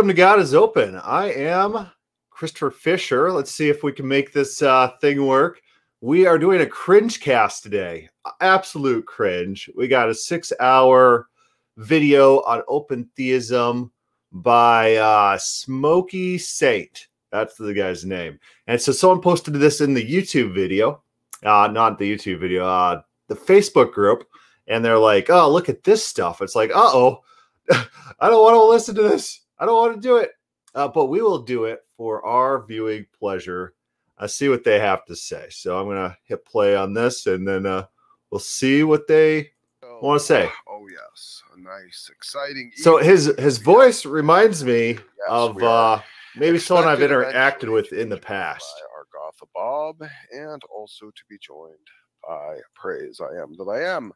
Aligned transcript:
welcome 0.00 0.08
to 0.08 0.14
God 0.14 0.40
is 0.40 0.54
Open. 0.54 0.96
I 0.96 1.30
am 1.30 1.86
Christopher 2.30 2.70
Fisher. 2.70 3.30
Let's 3.30 3.50
see 3.50 3.68
if 3.68 3.82
we 3.82 3.92
can 3.92 4.08
make 4.08 4.32
this 4.32 4.62
uh, 4.62 4.92
thing 4.98 5.26
work. 5.26 5.60
We 6.00 6.26
are 6.26 6.38
doing 6.38 6.62
a 6.62 6.66
cringe 6.66 7.20
cast 7.20 7.62
today. 7.62 8.08
Absolute 8.40 9.04
cringe. 9.04 9.68
We 9.76 9.88
got 9.88 10.08
a 10.08 10.14
six 10.14 10.54
hour 10.58 11.28
video 11.76 12.40
on 12.44 12.62
open 12.66 13.10
theism 13.14 13.92
by 14.32 14.94
uh, 14.96 15.36
Smoky 15.36 16.38
Saint. 16.38 17.08
That's 17.30 17.56
the 17.56 17.74
guy's 17.74 18.06
name. 18.06 18.40
And 18.68 18.80
so 18.80 18.92
someone 18.92 19.20
posted 19.20 19.52
this 19.52 19.82
in 19.82 19.92
the 19.92 20.02
YouTube 20.02 20.54
video, 20.54 21.02
uh, 21.44 21.68
not 21.70 21.98
the 21.98 22.10
YouTube 22.10 22.40
video, 22.40 22.66
uh, 22.66 23.02
the 23.28 23.36
Facebook 23.36 23.92
group. 23.92 24.26
And 24.66 24.82
they're 24.82 24.96
like, 24.96 25.28
oh, 25.28 25.52
look 25.52 25.68
at 25.68 25.84
this 25.84 26.02
stuff. 26.02 26.40
It's 26.40 26.56
like, 26.56 26.70
uh 26.70 26.90
oh, 26.90 27.22
I 27.70 28.30
don't 28.30 28.42
want 28.42 28.54
to 28.54 28.64
listen 28.64 28.94
to 28.94 29.02
this. 29.02 29.42
I 29.60 29.66
don't 29.66 29.76
want 29.76 29.94
to 29.94 30.00
do 30.00 30.16
it. 30.16 30.32
Uh, 30.74 30.88
but 30.88 31.06
we 31.06 31.20
will 31.20 31.42
do 31.42 31.64
it 31.64 31.84
for 31.96 32.24
our 32.24 32.64
viewing 32.64 33.06
pleasure. 33.18 33.74
I 34.18 34.26
see 34.26 34.48
what 34.48 34.64
they 34.64 34.78
have 34.78 35.04
to 35.06 35.16
say. 35.16 35.46
So 35.50 35.78
I'm 35.78 35.86
going 35.86 35.96
to 35.96 36.16
hit 36.24 36.44
play 36.44 36.76
on 36.76 36.94
this 36.94 37.26
and 37.26 37.46
then 37.46 37.66
uh, 37.66 37.86
we'll 38.30 38.38
see 38.38 38.82
what 38.82 39.06
they 39.06 39.50
want 40.00 40.20
to 40.20 40.26
say. 40.26 40.50
Oh 40.68 40.86
yes, 40.90 41.42
a 41.54 41.60
nice, 41.60 42.10
exciting. 42.10 42.72
So 42.76 42.98
his 42.98 43.32
his 43.38 43.58
voice 43.58 44.04
reminds 44.04 44.64
me 44.64 44.92
yes, 44.92 45.00
of 45.28 45.62
uh, 45.62 46.00
maybe 46.36 46.58
someone 46.58 46.88
I've 46.88 47.00
interacted 47.00 47.72
with 47.72 47.92
in 47.92 48.08
the 48.08 48.16
past. 48.16 48.72
Argotha 48.96 49.46
Bob, 49.54 50.08
and 50.32 50.62
also 50.74 51.06
to 51.06 51.22
be 51.28 51.38
joined 51.38 51.74
by 52.26 52.58
Praise 52.74 53.20
I 53.20 53.42
Am 53.42 53.56
That 53.56 53.64
I 53.64 53.96
Am. 53.96 54.12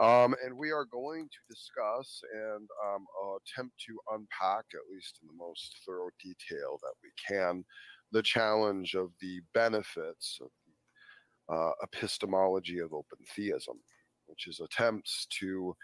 Um, 0.00 0.34
and 0.44 0.56
we 0.56 0.70
are 0.70 0.86
going 0.86 1.28
to 1.28 1.54
discuss 1.54 2.22
and 2.32 2.68
um, 2.86 3.04
attempt 3.36 3.74
to 3.86 3.98
unpack, 4.14 4.64
at 4.72 4.92
least 4.92 5.18
in 5.22 5.28
the 5.28 5.34
most 5.34 5.76
thorough 5.86 6.10
detail 6.22 6.78
that 6.82 6.94
we 7.02 7.10
can, 7.28 7.64
the 8.10 8.22
challenge 8.22 8.94
of 8.94 9.10
the 9.20 9.40
benefits 9.52 10.38
of 10.40 10.48
the 10.66 11.54
uh, 11.54 11.72
epistemology 11.82 12.78
of 12.78 12.92
open 12.94 13.18
theism, 13.36 13.78
which 14.26 14.46
is 14.46 14.60
attempts 14.60 15.26
to 15.38 15.76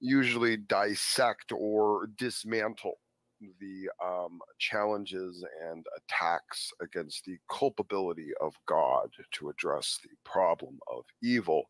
usually 0.00 0.56
dissect 0.56 1.52
or 1.52 2.08
dismantle 2.16 2.98
the 3.60 3.88
um, 4.04 4.40
challenges 4.58 5.44
and 5.70 5.84
attacks 5.96 6.70
against 6.82 7.24
the 7.24 7.36
culpability 7.50 8.30
of 8.40 8.54
God 8.66 9.08
to 9.32 9.48
address 9.48 9.98
the 10.02 10.10
problem 10.24 10.78
of 10.92 11.04
evil. 11.22 11.68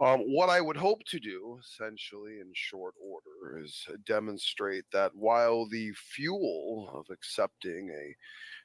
Um, 0.00 0.20
what 0.22 0.48
I 0.50 0.60
would 0.60 0.76
hope 0.76 1.04
to 1.06 1.20
do, 1.20 1.58
essentially 1.62 2.40
in 2.40 2.50
short 2.52 2.94
order, 3.00 3.62
is 3.64 3.86
demonstrate 4.04 4.84
that 4.92 5.14
while 5.14 5.68
the 5.68 5.92
fuel 5.92 6.90
of 6.92 7.06
accepting 7.10 7.90
a 7.90 8.16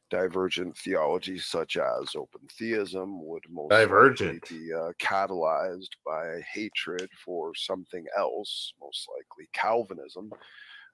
divergent 0.10 0.78
theology 0.78 1.40
such 1.40 1.78
as 1.78 2.16
open 2.16 2.48
theism 2.58 3.26
would 3.26 3.44
most 3.50 3.70
divergent 3.70 4.44
be 4.50 4.74
uh, 4.74 4.94
catalyzed 5.00 5.90
by 6.06 6.42
hatred 6.54 7.10
for 7.26 7.54
something 7.56 8.06
else, 8.18 8.74
most 8.82 9.08
likely 9.18 9.50
Calvinism, 9.54 10.32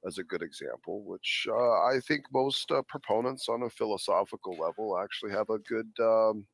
as 0.07 0.17
a 0.17 0.23
good 0.23 0.41
example, 0.43 1.03
which 1.05 1.47
uh, 1.49 1.83
I 1.83 1.99
think 2.07 2.25
most 2.33 2.71
uh, 2.71 2.81
proponents 2.83 3.49
on 3.49 3.63
a 3.63 3.69
philosophical 3.69 4.57
level 4.57 4.99
actually 4.99 5.31
have 5.31 5.49
a 5.49 5.59
good 5.59 5.91
um, 5.99 6.47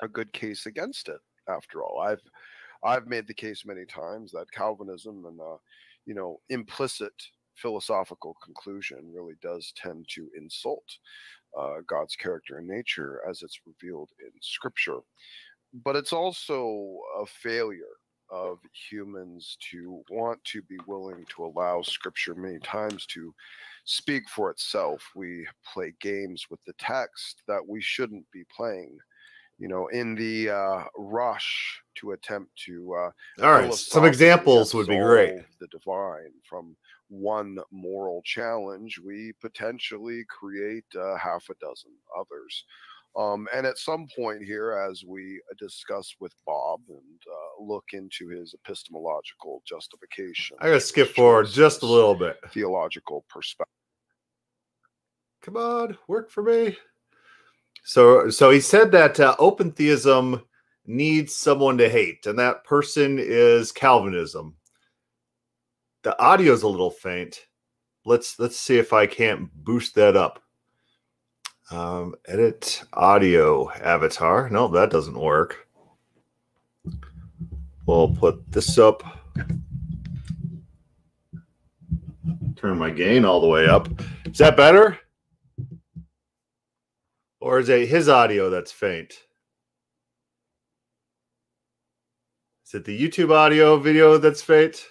a 0.00 0.08
good 0.08 0.32
case 0.32 0.66
against 0.66 1.08
it. 1.08 1.20
After 1.48 1.82
all, 1.84 2.00
I've 2.00 2.22
I've 2.84 3.06
made 3.06 3.26
the 3.26 3.34
case 3.34 3.64
many 3.64 3.84
times 3.84 4.32
that 4.32 4.50
Calvinism 4.52 5.24
and 5.26 5.40
uh, 5.40 5.56
you 6.06 6.14
know 6.14 6.40
implicit 6.50 7.12
philosophical 7.54 8.36
conclusion 8.42 9.12
really 9.14 9.34
does 9.42 9.72
tend 9.76 10.06
to 10.08 10.28
insult 10.36 10.84
uh, 11.58 11.76
God's 11.86 12.16
character 12.16 12.58
and 12.58 12.66
nature 12.66 13.20
as 13.28 13.42
it's 13.42 13.60
revealed 13.66 14.10
in 14.20 14.30
Scripture. 14.40 14.98
But 15.84 15.96
it's 15.96 16.12
also 16.12 16.98
a 17.20 17.26
failure 17.26 17.96
of 18.30 18.58
humans 18.90 19.58
to 19.70 20.02
want 20.10 20.42
to 20.44 20.62
be 20.62 20.78
willing 20.86 21.24
to 21.36 21.44
allow 21.44 21.82
Scripture 21.82 22.34
many 22.34 22.58
times 22.60 23.04
to 23.06 23.34
speak 23.84 24.28
for 24.28 24.50
itself. 24.50 25.02
We 25.14 25.46
play 25.72 25.92
games 26.00 26.46
with 26.50 26.60
the 26.66 26.72
text 26.78 27.42
that 27.46 27.66
we 27.66 27.80
shouldn't 27.82 28.24
be 28.32 28.44
playing 28.54 28.98
you 29.58 29.68
know, 29.68 29.86
in 29.88 30.14
the 30.14 30.50
uh, 30.50 30.84
rush 30.96 31.82
to 31.96 32.12
attempt 32.12 32.50
to. 32.66 32.94
Uh, 32.94 33.44
All 33.44 33.52
right, 33.52 33.74
some 33.74 34.04
examples 34.04 34.74
would 34.74 34.88
be 34.88 34.98
great. 34.98 35.42
The 35.60 35.68
divine 35.68 36.32
from 36.48 36.76
one 37.08 37.58
moral 37.70 38.22
challenge, 38.24 38.98
we 38.98 39.32
potentially 39.40 40.24
create 40.28 40.84
uh, 40.98 41.16
half 41.16 41.48
a 41.50 41.54
dozen 41.64 41.92
others. 42.18 42.64
Um, 43.14 43.46
and 43.54 43.66
at 43.66 43.76
some 43.76 44.06
point 44.16 44.42
here, 44.42 44.72
as 44.72 45.04
we 45.06 45.40
discuss 45.58 46.14
with 46.18 46.32
Bob 46.46 46.80
and 46.88 47.20
uh, 47.30 47.62
look 47.62 47.84
into 47.92 48.28
his 48.28 48.54
epistemological 48.54 49.62
justification, 49.66 50.56
I 50.60 50.68
gotta 50.68 50.80
skip 50.80 51.14
forward 51.14 51.48
just 51.48 51.82
a 51.82 51.86
little 51.86 52.14
bit. 52.14 52.38
Theological 52.52 53.26
perspective. 53.28 53.66
Come 55.42 55.56
on, 55.58 55.98
work 56.08 56.30
for 56.30 56.42
me. 56.42 56.78
So, 57.82 58.30
so 58.30 58.50
he 58.50 58.60
said 58.60 58.92
that 58.92 59.18
uh, 59.18 59.34
open 59.38 59.72
theism 59.72 60.42
needs 60.86 61.34
someone 61.34 61.78
to 61.78 61.88
hate, 61.88 62.26
and 62.26 62.38
that 62.38 62.64
person 62.64 63.18
is 63.18 63.72
Calvinism. 63.72 64.54
The 66.02 66.18
audio 66.20 66.52
is 66.52 66.62
a 66.62 66.68
little 66.68 66.90
faint. 66.90 67.46
Let's 68.04 68.38
let's 68.38 68.58
see 68.58 68.78
if 68.78 68.92
I 68.92 69.06
can't 69.06 69.48
boost 69.54 69.94
that 69.94 70.16
up. 70.16 70.42
Um, 71.70 72.14
edit 72.26 72.82
audio 72.92 73.70
avatar. 73.70 74.50
No, 74.50 74.68
that 74.68 74.90
doesn't 74.90 75.18
work. 75.18 75.68
We'll 77.86 78.14
put 78.14 78.50
this 78.50 78.78
up. 78.78 79.02
Turn 82.56 82.78
my 82.78 82.90
gain 82.90 83.24
all 83.24 83.40
the 83.40 83.48
way 83.48 83.66
up. 83.66 83.88
Is 84.26 84.38
that 84.38 84.56
better? 84.56 84.98
Or 87.42 87.58
is 87.58 87.68
it 87.68 87.88
his 87.88 88.08
audio 88.08 88.50
that's 88.50 88.70
faint? 88.70 89.14
Is 92.64 92.74
it 92.74 92.84
the 92.84 92.96
YouTube 92.96 93.34
audio 93.34 93.78
video 93.78 94.16
that's 94.16 94.42
faint? 94.42 94.86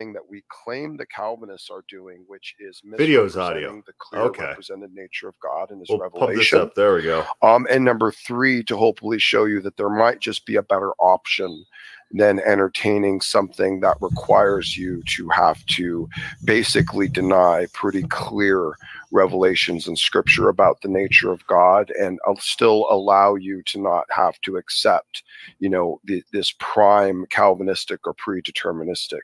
that 0.00 0.22
we 0.30 0.44
claim 0.48 0.96
the 0.96 1.06
Calvinists 1.06 1.70
are 1.70 1.82
doing, 1.88 2.22
which 2.28 2.54
is 2.60 2.80
videos 2.96 3.36
audio, 3.36 3.82
the 3.84 3.92
clear 3.98 4.22
okay. 4.22 4.44
represented 4.44 4.92
nature 4.94 5.26
of 5.26 5.34
God 5.42 5.72
and 5.72 5.80
His 5.80 5.88
we'll 5.88 5.98
revelation. 5.98 6.70
There 6.76 6.94
we 6.94 7.02
go. 7.02 7.24
Um, 7.42 7.66
and 7.68 7.84
number 7.84 8.12
three, 8.12 8.62
to 8.64 8.76
hopefully 8.76 9.18
show 9.18 9.46
you 9.46 9.60
that 9.62 9.76
there 9.76 9.90
might 9.90 10.20
just 10.20 10.46
be 10.46 10.54
a 10.54 10.62
better 10.62 10.92
option 11.00 11.64
than 12.10 12.40
entertaining 12.40 13.20
something 13.20 13.80
that 13.80 13.96
requires 14.00 14.76
you 14.76 15.02
to 15.04 15.28
have 15.28 15.64
to 15.66 16.08
basically 16.44 17.08
deny 17.08 17.66
pretty 17.74 18.02
clear 18.04 18.74
revelations 19.12 19.86
in 19.86 19.96
scripture 19.96 20.48
about 20.48 20.80
the 20.80 20.88
nature 20.88 21.30
of 21.30 21.46
God 21.46 21.90
and 21.98 22.18
uh, 22.26 22.34
still 22.38 22.86
allow 22.90 23.34
you 23.34 23.62
to 23.66 23.80
not 23.80 24.06
have 24.10 24.40
to 24.42 24.56
accept, 24.56 25.22
you 25.58 25.68
know, 25.68 26.00
the, 26.04 26.22
this 26.32 26.54
prime 26.58 27.26
Calvinistic 27.30 28.06
or 28.06 28.14
predeterministic, 28.14 29.20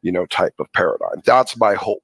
you 0.00 0.12
know, 0.12 0.26
type 0.26 0.54
of 0.58 0.72
paradigm. 0.72 1.20
That's 1.24 1.56
my 1.58 1.74
hope 1.74 2.02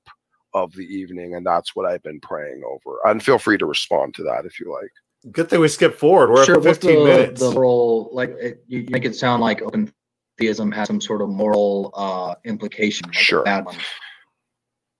of 0.55 0.73
the 0.75 0.87
evening, 0.87 1.35
and 1.35 1.47
that's 1.47 1.75
what 1.75 1.87
I've 1.87 2.03
been 2.03 2.21
praying 2.21 2.63
over. 2.65 2.99
And 3.05 3.23
feel 3.23 3.39
free 3.39 3.59
to 3.59 3.67
respond 3.67 4.15
to 4.15 4.23
that 4.25 4.45
if 4.45 4.61
you 4.61 4.73
like. 4.73 4.91
Good 5.33 5.51
thing 5.51 5.61
we 5.61 5.69
skipped 5.69 5.99
forward. 5.99 6.31
We're 6.31 6.45
sure, 6.45 6.59
at 6.59 6.63
15 6.63 6.91
the, 6.91 7.05
minutes. 7.05 7.41
The 7.41 7.51
moral, 7.51 8.09
like 8.13 8.31
it, 8.31 8.63
you 8.67 8.87
make 8.89 9.05
it 9.05 9.17
sound 9.17 9.43
like 9.43 9.63
open 9.63 9.93
theism 10.39 10.71
has 10.73 10.87
some 10.87 11.01
sort 11.01 11.23
of 11.23 11.29
moral 11.29 11.93
uh, 11.95 12.35
implication. 12.45 13.07
Like 13.09 13.15
sure. 13.15 13.45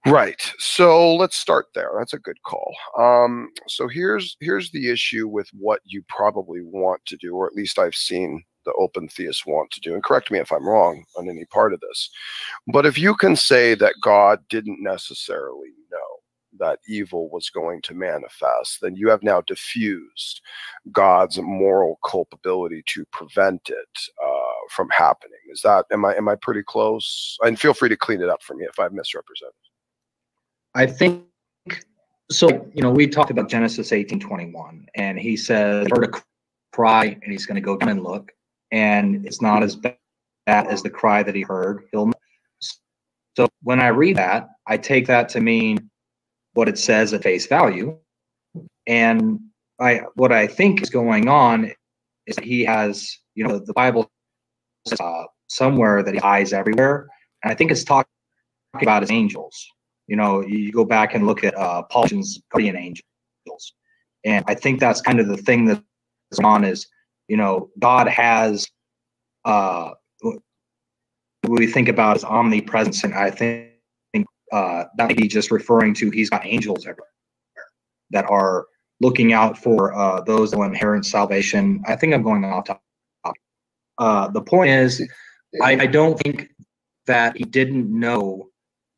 Right. 0.05 0.41
So 0.59 1.15
let's 1.15 1.35
start 1.35 1.67
there. 1.75 1.91
That's 1.97 2.13
a 2.13 2.19
good 2.19 2.41
call. 2.43 2.73
Um, 2.97 3.49
so 3.67 3.87
here's 3.87 4.37
here's 4.39 4.71
the 4.71 4.89
issue 4.89 5.27
with 5.27 5.49
what 5.53 5.81
you 5.83 6.03
probably 6.07 6.61
want 6.61 7.05
to 7.07 7.17
do, 7.17 7.35
or 7.35 7.47
at 7.47 7.53
least 7.53 7.77
I've 7.77 7.95
seen 7.95 8.43
the 8.65 8.73
open 8.79 9.09
theists 9.09 9.45
want 9.45 9.71
to 9.71 9.81
do. 9.81 9.93
And 9.93 10.03
correct 10.03 10.31
me 10.31 10.39
if 10.39 10.51
I'm 10.51 10.67
wrong 10.67 11.03
on 11.17 11.29
any 11.29 11.45
part 11.45 11.73
of 11.73 11.81
this. 11.81 12.09
But 12.71 12.85
if 12.85 12.97
you 12.97 13.15
can 13.15 13.35
say 13.35 13.75
that 13.75 13.95
God 14.01 14.39
didn't 14.49 14.81
necessarily 14.81 15.69
know 15.91 15.97
that 16.59 16.79
evil 16.87 17.29
was 17.29 17.49
going 17.49 17.81
to 17.83 17.93
manifest, 17.93 18.79
then 18.81 18.95
you 18.95 19.09
have 19.09 19.23
now 19.23 19.41
diffused 19.41 20.41
God's 20.91 21.39
moral 21.41 21.99
culpability 22.05 22.83
to 22.87 23.05
prevent 23.11 23.69
it 23.69 23.99
uh, 24.23 24.38
from 24.69 24.89
happening. 24.91 25.39
Is 25.51 25.61
that 25.61 25.85
am 25.91 26.05
I 26.05 26.15
am 26.15 26.27
I 26.29 26.35
pretty 26.35 26.63
close? 26.63 27.37
And 27.41 27.59
feel 27.59 27.73
free 27.73 27.89
to 27.89 27.97
clean 27.97 28.21
it 28.21 28.29
up 28.29 28.43
for 28.43 28.55
me 28.55 28.65
if 28.65 28.79
I've 28.79 28.93
misrepresented. 28.93 29.53
I 30.75 30.85
think 30.85 31.23
so. 32.31 32.49
You 32.73 32.83
know, 32.83 32.91
we 32.91 33.07
talked 33.07 33.31
about 33.31 33.49
Genesis 33.49 33.91
eighteen 33.91 34.19
twenty 34.19 34.51
one, 34.51 34.85
and 34.95 35.19
he 35.19 35.35
says, 35.35 35.87
"Heard 35.91 36.03
a 36.03 36.21
cry, 36.71 37.17
and 37.21 37.31
he's 37.31 37.45
going 37.45 37.55
to 37.55 37.61
go 37.61 37.77
down 37.77 37.89
and 37.89 38.03
look, 38.03 38.31
and 38.71 39.25
it's 39.25 39.41
not 39.41 39.63
as 39.63 39.75
bad 39.75 39.97
as 40.47 40.83
the 40.83 40.89
cry 40.89 41.23
that 41.23 41.35
he 41.35 41.41
heard. 41.41 41.85
He'll." 41.91 42.11
So 43.35 43.47
when 43.63 43.79
I 43.79 43.87
read 43.87 44.17
that, 44.17 44.49
I 44.67 44.77
take 44.77 45.07
that 45.07 45.29
to 45.29 45.39
mean 45.39 45.89
what 46.53 46.67
it 46.67 46.77
says 46.77 47.13
at 47.13 47.23
face 47.23 47.47
value, 47.47 47.97
and 48.85 49.39
I 49.79 50.01
what 50.15 50.31
I 50.31 50.45
think 50.45 50.81
is 50.81 50.89
going 50.89 51.27
on 51.27 51.71
is 52.27 52.37
he 52.37 52.63
has, 52.63 53.17
you 53.33 53.47
know, 53.47 53.59
the 53.59 53.73
Bible 53.73 54.11
uh, 54.99 55.23
somewhere 55.47 56.03
that 56.03 56.13
he 56.13 56.19
eyes 56.21 56.53
everywhere, 56.53 57.07
and 57.43 57.51
I 57.51 57.55
think 57.55 57.71
it's 57.71 57.83
talking 57.83 58.09
about 58.81 59.01
his 59.01 59.11
angels. 59.11 59.55
You 60.07 60.15
know, 60.15 60.41
you 60.41 60.71
go 60.71 60.85
back 60.85 61.13
and 61.13 61.25
look 61.27 61.43
at 61.43 61.55
uh, 61.57 61.83
Paul's 61.83 62.41
guardian 62.51 62.75
angels, 62.75 63.73
and 64.25 64.43
I 64.47 64.55
think 64.55 64.79
that's 64.79 65.01
kind 65.01 65.19
of 65.19 65.27
the 65.27 65.37
thing 65.37 65.65
that's 65.65 65.81
on 66.43 66.63
is, 66.63 66.87
you 67.27 67.37
know, 67.37 67.69
God 67.79 68.07
has 68.07 68.67
uh, 69.45 69.91
we 71.47 71.67
think 71.67 71.87
about 71.87 72.15
his 72.15 72.23
omnipresence, 72.23 73.03
and 73.03 73.13
I 73.13 73.31
think 73.31 73.69
uh, 74.51 74.85
that 74.97 75.07
may 75.07 75.13
be 75.13 75.27
just 75.27 75.51
referring 75.51 75.93
to 75.93 76.09
he's 76.09 76.29
got 76.29 76.45
angels 76.45 76.85
everywhere 76.85 77.05
that 78.11 78.25
are 78.29 78.65
looking 78.99 79.33
out 79.33 79.57
for 79.57 79.93
uh, 79.93 80.21
those 80.21 80.55
will 80.55 80.63
inherit 80.63 81.05
salvation. 81.05 81.81
I 81.87 81.95
think 81.95 82.13
I'm 82.13 82.23
going 82.23 82.43
off 82.43 82.65
topic. 82.65 82.81
Uh, 83.99 84.29
the 84.29 84.41
point 84.41 84.71
is, 84.71 85.07
I, 85.61 85.81
I 85.81 85.85
don't 85.85 86.17
think 86.19 86.49
that 87.05 87.35
he 87.35 87.43
didn't 87.43 87.87
know 87.87 88.49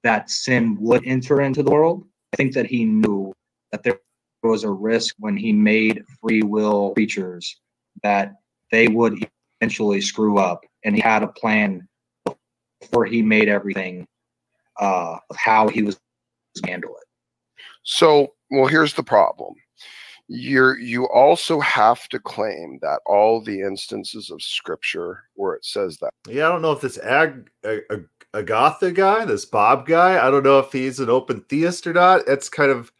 that 0.03 0.29
sin 0.29 0.77
would 0.79 1.05
enter 1.05 1.41
into 1.41 1.63
the 1.63 1.71
world. 1.71 2.05
I 2.33 2.37
think 2.37 2.53
that 2.53 2.67
he 2.67 2.85
knew 2.85 3.33
that 3.71 3.83
there 3.83 3.99
was 4.43 4.63
a 4.63 4.69
risk 4.69 5.15
when 5.19 5.35
he 5.35 5.51
made 5.51 6.03
free 6.21 6.43
will 6.43 6.93
creatures 6.93 7.59
that 8.03 8.33
they 8.71 8.87
would 8.87 9.27
eventually 9.59 10.01
screw 10.01 10.37
up, 10.37 10.65
and 10.83 10.95
he 10.95 11.01
had 11.01 11.23
a 11.23 11.27
plan 11.27 11.87
before 12.79 13.05
he 13.05 13.21
made 13.21 13.49
everything 13.49 14.07
uh, 14.79 15.17
of 15.29 15.35
how 15.35 15.67
he 15.67 15.83
was 15.83 15.95
going 15.95 16.65
to 16.65 16.71
handle 16.71 16.91
it. 16.91 17.07
So, 17.83 18.33
well, 18.49 18.67
here's 18.67 18.93
the 18.93 19.03
problem. 19.03 19.55
You're 20.33 20.79
you 20.79 21.09
also 21.09 21.59
have 21.59 22.07
to 22.07 22.17
claim 22.17 22.79
that 22.81 23.01
all 23.05 23.43
the 23.43 23.59
instances 23.59 24.31
of 24.31 24.41
scripture 24.41 25.25
where 25.33 25.55
it 25.55 25.65
says 25.65 25.97
that. 25.97 26.11
Yeah, 26.25 26.47
I 26.47 26.49
don't 26.49 26.61
know 26.61 26.71
if 26.71 26.79
this 26.79 26.97
Ag, 26.99 27.49
Ag, 27.65 27.81
Agatha 28.33 28.93
guy, 28.93 29.25
this 29.25 29.43
Bob 29.43 29.85
guy, 29.85 30.25
I 30.25 30.31
don't 30.31 30.43
know 30.43 30.59
if 30.59 30.71
he's 30.71 31.01
an 31.01 31.09
open 31.09 31.41
theist 31.49 31.85
or 31.85 31.91
not. 31.91 32.21
It's 32.27 32.47
kind 32.47 32.71
of 32.71 32.93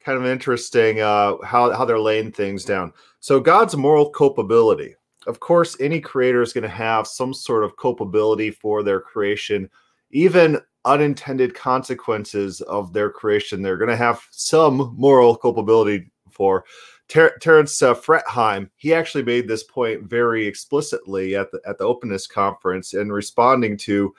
kind 0.00 0.16
of 0.16 0.24
interesting 0.24 1.02
uh, 1.02 1.34
how 1.44 1.70
how 1.72 1.84
they're 1.84 2.00
laying 2.00 2.32
things 2.32 2.64
down. 2.64 2.94
So 3.20 3.38
God's 3.38 3.76
moral 3.76 4.08
culpability. 4.08 4.94
Of 5.26 5.40
course, 5.40 5.76
any 5.80 6.00
creator 6.00 6.40
is 6.40 6.54
going 6.54 6.62
to 6.62 6.70
have 6.70 7.06
some 7.06 7.34
sort 7.34 7.64
of 7.64 7.76
culpability 7.76 8.50
for 8.50 8.82
their 8.82 9.00
creation, 9.00 9.68
even 10.10 10.58
unintended 10.86 11.54
consequences 11.54 12.62
of 12.62 12.94
their 12.94 13.10
creation. 13.10 13.60
They're 13.60 13.76
going 13.76 13.90
to 13.90 13.96
have 13.96 14.22
some 14.30 14.94
moral 14.96 15.36
culpability 15.36 16.10
for. 16.38 16.64
Ter- 17.08 17.36
Terence 17.38 17.82
uh, 17.82 17.94
Fretheim, 17.94 18.70
he 18.76 18.94
actually 18.94 19.24
made 19.24 19.48
this 19.48 19.64
point 19.64 20.04
very 20.04 20.46
explicitly 20.46 21.36
at 21.36 21.50
the 21.50 21.60
at 21.66 21.76
the 21.78 21.84
openness 21.84 22.26
conference 22.26 22.94
in 22.94 23.10
responding 23.10 23.76
to 23.78 24.14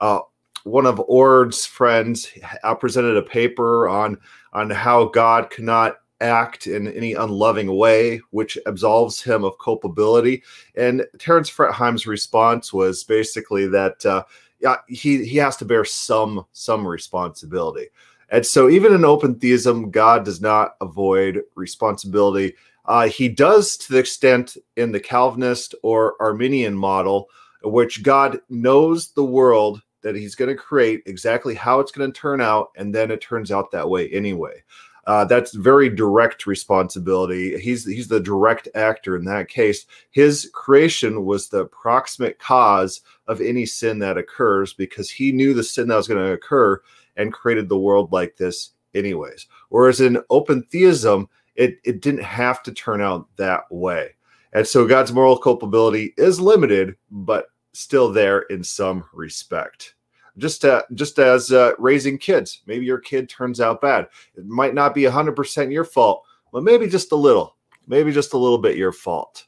uh, 0.00 0.20
one 0.64 0.86
of 0.86 1.00
Oord's 1.08 1.64
friends 1.64 2.30
uh, 2.62 2.74
presented 2.74 3.16
a 3.16 3.22
paper 3.22 3.88
on 3.88 4.18
on 4.52 4.70
how 4.70 5.06
God 5.06 5.50
cannot 5.50 5.96
act 6.20 6.66
in 6.66 6.86
any 6.92 7.14
unloving 7.14 7.74
way, 7.76 8.20
which 8.30 8.56
absolves 8.66 9.20
him 9.22 9.44
of 9.44 9.58
culpability. 9.58 10.42
And 10.76 11.04
Terence 11.18 11.50
Fretheim's 11.50 12.06
response 12.06 12.72
was 12.72 13.02
basically 13.04 13.66
that 13.68 14.04
uh, 14.06 14.24
yeah, 14.60 14.76
he 14.88 15.24
he 15.24 15.36
has 15.38 15.56
to 15.58 15.64
bear 15.64 15.84
some 15.84 16.46
some 16.52 16.86
responsibility. 16.86 17.88
And 18.32 18.46
so, 18.46 18.70
even 18.70 18.94
in 18.94 19.04
open 19.04 19.38
theism, 19.38 19.90
God 19.90 20.24
does 20.24 20.40
not 20.40 20.76
avoid 20.80 21.42
responsibility. 21.54 22.54
Uh, 22.86 23.06
he 23.08 23.28
does 23.28 23.76
to 23.76 23.92
the 23.92 23.98
extent 23.98 24.56
in 24.76 24.90
the 24.90 24.98
Calvinist 24.98 25.74
or 25.82 26.16
Arminian 26.18 26.74
model, 26.74 27.28
which 27.62 28.02
God 28.02 28.40
knows 28.48 29.10
the 29.12 29.22
world 29.22 29.82
that 30.00 30.16
he's 30.16 30.34
going 30.34 30.48
to 30.48 30.56
create 30.56 31.02
exactly 31.04 31.54
how 31.54 31.78
it's 31.78 31.92
going 31.92 32.10
to 32.10 32.20
turn 32.20 32.40
out, 32.40 32.70
and 32.76 32.92
then 32.92 33.10
it 33.10 33.20
turns 33.20 33.52
out 33.52 33.70
that 33.70 33.88
way 33.88 34.08
anyway. 34.08 34.64
Uh, 35.06 35.26
that's 35.26 35.52
very 35.54 35.90
direct 35.90 36.46
responsibility. 36.46 37.58
He's 37.58 37.84
he's 37.84 38.08
the 38.08 38.20
direct 38.20 38.66
actor 38.74 39.14
in 39.14 39.24
that 39.26 39.48
case. 39.48 39.84
His 40.10 40.48
creation 40.54 41.26
was 41.26 41.48
the 41.48 41.66
proximate 41.66 42.38
cause 42.38 43.02
of 43.26 43.42
any 43.42 43.66
sin 43.66 43.98
that 43.98 44.16
occurs 44.16 44.72
because 44.72 45.10
he 45.10 45.32
knew 45.32 45.52
the 45.52 45.64
sin 45.64 45.88
that 45.88 45.96
was 45.96 46.08
going 46.08 46.24
to 46.24 46.32
occur 46.32 46.80
and 47.16 47.32
created 47.32 47.68
the 47.68 47.78
world 47.78 48.12
like 48.12 48.36
this 48.36 48.70
anyways. 48.94 49.46
Whereas 49.68 50.00
in 50.00 50.22
open 50.30 50.62
theism, 50.64 51.28
it, 51.54 51.78
it 51.84 52.00
didn't 52.00 52.24
have 52.24 52.62
to 52.64 52.72
turn 52.72 53.00
out 53.00 53.28
that 53.36 53.64
way. 53.70 54.10
And 54.52 54.66
so 54.66 54.86
God's 54.86 55.12
moral 55.12 55.38
culpability 55.38 56.14
is 56.16 56.40
limited, 56.40 56.96
but 57.10 57.46
still 57.72 58.12
there 58.12 58.40
in 58.42 58.62
some 58.62 59.04
respect 59.12 59.94
just 60.38 60.64
uh, 60.64 60.82
just 60.94 61.18
as 61.18 61.52
uh, 61.52 61.72
raising 61.78 62.18
kids. 62.18 62.62
Maybe 62.66 62.84
your 62.84 62.98
kid 62.98 63.28
turns 63.28 63.60
out 63.60 63.80
bad. 63.80 64.08
It 64.34 64.46
might 64.46 64.74
not 64.74 64.94
be 64.94 65.02
100% 65.02 65.72
your 65.72 65.84
fault, 65.84 66.24
but 66.52 66.62
maybe 66.62 66.86
just 66.86 67.12
a 67.12 67.16
little. 67.16 67.56
Maybe 67.86 68.12
just 68.12 68.32
a 68.32 68.38
little 68.38 68.58
bit 68.58 68.76
your 68.76 68.92
fault. 68.92 69.46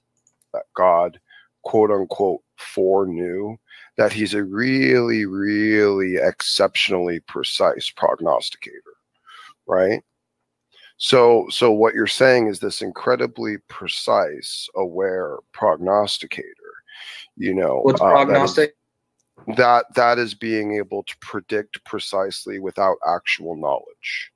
That 0.52 0.64
God, 0.74 1.20
quote 1.62 1.90
unquote, 1.90 2.42
foreknew 2.56 3.56
that 3.96 4.12
he's 4.12 4.34
a 4.34 4.42
really, 4.42 5.24
really 5.26 6.16
exceptionally 6.16 7.20
precise 7.20 7.90
prognosticator, 7.90 8.96
right? 9.66 10.02
So, 10.96 11.46
so 11.50 11.70
what 11.72 11.94
you're 11.94 12.06
saying 12.06 12.48
is 12.48 12.60
this 12.60 12.82
incredibly 12.82 13.58
precise, 13.68 14.68
aware 14.76 15.38
prognosticator. 15.52 16.48
You 17.36 17.54
know, 17.54 17.80
what's 17.82 18.00
uh, 18.00 18.04
prognostic? 18.04 18.76
that 19.56 19.86
that 19.94 20.18
is 20.18 20.34
being 20.34 20.76
able 20.76 21.02
to 21.02 21.16
predict 21.20 21.84
precisely 21.84 22.58
without 22.58 22.96
actual 23.06 23.56
knowledge 23.56 24.32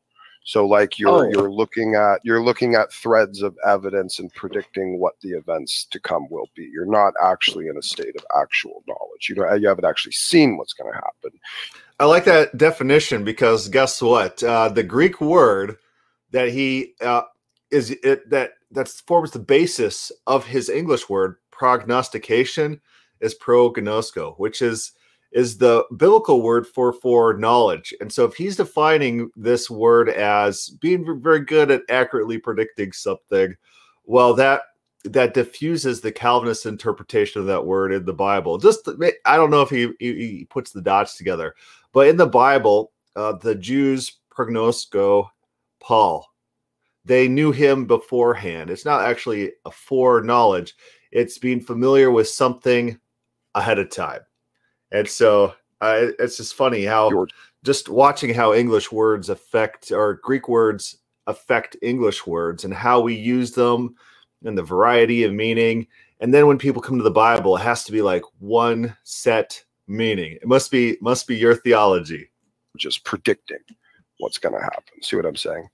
so 0.49 0.67
like 0.67 0.99
you're 0.99 1.27
oh. 1.27 1.31
you're 1.31 1.53
looking 1.53 1.95
at 1.95 2.21
you're 2.25 2.43
looking 2.43 2.75
at 2.75 2.91
threads 2.91 3.43
of 3.43 3.55
evidence 3.67 4.19
and 4.19 4.33
predicting 4.33 4.99
what 4.99 5.21
the 5.21 5.33
events 5.33 5.85
to 5.91 6.01
come 6.01 6.27
will 6.31 6.49
be. 6.57 6.71
You're 6.73 6.87
not 6.87 7.13
actually 7.23 7.69
in 7.69 7.77
a 7.77 7.83
state 7.83 8.17
of 8.17 8.25
actual 8.35 8.83
knowledge. 8.89 9.29
You 9.29 9.35
know 9.35 9.53
you 9.53 9.69
haven't 9.69 9.85
actually 9.85 10.13
seen 10.13 10.57
what's 10.57 10.73
going 10.73 10.91
to 10.91 10.97
happen. 10.97 11.39
I 12.01 12.07
like 12.07 12.25
that 12.25 12.57
definition 12.57 13.25
because 13.25 13.69
guess 13.69 14.01
what? 14.01 14.43
Uh, 14.43 14.71
the 14.71 14.83
greek 14.83 15.21
word 15.21 15.77
that 16.31 16.49
he 16.49 16.95
uh, 17.03 17.25
is 17.71 17.91
it 17.91 18.31
that 18.31 18.53
that 18.71 18.89
forms 18.89 19.33
the 19.33 19.39
basis 19.39 20.11
of 20.27 20.47
his 20.47 20.71
english 20.71 21.11
word 21.11 21.37
prognostication 21.51 22.81
is 23.21 23.35
prognosko, 23.35 24.35
which 24.39 24.63
is 24.63 24.93
is 25.33 25.59
the 25.59 25.85
biblical 25.97 26.43
word 26.43 26.67
for 26.67 26.93
for 26.93 27.35
knowledge. 27.35 27.95
And 28.01 28.13
so 28.13 28.25
if 28.25 28.35
he's 28.35 28.57
defining 28.57 29.31
this 29.37 29.69
word 29.69 30.09
as 30.09 30.71
being 30.81 31.21
very 31.21 31.41
good 31.41 31.71
at 31.71 31.83
accurately 31.89 32.39
predicting 32.39 32.93
something, 32.93 33.55
well 34.05 34.35
that 34.35 34.63
that 35.05 35.35
diffuses 35.35 36.01
the 36.01 36.13
Calvinist 36.13 36.67
interpretation 36.67 37.41
of 37.41 37.47
that 37.47 37.65
word 37.65 37.93
in 37.93 38.05
the 38.05 38.13
Bible. 38.13 38.59
Just 38.59 38.89
I 39.27 39.37
don't 39.37 39.51
know 39.51 39.63
if 39.63 39.71
he 39.71 39.93
he, 40.01 40.47
puts 40.51 40.73
the 40.73 40.83
dots 40.83 41.17
together, 41.17 41.55
but 41.93 42.09
in 42.09 42.17
the 42.17 42.27
Bible, 42.27 42.93
uh, 43.17 43.33
the 43.33 43.55
Jews 43.55 44.19
prognosco 44.35 45.29
Paul. 45.81 46.27
They 47.05 47.27
knew 47.29 47.53
him 47.53 47.87
beforehand. 47.87 48.69
It's 48.69 48.85
not 48.85 49.05
actually 49.05 49.53
a 49.65 49.71
foreknowledge. 49.71 50.75
It's 51.11 51.39
being 51.39 51.61
familiar 51.61 52.11
with 52.11 52.29
something 52.29 52.99
ahead 53.55 53.79
of 53.79 53.91
time. 53.91 54.21
And 54.93 55.09
so 55.09 55.55
uh, 55.81 56.09
it's 56.19 56.37
just 56.37 56.55
funny 56.55 56.85
how 56.85 57.11
George. 57.11 57.31
just 57.65 57.89
watching 57.89 58.33
how 58.35 58.55
English 58.55 58.91
words 58.91 59.29
affect 59.29 59.93
or 59.93 60.15
Greek 60.15 60.49
words 60.49 60.99
affect 61.27 61.77
English 61.83 62.27
words 62.27 62.65
and 62.65 62.73
how 62.73 63.01
we 63.01 63.15
use 63.15 63.53
them 63.53 63.95
and 64.45 64.57
the 64.57 64.63
variety 64.63 65.25
of 65.25 65.33
meaning. 65.33 65.87
And 66.21 66.33
then 66.33 66.47
when 66.47 66.59
people 66.59 66.83
come 66.83 66.97
to 66.97 67.05
the 67.05 67.11
Bible, 67.11 67.57
it 67.57 67.61
has 67.63 67.85
to 67.85 67.93
be 67.93 68.03
like 68.03 68.23
one 68.39 68.97
set 69.05 69.63
meaning. 69.87 70.33
It 70.33 70.49
must 70.49 70.71
be 70.71 70.97
must 71.01 71.27
be 71.29 71.37
your 71.37 71.55
theology. 71.55 72.31
Just 72.77 73.05
predicting. 73.05 73.59
what's 74.19 74.39
going 74.39 74.55
to 74.55 74.61
happen. 74.61 75.01
See 75.01 75.15
what 75.17 75.27
I'm 75.27 75.37
saying? 75.37 75.69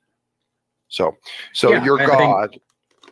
So, 0.88 1.16
so 1.54 1.70
Yeah, 1.70 1.82
your 1.84 1.98
I 1.98 2.06
think- 2.06 2.18
God, 2.20 2.60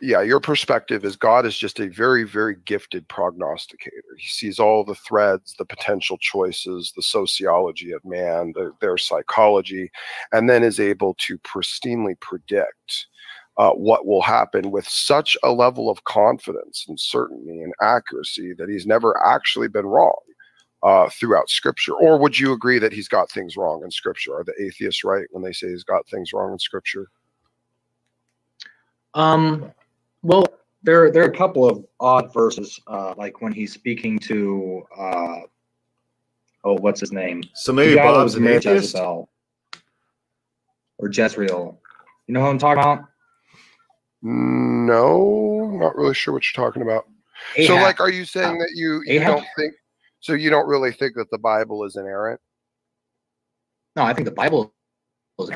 yeah, 0.01 0.21
your 0.21 0.39
perspective 0.39 1.05
is 1.05 1.15
God 1.15 1.45
is 1.45 1.57
just 1.57 1.79
a 1.79 1.87
very, 1.87 2.23
very 2.23 2.55
gifted 2.65 3.07
prognosticator. 3.07 4.03
He 4.17 4.27
sees 4.27 4.59
all 4.59 4.83
the 4.83 4.95
threads, 4.95 5.55
the 5.57 5.65
potential 5.65 6.17
choices, 6.17 6.91
the 6.95 7.01
sociology 7.01 7.91
of 7.91 8.03
man, 8.03 8.53
the, 8.55 8.73
their 8.81 8.97
psychology, 8.97 9.91
and 10.31 10.49
then 10.49 10.63
is 10.63 10.79
able 10.79 11.15
to 11.19 11.37
pristinely 11.39 12.19
predict 12.19 13.07
uh, 13.57 13.71
what 13.71 14.05
will 14.05 14.21
happen 14.21 14.71
with 14.71 14.87
such 14.87 15.37
a 15.43 15.51
level 15.51 15.89
of 15.89 16.03
confidence 16.05 16.85
and 16.87 16.99
certainty 16.99 17.61
and 17.61 17.73
accuracy 17.81 18.53
that 18.53 18.69
he's 18.69 18.87
never 18.87 19.21
actually 19.23 19.67
been 19.67 19.85
wrong 19.85 20.19
uh, 20.81 21.09
throughout 21.09 21.49
Scripture. 21.49 21.93
Or 21.93 22.17
would 22.17 22.37
you 22.37 22.51
agree 22.51 22.79
that 22.79 22.93
he's 22.93 23.07
got 23.07 23.29
things 23.29 23.55
wrong 23.55 23.83
in 23.83 23.91
Scripture? 23.91 24.35
Are 24.35 24.43
the 24.43 24.55
atheists 24.59 25.03
right 25.03 25.27
when 25.31 25.43
they 25.43 25.53
say 25.53 25.69
he's 25.69 25.83
got 25.83 26.07
things 26.07 26.33
wrong 26.33 26.51
in 26.51 26.59
Scripture? 26.59 27.07
Um, 29.13 29.71
well, 30.23 30.45
there 30.81 31.11
there 31.11 31.23
are 31.23 31.29
a 31.31 31.37
couple 31.37 31.67
of 31.69 31.85
odd 31.99 32.33
verses, 32.33 32.79
uh, 32.87 33.13
like 33.17 33.41
when 33.41 33.51
he's 33.53 33.71
speaking 33.73 34.17
to 34.19 34.83
uh, 34.97 35.39
oh, 36.65 36.73
what's 36.79 36.99
his 36.99 37.11
name? 37.11 37.43
So 37.53 37.71
maybe 37.71 37.95
guy 37.95 38.03
Bob's 38.03 38.23
was 38.23 38.35
an 38.35 38.43
married 38.43 38.65
atheist. 38.65 38.93
Jezebel. 38.95 39.29
or 40.97 41.09
Jezreel. 41.11 41.79
You 42.27 42.33
know 42.33 42.41
who 42.41 42.47
I'm 42.47 42.57
talking 42.57 42.81
about? 42.81 43.05
No, 44.21 45.69
not 45.71 45.95
really 45.97 46.13
sure 46.13 46.33
what 46.33 46.43
you're 46.45 46.65
talking 46.65 46.81
about. 46.81 47.07
So, 47.65 47.75
like, 47.75 47.99
are 47.99 48.09
you 48.09 48.23
saying 48.23 48.57
that 48.59 48.71
you, 48.73 49.01
you 49.05 49.19
Ahab. 49.19 49.35
don't 49.37 49.45
think? 49.57 49.73
So 50.21 50.31
you 50.33 50.49
don't 50.49 50.67
really 50.67 50.93
think 50.93 51.15
that 51.15 51.29
the 51.29 51.37
Bible 51.37 51.83
is 51.83 51.97
inerrant? 51.97 52.39
no, 53.97 54.03
I 54.03 54.13
think 54.13 54.25
the 54.25 54.31
Bible. 54.33 54.73
is- 55.39 55.49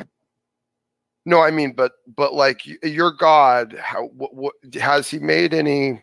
No, 1.28 1.42
I 1.42 1.52
mean, 1.52 1.74
but 1.74 1.92
but 2.16 2.34
like 2.34 2.62
your 2.84 3.12
God, 3.12 3.76
how 3.78 4.06
what, 4.16 4.34
what 4.34 4.54
has 4.76 5.10
he 5.10 5.20
made 5.20 5.54
any? 5.54 6.02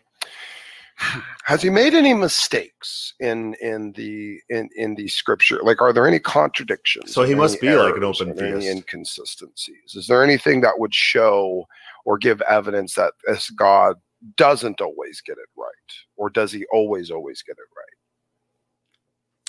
Has 1.45 1.63
he 1.63 1.69
made 1.71 1.95
any 1.95 2.13
mistakes 2.13 3.13
in 3.19 3.55
in 3.55 3.91
the 3.93 4.39
in 4.49 4.69
in 4.77 4.93
the 4.93 5.07
scripture? 5.07 5.59
Like, 5.63 5.81
are 5.81 5.91
there 5.91 6.07
any 6.07 6.19
contradictions? 6.19 7.11
So 7.11 7.23
he 7.23 7.33
must 7.33 7.59
be 7.59 7.75
like 7.75 7.95
an 7.95 8.03
open 8.03 8.39
or 8.39 8.43
any 8.45 8.67
inconsistencies? 8.67 9.95
Is 9.95 10.05
there 10.05 10.23
anything 10.23 10.61
that 10.61 10.77
would 10.77 10.93
show 10.93 11.65
or 12.05 12.19
give 12.19 12.39
evidence 12.41 12.93
that 12.93 13.13
this 13.25 13.49
God 13.49 13.95
doesn't 14.37 14.79
always 14.79 15.21
get 15.21 15.39
it 15.39 15.49
right, 15.57 15.91
or 16.17 16.29
does 16.29 16.51
he 16.51 16.65
always 16.71 17.09
always 17.09 17.41
get 17.41 17.53
it 17.57 17.67
right? 17.75 17.97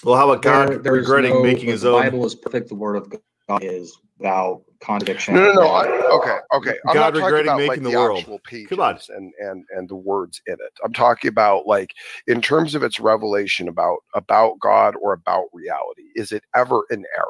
Well, 0.04 0.16
how 0.16 0.30
about 0.30 0.42
God 0.42 0.68
There- 0.70 0.78
there's 0.78 0.98
regretting 1.00 1.34
no- 1.34 1.42
making 1.42 1.68
his 1.68 1.82
the 1.82 1.90
own? 1.92 2.02
Bible 2.02 2.24
is 2.24 2.34
perfect. 2.34 2.68
The 2.70 2.74
Word 2.76 2.96
of 2.96 3.12
God 3.48 3.62
is 3.62 3.96
without 4.18 4.62
contradiction. 4.80 5.34
No, 5.34 5.52
no, 5.52 5.52
no. 5.52 5.68
I, 5.68 5.86
okay, 5.86 6.38
okay. 6.54 6.78
I'm 6.88 6.94
God 6.94 7.00
not 7.14 7.20
talking 7.20 7.24
regretting 7.26 7.46
about 7.48 7.58
making 7.58 7.68
like 7.68 7.82
the 7.82 7.90
the, 7.90 7.98
world. 7.98 8.18
actual 8.18 8.38
pages 8.44 8.68
Come 8.68 8.80
on. 8.80 8.98
and 9.10 9.32
and 9.38 9.64
and 9.70 9.88
the 9.88 9.96
words 9.96 10.40
in 10.46 10.54
it. 10.54 10.72
I'm 10.84 10.92
talking 10.92 11.28
about 11.28 11.66
like 11.66 11.92
in 12.26 12.40
terms 12.40 12.74
of 12.74 12.82
its 12.82 13.00
revelation 13.00 13.68
about 13.68 13.98
about 14.14 14.58
God 14.60 14.94
or 15.00 15.12
about 15.12 15.46
reality. 15.52 16.04
Is 16.14 16.32
it 16.32 16.44
ever 16.54 16.84
an 16.90 17.04
error? 17.16 17.26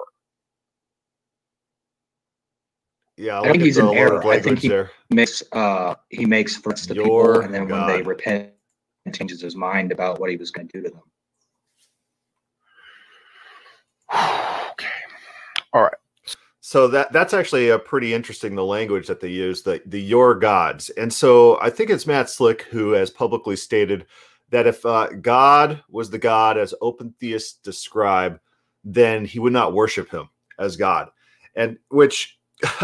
Yeah, 3.16 3.38
I 3.38 3.42
look 3.42 3.52
think 3.52 3.62
he's 3.62 3.76
the 3.76 3.88
in 3.90 3.94
error. 3.94 4.26
I 4.26 4.40
think 4.40 4.58
he- 4.58 4.68
there. 4.68 4.90
makes 5.10 5.42
uh 5.52 5.94
he 6.10 6.26
makes 6.26 6.58
threats 6.58 6.86
to 6.86 6.94
Your 6.94 7.04
people, 7.04 7.40
and 7.40 7.54
then 7.54 7.68
when 7.68 7.86
they 7.86 8.02
repent, 8.02 8.50
he 9.04 9.10
changes 9.10 9.40
his 9.40 9.56
mind 9.56 9.90
about 9.92 10.20
what 10.20 10.30
he 10.30 10.36
was 10.36 10.50
going 10.50 10.68
to 10.68 10.82
do 10.82 10.82
to 10.88 10.90
them. 10.90 11.02
okay. 14.72 14.86
So 16.66 16.88
that 16.88 17.12
that's 17.12 17.32
actually 17.32 17.68
a 17.68 17.78
pretty 17.78 18.12
interesting 18.12 18.56
the 18.56 18.64
language 18.64 19.06
that 19.06 19.20
they 19.20 19.28
use 19.28 19.62
the 19.62 19.80
the 19.86 20.02
your 20.02 20.34
gods, 20.34 20.90
and 20.90 21.12
so 21.12 21.60
I 21.60 21.70
think 21.70 21.90
it's 21.90 22.08
Matt 22.08 22.28
Slick 22.28 22.62
who 22.62 22.90
has 22.90 23.08
publicly 23.08 23.54
stated 23.54 24.04
that 24.50 24.66
if 24.66 24.84
uh, 24.84 25.10
God 25.20 25.80
was 25.88 26.10
the 26.10 26.18
God 26.18 26.58
as 26.58 26.74
open 26.80 27.14
theists 27.20 27.60
describe, 27.62 28.40
then 28.82 29.24
he 29.24 29.38
would 29.38 29.52
not 29.52 29.74
worship 29.74 30.10
him 30.10 30.28
as 30.58 30.76
God, 30.76 31.08
and 31.54 31.78
which 31.90 32.36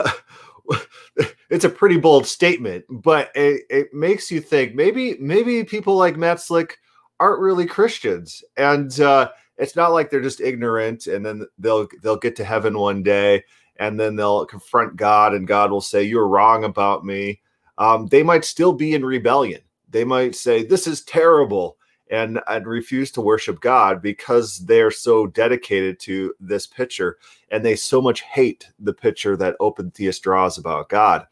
it's 1.51 1.65
a 1.65 1.69
pretty 1.69 1.97
bold 1.97 2.25
statement, 2.25 2.85
but 2.89 3.33
it, 3.35 3.63
it 3.69 3.93
makes 3.93 4.31
you 4.31 4.41
think 4.41 4.77
maybe 4.77 5.17
maybe 5.19 5.65
people 5.65 5.97
like 5.97 6.17
Matt 6.17 6.41
Slick 6.41 6.79
aren't 7.19 7.41
really 7.43 7.67
Christians, 7.67 8.45
and 8.57 9.01
uh, 9.01 9.31
it's 9.57 9.75
not 9.75 9.91
like 9.91 10.09
they're 10.09 10.21
just 10.21 10.41
ignorant, 10.41 11.09
and 11.09 11.27
then 11.27 11.45
they'll 11.59 11.89
they'll 12.01 12.15
get 12.15 12.37
to 12.37 12.45
heaven 12.45 12.79
one 12.79 13.03
day 13.03 13.43
and 13.77 13.99
then 13.99 14.17
they'll 14.17 14.47
confront 14.47 14.97
God, 14.97 15.35
and 15.35 15.47
God 15.47 15.71
will 15.71 15.81
say, 15.81 16.03
You're 16.03 16.29
wrong 16.29 16.65
about 16.65 17.05
me. 17.05 17.41
Um, 17.79 18.07
they 18.07 18.23
might 18.23 18.45
still 18.45 18.73
be 18.73 18.95
in 18.95 19.05
rebellion. 19.05 19.61
They 19.91 20.05
might 20.05 20.35
say, 20.35 20.65
This 20.65 20.87
is 20.87 21.03
terrible, 21.03 21.77
and, 22.13 22.41
and 22.47 22.67
refuse 22.67 23.11
to 23.13 23.23
worship 23.23 23.61
God 23.61 24.03
because 24.03 24.59
they're 24.59 24.91
so 24.91 25.27
dedicated 25.27 25.99
to 26.01 26.35
this 26.39 26.67
picture 26.67 27.17
and 27.51 27.65
they 27.65 27.75
so 27.75 28.03
much 28.03 28.21
hate 28.21 28.69
the 28.79 28.93
picture 28.93 29.37
that 29.37 29.57
open 29.61 29.91
theist 29.91 30.23
draws 30.23 30.59
about 30.59 30.91
God. 30.91 31.27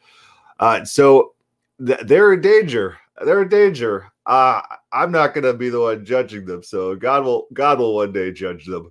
Uh, 0.59 0.85
so 0.85 1.35
th- 1.87 2.01
they're 2.05 2.33
in 2.33 2.41
danger. 2.41 2.97
They're 3.23 3.43
in 3.43 3.49
danger. 3.49 4.11
Uh, 4.25 4.63
I'm 4.91 5.13
not 5.13 5.35
going 5.35 5.45
to 5.45 5.53
be 5.53 5.69
the 5.69 5.81
one 5.81 6.05
judging 6.05 6.47
them. 6.47 6.63
So 6.63 6.97
God 6.97 7.25
will 7.25 7.47
God 7.53 7.79
will 7.79 7.95
one 7.95 8.13
day 8.13 8.33
judge 8.33 8.65
them. 8.65 8.91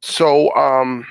So 0.00 0.54
um, 0.54 1.04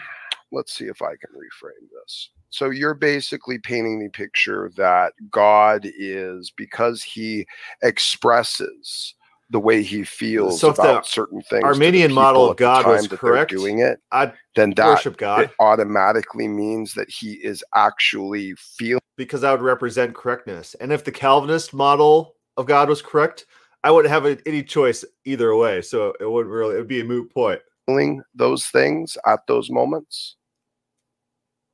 let's 0.51 0.73
see 0.73 0.85
if 0.85 1.01
I 1.01 1.11
can 1.11 1.29
reframe 1.31 1.87
this. 2.01 2.29
So 2.49 2.69
you're 2.69 2.93
basically 2.93 3.59
painting 3.59 3.99
the 3.99 4.09
picture 4.09 4.71
that 4.77 5.13
God 5.31 5.81
is 5.97 6.51
because 6.55 7.03
he 7.03 7.45
expresses 7.83 9.13
the 9.49 9.59
way 9.59 9.81
he 9.81 10.03
feels 10.03 10.59
So 10.59 10.69
about 10.69 11.05
certain 11.05 11.41
things. 11.41 11.63
Arminian 11.63 12.13
model 12.13 12.49
of 12.51 12.57
God 12.57 12.85
was 12.85 13.07
correct, 13.07 13.51
doing 13.51 13.79
it, 13.79 13.99
I'd 14.11 14.33
then 14.55 14.71
that 14.71 14.87
worship 14.87 15.17
God. 15.17 15.43
it 15.43 15.51
automatically 15.59 16.47
means 16.47 16.93
that 16.95 17.09
he 17.09 17.33
is 17.33 17.63
actually 17.75 18.53
feeling. 18.55 19.01
because 19.17 19.41
that 19.41 19.51
would 19.51 19.61
represent 19.61 20.15
correctness. 20.15 20.75
And 20.75 20.91
if 20.91 21.03
the 21.03 21.11
Calvinist 21.11 21.73
model 21.73 22.35
of 22.55 22.65
God 22.65 22.89
was 22.89 23.01
correct, 23.01 23.45
I 23.83 23.91
wouldn't 23.91 24.11
have 24.11 24.25
any 24.45 24.63
choice 24.63 25.05
either 25.25 25.55
way. 25.55 25.81
So 25.81 26.13
it 26.19 26.29
wouldn't 26.29 26.53
really, 26.53 26.75
it 26.75 26.79
would 26.79 26.87
be 26.87 27.01
a 27.01 27.05
moot 27.05 27.33
point. 27.33 27.61
Feeling 27.85 28.21
those 28.35 28.67
things 28.67 29.17
at 29.25 29.39
those 29.47 29.69
moments? 29.69 30.36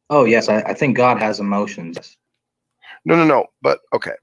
Oh 0.10 0.26
yes, 0.26 0.50
I, 0.50 0.62
I 0.62 0.74
think 0.74 0.98
God 0.98 1.20
has 1.20 1.40
emotions. 1.40 2.18
No, 3.06 3.16
no, 3.16 3.26
no. 3.26 3.46
But 3.62 3.80
okay. 3.94 4.14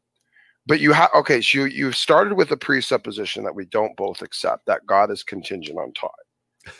But 0.67 0.81
you 0.81 0.93
have 0.93 1.11
okay, 1.15 1.41
so 1.41 1.59
you 1.59 1.65
you 1.67 1.93
started 1.93 2.35
with 2.35 2.51
a 2.53 2.57
presupposition 2.57 3.45
that 3.45 3.55
we 3.55 3.65
don't 3.67 3.97
both 3.97 4.23
accept 4.23 4.67
that 4.67 4.87
God 4.87 5.11
is 5.11 5.23
contingent 5.23 5.79
on 5.79 5.93
time. 5.93 6.11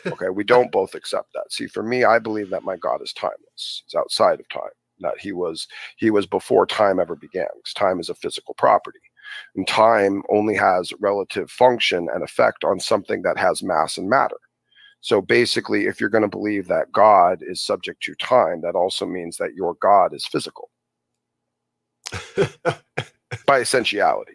Okay, 0.07 0.29
we 0.29 0.43
don't 0.43 0.71
both 0.71 0.93
accept 0.93 1.33
that. 1.33 1.51
See, 1.51 1.65
for 1.67 1.81
me, 1.81 2.03
I 2.03 2.19
believe 2.19 2.51
that 2.51 2.63
my 2.63 2.77
God 2.77 3.01
is 3.01 3.13
timeless. 3.13 3.83
He's 3.85 3.95
outside 3.97 4.39
of 4.39 4.47
time. 4.49 4.69
That 4.99 5.19
he 5.19 5.31
was 5.31 5.67
he 5.97 6.11
was 6.11 6.27
before 6.27 6.67
time 6.67 6.99
ever 6.99 7.15
began. 7.15 7.47
Because 7.55 7.73
time 7.73 7.99
is 7.99 8.09
a 8.09 8.15
physical 8.15 8.53
property. 8.53 8.99
And 9.55 9.67
time 9.67 10.21
only 10.29 10.55
has 10.55 10.93
relative 10.99 11.49
function 11.49 12.07
and 12.13 12.23
effect 12.23 12.63
on 12.63 12.79
something 12.79 13.23
that 13.23 13.37
has 13.37 13.63
mass 13.63 13.97
and 13.97 14.09
matter. 14.09 14.37
So 15.01 15.19
basically, 15.19 15.87
if 15.87 15.99
you're 15.99 16.09
going 16.09 16.21
to 16.21 16.27
believe 16.27 16.67
that 16.67 16.91
God 16.91 17.39
is 17.41 17.61
subject 17.61 18.03
to 18.03 18.15
time, 18.15 18.61
that 18.61 18.75
also 18.75 19.05
means 19.05 19.37
that 19.37 19.55
your 19.55 19.75
God 19.81 20.13
is 20.13 20.25
physical 20.25 20.69
by 23.45 23.61
essentiality. 23.61 24.33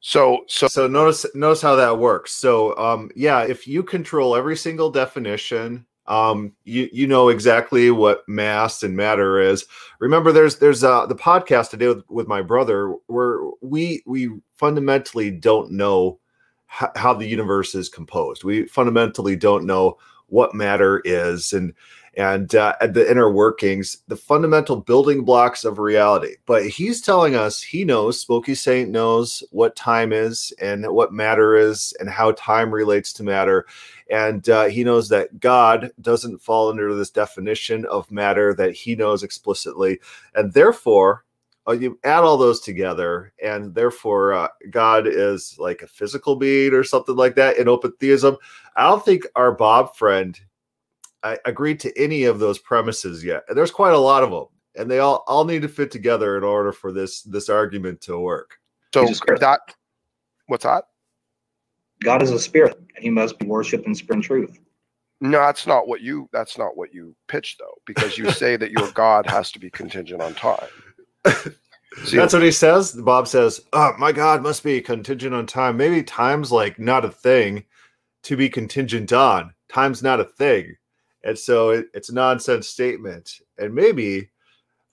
So, 0.00 0.44
so 0.48 0.66
so 0.66 0.88
notice 0.88 1.26
notice 1.34 1.62
how 1.62 1.76
that 1.76 1.98
works. 1.98 2.32
So 2.32 2.76
um 2.76 3.10
yeah, 3.14 3.42
if 3.42 3.68
you 3.68 3.82
control 3.84 4.34
every 4.34 4.56
single 4.56 4.90
definition, 4.90 5.86
um 6.06 6.52
you 6.64 6.88
you 6.92 7.06
know 7.06 7.28
exactly 7.28 7.92
what 7.92 8.28
mass 8.28 8.82
and 8.82 8.96
matter 8.96 9.38
is. 9.38 9.64
Remember 10.00 10.32
there's 10.32 10.56
there's 10.56 10.82
uh 10.82 11.06
the 11.06 11.14
podcast 11.14 11.72
I 11.72 11.76
did 11.76 11.88
with, 11.88 12.04
with 12.10 12.26
my 12.26 12.42
brother 12.42 12.96
where 13.06 13.38
we 13.60 14.02
we 14.06 14.30
fundamentally 14.56 15.30
don't 15.30 15.70
know 15.70 16.18
how, 16.72 17.12
the 17.12 17.26
universe 17.26 17.74
is 17.74 17.88
composed. 17.88 18.44
We 18.44 18.66
fundamentally 18.66 19.36
don't 19.36 19.66
know 19.66 19.98
what 20.28 20.54
matter 20.54 21.02
is 21.04 21.52
and 21.52 21.74
and 22.14 22.54
uh, 22.54 22.74
the 22.82 23.10
inner 23.10 23.30
workings, 23.30 23.98
the 24.06 24.16
fundamental 24.16 24.76
building 24.76 25.24
blocks 25.24 25.64
of 25.64 25.78
reality. 25.78 26.36
But 26.44 26.66
he's 26.66 27.00
telling 27.00 27.34
us 27.34 27.62
he 27.62 27.84
knows, 27.86 28.20
Smoky 28.20 28.54
Saint 28.54 28.90
knows 28.90 29.42
what 29.50 29.76
time 29.76 30.12
is 30.12 30.52
and 30.60 30.86
what 30.92 31.14
matter 31.14 31.56
is 31.56 31.94
and 32.00 32.10
how 32.10 32.32
time 32.32 32.70
relates 32.70 33.14
to 33.14 33.22
matter. 33.22 33.64
And 34.10 34.46
uh, 34.50 34.64
he 34.66 34.84
knows 34.84 35.08
that 35.08 35.40
God 35.40 35.90
doesn't 36.02 36.42
fall 36.42 36.68
under 36.68 36.94
this 36.94 37.08
definition 37.08 37.86
of 37.86 38.10
matter 38.10 38.52
that 38.54 38.74
he 38.74 38.94
knows 38.94 39.22
explicitly. 39.22 39.98
And 40.34 40.52
therefore, 40.52 41.24
uh, 41.68 41.72
you 41.72 41.98
add 42.04 42.24
all 42.24 42.36
those 42.36 42.60
together, 42.60 43.32
and 43.42 43.74
therefore, 43.74 44.32
uh, 44.32 44.48
God 44.70 45.06
is 45.06 45.56
like 45.58 45.82
a 45.82 45.86
physical 45.86 46.36
being 46.36 46.72
or 46.72 46.82
something 46.82 47.16
like 47.16 47.36
that 47.36 47.56
in 47.56 47.68
open 47.68 47.92
theism. 48.00 48.36
I 48.76 48.88
don't 48.88 49.04
think 49.04 49.26
our 49.36 49.52
Bob 49.52 49.94
friend 49.94 50.38
uh, 51.22 51.36
agreed 51.44 51.80
to 51.80 51.96
any 52.00 52.24
of 52.24 52.38
those 52.38 52.58
premises 52.58 53.24
yet. 53.24 53.44
And 53.48 53.56
there's 53.56 53.70
quite 53.70 53.94
a 53.94 53.98
lot 53.98 54.22
of 54.22 54.30
them, 54.30 54.46
and 54.76 54.90
they 54.90 54.98
all 54.98 55.24
all 55.26 55.44
need 55.44 55.62
to 55.62 55.68
fit 55.68 55.90
together 55.90 56.36
in 56.36 56.44
order 56.44 56.72
for 56.72 56.92
this 56.92 57.22
this 57.22 57.48
argument 57.48 58.00
to 58.02 58.18
work. 58.18 58.58
So 58.94 59.06
Jesus 59.06 59.22
that 59.38 59.60
what's 60.46 60.64
that? 60.64 60.84
God 62.02 62.22
is 62.22 62.32
a 62.32 62.38
spirit, 62.38 62.76
and 62.96 63.04
he 63.04 63.10
must 63.10 63.38
be 63.38 63.46
worshipped 63.46 63.86
in 63.86 63.94
spirit 63.94 64.16
and 64.16 64.24
truth. 64.24 64.58
No, 65.20 65.38
that's 65.38 65.68
not 65.68 65.86
what 65.86 66.00
you 66.00 66.28
that's 66.32 66.58
not 66.58 66.76
what 66.76 66.92
you 66.92 67.14
pitch 67.28 67.56
though, 67.58 67.80
because 67.86 68.18
you 68.18 68.28
say 68.32 68.56
that 68.56 68.72
your 68.72 68.90
God 68.90 69.26
has 69.26 69.52
to 69.52 69.60
be 69.60 69.70
contingent 69.70 70.20
on 70.20 70.34
time. 70.34 70.68
See, 71.26 72.16
That's 72.16 72.32
what 72.32 72.42
he 72.42 72.50
says. 72.50 72.92
Bob 72.92 73.28
says, 73.28 73.60
"Oh, 73.72 73.92
my 73.98 74.12
God 74.12 74.42
must 74.42 74.62
be 74.64 74.80
contingent 74.80 75.34
on 75.34 75.46
time. 75.46 75.76
Maybe 75.76 76.02
time's 76.02 76.50
like 76.50 76.78
not 76.78 77.04
a 77.04 77.10
thing 77.10 77.64
to 78.24 78.36
be 78.36 78.48
contingent 78.48 79.12
on. 79.12 79.54
Time's 79.68 80.02
not 80.02 80.20
a 80.20 80.24
thing, 80.24 80.74
and 81.24 81.38
so 81.38 81.70
it, 81.70 81.86
it's 81.94 82.08
a 82.08 82.14
nonsense 82.14 82.68
statement. 82.68 83.40
And 83.58 83.74
maybe 83.74 84.30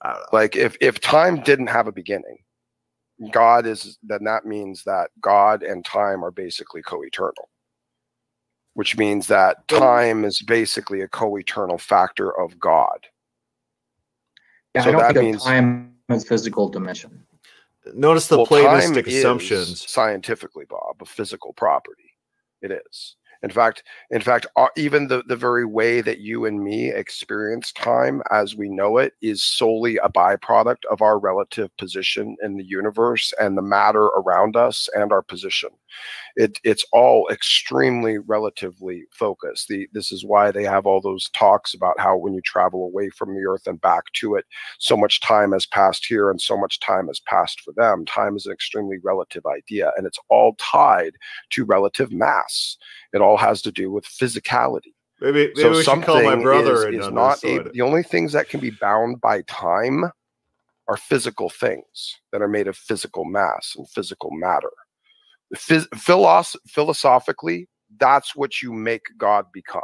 I 0.02 0.10
don't 0.12 0.20
know. 0.20 0.26
like 0.32 0.56
if 0.56 0.76
if 0.80 1.00
time 1.00 1.40
didn't 1.42 1.68
have 1.68 1.86
a 1.86 1.92
beginning, 1.92 2.38
God 3.30 3.66
is 3.66 3.98
then 4.02 4.24
that 4.24 4.44
means 4.46 4.84
that 4.84 5.10
God 5.20 5.62
and 5.62 5.84
time 5.84 6.24
are 6.24 6.30
basically 6.30 6.82
co-eternal. 6.82 7.48
Which 8.74 8.96
means 8.96 9.26
that 9.26 9.66
time 9.68 10.24
is 10.24 10.40
basically 10.42 11.00
a 11.00 11.08
co-eternal 11.08 11.76
factor 11.76 12.30
of 12.40 12.58
God. 12.60 13.06
Yeah, 14.74 14.82
So 14.84 14.88
I 14.88 14.92
don't 14.92 15.00
that 15.00 15.14
think 15.14 15.24
means- 15.24 15.42
of 15.42 15.48
time 15.48 15.94
as 16.12 16.26
physical 16.26 16.68
dimension. 16.68 17.24
Notice 17.94 18.28
the 18.28 18.36
Well, 18.36 18.46
Platonistic 18.46 19.04
time 19.06 19.12
is 19.12 19.18
assumptions. 19.18 19.90
scientifically, 19.90 20.64
Bob, 20.68 20.96
a 21.00 21.06
physical 21.06 21.52
property. 21.54 22.14
It 22.62 22.72
is. 22.72 23.16
In 23.42 23.50
fact, 23.50 23.82
in 24.10 24.20
fact, 24.20 24.46
uh, 24.56 24.68
even 24.76 25.08
the, 25.08 25.22
the 25.26 25.36
very 25.36 25.64
way 25.64 26.02
that 26.02 26.18
you 26.18 26.44
and 26.44 26.62
me 26.62 26.90
experience 26.90 27.72
time 27.72 28.22
as 28.30 28.54
we 28.54 28.68
know 28.68 28.98
it 28.98 29.14
is 29.22 29.42
solely 29.42 29.96
a 29.96 30.08
byproduct 30.10 30.84
of 30.90 31.00
our 31.00 31.18
relative 31.18 31.74
position 31.78 32.36
in 32.42 32.56
the 32.56 32.64
universe 32.64 33.32
and 33.40 33.56
the 33.56 33.62
matter 33.62 34.04
around 34.04 34.56
us 34.56 34.88
and 34.94 35.12
our 35.12 35.22
position. 35.22 35.70
It, 36.36 36.60
it's 36.64 36.84
all 36.92 37.28
extremely 37.30 38.18
relatively 38.18 39.04
focused. 39.12 39.68
The, 39.68 39.88
this 39.92 40.12
is 40.12 40.24
why 40.24 40.50
they 40.50 40.64
have 40.64 40.86
all 40.86 41.00
those 41.00 41.28
talks 41.30 41.74
about 41.74 41.98
how 41.98 42.16
when 42.16 42.34
you 42.34 42.40
travel 42.42 42.84
away 42.84 43.08
from 43.10 43.34
the 43.34 43.44
earth 43.44 43.66
and 43.66 43.80
back 43.80 44.04
to 44.14 44.34
it, 44.34 44.44
so 44.78 44.96
much 44.96 45.20
time 45.20 45.52
has 45.52 45.66
passed 45.66 46.06
here 46.06 46.30
and 46.30 46.40
so 46.40 46.56
much 46.56 46.78
time 46.80 47.08
has 47.08 47.20
passed 47.20 47.60
for 47.60 47.72
them. 47.72 48.04
Time 48.04 48.36
is 48.36 48.46
an 48.46 48.52
extremely 48.52 48.98
relative 49.02 49.44
idea, 49.46 49.92
and 49.96 50.06
it's 50.06 50.18
all 50.28 50.54
tied 50.60 51.14
to 51.50 51.64
relative 51.64 52.12
mass. 52.12 52.76
It 53.12 53.20
all 53.20 53.36
has 53.36 53.62
to 53.62 53.72
do 53.72 53.90
with 53.90 54.04
physicality. 54.04 54.94
Maybe, 55.20 55.48
maybe 55.48 55.60
so 55.60 55.70
we 55.70 55.82
should 55.82 56.02
call 56.02 56.22
my 56.22 56.36
brother 56.36 56.88
is, 56.88 56.94
in 56.94 57.00
is 57.00 57.06
on 57.08 57.14
not 57.14 57.40
this 57.42 57.66
a, 57.66 57.70
the 57.70 57.82
only 57.82 58.02
things 58.02 58.32
that 58.32 58.48
can 58.48 58.60
be 58.60 58.70
bound 58.70 59.20
by 59.20 59.42
time 59.42 60.10
are 60.88 60.96
physical 60.96 61.50
things 61.50 62.16
that 62.32 62.40
are 62.40 62.48
made 62.48 62.66
of 62.66 62.76
physical 62.76 63.24
mass 63.24 63.74
and 63.76 63.88
physical 63.88 64.30
matter. 64.32 64.70
Phys- 65.54 65.88
philos- 65.96 66.56
philosophically, 66.66 67.68
that's 67.98 68.34
what 68.34 68.62
you 68.62 68.72
make 68.72 69.02
God 69.18 69.46
become. 69.52 69.82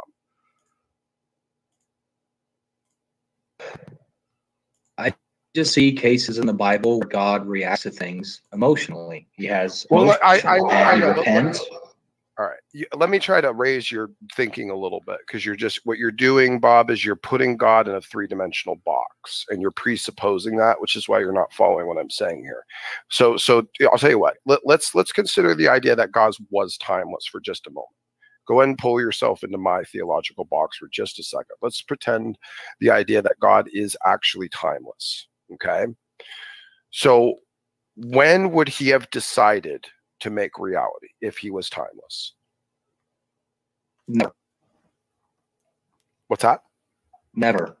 I 4.97 5.13
just 5.55 5.73
see 5.73 5.91
cases 5.93 6.39
in 6.39 6.45
the 6.47 6.53
Bible 6.53 6.99
where 6.99 7.07
God 7.07 7.45
reacts 7.45 7.83
to 7.83 7.91
things 7.91 8.41
emotionally. 8.53 9.27
He 9.33 9.45
has 9.45 9.85
Well, 9.89 10.03
emotions 10.03 10.21
I- 10.23 10.39
I- 10.47 10.57
I 10.57 10.91
and 10.93 11.01
know, 11.01 11.07
but- 11.13 11.17
repents. 11.19 11.59
All 12.39 12.45
right. 12.45 12.59
You, 12.66 12.66
let 12.95 13.09
me 13.09 13.19
try 13.19 13.39
to 13.41 13.53
raise 13.53 13.91
your 13.91 14.09
thinking 14.35 14.69
a 14.69 14.75
little 14.75 15.01
bit 15.05 15.19
because 15.25 15.45
you're 15.45 15.55
just 15.55 15.81
what 15.85 15.97
you're 15.97 16.11
doing, 16.11 16.59
Bob, 16.59 16.89
is 16.89 17.03
you're 17.03 17.15
putting 17.15 17.57
God 17.57 17.87
in 17.87 17.95
a 17.95 18.01
three 18.01 18.27
dimensional 18.27 18.75
box 18.85 19.45
and 19.49 19.61
you're 19.61 19.71
presupposing 19.71 20.57
that, 20.57 20.81
which 20.81 20.95
is 20.95 21.07
why 21.07 21.19
you're 21.19 21.31
not 21.31 21.53
following 21.53 21.87
what 21.87 21.97
I'm 21.97 22.09
saying 22.09 22.41
here. 22.43 22.65
So, 23.09 23.37
so 23.37 23.67
I'll 23.91 23.97
tell 23.97 24.09
you 24.09 24.19
what. 24.19 24.37
Let, 24.45 24.59
let's 24.65 24.93
let's 24.95 25.11
consider 25.11 25.55
the 25.55 25.69
idea 25.69 25.95
that 25.95 26.11
God 26.11 26.33
was 26.49 26.77
timeless 26.77 27.25
for 27.25 27.39
just 27.39 27.67
a 27.67 27.71
moment. 27.71 27.87
Go 28.47 28.61
ahead 28.61 28.69
and 28.69 28.77
pull 28.77 29.01
yourself 29.01 29.43
into 29.43 29.57
my 29.57 29.83
theological 29.83 30.45
box 30.45 30.77
for 30.77 30.87
just 30.91 31.19
a 31.19 31.23
second. 31.23 31.55
Let's 31.61 31.81
pretend 31.81 32.37
the 32.79 32.89
idea 32.89 33.21
that 33.21 33.39
God 33.41 33.67
is 33.73 33.97
actually 34.05 34.49
timeless. 34.49 35.27
Okay. 35.53 35.85
So, 36.91 37.35
when 37.95 38.51
would 38.51 38.69
he 38.69 38.89
have 38.89 39.09
decided 39.09 39.85
to 40.19 40.29
make 40.29 40.57
reality 40.57 41.09
if 41.21 41.37
he 41.37 41.51
was 41.51 41.69
timeless? 41.69 42.33
No, 44.07 44.31
What's 46.27 46.43
that? 46.43 46.61
never. 47.35 47.77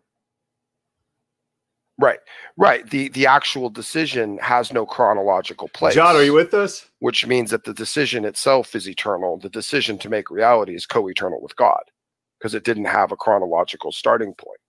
Right, 1.99 2.19
right. 2.57 2.87
The 2.87 3.09
the 3.09 3.25
actual 3.25 3.71
decision 3.71 4.37
has 4.37 4.71
no 4.71 4.85
chronological 4.85 5.67
place. 5.69 5.95
John, 5.95 6.15
are 6.15 6.23
you 6.23 6.33
with 6.33 6.53
us? 6.53 6.85
Which 6.99 7.25
means 7.25 7.49
that 7.49 7.63
the 7.63 7.73
decision 7.73 8.23
itself 8.23 8.75
is 8.75 8.87
eternal. 8.87 9.37
The 9.37 9.49
decision 9.49 9.97
to 9.99 10.09
make 10.09 10.29
reality 10.29 10.75
is 10.75 10.85
co-eternal 10.85 11.41
with 11.41 11.55
God 11.55 11.81
because 12.37 12.53
it 12.53 12.63
didn't 12.63 12.85
have 12.85 13.11
a 13.11 13.15
chronological 13.15 13.91
starting 13.91 14.35
point. 14.35 14.59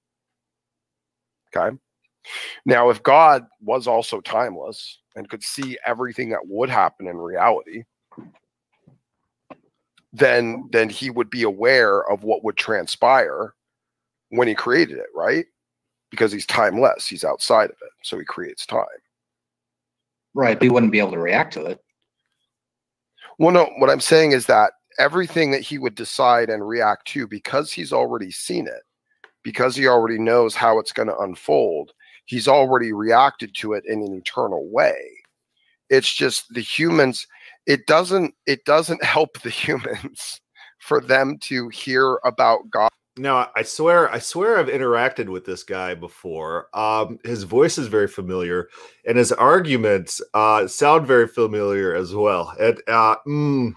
Okay. 1.55 1.77
Now, 2.65 2.89
if 2.89 3.03
God 3.03 3.47
was 3.61 3.87
also 3.87 4.21
timeless 4.21 4.99
and 5.15 5.29
could 5.29 5.43
see 5.43 5.79
everything 5.85 6.31
that 6.31 6.47
would 6.47 6.71
happen 6.71 7.09
in 7.09 7.17
reality, 7.19 7.85
then 10.19 10.69
then 10.73 10.89
he 10.89 11.11
would 11.11 11.31
be 11.31 11.43
aware 11.43 12.09
of 12.11 12.25
what 12.25 12.45
would 12.45 12.57
transpire 12.57 13.55
when 14.31 14.49
he 14.49 14.55
created 14.55 14.99
it, 14.99 15.09
right? 15.15 15.47
Because 16.11 16.33
he's 16.33 16.47
timeless, 16.47 17.07
he's 17.07 17.25
outside 17.25 17.71
of 17.71 17.77
it, 17.83 17.93
so 18.03 18.19
he 18.19 18.25
creates 18.25 18.67
time. 18.67 18.87
Right, 20.35 20.59
but 20.59 20.65
he 20.65 20.71
wouldn't 20.71 20.93
be 20.93 20.99
able 20.99 21.13
to 21.13 21.19
react 21.19 21.55
to 21.55 21.67
it. 21.67 21.83
Well, 23.39 23.53
no, 23.53 23.71
what 23.79 23.91
I'm 23.91 24.01
saying 24.01 24.33
is 24.33 24.47
that 24.47 24.73
everything 24.99 25.51
that 25.53 25.63
he 25.63 25.79
would 25.79 25.95
decide 25.95 26.51
and 26.51 26.67
react 26.67 27.07
to, 27.09 27.27
because 27.27 27.73
he's 27.73 27.93
already 27.93 28.31
seen 28.31 28.67
it, 28.67 28.83
because 29.43 29.77
he 29.77 29.87
already 29.87 30.19
knows 30.19 30.55
how 30.55 30.79
it's 30.79 30.93
going 30.93 31.09
to 31.09 31.19
unfold, 31.19 31.93
he's 32.25 32.49
already 32.49 32.93
reacted 32.93 33.55
to 33.57 33.73
it 33.75 33.85
in 33.87 34.03
an 34.03 34.15
eternal 34.15 34.69
way. 34.71 34.97
It's 35.89 36.13
just 36.13 36.53
the 36.53 36.61
humans, 36.61 37.27
it 37.69 37.87
doesn't, 37.87 38.35
it 38.47 38.65
doesn't 38.65 39.05
help 39.05 39.41
the 39.43 39.51
humans 39.65 40.41
for 40.81 41.01
them 41.01 41.39
to 41.43 41.69
hear 41.69 42.19
about 42.25 42.69
God. 42.71 42.91
No, 43.17 43.47
I 43.57 43.63
swear, 43.63 44.11
I 44.13 44.21
swear 44.21 44.59
I've 44.59 44.69
interacted 44.69 45.29
with 45.29 45.45
this 45.45 45.65
guy 45.65 45.95
before. 45.95 46.69
Um, 46.73 47.19
his 47.25 47.43
voice 47.43 47.77
is 47.77 47.89
very 47.89 48.07
familiar, 48.07 48.69
and 49.07 49.19
his 49.19 49.33
arguments 49.33 50.23
uh, 50.35 50.69
sound 50.69 51.07
very 51.07 51.27
familiar 51.27 51.95
as 51.97 52.15
well. 52.15 52.55
And 52.61 52.81
uh, 52.87 53.17
mm, 53.27 53.73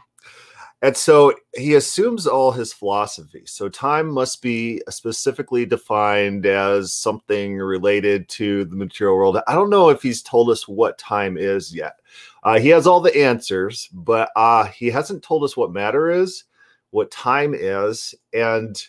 and 0.83 0.97
so 0.97 1.33
he 1.55 1.75
assumes 1.75 2.25
all 2.25 2.51
his 2.51 2.73
philosophy. 2.73 3.43
So 3.45 3.69
time 3.69 4.09
must 4.09 4.41
be 4.41 4.81
specifically 4.89 5.65
defined 5.65 6.45
as 6.47 6.91
something 6.91 7.57
related 7.57 8.27
to 8.29 8.65
the 8.65 8.75
material 8.75 9.15
world. 9.15 9.39
I 9.47 9.53
don't 9.53 9.69
know 9.69 9.89
if 9.89 10.01
he's 10.01 10.23
told 10.23 10.49
us 10.49 10.67
what 10.67 10.97
time 10.97 11.37
is 11.37 11.73
yet. 11.73 11.93
Uh, 12.43 12.59
he 12.59 12.69
has 12.69 12.87
all 12.87 13.01
the 13.01 13.15
answers, 13.15 13.87
but 13.93 14.31
uh, 14.35 14.65
he 14.65 14.87
hasn't 14.87 15.23
told 15.23 15.43
us 15.43 15.55
what 15.55 15.71
matter 15.71 16.09
is, 16.09 16.45
what 16.89 17.11
time 17.11 17.53
is, 17.53 18.15
and 18.33 18.81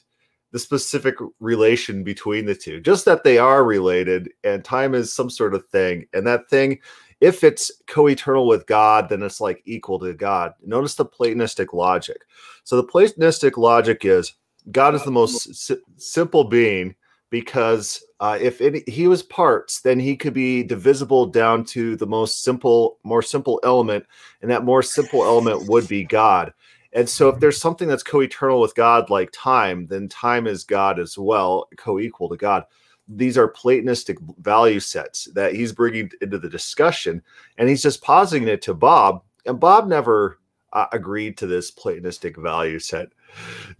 the 0.52 0.58
specific 0.58 1.14
relation 1.40 2.04
between 2.04 2.46
the 2.46 2.54
two. 2.54 2.80
Just 2.80 3.04
that 3.04 3.24
they 3.24 3.38
are 3.38 3.64
related, 3.64 4.30
and 4.44 4.64
time 4.64 4.94
is 4.94 5.12
some 5.12 5.30
sort 5.30 5.54
of 5.54 5.66
thing. 5.66 6.06
And 6.12 6.26
that 6.26 6.48
thing, 6.48 6.78
if 7.20 7.44
it's 7.44 7.70
co 7.86 8.08
eternal 8.08 8.46
with 8.46 8.66
God, 8.66 9.08
then 9.08 9.22
it's 9.22 9.40
like 9.40 9.62
equal 9.64 9.98
to 10.00 10.12
God. 10.12 10.52
Notice 10.64 10.94
the 10.94 11.04
Platonistic 11.04 11.72
logic. 11.72 12.22
So 12.64 12.76
the 12.76 12.84
Platonistic 12.84 13.56
logic 13.56 14.04
is 14.04 14.34
God 14.70 14.94
is 14.94 15.04
the 15.04 15.10
most 15.10 15.54
si- 15.54 15.82
simple 15.96 16.44
being 16.44 16.94
because 17.32 18.04
uh, 18.20 18.38
if 18.38 18.60
it, 18.60 18.86
he 18.86 19.08
was 19.08 19.22
parts, 19.22 19.80
then 19.80 19.98
he 19.98 20.14
could 20.14 20.34
be 20.34 20.62
divisible 20.62 21.24
down 21.24 21.64
to 21.64 21.96
the 21.96 22.06
most 22.06 22.44
simple, 22.44 22.98
more 23.04 23.22
simple 23.22 23.58
element, 23.64 24.04
and 24.42 24.50
that 24.50 24.66
more 24.66 24.82
simple 24.82 25.24
element 25.24 25.66
would 25.66 25.88
be 25.88 26.04
God. 26.04 26.52
And 26.92 27.08
so, 27.08 27.30
if 27.30 27.40
there's 27.40 27.58
something 27.58 27.88
that's 27.88 28.02
co 28.02 28.20
eternal 28.20 28.60
with 28.60 28.74
God, 28.74 29.08
like 29.08 29.30
time, 29.32 29.86
then 29.86 30.08
time 30.08 30.46
is 30.46 30.62
God 30.62 31.00
as 31.00 31.16
well, 31.16 31.68
co 31.78 31.98
equal 31.98 32.28
to 32.28 32.36
God. 32.36 32.64
These 33.08 33.38
are 33.38 33.48
Platonistic 33.48 34.18
value 34.38 34.78
sets 34.78 35.24
that 35.34 35.54
he's 35.54 35.72
bringing 35.72 36.10
into 36.20 36.38
the 36.38 36.50
discussion, 36.50 37.22
and 37.56 37.66
he's 37.66 37.82
just 37.82 38.02
positing 38.02 38.46
it 38.46 38.60
to 38.62 38.74
Bob. 38.74 39.22
And 39.46 39.58
Bob 39.58 39.88
never 39.88 40.38
uh, 40.74 40.86
agreed 40.92 41.38
to 41.38 41.46
this 41.46 41.70
Platonistic 41.70 42.36
value 42.36 42.78
set. 42.78 43.08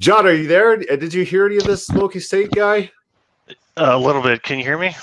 John, 0.01 0.27
are 0.27 0.33
you 0.33 0.47
there? 0.47 0.79
Did 0.79 1.13
you 1.13 1.23
hear 1.27 1.45
any 1.45 1.59
of 1.59 1.65
this 1.65 1.87
Smoky 1.87 2.19
State 2.19 2.51
guy? 2.53 2.91
A 3.77 3.97
little 3.99 4.23
bit. 4.23 4.43
Can 4.43 4.59
you 4.59 4.65
hear 4.65 4.79
me? 4.79 4.95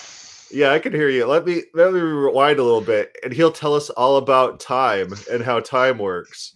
Yeah, 0.52 0.72
I 0.72 0.80
can 0.80 0.94
hear 0.94 1.10
you. 1.10 1.26
Let 1.26 1.46
me 1.46 1.64
let 1.74 1.94
me 1.94 2.00
rewind 2.00 2.60
a 2.60 2.64
little 2.64 2.82
bit, 2.82 3.16
and 3.24 3.32
he'll 3.34 3.52
tell 3.52 3.74
us 3.76 3.90
all 3.92 4.18
about 4.18 4.60
time 4.60 5.14
and 5.32 5.44
how 5.44 5.60
time 5.60 5.98
works. 5.98 6.56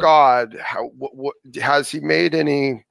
God, 0.00 0.56
how, 0.62 0.86
what, 0.96 1.14
what 1.14 1.34
has 1.60 1.90
he 1.90 2.00
made 2.00 2.34
any 2.34 2.84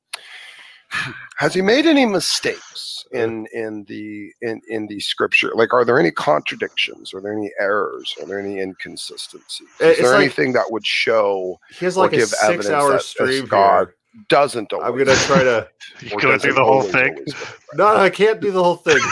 Has 1.37 1.53
he 1.53 1.61
made 1.61 1.85
any 1.85 2.05
mistakes 2.05 3.03
in 3.11 3.47
in 3.53 3.83
the 3.87 4.31
in 4.41 4.61
in 4.69 4.87
the 4.87 4.99
scripture? 4.99 5.51
Like, 5.55 5.73
are 5.73 5.83
there 5.83 5.99
any 5.99 6.11
contradictions? 6.11 7.13
Are 7.13 7.19
there 7.21 7.33
any 7.33 7.51
errors? 7.59 8.13
Are 8.21 8.27
there 8.27 8.39
any 8.39 8.59
inconsistencies? 8.59 9.67
Is 9.79 9.87
It's 9.89 10.01
there 10.01 10.11
like- 10.11 10.21
anything 10.21 10.53
that 10.53 10.71
would 10.71 10.85
show 10.85 11.59
He 11.77 11.85
has 11.85 11.97
or 11.97 12.01
like 12.01 12.13
a 12.13 12.25
six 12.27 12.43
evidence 12.43 12.69
hour 12.69 12.99
stream 12.99 13.27
this 13.41 13.49
God 13.49 13.87
here. 13.87 13.95
Doesn't? 14.29 14.71
I'm 14.73 14.97
gonna 14.97 15.15
try 15.15 15.43
to. 15.43 15.67
You 16.01 16.11
or 16.15 16.19
go 16.19 16.31
doesn't 16.31 16.39
through 16.41 16.53
the 16.53 16.63
whole 16.63 16.79
always 16.79 16.91
thing. 16.91 17.11
always 17.13 17.33
get 17.33 17.41
right? 17.43 17.77
No, 17.77 17.87
I 17.87 18.09
can't 18.09 18.39
do 18.41 18.51
the 18.51 18.63
whole 18.63 18.75
thing. 18.77 18.99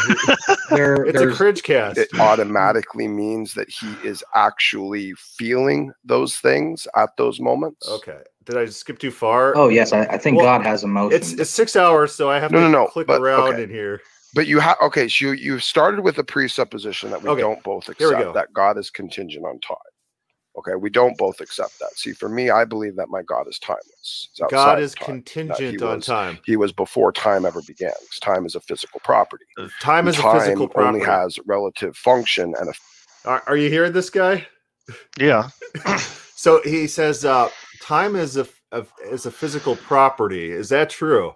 There, 0.70 1.04
It's 1.04 1.20
a 1.20 1.30
cringe 1.32 1.64
cast. 1.64 1.98
It 1.98 2.08
automatically 2.18 3.08
means 3.08 3.54
that 3.56 3.70
he 3.70 3.88
is 4.08 4.24
actually 4.36 5.14
feeling 5.18 5.92
those 6.06 6.38
things 6.38 6.88
at 6.96 7.10
those 7.18 7.42
moments. 7.42 7.90
Okay. 7.90 8.20
Did 8.46 8.58
I 8.58 8.66
skip 8.68 8.98
too 8.98 9.12
far? 9.12 9.56
oh 9.58 9.68
yes, 9.68 9.92
I, 9.92 10.04
I 10.06 10.18
think 10.18 10.38
Well, 10.38 10.46
God 10.46 10.66
has 10.66 10.84
emotion. 10.86 11.18
It's 11.18 11.34
it's 11.34 11.50
six 11.50 11.76
hours, 11.76 12.16
so 12.16 12.30
I 12.30 12.40
have 12.40 12.52
No, 12.52 12.60
to 12.60 12.70
no, 12.70 12.72
no, 12.84 12.88
click 12.88 13.08
but- 13.08 13.22
around 13.22 13.54
okay. 13.56 13.64
in 13.64 13.70
here. 13.70 14.02
But 14.34 14.48
you 14.48 14.60
have 14.62 14.78
okay. 14.82 15.10
So 15.10 15.26
you 15.26 15.32
you 15.34 15.60
started 15.60 16.00
with 16.06 16.18
a 16.18 16.24
presupposition 16.24 17.12
that 17.12 17.22
we 17.22 17.28
Okay, 17.30 17.42
don't 17.42 17.62
both 17.64 17.86
here 17.98 18.08
we 18.08 18.14
accept 18.16 18.24
go. 18.28 18.32
that 18.34 18.54
God 18.54 18.78
is 18.78 18.90
contingent 18.90 19.44
on 19.46 19.60
time. 19.60 19.76
Okay, 20.58 20.76
we 20.76 20.90
don't 20.90 21.18
both 21.18 21.40
accept 21.40 21.80
that. 21.80 21.92
See, 21.98 22.12
for 22.12 22.28
me, 22.28 22.50
I 22.50 22.66
believe 22.66 22.98
that 22.98 23.08
my 23.10 23.22
God 23.22 23.48
is 23.48 23.58
timeless. 23.60 24.30
God 24.50 24.80
is 24.82 24.94
time. 24.94 25.22
contingent 25.24 25.82
on 25.82 25.98
was- 25.98 26.06
time. 26.06 26.40
He 26.44 26.58
was 26.58 26.72
before 26.74 27.12
time 27.14 27.46
ever 27.46 27.62
began. 27.62 27.92
'cause 27.92 28.20
time 28.22 28.46
is 28.46 28.56
a 28.56 28.60
physical 28.62 29.00
property. 29.04 29.46
Time 29.82 30.08
is 30.10 30.20
a 30.20 30.22
physical 30.22 30.68
property. 30.68 30.88
only 30.96 31.00
has 31.06 31.40
relative 31.46 31.96
function 31.96 32.54
and 32.60 32.70
a 32.70 32.74
Are, 33.24 33.44
are 33.48 33.56
you 33.58 33.70
hearing 33.70 33.94
this 33.94 34.10
guy? 34.10 34.48
Yeah. 35.20 35.50
So 36.42 36.60
he 36.64 36.88
says 36.88 37.24
uh, 37.24 37.50
time 37.84 38.16
is 38.16 38.36
a, 38.36 38.48
a 38.72 38.84
is 39.12 39.28
a 39.28 39.32
physical 39.32 39.76
property. 39.76 40.50
Is 40.52 40.70
that 40.70 40.90
true? 40.90 41.36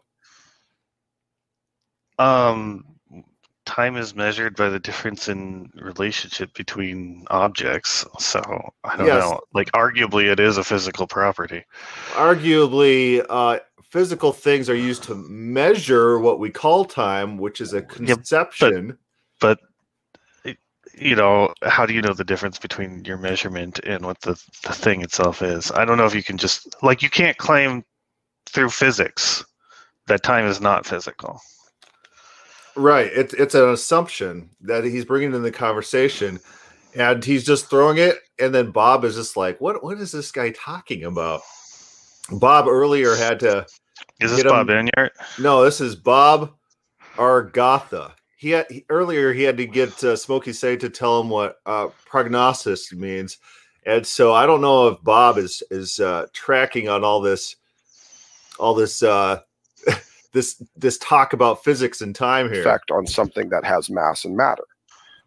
Um, 2.18 2.86
time 3.66 3.98
is 3.98 4.16
measured 4.16 4.56
by 4.56 4.70
the 4.70 4.80
difference 4.80 5.28
in 5.28 5.70
relationship 5.76 6.54
between 6.54 7.26
objects. 7.30 8.06
So 8.20 8.42
I 8.84 8.96
don't 8.96 9.08
Yes. 9.08 9.24
know. 9.24 9.42
Like, 9.54 9.72
arguably, 9.72 10.32
it 10.32 10.40
is 10.40 10.58
a 10.58 10.64
physical 10.64 11.08
property. 11.08 11.66
Arguably, 12.14 13.26
uh, 13.30 13.60
physical 13.84 14.32
things 14.32 14.70
are 14.70 14.76
used 14.76 15.04
to 15.04 15.16
measure 15.16 16.20
what 16.20 16.40
we 16.40 16.50
call 16.50 16.86
time, 16.86 17.38
which 17.38 17.62
is 17.62 17.74
a 17.74 17.82
conception. 17.82 18.98
But 19.40 19.60
it- 20.44 20.58
you 20.94 21.16
know, 21.16 21.54
how 21.64 21.86
do 21.86 21.94
you 21.94 22.02
know 22.02 22.14
the 22.14 22.24
difference 22.24 22.60
between 22.60 23.04
your 23.06 23.18
measurement 23.18 23.80
and 23.84 24.06
what 24.06 24.22
the 24.22 24.40
the 24.64 24.74
thing 24.74 25.02
itself 25.02 25.42
is? 25.42 25.72
I 25.72 25.86
don't 25.86 25.98
know 25.98 26.06
if 26.06 26.16
you 26.16 26.24
can 26.24 26.38
just 26.38 26.76
like 26.84 27.02
you 27.02 27.10
can't 27.10 27.38
claim 27.38 27.84
through 28.48 28.70
physics 28.70 29.44
that 30.08 30.24
time 30.24 30.46
is 30.46 30.62
not 30.62 30.86
physical. 30.86 31.42
Right. 32.76 33.10
It's 33.14 33.34
it's 33.34 33.56
an 33.56 33.70
assumption 33.70 34.50
that 34.62 34.84
he's 34.84 35.06
bringing 35.06 35.34
in 35.34 35.44
the 35.44 35.52
conversation, 35.52 36.40
and 36.94 37.24
he's 37.24 37.46
just 37.46 37.70
throwing 37.70 37.98
it. 37.98 38.18
And 38.38 38.54
then 38.54 38.72
Bob 38.72 39.06
is 39.06 39.16
just 39.16 39.38
like, 39.38 39.60
"What? 39.62 39.84
What 39.84 39.98
is 40.00 40.12
this 40.12 40.32
guy 40.32 40.52
talking 40.52 41.06
about?" 41.06 41.42
Bob 42.32 42.68
earlier 42.68 43.16
had 43.16 43.40
to. 43.42 43.66
Is 44.20 44.36
this 44.36 44.44
Bob 44.44 44.68
Enyart? 44.68 45.12
No, 45.40 45.64
this 45.64 45.80
is 45.80 45.96
Bob 45.96 46.54
Argatha. 47.16 48.12
He 48.36 48.50
had 48.50 48.66
he, 48.70 48.86
earlier 48.90 49.32
he 49.32 49.44
had 49.44 49.58
to 49.58 49.66
get 49.66 50.04
uh, 50.04 50.16
Smokey 50.16 50.52
Say 50.52 50.76
to 50.78 50.90
tell 50.90 51.22
him 51.22 51.30
what 51.30 51.58
uh, 51.66 51.88
prognosis 52.06 52.92
means, 52.92 53.38
and 53.86 54.06
so 54.06 54.34
I 54.34 54.46
don't 54.46 54.62
know 54.62 54.90
if 54.90 55.02
Bob 55.02 55.38
is 55.38 55.64
is 55.72 56.00
uh, 56.02 56.28
tracking 56.34 56.90
on 56.90 57.06
all 57.06 57.22
this, 57.22 57.56
all 58.60 58.76
this 58.76 59.02
uh, 59.02 59.40
this 60.36 60.62
this 60.76 60.98
talk 61.00 61.34
about 61.34 61.64
physics 61.64 62.02
and 62.02 62.14
time 62.14 62.52
here. 62.52 62.60
effect 62.62 62.92
on 62.92 63.08
something 63.08 63.50
that 63.50 63.64
has 63.66 63.90
mass 63.90 64.26
and 64.26 64.36
matter. 64.38 64.66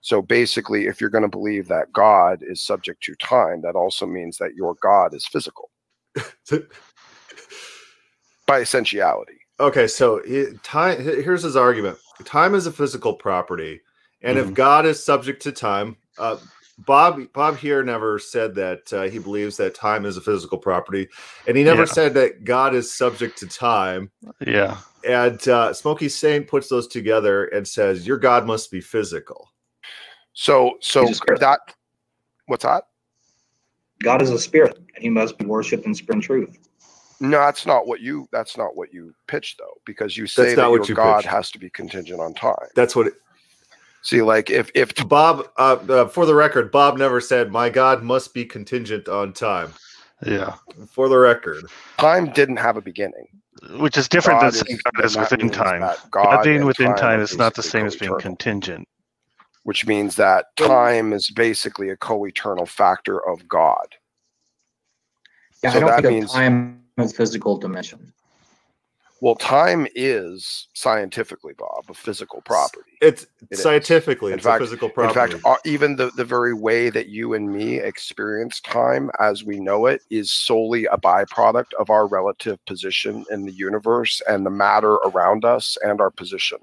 So 0.02 0.22
basically, 0.22 0.86
if 0.86 1.00
you're 1.00 1.10
going 1.10 1.22
to 1.22 1.28
believe 1.28 1.66
that 1.68 1.92
God 1.92 2.42
is 2.42 2.62
subject 2.62 3.02
to 3.04 3.16
time, 3.16 3.62
that 3.62 3.74
also 3.74 4.06
means 4.06 4.38
that 4.38 4.54
your 4.54 4.76
God 4.80 5.14
is 5.14 5.26
physical 5.26 5.70
by 8.46 8.60
essentiality. 8.60 9.40
Okay, 9.58 9.88
so 9.88 10.20
time. 10.62 11.00
Here's 11.02 11.42
his 11.42 11.56
argument: 11.56 11.98
time 12.24 12.54
is 12.54 12.66
a 12.66 12.72
physical 12.72 13.14
property, 13.14 13.80
and 14.22 14.38
if 14.38 14.44
Mm-hmm. 14.44 14.52
Mhm. 14.52 14.56
God 14.56 14.86
is 14.86 15.02
subject 15.04 15.42
to 15.42 15.52
time, 15.52 15.96
uh, 16.18 16.36
Bob 16.78 17.20
Bob 17.32 17.56
here 17.56 17.82
never 17.82 18.18
said 18.18 18.54
that 18.54 18.92
uh, 18.92 19.02
he 19.02 19.18
believes 19.18 19.56
that 19.56 19.74
time 19.74 20.04
is 20.06 20.16
a 20.16 20.20
physical 20.20 20.58
property, 20.58 21.08
and 21.46 21.56
he 21.56 21.64
never 21.64 21.82
Yeah. 21.82 21.92
said 21.92 22.14
that 22.14 22.44
God 22.44 22.74
is 22.74 22.92
subject 22.94 23.38
to 23.38 23.48
time. 23.48 24.10
Yeah. 24.40 24.78
And 25.04 25.46
uh, 25.48 25.72
Smokey 25.72 26.08
Saint 26.08 26.46
puts 26.46 26.68
those 26.68 26.86
together 26.86 27.46
and 27.46 27.66
says, 27.66 28.06
"Your 28.06 28.18
God 28.18 28.46
must 28.46 28.70
be 28.70 28.80
physical." 28.80 29.50
So, 30.34 30.78
so 30.80 31.12
that 31.40 31.60
what's 32.46 32.64
that? 32.64 32.84
God 34.00 34.22
is 34.22 34.30
a 34.30 34.38
spirit, 34.38 34.76
and 34.94 35.02
he 35.02 35.10
must 35.10 35.36
be 35.36 35.44
worshipped 35.46 35.84
in 35.84 35.94
spirit 35.94 36.14
and 36.14 36.22
truth. 36.22 36.58
No, 37.20 37.38
that's 37.38 37.66
not 37.66 37.86
what 37.88 38.00
you. 38.00 38.28
That's 38.30 38.56
not 38.56 38.76
what 38.76 38.92
you 38.92 39.12
pitched 39.26 39.58
though, 39.58 39.80
because 39.84 40.16
you 40.16 40.28
say 40.28 40.42
That's 40.42 40.56
that 40.56 40.62
not 40.62 40.70
your 40.70 40.80
what 40.80 40.88
you 40.88 40.94
God 40.94 41.16
pitched. 41.22 41.26
has 41.32 41.50
to 41.50 41.58
be 41.58 41.70
contingent 41.70 42.20
on 42.20 42.34
time. 42.34 42.54
That's 42.76 42.94
what 42.94 43.08
it, 43.08 43.14
See, 44.02 44.22
like 44.22 44.48
if 44.50 44.70
if 44.74 44.94
Bob. 45.08 45.48
Uh, 45.56 45.76
uh, 45.88 46.08
for 46.08 46.24
the 46.26 46.34
record, 46.34 46.70
Bob 46.70 46.96
never 46.98 47.20
said, 47.20 47.50
"My 47.50 47.68
God 47.68 48.02
must 48.02 48.32
be 48.32 48.44
contingent 48.44 49.08
on 49.08 49.32
time." 49.32 49.72
Yeah. 50.24 50.54
For 50.90 51.08
the 51.08 51.18
record, 51.18 51.64
time 51.98 52.30
didn't 52.32 52.56
have 52.56 52.76
a 52.76 52.80
beginning, 52.80 53.26
Which 53.78 53.96
is 53.96 54.08
different 54.08 54.40
God 54.40 54.52
than 54.52 54.66
saying 54.66 54.78
God 54.96 55.04
is 55.04 55.16
within 55.16 55.50
time. 55.50 55.80
that 55.82 55.98
God, 56.10 56.24
God 56.24 56.42
being 56.44 56.64
within 56.64 56.94
time 56.96 57.20
are 57.20 57.22
is 57.22 57.36
not 57.36 57.54
the 57.54 57.62
same 57.62 57.86
as 57.86 57.94
being 57.96 58.18
contingent. 58.18 58.88
which 59.64 59.86
means 59.86 60.16
that 60.16 60.46
time 60.56 61.12
is 61.12 61.30
basically 61.30 61.90
a 61.90 61.96
co-eternal 61.96 62.64
factor 62.66 63.18
of 63.28 63.46
God. 63.46 63.94
Yeah, 65.62 65.72
So 65.72 65.76
I 65.76 65.80
don't 65.80 65.90
that 65.90 66.02
think 66.02 66.14
means- 66.14 66.30
of 66.30 66.36
time 66.36 66.82
as 66.96 67.12
physical 67.12 67.58
dimension. 67.58 68.12
Well, 69.20 69.34
time 69.34 69.86
is 69.96 70.68
scientifically, 70.74 71.52
Bob, 71.58 71.84
a 71.88 71.94
physical 71.94 72.40
property. 72.42 72.92
It's 73.00 73.26
is. 73.50 73.62
scientifically 73.62 74.32
it's 74.32 74.44
fact- 74.44 74.60
a 74.60 74.64
physical 74.64 74.88
product. 74.88 75.34
In 75.34 75.40
fact, 75.40 75.46
uh, 75.46 75.56
even 75.64 75.96
the, 75.96 76.10
the 76.16 76.24
very 76.24 76.54
way 76.54 76.90
that 76.90 77.08
you 77.08 77.34
and 77.34 77.52
me 77.52 77.76
experience 77.78 78.60
time 78.60 79.10
as 79.20 79.44
we 79.44 79.60
know 79.60 79.86
it 79.86 80.02
is 80.10 80.32
solely 80.32 80.86
a 80.86 80.96
byproduct 80.96 81.74
of 81.78 81.90
our 81.90 82.06
relative 82.06 82.64
position 82.66 83.24
in 83.30 83.44
the 83.44 83.52
universe 83.52 84.20
and 84.28 84.44
the 84.44 84.50
matter 84.50 84.94
around 84.94 85.44
us 85.44 85.76
and 85.82 86.00
our 86.00 86.10
position. 86.10 86.58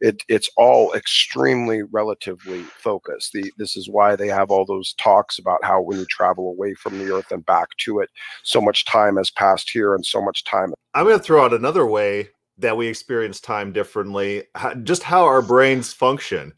It, 0.00 0.22
it's 0.28 0.50
all 0.56 0.92
extremely 0.94 1.82
relatively 1.82 2.62
focused. 2.62 3.32
The, 3.32 3.52
this 3.58 3.76
is 3.76 3.88
why 3.88 4.16
they 4.16 4.28
have 4.28 4.50
all 4.50 4.64
those 4.64 4.94
talks 4.94 5.38
about 5.38 5.64
how 5.64 5.80
when 5.80 5.98
you 5.98 6.06
travel 6.06 6.48
away 6.48 6.74
from 6.74 6.98
the 6.98 7.12
earth 7.12 7.30
and 7.30 7.44
back 7.46 7.68
to 7.78 8.00
it, 8.00 8.10
so 8.42 8.60
much 8.60 8.84
time 8.84 9.16
has 9.16 9.30
passed 9.30 9.70
here 9.70 9.94
and 9.94 10.04
so 10.04 10.20
much 10.20 10.44
time. 10.44 10.74
I'm 10.94 11.04
going 11.04 11.18
to 11.18 11.22
throw 11.24 11.44
out 11.44 11.54
another 11.54 11.86
way 11.86 12.28
that 12.58 12.76
we 12.76 12.86
experience 12.86 13.40
time 13.40 13.72
differently, 13.72 14.44
ho- 14.56 14.74
just 14.74 15.02
how 15.02 15.24
our 15.24 15.42
brains 15.42 15.92
function. 15.92 16.52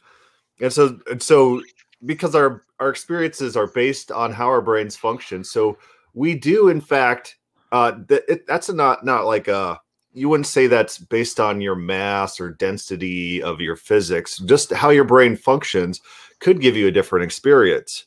And 0.60 0.72
so, 0.72 0.98
and 1.10 1.22
so 1.22 1.62
because 2.04 2.34
our 2.34 2.64
our 2.78 2.90
experiences 2.90 3.56
are 3.56 3.66
based 3.68 4.10
on 4.12 4.32
how 4.32 4.46
our 4.46 4.60
brains 4.60 4.96
function, 4.96 5.42
so 5.44 5.78
we 6.14 6.34
do 6.34 6.68
in 6.68 6.80
fact 6.80 7.36
uh 7.72 7.92
th- 8.08 8.22
it, 8.28 8.46
that's 8.46 8.68
not 8.70 9.04
not 9.04 9.24
like 9.26 9.48
a 9.48 9.80
you 10.12 10.28
wouldn't 10.30 10.46
say 10.46 10.66
that's 10.66 10.96
based 10.98 11.40
on 11.40 11.60
your 11.60 11.74
mass 11.74 12.40
or 12.40 12.52
density 12.52 13.42
of 13.42 13.60
your 13.60 13.76
physics. 13.76 14.38
Just 14.38 14.72
how 14.72 14.88
your 14.90 15.04
brain 15.04 15.36
functions 15.36 16.00
could 16.40 16.60
give 16.60 16.74
you 16.76 16.86
a 16.86 16.92
different 16.92 17.24
experience. 17.24 18.06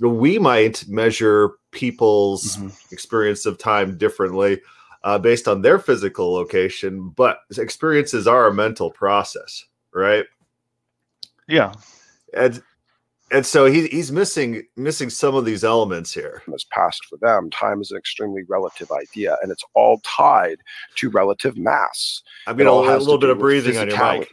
We 0.00 0.38
might 0.38 0.86
measure 0.88 1.52
people's 1.70 2.56
Mhm. 2.56 2.92
experience 2.92 3.46
of 3.46 3.56
time 3.58 3.96
differently 3.96 4.60
uh, 5.08 5.16
based 5.18 5.48
on 5.48 5.62
their 5.62 5.78
physical 5.78 6.34
location, 6.34 7.08
but 7.08 7.40
experiences 7.56 8.26
are 8.26 8.46
a 8.48 8.52
mental 8.52 8.90
process, 8.90 9.64
right? 9.94 10.26
Yeah. 11.46 11.72
And 12.34 12.62
and 13.30 13.46
so 13.46 13.64
he, 13.64 13.86
he's 13.88 14.12
missing 14.12 14.64
missing 14.76 15.08
some 15.08 15.34
of 15.34 15.46
these 15.46 15.64
elements 15.64 16.12
here. 16.12 16.42
has 16.50 16.64
passed 16.64 17.06
for 17.06 17.16
them. 17.22 17.48
Time 17.48 17.80
is 17.80 17.90
an 17.90 17.96
extremely 17.96 18.42
relative 18.50 18.90
idea, 18.92 19.38
and 19.42 19.50
it's 19.50 19.64
all 19.72 19.98
tied 20.04 20.58
to 20.96 21.08
relative 21.08 21.56
mass. 21.56 22.22
I 22.46 22.50
mean, 22.52 22.56
It 22.60 22.64
getting 22.64 22.68
a, 22.68 22.76
little- 22.76 22.90
has 22.90 23.02
to 23.04 23.04
little 23.06 23.20
bit 23.20 23.30
of 23.30 23.38
breathing 23.38 23.78
on 23.78 23.88
your 23.88 24.12
mic. 24.18 24.28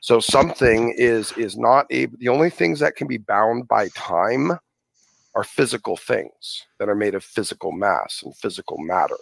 So 0.00 0.18
something 0.18 0.92
is 0.98 1.30
is 1.38 1.56
not 1.56 1.86
able. 1.90 2.16
The 2.18 2.30
only 2.30 2.50
things 2.50 2.80
that 2.80 2.96
can 2.96 3.06
be 3.06 3.18
bound 3.18 3.68
by 3.68 3.90
time 3.90 4.58
are 5.36 5.44
physical 5.44 5.96
things 5.96 6.66
that 6.80 6.88
are 6.88 6.96
made 6.96 7.14
of 7.14 7.22
physical 7.22 7.70
mass 7.70 8.22
and 8.24 8.34
physical 8.36 8.76
matter. 8.78 9.16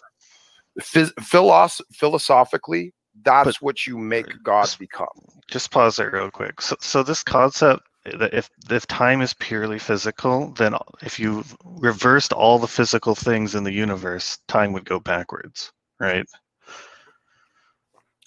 Phys- 0.81 1.13
philos- 1.23 1.81
philosophically, 1.93 2.93
that's 3.23 3.61
what 3.61 3.87
you 3.87 3.99
make 3.99 4.43
God 4.43 4.69
become. 4.79 5.09
Just 5.49 5.71
pause 5.71 5.97
there 5.97 6.11
real 6.11 6.31
quick. 6.31 6.61
So, 6.61 6.77
so 6.81 7.03
this 7.03 7.23
concept 7.23 7.83
that 8.05 8.33
if 8.33 8.49
if 8.71 8.87
time 8.87 9.21
is 9.21 9.35
purely 9.35 9.79
physical, 9.79 10.53
then 10.53 10.75
if 11.03 11.19
you 11.19 11.45
reversed 11.65 12.33
all 12.33 12.59
the 12.59 12.69
physical 12.69 13.15
things 13.15 13.55
in 13.55 13.65
the 13.65 13.73
universe, 13.73 14.39
time 14.49 14.73
would 14.73 14.85
go 14.85 15.01
backwards, 15.01 15.73
right? 16.01 16.27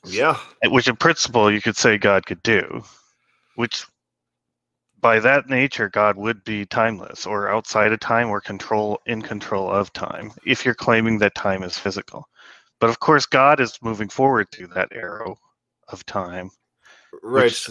Yeah. 0.06 0.38
Eh, 0.64 0.68
which 0.68 0.88
in 0.88 0.96
principle 0.96 1.52
you 1.52 1.62
could 1.62 1.78
say 1.78 1.98
God 1.98 2.26
could 2.26 2.42
do, 2.44 2.84
which 3.56 3.86
by 5.00 5.20
that 5.20 5.50
nature 5.50 5.90
God 5.90 6.16
would 6.18 6.44
be 6.44 6.66
timeless 6.66 7.26
or 7.26 7.50
outside 7.50 7.92
of 7.92 8.00
time 8.00 8.30
or 8.30 8.40
control 8.40 9.00
in 9.06 9.22
control 9.22 9.70
of 9.70 9.92
time 9.94 10.32
if 10.46 10.64
you're 10.64 10.76
claiming 10.76 11.18
that 11.20 11.36
time 11.36 11.64
is 11.64 11.78
physical. 11.78 12.28
But 12.82 12.90
of 12.90 13.00
course 13.00 13.26
God 13.26 13.62
is 13.62 13.80
moving 13.82 14.10
forward 14.10 14.48
through 14.52 14.68
that 14.76 14.90
arrow 14.92 15.38
of 15.88 16.06
time. 16.06 16.52
Right. 17.24 17.44
Which- 17.46 17.70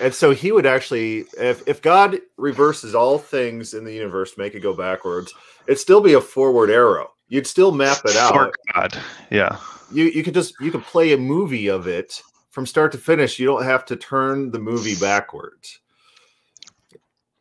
And 0.00 0.14
so 0.14 0.30
he 0.30 0.52
would 0.52 0.66
actually, 0.66 1.24
if, 1.40 1.66
if 1.66 1.80
God 1.82 2.18
reverses 2.36 2.94
all 2.94 3.18
things 3.18 3.74
in 3.74 3.84
the 3.84 3.92
universe, 3.92 4.36
make 4.38 4.54
it 4.54 4.60
go 4.60 4.72
backwards, 4.74 5.32
it'd 5.66 5.78
still 5.80 6.00
be 6.00 6.12
a 6.12 6.20
forward 6.20 6.70
arrow. 6.70 7.08
You'd 7.28 7.46
still 7.48 7.72
map 7.72 7.98
it 8.04 8.16
out. 8.16 8.32
For 8.32 8.52
God. 8.74 8.96
Yeah. 9.30 9.58
you 9.92 10.04
you 10.04 10.22
could 10.22 10.34
just 10.34 10.54
you 10.60 10.70
could 10.70 10.84
play 10.84 11.12
a 11.12 11.16
movie 11.18 11.66
of 11.68 11.86
it 11.88 12.22
from 12.50 12.64
start 12.64 12.90
to 12.92 12.98
finish. 12.98 13.38
You 13.38 13.46
don't 13.46 13.64
have 13.64 13.84
to 13.86 13.96
turn 13.96 14.50
the 14.50 14.58
movie 14.58 14.94
backwards. 14.96 15.80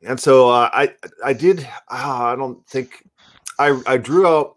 And 0.04 0.20
so 0.20 0.50
uh, 0.50 0.70
I 0.74 0.94
I 1.24 1.34
did 1.34 1.62
uh, 1.90 2.34
I 2.34 2.36
don't 2.36 2.66
think 2.68 3.08
I 3.60 3.82
I 3.86 3.98
drew 3.98 4.28
out 4.28 4.57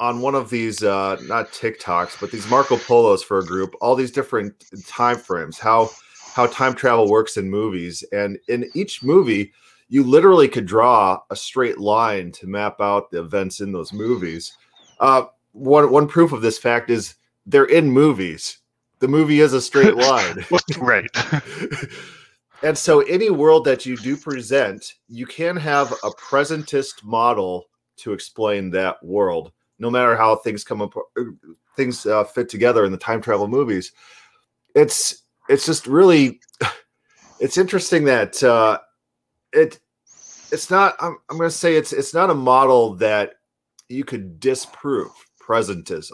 on 0.00 0.20
one 0.20 0.34
of 0.34 0.50
these 0.50 0.82
uh 0.82 1.16
not 1.24 1.52
TikToks 1.52 2.20
but 2.20 2.30
these 2.30 2.48
Marco 2.48 2.76
Polos 2.76 3.22
for 3.22 3.38
a 3.38 3.44
group 3.44 3.74
all 3.80 3.94
these 3.94 4.12
different 4.12 4.64
time 4.86 5.16
frames 5.16 5.58
how 5.58 5.90
how 6.34 6.46
time 6.46 6.74
travel 6.74 7.10
works 7.10 7.36
in 7.36 7.50
movies 7.50 8.04
and 8.12 8.38
in 8.48 8.70
each 8.74 9.02
movie 9.02 9.52
you 9.88 10.04
literally 10.04 10.48
could 10.48 10.66
draw 10.66 11.20
a 11.30 11.36
straight 11.36 11.78
line 11.78 12.30
to 12.32 12.46
map 12.46 12.80
out 12.80 13.10
the 13.10 13.20
events 13.20 13.60
in 13.60 13.72
those 13.72 13.92
movies. 13.92 14.56
Uh, 15.00 15.24
one 15.52 15.90
one 15.90 16.06
proof 16.06 16.32
of 16.32 16.42
this 16.42 16.58
fact 16.58 16.90
is 16.90 17.14
they're 17.46 17.64
in 17.64 17.90
movies. 17.90 18.58
The 19.00 19.08
movie 19.08 19.40
is 19.40 19.54
a 19.54 19.60
straight 19.60 19.96
line. 19.96 20.44
right. 20.78 21.08
and 22.62 22.76
so 22.76 23.00
any 23.00 23.30
world 23.30 23.64
that 23.64 23.86
you 23.86 23.96
do 23.96 24.16
present, 24.16 24.94
you 25.08 25.26
can 25.26 25.56
have 25.56 25.92
a 26.04 26.10
presentist 26.10 27.02
model 27.02 27.66
to 27.98 28.12
explain 28.12 28.70
that 28.70 29.02
world, 29.02 29.52
no 29.78 29.90
matter 29.90 30.16
how 30.16 30.36
things 30.36 30.64
come 30.64 30.82
up, 30.82 30.94
things 31.76 32.06
uh, 32.06 32.24
fit 32.24 32.48
together 32.48 32.84
in 32.84 32.92
the 32.92 32.98
time 32.98 33.20
travel 33.20 33.48
movies. 33.48 33.92
It's 34.74 35.24
it's 35.48 35.66
just 35.66 35.86
really 35.86 36.40
it's 37.40 37.58
interesting 37.58 38.04
that 38.04 38.42
uh, 38.42 38.78
it 39.52 39.78
it's 40.52 40.70
not. 40.70 40.96
I'm 41.00 41.16
I'm 41.30 41.38
going 41.38 41.50
to 41.50 41.56
say 41.56 41.76
it's 41.76 41.92
it's 41.92 42.14
not 42.14 42.30
a 42.30 42.34
model 42.34 42.94
that 42.96 43.34
you 43.88 44.04
could 44.04 44.40
disprove 44.40 45.12
presentism 45.40 46.12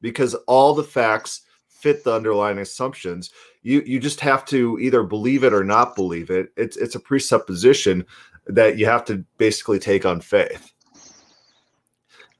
because 0.00 0.34
all 0.46 0.74
the 0.74 0.84
facts 0.84 1.42
fit 1.68 2.04
the 2.04 2.12
underlying 2.12 2.58
assumptions 2.58 3.30
you 3.62 3.82
you 3.86 4.00
just 4.00 4.20
have 4.20 4.44
to 4.46 4.78
either 4.80 5.02
believe 5.02 5.44
it 5.44 5.52
or 5.52 5.62
not 5.62 5.94
believe 5.94 6.30
it 6.30 6.48
it's 6.56 6.76
it's 6.76 6.94
a 6.94 7.00
presupposition 7.00 8.04
that 8.46 8.78
you 8.78 8.86
have 8.86 9.04
to 9.04 9.24
basically 9.38 9.78
take 9.78 10.06
on 10.06 10.20
faith 10.20 10.72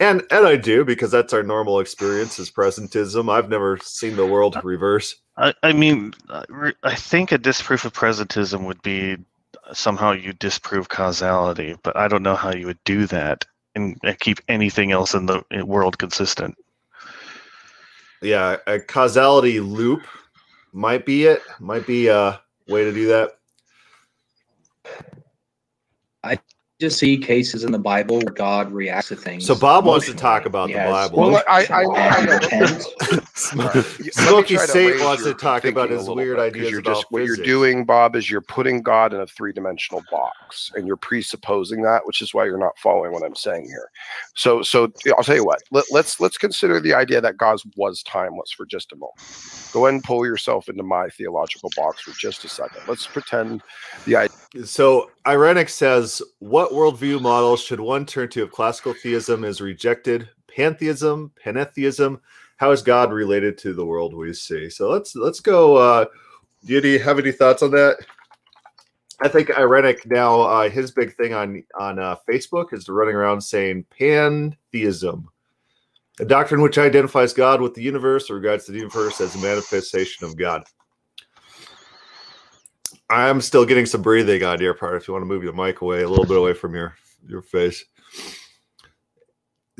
and 0.00 0.22
and 0.30 0.46
i 0.46 0.56
do 0.56 0.84
because 0.84 1.10
that's 1.10 1.32
our 1.32 1.42
normal 1.42 1.80
experience 1.80 2.38
is 2.38 2.50
presentism. 2.50 3.30
I've 3.30 3.48
never 3.48 3.78
seen 3.78 4.16
the 4.16 4.26
world 4.26 4.56
uh, 4.56 4.60
reverse. 4.62 5.16
I, 5.36 5.54
I 5.62 5.72
mean, 5.72 6.12
uh, 6.28 6.44
I 6.82 6.94
think 6.94 7.32
a 7.32 7.38
disproof 7.38 7.84
of 7.84 7.92
presentism 7.92 8.64
would 8.66 8.82
be 8.82 9.16
somehow 9.72 10.12
you 10.12 10.32
disprove 10.32 10.88
causality, 10.88 11.76
but 11.82 11.96
I 11.96 12.08
don't 12.08 12.22
know 12.22 12.36
how 12.36 12.52
you 12.52 12.66
would 12.66 12.82
do 12.84 13.06
that 13.06 13.44
and, 13.74 13.98
and 14.02 14.18
keep 14.18 14.38
anything 14.48 14.92
else 14.92 15.14
in 15.14 15.26
the 15.26 15.42
world 15.64 15.98
consistent. 15.98 16.56
yeah 18.22 18.56
a 18.66 18.80
causality 18.80 19.60
loop 19.60 20.02
might 20.72 21.04
be 21.04 21.24
it 21.24 21.42
might 21.60 21.86
be 21.86 22.08
a 22.08 22.40
way 22.68 22.84
to 22.84 22.92
do 22.92 23.06
that 23.08 23.32
Just 26.78 26.98
see 26.98 27.16
cases 27.16 27.64
in 27.64 27.72
the 27.72 27.78
Bible 27.78 28.18
where 28.18 28.34
God 28.34 28.70
reacts 28.70 29.08
to 29.08 29.16
things. 29.16 29.46
so 29.46 29.54
bob 29.54 29.86
wants 29.86 30.04
to 30.06 30.14
talk 30.14 30.44
about 30.44 30.68
He 30.68 30.74
the 30.74 30.80
bible. 30.80 31.18
Well, 31.30 31.42
I- 31.48 31.66
I- 31.70 31.82
emotions 31.84 32.86
I 33.00 33.18
and 33.50 33.58
know. 33.58 33.66
intent. 33.66 33.76
All 33.76 33.82
right, 33.82 33.84
let 33.98 34.00
me 34.00 34.10
Smokey 34.10 34.56
Saint 34.58 35.00
wants 35.00 35.24
to 35.24 35.34
talk 35.34 35.64
about 35.64 35.90
his 35.90 36.08
weird 36.08 36.36
bit, 36.36 36.42
ideas 36.42 36.70
You're 36.70 36.80
about 36.80 36.94
just 36.96 37.06
what 37.10 37.24
you're 37.24 37.36
doing, 37.36 37.84
Bob, 37.84 38.16
is 38.16 38.30
you're 38.30 38.40
putting 38.40 38.82
God 38.82 39.12
in 39.12 39.20
a 39.20 39.26
three-dimensional 39.26 40.02
box, 40.10 40.72
and 40.74 40.86
you're 40.86 40.96
presupposing 40.96 41.82
that, 41.82 42.06
which 42.06 42.22
is 42.22 42.34
why 42.34 42.44
you're 42.44 42.58
not 42.58 42.78
following 42.78 43.12
what 43.12 43.22
I'm 43.22 43.34
saying 43.34 43.66
here. 43.66 43.90
So, 44.34 44.62
so 44.62 44.92
I'll 45.16 45.24
tell 45.24 45.36
you 45.36 45.44
what. 45.44 45.62
Let, 45.70 45.84
let's 45.90 46.20
let's 46.20 46.38
consider 46.38 46.80
the 46.80 46.94
idea 46.94 47.20
that 47.20 47.36
God 47.36 47.58
was 47.76 48.02
timeless 48.02 48.52
for 48.52 48.66
just 48.66 48.92
a 48.92 48.96
moment. 48.96 49.14
Go 49.72 49.86
ahead 49.86 49.94
and 49.94 50.04
pull 50.04 50.24
yourself 50.24 50.68
into 50.68 50.82
my 50.82 51.08
theological 51.08 51.70
box 51.76 52.02
for 52.02 52.12
just 52.12 52.44
a 52.44 52.48
second. 52.48 52.82
Let's 52.88 53.06
pretend 53.06 53.62
the 54.04 54.16
idea. 54.16 54.36
So 54.64 55.10
Irenic 55.26 55.68
says, 55.68 56.22
what 56.38 56.70
worldview 56.70 57.20
model 57.20 57.56
should 57.56 57.80
one 57.80 58.06
turn 58.06 58.28
to 58.30 58.44
if 58.44 58.50
classical 58.50 58.94
theism 58.94 59.44
is 59.44 59.60
rejected? 59.60 60.28
Pantheism, 60.48 61.32
pantheism. 61.42 62.20
How 62.56 62.70
is 62.70 62.82
God 62.82 63.12
related 63.12 63.58
to 63.58 63.74
the 63.74 63.84
world 63.84 64.14
we 64.14 64.32
see? 64.32 64.70
So 64.70 64.90
let's 64.90 65.14
let's 65.14 65.40
go. 65.40 65.76
Uh, 65.76 66.06
do 66.64 66.80
you- 66.80 66.98
have 66.98 67.18
any 67.18 67.32
thoughts 67.32 67.62
on 67.62 67.70
that? 67.72 67.98
I 69.20 69.28
think 69.28 69.48
Irenic 69.48 70.04
now 70.06 70.40
uh, 70.42 70.68
his 70.68 70.90
big 70.90 71.14
thing 71.16 71.32
on 71.32 71.62
on 71.78 71.98
uh, 71.98 72.16
Facebook 72.28 72.72
is 72.72 72.88
running 72.88 73.14
around 73.14 73.40
saying 73.40 73.84
pantheism, 73.90 75.28
a 76.20 76.24
doctrine 76.24 76.60
which 76.60 76.78
identifies 76.78 77.32
God 77.32 77.60
with 77.60 77.74
the 77.74 77.82
universe 77.82 78.30
or 78.30 78.34
regards 78.34 78.66
the 78.66 78.74
universe 78.74 79.20
as 79.20 79.34
a 79.34 79.38
manifestation 79.38 80.26
of 80.26 80.36
God. 80.36 80.64
I'm 83.08 83.40
still 83.40 83.64
getting 83.64 83.86
some 83.86 84.02
breathing 84.02 84.42
on 84.42 84.60
your 84.60 84.74
part. 84.74 84.96
If 84.96 85.08
you 85.08 85.14
want 85.14 85.22
to 85.22 85.28
move 85.28 85.44
your 85.44 85.52
mic 85.52 85.80
away 85.80 86.02
a 86.02 86.08
little 86.08 86.26
bit 86.26 86.36
away 86.36 86.54
from 86.54 86.74
your 86.74 86.94
your 87.26 87.42
face. 87.42 87.84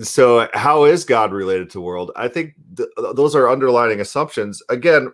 So, 0.00 0.48
how 0.52 0.84
is 0.84 1.04
God 1.04 1.32
related 1.32 1.70
to 1.70 1.80
world? 1.80 2.12
I 2.16 2.28
think 2.28 2.54
th- 2.76 2.88
those 3.14 3.34
are 3.34 3.48
underlining 3.48 4.00
assumptions. 4.00 4.62
Again, 4.68 5.12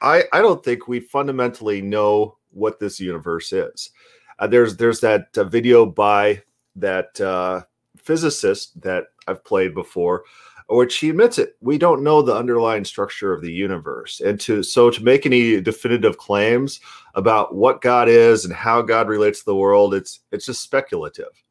I 0.00 0.24
I 0.32 0.40
don't 0.40 0.64
think 0.64 0.88
we 0.88 1.00
fundamentally 1.00 1.82
know 1.82 2.38
what 2.50 2.80
this 2.80 3.00
universe 3.00 3.52
is. 3.52 3.90
Uh, 4.38 4.46
there's 4.46 4.76
there's 4.76 5.00
that 5.00 5.28
uh, 5.36 5.44
video 5.44 5.84
by 5.84 6.42
that 6.76 7.20
uh, 7.20 7.62
physicist 7.98 8.80
that 8.80 9.04
I've 9.28 9.44
played 9.44 9.74
before, 9.74 10.24
which 10.68 10.96
he 10.96 11.10
admits 11.10 11.38
it. 11.38 11.56
We 11.60 11.76
don't 11.76 12.02
know 12.02 12.22
the 12.22 12.34
underlying 12.34 12.84
structure 12.86 13.32
of 13.32 13.42
the 13.42 13.52
universe, 13.52 14.20
and 14.20 14.40
to 14.40 14.62
so 14.62 14.90
to 14.90 15.04
make 15.04 15.26
any 15.26 15.60
definitive 15.60 16.16
claims 16.16 16.80
about 17.14 17.54
what 17.54 17.82
God 17.82 18.08
is 18.08 18.46
and 18.46 18.54
how 18.54 18.80
God 18.80 19.08
relates 19.08 19.40
to 19.40 19.44
the 19.44 19.56
world, 19.56 19.94
it's 19.94 20.20
it's 20.32 20.46
just 20.46 20.62
speculative. 20.62 21.43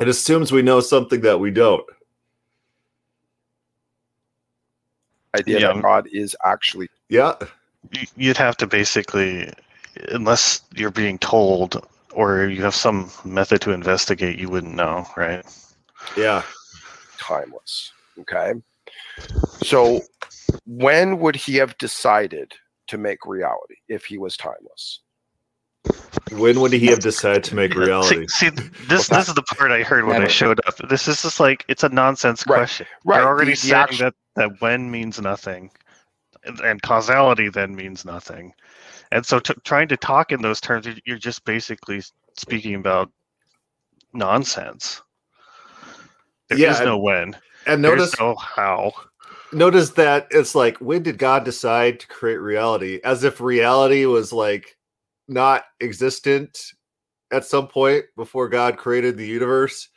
It 0.00 0.08
assumes 0.08 0.52
we 0.52 0.62
know 0.62 0.80
something 0.80 1.20
that 1.22 1.38
we 1.38 1.50
don't. 1.50 1.84
idea 5.34 5.60
Yeah. 5.60 5.72
that 5.74 5.82
God 5.82 6.08
is 6.12 6.36
actually 6.44 6.88
Yeah, 7.08 7.34
You'd 8.16 8.36
have 8.36 8.56
to 8.58 8.66
basically, 8.66 9.50
unless 10.10 10.62
you're 10.74 10.90
being 10.90 11.18
told 11.18 11.84
or 12.12 12.46
you 12.46 12.62
have 12.62 12.74
some 12.74 13.10
method 13.24 13.60
to 13.62 13.72
investigate, 13.72 14.38
you 14.38 14.48
wouldn't 14.48 14.74
know, 14.74 15.06
right? 15.16 15.44
yeah. 16.16 16.42
timeless. 17.18 17.92
Okay. 18.20 18.52
So 19.62 20.00
when 20.66 21.18
would 21.18 21.36
he 21.36 21.56
have 21.56 21.76
decided 21.78 22.52
to 22.88 22.98
make 22.98 23.24
reality 23.26 23.76
if 23.88 24.04
he 24.04 24.18
was 24.18 24.36
timeless? 24.36 25.00
When 26.30 26.60
would 26.60 26.72
he 26.72 26.86
have 26.88 27.00
decided 27.00 27.44
to 27.44 27.54
make 27.54 27.74
reality? 27.76 28.26
See, 28.28 28.48
see 28.48 28.68
this 28.88 29.08
this 29.08 29.28
is 29.28 29.34
the 29.34 29.42
part 29.42 29.70
I 29.70 29.82
heard 29.82 30.06
when 30.06 30.22
I 30.22 30.28
showed 30.28 30.60
up. 30.66 30.76
This 30.88 31.08
is 31.08 31.22
just 31.22 31.40
like 31.40 31.64
it's 31.68 31.84
a 31.84 31.88
nonsense 31.88 32.44
Right, 32.46 32.60
question. 32.60 32.86
right, 33.04 33.18
You're 33.18 33.28
already 33.28 33.52
the- 33.52 33.56
the 33.56 33.86
saying 33.86 33.98
that 34.00 34.14
that 34.36 34.60
when 34.60 34.90
means 34.90 35.20
nothing, 35.20 35.70
and, 36.44 36.58
and 36.60 36.82
causality 36.82 37.48
then 37.48 37.74
means 37.74 38.04
nothing, 38.04 38.54
and 39.10 39.24
so 39.26 39.38
t- 39.38 39.54
trying 39.64 39.88
to 39.88 39.96
talk 39.96 40.32
in 40.32 40.40
those 40.40 40.60
terms, 40.60 40.86
you're- 40.86 41.02
you're 41.04 41.18
just 41.18 41.44
basically 41.44 42.02
speaking 42.36 42.76
about 42.76 43.10
nonsense. 44.14 45.02
There 46.48 46.58
is 46.58 46.80
Yeah, 46.80 46.84
no 46.84 46.98
when. 46.98 47.36
And 47.66 47.82
There's 47.84 47.98
notice 47.98 48.20
no 48.20 48.34
how. 48.36 48.92
notice 49.52 49.90
that 49.90 50.28
it's 50.30 50.54
like 50.54 50.78
when 50.78 51.02
did 51.02 51.18
God 51.18 51.44
decide 51.44 52.00
to 52.00 52.08
create 52.08 52.38
reality? 52.38 53.00
As 53.04 53.22
if 53.22 53.40
reality 53.40 54.06
was 54.06 54.32
like 54.32 54.76
not 55.28 55.64
existent 55.80 56.58
at 57.30 57.44
some 57.44 57.66
point 57.66 58.04
before 58.16 58.48
God 58.48 58.76
created 58.76 59.16
the 59.16 59.26
universe. 59.26 59.88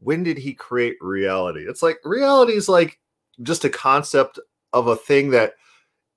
When 0.00 0.22
did 0.22 0.38
he 0.38 0.54
create 0.54 0.96
reality? 1.00 1.64
It's 1.68 1.82
like 1.82 1.98
reality 2.04 2.52
is 2.52 2.68
like 2.68 2.98
just 3.42 3.64
a 3.64 3.70
concept 3.70 4.38
of 4.72 4.86
a 4.86 4.96
thing 4.96 5.30
that 5.30 5.54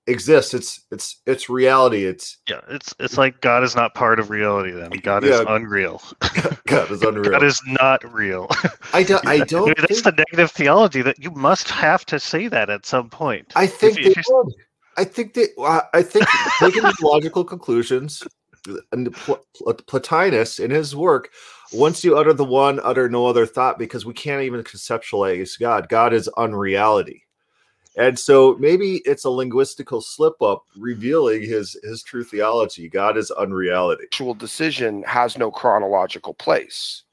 exists. 0.07 0.53
It's 0.53 0.85
it's 0.91 1.21
it's 1.25 1.49
reality. 1.49 2.05
It's 2.05 2.37
Yeah, 2.47 2.61
it's 2.69 2.93
it's 2.99 3.17
like 3.17 3.41
God 3.41 3.63
is 3.63 3.75
not 3.75 3.95
part 3.95 4.19
of 4.19 4.29
reality. 4.29 4.71
Then 4.71 4.91
God 4.91 5.23
is 5.23 5.39
unreal. 5.39 6.01
God 6.67 6.91
is 6.91 7.01
unreal. 7.01 7.31
God 7.31 7.43
is 7.43 7.59
not 7.65 8.13
real. 8.13 8.47
I 8.93 9.03
don't 9.03 9.25
I 9.27 9.39
don't 9.39 9.75
That's 9.77 10.01
think, 10.01 10.03
the 10.03 10.11
negative 10.11 10.51
theology 10.51 11.01
that 11.01 11.19
you 11.19 11.31
must 11.31 11.69
have 11.69 12.05
to 12.07 12.19
say 12.19 12.47
that 12.47 12.69
at 12.69 12.85
some 12.85 13.09
point. 13.09 13.51
I 13.55 13.67
think 13.67 13.97
if 13.99 14.15
they 14.15 14.21
would. 14.27 14.53
I 14.97 15.05
think 15.05 15.33
that 15.35 15.89
I 15.93 16.03
think 16.03 16.25
taking 16.59 16.83
logical 17.01 17.45
conclusions 17.45 18.23
and 18.91 19.13
Pl- 19.13 19.45
Pl- 19.55 19.73
Plotinus 19.73 20.59
in 20.59 20.71
his 20.71 20.95
work, 20.95 21.29
once 21.73 22.03
you 22.03 22.17
utter 22.17 22.33
the 22.33 22.45
one, 22.45 22.79
utter 22.83 23.09
no 23.09 23.25
other 23.25 23.45
thought 23.45 23.79
because 23.79 24.05
we 24.05 24.13
can't 24.13 24.43
even 24.43 24.63
conceptualize 24.63 25.59
God. 25.59 25.89
God 25.89 26.13
is 26.13 26.27
unreality. 26.37 27.25
And 27.97 28.17
so 28.17 28.55
maybe 28.59 29.01
it's 29.05 29.25
a 29.25 29.29
linguistical 29.29 30.01
slip 30.01 30.41
up 30.41 30.63
revealing 30.77 31.41
his 31.41 31.77
his 31.83 32.03
true 32.03 32.23
theology. 32.23 32.87
God 32.87 33.17
is 33.17 33.31
unreality. 33.31 34.05
Actual 34.05 34.33
decision 34.33 35.03
has 35.03 35.37
no 35.37 35.51
chronological 35.51 36.33
place, 36.33 37.03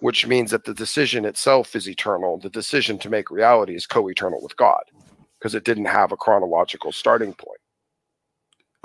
which 0.00 0.26
means 0.26 0.50
that 0.50 0.64
the 0.64 0.74
decision 0.74 1.24
itself 1.24 1.76
is 1.76 1.88
eternal. 1.88 2.38
The 2.38 2.50
decision 2.50 2.98
to 2.98 3.10
make 3.10 3.30
reality 3.30 3.76
is 3.76 3.86
co-eternal 3.86 4.42
with 4.42 4.56
God 4.56 4.82
because 5.38 5.54
it 5.54 5.64
didn't 5.64 5.84
have 5.84 6.10
a 6.10 6.16
chronological 6.16 6.90
starting 6.90 7.32
point. 7.32 7.60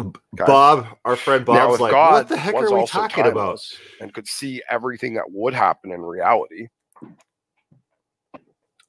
Okay. 0.02 0.46
Bob, 0.46 0.88
our 1.06 1.16
friend 1.16 1.46
Bob's 1.46 1.80
like, 1.80 1.92
God 1.92 2.14
what 2.14 2.28
the 2.28 2.38
heck 2.38 2.56
are 2.56 2.74
we 2.74 2.86
talking 2.86 3.26
about? 3.26 3.64
And 4.00 4.14
could 4.14 4.28
see 4.28 4.62
everything 4.70 5.14
that 5.16 5.32
would 5.32 5.54
happen 5.54 5.92
in 5.92 6.02
reality 6.02 6.68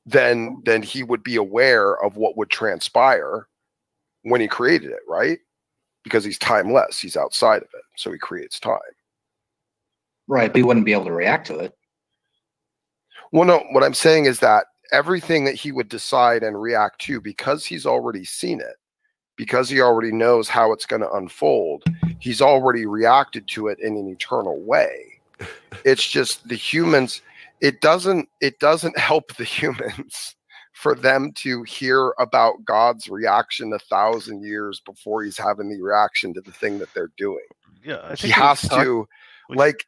then 0.07 0.61
then 0.65 0.83
he 0.83 1.03
would 1.03 1.23
be 1.23 1.37
aware 1.37 2.03
of 2.03 2.17
what 2.17 2.37
would 2.37 2.51
transpire 2.51 3.47
when 4.23 4.41
he 4.41 4.49
created 4.49 4.91
it, 4.91 5.01
right? 5.09 5.39
Because 6.05 6.25
he's 6.25 6.39
timeless, 6.39 6.99
he's 6.99 7.17
outside 7.17 7.63
of 7.63 7.69
it, 7.75 7.85
so 7.97 8.11
he 8.11 8.19
creates 8.19 8.59
time. 8.59 8.79
Right, 10.27 10.53
but 10.53 10.57
he 10.57 10.63
wouldn't 10.63 10.87
be 10.87 10.93
able 10.93 11.05
to 11.05 11.13
react 11.13 11.47
to 11.49 11.59
it. 11.59 11.77
Well, 13.33 13.45
no, 13.45 13.65
what 13.71 13.85
I'm 13.85 13.95
saying 13.95 14.27
is 14.27 14.41
that 14.41 14.67
everything 14.93 15.45
that 15.45 15.55
he 15.55 15.73
would 15.73 15.89
decide 15.89 16.43
and 16.43 16.61
react 16.61 17.01
to, 17.03 17.21
because 17.21 17.65
he's 17.65 17.87
already 17.87 18.25
seen 18.25 18.61
it, 18.61 18.77
because 19.37 19.69
he 19.69 19.81
already 19.81 20.13
knows 20.13 20.49
how 20.49 20.73
it's 20.73 20.87
going 20.87 21.03
to 21.03 21.13
unfold, 21.13 21.85
he's 22.19 22.43
already 22.43 22.87
reacted 22.87 23.49
to 23.49 23.69
it 23.69 23.79
in 23.81 23.97
an 23.97 24.09
eternal 24.09 24.61
way. 24.61 25.21
It's 25.85 26.07
just 26.09 26.49
the 26.49 26.55
humans 26.55 27.23
it 27.63 27.81
doesn't 27.81 28.29
it 28.43 28.59
doesn't 28.59 28.99
help 28.99 29.35
the 29.37 29.45
humans 29.61 30.37
for 30.73 30.95
them 30.95 31.33
to 31.33 31.63
hear 31.63 32.13
about 32.19 32.65
God's 32.65 33.09
reaction 33.09 33.73
a 33.73 33.79
thousand 33.79 34.43
years 34.43 34.81
before 34.81 35.23
he's 35.23 35.39
having 35.39 35.71
the 35.71 35.81
reaction 35.81 36.35
to 36.35 36.41
the 36.41 36.51
thing 36.51 36.79
that 36.81 36.93
they're 36.93 37.13
doing. 37.17 37.47
Yeah, 37.85 38.15
he 38.17 38.31
has 38.31 38.63
to 38.69 39.09
like 39.49 39.87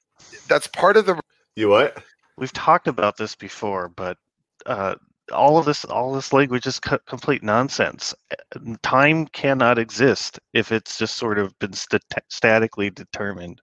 that's 0.48 0.68
part 0.68 0.96
of 0.96 1.06
the. 1.06 1.20
You 1.56 1.68
what? 1.68 2.02
We've 2.36 2.52
talked 2.52 2.88
about 2.88 3.16
this 3.16 3.34
before, 3.34 3.88
but 3.88 4.18
uh, 4.66 4.96
all 5.32 5.58
of 5.58 5.64
this 5.64 5.84
all 5.84 6.12
this 6.12 6.32
language 6.32 6.66
is 6.66 6.78
co- 6.80 6.98
complete 7.06 7.42
nonsense. 7.42 8.14
Uh, 8.30 8.76
time 8.82 9.26
cannot 9.28 9.78
exist 9.78 10.38
if 10.52 10.72
it's 10.72 10.98
just 10.98 11.16
sort 11.16 11.38
of 11.38 11.58
been 11.58 11.72
st- 11.72 12.02
statically 12.28 12.90
determined. 12.90 13.60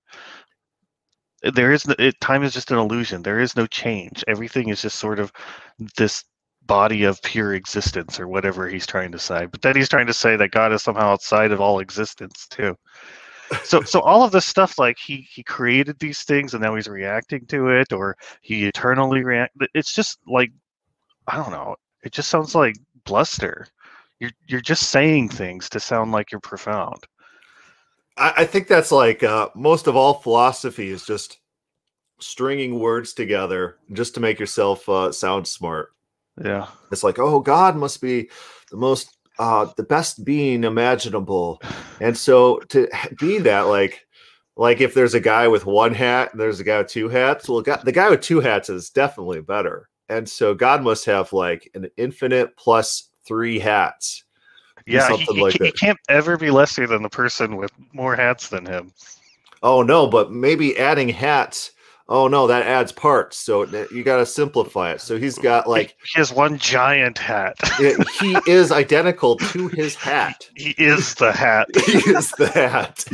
There 1.44 1.72
is 1.72 1.88
no, 1.88 1.96
it, 1.98 2.20
time 2.22 2.44
is 2.44 2.54
just 2.54 2.72
an 2.72 2.78
illusion. 2.78 3.24
There 3.24 3.40
is 3.40 3.56
no 3.56 3.66
change. 3.68 4.24
Everything 4.28 4.70
is 4.70 4.82
just 4.82 5.00
sort 5.00 5.20
of 5.20 5.32
this 5.98 6.24
body 6.64 7.04
of 7.04 7.22
pure 7.24 7.56
existence 7.56 8.20
or 8.20 8.28
whatever 8.28 8.68
he's 8.68 8.86
trying 8.88 9.12
to 9.12 9.20
say. 9.20 9.46
But 9.48 9.62
then 9.62 9.76
he's 9.76 9.90
trying 9.90 10.08
to 10.08 10.14
say 10.14 10.36
that 10.38 10.52
god 10.52 10.72
is 10.74 10.84
somehow 10.84 11.12
outside 11.12 11.52
of 11.52 11.62
all 11.62 11.80
existence 11.80 12.48
too. 12.48 12.78
So 13.64 13.82
so 13.82 14.00
all 14.02 14.24
of 14.24 14.32
this 14.32 14.46
stuff 14.46 14.80
like 14.80 14.98
he 14.98 15.28
he 15.30 15.44
created 15.44 16.00
these 16.00 16.24
things 16.24 16.54
and 16.54 16.64
now 16.64 16.76
he's 16.76 16.88
reacting 16.88 17.46
to 17.48 17.70
it 17.70 17.92
or 17.92 18.16
he 18.42 18.66
eternally 18.66 19.24
react 19.24 19.56
it's 19.74 19.94
just 19.94 20.20
like 20.28 20.52
i 21.28 21.36
don't 21.36 21.52
know 21.52 21.76
it 22.04 22.12
just 22.12 22.30
sounds 22.30 22.56
like 22.56 22.76
bluster. 23.06 23.68
You're 24.20 24.32
you're 24.48 24.62
just 24.62 24.90
saying 24.90 25.30
things 25.30 25.70
to 25.70 25.80
sound 25.80 26.12
like 26.12 26.32
you're 26.32 26.42
profound. 26.42 27.04
I, 28.18 28.34
I 28.38 28.46
think 28.46 28.68
that's 28.68 28.92
like 28.92 29.24
uh, 29.24 29.50
most 29.56 29.88
of 29.88 29.96
all 29.96 30.16
philosophy 30.16 30.90
is 30.90 31.06
just 31.06 31.40
stringing 32.20 32.80
words 32.80 33.14
together 33.14 33.78
just 33.94 34.14
to 34.14 34.20
make 34.20 34.40
yourself 34.40 34.88
uh, 34.88 35.12
sound 35.12 35.48
smart. 35.48 35.90
Yeah, 36.44 36.68
it's 36.92 37.04
like, 37.04 37.20
oh, 37.20 37.40
God 37.40 37.76
must 37.76 38.02
be 38.02 38.30
the 38.70 38.78
most, 38.78 39.18
uh, 39.38 39.68
the 39.76 39.84
best 39.84 40.24
being 40.24 40.64
imaginable, 40.64 41.62
and 42.00 42.18
so 42.18 42.60
to 42.70 42.88
be 43.20 43.40
that, 43.40 43.62
like, 43.62 44.06
like 44.56 44.82
if 44.82 44.94
there's 44.94 45.14
a 45.14 45.20
guy 45.20 45.48
with 45.48 45.66
one 45.66 45.94
hat 45.94 46.32
and 46.32 46.40
there's 46.40 46.60
a 46.60 46.64
guy 46.64 46.78
with 46.78 46.88
two 46.88 47.10
hats, 47.10 47.50
well, 47.50 47.62
the 47.62 47.92
guy 47.92 48.10
with 48.10 48.22
two 48.22 48.40
hats 48.40 48.70
is 48.70 48.92
definitely 48.92 49.42
better, 49.42 49.90
and 50.12 50.30
so 50.30 50.54
God 50.54 50.84
must 50.84 51.06
have 51.06 51.34
like 51.34 51.70
an 51.74 51.90
infinite 51.98 52.56
plus 52.58 53.10
three 53.26 53.58
hats 53.58 54.24
yeah, 54.86 55.16
he, 55.16 55.24
he, 55.24 55.42
like 55.42 55.62
he 55.62 55.72
can't 55.72 56.00
ever 56.10 56.38
be 56.38 56.52
lesser 56.52 56.88
than 56.88 57.04
the 57.04 57.10
person 57.10 57.58
with 57.58 57.72
more 57.94 58.16
hats 58.16 58.50
than 58.50 58.66
him. 58.66 58.94
Oh 59.64 59.84
no, 59.84 60.08
but 60.08 60.32
maybe 60.32 60.78
adding 60.78 61.10
hats. 61.10 61.72
Oh 62.10 62.28
no, 62.28 62.48
that 62.48 62.66
adds 62.66 62.92
parts. 62.92 63.38
So 63.38 63.66
you 63.92 64.04
got 64.04 64.18
to 64.18 64.26
simplify 64.26 64.92
it. 64.92 65.02
So 65.02 65.18
he's 65.18 65.38
got 65.38 65.70
like 65.70 65.96
he 66.14 66.20
has 66.20 66.34
one 66.34 66.58
giant 66.58 67.18
hat. 67.18 67.56
it, 67.80 68.06
he 68.20 68.38
is 68.52 68.72
identical 68.72 69.38
to 69.38 69.68
his 69.70 69.96
hat. 69.96 70.50
He 70.56 70.72
is 70.78 71.16
the 71.16 71.32
hat. 71.32 71.68
he 71.86 71.98
is 71.98 72.32
the 72.32 72.48
hat. 72.48 73.06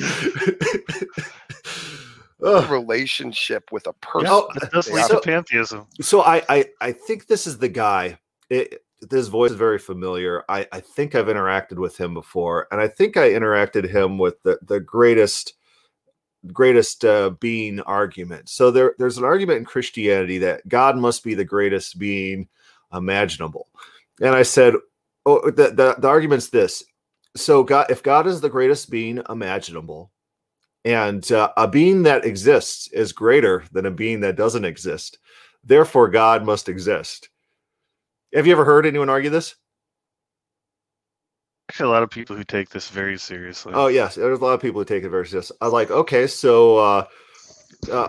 relationship 2.40 3.72
with 3.72 3.88
a 3.88 3.94
person. 3.94 4.44
That's 4.72 4.88
so, 5.08 5.20
pantheism. 5.20 5.88
So 6.02 6.22
I, 6.22 6.44
I 6.50 6.66
I 6.82 6.92
think 6.92 7.28
this 7.28 7.48
is 7.48 7.58
the 7.58 7.70
guy. 7.70 8.18
It, 8.50 8.84
this 9.02 9.28
voice 9.28 9.52
is 9.52 9.58
very 9.58 9.78
familiar. 9.78 10.44
I, 10.50 10.68
I 10.72 10.80
think 10.80 11.14
I've 11.14 11.28
interacted 11.28 11.78
with 11.78 11.98
him 11.98 12.14
before, 12.14 12.68
and 12.72 12.82
I 12.82 12.88
think 12.88 13.18
I 13.18 13.30
interacted 13.30 13.90
him 13.90 14.18
with 14.18 14.42
the 14.44 14.60
the 14.64 14.80
greatest 14.80 15.54
greatest 16.54 17.04
uh, 17.04 17.32
being 17.40 17.80
argument. 17.82 18.50
So 18.50 18.72
there 18.72 18.96
there's 18.98 19.18
an 19.18 19.24
argument 19.24 19.60
in 19.60 19.66
Christianity 19.66 20.38
that 20.40 20.68
God 20.68 20.98
must 20.98 21.24
be 21.24 21.34
the 21.34 21.46
greatest 21.46 22.00
being 22.00 22.48
imaginable, 22.94 23.68
and 24.22 24.36
I 24.36 24.44
said, 24.44 24.74
oh, 25.26 25.50
the 25.50 25.70
the, 25.70 25.96
the 26.00 26.08
argument's 26.08 26.50
this. 26.50 26.84
So 27.36 27.64
God, 27.64 27.92
if 27.92 28.02
God 28.02 28.26
is 28.26 28.42
the 28.42 28.50
greatest 28.50 28.90
being 28.90 29.22
imaginable, 29.30 30.12
and 30.88 31.32
uh, 31.32 31.52
a 31.58 31.68
being 31.68 32.04
that 32.04 32.26
exists 32.26 32.88
is 32.92 33.12
greater 33.12 33.64
than 33.72 33.86
a 33.86 33.92
being 33.92 34.22
that 34.22 34.38
doesn't 34.38 34.66
exist, 34.66 35.20
therefore 35.64 36.08
God 36.10 36.46
must 36.46 36.70
exist 36.70 37.30
have 38.34 38.46
you 38.46 38.52
ever 38.52 38.66
heard 38.66 38.86
anyone 38.86 39.10
argue 39.10 39.30
this? 39.30 39.56
Actually, 41.70 41.90
a 41.90 41.92
lot 41.92 42.04
of 42.04 42.10
people 42.10 42.36
who 42.36 42.44
take 42.44 42.70
this 42.70 42.90
very 42.90 43.18
seriously. 43.18 43.74
Oh 43.76 43.88
yes, 43.88 44.16
there's 44.16 44.40
a 44.40 44.44
lot 44.44 44.54
of 44.54 44.62
people 44.62 44.82
who 44.82 44.86
take 44.86 45.04
it 45.04 45.10
very 45.10 45.28
seriously. 45.28 45.58
I 45.62 45.66
was 45.66 45.74
like, 45.74 45.92
okay, 45.92 46.28
so 46.28 46.78
uh, 46.78 47.06
uh, 47.92 48.08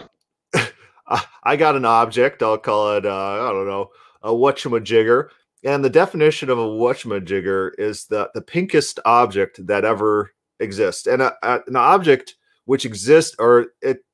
I 1.45 1.57
got 1.57 1.77
an 1.77 1.85
object. 1.85 2.43
I'll 2.43 2.59
call 2.59 2.97
it 2.97 3.07
uh, 3.07 3.49
I 3.49 3.53
don't 3.53 3.67
know 3.67 3.91
a 4.23 4.31
whatchamajigger, 4.31 5.29
and 5.65 5.85
the 5.85 5.91
definition 5.91 6.51
of 6.51 6.59
a 6.59 6.67
whatchamajigger 6.67 7.73
is 7.79 8.07
the 8.07 8.31
the 8.35 8.43
pinkest 8.43 9.01
object 9.05 9.67
that 9.67 9.85
ever 9.85 10.33
exists, 10.61 11.07
and 11.07 11.23
a, 11.23 11.35
a, 11.43 11.61
an 11.67 11.77
object 11.77 12.37
which 12.69 12.85
exists 12.85 13.35
or 13.39 13.69
it 13.81 14.05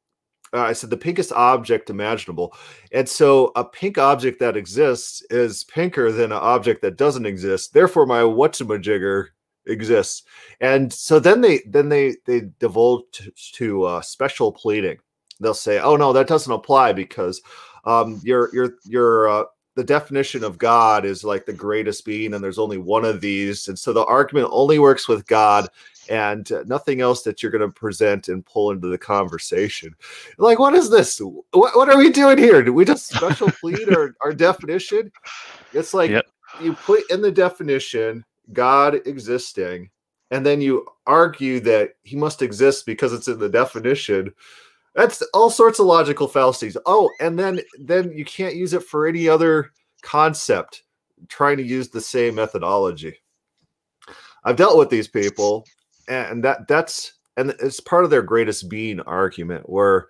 uh, 0.54 0.60
I 0.60 0.72
said 0.72 0.88
the 0.88 0.96
pinkest 0.96 1.32
object 1.32 1.90
imaginable. 1.90 2.54
And 2.92 3.08
so 3.08 3.50
a 3.56 3.64
pink 3.64 3.98
object 3.98 4.38
that 4.38 4.56
exists 4.56 5.20
is 5.28 5.64
pinker 5.64 6.12
than 6.12 6.30
an 6.30 6.38
object 6.38 6.80
that 6.82 6.96
doesn't 6.96 7.26
exist. 7.26 7.74
Therefore, 7.74 8.06
my 8.06 8.20
whatchamajigger 8.20 9.26
exists. 9.66 10.22
And 10.60 10.92
so 10.92 11.18
then 11.18 11.40
they 11.40 11.62
then 11.66 11.88
they 11.88 12.14
they 12.26 12.42
devolve 12.60 13.02
to, 13.12 13.32
to 13.54 13.82
uh, 13.84 14.00
special 14.02 14.52
pleading. 14.52 14.98
They'll 15.40 15.54
say, 15.54 15.80
"Oh 15.80 15.96
no, 15.96 16.12
that 16.12 16.28
doesn't 16.28 16.52
apply 16.52 16.92
because 16.92 17.42
um, 17.84 18.20
your 18.22 18.54
your 18.54 18.74
your 18.84 19.28
uh, 19.28 19.44
the 19.74 19.84
definition 19.84 20.44
of 20.44 20.58
God 20.58 21.04
is 21.04 21.24
like 21.24 21.46
the 21.46 21.52
greatest 21.52 22.04
being, 22.04 22.34
and 22.34 22.42
there's 22.42 22.58
only 22.58 22.78
one 22.78 23.04
of 23.04 23.20
these. 23.20 23.68
And 23.68 23.78
so 23.78 23.92
the 23.92 24.04
argument 24.04 24.48
only 24.52 24.78
works 24.78 25.08
with 25.08 25.26
God 25.26 25.68
and 26.08 26.50
uh, 26.52 26.64
nothing 26.66 27.00
else 27.00 27.22
that 27.22 27.42
you're 27.42 27.52
going 27.52 27.62
to 27.62 27.68
present 27.68 28.28
and 28.28 28.44
pull 28.44 28.70
into 28.70 28.88
the 28.88 28.98
conversation. 28.98 29.94
Like, 30.38 30.58
what 30.58 30.74
is 30.74 30.90
this? 30.90 31.18
What, 31.18 31.76
what 31.76 31.88
are 31.88 31.96
we 31.96 32.10
doing 32.10 32.38
here? 32.38 32.62
Do 32.62 32.72
we 32.72 32.84
just 32.84 33.08
special 33.08 33.50
plead 33.60 33.94
our, 33.94 34.14
our 34.22 34.32
definition? 34.32 35.10
It's 35.72 35.94
like 35.94 36.10
yep. 36.10 36.26
you 36.60 36.74
put 36.74 37.10
in 37.10 37.20
the 37.20 37.32
definition 37.32 38.24
God 38.52 39.00
existing, 39.06 39.90
and 40.30 40.44
then 40.44 40.60
you 40.60 40.86
argue 41.06 41.60
that 41.60 41.94
he 42.02 42.16
must 42.16 42.42
exist 42.42 42.86
because 42.86 43.12
it's 43.12 43.28
in 43.28 43.38
the 43.38 43.48
definition. 43.48 44.32
That's 44.94 45.22
all 45.34 45.50
sorts 45.50 45.80
of 45.80 45.86
logical 45.86 46.28
fallacies. 46.28 46.76
Oh, 46.86 47.10
and 47.20 47.38
then 47.38 47.60
then 47.78 48.12
you 48.12 48.24
can't 48.24 48.54
use 48.54 48.74
it 48.74 48.84
for 48.84 49.06
any 49.06 49.28
other 49.28 49.72
concept 50.02 50.84
trying 51.28 51.56
to 51.56 51.62
use 51.62 51.88
the 51.88 52.00
same 52.00 52.36
methodology. 52.36 53.16
I've 54.44 54.56
dealt 54.56 54.78
with 54.78 54.90
these 54.90 55.08
people 55.08 55.66
and 56.08 56.44
that 56.44 56.68
that's 56.68 57.14
and 57.36 57.50
it's 57.60 57.80
part 57.80 58.04
of 58.04 58.10
their 58.10 58.22
greatest 58.22 58.68
being 58.68 59.00
argument 59.00 59.68
where 59.68 60.06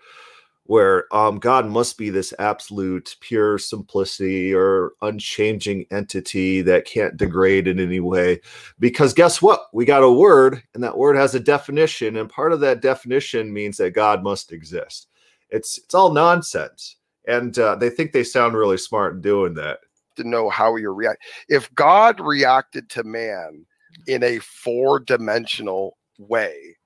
where 0.67 1.15
um, 1.15 1.39
God 1.39 1.67
must 1.67 1.99
be 1.99 2.09
this 2.09 2.33
absolute 2.39 3.17
pure 3.21 3.59
simplicity 3.59 4.55
or 4.55 4.93
unchanging 5.03 5.87
entity 5.91 6.63
that 6.63 6.87
can't 6.87 7.17
degrade 7.17 7.69
in 7.69 7.79
any 7.79 8.01
way. 8.01 8.41
Because 8.79 9.13
guess 9.13 9.43
what? 9.43 9.67
We 9.73 9.85
got 9.85 10.03
a 10.03 10.11
word, 10.11 10.63
and 10.73 10.83
that 10.83 10.97
word 10.97 11.17
has 11.17 11.35
a 11.35 11.41
definition, 11.41 12.17
and 12.17 12.31
part 12.31 12.53
of 12.53 12.61
that 12.61 12.81
definition 12.81 13.53
means 13.53 13.77
that 13.77 13.91
God 13.91 14.23
must 14.23 14.53
exist. 14.53 15.09
It's 15.51 15.79
it's 15.79 15.95
all 15.95 16.13
nonsense, 16.13 16.97
and 17.29 17.57
uh, 17.59 17.77
they 17.77 17.91
think 17.91 18.13
they 18.13 18.25
sound 18.25 18.57
really 18.57 18.79
smart 18.79 19.15
in 19.15 19.21
doing 19.21 19.55
that. 19.55 19.81
To 20.17 20.25
know 20.25 20.49
how 20.49 20.77
you're 20.77 20.95
react. 20.95 21.23
If 21.49 21.73
God 21.75 22.21
reacted 22.21 22.89
to 22.91 23.05
man 23.05 23.67
in 24.07 24.23
a 24.23 24.39
four-dimensional 24.39 25.97
way, 26.19 26.77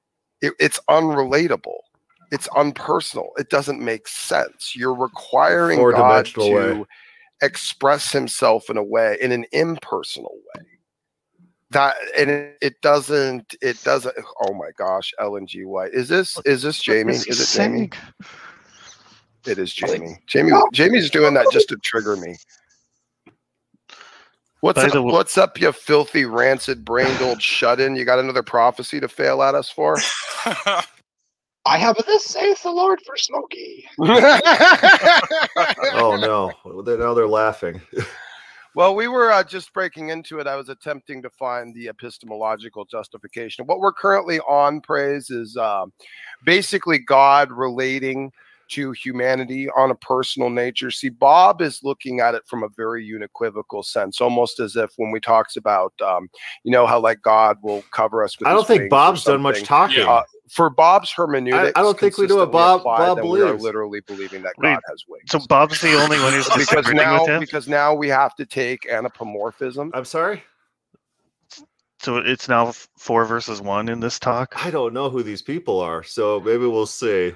it, 0.40 0.54
it's 0.58 0.80
unrelatable 0.90 1.78
it's 2.30 2.48
unpersonal. 2.48 3.28
It 3.38 3.50
doesn't 3.50 3.80
make 3.80 4.08
sense. 4.08 4.74
You're 4.76 4.94
requiring 4.94 5.78
God 5.90 6.26
to 6.26 6.40
way. 6.40 6.84
express 7.42 8.12
himself 8.12 8.68
in 8.68 8.76
a 8.76 8.82
way, 8.82 9.16
in 9.20 9.32
an 9.32 9.46
impersonal 9.52 10.36
way. 10.54 10.64
That 11.70 11.96
and 12.16 12.30
it, 12.30 12.58
it, 12.62 12.80
doesn't 12.80 13.54
it 13.60 13.82
doesn't 13.84 14.14
oh 14.42 14.54
my 14.54 14.70
gosh, 14.76 15.12
Ellen 15.20 15.46
G. 15.46 15.64
White. 15.64 15.92
Is 15.92 16.08
this 16.08 16.38
is 16.46 16.62
this 16.62 16.80
Jamie? 16.80 17.12
Is 17.12 17.26
it 17.54 17.58
Jamie? 17.58 17.90
It 19.46 19.58
is 19.58 19.72
Jamie. 19.72 20.18
Jamie 20.26 20.52
Jamie's 20.72 21.10
doing 21.10 21.34
that 21.34 21.46
just 21.52 21.68
to 21.68 21.76
trigger 21.76 22.16
me. 22.16 22.36
What's 24.60 24.82
up, 24.82 25.04
what's 25.04 25.38
up, 25.38 25.60
you 25.60 25.70
filthy, 25.70 26.24
rancid, 26.24 26.84
brained 26.84 27.22
old 27.22 27.40
shut 27.40 27.78
in? 27.78 27.94
You 27.94 28.04
got 28.04 28.18
another 28.18 28.42
prophecy 28.42 28.98
to 28.98 29.06
fail 29.06 29.40
at 29.42 29.54
us 29.54 29.70
for? 29.70 29.96
I 31.64 31.78
have 31.78 31.96
this 32.06 32.24
saith 32.24 32.62
the 32.62 32.70
Lord 32.70 33.00
for 33.04 33.16
Smokey. 33.16 33.84
oh 35.98 36.16
no! 36.20 36.52
Now 36.64 37.14
they're 37.14 37.28
laughing. 37.28 37.80
well, 38.74 38.94
we 38.94 39.08
were 39.08 39.30
uh, 39.32 39.44
just 39.44 39.72
breaking 39.72 40.08
into 40.08 40.38
it. 40.38 40.46
I 40.46 40.56
was 40.56 40.68
attempting 40.68 41.20
to 41.22 41.30
find 41.30 41.74
the 41.74 41.88
epistemological 41.88 42.84
justification. 42.86 43.66
What 43.66 43.80
we're 43.80 43.92
currently 43.92 44.40
on, 44.40 44.80
praise, 44.80 45.30
is 45.30 45.56
uh, 45.56 45.86
basically 46.44 46.98
God 46.98 47.50
relating 47.52 48.32
to 48.68 48.92
humanity 48.92 49.68
on 49.70 49.90
a 49.90 49.94
personal 49.94 50.50
nature. 50.50 50.90
See, 50.90 51.08
Bob 51.08 51.62
is 51.62 51.82
looking 51.82 52.20
at 52.20 52.34
it 52.34 52.42
from 52.46 52.62
a 52.62 52.68
very 52.76 53.04
unequivocal 53.14 53.82
sense, 53.82 54.20
almost 54.20 54.60
as 54.60 54.76
if 54.76 54.92
when 54.96 55.10
we 55.10 55.20
talks 55.20 55.56
about, 55.56 55.92
um, 56.04 56.28
you 56.64 56.70
know, 56.70 56.86
how 56.86 57.00
like 57.00 57.22
God 57.22 57.58
will 57.62 57.82
cover 57.90 58.22
us 58.22 58.38
with. 58.38 58.46
I 58.46 58.52
don't 58.52 58.66
think 58.66 58.90
Bob's 58.90 59.24
done 59.24 59.42
much 59.42 59.62
talking. 59.64 60.06
Uh, 60.06 60.22
for 60.50 60.70
Bob's 60.70 61.12
hermeneutics, 61.12 61.72
I, 61.76 61.80
I 61.80 61.82
don't 61.82 61.98
think 61.98 62.16
we 62.18 62.26
know 62.26 62.36
what 62.36 62.52
Bob 62.52 62.84
Bob 62.84 63.20
believes. 63.20 63.44
We 63.44 63.50
are 63.50 63.56
literally 63.56 64.00
believing 64.00 64.42
that 64.42 64.54
Wait, 64.58 64.74
God 64.74 64.80
has 64.88 65.04
wings. 65.08 65.24
So 65.30 65.40
Bob's 65.48 65.80
the 65.80 65.94
only 65.94 66.18
one 66.18 66.32
who's 66.32 66.48
because 66.56 66.92
now 66.92 67.38
because 67.38 67.68
now 67.68 67.94
we 67.94 68.08
have 68.08 68.34
to 68.36 68.46
take 68.46 68.86
anthropomorphism. 68.90 69.90
I'm 69.94 70.04
sorry. 70.04 70.42
So 72.00 72.18
it's 72.18 72.48
now 72.48 72.72
four 72.96 73.24
versus 73.24 73.60
one 73.60 73.88
in 73.88 74.00
this 74.00 74.18
talk. 74.18 74.64
I 74.64 74.70
don't 74.70 74.94
know 74.94 75.10
who 75.10 75.22
these 75.22 75.42
people 75.42 75.80
are, 75.80 76.02
so 76.02 76.40
maybe 76.40 76.66
we'll 76.66 76.86
see 76.86 77.34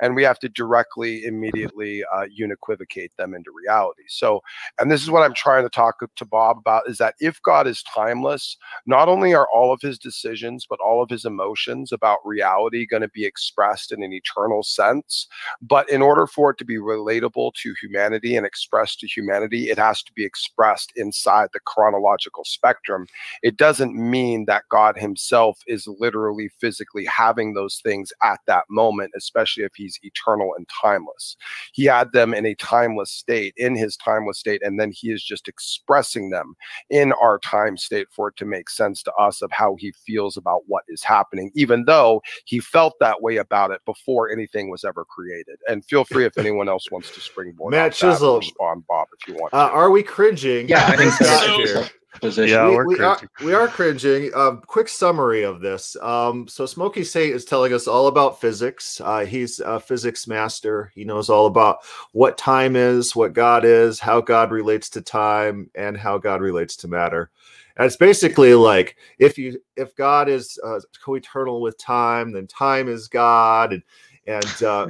and 0.00 0.14
we 0.14 0.22
have 0.22 0.38
to 0.38 0.48
directly 0.48 1.24
immediately 1.24 2.02
uh, 2.12 2.26
unequivocate 2.40 3.12
them 3.16 3.34
into 3.34 3.50
reality. 3.50 4.04
So 4.08 4.42
and 4.78 4.90
this 4.90 5.02
is 5.02 5.10
what 5.10 5.22
i'm 5.22 5.34
trying 5.34 5.62
to 5.62 5.70
talk 5.70 5.96
to 6.14 6.24
bob 6.24 6.58
about 6.58 6.88
is 6.88 6.98
that 6.98 7.14
if 7.20 7.40
god 7.42 7.66
is 7.66 7.82
timeless 7.82 8.56
not 8.86 9.08
only 9.08 9.34
are 9.34 9.48
all 9.54 9.72
of 9.72 9.80
his 9.80 9.98
decisions 9.98 10.66
but 10.68 10.78
all 10.80 11.02
of 11.02 11.10
his 11.10 11.24
emotions 11.24 11.92
about 11.92 12.18
reality 12.24 12.86
going 12.86 13.02
to 13.02 13.08
be 13.08 13.24
expressed 13.24 13.92
in 13.92 14.02
an 14.02 14.12
eternal 14.12 14.62
sense 14.62 15.26
but 15.62 15.88
in 15.90 16.02
order 16.02 16.26
for 16.26 16.50
it 16.50 16.58
to 16.58 16.64
be 16.64 16.76
relatable 16.76 17.52
to 17.54 17.74
humanity 17.80 18.36
and 18.36 18.46
expressed 18.46 19.00
to 19.00 19.06
humanity 19.06 19.70
it 19.70 19.78
has 19.78 20.02
to 20.02 20.12
be 20.12 20.24
expressed 20.24 20.92
inside 20.96 21.48
the 21.52 21.60
chronological 21.60 22.44
spectrum. 22.44 23.06
It 23.42 23.56
doesn't 23.56 23.94
mean 23.94 24.44
that 24.46 24.64
god 24.70 24.96
himself 24.98 25.60
is 25.66 25.86
literally 25.86 26.50
physically 26.60 27.04
having 27.04 27.54
those 27.54 27.80
things 27.82 28.12
at 28.22 28.40
that 28.46 28.64
moment 28.68 29.12
especially 29.16 29.35
if 29.36 29.72
he's 29.74 29.98
eternal 30.02 30.54
and 30.56 30.68
timeless. 30.68 31.36
He 31.72 31.84
had 31.84 32.12
them 32.12 32.34
in 32.34 32.46
a 32.46 32.54
timeless 32.56 33.10
state, 33.10 33.54
in 33.56 33.76
his 33.76 33.96
timeless 33.96 34.38
state, 34.38 34.62
and 34.64 34.80
then 34.80 34.92
he 34.92 35.10
is 35.10 35.22
just 35.22 35.48
expressing 35.48 36.30
them 36.30 36.54
in 36.90 37.12
our 37.14 37.38
time 37.40 37.76
state 37.76 38.08
for 38.10 38.28
it 38.28 38.36
to 38.36 38.44
make 38.44 38.70
sense 38.70 39.02
to 39.04 39.12
us 39.14 39.42
of 39.42 39.50
how 39.52 39.76
he 39.78 39.92
feels 39.92 40.36
about 40.36 40.62
what 40.66 40.84
is 40.88 41.02
happening, 41.02 41.50
even 41.54 41.84
though 41.84 42.22
he 42.44 42.60
felt 42.60 42.94
that 43.00 43.22
way 43.22 43.36
about 43.36 43.70
it 43.70 43.80
before 43.84 44.30
anything 44.30 44.70
was 44.70 44.84
ever 44.84 45.04
created. 45.04 45.58
And 45.68 45.84
feel 45.84 46.04
free 46.04 46.24
if 46.24 46.38
anyone 46.38 46.68
else 46.68 46.90
wants 46.90 47.10
to 47.12 47.20
springboard. 47.20 47.72
Matt 47.72 47.92
Chisel, 47.92 48.38
respond, 48.38 48.86
Bob, 48.86 49.08
if 49.20 49.28
you 49.28 49.34
want. 49.34 49.52
Uh, 49.52 49.70
are 49.72 49.90
we 49.90 50.02
cringing? 50.02 50.68
Yeah, 50.68 50.86
I 50.86 50.96
think 50.96 51.12
so 51.12 51.86
position. 52.20 52.54
Yeah, 52.54 52.68
we, 52.68 52.96
we 52.96 53.00
are, 53.00 53.20
we 53.44 53.54
are 53.54 53.68
cringing. 53.68 54.30
Um, 54.34 54.62
quick 54.66 54.88
summary 54.88 55.42
of 55.42 55.60
this. 55.60 55.96
Um, 56.02 56.46
so 56.48 56.66
Smokey 56.66 57.04
Saint 57.04 57.34
is 57.34 57.44
telling 57.44 57.72
us 57.72 57.86
all 57.86 58.06
about 58.06 58.40
physics. 58.40 59.00
Uh, 59.00 59.24
he's 59.24 59.60
a 59.60 59.80
physics 59.80 60.26
master. 60.26 60.92
He 60.94 61.04
knows 61.04 61.30
all 61.30 61.46
about 61.46 61.78
what 62.12 62.38
time 62.38 62.76
is, 62.76 63.14
what 63.14 63.32
God 63.32 63.64
is, 63.64 64.00
how 64.00 64.20
God 64.20 64.50
relates 64.50 64.88
to 64.90 65.00
time, 65.00 65.70
and 65.74 65.96
how 65.96 66.18
God 66.18 66.40
relates 66.40 66.76
to 66.76 66.88
matter. 66.88 67.30
And 67.76 67.86
it's 67.86 67.96
basically 67.96 68.54
like 68.54 68.96
if 69.18 69.36
you 69.36 69.60
if 69.76 69.94
God 69.96 70.28
is 70.28 70.58
uh, 70.64 70.80
co-eternal 71.04 71.60
with 71.60 71.78
time, 71.78 72.32
then 72.32 72.46
time 72.46 72.88
is 72.88 73.08
God, 73.08 73.72
and 73.72 73.82
and 74.26 74.62
uh, 74.62 74.88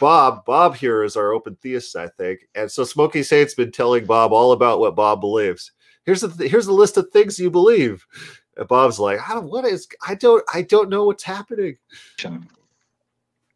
Bob, 0.00 0.44
Bob 0.44 0.74
here 0.74 1.04
is 1.04 1.16
our 1.16 1.32
open 1.32 1.56
theist, 1.56 1.94
I 1.94 2.08
think. 2.08 2.48
And 2.54 2.70
so 2.70 2.82
Smokey 2.82 3.22
Saint's 3.22 3.54
been 3.54 3.70
telling 3.70 4.06
Bob 4.06 4.32
all 4.32 4.52
about 4.52 4.80
what 4.80 4.96
Bob 4.96 5.20
believes 5.20 5.70
here's 6.06 6.22
the 6.22 6.28
th- 6.28 6.50
here's 6.50 6.66
the 6.66 6.72
list 6.72 6.96
of 6.96 7.10
things 7.10 7.38
you 7.38 7.50
believe. 7.50 8.06
And 8.56 8.66
Bob's 8.66 8.98
like, 8.98 9.18
I 9.28 9.34
don't, 9.34 9.50
what 9.50 9.66
is 9.66 9.86
I 10.06 10.14
don't 10.14 10.42
I 10.54 10.62
don't 10.62 10.88
know 10.88 11.04
what's 11.04 11.24
happening. 11.24 11.76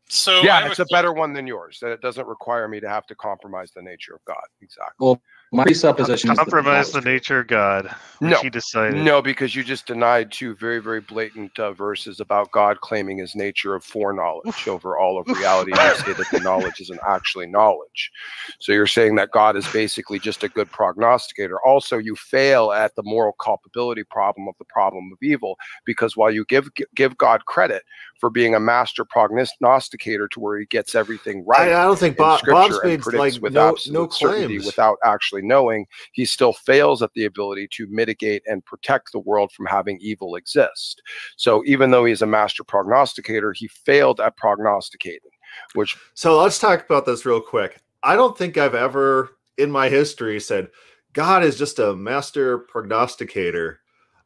So 0.09 0.43
yeah, 0.43 0.67
it's 0.67 0.81
a 0.81 0.87
better 0.87 1.13
one 1.13 1.33
than 1.33 1.47
yours. 1.47 1.79
That 1.81 1.93
it 1.93 2.01
doesn't 2.01 2.27
require 2.27 2.69
me 2.69 2.81
to 2.81 2.89
have 2.89 3.07
to 3.07 3.15
compromise 3.15 3.71
the 3.75 3.81
nature 3.81 4.15
of 4.15 4.25
God. 4.25 4.43
Exactly. 4.61 5.07
Well, 5.07 5.23
my 5.53 5.65
presupposition 5.65 6.35
compromise 6.37 6.93
the, 6.93 7.01
the, 7.01 7.11
nature 7.11 7.41
of 7.41 7.49
God. 7.49 7.93
No, 8.21 8.41
he 8.41 8.51
decided. 8.51 9.03
No, 9.03 9.21
because 9.21 9.57
you 9.57 9.65
just 9.65 9.87
denied 9.87 10.31
two 10.31 10.55
very, 10.55 10.79
very 10.79 11.01
blatant 11.01 11.59
uh, 11.59 11.73
verses 11.73 12.21
about 12.21 12.53
God 12.53 12.81
claiming 12.83 13.19
his 13.19 13.35
nature 13.35 13.75
of 13.75 13.83
foreknowledge 13.83 14.69
over 14.69 14.97
all 14.97 15.19
of 15.19 15.27
reality. 15.27 15.73
you 15.73 15.95
say 15.97 16.13
that 16.13 16.31
the 16.31 16.41
knowledge 16.41 16.81
isn't 16.81 17.01
actually 17.09 17.47
knowledge. 17.47 18.13
So 18.61 18.73
you're 18.73 18.87
saying 18.87 19.17
that 19.17 19.33
God 19.33 19.57
is 19.57 19.67
basically 19.73 20.21
just 20.21 20.45
a 20.45 20.49
good 20.49 20.71
prognosticator. 20.71 21.59
Also, 21.67 21.99
you 21.99 22.15
fail 22.15 22.71
at 22.71 22.95
the 22.95 23.03
moral 23.03 23.33
culpability 23.33 24.05
problem 24.05 24.47
of 24.47 24.55
the 24.59 24.67
problem 24.67 25.11
of 25.13 25.19
evil 25.21 25.57
because 25.85 26.17
while 26.17 26.31
you 26.31 26.45
give 26.45 26.69
give 26.95 27.19
God 27.19 27.45
credit 27.47 27.83
for 28.21 28.31
being 28.31 28.55
a 28.55 28.61
master 28.61 29.05
prognosticator 29.05 30.29
to 30.29 30.41
where 30.41 30.59
he 30.59 30.67
gets 30.67 30.95
everything 30.95 31.45
right, 31.47 31.73
I, 31.73 31.81
I 31.81 31.85
don't 31.85 31.99
think 31.99 32.17
Bob, 32.17 32.41
Bob's 32.47 32.79
made 32.85 33.05
like 33.07 33.41
with 33.41 33.55
no, 33.55 33.77
no 33.89 34.07
claims 34.07 34.67
without 34.67 34.99
actually 35.05 35.31
actually 35.31 35.47
knowing, 35.47 35.87
he 36.13 36.25
still 36.25 36.53
fails 36.53 37.03
at 37.03 37.13
the 37.15 37.25
ability 37.25 37.69
to 37.73 37.87
mitigate 37.89 38.43
and 38.47 38.65
protect 38.65 39.13
the 39.13 39.19
world 39.19 39.53
from 39.53 39.67
having 39.67 39.99
evil 40.01 40.37
exist. 40.37 41.03
So 41.37 41.63
even 41.67 41.91
though 41.91 42.05
he's 42.05 42.23
a 42.23 42.27
master 42.27 42.65
prognosticator, 42.65 43.53
he 43.53 43.69
failed 43.69 44.21
at 44.21 44.37
prognosticating. 44.37 45.31
Which 45.75 45.97
so 46.15 46.41
let's 46.41 46.59
talk 46.59 46.85
about 46.85 47.07
this 47.07 47.27
real 47.27 47.41
quick. 47.41 47.79
I 48.03 48.17
don't 48.17 48.39
think 48.39 48.57
I've 48.57 48.75
ever 48.75 49.37
in 49.59 49.71
my 49.71 49.89
history 49.89 50.41
said 50.41 50.69
God 51.13 51.43
is 51.43 51.59
just 51.59 51.79
a 51.79 51.95
master 51.95 52.59
prognosticator 52.59 53.81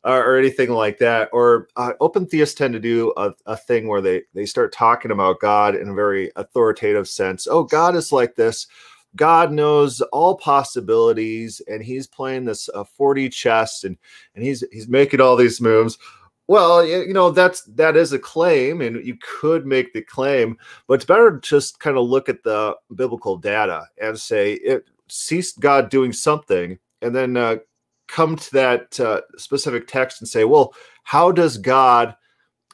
or 0.05 0.37
anything 0.37 0.71
like 0.71 0.99
that. 0.99 1.31
Or 1.33 1.69
uh, 1.77 1.93
open 2.01 2.27
theists 2.27 2.55
tend 2.55 2.75
to 2.75 2.81
do 2.81 3.13
a, 3.17 3.33
a 3.47 3.57
thing 3.57 3.89
where 3.89 4.01
they 4.01 4.23
they 4.35 4.47
start 4.47 4.73
talking 4.73 5.11
about 5.11 5.41
God 5.41 5.75
in 5.75 5.89
a 5.89 5.95
very 5.95 6.31
authoritative 6.37 7.09
sense. 7.09 7.47
Oh, 7.51 7.65
God 7.65 7.97
is 7.97 8.13
like 8.13 8.35
this. 8.35 8.67
God 9.17 9.53
knows 9.53 10.01
all 10.01 10.37
possibilities, 10.37 11.63
and 11.69 11.83
he's 11.83 12.07
playing 12.07 12.45
this 12.45 12.69
uh, 12.75 12.85
4D 12.99 13.33
chess, 13.33 13.85
and 13.85 13.97
and 14.35 14.45
he's 14.45 14.65
he's 14.73 14.89
making 14.89 15.21
all 15.21 15.37
these 15.37 15.61
moves. 15.61 15.99
Well, 16.47 16.85
you 16.85 17.15
know 17.15 17.31
that's 17.31 17.63
that 17.63 17.97
is 17.97 18.13
a 18.13 18.19
claim, 18.19 18.83
and 18.83 19.05
you 19.07 19.17
could 19.23 19.67
make 19.67 19.93
the 19.93 20.03
claim, 20.03 20.59
but 20.87 20.95
it's 20.95 21.05
better 21.05 21.39
just 21.39 21.81
kind 21.81 21.97
of 21.97 22.07
look 22.07 22.29
at 22.29 22.43
the 22.43 22.77
biblical 22.95 23.37
data 23.37 23.89
and 24.01 24.19
say 24.19 24.55
it 24.55 24.85
sees 25.09 25.53
God 25.53 25.89
doing 25.89 26.13
something, 26.13 26.79
and 27.01 27.15
then 27.15 27.37
uh, 27.37 27.57
come 28.09 28.37
to 28.37 28.53
that 28.53 29.01
uh, 29.01 29.21
specific 29.37 29.87
text 29.87 30.21
and 30.21 30.29
say, 30.29 30.45
well, 30.45 30.75
how 31.03 31.33
does 31.33 31.59
God 31.59 32.15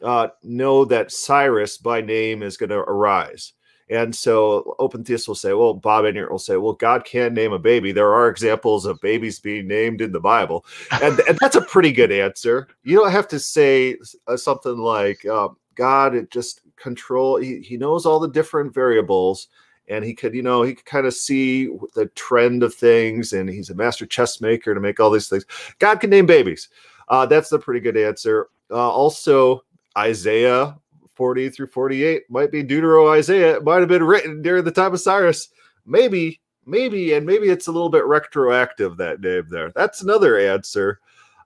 uh, 0.03 0.28
know 0.43 0.85
that 0.85 1.12
Cyrus 1.12 1.78
by 1.78 2.01
name 2.01 2.43
is 2.43 2.57
going 2.57 2.70
to 2.70 2.78
arise? 2.78 3.53
And 3.89 4.14
so 4.14 4.76
open 4.78 5.03
theists 5.03 5.26
will 5.26 5.35
say, 5.35 5.53
well, 5.53 5.74
Bob 5.74 6.05
Enyart 6.05 6.31
will 6.31 6.39
say, 6.39 6.57
well, 6.57 6.74
God 6.74 7.05
can 7.05 7.35
name 7.35 7.53
a 7.53 7.59
baby. 7.59 7.91
There 7.91 8.12
are 8.12 8.28
examples 8.28 8.87
of 8.87 9.01
babies 9.01 9.41
being 9.41 9.66
named 9.66 10.01
in 10.01 10.12
the 10.12 10.20
Bible. 10.20 10.64
And, 11.03 11.18
and 11.28 11.37
that's 11.41 11.57
a 11.57 11.61
pretty 11.62 11.91
good 11.91 12.12
answer. 12.12 12.68
You 12.85 12.99
don't 12.99 13.11
have 13.11 13.26
to 13.28 13.41
say 13.41 13.97
uh, 14.28 14.37
something 14.37 14.78
like, 14.78 15.26
um, 15.26 15.57
God 15.74 16.14
it 16.14 16.31
just 16.31 16.61
control. 16.76 17.37
He 17.37 17.61
he 17.61 17.76
knows 17.78 18.05
all 18.05 18.20
the 18.20 18.28
different 18.28 18.74
variables, 18.74 19.49
and 19.91 20.05
he 20.05 20.14
could 20.14 20.34
you 20.34 20.43
know 20.43 20.62
he 20.62 20.74
could 20.74 20.86
kind 20.86 21.07
of 21.07 21.12
see 21.14 21.66
the 21.95 22.07
trend 22.14 22.62
of 22.62 22.74
things, 22.74 23.32
and 23.32 23.49
he's 23.49 23.70
a 23.70 23.74
master 23.74 24.07
chess 24.07 24.41
maker 24.41 24.74
to 24.74 24.80
make 24.80 25.01
all 25.01 25.11
these 25.11 25.28
things. 25.28 25.45
God 25.78 26.01
can 26.01 26.11
name 26.11 26.26
babies. 26.26 26.68
Uh, 27.09 27.26
that's 27.26 27.53
a 27.53 27.59
pretty 27.59 27.80
good 27.80 27.97
answer. 27.97 28.49
Uh, 28.70 28.88
also, 28.88 29.64
Isaiah 29.99 30.76
40 31.14 31.51
through 31.51 31.66
48 31.66 32.22
might 32.30 32.51
be 32.51 32.64
Deutero 32.64 33.14
Isaiah. 33.14 33.57
It 33.57 33.64
might 33.64 33.80
have 33.80 33.88
been 33.88 34.05
written 34.05 34.41
during 34.41 34.64
the 34.64 34.70
time 34.70 34.95
of 34.95 35.01
Cyrus. 35.01 35.49
Maybe, 35.84 36.41
maybe, 36.64 37.12
and 37.12 37.26
maybe 37.26 37.49
it's 37.49 37.66
a 37.66 37.72
little 37.72 37.91
bit 37.91 38.07
retroactive 38.07 38.97
that 38.97 39.20
name 39.20 39.47
there. 39.51 39.70
That's 39.74 40.03
another 40.03 40.38
answer. 40.38 41.01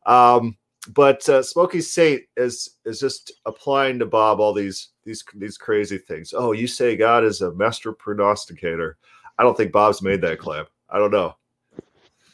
Um, 0.07 0.57
but 0.89 1.26
uh, 1.28 1.43
Smokey 1.43 1.80
Saint 1.80 2.22
is 2.37 2.76
is 2.85 3.01
just 3.01 3.32
applying 3.47 3.99
to 4.01 4.07
Bob 4.07 4.41
all 4.41 4.53
these 4.53 4.91
these 5.05 5.24
these 5.35 5.57
crazy 5.57 5.99
things. 5.99 6.35
Oh, 6.37 6.53
you 6.53 6.66
say 6.66 6.97
God 6.97 7.24
is 7.24 7.41
a 7.41 7.55
master 7.55 7.93
prognosticator. 7.93 8.97
I 9.39 9.43
don't 9.43 9.57
think 9.57 9.72
Bob's 9.72 10.03
made 10.03 10.20
that 10.20 10.39
claim. 10.39 10.64
I 10.91 10.99
don't 10.99 11.11
know. 11.11 11.35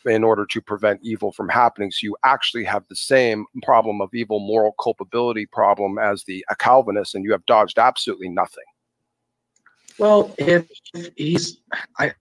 in 0.07 0.25
order 0.25 0.47
to 0.47 0.61
prevent 0.61 1.01
evil 1.03 1.33
from 1.33 1.49
happening. 1.49 1.91
So 1.91 2.07
you 2.07 2.17
actually 2.25 2.65
have 2.65 2.85
the 2.89 2.97
same 2.97 3.47
problem 3.63 4.01
of 4.01 4.11
evil 4.15 4.41
moral 4.41 4.73
culpability 4.83 5.47
problem 5.47 5.99
as 5.99 6.25
the 6.25 6.45
a 6.51 6.57
Calvinist, 6.57 7.15
and 7.15 7.25
you 7.25 7.33
have 7.33 7.45
dodged 7.47 7.79
absolutely 7.79 8.29
nothing. 8.29 8.65
Well, 9.99 10.35
if 10.39 10.67
he's, 11.17 11.59
I, 11.99 12.13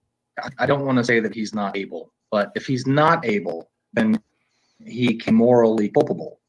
I 0.57 0.65
don't 0.65 0.85
want 0.85 0.97
to 0.97 1.03
say 1.03 1.21
that 1.21 1.33
he's 1.33 1.53
not 1.53 1.77
able, 1.77 2.11
but 2.29 2.51
if 2.55 2.65
he's 2.65 2.85
not 2.85 3.25
able, 3.25 3.69
then 3.93 4.21
he 4.85 5.17
can 5.17 5.35
morally 5.35 5.89
culpable. 5.89 6.39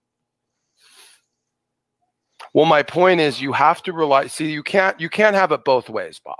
Well, 2.52 2.66
my 2.66 2.82
point 2.82 3.20
is 3.20 3.40
you 3.40 3.52
have 3.52 3.82
to 3.84 3.92
rely 3.92 4.26
see 4.26 4.50
you 4.50 4.62
can't 4.62 4.98
you 5.00 5.08
can't 5.08 5.36
have 5.36 5.52
it 5.52 5.64
both 5.64 5.88
ways, 5.88 6.20
Bob. 6.24 6.36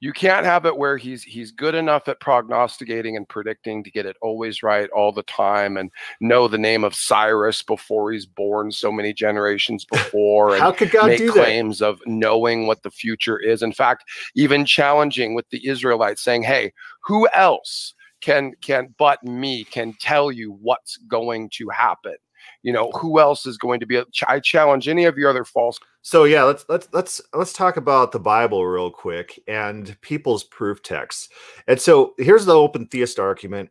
You 0.00 0.12
can't 0.12 0.44
have 0.44 0.66
it 0.66 0.76
where 0.76 0.96
he's 0.98 1.22
he's 1.22 1.50
good 1.50 1.74
enough 1.74 2.06
at 2.08 2.20
prognosticating 2.20 3.16
and 3.16 3.28
predicting 3.28 3.82
to 3.84 3.90
get 3.90 4.06
it 4.06 4.16
always 4.20 4.62
right 4.62 4.88
all 4.90 5.10
the 5.10 5.22
time 5.22 5.76
and 5.76 5.90
know 6.20 6.48
the 6.48 6.58
name 6.58 6.84
of 6.84 6.94
Cyrus 6.94 7.62
before 7.62 8.12
he's 8.12 8.26
born 8.26 8.70
so 8.72 8.92
many 8.92 9.12
generations 9.12 9.84
before 9.90 10.52
and 10.52 10.60
How 10.62 10.72
could 10.72 10.90
God 10.90 11.06
make 11.06 11.18
do 11.18 11.26
that? 11.26 11.32
claims 11.32 11.80
of 11.82 12.00
knowing 12.06 12.66
what 12.66 12.82
the 12.82 12.90
future 12.90 13.38
is. 13.38 13.62
In 13.62 13.72
fact, 13.72 14.04
even 14.34 14.64
challenging 14.66 15.34
with 15.34 15.48
the 15.50 15.66
Israelites 15.66 16.22
saying, 16.22 16.42
"Hey, 16.42 16.72
who 17.02 17.26
else 17.34 17.94
can 18.20 18.52
can 18.60 18.94
but 18.98 19.22
me 19.22 19.64
can 19.64 19.94
tell 20.00 20.32
you 20.32 20.52
what's 20.60 20.96
going 21.08 21.50
to 21.54 21.68
happen?" 21.68 22.16
You 22.62 22.72
know, 22.72 22.90
who 22.92 23.18
else 23.20 23.46
is 23.46 23.58
going 23.58 23.80
to 23.80 23.86
be? 23.86 24.02
I 24.28 24.40
challenge 24.40 24.88
any 24.88 25.04
of 25.04 25.16
your 25.18 25.30
other 25.30 25.44
false 25.44 25.78
So 26.02 26.24
yeah, 26.24 26.44
let's 26.44 26.64
let's 26.68 26.88
let's 26.92 27.20
let's 27.34 27.52
talk 27.52 27.76
about 27.76 28.12
the 28.12 28.20
Bible 28.20 28.64
real 28.66 28.90
quick 28.90 29.40
and 29.48 30.00
people's 30.02 30.44
proof 30.44 30.82
texts. 30.82 31.28
And 31.66 31.80
so 31.80 32.14
here's 32.18 32.46
the 32.46 32.54
open 32.54 32.86
theist 32.86 33.18
argument: 33.18 33.70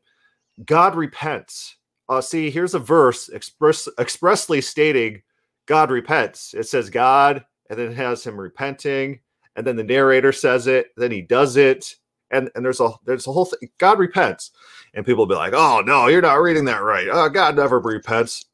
God 0.65 0.95
repents. 0.95 1.77
Uh, 2.09 2.21
see, 2.21 2.51
here's 2.51 2.73
a 2.73 2.79
verse 2.79 3.29
express 3.29 3.87
expressly 3.99 4.61
stating 4.61 5.21
God 5.65 5.91
repents. 5.91 6.53
It 6.53 6.67
says 6.67 6.89
God, 6.89 7.45
and 7.69 7.79
then 7.79 7.93
has 7.93 8.25
him 8.25 8.39
repenting, 8.39 9.19
and 9.55 9.65
then 9.65 9.75
the 9.75 9.83
narrator 9.83 10.31
says 10.31 10.67
it, 10.67 10.87
then 10.97 11.11
he 11.11 11.21
does 11.21 11.57
it, 11.57 11.95
and 12.35 12.49
and 12.55 12.65
there's 12.65 12.79
a 12.79 12.91
there's 13.05 13.27
a 13.27 13.31
whole 13.31 13.45
thing. 13.45 13.69
God 13.77 13.99
repents, 13.99 14.51
and 14.93 15.05
people 15.05 15.23
will 15.23 15.33
be 15.33 15.35
like, 15.35 15.53
"Oh 15.53 15.81
no, 15.85 16.07
you're 16.07 16.21
not 16.21 16.41
reading 16.41 16.65
that 16.65 16.83
right. 16.83 17.07
Oh, 17.11 17.29
God 17.29 17.55
never 17.55 17.79
repents." 17.79 18.45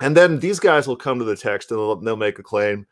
And 0.00 0.16
then 0.16 0.40
these 0.40 0.58
guys 0.58 0.88
will 0.88 0.96
come 0.96 1.18
to 1.18 1.24
the 1.24 1.36
text 1.36 1.70
and 1.70 1.78
they'll, 1.78 1.96
they'll 1.96 2.16
make 2.16 2.38
a 2.38 2.42
claim. 2.42 2.86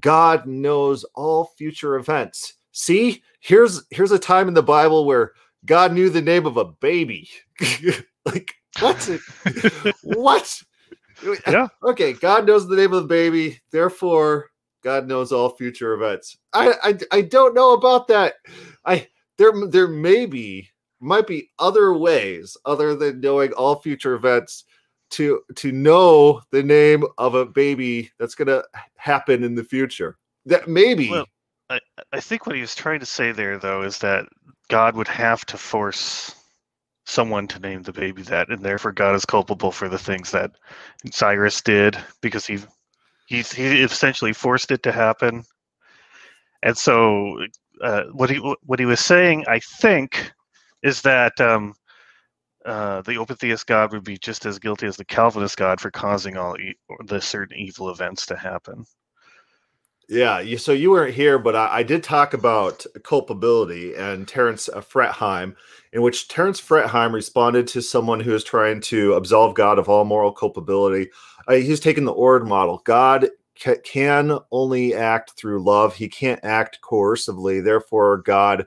God 0.00 0.46
knows 0.46 1.04
all 1.14 1.52
future 1.56 1.96
events. 1.96 2.54
See, 2.72 3.22
here's 3.40 3.84
here's 3.90 4.12
a 4.12 4.18
time 4.18 4.48
in 4.48 4.54
the 4.54 4.62
Bible 4.62 5.04
where 5.04 5.32
God 5.64 5.92
knew 5.92 6.10
the 6.10 6.22
name 6.22 6.46
of 6.46 6.56
a 6.56 6.64
baby. 6.64 7.28
like 8.24 8.54
what? 8.80 9.10
what? 10.02 10.62
Yeah. 11.46 11.68
Okay, 11.82 12.12
God 12.12 12.46
knows 12.46 12.68
the 12.68 12.76
name 12.76 12.92
of 12.92 13.02
the 13.02 13.08
baby, 13.08 13.60
therefore 13.70 14.50
God 14.82 15.08
knows 15.08 15.32
all 15.32 15.48
future 15.48 15.94
events. 15.94 16.36
I 16.52 16.74
I, 16.82 17.16
I 17.18 17.20
don't 17.22 17.54
know 17.54 17.72
about 17.72 18.08
that. 18.08 18.34
I 18.84 19.08
there 19.38 19.52
there 19.68 19.88
may 19.88 20.26
be 20.26 20.68
might 21.00 21.26
be 21.26 21.50
other 21.58 21.92
ways 21.92 22.56
other 22.64 22.94
than 22.94 23.20
knowing 23.20 23.52
all 23.52 23.76
future 23.76 24.14
events 24.14 24.64
to 25.10 25.40
to 25.54 25.72
know 25.72 26.40
the 26.50 26.62
name 26.62 27.04
of 27.18 27.34
a 27.34 27.46
baby 27.46 28.10
that's 28.18 28.34
going 28.34 28.48
to 28.48 28.64
happen 28.96 29.44
in 29.44 29.54
the 29.54 29.64
future. 29.64 30.16
That 30.46 30.68
maybe 30.68 31.10
Well, 31.10 31.26
I, 31.70 31.80
I 32.12 32.20
think 32.20 32.46
what 32.46 32.54
he 32.54 32.60
was 32.60 32.74
trying 32.74 33.00
to 33.00 33.06
say 33.06 33.32
there, 33.32 33.58
though, 33.58 33.82
is 33.82 33.98
that 33.98 34.26
God 34.68 34.96
would 34.96 35.08
have 35.08 35.44
to 35.46 35.58
force 35.58 36.34
someone 37.04 37.46
to 37.48 37.60
name 37.60 37.82
the 37.82 37.92
baby 37.92 38.22
that, 38.22 38.48
and 38.48 38.64
therefore 38.64 38.92
God 38.92 39.14
is 39.14 39.24
culpable 39.24 39.70
for 39.70 39.88
the 39.88 39.98
things 39.98 40.32
that 40.32 40.52
Cyrus 41.12 41.60
did 41.62 41.96
because 42.20 42.46
he 42.46 42.58
he 43.26 43.42
he 43.42 43.82
essentially 43.82 44.32
forced 44.32 44.70
it 44.70 44.82
to 44.84 44.92
happen. 44.92 45.44
And 46.62 46.76
so, 46.76 47.46
uh, 47.82 48.04
what 48.12 48.30
he 48.30 48.36
what 48.62 48.78
he 48.78 48.86
was 48.86 49.00
saying, 49.00 49.44
I 49.48 49.60
think, 49.60 50.32
is 50.82 51.02
that 51.02 51.40
um, 51.40 51.74
uh, 52.64 53.02
the 53.02 53.16
open 53.16 53.36
theist 53.36 53.66
God 53.66 53.92
would 53.92 54.04
be 54.04 54.18
just 54.18 54.46
as 54.46 54.58
guilty 54.58 54.86
as 54.86 54.96
the 54.96 55.04
Calvinist 55.04 55.56
God 55.56 55.80
for 55.80 55.90
causing 55.90 56.36
all 56.36 56.56
e- 56.58 56.76
the 57.04 57.20
certain 57.20 57.56
evil 57.56 57.90
events 57.90 58.26
to 58.26 58.36
happen. 58.36 58.84
Yeah, 60.08 60.38
you, 60.38 60.56
so 60.56 60.70
you 60.70 60.90
weren't 60.92 61.14
here, 61.14 61.36
but 61.36 61.56
I, 61.56 61.78
I 61.78 61.82
did 61.82 62.04
talk 62.04 62.32
about 62.32 62.86
culpability 63.02 63.94
and 63.94 64.26
Terence 64.26 64.68
uh, 64.68 64.80
Fretheim, 64.80 65.56
in 65.92 66.00
which 66.00 66.28
Terence 66.28 66.60
Fretheim 66.60 67.12
responded 67.12 67.66
to 67.68 67.82
someone 67.82 68.20
who 68.20 68.32
is 68.32 68.44
trying 68.44 68.80
to 68.82 69.14
absolve 69.14 69.54
God 69.54 69.80
of 69.80 69.88
all 69.88 70.04
moral 70.04 70.30
culpability. 70.30 71.10
Uh, 71.48 71.54
he's 71.54 71.80
taken 71.80 72.04
the 72.04 72.14
Oord 72.14 72.46
model. 72.46 72.82
God 72.84 73.30
can 73.84 74.38
only 74.50 74.94
act 74.94 75.32
through 75.32 75.62
love; 75.62 75.94
he 75.94 76.08
can't 76.08 76.40
act 76.44 76.80
coercively. 76.82 77.62
Therefore, 77.62 78.18
God 78.18 78.66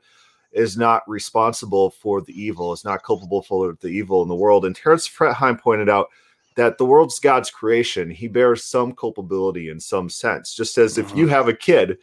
is 0.51 0.77
not 0.77 1.07
responsible 1.07 1.91
for 1.91 2.21
the 2.21 2.33
evil; 2.33 2.73
is 2.73 2.83
not 2.85 3.03
culpable 3.03 3.41
for 3.41 3.77
the 3.81 3.87
evil 3.87 4.21
in 4.23 4.27
the 4.29 4.35
world. 4.35 4.65
And 4.65 4.75
Terence 4.75 5.07
Fretheim 5.07 5.59
pointed 5.59 5.89
out 5.89 6.07
that 6.55 6.77
the 6.77 6.85
world's 6.85 7.19
God's 7.19 7.49
creation, 7.51 8.09
he 8.09 8.27
bears 8.27 8.65
some 8.65 8.91
culpability 8.93 9.69
in 9.69 9.79
some 9.79 10.09
sense. 10.09 10.53
Just 10.55 10.77
as 10.77 10.97
if 10.97 11.15
you 11.15 11.27
have 11.27 11.47
a 11.47 11.53
kid 11.53 11.97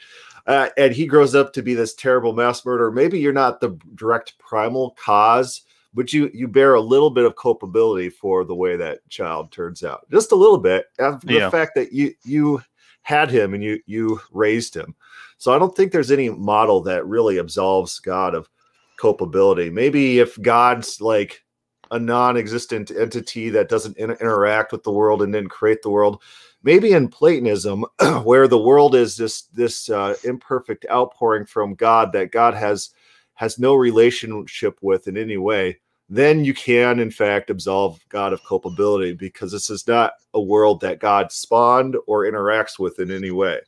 uh, 0.47 0.69
and 0.79 0.95
he 0.95 1.05
grows 1.07 1.35
up 1.35 1.53
to 1.53 1.63
be 1.63 1.75
this 1.75 1.93
terrible 1.95 2.33
mass 2.33 2.65
murderer, 2.65 2.91
maybe 2.91 3.19
you're 3.19 3.33
not 3.35 3.61
the 3.61 3.79
direct 3.97 4.39
primal 4.39 4.93
cause, 4.93 5.63
but 5.93 6.13
you 6.13 6.31
you 6.33 6.49
bear 6.49 6.75
a 6.75 6.81
little 6.81 7.11
bit 7.11 7.25
of 7.27 7.37
culpability 7.37 8.09
for 8.09 8.45
the 8.45 8.55
way 8.55 8.77
that 8.77 9.07
child 9.11 9.51
turns 9.53 9.83
out, 9.83 10.09
just 10.11 10.33
a 10.33 10.37
little 10.37 10.59
bit. 10.59 10.87
And 10.99 11.21
the 11.23 11.35
Yeah. 11.35 11.51
fact 11.51 11.75
that 11.75 11.93
you 11.93 12.15
you 12.25 12.63
had 13.07 13.31
him 13.31 13.55
and 13.55 13.63
you 13.63 13.81
you 13.87 14.21
raised 14.33 14.75
him. 14.75 14.93
So 15.39 15.55
I 15.55 15.61
don't 15.61 15.77
think 15.77 15.93
there's 15.93 16.11
any 16.11 16.29
model 16.29 16.81
that 16.83 17.07
really 17.07 17.39
absolves 17.39 18.01
God 18.01 18.35
of 18.35 18.51
culpability. 18.99 19.71
Maybe 19.71 20.19
if 20.19 20.41
God's 20.43 21.01
like 21.01 21.45
a 21.93 22.01
non-existent 22.01 22.91
entity 22.91 23.49
that 23.51 23.69
doesn't 23.69 23.97
in- 23.97 24.11
interact 24.11 24.73
with 24.73 24.83
the 24.83 24.91
world 24.91 25.23
and 25.23 25.33
didn't 25.33 25.51
create 25.51 25.83
the 25.83 25.91
world 25.91 26.21
maybe 26.65 26.91
in 26.91 27.07
platonism 27.07 27.85
where 28.25 28.49
the 28.49 28.59
world 28.59 28.97
is 28.97 29.17
this 29.17 29.43
this 29.53 29.89
uh, 29.89 30.17
imperfect 30.25 30.85
outpouring 30.91 31.47
from 31.47 31.77
god 31.77 32.13
that 32.13 32.33
god 32.33 32.55
has 32.55 32.91
has 33.35 33.57
no 33.61 33.77
relationship 33.77 34.77
with 34.83 35.07
in 35.07 35.17
any 35.17 35.37
way 35.37 35.79
then 36.09 36.45
you 36.45 36.55
can 36.55 37.01
in 37.01 37.11
fact 37.11 37.51
absolve 37.51 37.99
god 38.09 38.33
of 38.33 38.45
culpability 38.45 39.13
because 39.13 39.51
this 39.51 39.71
is 39.71 39.87
not 39.89 40.13
a 40.35 40.41
world 40.41 40.81
that 40.81 41.01
god 41.01 41.33
spawned 41.33 41.97
or 42.07 42.25
interacts 42.25 42.79
with 42.79 42.99
in 43.01 43.11
any 43.11 43.31
way. 43.31 43.59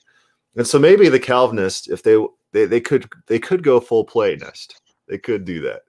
And 0.57 0.67
so 0.67 0.79
maybe 0.79 1.09
the 1.09 1.21
calvinists 1.21 1.89
if 1.89 2.03
they 2.03 2.17
they, 2.53 2.65
they 2.67 2.81
could 2.81 3.09
they 3.27 3.39
could 3.39 3.63
go 3.63 3.81
full 3.81 4.05
platonist. 4.05 4.81
They 5.09 5.19
could 5.19 5.45
do 5.45 5.61
that. 5.63 5.83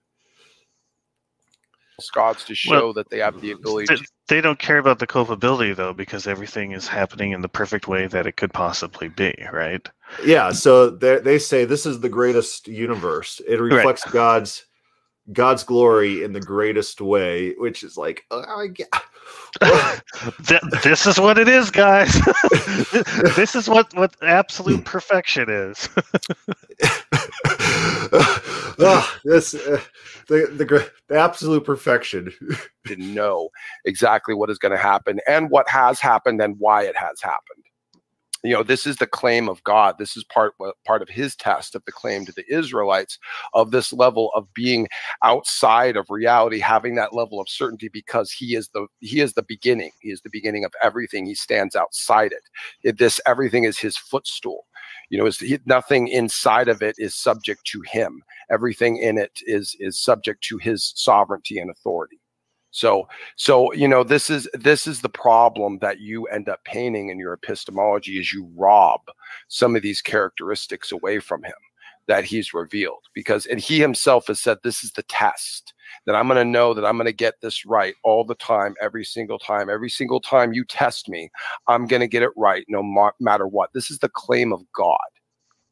Gods 2.14 2.46
to 2.46 2.56
show 2.56 2.72
Well, 2.72 2.94
that 2.94 3.10
they 3.10 3.20
have 3.20 3.42
the 3.42 3.52
ability 3.52 3.88
They, 3.90 3.98
to 3.98 4.08
they 4.30 4.42
don't 4.42 4.58
care 4.58 4.78
about 4.78 5.00
the 5.00 5.08
culpability 5.08 5.74
though, 5.74 5.92
because 5.94 6.28
everything 6.28 6.72
is 6.72 6.88
happening 6.88 7.34
in 7.34 7.42
the 7.42 7.50
perfect 7.50 7.90
way 7.90 8.08
that 8.08 8.26
it 8.26 8.38
could 8.38 8.54
possibly 8.54 9.10
be, 9.10 9.36
right? 9.52 9.88
yeah 10.24 10.52
so 10.52 10.90
they 10.90 11.20
they 11.20 11.38
say 11.38 11.66
this 11.66 11.86
is 11.86 12.00
the 12.00 12.10
greatest 12.10 12.68
universe. 12.68 13.42
It 13.46 13.60
reflects 13.60 14.06
god's 14.06 14.66
god's 15.34 15.64
glory 15.64 16.24
in 16.24 16.34
the 16.34 16.40
greatest 16.40 17.02
way 17.02 17.54
which 17.58 17.84
is 17.84 17.98
like 17.98 18.26
oh, 18.32 18.44
I 18.48 18.68
get- 18.68 18.90
this 20.84 21.06
is 21.06 21.20
what 21.20 21.38
it 21.38 21.48
is, 21.48 21.72
guys. 21.72 22.14
this 23.36 23.56
is 23.56 23.68
what 23.68 23.94
what 23.96 24.16
absolute 24.22 24.86
perfection 24.86 25.50
is. 25.50 25.90
oh, 28.80 29.18
this 29.26 29.54
uh, 29.56 29.82
the, 30.28 30.48
the 30.56 30.92
the 31.08 31.20
absolute 31.20 31.66
perfection 31.66 32.32
to 32.88 32.96
know 32.96 33.50
exactly 33.86 34.36
what 34.36 34.50
is 34.50 34.60
going 34.60 34.72
to 34.72 34.78
happen 34.78 35.20
and 35.28 35.50
what 35.50 35.68
has 35.68 36.00
happened 36.00 36.42
and 36.42 36.56
why 36.60 36.84
it 36.84 36.96
has 36.96 37.22
happened. 37.22 37.59
You 38.44 38.54
know 38.54 38.64
this 38.64 38.88
is 38.88 38.98
the 38.98 39.08
claim 39.08 39.50
of 39.50 39.64
god. 39.64 39.96
This 39.98 40.16
is 40.16 40.24
part 40.24 40.54
part 40.86 41.02
of 41.02 41.10
his 41.10 41.36
test 41.36 41.76
of 41.76 41.84
the 41.86 41.92
claim 41.92 42.26
to 42.26 42.32
the 42.32 42.46
israelites 42.50 43.18
of 43.54 43.72
this 43.72 43.92
level 43.92 44.32
of 44.36 44.52
being 44.54 44.88
outside 45.24 45.98
of 45.98 46.06
reality 46.10 46.60
having 46.60 46.96
that 46.96 47.14
level 47.14 47.40
of 47.40 47.50
certainty 47.50 47.90
because 47.90 48.32
he 48.32 48.56
is 48.56 48.70
the 48.70 48.88
he 49.00 49.20
is 49.20 49.34
the 49.34 49.44
beginning. 49.44 49.92
He 50.02 50.10
is 50.12 50.22
the 50.22 50.30
beginning 50.30 50.66
of 50.66 50.74
everything. 50.82 51.26
He 51.26 51.36
stands 51.36 51.76
outside 51.76 52.32
it, 52.32 52.44
it 52.84 52.98
this 52.98 53.20
everything 53.26 53.64
is 53.64 53.78
his 53.78 53.98
footstool. 53.98 54.66
You 55.10 55.18
know 55.18 55.26
is 55.26 55.44
nothing 55.66 56.08
inside 56.08 56.68
of 56.68 56.82
it 56.82 56.96
is 56.98 57.16
subject 57.16 57.66
to 57.66 57.82
him. 57.92 58.22
Everything 58.52 58.98
in 58.98 59.18
it 59.18 59.40
is 59.44 59.76
is 59.80 60.00
subject 60.00 60.44
to 60.46 60.58
his 60.58 60.94
sovereignty 60.96 61.60
and 61.60 61.70
authority 61.70 62.20
so, 62.72 63.08
so 63.36 63.74
you 63.74 63.88
know, 63.88 64.04
this 64.04 64.30
is 64.30 64.48
this 64.54 64.86
is 64.86 65.02
the 65.02 65.10
problem 65.10 65.80
that 65.80 66.00
you 66.00 66.26
end 66.26 66.50
up 66.50 66.64
painting 66.66 67.10
in 67.10 67.18
your 67.18 67.34
epistemology 67.34 68.20
is 68.20 68.32
you 68.32 68.50
rob 68.56 69.02
some 69.48 69.76
of 69.76 69.82
these 69.82 70.02
characteristics 70.02 70.92
away 70.92 71.20
from 71.20 71.44
him 71.44 71.54
that 72.08 72.26
he's 72.26 72.56
revealed 72.56 73.04
because 73.14 73.46
and 73.46 73.60
he 73.60 73.80
himself 73.80 74.28
has 74.28 74.40
said 74.40 74.58
this 74.64 74.84
is 74.84 74.92
the 74.94 75.04
test 75.04 75.74
that 76.06 76.16
I'm 76.16 76.28
going 76.28 76.38
to 76.38 76.46
know 76.46 76.74
that 76.74 76.84
I'm 76.84 76.98
going 76.98 77.06
to 77.06 77.14
get 77.14 77.36
this 77.42 77.68
right 77.68 77.94
all 78.04 78.24
the 78.24 78.36
time 78.36 78.74
every 78.82 79.06
single 79.06 79.38
time 79.38 79.70
every 79.70 79.92
single 79.92 80.20
time 80.20 80.52
you 80.52 80.66
test 80.66 81.08
me 81.08 81.30
I'm 81.68 81.86
going 81.86 82.00
to 82.00 82.08
get 82.08 82.24
it 82.24 82.32
right 82.36 82.66
no 82.68 83.12
matter 83.20 83.48
what. 83.48 83.70
This 83.74 83.92
is 83.92 84.00
the 84.00 84.10
claim 84.10 84.52
of 84.52 84.62
God 84.76 84.98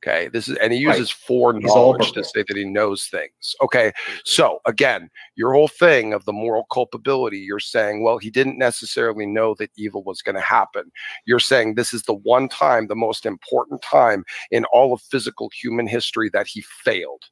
Okay. 0.04 0.28
This 0.28 0.48
is, 0.48 0.58
and 0.58 0.72
he 0.72 0.80
uses 0.80 1.12
right. 1.12 1.26
foreknowledge 1.28 2.12
to 2.12 2.24
say 2.24 2.44
that 2.48 2.56
he 2.56 2.66
knows 2.66 3.06
things. 3.06 3.56
Okay. 3.62 3.88
Mm-hmm. 3.88 4.18
So 4.26 4.60
again, 4.66 5.10
your 5.36 5.54
whole 5.54 5.68
thing 5.68 6.14
of 6.14 6.26
the 6.26 6.34
moral 6.34 6.66
culpability, 6.72 7.40
you're 7.40 7.60
saying, 7.60 8.04
well, 8.04 8.18
he 8.18 8.30
didn't 8.30 8.60
necessarily 8.60 9.26
know 9.26 9.56
that 9.56 9.72
evil 9.76 10.04
was 10.04 10.22
going 10.22 10.36
to 10.36 10.42
happen. 10.42 10.92
You're 11.26 11.40
saying 11.40 11.76
this 11.76 11.94
is 11.94 12.04
the 12.04 12.14
one 12.14 12.48
time, 12.48 12.88
the 12.88 12.96
most 12.96 13.26
important 13.26 13.82
time 13.82 14.24
in 14.52 14.66
all 14.66 14.94
of 14.94 15.02
physical 15.02 15.50
human 15.50 15.88
history 15.88 16.30
that 16.32 16.48
he 16.48 16.62
failed 16.84 17.24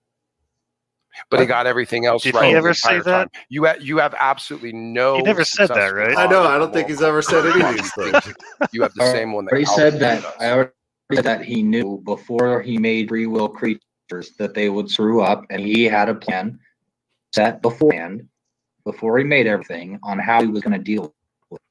but 1.30 1.40
he 1.40 1.46
got 1.46 1.66
everything 1.66 2.06
else 2.06 2.24
Did 2.24 2.36
right. 2.36 2.50
He 2.50 2.56
ever 2.56 2.74
say 2.74 3.00
that? 3.00 3.04
Time. 3.06 3.30
You 3.50 3.66
ha- 3.66 3.78
you 3.80 3.98
have 3.98 4.14
absolutely 4.20 4.74
no. 4.74 5.16
He 5.18 5.22
never 5.22 5.46
said 5.46 5.70
that, 5.70 5.94
right? 5.94 6.18
I 6.18 6.28
know. 6.28 6.44
I 6.44 6.58
don't 6.58 6.74
think 6.74 6.90
he's 6.90 7.02
ever 7.02 7.22
said 7.22 7.46
any 7.46 7.62
of 7.62 7.74
these 7.74 7.94
things. 7.94 8.34
You 8.72 8.82
have 8.82 8.94
the 8.96 9.06
same 9.06 9.34
one. 9.34 9.46
That 9.46 9.58
he 9.58 9.66
said 9.66 10.00
that. 10.00 10.26
I 10.40 10.52
already 10.52 10.72
that 11.10 11.44
he 11.44 11.62
knew 11.62 12.02
before 12.04 12.62
he 12.62 12.78
made 12.78 13.10
free 13.10 13.28
will 13.28 13.50
creatures 13.50 14.32
that 14.38 14.54
they 14.54 14.70
would 14.70 14.90
screw 14.90 15.22
up, 15.22 15.46
and 15.50 15.62
he 15.62 15.84
had 15.84 16.10
a 16.10 16.16
plan 16.16 16.60
set 17.34 17.62
beforehand 17.62 18.28
before 18.86 19.18
he 19.18 19.24
made 19.24 19.48
everything 19.48 20.00
on 20.04 20.20
how 20.20 20.42
he 20.42 20.48
was 20.48 20.62
going 20.62 20.78
to 20.78 20.84
deal 20.84 21.14
with 21.50 21.60
it. 21.60 21.66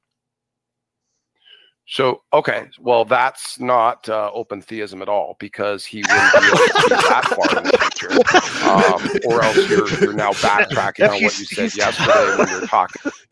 so 1.87 2.21
okay, 2.33 2.67
well 2.79 3.05
that's 3.05 3.59
not 3.59 4.07
uh, 4.09 4.29
open 4.33 4.61
theism 4.61 5.01
at 5.01 5.09
all 5.09 5.35
because 5.39 5.85
he 5.85 6.03
wouldn't 6.03 6.33
be 6.33 6.37
able 6.47 6.57
to 6.57 6.73
see 6.73 6.89
that 6.89 7.25
far 7.35 7.57
in 7.57 7.63
the 7.63 7.84
future, 8.09 8.67
um, 8.67 9.09
or 9.25 9.43
else 9.43 9.69
you're, 9.69 9.89
you're 9.99 10.13
now 10.13 10.31
backtracking 10.33 11.09
on 11.09 11.23
what 11.23 11.37
you 11.39 11.45
said 11.45 11.75
yesterday 11.75 12.37
when 12.37 12.49
you're 12.49 12.67
talking. 12.67 13.11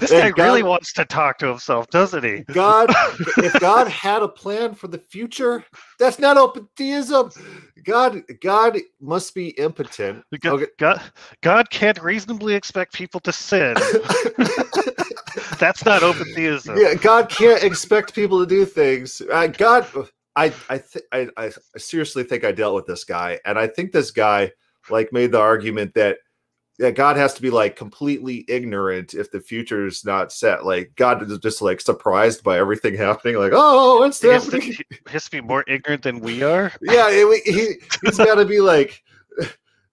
this 0.00 0.10
guy 0.10 0.30
God, 0.30 0.38
really 0.38 0.62
wants 0.62 0.92
to 0.94 1.04
talk 1.04 1.38
to 1.38 1.46
himself, 1.46 1.88
doesn't 1.90 2.24
he? 2.24 2.44
God, 2.52 2.90
if 3.38 3.58
God 3.60 3.88
had 3.88 4.22
a 4.22 4.28
plan 4.28 4.74
for 4.74 4.88
the 4.88 4.98
future, 4.98 5.64
that's 5.98 6.18
not 6.18 6.36
open 6.36 6.68
theism. 6.76 7.30
God, 7.84 8.22
God 8.40 8.78
must 9.00 9.34
be 9.34 9.48
impotent. 9.50 10.24
God, 10.40 10.52
okay. 10.54 10.66
God, 10.78 11.02
God 11.42 11.70
can't 11.70 12.00
reasonably 12.02 12.54
expect 12.54 12.94
people 12.94 13.20
to 13.20 13.32
sin. 13.32 13.74
That's 15.58 15.84
not 15.84 16.02
open 16.02 16.32
theism. 16.34 16.76
Yeah, 16.78 16.94
God 16.94 17.28
can't 17.28 17.62
expect 17.62 18.14
people 18.14 18.38
to 18.40 18.46
do 18.46 18.64
things. 18.64 19.20
Uh, 19.32 19.46
God, 19.48 19.86
I, 20.36 20.52
I, 20.68 20.78
th- 20.78 21.04
I, 21.12 21.28
I 21.36 21.52
seriously 21.76 22.24
think 22.24 22.44
I 22.44 22.52
dealt 22.52 22.74
with 22.74 22.86
this 22.86 23.04
guy, 23.04 23.38
and 23.44 23.58
I 23.58 23.68
think 23.68 23.92
this 23.92 24.10
guy 24.10 24.52
like 24.90 25.12
made 25.12 25.32
the 25.32 25.40
argument 25.40 25.94
that 25.94 26.18
yeah, 26.78 26.90
God 26.90 27.16
has 27.16 27.34
to 27.34 27.42
be 27.42 27.50
like 27.50 27.76
completely 27.76 28.44
ignorant 28.48 29.14
if 29.14 29.30
the 29.30 29.40
future 29.40 29.86
is 29.86 30.04
not 30.04 30.32
set. 30.32 30.64
Like 30.64 30.92
God 30.96 31.22
is 31.22 31.38
just 31.38 31.62
like 31.62 31.80
surprised 31.80 32.42
by 32.42 32.58
everything 32.58 32.94
happening. 32.98 33.36
Like, 33.36 33.52
oh, 33.54 34.00
what's 34.00 34.20
he 34.20 34.28
happening? 34.28 34.62
Has 34.62 34.76
to, 34.76 34.84
he 34.90 34.98
has 35.06 35.24
to 35.26 35.30
be 35.30 35.40
more 35.40 35.64
ignorant 35.68 36.02
than 36.02 36.20
we 36.20 36.42
are. 36.42 36.72
Yeah, 36.82 37.08
it, 37.10 37.42
he 37.44 37.74
he's 38.02 38.18
got 38.18 38.34
to 38.36 38.44
be 38.44 38.60
like 38.60 39.02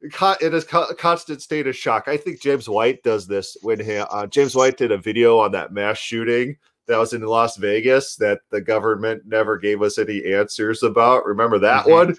in 0.02 0.56
a 0.56 0.96
constant 0.96 1.42
state 1.42 1.68
of 1.68 1.76
shock. 1.76 2.08
I 2.08 2.18
think 2.18 2.42
James 2.42 2.68
White 2.68 3.04
does 3.04 3.28
this 3.28 3.56
when 3.62 3.80
he, 3.80 3.98
uh, 3.98 4.28
James 4.28 4.56
White 4.56 4.78
did 4.78 4.92
a 4.92 4.98
video 4.98 5.38
on 5.40 5.52
that 5.52 5.72
mass 5.72 5.98
shooting 5.98 6.58
that 6.92 7.00
was 7.00 7.14
in 7.14 7.22
Las 7.22 7.58
Vegas 7.58 8.16
that 8.18 8.42
the 8.50 8.62
government 8.62 9.24
never 9.26 9.58
gave 9.58 9.82
us 9.82 9.98
any 9.98 10.34
answers 10.34 10.84
about. 10.84 11.26
Remember 11.26 11.58
that 11.60 11.86
mm-hmm. 11.86 11.92
one? 11.92 12.16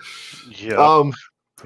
Yeah. 0.51 0.75
Um, 0.75 1.13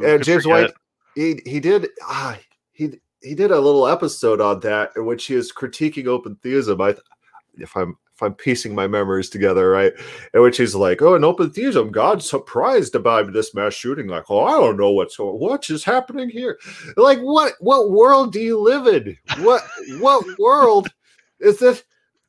and 0.04 0.22
James 0.22 0.42
forget? 0.42 0.70
White, 0.70 0.74
he 1.14 1.40
he 1.46 1.60
did 1.60 1.88
uh, 2.06 2.34
he 2.72 3.00
he 3.22 3.34
did 3.34 3.50
a 3.50 3.60
little 3.60 3.86
episode 3.86 4.40
on 4.40 4.60
that 4.60 4.90
in 4.96 5.06
which 5.06 5.26
he 5.26 5.34
is 5.34 5.52
critiquing 5.52 6.06
open 6.06 6.36
theism. 6.42 6.80
I, 6.80 6.96
if 7.58 7.76
I'm 7.76 7.96
if 8.16 8.22
I'm 8.22 8.34
piecing 8.34 8.74
my 8.74 8.86
memories 8.86 9.28
together, 9.28 9.70
right? 9.70 9.92
In 10.32 10.40
which 10.42 10.56
he's 10.56 10.74
like, 10.74 11.02
"Oh, 11.02 11.14
in 11.14 11.24
open 11.24 11.50
theism, 11.50 11.90
God's 11.92 12.28
surprised 12.28 12.94
about 12.94 13.32
this 13.32 13.54
mass 13.54 13.74
shooting." 13.74 14.08
Like, 14.08 14.24
"Oh, 14.30 14.44
I 14.44 14.52
don't 14.52 14.78
know 14.78 14.90
what's 14.90 15.16
what 15.18 15.68
is 15.70 15.84
happening 15.84 16.30
here." 16.30 16.58
Like, 16.96 17.20
what 17.20 17.52
what 17.60 17.90
world 17.90 18.32
do 18.32 18.40
you 18.40 18.58
live 18.58 18.86
in? 18.86 19.16
What 19.44 19.62
what 20.00 20.24
world 20.38 20.88
is 21.40 21.58
this? 21.58 21.84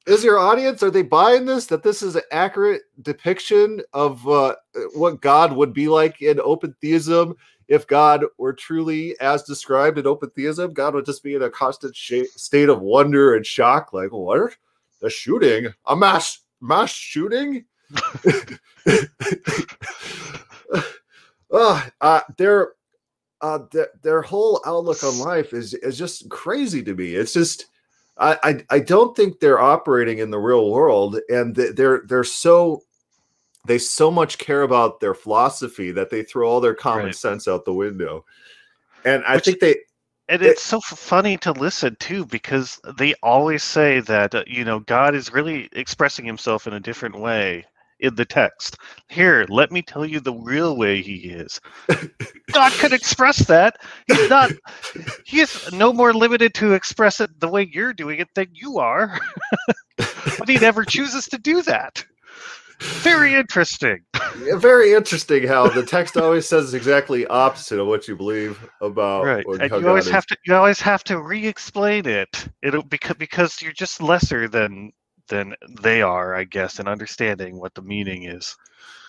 Is 0.07 0.23
your 0.23 0.39
audience 0.39 0.81
are 0.81 0.91
they 0.91 1.03
buying 1.03 1.45
this 1.45 1.67
that 1.67 1.83
this 1.83 2.01
is 2.01 2.15
an 2.15 2.23
accurate 2.31 2.83
depiction 3.01 3.81
of 3.93 4.27
uh, 4.27 4.55
what 4.93 5.21
God 5.21 5.53
would 5.53 5.73
be 5.73 5.87
like 5.87 6.21
in 6.21 6.39
open 6.39 6.75
theism? 6.81 7.35
If 7.67 7.85
God 7.85 8.23
were 8.37 8.53
truly 8.53 9.19
as 9.19 9.43
described 9.43 9.97
in 9.97 10.07
open 10.07 10.29
theism, 10.29 10.73
God 10.73 10.95
would 10.95 11.05
just 11.05 11.21
be 11.21 11.35
in 11.35 11.41
a 11.41 11.49
constant 11.49 11.95
state 11.95 12.69
of 12.69 12.79
wonder 12.79 13.35
and 13.35 13.45
shock. 13.45 13.91
Like, 13.91 14.11
what? 14.11 14.55
the 15.01 15.09
shooting, 15.09 15.67
a 15.85 15.95
mass 15.95 16.39
mass 16.61 16.91
shooting. 16.91 17.65
uh, 21.51 21.81
uh, 22.01 22.21
their 22.37 22.73
uh, 23.41 23.59
their, 23.71 23.89
their 24.01 24.21
whole 24.21 24.61
outlook 24.65 25.03
on 25.03 25.19
life 25.19 25.53
is 25.53 25.73
is 25.75 25.97
just 25.97 26.29
crazy 26.29 26.83
to 26.83 26.93
me. 26.95 27.15
It's 27.15 27.33
just 27.33 27.67
I, 28.19 28.37
I, 28.43 28.65
I 28.69 28.79
don't 28.79 29.15
think 29.15 29.39
they're 29.39 29.59
operating 29.59 30.19
in 30.19 30.31
the 30.31 30.39
real 30.39 30.71
world, 30.71 31.19
and 31.29 31.55
they're 31.55 32.03
they're 32.07 32.23
so 32.23 32.83
they 33.65 33.77
so 33.77 34.09
much 34.09 34.37
care 34.37 34.63
about 34.63 34.99
their 34.99 35.13
philosophy 35.13 35.91
that 35.91 36.09
they 36.09 36.23
throw 36.23 36.49
all 36.49 36.61
their 36.61 36.73
common 36.73 37.07
right. 37.07 37.15
sense 37.15 37.47
out 37.47 37.65
the 37.65 37.73
window. 37.73 38.25
And 39.05 39.23
I 39.25 39.35
Which, 39.35 39.45
think 39.45 39.59
they 39.59 39.75
and 40.29 40.41
it's 40.41 40.61
so 40.61 40.81
funny 40.81 41.37
to 41.37 41.51
listen 41.51 41.95
to 42.01 42.25
because 42.25 42.79
they 42.97 43.13
always 43.23 43.63
say 43.63 43.99
that 44.01 44.35
uh, 44.35 44.43
you 44.47 44.65
know 44.65 44.79
God 44.79 45.15
is 45.15 45.31
really 45.31 45.69
expressing 45.71 46.25
himself 46.25 46.67
in 46.67 46.73
a 46.73 46.79
different 46.79 47.19
way 47.19 47.65
in 47.99 48.15
the 48.15 48.25
text. 48.25 48.77
Here, 49.09 49.45
let 49.49 49.71
me 49.71 49.81
tell 49.81 50.05
you 50.05 50.19
the 50.19 50.33
real 50.33 50.77
way 50.77 51.01
he 51.01 51.15
is. 51.15 51.59
God 52.51 52.71
could 52.73 52.93
express 52.93 53.39
that. 53.47 53.77
He's 54.07 54.29
not 54.29 54.51
he 55.25 55.41
is 55.41 55.71
no 55.71 55.93
more 55.93 56.13
limited 56.13 56.53
to 56.55 56.73
express 56.73 57.19
it 57.19 57.39
the 57.39 57.47
way 57.47 57.69
you're 57.71 57.93
doing 57.93 58.19
it 58.19 58.29
than 58.35 58.47
you 58.51 58.79
are. 58.79 59.19
but 59.97 60.47
he 60.47 60.57
never 60.57 60.83
chooses 60.83 61.25
to 61.27 61.37
do 61.37 61.61
that. 61.63 62.03
Very 62.79 63.33
interesting. 63.33 64.03
Yeah, 64.39 64.57
very 64.57 64.93
interesting 64.93 65.47
how 65.47 65.67
the 65.67 65.83
text 65.83 66.15
always 66.15 66.47
says 66.47 66.75
exactly 66.75 67.25
opposite 67.25 67.79
of 67.79 67.87
what 67.87 68.07
you 68.07 68.15
believe 68.15 68.63
about. 68.81 69.25
Right, 69.25 69.45
and 69.59 69.71
you 69.71 69.87
always 69.87 70.07
have 70.07 70.27
to 70.27 70.37
you 70.45 70.53
always 70.53 70.79
have 70.79 71.03
to 71.05 71.19
re-explain 71.19 72.05
it. 72.05 72.47
It'll 72.61 72.83
because 72.83 73.15
because 73.17 73.61
you're 73.63 73.73
just 73.73 73.99
lesser 73.99 74.47
than 74.47 74.91
than 75.27 75.55
they 75.81 76.01
are, 76.01 76.35
I 76.35 76.43
guess, 76.43 76.79
in 76.79 76.87
understanding 76.87 77.57
what 77.57 77.73
the 77.73 77.81
meaning 77.81 78.23
is. 78.23 78.55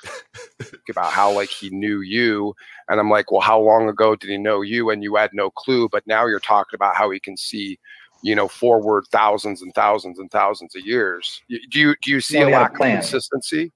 about 0.89 1.13
how 1.13 1.33
like 1.33 1.49
he 1.49 1.71
knew 1.71 2.01
you 2.01 2.55
and 2.89 3.01
i'm 3.01 3.11
like 3.11 3.33
well 3.33 3.41
how 3.41 3.61
long 3.61 3.89
ago 3.89 4.15
did 4.15 4.31
he 4.31 4.39
know 4.39 4.63
you 4.63 4.91
and 4.91 5.03
you 5.03 5.17
had 5.17 5.31
no 5.33 5.51
clue? 5.51 5.89
But 5.89 6.07
now 6.07 6.27
you're 6.27 6.41
talking 6.41 6.77
about 6.77 6.95
how 6.95 7.11
he 7.11 7.21
can 7.21 7.37
see 7.37 7.79
you 8.23 8.35
know 8.35 8.49
forward 8.49 9.05
thousands 9.11 9.63
and 9.63 9.73
thousands 9.75 10.19
and 10.19 10.31
thousands 10.31 10.75
of 10.77 10.85
years. 10.87 11.43
Do 11.49 11.81
you 11.81 11.95
do 12.03 12.11
you 12.11 12.21
see 12.21 12.39
well, 12.39 12.49
a 12.49 12.51
lack 12.51 12.73
of 12.73 12.79
consistency? 12.79 13.73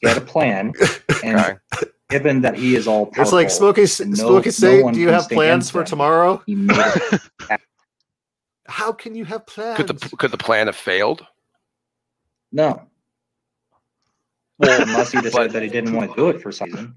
He 0.00 0.08
had 0.08 0.16
a 0.16 0.22
plan 0.22 0.72
and 1.24 1.38
okay. 1.38 1.56
given 2.08 2.40
that 2.42 2.56
he 2.56 2.74
is 2.74 2.88
all 2.88 3.06
powerful, 3.06 3.22
it's 3.22 3.32
like 3.32 3.50
smoky 3.50 3.86
smoky 3.86 4.50
say 4.50 4.82
do 4.90 5.00
you 5.00 5.08
have 5.08 5.28
plans 5.28 5.70
for 5.70 5.84
tomorrow? 5.84 6.42
how 8.66 8.92
can 8.92 9.14
you 9.14 9.24
have 9.24 9.46
plans 9.46 9.76
could 9.76 9.86
the 9.86 10.16
could 10.16 10.30
the 10.30 10.38
plan 10.38 10.66
have 10.66 10.76
failed 10.76 11.26
no 12.52 12.82
well 14.58 14.82
unless 14.82 15.12
he 15.12 15.20
decided 15.20 15.52
that 15.52 15.62
he 15.62 15.68
didn't 15.68 15.92
want 15.92 16.10
to 16.10 16.16
do 16.16 16.28
it 16.28 16.40
for 16.42 16.52
some 16.52 16.70
reason 16.70 16.94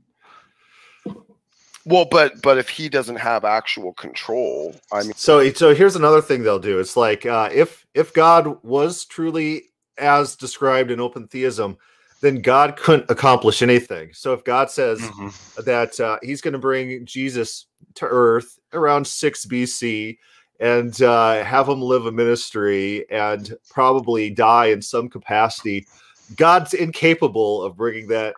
well, 1.85 2.05
but 2.09 2.41
but 2.41 2.57
if 2.57 2.67
he 2.67 2.89
doesn't 2.89 3.17
have 3.17 3.45
actual 3.45 3.93
control, 3.93 4.81
I 4.91 5.03
mean, 5.03 5.13
so 5.15 5.51
so 5.53 5.73
here's 5.75 5.95
another 5.95 6.21
thing 6.21 6.41
they'll 6.41 6.57
do. 6.57 6.79
It's 6.79 6.97
like 6.97 7.27
uh, 7.27 7.49
if 7.53 7.85
if 7.93 8.11
God 8.13 8.57
was 8.63 9.05
truly 9.05 9.65
as 9.99 10.35
described 10.35 10.89
in 10.89 10.99
open 10.99 11.27
theism, 11.27 11.77
then 12.21 12.41
God 12.41 12.75
couldn't 12.75 13.09
accomplish 13.11 13.61
anything. 13.61 14.09
So 14.13 14.33
if 14.33 14.43
God 14.43 14.71
says 14.71 14.99
Mhm. 14.99 15.33
that 15.63 15.99
uh, 15.99 16.17
he's 16.23 16.41
going 16.41 16.53
to 16.53 16.59
bring 16.59 17.05
Jesus 17.05 17.67
to 17.95 18.05
earth 18.05 18.57
around 18.73 19.05
6 19.05 19.45
BC 19.45 20.17
and 20.59 21.01
uh, 21.01 21.43
have 21.43 21.67
them 21.67 21.81
live 21.81 22.05
a 22.05 22.11
ministry 22.11 23.09
and 23.11 23.55
probably 23.69 24.29
die 24.29 24.67
in 24.67 24.81
some 24.81 25.09
capacity, 25.09 25.87
God's 26.35 26.73
incapable 26.73 27.63
of 27.63 27.75
bringing 27.77 28.07
that 28.09 28.35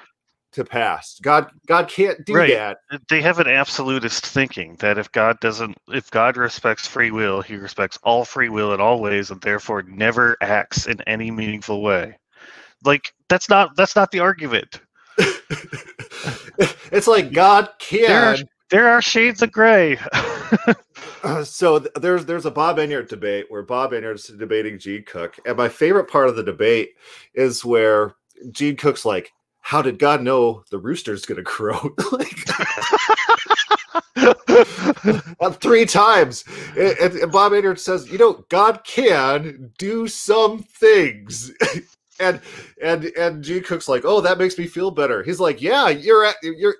to 0.53 0.65
pass. 0.65 1.19
God 1.21 1.51
God 1.67 1.89
can't 1.89 2.25
do 2.25 2.33
Right. 2.33 2.45
that. 2.45 2.77
They 3.09 3.21
have 3.21 3.39
an 3.39 3.47
absolutist 3.47 4.25
thinking 4.25 4.75
that 4.79 4.97
if 4.97 5.11
God 5.11 5.39
doesn't, 5.41 5.77
if 5.89 6.11
God 6.11 6.37
respects 6.37 6.87
free 6.87 7.11
will, 7.11 7.41
he 7.41 7.55
respects 7.55 7.99
all 8.03 8.25
free 8.25 8.49
will 8.49 8.73
in 8.73 8.81
all 8.81 9.01
ways, 9.01 9.31
and 9.31 9.41
therefore 9.41 9.83
never 9.83 10.37
acts 10.41 10.87
in 10.87 11.01
any 11.01 11.31
meaningful 11.31 11.81
way. 11.81 12.17
Like 12.85 13.13
that's 13.29 13.49
not 13.49 13.75
that's 13.77 13.95
not 13.95 14.11
the 14.11 14.19
argument. 14.21 14.81
it's 16.91 17.07
like 17.07 17.33
God 17.33 17.69
There 18.05 18.25
are, 18.25 18.35
can. 18.35 18.47
There 18.69 18.87
are 18.89 19.01
shades 19.01 19.41
of 19.41 19.51
gray. 19.51 19.97
Uh, 21.23 21.43
so 21.43 21.79
th- 21.79 21.91
there's 21.95 22.25
there's 22.25 22.45
a 22.45 22.51
Bob 22.51 22.77
Enyart 22.77 23.09
debate 23.09 23.47
where 23.49 23.63
Bob 23.63 23.91
Enyart's 23.91 24.27
debating 24.29 24.79
Gene 24.79 25.03
Cook, 25.03 25.37
and 25.45 25.57
my 25.57 25.67
favorite 25.67 26.09
part 26.09 26.29
of 26.29 26.37
the 26.37 26.43
debate 26.43 26.91
is 27.33 27.65
where 27.65 28.13
Gene 28.51 28.77
Cook's 28.77 29.03
like, 29.03 29.33
"How 29.59 29.81
did 29.81 29.99
God 29.99 30.21
know 30.21 30.63
the 30.71 30.77
rooster's 30.77 31.25
gonna 31.25 31.43
crow?" 31.55 31.93
three 35.53 35.85
times, 35.85 36.45
and, 36.77 36.97
and- 36.99 37.15
and 37.15 37.31
Bob 37.31 37.51
Enyart 37.51 37.79
says, 37.79 38.09
"You 38.09 38.19
know, 38.19 38.45
God 38.49 38.83
can 38.85 39.71
do 39.77 40.07
some 40.07 40.59
things." 40.59 41.51
And 42.19 42.41
and 42.81 43.05
and 43.17 43.43
Gene 43.43 43.63
Cook's 43.63 43.87
like, 43.87 44.03
oh, 44.05 44.21
that 44.21 44.37
makes 44.37 44.57
me 44.57 44.65
feel 44.67 44.91
better. 44.91 45.23
He's 45.23 45.39
like, 45.39 45.61
yeah, 45.61 45.89
you're 45.89 46.25
at 46.25 46.35
you're 46.41 46.75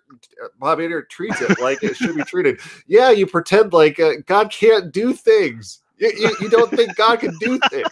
Bob 0.59 0.79
Enyart 0.79 1.09
treats 1.09 1.41
it 1.41 1.59
like 1.59 1.83
it 1.83 1.95
should 1.95 2.15
be 2.15 2.23
treated. 2.23 2.59
Yeah, 2.87 3.11
you 3.11 3.27
pretend 3.27 3.73
like 3.73 3.99
uh, 3.99 4.13
God 4.25 4.51
can't 4.51 4.91
do 4.91 5.13
things. 5.13 5.79
You, 5.97 6.11
you, 6.17 6.35
you 6.41 6.49
don't 6.49 6.71
think 6.71 6.95
God 6.95 7.19
can 7.19 7.37
do 7.37 7.59
things. 7.69 7.87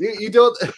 You, 0.00 0.16
you 0.18 0.30
don't. 0.30 0.56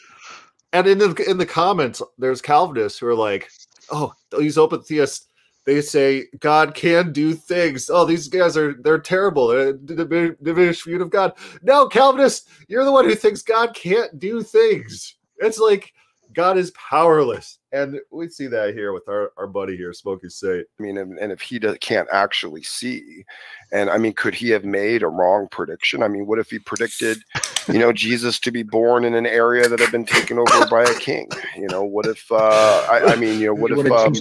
And 0.74 0.86
in 0.86 0.98
the 0.98 1.24
in 1.26 1.38
the 1.38 1.46
comments, 1.46 2.02
there's 2.18 2.42
Calvinists 2.42 2.98
who 2.98 3.06
are 3.06 3.14
like, 3.14 3.48
oh, 3.90 4.12
these 4.38 4.58
open 4.58 4.82
theists. 4.82 5.26
They 5.64 5.80
say 5.80 6.26
God 6.40 6.74
can 6.74 7.12
do 7.12 7.34
things. 7.34 7.90
Oh, 7.90 8.04
these 8.04 8.28
guys 8.28 8.56
are 8.56 8.74
they're 8.74 8.98
terrible. 8.98 9.48
They're 9.48 9.72
diminished 9.72 10.84
view 10.84 11.00
of 11.00 11.10
God. 11.10 11.32
No, 11.62 11.88
Calvinist, 11.88 12.48
you're 12.68 12.84
the 12.84 12.92
one 12.92 13.06
who 13.06 13.14
thinks 13.14 13.40
God 13.40 13.74
can't 13.74 14.18
do 14.18 14.42
things. 14.42 15.17
It's 15.38 15.58
like 15.58 15.92
God 16.34 16.58
is 16.58 16.70
powerless, 16.72 17.58
and 17.72 17.98
we 18.10 18.28
see 18.28 18.48
that 18.48 18.74
here 18.74 18.92
with 18.92 19.08
our, 19.08 19.32
our 19.38 19.46
buddy 19.46 19.76
here, 19.76 19.92
Smokey 19.92 20.28
Saint. 20.28 20.66
I 20.78 20.82
mean, 20.82 20.98
and, 20.98 21.18
and 21.18 21.32
if 21.32 21.40
he 21.40 21.58
does, 21.58 21.78
can't 21.80 22.08
actually 22.12 22.62
see, 22.62 23.24
and 23.72 23.88
I 23.88 23.98
mean, 23.98 24.12
could 24.12 24.34
he 24.34 24.50
have 24.50 24.64
made 24.64 25.02
a 25.02 25.08
wrong 25.08 25.48
prediction? 25.50 26.02
I 26.02 26.08
mean, 26.08 26.26
what 26.26 26.38
if 26.38 26.50
he 26.50 26.58
predicted, 26.58 27.18
you 27.66 27.78
know, 27.78 27.92
Jesus 27.92 28.38
to 28.40 28.50
be 28.50 28.62
born 28.62 29.04
in 29.04 29.14
an 29.14 29.26
area 29.26 29.68
that 29.68 29.80
had 29.80 29.90
been 29.90 30.04
taken 30.04 30.38
over 30.38 30.66
by 30.66 30.82
a 30.82 30.94
king? 30.94 31.28
You 31.56 31.68
know, 31.68 31.82
what 31.82 32.06
if? 32.06 32.30
Uh, 32.30 32.86
I, 32.90 33.12
I 33.12 33.16
mean, 33.16 33.40
you 33.40 33.46
know, 33.46 33.54
what 33.54 33.70
He 33.70 33.80
if? 33.80 33.84
would've 33.84 33.92
Um, 33.92 34.12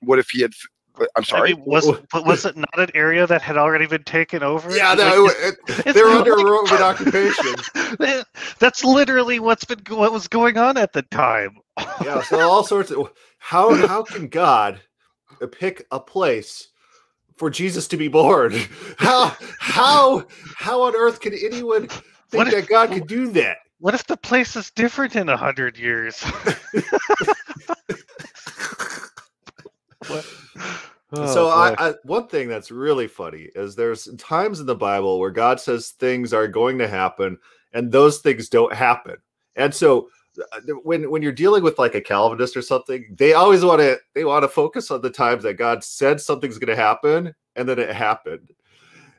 what 0.00 0.18
if 0.18 0.28
he 0.30 0.42
had? 0.42 0.52
I'm 1.16 1.24
sorry. 1.24 1.52
I 1.52 1.54
mean, 1.54 1.64
was 1.66 1.86
but 2.12 2.26
was 2.26 2.44
it 2.44 2.56
not 2.56 2.78
an 2.78 2.90
area 2.94 3.26
that 3.26 3.42
had 3.42 3.56
already 3.56 3.86
been 3.86 4.04
taken 4.04 4.42
over? 4.42 4.74
Yeah, 4.76 4.90
Like, 4.90 4.98
no, 4.98 5.26
it's- 5.26 5.52
it- 5.52 5.58
it's 5.86 5.94
they're 5.94 6.08
not 6.08 6.18
under 6.28 6.36
like- 6.36 6.46
Roman 6.46 6.82
occupation. 6.82 8.24
That's 8.58 8.84
literally 8.84 9.38
what's 9.40 9.64
been 9.64 9.80
what 9.90 10.12
was 10.12 10.28
going 10.28 10.56
on 10.58 10.76
at 10.76 10.92
the 10.92 11.02
time. 11.02 11.58
Yeah, 12.04 12.22
so 12.22 12.40
all 12.40 12.64
sorts 12.64 12.90
of 12.90 13.12
how 13.38 13.74
how 13.86 14.02
can 14.02 14.28
God 14.28 14.80
pick 15.52 15.86
a 15.92 16.00
place 16.00 16.68
for 17.36 17.50
Jesus 17.50 17.86
to 17.88 17.96
be 17.96 18.08
born? 18.08 18.52
How 18.98 19.36
how 19.60 20.26
how 20.56 20.82
on 20.82 20.96
earth 20.96 21.20
can 21.20 21.34
anyone 21.34 21.86
think 21.86 22.02
What 22.32 22.48
if- 22.48 22.54
that 22.54 22.68
God 22.68 22.90
could 22.90 23.06
do 23.06 23.30
that? 23.32 23.58
What 23.80 23.94
if 23.94 24.04
the 24.08 24.16
place 24.16 24.56
is 24.56 24.72
different 24.72 25.14
in 25.14 25.28
a 25.28 25.36
hundred 25.36 25.78
years? 25.78 26.24
Oh, 31.10 31.32
so 31.32 31.48
I. 31.48 31.74
I 31.78 31.94
one 32.02 32.28
thing 32.28 32.48
that's 32.48 32.70
really 32.70 33.08
funny 33.08 33.48
is 33.54 33.74
there's 33.74 34.08
times 34.18 34.60
in 34.60 34.66
the 34.66 34.74
Bible 34.74 35.18
where 35.18 35.30
God 35.30 35.58
says 35.58 35.92
things 35.92 36.34
are 36.34 36.46
going 36.46 36.76
to 36.78 36.86
happen 36.86 37.38
and 37.72 37.90
those 37.90 38.18
things 38.18 38.50
don't 38.50 38.74
happen. 38.74 39.16
And 39.56 39.74
so 39.74 40.10
uh, 40.38 40.60
when 40.82 41.10
when 41.10 41.22
you're 41.22 41.32
dealing 41.32 41.62
with 41.62 41.78
like 41.78 41.94
a 41.94 42.00
Calvinist 42.02 42.58
or 42.58 42.62
something, 42.62 43.06
they 43.16 43.32
always 43.32 43.64
want 43.64 43.80
to 43.80 43.98
they 44.14 44.24
want 44.24 44.42
to 44.44 44.48
focus 44.48 44.90
on 44.90 45.00
the 45.00 45.08
times 45.08 45.44
that 45.44 45.54
God 45.54 45.82
said 45.82 46.20
something's 46.20 46.58
going 46.58 46.76
to 46.76 46.76
happen 46.76 47.34
and 47.56 47.68
then 47.68 47.78
it 47.78 47.94
happened. 47.94 48.52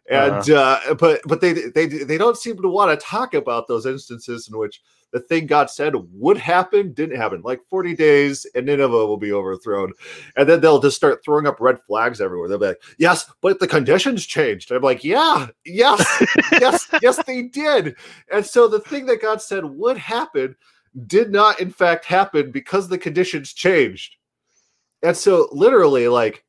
And 0.09 0.49
uh, 0.49 0.95
but 0.99 1.21
but 1.25 1.41
they 1.41 1.53
they 1.53 1.85
they 1.85 2.17
don't 2.17 2.37
seem 2.37 2.59
to 2.61 2.69
want 2.69 2.97
to 2.97 3.05
talk 3.05 3.33
about 3.33 3.67
those 3.67 3.85
instances 3.85 4.47
in 4.47 4.57
which 4.57 4.81
the 5.11 5.19
thing 5.19 5.47
God 5.47 5.69
said 5.69 5.93
would 6.13 6.37
happen 6.37 6.93
didn't 6.93 7.17
happen. 7.17 7.41
Like 7.43 7.61
40 7.69 7.95
days 7.95 8.45
and 8.55 8.65
Nineveh 8.65 9.05
will 9.05 9.17
be 9.17 9.33
overthrown. 9.33 9.93
And 10.35 10.47
then 10.47 10.61
they'll 10.61 10.79
just 10.79 10.95
start 10.97 11.23
throwing 11.23 11.47
up 11.47 11.59
red 11.59 11.79
flags 11.81 12.21
everywhere. 12.21 12.47
They'll 12.47 12.59
be 12.59 12.67
like, 12.67 12.83
yes, 12.97 13.31
but 13.41 13.59
the 13.59 13.67
conditions 13.67 14.25
changed. 14.25 14.71
I'm 14.71 14.81
like, 14.81 15.03
yeah, 15.03 15.47
yes, 15.65 16.23
yes, 16.53 16.87
yes, 17.01 17.23
they 17.25 17.43
did. 17.43 17.95
And 18.31 18.45
so 18.45 18.67
the 18.67 18.79
thing 18.79 19.05
that 19.07 19.21
God 19.21 19.41
said 19.41 19.65
would 19.65 19.97
happen 19.97 20.55
did 21.07 21.31
not, 21.31 21.59
in 21.59 21.71
fact, 21.71 22.05
happen 22.05 22.51
because 22.51 22.87
the 22.87 22.97
conditions 22.97 23.53
changed. 23.53 24.15
And 25.01 25.15
so 25.15 25.47
literally, 25.51 26.07
like, 26.07 26.43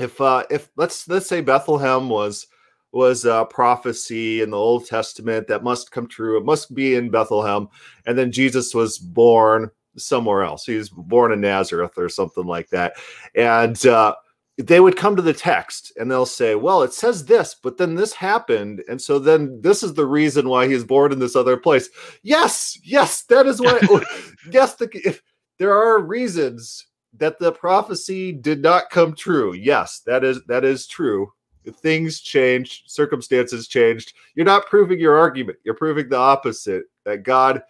if 0.00 0.20
uh 0.20 0.44
if 0.50 0.70
let's 0.76 1.06
let's 1.06 1.28
say 1.28 1.40
Bethlehem 1.40 2.08
was 2.08 2.48
was 2.94 3.24
a 3.24 3.46
prophecy 3.50 4.40
in 4.40 4.50
the 4.50 4.56
Old 4.56 4.86
Testament 4.86 5.48
that 5.48 5.64
must 5.64 5.90
come 5.90 6.06
true. 6.06 6.38
It 6.38 6.44
must 6.44 6.74
be 6.74 6.94
in 6.94 7.10
Bethlehem. 7.10 7.68
And 8.06 8.16
then 8.16 8.30
Jesus 8.30 8.72
was 8.72 8.98
born 8.98 9.70
somewhere 9.96 10.42
else. 10.42 10.64
He 10.64 10.76
was 10.76 10.90
born 10.90 11.32
in 11.32 11.40
Nazareth 11.40 11.98
or 11.98 12.08
something 12.08 12.46
like 12.46 12.68
that. 12.70 12.94
And 13.34 13.84
uh, 13.86 14.14
they 14.58 14.78
would 14.78 14.96
come 14.96 15.16
to 15.16 15.22
the 15.22 15.32
text 15.32 15.92
and 15.96 16.08
they'll 16.08 16.24
say, 16.24 16.54
well, 16.54 16.82
it 16.82 16.92
says 16.92 17.24
this, 17.24 17.56
but 17.60 17.78
then 17.78 17.96
this 17.96 18.12
happened. 18.12 18.84
And 18.88 19.02
so 19.02 19.18
then 19.18 19.60
this 19.60 19.82
is 19.82 19.94
the 19.94 20.06
reason 20.06 20.48
why 20.48 20.68
he's 20.68 20.84
born 20.84 21.12
in 21.12 21.18
this 21.18 21.34
other 21.34 21.56
place. 21.56 21.88
Yes, 22.22 22.78
yes, 22.84 23.24
that 23.24 23.46
is 23.46 23.60
what, 23.60 23.82
yes, 24.52 24.76
the, 24.76 24.88
if 25.04 25.20
there 25.58 25.76
are 25.76 26.00
reasons 26.00 26.86
that 27.16 27.40
the 27.40 27.52
prophecy 27.52 28.32
did 28.32 28.62
not 28.62 28.90
come 28.90 29.14
true. 29.14 29.52
Yes, 29.52 30.00
that 30.06 30.24
is 30.24 30.40
that 30.48 30.64
is 30.64 30.88
true 30.88 31.32
things 31.72 32.20
changed, 32.20 32.90
circumstances 32.90 33.68
changed. 33.68 34.14
You're 34.34 34.46
not 34.46 34.66
proving 34.66 35.00
your 35.00 35.16
argument. 35.16 35.58
You're 35.64 35.74
proving 35.74 36.08
the 36.08 36.16
opposite 36.16 36.84
that 37.04 37.22
God 37.22 37.62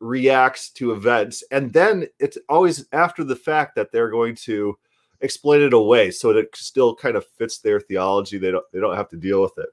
reacts 0.00 0.70
to 0.70 0.92
events. 0.92 1.44
And 1.50 1.72
then 1.72 2.06
it's 2.18 2.38
always 2.48 2.86
after 2.92 3.24
the 3.24 3.36
fact 3.36 3.74
that 3.76 3.92
they're 3.92 4.10
going 4.10 4.34
to 4.36 4.76
explain 5.20 5.62
it 5.62 5.72
away 5.72 6.10
so 6.10 6.30
it 6.30 6.48
still 6.54 6.94
kind 6.94 7.16
of 7.16 7.26
fits 7.26 7.58
their 7.58 7.80
theology. 7.80 8.38
They 8.38 8.50
don't 8.50 8.64
they 8.72 8.80
don't 8.80 8.96
have 8.96 9.08
to 9.10 9.16
deal 9.16 9.40
with 9.40 9.56
it. 9.58 9.68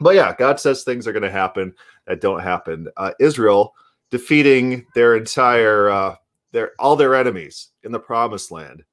But 0.00 0.14
yeah, 0.14 0.34
God 0.38 0.60
says 0.60 0.82
things 0.82 1.06
are 1.06 1.12
going 1.12 1.22
to 1.22 1.30
happen 1.30 1.74
that 2.06 2.20
don't 2.20 2.40
happen. 2.40 2.88
Uh, 2.96 3.12
Israel 3.18 3.74
defeating 4.10 4.86
their 4.94 5.16
entire 5.16 5.88
uh, 5.88 6.16
their 6.52 6.72
all 6.78 6.96
their 6.96 7.14
enemies 7.14 7.70
in 7.82 7.92
the 7.92 7.98
promised 7.98 8.50
land 8.50 8.84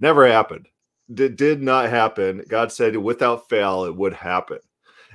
never 0.00 0.26
happened 0.26 0.68
did, 1.12 1.36
did 1.36 1.62
not 1.62 1.90
happen. 1.90 2.44
God 2.48 2.72
said 2.72 2.96
without 2.96 3.48
fail 3.48 3.84
it 3.84 3.96
would 3.96 4.14
happen. 4.14 4.58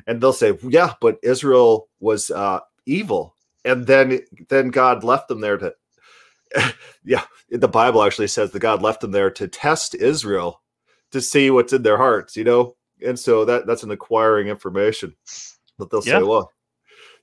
And 0.07 0.21
they'll 0.21 0.33
say, 0.33 0.57
yeah, 0.63 0.93
but 1.01 1.19
Israel 1.23 1.89
was 1.99 2.31
uh, 2.31 2.61
evil. 2.85 3.35
And 3.65 3.87
then 3.87 4.21
then 4.49 4.69
God 4.69 5.03
left 5.03 5.27
them 5.29 5.41
there 5.41 5.57
to 5.57 5.73
yeah, 7.05 7.23
the 7.49 7.67
Bible 7.67 8.03
actually 8.03 8.27
says 8.27 8.51
that 8.51 8.59
God 8.59 8.81
left 8.81 9.01
them 9.01 9.11
there 9.11 9.31
to 9.31 9.47
test 9.47 9.95
Israel 9.95 10.61
to 11.11 11.21
see 11.21 11.49
what's 11.51 11.73
in 11.73 11.83
their 11.83 11.97
hearts, 11.97 12.35
you 12.37 12.43
know? 12.43 12.75
And 13.05 13.19
so 13.19 13.45
that 13.45 13.67
that's 13.67 13.83
an 13.83 13.91
acquiring 13.91 14.47
information. 14.47 15.15
But 15.77 15.89
they'll 15.91 16.01
Yeah. 16.03 16.21
say, 16.21 16.23
well, 16.23 16.53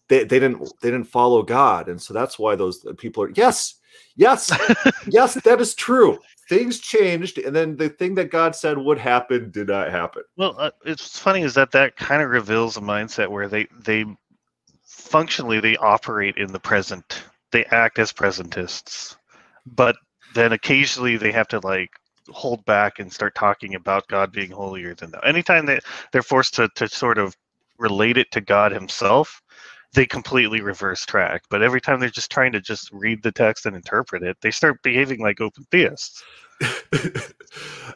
they, 0.08 0.24
they 0.24 0.38
didn't 0.40 0.62
they 0.82 0.90
didn't 0.90 1.08
follow 1.08 1.42
God. 1.42 1.88
And 1.88 2.00
so 2.00 2.14
that's 2.14 2.38
why 2.38 2.56
those 2.56 2.84
people 2.98 3.24
are 3.24 3.32
yes, 3.34 3.74
yes, 4.16 4.50
yes, 5.08 5.34
that 5.34 5.60
is 5.60 5.74
true. 5.74 6.18
Things 6.48 6.78
changed, 6.80 7.38
and 7.38 7.54
then 7.54 7.76
the 7.76 7.88
thing 7.88 8.14
that 8.16 8.30
God 8.30 8.56
said 8.56 8.76
would 8.76 8.98
happen 8.98 9.50
did 9.50 9.68
not 9.68 9.90
happen. 9.90 10.22
Well, 10.36 10.56
uh, 10.58 10.70
it's 10.84 11.18
funny 11.18 11.42
is 11.42 11.54
that 11.54 11.70
that 11.72 11.96
kind 11.96 12.22
of 12.22 12.30
reveals 12.30 12.76
a 12.76 12.80
mindset 12.80 13.28
where 13.28 13.48
they 13.48 13.66
they 13.84 14.04
functionally 14.84 15.60
they 15.60 15.76
operate 15.76 16.36
in 16.36 16.52
the 16.52 16.60
present. 16.60 17.24
They 17.52 17.64
act 17.66 17.98
as 17.98 18.12
presentists, 18.12 19.16
but 19.66 19.96
then 20.34 20.52
occasionally 20.52 21.16
they 21.16 21.32
have 21.32 21.48
to 21.48 21.60
like 21.60 21.90
hold 22.28 22.64
back 22.64 22.98
and 22.98 23.12
start 23.12 23.34
talking 23.34 23.74
about 23.74 24.08
God 24.08 24.32
being 24.32 24.50
holier 24.50 24.94
than 24.94 25.10
thou. 25.10 25.20
Anytime 25.20 25.66
that 25.66 25.84
they're 26.12 26.22
forced 26.22 26.54
to 26.54 26.68
to 26.76 26.88
sort 26.88 27.18
of 27.18 27.36
relate 27.78 28.18
it 28.18 28.30
to 28.32 28.40
God 28.40 28.72
Himself, 28.72 29.42
they 29.94 30.06
completely 30.06 30.60
reverse 30.60 31.04
track. 31.04 31.42
But 31.50 31.62
every 31.62 31.80
time 31.80 32.00
they're 32.00 32.10
just 32.10 32.30
trying 32.30 32.52
to 32.52 32.60
just 32.60 32.90
read 32.92 33.22
the 33.22 33.32
text 33.32 33.66
and 33.66 33.74
interpret 33.74 34.22
it, 34.22 34.36
they 34.40 34.50
start 34.50 34.82
behaving 34.82 35.20
like 35.20 35.40
open 35.40 35.66
theists. 35.70 36.22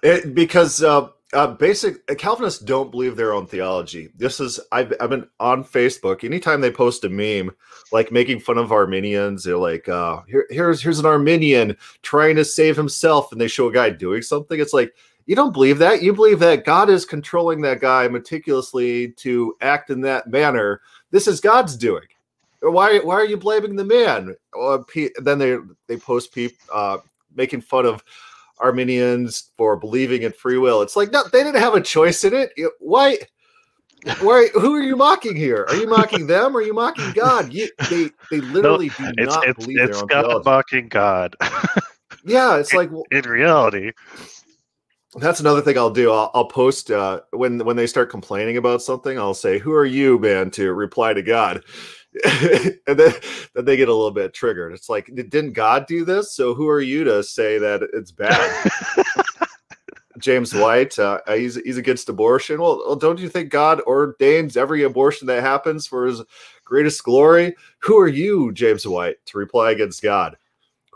it, 0.02 0.34
because 0.34 0.82
uh, 0.82 1.08
uh, 1.34 1.48
basic 1.48 1.96
uh, 2.10 2.14
Calvinists 2.14 2.60
don't 2.60 2.90
believe 2.90 3.16
their 3.16 3.34
own 3.34 3.46
theology. 3.46 4.08
This 4.16 4.40
is 4.40 4.58
I've, 4.72 4.92
I've 5.00 5.10
been 5.10 5.28
on 5.40 5.64
Facebook. 5.64 6.24
Anytime 6.24 6.60
they 6.60 6.70
post 6.70 7.04
a 7.04 7.08
meme 7.08 7.50
like 7.92 8.10
making 8.10 8.40
fun 8.40 8.58
of 8.58 8.72
Arminians, 8.72 9.44
they're 9.44 9.58
like, 9.58 9.88
uh, 9.88 10.22
Here, 10.26 10.46
"Here's 10.50 10.82
here's 10.82 10.98
an 10.98 11.06
Arminian 11.06 11.76
trying 12.02 12.36
to 12.36 12.44
save 12.44 12.76
himself," 12.76 13.32
and 13.32 13.40
they 13.40 13.48
show 13.48 13.68
a 13.68 13.72
guy 13.72 13.90
doing 13.90 14.22
something. 14.22 14.58
It's 14.58 14.72
like 14.72 14.94
you 15.26 15.34
don't 15.34 15.52
believe 15.52 15.78
that. 15.78 16.02
You 16.02 16.12
believe 16.12 16.38
that 16.40 16.64
God 16.64 16.90
is 16.90 17.04
controlling 17.04 17.62
that 17.62 17.80
guy 17.80 18.08
meticulously 18.08 19.12
to 19.12 19.56
act 19.60 19.90
in 19.90 20.00
that 20.02 20.28
manner. 20.28 20.80
This 21.14 21.28
is 21.28 21.38
God's 21.38 21.76
doing. 21.76 22.02
Why 22.60 22.98
why 22.98 23.14
are 23.14 23.24
you 23.24 23.36
blaming 23.36 23.76
the 23.76 23.84
man? 23.84 24.34
Uh, 24.60 24.78
then 25.22 25.38
they 25.38 25.56
they 25.86 25.96
post 25.96 26.34
people 26.34 26.58
uh, 26.74 26.98
making 27.36 27.60
fun 27.60 27.86
of 27.86 28.02
Arminians 28.58 29.52
for 29.56 29.76
believing 29.76 30.22
in 30.22 30.32
free 30.32 30.58
will. 30.58 30.82
It's 30.82 30.96
like 30.96 31.12
no, 31.12 31.22
they 31.32 31.44
didn't 31.44 31.60
have 31.60 31.74
a 31.74 31.80
choice 31.80 32.24
in 32.24 32.34
it. 32.34 32.50
Why? 32.80 33.18
Why? 34.18 34.48
Who 34.54 34.74
are 34.74 34.82
you 34.82 34.96
mocking 34.96 35.36
here? 35.36 35.64
Are 35.68 35.76
you 35.76 35.86
mocking 35.86 36.26
them? 36.26 36.56
Or 36.56 36.58
are 36.58 36.62
you 36.62 36.74
mocking 36.74 37.12
God? 37.12 37.52
You, 37.52 37.68
they 37.88 38.10
they 38.28 38.40
literally 38.40 38.88
no, 38.88 38.94
do 38.98 39.14
it's, 39.16 39.32
not 39.32 39.46
it's, 39.46 39.64
believe 39.64 39.78
it's 39.78 39.92
their 39.92 40.02
own 40.02 40.08
God 40.08 40.22
theology. 40.24 40.50
mocking 40.50 40.88
God. 40.88 41.36
Yeah, 42.24 42.56
it's 42.58 42.72
in, 42.72 42.78
like 42.78 42.90
in 43.12 43.22
reality. 43.22 43.92
That's 45.16 45.40
another 45.40 45.60
thing 45.60 45.78
I'll 45.78 45.90
do. 45.90 46.10
I'll, 46.10 46.30
I'll 46.34 46.46
post 46.46 46.90
uh, 46.90 47.20
when 47.30 47.64
when 47.64 47.76
they 47.76 47.86
start 47.86 48.10
complaining 48.10 48.56
about 48.56 48.82
something. 48.82 49.18
I'll 49.18 49.34
say, 49.34 49.58
"Who 49.58 49.72
are 49.72 49.86
you, 49.86 50.18
man?" 50.18 50.50
to 50.52 50.72
reply 50.72 51.12
to 51.12 51.22
God, 51.22 51.62
and 52.24 52.98
then 52.98 53.12
then 53.54 53.64
they 53.64 53.76
get 53.76 53.88
a 53.88 53.94
little 53.94 54.10
bit 54.10 54.34
triggered. 54.34 54.72
It's 54.72 54.88
like, 54.88 55.06
didn't 55.14 55.52
God 55.52 55.86
do 55.86 56.04
this? 56.04 56.34
So 56.34 56.54
who 56.54 56.68
are 56.68 56.80
you 56.80 57.04
to 57.04 57.22
say 57.22 57.58
that 57.58 57.82
it's 57.92 58.10
bad? 58.10 58.70
James 60.18 60.54
White, 60.54 60.98
uh, 60.98 61.20
he's 61.28 61.56
he's 61.56 61.76
against 61.76 62.08
abortion. 62.08 62.60
Well, 62.60 62.82
well, 62.86 62.96
don't 62.96 63.18
you 63.18 63.28
think 63.28 63.50
God 63.50 63.80
ordains 63.82 64.56
every 64.56 64.84
abortion 64.84 65.26
that 65.26 65.42
happens 65.42 65.86
for 65.86 66.06
His 66.06 66.22
greatest 66.64 67.02
glory? 67.02 67.54
Who 67.80 67.98
are 67.98 68.08
you, 68.08 68.52
James 68.52 68.86
White, 68.86 69.16
to 69.26 69.38
reply 69.38 69.72
against 69.72 70.02
God? 70.02 70.36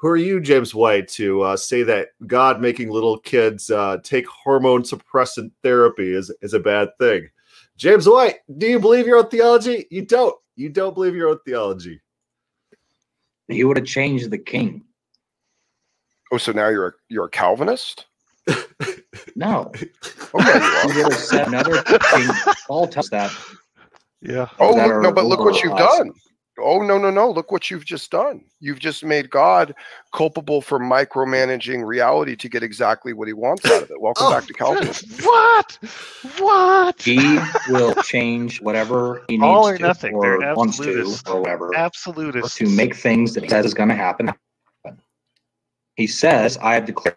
Who 0.01 0.09
are 0.09 0.17
you, 0.17 0.41
James 0.41 0.75
White, 0.75 1.09
to 1.09 1.43
uh, 1.43 1.57
say 1.57 1.83
that 1.83 2.11
God 2.27 2.61
making 2.61 2.91
little 2.91 3.19
kids 3.19 3.69
uh, 3.69 3.99
take 4.05 4.27
hormone 4.29 4.83
suppressant 4.83 5.51
therapy 5.65 6.15
is, 6.15 6.33
is 6.41 6.55
a 6.55 6.61
bad 6.61 6.91
thing? 6.99 7.29
James 7.77 8.09
White, 8.09 8.37
do 8.59 8.67
you 8.69 8.79
believe 8.79 9.07
your 9.07 9.19
own 9.19 9.29
theology? 9.29 9.87
You 9.91 10.05
don't. 10.05 10.37
You 10.55 10.69
don't 10.69 10.95
believe 10.95 11.17
your 11.17 11.31
own 11.31 11.39
theology. 11.45 12.01
He 13.49 13.65
would 13.65 13.77
have 13.77 13.87
changed 13.87 14.31
the 14.31 14.39
king. 14.39 14.85
Oh, 16.31 16.39
so 16.39 16.53
now 16.53 16.69
you're 16.69 16.89
a, 16.89 16.93
you're 17.09 17.27
a 17.27 17.31
Calvinist? 17.31 18.07
No, 19.37 19.71
Oh, 20.35 20.41
yeah, 20.41 20.83
you 20.87 20.93
he 20.93 21.03
would 21.03 21.13
have 21.13 21.21
said 21.21 21.47
another 21.49 21.81
king. 22.13 22.29
Paul 22.67 22.89
tells 22.89 23.09
that. 23.11 23.33
Yeah. 24.21 24.49
Oh, 24.59 24.75
that 24.75 24.89
look, 24.89 25.03
no, 25.03 25.13
but 25.13 25.27
look 25.27 25.41
what 25.41 25.63
you've 25.63 25.75
us. 25.75 25.99
done. 25.99 26.13
Oh, 26.61 26.83
no, 26.83 26.99
no, 26.99 27.11
no. 27.11 27.31
Look 27.31 27.53
what 27.53 27.71
you've 27.71 27.85
just 27.87 28.11
done. 28.11 28.45
You've 28.61 28.81
just 28.81 29.05
made 29.05 29.31
God 29.31 29.75
culpable 30.15 30.63
for 30.63 30.81
micromanaging 30.81 31.87
reality 31.87 32.37
to 32.37 32.49
get 32.49 32.63
exactly 32.63 33.13
what 33.13 33.29
he 33.29 33.35
wants 33.35 33.71
out 33.71 33.83
of 33.83 33.91
it. 33.91 34.01
Welcome 34.01 34.27
Oh, 34.27 34.29
back 34.29 34.47
to 34.49 34.55
Calvinism. 34.55 35.11
What? 35.23 35.79
What? 36.39 37.03
He 37.03 37.39
will 37.67 37.95
change 37.97 38.61
whatever 38.63 39.25
he 39.29 39.39
needs 39.39 39.51
All 39.55 39.69
or 39.69 39.79
to 39.79 39.83
nothing. 39.83 40.15
or 40.15 40.21
They're 40.21 40.49
wants 40.55 40.79
to 40.81 41.05
or 41.27 41.41
whatever 41.43 41.73
Absolutist. 41.75 42.59
to 42.59 42.69
make 42.69 42.95
things 42.97 43.35
that 43.35 43.45
he 43.45 43.51
says 43.51 43.67
is 43.67 43.75
going 43.75 43.91
to 43.91 43.95
happen. 43.97 44.33
He 45.97 46.07
says, 46.07 46.59
"I 46.59 46.75
have 46.75 46.87
declared." 46.87 47.17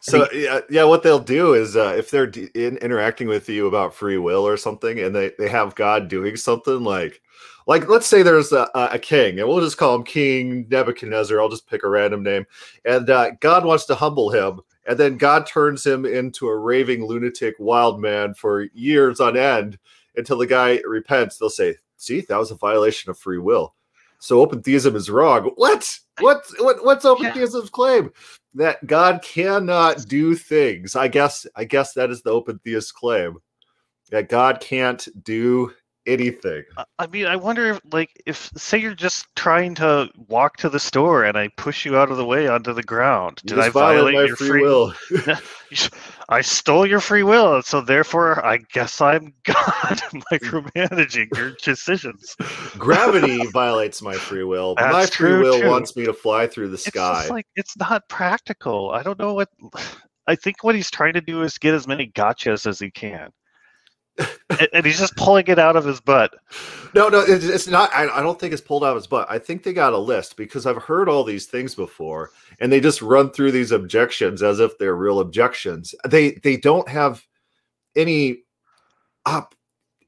So 0.00 0.28
yeah, 0.32 0.60
yeah, 0.70 0.84
what 0.84 1.02
they'll 1.02 1.18
do 1.20 1.54
is 1.54 1.76
uh, 1.76 1.94
if 1.98 2.10
they're 2.10 2.28
d- 2.28 2.50
in, 2.54 2.78
interacting 2.78 3.28
with 3.28 3.48
you 3.50 3.66
about 3.66 3.94
free 3.94 4.18
will 4.18 4.46
or 4.46 4.56
something, 4.56 4.98
and 5.00 5.14
they 5.14 5.32
they 5.38 5.48
have 5.48 5.74
God 5.76 6.08
doing 6.08 6.36
something 6.36 6.84
like, 6.84 7.22
like 7.70 7.88
let's 7.88 8.08
say 8.08 8.24
there's 8.24 8.50
a, 8.50 8.68
a 8.74 8.98
king, 8.98 9.38
and 9.38 9.48
we'll 9.48 9.60
just 9.60 9.78
call 9.78 9.94
him 9.94 10.02
King 10.02 10.66
Nebuchadnezzar. 10.68 11.40
I'll 11.40 11.48
just 11.48 11.68
pick 11.68 11.84
a 11.84 11.88
random 11.88 12.20
name, 12.20 12.44
and 12.84 13.08
uh, 13.08 13.30
God 13.38 13.64
wants 13.64 13.84
to 13.84 13.94
humble 13.94 14.28
him, 14.28 14.60
and 14.88 14.98
then 14.98 15.16
God 15.16 15.46
turns 15.46 15.86
him 15.86 16.04
into 16.04 16.48
a 16.48 16.58
raving 16.58 17.06
lunatic 17.06 17.54
wild 17.60 18.00
man 18.00 18.34
for 18.34 18.62
years 18.74 19.20
on 19.20 19.36
end 19.36 19.78
until 20.16 20.36
the 20.36 20.48
guy 20.48 20.80
repents. 20.84 21.38
They'll 21.38 21.48
say, 21.48 21.76
"See, 21.96 22.22
that 22.22 22.36
was 22.36 22.50
a 22.50 22.56
violation 22.56 23.08
of 23.08 23.16
free 23.16 23.38
will." 23.38 23.76
So 24.18 24.40
open 24.40 24.64
theism 24.64 24.96
is 24.96 25.08
wrong. 25.08 25.52
What? 25.54 25.96
What? 26.18 26.44
What? 26.58 26.84
What's 26.84 27.04
open 27.04 27.26
Yeah. 27.26 27.34
theism's 27.34 27.70
claim? 27.70 28.10
That 28.52 28.84
God 28.84 29.22
cannot 29.22 30.08
do 30.08 30.34
things. 30.34 30.96
I 30.96 31.06
guess. 31.06 31.46
I 31.54 31.62
guess 31.62 31.92
that 31.92 32.10
is 32.10 32.20
the 32.22 32.30
open 32.30 32.58
theist 32.64 32.94
claim. 32.94 33.36
That 34.10 34.28
God 34.28 34.58
can't 34.60 35.06
do 35.22 35.72
anything. 36.10 36.62
I- 36.98 37.06
mean, 37.06 37.26
I 37.26 37.36
wonder 37.36 37.66
if, 37.70 37.80
like, 37.92 38.10
if 38.26 38.50
say 38.56 38.78
you're 38.78 38.94
just 38.94 39.26
trying 39.36 39.74
to 39.76 40.08
walk 40.28 40.56
to 40.58 40.68
the 40.68 40.80
store 40.80 41.24
and 41.24 41.36
I 41.38 41.48
push 41.56 41.84
you 41.84 41.96
out 41.96 42.10
of 42.10 42.16
the 42.16 42.24
way 42.24 42.46
onto 42.48 42.72
the 42.72 42.82
ground, 42.82 43.40
You 43.44 43.50
did 43.50 43.58
I 43.58 43.68
violate 43.70 44.14
your 44.28 44.36
free, 44.36 44.48
free? 44.48 44.62
will. 44.62 44.94
I 46.28 46.40
stole 46.42 46.86
your 46.86 47.00
free 47.00 47.22
will, 47.22 47.62
so 47.62 47.80
therefore, 47.80 48.44
I 48.44 48.58
guess 48.72 49.00
I'm 49.00 49.32
God, 49.44 50.00
micromanaging 50.32 51.36
your 51.36 51.52
decisions. 51.62 52.36
Gravity 52.78 53.46
violates 53.52 54.00
my 54.02 54.14
free 54.14 54.44
will. 54.44 54.74
but 54.74 54.92
my 54.92 55.06
free 55.06 55.38
will 55.38 55.60
too. 55.60 55.68
wants 55.68 55.96
me 55.96 56.04
to 56.06 56.12
fly 56.12 56.46
through 56.46 56.68
the 56.68 56.74
It's 56.74 56.84
sky. 56.86 57.14
just 57.20 57.30
like 57.30 57.46
it's 57.56 57.76
not 57.76 58.08
practical. 58.08 58.90
I 58.90 59.02
don't 59.02 59.18
know 59.18 59.34
what. 59.34 59.48
I 60.26 60.36
think 60.36 60.62
what 60.62 60.76
he's 60.76 60.90
trying 60.90 61.14
to 61.14 61.20
do 61.20 61.42
is 61.42 61.58
get 61.58 61.74
as 61.74 61.88
many 61.88 62.06
gotchas 62.08 62.64
as 62.66 62.78
he 62.78 62.90
can, 62.92 63.30
and, 64.72 64.84
he's 64.84 64.98
just 64.98 65.16
pulling 65.16 65.46
it 65.46 65.58
out 65.58 65.76
of 65.76 65.84
his 65.84 66.00
butt. 66.00 66.34
No, 66.94 67.08
no, 67.08 67.20
it's, 67.20 67.66
not. 67.68 67.90
I, 67.94 68.22
don't 68.22 68.38
think 68.38 68.52
it's 68.52 68.62
pulled 68.62 68.84
out 68.84 68.90
of 68.90 68.96
his 68.96 69.06
butt. 69.06 69.30
I 69.30 69.38
think 69.38 69.62
they 69.62 69.72
got 69.72 69.92
a 69.92 69.98
list 69.98 70.36
because 70.36 70.66
I've 70.66 70.82
heard 70.82 71.08
all 71.08 71.24
these 71.24 71.46
things 71.46 71.74
before, 71.74 72.30
and 72.58 72.72
they 72.72 72.80
just 72.80 73.02
run 73.02 73.30
through 73.30 73.52
these 73.52 73.72
objections 73.72 74.42
as 74.42 74.60
if 74.60 74.76
they're 74.78 74.96
real 74.96 75.20
objections. 75.20 75.94
They 76.06 76.32
they 76.32 76.56
don't 76.56 76.88
have 76.88 77.24
any 77.96 78.42
up. 79.26 79.54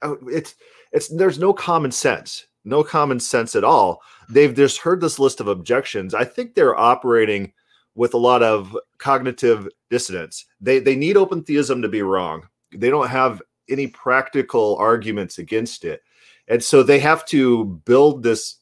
oh, 0.03 0.14
uh, 0.14 0.26
It's 0.26 0.55
it's 0.92 1.09
there's 1.09 1.38
no 1.38 1.53
common 1.53 1.92
sense, 1.92 2.46
no 2.64 2.82
common 2.82 3.20
sense 3.20 3.55
at 3.57 3.64
all. 3.64 4.03
They've 4.28 4.55
just 4.55 4.78
heard 4.78 5.00
this 5.00 5.18
list 5.18 5.40
of 5.40 5.48
objections. 5.48 6.14
I 6.14 6.24
think 6.24 6.55
they're 6.55 6.78
operating 6.78 7.53
with 7.94 8.14
a 8.14 8.18
lot 8.18 8.42
of 8.42 8.76
cognitive 8.98 9.68
dissonance. 9.90 10.46
They 10.61 10.78
they 10.80 10.96
need 10.96 11.16
open 11.16 11.44
theism 11.44 11.82
to 11.82 11.88
be 11.88 12.03
wrong. 12.03 12.48
They 12.74 12.90
don't 12.90 13.09
have 13.09 13.42
any 13.69 13.87
practical 13.87 14.77
arguments 14.77 15.39
against 15.39 15.85
it. 15.85 16.03
And 16.49 16.63
so 16.63 16.83
they 16.83 16.99
have 16.99 17.25
to 17.27 17.65
build 17.85 18.23
this 18.23 18.57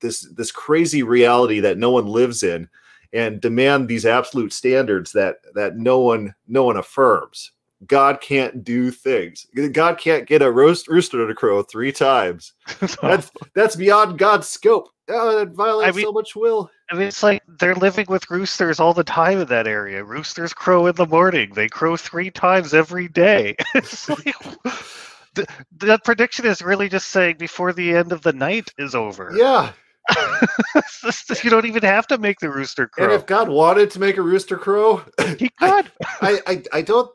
this 0.00 0.22
this 0.34 0.50
crazy 0.50 1.02
reality 1.02 1.60
that 1.60 1.78
no 1.78 1.90
one 1.90 2.06
lives 2.06 2.42
in 2.42 2.68
and 3.12 3.40
demand 3.40 3.88
these 3.88 4.06
absolute 4.06 4.52
standards 4.52 5.12
that 5.12 5.36
that 5.54 5.76
no 5.76 6.00
one 6.00 6.34
no 6.48 6.64
one 6.64 6.76
affirms. 6.76 7.52
God 7.86 8.20
can't 8.20 8.62
do 8.62 8.90
things. 8.90 9.46
God 9.72 9.96
can't 9.98 10.26
get 10.26 10.42
a 10.42 10.50
roast 10.50 10.86
rooster 10.86 11.26
to 11.26 11.34
crow 11.34 11.62
three 11.62 11.92
times. 11.92 12.52
That's 13.02 13.30
that's 13.54 13.76
beyond 13.76 14.18
god's 14.18 14.48
scope. 14.48 14.88
Oh, 15.08 15.38
that 15.38 15.52
violates 15.52 15.96
mean- 15.96 16.04
so 16.06 16.12
much 16.12 16.36
will 16.36 16.70
I 16.90 16.94
mean, 16.94 17.06
it's 17.08 17.22
like 17.22 17.42
they're 17.46 17.74
living 17.76 18.06
with 18.08 18.28
roosters 18.30 18.80
all 18.80 18.92
the 18.94 19.04
time 19.04 19.38
in 19.40 19.46
that 19.46 19.66
area. 19.68 20.02
Roosters 20.02 20.52
crow 20.52 20.86
in 20.88 20.96
the 20.96 21.06
morning. 21.06 21.52
They 21.54 21.68
crow 21.68 21.96
three 21.96 22.30
times 22.30 22.74
every 22.74 23.06
day. 23.08 23.54
It's 23.74 24.08
like, 24.08 24.34
th- 25.36 25.48
that 25.78 26.04
prediction 26.04 26.46
is 26.46 26.60
really 26.62 26.88
just 26.88 27.08
saying 27.08 27.36
before 27.38 27.72
the 27.72 27.94
end 27.94 28.10
of 28.12 28.22
the 28.22 28.32
night 28.32 28.72
is 28.78 28.94
over. 28.94 29.30
yeah 29.36 29.72
just- 31.02 31.44
you 31.44 31.50
don't 31.50 31.66
even 31.66 31.82
have 31.82 32.06
to 32.08 32.18
make 32.18 32.40
the 32.40 32.50
rooster 32.50 32.88
crow. 32.88 33.04
and 33.04 33.12
if 33.12 33.26
god 33.26 33.48
wanted 33.48 33.90
to 33.90 34.00
make 34.00 34.16
a 34.16 34.22
rooster 34.22 34.56
crow 34.56 35.02
he 35.38 35.48
could. 35.50 35.92
I, 36.20 36.40
I 36.46 36.62
I 36.72 36.82
don't 36.82 37.10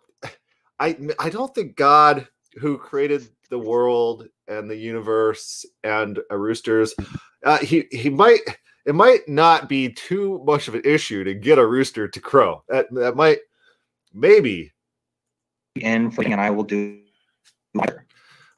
I 0.80 0.98
I 1.20 1.30
don't 1.30 1.54
think 1.54 1.76
God 1.76 2.28
who 2.62 2.78
created 2.78 3.28
the 3.50 3.60
world 3.60 4.28
and 4.48 4.70
the 4.70 4.78
universe 4.78 5.66
and 5.84 6.20
roosters 6.32 6.94
uh, 7.44 7.58
he 7.58 7.86
he 7.92 8.10
might 8.10 8.40
it 8.86 8.96
might 8.96 9.28
not 9.28 9.68
be 9.68 9.90
too 9.90 10.42
much 10.46 10.68
of 10.68 10.76
an 10.76 10.82
issue 10.86 11.24
to 11.24 11.34
get 11.34 11.58
a 11.58 11.66
rooster 11.66 12.08
to 12.08 12.20
crow. 12.20 12.64
That 12.70 12.88
that 12.94 13.16
might 13.16 13.40
maybe. 14.14 14.72
In 15.76 16.12
for 16.12 16.24
and 16.24 16.40
I 16.40 16.50
will 16.50 16.64
do. 16.64 17.02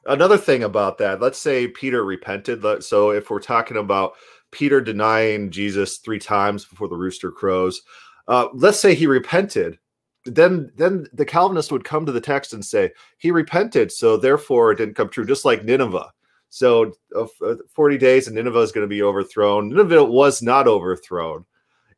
another 0.06 0.38
thing 0.38 0.62
about 0.62 0.98
that 0.98 1.20
let's 1.20 1.38
say 1.38 1.68
peter 1.68 2.04
repented 2.04 2.62
so 2.82 3.10
if 3.10 3.30
we're 3.30 3.40
talking 3.40 3.76
about 3.76 4.12
peter 4.50 4.80
denying 4.80 5.50
jesus 5.50 5.98
three 5.98 6.18
times 6.18 6.64
before 6.64 6.88
the 6.88 6.96
rooster 6.96 7.30
crows 7.30 7.82
uh, 8.28 8.48
let's 8.54 8.78
say 8.78 8.94
he 8.94 9.06
repented 9.06 9.78
then 10.24 10.70
then 10.76 11.06
the 11.12 11.24
calvinist 11.24 11.72
would 11.72 11.84
come 11.84 12.04
to 12.06 12.12
the 12.12 12.20
text 12.20 12.52
and 12.52 12.64
say 12.64 12.90
he 13.18 13.30
repented 13.30 13.90
so 13.92 14.16
therefore 14.16 14.72
it 14.72 14.76
didn't 14.76 14.94
come 14.94 15.08
true 15.08 15.26
just 15.26 15.44
like 15.44 15.64
nineveh 15.64 16.10
So 16.50 16.92
uh, 17.14 17.26
uh, 17.44 17.56
40 17.74 17.98
days 17.98 18.26
and 18.26 18.36
Nineveh 18.36 18.60
is 18.60 18.72
going 18.72 18.84
to 18.84 18.88
be 18.88 19.02
overthrown. 19.02 19.68
Nineveh 19.68 20.04
was 20.04 20.42
not 20.42 20.66
overthrown 20.66 21.44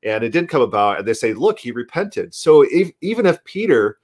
and 0.03 0.25
it 0.25 0.31
didn't 0.31 0.51
come 0.51 0.63
about. 0.63 0.99
And 0.99 1.09
they 1.09 1.15
say, 1.15 1.35
look, 1.35 1.59
he 1.59 1.71
repented. 1.71 2.35
So 2.35 2.63
if, 2.63 2.91
even 3.01 3.27
if 3.27 3.43
Peter 3.45 3.99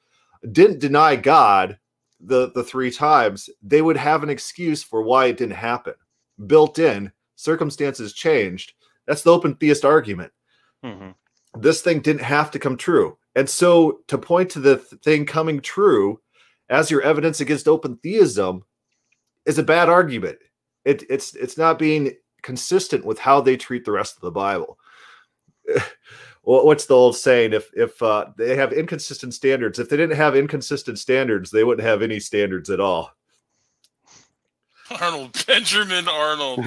didn't 0.52 0.78
deny 0.78 1.16
God 1.16 1.78
the, 2.20 2.50
the 2.52 2.64
three 2.64 2.90
times, 2.90 3.50
they 3.62 3.82
would 3.82 3.96
have 3.96 4.22
an 4.22 4.30
excuse 4.30 4.82
for 4.82 5.02
why 5.02 5.26
it 5.26 5.36
didn't 5.36 5.56
happen. 5.56 5.94
Built 6.46 6.78
in, 6.78 7.10
circumstances 7.34 8.12
changed. 8.12 8.74
That's 9.06 9.22
the 9.22 9.32
open 9.32 9.54
theist 9.56 9.84
argument. 9.84 10.32
hmm 10.82 11.10
This 11.58 11.80
thing 11.80 12.00
didn't 12.00 12.22
have 12.22 12.50
to 12.52 12.58
come 12.58 12.76
true. 12.76 13.18
And 13.34 13.48
so 13.48 14.00
to 14.08 14.18
point 14.18 14.50
to 14.50 14.60
the 14.60 14.76
th- 14.76 15.02
thing 15.02 15.26
coming 15.26 15.60
true 15.60 16.20
as 16.68 16.90
your 16.90 17.02
evidence 17.02 17.40
against 17.40 17.68
open 17.68 17.96
theism 17.96 18.64
is 19.46 19.58
a 19.58 19.62
bad 19.62 19.88
argument. 19.88 20.38
It, 20.84 21.04
it's 21.08 21.34
it's 21.34 21.56
not 21.56 21.78
being 21.78 22.12
consistent 22.42 23.04
with 23.04 23.18
how 23.18 23.40
they 23.40 23.56
treat 23.56 23.84
the 23.84 23.92
rest 23.92 24.16
of 24.16 24.22
the 24.22 24.30
Bible. 24.30 24.78
What's 26.42 26.86
the 26.86 26.94
old 26.94 27.16
saying? 27.16 27.54
If 27.54 27.70
if 27.74 28.00
uh, 28.02 28.26
they 28.36 28.56
have 28.56 28.72
inconsistent 28.72 29.34
standards, 29.34 29.80
if 29.80 29.88
they 29.88 29.96
didn't 29.96 30.16
have 30.16 30.36
inconsistent 30.36 30.98
standards, 30.98 31.50
they 31.50 31.64
wouldn't 31.64 31.86
have 31.86 32.02
any 32.02 32.20
standards 32.20 32.70
at 32.70 32.78
all. 32.78 33.10
Arnold 35.00 35.44
Benjamin 35.46 36.06
Arnold. 36.06 36.60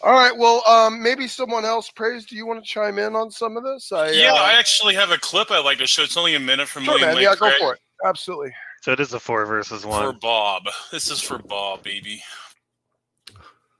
All 0.00 0.12
right. 0.12 0.36
Well, 0.36 0.62
um, 0.68 1.02
maybe 1.02 1.26
someone 1.26 1.64
else. 1.64 1.90
Praise. 1.90 2.24
Do 2.24 2.36
you 2.36 2.46
want 2.46 2.64
to 2.64 2.68
chime 2.68 2.98
in 2.98 3.16
on 3.16 3.32
some 3.32 3.56
of 3.56 3.64
this? 3.64 3.90
I, 3.90 4.10
yeah, 4.10 4.32
uh, 4.32 4.36
I 4.36 4.52
actually 4.52 4.94
have 4.94 5.10
a 5.10 5.18
clip 5.18 5.50
I'd 5.50 5.64
like 5.64 5.78
to 5.78 5.86
show. 5.86 6.02
It's 6.02 6.16
only 6.16 6.36
a 6.36 6.40
minute 6.40 6.68
from 6.68 6.84
sure, 6.84 6.94
William 6.94 7.08
man. 7.08 7.16
Lane 7.16 7.24
Yeah, 7.24 7.34
go 7.34 7.48
Craig 7.48 7.54
for 7.58 7.74
it. 7.74 7.80
Absolutely. 8.04 8.52
So 8.86 8.92
it 8.92 9.00
is 9.00 9.12
a 9.14 9.18
four 9.18 9.44
versus 9.46 9.84
one. 9.84 10.00
For. 10.00 10.12
Bob. 10.12 10.62
This 10.92 11.10
is 11.10 11.20
for 11.20 11.38
Bob, 11.38 11.82
baby. 11.82 12.22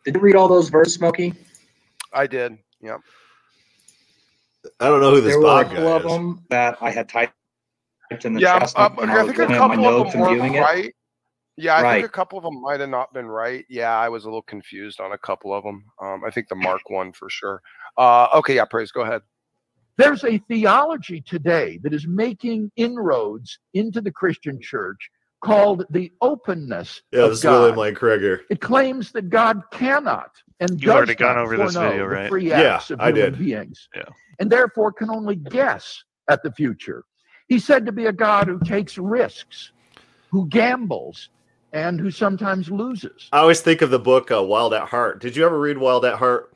Did 0.04 0.16
you 0.16 0.20
read 0.20 0.34
all 0.34 0.48
those 0.48 0.68
verses, 0.68 0.94
Smokey? 0.94 1.32
I 2.12 2.26
did. 2.26 2.58
Yeah. 2.82 2.96
I 4.80 4.88
don't 4.88 5.00
know 5.00 5.12
who 5.12 5.20
this 5.20 5.30
There 5.30 5.38
were 5.38 5.44
a 5.44 5.46
Bob 5.46 5.66
couple 5.68 5.84
guy 5.84 5.92
of 5.92 6.02
them 6.02 6.42
that 6.50 6.78
I 6.80 6.90
had 6.90 7.08
typed 7.08 7.34
in 8.24 8.34
the 8.34 8.40
Yeah. 8.40 8.58
chest 8.58 8.76
um, 8.76 8.96
when 8.96 9.08
I 9.08 9.20
I 9.20 9.24
think 9.26 9.38
a 9.38 9.46
my 9.68 9.76
couple 9.76 9.86
of 9.86 9.94
notes 9.94 10.12
them 10.12 10.22
and 10.22 10.22
weren't 10.22 10.38
viewing 10.40 10.54
it. 10.56 10.60
right. 10.62 10.94
Yeah, 11.56 11.76
I 11.76 11.82
Right. 11.84 12.00
think 12.00 12.06
a 12.06 12.12
couple 12.12 12.38
of 12.38 12.42
them 12.42 12.60
might 12.60 12.80
have 12.80 12.88
not 12.88 13.12
been 13.14 13.28
right. 13.28 13.64
Yeah, 13.68 13.96
I 13.96 14.08
was 14.08 14.24
a 14.24 14.26
little 14.26 14.42
confused 14.42 15.00
on 15.00 15.12
a 15.12 15.18
couple 15.18 15.54
of 15.54 15.62
them. 15.62 15.84
Um, 16.02 16.24
I 16.26 16.30
think 16.30 16.48
the 16.48 16.56
Mark 16.56 16.90
one 16.90 17.12
for 17.12 17.30
sure. 17.30 17.62
Uh, 17.96 18.26
okay, 18.34 18.56
yeah, 18.56 18.64
praise. 18.64 18.90
Go 18.90 19.02
ahead. 19.02 19.22
There's 19.96 20.24
a 20.24 20.38
theology 20.38 21.20
today 21.22 21.78
that 21.82 21.94
is 21.94 22.06
making 22.06 22.70
inroads 22.76 23.58
into 23.74 24.00
the 24.00 24.10
Christian 24.12 24.60
church 24.60 25.10
called 25.42 25.84
the 25.90 26.12
openness 26.20 27.02
Yeah, 27.12 27.22
of 27.24 27.30
this 27.30 27.38
is 27.38 27.44
God. 27.44 27.58
William 27.60 27.76
Lane 27.76 27.94
Craig. 27.94 28.40
It 28.50 28.60
claims 28.60 29.12
that 29.12 29.30
God 29.30 29.62
cannot 29.70 30.30
and 30.60 30.70
You've 30.72 30.80
does 30.88 30.90
already 30.94 31.14
gone 31.14 31.36
not 31.36 31.44
over 31.44 31.56
this 31.56 31.74
foreknow 31.74 31.90
video, 31.90 32.08
the 32.08 32.14
right? 32.14 32.28
free 32.28 32.48
Yeah, 32.48 32.74
acts 32.76 32.90
of 32.90 33.00
I 33.00 33.08
human 33.08 33.32
did. 33.32 33.38
beings, 33.38 33.88
Yeah. 33.94 34.04
and 34.38 34.50
therefore 34.50 34.92
can 34.92 35.10
only 35.10 35.36
guess 35.36 36.02
at 36.28 36.42
the 36.42 36.50
future. 36.52 37.04
He's 37.48 37.64
said 37.64 37.86
to 37.86 37.92
be 37.92 38.06
a 38.06 38.12
God 38.12 38.48
who 38.48 38.58
takes 38.60 38.98
risks, 38.98 39.72
who 40.30 40.48
gambles, 40.48 41.28
and 41.72 42.00
who 42.00 42.10
sometimes 42.10 42.70
loses. 42.70 43.28
I 43.32 43.38
always 43.40 43.60
think 43.60 43.82
of 43.82 43.90
the 43.90 43.98
book 43.98 44.30
uh, 44.32 44.42
Wild 44.42 44.72
at 44.74 44.88
Heart. 44.88 45.20
Did 45.20 45.36
you 45.36 45.44
ever 45.44 45.58
read 45.58 45.78
Wild 45.78 46.04
at 46.04 46.14
Heart? 46.18 46.52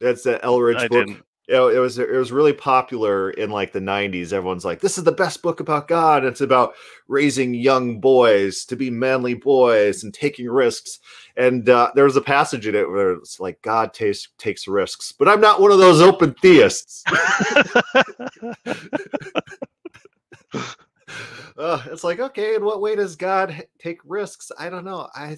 That's 0.00 0.22
the 0.22 0.38
Eldredge 0.44 0.76
I 0.76 0.88
book. 0.88 1.06
didn't. 1.06 1.24
It 1.50 1.78
was 1.78 1.98
it 1.98 2.10
was 2.10 2.30
really 2.30 2.52
popular 2.52 3.30
in 3.30 3.50
like 3.50 3.72
the 3.72 3.80
90s. 3.80 4.32
Everyone's 4.32 4.64
like, 4.64 4.80
this 4.80 4.98
is 4.98 5.04
the 5.04 5.10
best 5.10 5.42
book 5.42 5.58
about 5.58 5.88
God. 5.88 6.24
It's 6.24 6.40
about 6.40 6.74
raising 7.08 7.54
young 7.54 7.98
boys 7.98 8.64
to 8.66 8.76
be 8.76 8.88
manly 8.88 9.34
boys 9.34 10.04
and 10.04 10.14
taking 10.14 10.48
risks. 10.48 11.00
And 11.36 11.68
uh, 11.68 11.90
there 11.94 12.04
was 12.04 12.16
a 12.16 12.20
passage 12.20 12.68
in 12.68 12.76
it 12.76 12.88
where 12.88 13.12
it's 13.12 13.40
like 13.40 13.60
God 13.62 13.92
takes 13.92 14.28
takes 14.38 14.68
risks, 14.68 15.10
but 15.10 15.28
I'm 15.28 15.40
not 15.40 15.60
one 15.60 15.72
of 15.72 15.78
those 15.78 16.00
open 16.00 16.34
theists. 16.34 17.02
Uh, 21.58 21.82
it's 21.92 22.04
like, 22.04 22.20
okay, 22.20 22.54
in 22.54 22.64
what 22.64 22.80
way 22.80 22.96
does 22.96 23.16
God 23.16 23.66
take 23.78 23.98
risks? 24.06 24.50
I 24.58 24.70
don't 24.70 24.84
know. 24.84 25.08
I 25.14 25.36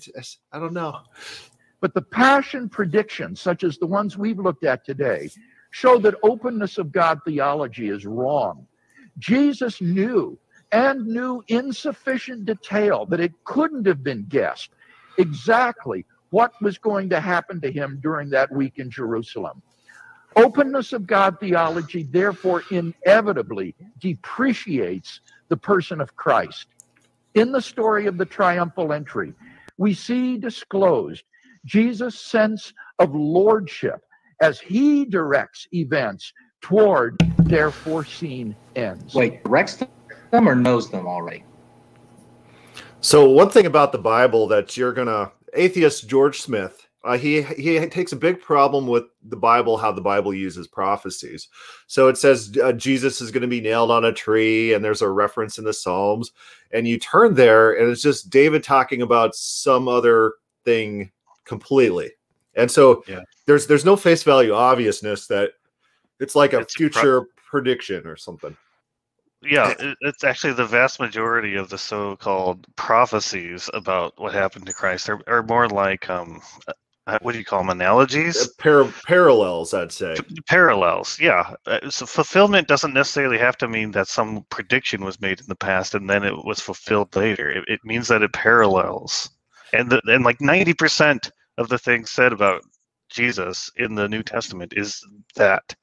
I 0.52 0.60
don't 0.60 0.72
know. 0.72 1.00
But 1.80 1.94
the 1.94 2.02
passion 2.02 2.68
predictions, 2.68 3.40
such 3.40 3.64
as 3.64 3.76
the 3.76 3.86
ones 3.86 4.16
we've 4.16 4.38
looked 4.38 4.62
at 4.62 4.84
today, 4.84 5.30
show 5.72 5.98
that 5.98 6.14
openness 6.22 6.78
of 6.78 6.92
God 6.92 7.20
theology 7.24 7.88
is 7.88 8.06
wrong. 8.06 8.66
Jesus 9.18 9.80
knew 9.80 10.38
and 10.70 11.06
knew 11.06 11.42
in 11.48 11.72
sufficient 11.72 12.44
detail 12.44 13.04
that 13.06 13.20
it 13.20 13.32
couldn't 13.44 13.86
have 13.86 14.04
been 14.04 14.24
guessed 14.28 14.70
exactly 15.18 16.06
what 16.30 16.52
was 16.62 16.78
going 16.78 17.08
to 17.10 17.20
happen 17.20 17.60
to 17.60 17.72
him 17.72 17.98
during 18.02 18.30
that 18.30 18.52
week 18.52 18.78
in 18.78 18.90
Jerusalem. 18.90 19.60
Openness 20.36 20.92
of 20.92 21.06
God 21.06 21.38
theology, 21.40 22.04
therefore, 22.04 22.62
inevitably 22.70 23.74
depreciates 23.98 25.20
the 25.48 25.56
person 25.56 26.00
of 26.00 26.16
Christ. 26.16 26.66
In 27.34 27.52
the 27.52 27.60
story 27.60 28.06
of 28.06 28.16
the 28.18 28.24
triumphal 28.24 28.92
entry, 28.92 29.34
we 29.78 29.92
see 29.94 30.38
disclosed 30.38 31.24
Jesus' 31.64 32.18
sense 32.18 32.72
of 32.98 33.14
lordship 33.14 34.02
as 34.42 34.60
he 34.60 35.04
directs 35.04 35.66
events 35.72 36.32
toward 36.60 37.16
their 37.38 37.70
foreseen 37.70 38.54
ends. 38.76 39.14
Wait, 39.14 39.42
directs 39.44 39.76
them 40.30 40.48
or 40.48 40.54
knows 40.54 40.90
them 40.90 41.06
already? 41.06 41.44
So 43.00 43.28
one 43.28 43.50
thing 43.50 43.66
about 43.66 43.92
the 43.92 43.98
Bible 43.98 44.46
that 44.48 44.76
you're 44.76 44.92
gonna 44.92 45.32
atheist 45.54 46.08
George 46.08 46.40
Smith, 46.40 46.86
uh, 47.04 47.16
he 47.16 47.42
he 47.42 47.84
takes 47.86 48.12
a 48.12 48.16
big 48.16 48.40
problem 48.40 48.86
with 48.86 49.04
the 49.28 49.36
Bible, 49.36 49.76
how 49.76 49.92
the 49.92 50.00
Bible 50.00 50.34
uses 50.34 50.66
prophecies. 50.66 51.48
So 51.86 52.08
it 52.08 52.16
says 52.16 52.56
uh, 52.62 52.72
Jesus 52.72 53.20
is 53.20 53.30
going 53.30 53.42
to 53.42 53.48
be 53.48 53.60
nailed 53.60 53.90
on 53.90 54.04
a 54.04 54.12
tree, 54.12 54.72
and 54.72 54.84
there's 54.84 55.02
a 55.02 55.08
reference 55.08 55.58
in 55.58 55.64
the 55.64 55.72
Psalms, 55.72 56.32
and 56.72 56.86
you 56.86 56.98
turn 56.98 57.34
there, 57.34 57.72
and 57.72 57.90
it's 57.90 58.02
just 58.02 58.30
David 58.30 58.62
talking 58.62 59.02
about 59.02 59.34
some 59.34 59.88
other 59.88 60.34
thing 60.64 61.10
completely. 61.44 62.12
And 62.54 62.70
so 62.70 63.02
Yeah. 63.06 63.20
there's 63.46 63.66
there's 63.66 63.84
no 63.84 63.96
face 63.96 64.22
value 64.22 64.52
obviousness 64.52 65.26
that 65.28 65.52
it's 66.20 66.34
like 66.34 66.52
a 66.52 66.60
It's 66.60 66.74
a 66.74 66.78
pro- 66.78 66.88
future 66.90 67.26
prediction 67.50 68.06
or 68.06 68.16
something. 68.16 68.56
yeah, 69.42 69.74
it's 70.02 70.22
actually 70.24 70.52
the 70.52 70.64
vast 70.66 71.00
majority 71.00 71.56
of 71.56 71.68
the 71.68 71.78
so-called 71.78 72.64
prophecies 72.76 73.68
about 73.74 74.12
what 74.18 74.32
happened 74.32 74.66
to 74.66 74.72
Christ 74.72 75.08
are, 75.08 75.20
are 75.26 75.42
more 75.42 75.68
like 75.68 76.08
um, 76.08 76.40
uh, 77.08 77.18
what 77.22 77.32
do 77.32 77.38
you 77.38 77.44
call 77.44 77.58
them? 77.58 77.70
Uh, 77.70 77.72
Analogies, 77.72 78.46
Par- 78.58 78.86
parallels, 79.04 79.74
I'd 79.74 79.90
say. 79.90 80.14
Parallels. 80.46 81.18
Yeah, 81.18 81.54
Uh, 81.66 81.90
so 81.90 82.06
fulfillment 82.06 82.68
doesn't 82.68 82.94
necessarily 82.94 83.38
have 83.38 83.56
to 83.58 83.66
mean 83.68 83.90
that 83.90 84.06
some 84.06 84.46
prediction 84.50 85.04
was 85.04 85.20
made 85.20 85.40
in 85.40 85.46
the 85.48 85.56
past 85.56 85.94
and 85.96 86.08
then 86.08 86.22
it 86.22 86.44
was 86.44 86.60
fulfilled 86.60 87.16
later. 87.16 87.50
It, 87.50 87.64
it 87.66 87.80
means 87.84 88.06
that 88.08 88.22
it 88.22 88.32
parallels, 88.32 89.28
and 89.72 89.90
the, 89.90 90.00
and 90.06 90.24
like 90.24 90.40
ninety 90.40 90.74
percent 90.74 91.32
of 91.58 91.68
the 91.68 91.78
things 91.78 92.10
said 92.10 92.32
about 92.32 92.62
Jesus 93.10 93.70
in 93.76 93.94
the 93.94 94.08
New 94.08 94.22
Testament 94.22 94.72
is 94.76 95.00
that. 95.36 95.74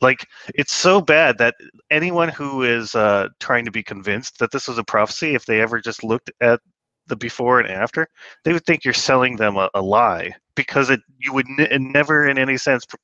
Like 0.00 0.26
it's 0.56 0.74
so 0.74 1.00
bad 1.00 1.38
that 1.38 1.54
anyone 1.90 2.28
who 2.28 2.64
is 2.64 2.94
uh, 2.96 3.28
trying 3.38 3.64
to 3.66 3.70
be 3.70 3.84
convinced 3.84 4.38
that 4.40 4.50
this 4.50 4.66
was 4.66 4.76
a 4.78 4.84
prophecy, 4.84 5.34
if 5.36 5.46
they 5.46 5.60
ever 5.60 5.80
just 5.80 6.02
looked 6.02 6.30
at 6.40 6.60
the 7.06 7.16
before 7.16 7.60
and 7.60 7.70
after, 7.70 8.08
they 8.44 8.52
would 8.52 8.64
think 8.64 8.84
you're 8.84 8.94
selling 8.94 9.36
them 9.36 9.56
a, 9.56 9.70
a 9.74 9.82
lie 9.82 10.32
because 10.56 10.90
it 10.90 11.00
you 11.18 11.32
would 11.32 11.46
ne- 11.48 11.78
never, 11.78 12.28
in 12.28 12.36
any 12.38 12.56
sense, 12.56 12.84
pr- 12.84 12.96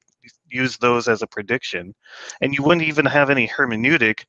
use 0.48 0.76
those 0.78 1.08
as 1.08 1.22
a 1.22 1.26
prediction, 1.26 1.94
and 2.40 2.52
you 2.54 2.62
wouldn't 2.62 2.86
even 2.86 3.06
have 3.06 3.30
any 3.30 3.46
hermeneutic 3.46 4.24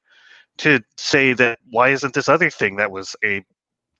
to 0.59 0.79
say 0.97 1.33
that 1.33 1.59
why 1.71 1.89
isn't 1.89 2.13
this 2.13 2.29
other 2.29 2.49
thing 2.49 2.75
that 2.75 2.91
was 2.91 3.15
a 3.23 3.43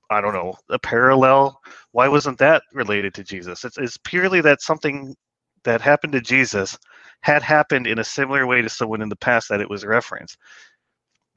I 0.09 0.21
don't 0.21 0.33
know 0.33 0.55
a 0.69 0.79
parallel? 0.79 1.59
Why 1.91 2.07
wasn't 2.07 2.37
that 2.39 2.63
related 2.73 3.13
to 3.15 3.23
Jesus? 3.23 3.63
It's, 3.63 3.77
it's 3.77 3.97
purely 3.97 4.41
that 4.41 4.61
something 4.61 5.15
that 5.63 5.81
happened 5.81 6.13
to 6.13 6.21
Jesus 6.21 6.77
had 7.21 7.43
happened 7.43 7.85
in 7.85 7.99
a 7.99 8.03
similar 8.03 8.47
way 8.47 8.61
to 8.61 8.69
someone 8.69 9.01
in 9.01 9.09
the 9.09 9.15
past 9.15 9.49
that 9.49 9.61
it 9.61 9.69
was 9.69 9.85
referenced. 9.85 10.37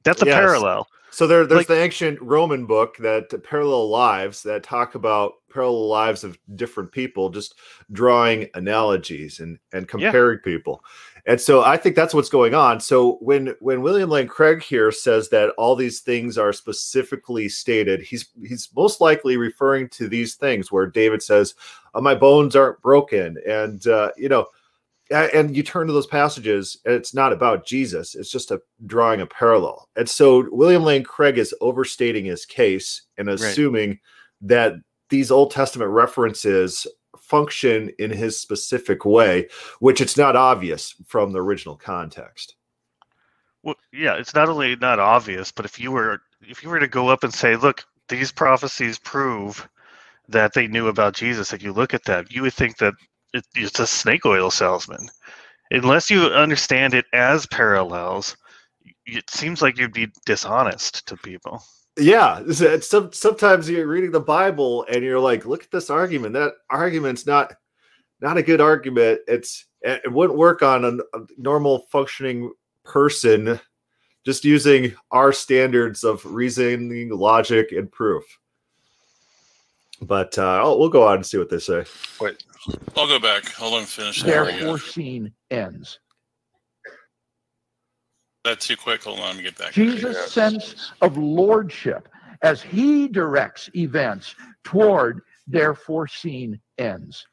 That's 0.03 0.21
a 0.21 0.25
Yes. 0.25 0.35
parallel. 0.35 0.87
So 1.11 1.27
there, 1.27 1.45
there's 1.45 1.59
Like- 1.59 1.67
the 1.67 1.79
ancient 1.79 2.19
Roman 2.21 2.65
book 2.65 2.97
that 2.97 3.43
parallel 3.43 3.89
lives 3.89 4.41
that 4.43 4.63
talk 4.63 4.95
about 4.95 5.33
parallel 5.51 5.87
lives 5.87 6.23
of 6.23 6.39
different 6.55 6.91
people, 6.91 7.29
just 7.29 7.53
drawing 7.91 8.49
analogies 8.55 9.39
and 9.39 9.59
and 9.71 9.87
comparing 9.87 10.39
people. 10.39 10.83
And 11.25 11.39
so 11.39 11.63
I 11.63 11.77
think 11.77 11.95
that's 11.95 12.13
what's 12.13 12.29
going 12.29 12.53
on. 12.53 12.81
So 12.81 13.13
when 13.21 13.55
when 13.59 13.81
William 13.81 14.09
Lane 14.09 14.27
Craig 14.27 14.61
here 14.61 14.91
says 14.91 15.29
that 15.29 15.51
all 15.57 15.75
these 15.75 16.01
things 16.01 16.37
are 16.37 16.51
specifically 16.51 17.47
stated, 17.47 18.01
he's 18.01 18.27
he's 18.41 18.69
most 18.75 18.99
likely 18.99 19.37
referring 19.37 19.87
to 19.89 20.09
these 20.09 20.35
things 20.35 20.71
where 20.71 20.85
David 20.85 21.23
says, 21.23 21.55
"Uh, 21.93 22.01
"My 22.01 22.13
bones 22.13 22.55
aren't 22.55 22.81
broken," 22.81 23.37
and 23.47 23.85
uh, 23.87 24.11
you 24.17 24.29
know. 24.29 24.47
And 25.11 25.55
you 25.55 25.61
turn 25.61 25.85
to 25.85 25.93
those 25.93 26.07
passages, 26.07 26.77
and 26.85 26.95
it's 26.95 27.13
not 27.13 27.33
about 27.33 27.67
Jesus. 27.67 28.15
It's 28.15 28.31
just 28.31 28.49
a 28.49 28.61
drawing 28.87 29.21
a 29.21 29.27
parallel. 29.27 29.87
And 29.95 30.09
so 30.09 30.47
William 30.49 30.83
Lane 30.83 31.03
Craig 31.03 31.37
is 31.37 31.53
overstating 31.61 32.25
his 32.25 32.45
case 32.45 33.03
and 33.17 33.29
assuming 33.29 33.99
that 34.41 34.73
these 35.09 35.29
Old 35.29 35.51
Testament 35.51 35.91
references 35.91 36.87
function 37.17 37.91
in 37.99 38.11
his 38.11 38.39
specific 38.39 39.05
way, 39.05 39.47
which 39.79 40.01
it's 40.01 40.17
not 40.17 40.35
obvious 40.35 40.95
from 41.07 41.31
the 41.31 41.41
original 41.41 41.75
context. 41.75 42.55
Well, 43.63 43.75
yeah, 43.91 44.15
it's 44.15 44.35
not 44.35 44.49
only 44.49 44.75
not 44.75 44.99
obvious, 44.99 45.51
but 45.51 45.65
if 45.65 45.79
you 45.79 45.91
were 45.91 46.21
if 46.41 46.63
you 46.63 46.69
were 46.69 46.79
to 46.79 46.87
go 46.87 47.09
up 47.09 47.23
and 47.23 47.33
say, 47.33 47.55
"Look, 47.55 47.85
these 48.09 48.31
prophecies 48.31 48.99
prove 48.99 49.67
that 50.27 50.53
they 50.53 50.67
knew 50.67 50.87
about 50.87 51.15
Jesus," 51.15 51.53
and 51.53 51.61
you 51.61 51.71
look 51.71 51.93
at 51.93 52.03
that, 52.05 52.31
you 52.31 52.41
would 52.41 52.53
think 52.53 52.77
that 52.77 52.93
it, 53.33 53.45
it's 53.55 53.79
a 53.79 53.87
snake 53.87 54.25
oil 54.25 54.51
salesman. 54.51 55.09
Unless 55.71 56.09
you 56.11 56.23
understand 56.25 56.93
it 56.93 57.05
as 57.13 57.45
parallels, 57.47 58.35
it 59.05 59.29
seems 59.29 59.61
like 59.61 59.77
you'd 59.77 59.93
be 59.93 60.11
dishonest 60.25 61.07
to 61.07 61.17
people. 61.17 61.63
Yeah, 61.97 62.41
it's, 62.45 62.61
it's 62.61 62.89
some, 62.89 63.11
sometimes 63.13 63.69
you're 63.69 63.87
reading 63.87 64.11
the 64.11 64.19
Bible 64.19 64.85
and 64.89 65.03
you're 65.03 65.19
like, 65.19 65.45
"Look 65.45 65.63
at 65.63 65.71
this 65.71 65.89
argument. 65.89 66.33
That 66.33 66.53
argument's 66.69 67.27
not 67.27 67.53
not 68.19 68.37
a 68.37 68.43
good 68.43 68.61
argument. 68.61 69.21
It's 69.27 69.65
it 69.81 70.11
wouldn't 70.11 70.39
work 70.39 70.63
on 70.63 70.85
a, 70.85 71.17
a 71.17 71.21
normal 71.37 71.85
functioning 71.91 72.51
person." 72.83 73.59
Just 74.25 74.45
using 74.45 74.95
our 75.11 75.33
standards 75.33 76.05
of 76.05 76.25
reasoning, 76.25 77.09
logic, 77.09 77.73
and 77.73 77.91
proof. 77.91 78.23
But 80.01 80.37
uh, 80.37 80.61
oh, 80.63 80.77
we'll 80.77 80.89
go 80.89 81.05
on 81.05 81.15
and 81.15 81.25
see 81.25 81.37
what 81.37 81.49
they 81.49 81.59
say. 81.59 81.83
Wait, 82.19 82.43
I'll 82.95 83.07
go 83.07 83.19
back. 83.19 83.45
Hold 83.53 83.75
on, 83.75 83.85
finish 83.85 84.21
that. 84.21 84.27
Their 84.27 84.45
again. 84.45 84.65
foreseen 84.65 85.33
ends. 85.51 85.99
That 88.43 88.59
too 88.59 88.75
quick. 88.75 89.03
Hold 89.03 89.19
on, 89.19 89.27
let 89.27 89.37
me 89.37 89.43
get 89.43 89.57
back. 89.57 89.71
Jesus' 89.71 90.15
Yes. 90.17 90.31
sense 90.31 90.91
of 91.01 91.17
lordship 91.17 92.09
as 92.41 92.61
he 92.61 93.07
directs 93.07 93.69
events 93.75 94.35
toward 94.63 95.21
their 95.47 95.73
foreseen 95.73 96.59
ends. 96.77 97.25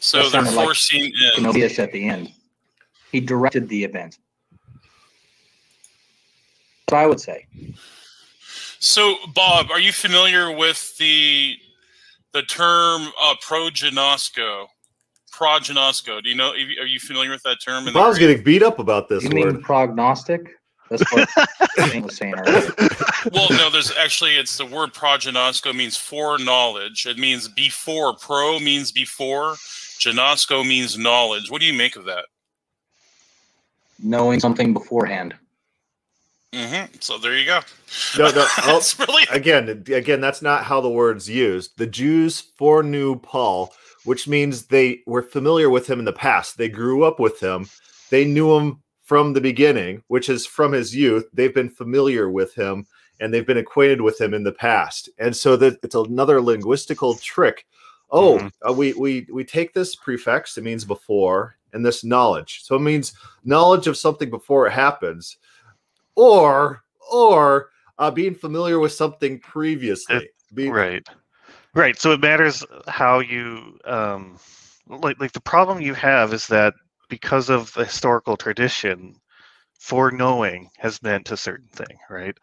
So 0.00 0.28
That 0.28 0.44
the 0.44 0.50
like 0.50 0.66
foreseen 0.66 1.04
ends. 1.04 1.36
Kenobius 1.36 1.78
at 1.78 1.92
the 1.92 2.06
end. 2.06 2.32
He 3.10 3.20
directed 3.20 3.68
the 3.68 3.84
event. 3.84 4.18
That's 6.86 6.92
what 6.92 6.98
I 6.98 7.06
would 7.06 7.20
say. 7.20 7.46
So, 8.78 9.16
Bob, 9.34 9.70
are 9.70 9.80
you 9.80 9.92
familiar 9.92 10.54
with 10.54 10.96
the 10.98 11.56
the 12.32 12.42
term 12.42 13.08
uh, 13.20 13.34
prognosco? 13.46 14.66
Prognosco. 15.40 16.22
Do 16.22 16.28
you 16.28 16.34
know? 16.34 16.50
Are 16.50 16.56
you 16.86 17.00
familiar 17.00 17.30
with 17.30 17.42
that 17.44 17.58
term? 17.64 17.78
in 17.80 17.84
the 17.86 17.92
Bob's 17.92 18.18
getting 18.18 18.42
beat 18.42 18.62
up 18.62 18.78
about 18.78 19.08
this 19.08 19.22
You 19.24 19.30
mean 19.30 19.62
prognostic? 19.62 20.56
That's 20.90 21.02
what 21.12 21.28
Shane 21.88 22.02
was 22.02 22.16
saying 22.16 22.34
earlier. 22.36 22.72
Well, 23.32 23.46
no. 23.50 23.70
There's 23.70 23.92
actually 23.96 24.36
it's 24.36 24.58
the 24.58 24.66
word 24.66 24.92
prognosco 24.92 25.74
means 25.74 25.96
foreknowledge. 25.96 27.06
It 27.06 27.16
means 27.16 27.48
before. 27.48 28.16
Pro 28.16 28.58
means 28.58 28.90
before. 28.92 29.54
Gnosco 30.00 30.66
means 30.66 30.98
knowledge. 30.98 31.50
What 31.50 31.60
do 31.60 31.66
you 31.66 31.74
make 31.74 31.94
of 31.96 32.04
that? 32.06 32.24
Knowing 34.02 34.40
something 34.40 34.72
beforehand. 34.72 35.34
hmm 36.54 36.84
So 37.00 37.18
there 37.18 37.36
you 37.36 37.44
go. 37.46 37.60
No, 38.18 38.30
no, 38.30 38.46
I'll- 38.58 38.74
That's 38.74 38.98
really 38.98 39.24
again, 39.30 39.84
again, 39.92 40.20
that's 40.20 40.42
not 40.42 40.64
how 40.64 40.80
the 40.80 40.88
word's 40.88 41.28
used. 41.28 41.76
The 41.76 41.86
Jews 41.86 42.40
foreknew 42.40 43.16
Paul, 43.16 43.72
which 44.04 44.26
means 44.28 44.66
they 44.66 45.02
were 45.06 45.22
familiar 45.22 45.70
with 45.70 45.88
him 45.88 45.98
in 45.98 46.04
the 46.04 46.12
past. 46.12 46.56
They 46.56 46.68
grew 46.68 47.04
up 47.04 47.20
with 47.20 47.40
him. 47.40 47.68
They 48.10 48.24
knew 48.24 48.56
him 48.56 48.82
from 49.02 49.32
the 49.32 49.40
beginning, 49.40 50.02
which 50.08 50.28
is 50.28 50.46
from 50.46 50.72
his 50.72 50.94
youth. 50.94 51.28
They've 51.32 51.54
been 51.54 51.68
familiar 51.68 52.30
with 52.30 52.54
him 52.54 52.86
and 53.20 53.32
they've 53.34 53.46
been 53.46 53.58
acquainted 53.58 54.00
with 54.00 54.20
him 54.20 54.32
in 54.34 54.42
the 54.44 54.52
past. 54.52 55.10
And 55.18 55.36
so 55.36 55.56
that 55.56 55.78
it's 55.82 55.94
another 55.94 56.40
linguistical 56.40 57.20
trick. 57.20 57.66
Oh, 58.10 58.38
Mhm. 58.38 58.52
uh, 58.68 58.72
we 58.72 58.92
we 58.94 59.26
we 59.32 59.44
take 59.44 59.72
this 59.72 59.94
prefix, 59.94 60.56
it 60.58 60.64
means 60.64 60.84
before, 60.84 61.56
and 61.72 61.84
this 61.84 62.02
knowledge. 62.02 62.62
So 62.64 62.74
it 62.76 62.80
means 62.80 63.12
knowledge 63.44 63.86
of 63.86 63.96
something 63.96 64.30
before 64.30 64.66
it 64.66 64.72
happens, 64.72 65.36
or 66.14 66.82
or 67.12 67.70
uh, 67.98 68.10
being 68.10 68.34
familiar 68.34 68.78
with 68.78 68.92
something 68.92 69.38
previously. 69.40 70.30
Be- 70.54 70.70
Right. 70.70 71.06
Right. 71.74 71.98
So 71.98 72.12
it 72.12 72.20
matters 72.20 72.64
how 72.88 73.20
you 73.20 73.78
um 73.84 74.38
like 74.88 75.20
like 75.20 75.32
the 75.32 75.40
problem 75.40 75.80
you 75.80 75.94
have 75.94 76.32
is 76.34 76.46
that 76.48 76.74
because 77.08 77.48
of 77.50 77.72
the 77.74 77.84
historical 77.84 78.36
tradition, 78.36 79.14
foreknowing 79.78 80.70
has 80.78 81.02
meant 81.02 81.30
a 81.30 81.36
certain 81.36 81.68
thing, 81.68 81.98
right? 82.10 82.36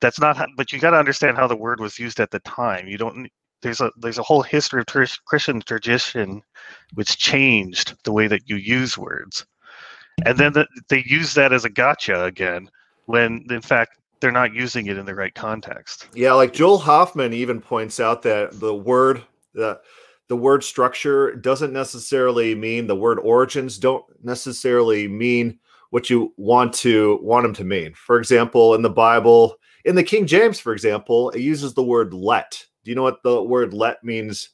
That's 0.00 0.20
not 0.20 0.36
how, 0.36 0.46
but 0.56 0.72
you 0.72 0.80
got 0.80 0.90
to 0.92 0.98
understand 0.98 1.36
how 1.38 1.46
the 1.48 1.56
word 1.56 1.80
was 1.80 1.98
used 1.98 2.20
at 2.20 2.30
the 2.30 2.40
time. 2.40 2.88
You 2.88 2.98
don't 2.98 3.28
there's 3.62 3.80
a 3.80 3.90
there's 3.98 4.18
a 4.18 4.22
whole 4.24 4.42
history 4.42 4.80
of 4.80 4.86
tr- 4.86 5.04
Christian 5.26 5.60
tradition 5.62 6.42
which 6.94 7.18
changed 7.18 7.94
the 8.04 8.12
way 8.12 8.28
that 8.28 8.48
you 8.48 8.56
use 8.56 8.98
words. 8.98 9.46
And 10.26 10.38
then 10.38 10.52
the, 10.52 10.66
they 10.88 11.04
use 11.06 11.34
that 11.34 11.52
as 11.52 11.64
a 11.64 11.70
gotcha 11.70 12.24
again 12.24 12.70
when 13.06 13.46
in 13.50 13.62
fact 13.62 13.98
they're 14.20 14.32
not 14.32 14.54
using 14.54 14.86
it 14.86 14.98
in 14.98 15.06
the 15.06 15.14
right 15.14 15.34
context. 15.34 16.08
Yeah, 16.14 16.32
like 16.32 16.52
Joel 16.52 16.78
Hoffman 16.78 17.32
even 17.32 17.60
points 17.60 18.00
out 18.00 18.22
that 18.22 18.58
the 18.58 18.74
word 18.74 19.22
the 19.54 19.80
the 20.28 20.36
word 20.36 20.64
structure 20.64 21.34
doesn't 21.36 21.72
necessarily 21.72 22.54
mean 22.54 22.86
the 22.86 22.96
word 22.96 23.18
origins 23.20 23.78
don't 23.78 24.04
necessarily 24.22 25.06
mean 25.06 25.58
what 25.90 26.10
you 26.10 26.32
want 26.36 26.72
to 26.74 27.18
want 27.22 27.44
them 27.44 27.54
to 27.54 27.64
mean. 27.64 27.94
For 27.94 28.18
example, 28.18 28.74
in 28.74 28.82
the 28.82 28.90
Bible, 28.90 29.56
in 29.84 29.94
the 29.94 30.02
King 30.02 30.26
James, 30.26 30.58
for 30.58 30.72
example, 30.72 31.30
it 31.30 31.40
uses 31.40 31.74
the 31.74 31.82
word 31.82 32.12
let. 32.12 32.64
Do 32.84 32.90
you 32.90 32.94
know 32.94 33.02
what 33.02 33.22
the 33.22 33.42
word 33.42 33.72
let 33.72 34.02
means 34.02 34.50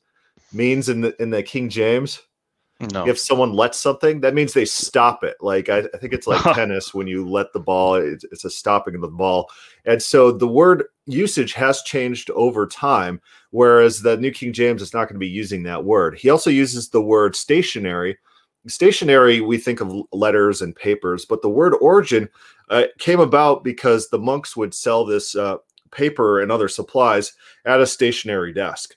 means 0.52 0.88
in 0.88 1.00
the 1.00 1.20
in 1.22 1.30
the 1.30 1.42
King 1.42 1.68
James? 1.68 2.20
No. 2.90 3.06
if 3.06 3.18
someone 3.18 3.52
lets 3.52 3.78
something, 3.78 4.20
that 4.20 4.34
means 4.34 4.52
they 4.52 4.64
stop 4.64 5.22
it. 5.22 5.36
Like 5.40 5.68
I, 5.68 5.78
I 5.78 5.98
think 5.98 6.12
it's 6.12 6.26
like 6.26 6.42
tennis 6.54 6.92
when 6.92 7.06
you 7.06 7.28
let 7.28 7.52
the 7.52 7.60
ball, 7.60 7.94
it's, 7.94 8.24
it's 8.24 8.44
a 8.44 8.50
stopping 8.50 8.94
of 8.94 9.00
the 9.00 9.08
ball. 9.08 9.50
And 9.84 10.02
so 10.02 10.32
the 10.32 10.48
word 10.48 10.84
usage 11.06 11.52
has 11.52 11.82
changed 11.82 12.30
over 12.30 12.66
time, 12.66 13.20
whereas 13.50 14.02
the 14.02 14.16
New 14.16 14.32
King 14.32 14.52
James 14.52 14.82
is 14.82 14.92
not 14.92 15.04
going 15.04 15.14
to 15.14 15.20
be 15.20 15.28
using 15.28 15.62
that 15.64 15.84
word. 15.84 16.18
He 16.18 16.30
also 16.30 16.50
uses 16.50 16.88
the 16.88 17.02
word 17.02 17.36
stationary. 17.36 18.18
Stationary, 18.66 19.40
we 19.40 19.58
think 19.58 19.80
of 19.80 20.02
letters 20.12 20.62
and 20.62 20.74
papers, 20.74 21.24
but 21.24 21.42
the 21.42 21.50
word 21.50 21.74
origin 21.80 22.28
uh, 22.70 22.84
came 22.98 23.20
about 23.20 23.64
because 23.64 24.08
the 24.08 24.18
monks 24.18 24.56
would 24.56 24.72
sell 24.72 25.04
this 25.04 25.34
uh, 25.34 25.56
paper 25.90 26.40
and 26.40 26.50
other 26.50 26.68
supplies 26.68 27.34
at 27.64 27.80
a 27.80 27.86
stationary 27.86 28.52
desk 28.52 28.96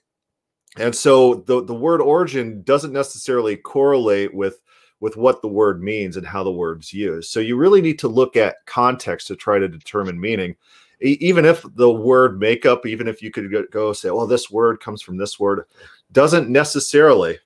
and 0.78 0.96
so 0.96 1.36
the 1.48 1.64
the 1.64 1.74
word 1.74 2.02
origin 2.02 2.62
doesn't 2.64 2.94
necessarily 2.94 3.56
correlate 3.58 4.34
with 4.34 4.62
with 5.00 5.18
what 5.18 5.42
the 5.42 5.48
word 5.48 5.84
means 5.84 6.18
and 6.18 6.26
how 6.26 6.44
the 6.44 6.52
word's 6.52 6.94
used. 6.94 7.30
So 7.30 7.40
you 7.40 7.58
really 7.58 7.82
need 7.82 8.00
to 8.00 8.08
look 8.08 8.36
at 8.38 8.66
context 8.66 9.28
to 9.28 9.36
try 9.36 9.60
to 9.60 9.68
determine 9.68 10.20
meaning. 10.20 10.56
E- 11.04 11.18
even 11.20 11.44
if 11.46 11.66
the 11.76 11.92
word 11.92 12.40
makeup 12.40 12.86
even 12.86 13.08
if 13.08 13.22
you 13.22 13.30
could 13.30 13.52
go, 13.52 13.66
go 13.72 13.94
say 13.94 14.10
well 14.12 14.28
this 14.28 14.50
word 14.50 14.80
comes 14.80 15.02
from 15.02 15.18
this 15.18 15.38
word 15.40 15.66
doesn't 16.14 16.50
necessarily 16.50 17.38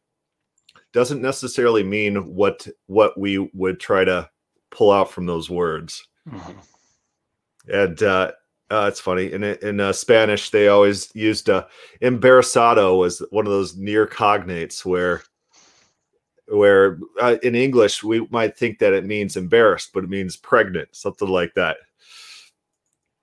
doesn't 0.93 1.22
necessarily 1.22 1.84
mean 1.84 2.15
what 2.35 2.68
what 2.88 3.18
we 3.18 3.39
would 3.53 3.80
try 3.80 4.03
to 4.03 4.30
pull 4.72 4.91
out 4.91 5.11
from 5.11 5.26
those 5.26 5.49
words. 5.49 6.07
Mhm. 6.27 6.56
and 7.72 8.03
uh, 8.03 8.31
uh, 8.72 8.86
it's 8.88 9.00
funny 9.00 9.32
in 9.32 9.44
in 9.44 9.80
uh, 9.80 9.91
Spanish 9.91 10.50
they 10.50 10.68
always 10.68 11.10
used 11.16 11.50
uh, 11.50 11.66
embarazado 12.02 12.98
was 12.98 13.20
one 13.32 13.46
of 13.46 13.52
those 13.52 13.76
near 13.76 14.06
cognates 14.06 14.86
where 14.86 15.24
where 16.50 17.00
uh, 17.22 17.38
in 17.44 17.56
English 17.56 18.04
we 18.04 18.26
might 18.32 18.58
think 18.58 18.80
that 18.80 18.94
it 18.94 19.06
means 19.06 19.38
embarrassed, 19.38 19.91
but 19.94 20.04
it 20.04 20.10
means 20.10 20.36
pregnant, 20.36 20.90
something 20.96 21.28
like 21.28 21.54
that. 21.56 21.78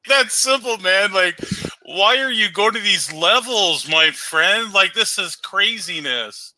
That's 0.09 0.40
simple, 0.40 0.78
man. 0.78 1.12
Like, 1.12 1.39
why 1.85 2.18
are 2.18 2.31
you 2.31 2.51
going 2.51 2.74
to 2.74 2.81
these 2.81 3.12
levels, 3.12 3.89
my 3.89 4.10
friend? 4.12 4.73
Like, 4.73 4.94
this 4.94 5.18
is 5.18 5.35
craziness. 5.35 6.55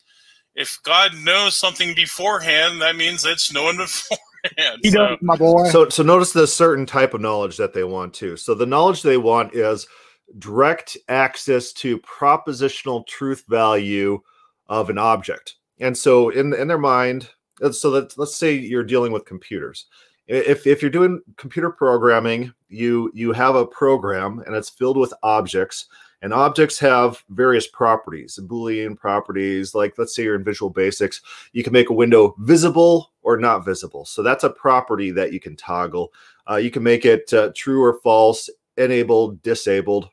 If 0.54 0.78
God 0.82 1.12
knows 1.16 1.58
something 1.58 1.94
beforehand, 1.94 2.82
that 2.82 2.96
means 2.96 3.24
it's 3.24 3.52
known 3.52 3.78
beforehand. 4.56 4.80
You 4.82 4.90
So- 4.90 4.98
know, 4.98 5.16
my 5.20 5.36
boy. 5.36 5.68
So 5.70 5.88
so 5.88 6.02
notice 6.02 6.32
the 6.32 6.46
certain 6.46 6.86
type 6.86 7.14
of 7.14 7.20
knowledge 7.20 7.56
that 7.56 7.72
they 7.74 7.84
want 7.84 8.14
too. 8.14 8.36
So 8.36 8.54
the 8.54 8.66
knowledge 8.66 9.02
they 9.02 9.16
want 9.16 9.54
is 9.54 9.86
direct 10.38 10.96
access 11.08 11.72
to 11.72 11.98
propositional 11.98 13.06
truth 13.06 13.44
value 13.48 14.20
of 14.68 14.90
an 14.90 14.98
object. 14.98 15.56
And 15.80 15.96
so 15.96 16.30
in 16.30 16.52
in 16.54 16.68
their 16.68 16.78
mind, 16.78 17.30
so 17.72 17.90
that 17.92 18.16
let's 18.18 18.36
say 18.36 18.54
you're 18.54 18.84
dealing 18.84 19.12
with 19.12 19.24
computers. 19.24 19.86
If 20.26 20.66
if 20.66 20.82
you're 20.82 20.90
doing 20.90 21.22
computer 21.36 21.70
programming, 21.70 22.52
you 22.68 23.10
you 23.14 23.32
have 23.32 23.54
a 23.54 23.66
program 23.66 24.42
and 24.46 24.54
it's 24.54 24.68
filled 24.68 24.98
with 24.98 25.14
objects 25.22 25.86
and 26.20 26.34
objects 26.34 26.78
have 26.80 27.22
various 27.30 27.66
properties, 27.66 28.38
boolean 28.42 28.96
properties. 28.96 29.74
Like 29.74 29.94
let's 29.98 30.14
say 30.14 30.24
you're 30.24 30.34
in 30.34 30.44
Visual 30.44 30.70
Basics, 30.70 31.20
you 31.52 31.62
can 31.62 31.72
make 31.72 31.90
a 31.90 31.94
window 31.94 32.34
visible 32.40 33.12
or 33.28 33.36
not 33.36 33.62
visible. 33.62 34.06
So 34.06 34.22
that's 34.22 34.44
a 34.44 34.48
property 34.48 35.10
that 35.10 35.34
you 35.34 35.38
can 35.38 35.54
toggle. 35.54 36.14
Uh, 36.48 36.56
you 36.56 36.70
can 36.70 36.82
make 36.82 37.04
it 37.04 37.30
uh, 37.34 37.50
true 37.54 37.84
or 37.84 38.00
false, 38.00 38.48
enabled, 38.78 39.42
disabled. 39.42 40.08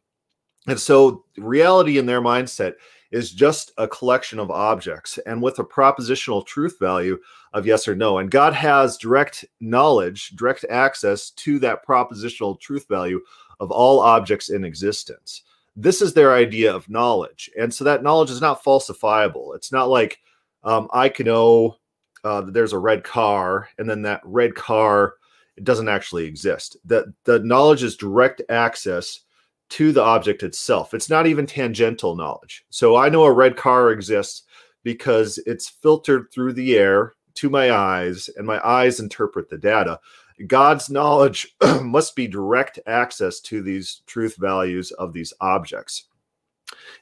And 0.67 0.77
so 0.77 1.23
reality 1.37 1.97
in 1.97 2.05
their 2.05 2.19
mindset 2.19 2.73
is 3.11 3.31
just 3.31 3.71
a 3.77 3.87
collection 3.87 4.37
of 4.37 4.51
objects 4.51 5.17
and 5.25 5.41
with 5.41 5.59
a 5.59 5.63
propositional 5.63 6.45
truth 6.45 6.75
value 6.77 7.17
of 7.53 7.65
yes 7.65 7.87
or 7.87 7.95
no. 7.95 8.17
And 8.17 8.29
God 8.29 8.51
has 8.51 8.97
direct 8.97 9.45
knowledge, 9.61 10.31
direct 10.31 10.65
access 10.69 11.29
to 11.29 11.57
that 11.59 11.87
propositional 11.87 12.59
truth 12.59 12.85
value 12.89 13.21
of 13.61 13.71
all 13.71 14.01
objects 14.01 14.49
in 14.49 14.65
existence. 14.65 15.43
This 15.77 16.01
is 16.01 16.13
their 16.13 16.33
idea 16.33 16.75
of 16.75 16.89
knowledge. 16.89 17.49
And 17.57 17.73
so 17.73 17.85
that 17.85 18.03
knowledge 18.03 18.29
is 18.31 18.41
not 18.41 18.61
falsifiable. 18.61 19.55
It's 19.55 19.71
not 19.71 19.87
like 19.87 20.19
um, 20.65 20.89
I 20.91 21.07
can 21.07 21.27
know 21.27 21.77
uh, 22.26 22.41
that 22.41 22.53
there's 22.53 22.73
a 22.73 22.77
red 22.77 23.03
car 23.03 23.69
and 23.77 23.89
then 23.89 24.02
that 24.02 24.22
red 24.26 24.56
car 24.56 25.14
it 25.57 25.64
doesn't 25.64 25.88
actually 25.88 26.26
exist. 26.26 26.76
The, 26.84 27.14
the 27.23 27.39
knowledge 27.39 27.84
is 27.84 27.95
direct 27.95 28.41
access 28.49 29.22
to 29.69 29.91
the 29.93 30.02
object 30.02 30.43
itself. 30.43 30.93
It's 30.93 31.10
not 31.10 31.27
even 31.27 31.45
tangential 31.45 32.15
knowledge. 32.15 32.65
So 32.69 32.97
I 32.97 33.07
know 33.07 33.23
a 33.23 33.31
red 33.31 33.56
car 33.56 33.91
exists 33.91 34.43
because 34.84 35.39
it's 35.45 35.69
filtered 35.69 36.30
through 36.31 36.53
the 36.53 36.76
air 36.76 37.14
to 37.35 37.49
my 37.49 37.72
eyes, 37.72 38.30
and 38.38 38.45
my 38.45 38.65
eyes 38.65 38.99
interpret 38.99 39.49
the 39.49 39.57
data. 39.57 39.99
God's 40.47 40.89
knowledge 40.89 41.56
must 41.81 42.15
be 42.15 42.27
direct 42.27 42.80
access 42.85 43.39
to 43.41 43.61
these 43.61 44.02
truth 44.06 44.35
values 44.38 44.91
of 44.91 45.14
these 45.14 45.34
objects. 45.41 46.06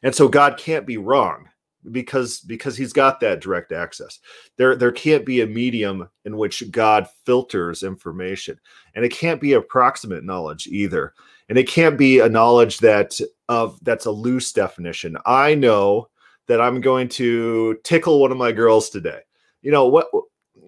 And 0.04 0.14
so 0.14 0.28
God 0.28 0.58
can't 0.58 0.86
be 0.86 0.98
wrong 0.98 1.50
because 1.91 2.39
because 2.41 2.76
he's 2.77 2.93
got 2.93 3.19
that 3.19 3.41
direct 3.41 3.72
access. 3.72 4.19
There 4.57 4.76
there 4.76 4.91
can't 4.91 5.26
be 5.26 5.41
a 5.41 5.47
medium 5.47 6.10
in 6.26 6.38
which 6.38 6.69
God 6.72 7.07
filters 7.26 7.84
information. 7.84 8.60
And 8.95 9.03
it 9.03 9.10
can't 9.10 9.41
be 9.41 9.53
approximate 9.53 10.23
knowledge 10.23 10.68
either. 10.68 11.14
And 11.49 11.57
it 11.57 11.68
can't 11.68 11.97
be 11.97 12.19
a 12.19 12.30
knowledge 12.30 12.80
that 12.80 13.19
of 13.49 13.80
that's 13.84 14.05
a 14.05 14.11
loose 14.11 14.53
definition. 14.53 15.18
I 15.26 15.55
know 15.55 16.10
that 16.47 16.61
I'm 16.61 16.81
going 16.81 17.10
to 17.10 17.77
tickle 17.84 18.19
one 18.19 18.31
of 18.31 18.38
my 18.38 18.51
girls 18.51 18.89
today. 18.89 19.19
You 19.61 19.72
know 19.72 19.88
what 19.88 20.07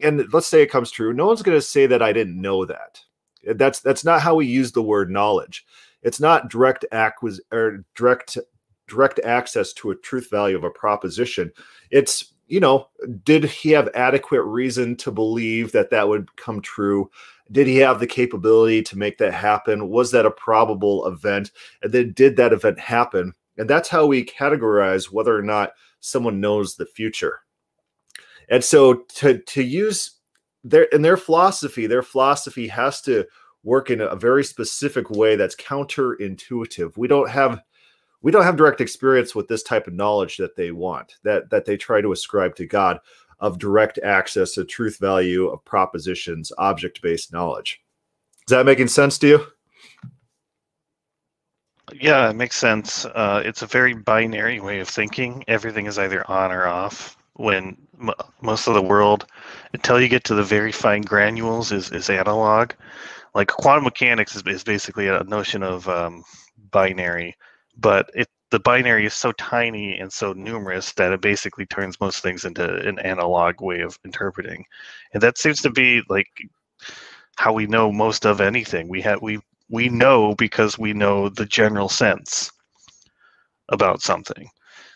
and 0.01 0.25
let's 0.33 0.47
say 0.47 0.61
it 0.61 0.71
comes 0.71 0.91
true. 0.91 1.13
No 1.13 1.27
one's 1.27 1.41
going 1.41 1.57
to 1.57 1.61
say 1.61 1.87
that 1.87 2.01
I 2.01 2.13
didn't 2.13 2.39
know 2.39 2.65
that. 2.65 2.99
That's 3.55 3.79
that's 3.79 4.03
not 4.03 4.21
how 4.21 4.35
we 4.35 4.45
use 4.45 4.71
the 4.71 4.81
word 4.81 5.09
knowledge. 5.09 5.65
It's 6.01 6.19
not 6.19 6.49
direct 6.49 6.85
acquis 6.91 7.41
or 7.51 7.85
direct 7.95 8.37
direct 8.87 9.19
access 9.23 9.73
to 9.73 9.91
a 9.91 9.95
truth 9.95 10.29
value 10.29 10.55
of 10.55 10.63
a 10.63 10.69
proposition. 10.69 11.51
It's, 11.91 12.33
you 12.47 12.59
know, 12.59 12.89
did 13.23 13.45
he 13.45 13.71
have 13.71 13.89
adequate 13.95 14.43
reason 14.43 14.95
to 14.97 15.11
believe 15.11 15.71
that 15.71 15.89
that 15.89 16.07
would 16.07 16.35
come 16.37 16.61
true? 16.61 17.09
Did 17.51 17.67
he 17.67 17.77
have 17.77 17.99
the 17.99 18.07
capability 18.07 18.81
to 18.83 18.97
make 18.97 19.17
that 19.19 19.33
happen? 19.33 19.89
Was 19.89 20.11
that 20.11 20.25
a 20.25 20.31
probable 20.31 21.05
event? 21.07 21.51
And 21.81 21.91
then 21.91 22.13
did 22.13 22.37
that 22.37 22.53
event 22.53 22.79
happen? 22.79 23.33
And 23.57 23.69
that's 23.69 23.89
how 23.89 24.05
we 24.05 24.25
categorize 24.25 25.11
whether 25.11 25.35
or 25.35 25.41
not 25.41 25.71
someone 25.99 26.39
knows 26.39 26.75
the 26.75 26.85
future. 26.85 27.39
And 28.49 28.63
so 28.63 29.05
to 29.15 29.39
to 29.39 29.63
use 29.63 30.19
their 30.63 30.83
in 30.83 31.01
their 31.01 31.17
philosophy, 31.17 31.87
their 31.87 32.03
philosophy 32.03 32.67
has 32.67 33.01
to 33.01 33.25
work 33.63 33.89
in 33.89 34.01
a 34.01 34.15
very 34.15 34.43
specific 34.43 35.09
way 35.09 35.35
that's 35.35 35.55
counterintuitive. 35.55 36.95
We 36.97 37.07
don't 37.07 37.29
have 37.29 37.59
we 38.25 38.31
don't 38.31 38.43
have 38.43 38.55
direct 38.55 38.81
experience 38.81 39.35
with 39.35 39.47
this 39.47 39.61
type 39.61 39.85
of 39.85 39.93
knowledge 39.93 40.37
that 40.37 40.55
they 40.55 40.71
want 40.71 41.17
that 41.23 41.47
that 41.51 41.63
they 41.63 41.77
try 41.77 42.01
to 42.01 42.11
ascribe 42.11 42.55
to 42.55 42.65
god 42.65 42.99
of 43.39 43.59
direct 43.59 43.99
access 43.99 44.53
to 44.53 44.65
truth 44.65 44.97
value 44.97 45.47
of 45.47 45.63
propositions 45.65 46.51
object-based 46.57 47.31
knowledge. 47.31 47.81
Is 48.47 48.49
that 48.49 48.65
making 48.65 48.87
sense 48.87 49.19
to 49.19 49.27
you? 49.27 49.45
Yeah 51.93 52.29
it 52.31 52.35
makes 52.35 52.55
sense. 52.55 53.05
Uh, 53.05 53.43
it's 53.45 53.61
a 53.61 53.67
very 53.67 53.93
binary 53.93 54.59
way 54.59 54.79
of 54.79 54.89
thinking. 54.89 55.43
Everything 55.47 55.85
is 55.85 55.99
either 55.99 56.27
on 56.29 56.51
or 56.51 56.65
off 56.65 57.17
when 57.33 57.77
most 58.41 58.67
of 58.67 58.73
the 58.73 58.81
world 58.81 59.27
until 59.73 60.01
you 60.01 60.07
get 60.07 60.23
to 60.23 60.33
the 60.33 60.43
very 60.43 60.71
fine 60.71 61.03
granules 61.03 61.71
is, 61.71 61.91
is 61.91 62.09
analog. 62.09 62.71
Like 63.35 63.49
quantum 63.49 63.83
mechanics 63.83 64.35
is, 64.35 64.41
is 64.47 64.63
basically 64.63 65.09
a 65.09 65.23
notion 65.25 65.61
of 65.61 65.87
um, 65.87 66.23
binary 66.71 67.35
but 67.77 68.09
it 68.13 68.27
the 68.51 68.59
binary 68.59 69.05
is 69.05 69.13
so 69.13 69.31
tiny 69.33 69.97
and 69.97 70.13
so 70.13 70.31
numerous 70.33 70.93
that 70.93 71.11
it 71.11 71.19
basically 71.19 71.65
turns 71.65 71.99
most 71.99 72.21
things 72.21 72.45
into 72.45 72.75
an 72.87 72.99
analog 72.99 73.59
way 73.59 73.81
of 73.81 73.99
interpreting. 74.05 74.63
And 75.13 75.21
that 75.23 75.37
seems 75.37 75.61
to 75.63 75.69
be 75.69 76.01
like 76.07 76.27
how 77.35 77.53
we 77.53 77.67
know 77.67 77.91
most 77.91 78.25
of 78.25 78.39
anything. 78.39 78.87
We 78.87 79.01
have 79.01 79.21
we 79.21 79.39
we 79.69 79.89
know 79.89 80.35
because 80.35 80.77
we 80.77 80.93
know 80.93 81.27
the 81.29 81.45
general 81.45 81.89
sense 81.89 82.51
about 83.69 84.01
something. 84.01 84.49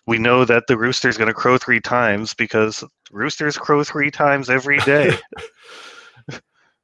We 0.06 0.19
know 0.19 0.45
that 0.45 0.68
the 0.68 0.77
rooster 0.77 1.10
is 1.10 1.18
going 1.18 1.27
to 1.27 1.34
crow 1.34 1.57
three 1.57 1.81
times 1.81 2.34
because 2.34 2.84
roosters 3.11 3.57
crow 3.57 3.84
three 3.84 4.11
times 4.11 4.49
every 4.49 4.80
day 4.80 5.18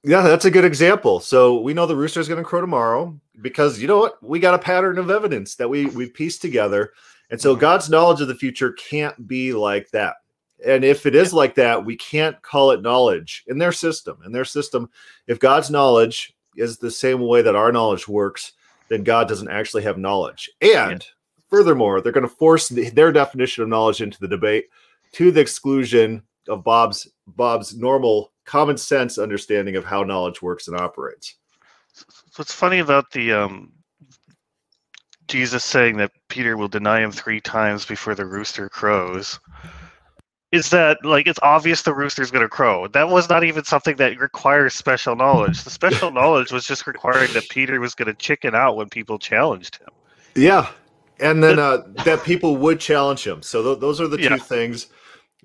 Yeah, 0.06 0.22
that's 0.22 0.46
a 0.46 0.52
good 0.52 0.66
example. 0.66 1.20
So 1.20 1.60
we 1.60 1.74
know 1.74 1.88
the 1.88 1.96
rooster 1.96 2.20
is 2.20 2.28
going 2.28 2.42
to 2.42 2.48
crow 2.48 2.62
tomorrow 2.62 3.20
because 3.42 3.80
you 3.80 3.88
know 3.88 3.98
what? 3.98 4.22
We 4.22 4.40
got 4.40 4.54
a 4.54 4.60
pattern 4.60 5.00
of 5.00 5.10
evidence 5.10 5.56
that 5.56 5.70
we 5.70 5.88
we 5.88 6.10
pieced 6.10 6.42
together. 6.42 6.94
And 7.32 7.42
so 7.42 7.52
mm-hmm. 7.52 7.62
God's 7.62 7.90
knowledge 7.90 8.22
of 8.22 8.28
the 8.28 8.36
future 8.36 8.74
can't 8.74 9.28
be 9.28 9.52
like 9.52 9.90
that. 9.92 10.18
And 10.66 10.86
if 10.86 11.06
it 11.06 11.16
is 11.16 11.34
like 11.34 11.56
that, 11.56 11.84
we 11.84 11.96
can't 11.98 12.40
call 12.44 12.72
it 12.72 12.84
knowledge 12.84 13.44
in 13.48 13.58
their 13.58 13.72
system. 13.72 14.20
In 14.26 14.32
their 14.32 14.46
system, 14.46 14.90
if 15.28 15.40
God's 15.40 15.72
knowledge 15.72 16.34
is 16.56 16.78
the 16.78 16.92
same 16.92 17.20
way 17.22 17.42
that 17.42 17.56
our 17.56 17.72
knowledge 17.72 18.08
works, 18.08 18.54
then 18.90 19.04
God 19.04 19.28
doesn't 19.28 19.50
actually 19.50 19.84
have 19.84 19.98
knowledge. 19.98 20.50
And 20.62 21.02
yeah. 21.02 21.50
furthermore, 21.50 22.00
they're 22.00 22.12
going 22.12 22.28
to 22.28 22.34
force 22.34 22.70
the, 22.70 22.90
their 22.92 23.12
definition 23.12 23.64
of 23.64 23.70
knowledge 23.70 24.02
into 24.02 24.20
the 24.20 24.28
debate 24.28 24.66
to 25.14 25.32
the 25.32 25.42
exclusion 25.42 26.22
of 26.48 26.64
Bob's 26.64 27.08
Bob's 27.28 27.76
normal 27.76 28.32
common 28.46 28.78
sense 28.78 29.18
understanding 29.18 29.76
of 29.76 29.86
how 29.86 30.04
knowledge 30.04 30.42
works 30.42 30.68
and 30.68 30.78
operates. 30.80 31.36
What's 32.36 32.54
funny 32.54 32.80
about 32.80 33.12
the 33.12 33.34
um, 33.34 33.72
Jesus 35.28 35.64
saying 35.64 35.98
that 35.98 36.12
Peter 36.30 36.58
will 36.58 36.68
deny 36.68 37.02
him 37.02 37.12
three 37.12 37.42
times 37.42 37.86
before 37.86 38.16
the 38.16 38.26
rooster 38.26 38.70
crows 38.70 39.40
is 40.52 40.70
that 40.70 41.04
like 41.04 41.28
it's 41.28 41.40
obvious 41.42 41.82
the 41.82 41.94
rooster's 41.94 42.32
going 42.32 42.44
to 42.44 42.50
crow. 42.50 42.88
That 42.88 43.10
was 43.10 43.30
not 43.30 43.44
even 43.44 43.64
something 43.66 43.96
that 43.98 44.18
requires 44.20 44.74
special 44.74 45.16
knowledge. 45.16 45.64
The 45.64 45.70
special 45.70 46.12
knowledge 46.20 46.52
was 46.52 46.66
just 46.66 46.88
requiring 46.88 47.34
that 47.34 47.50
Peter 47.50 47.80
was 47.80 47.96
going 47.96 48.08
to 48.08 48.14
chicken 48.14 48.56
out 48.56 48.78
when 48.78 48.88
people 48.90 49.20
challenged 49.20 49.78
him. 49.78 49.90
Yeah, 50.36 50.70
and 51.20 51.44
then 51.44 51.60
uh, 51.60 51.84
that 52.04 52.24
people 52.24 52.58
would 52.58 52.80
challenge 52.80 53.26
him. 53.26 53.42
So 53.42 53.64
th- 53.64 53.80
those 53.80 54.00
are 54.00 54.08
the 54.08 54.18
two 54.18 54.38
things 54.38 54.88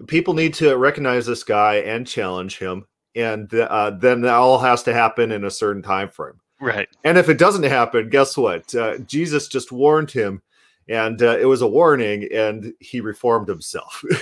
people 0.07 0.35
need 0.35 0.55
to 0.55 0.77
recognize 0.77 1.27
this 1.27 1.45
guy 1.45 1.77
and 1.77 2.07
challenge 2.07 2.59
him 2.59 2.87
and 3.17 3.53
uh, 3.55 3.91
then 3.91 4.21
that 4.21 4.35
all 4.35 4.59
has 4.59 4.83
to 4.85 4.93
happen 4.93 5.33
in 5.33 5.45
a 5.45 5.51
certain 5.51 5.83
time 5.83 6.09
frame 6.09 6.41
right. 6.61 6.89
And 7.05 7.19
if 7.19 7.29
it 7.29 7.39
doesn't 7.39 7.65
happen 7.65 8.09
guess 8.09 8.37
what? 8.37 8.75
Uh, 8.75 8.99
jesus 8.99 9.49
just 9.49 9.73
warned 9.73 10.11
him 10.11 10.43
and 10.89 11.23
uh, 11.23 11.39
it 11.39 11.45
was 11.45 11.63
a 11.63 11.69
warning 11.69 12.29
and 12.33 12.75
he 12.81 13.01
reformed 13.01 13.49
himself. 13.49 14.05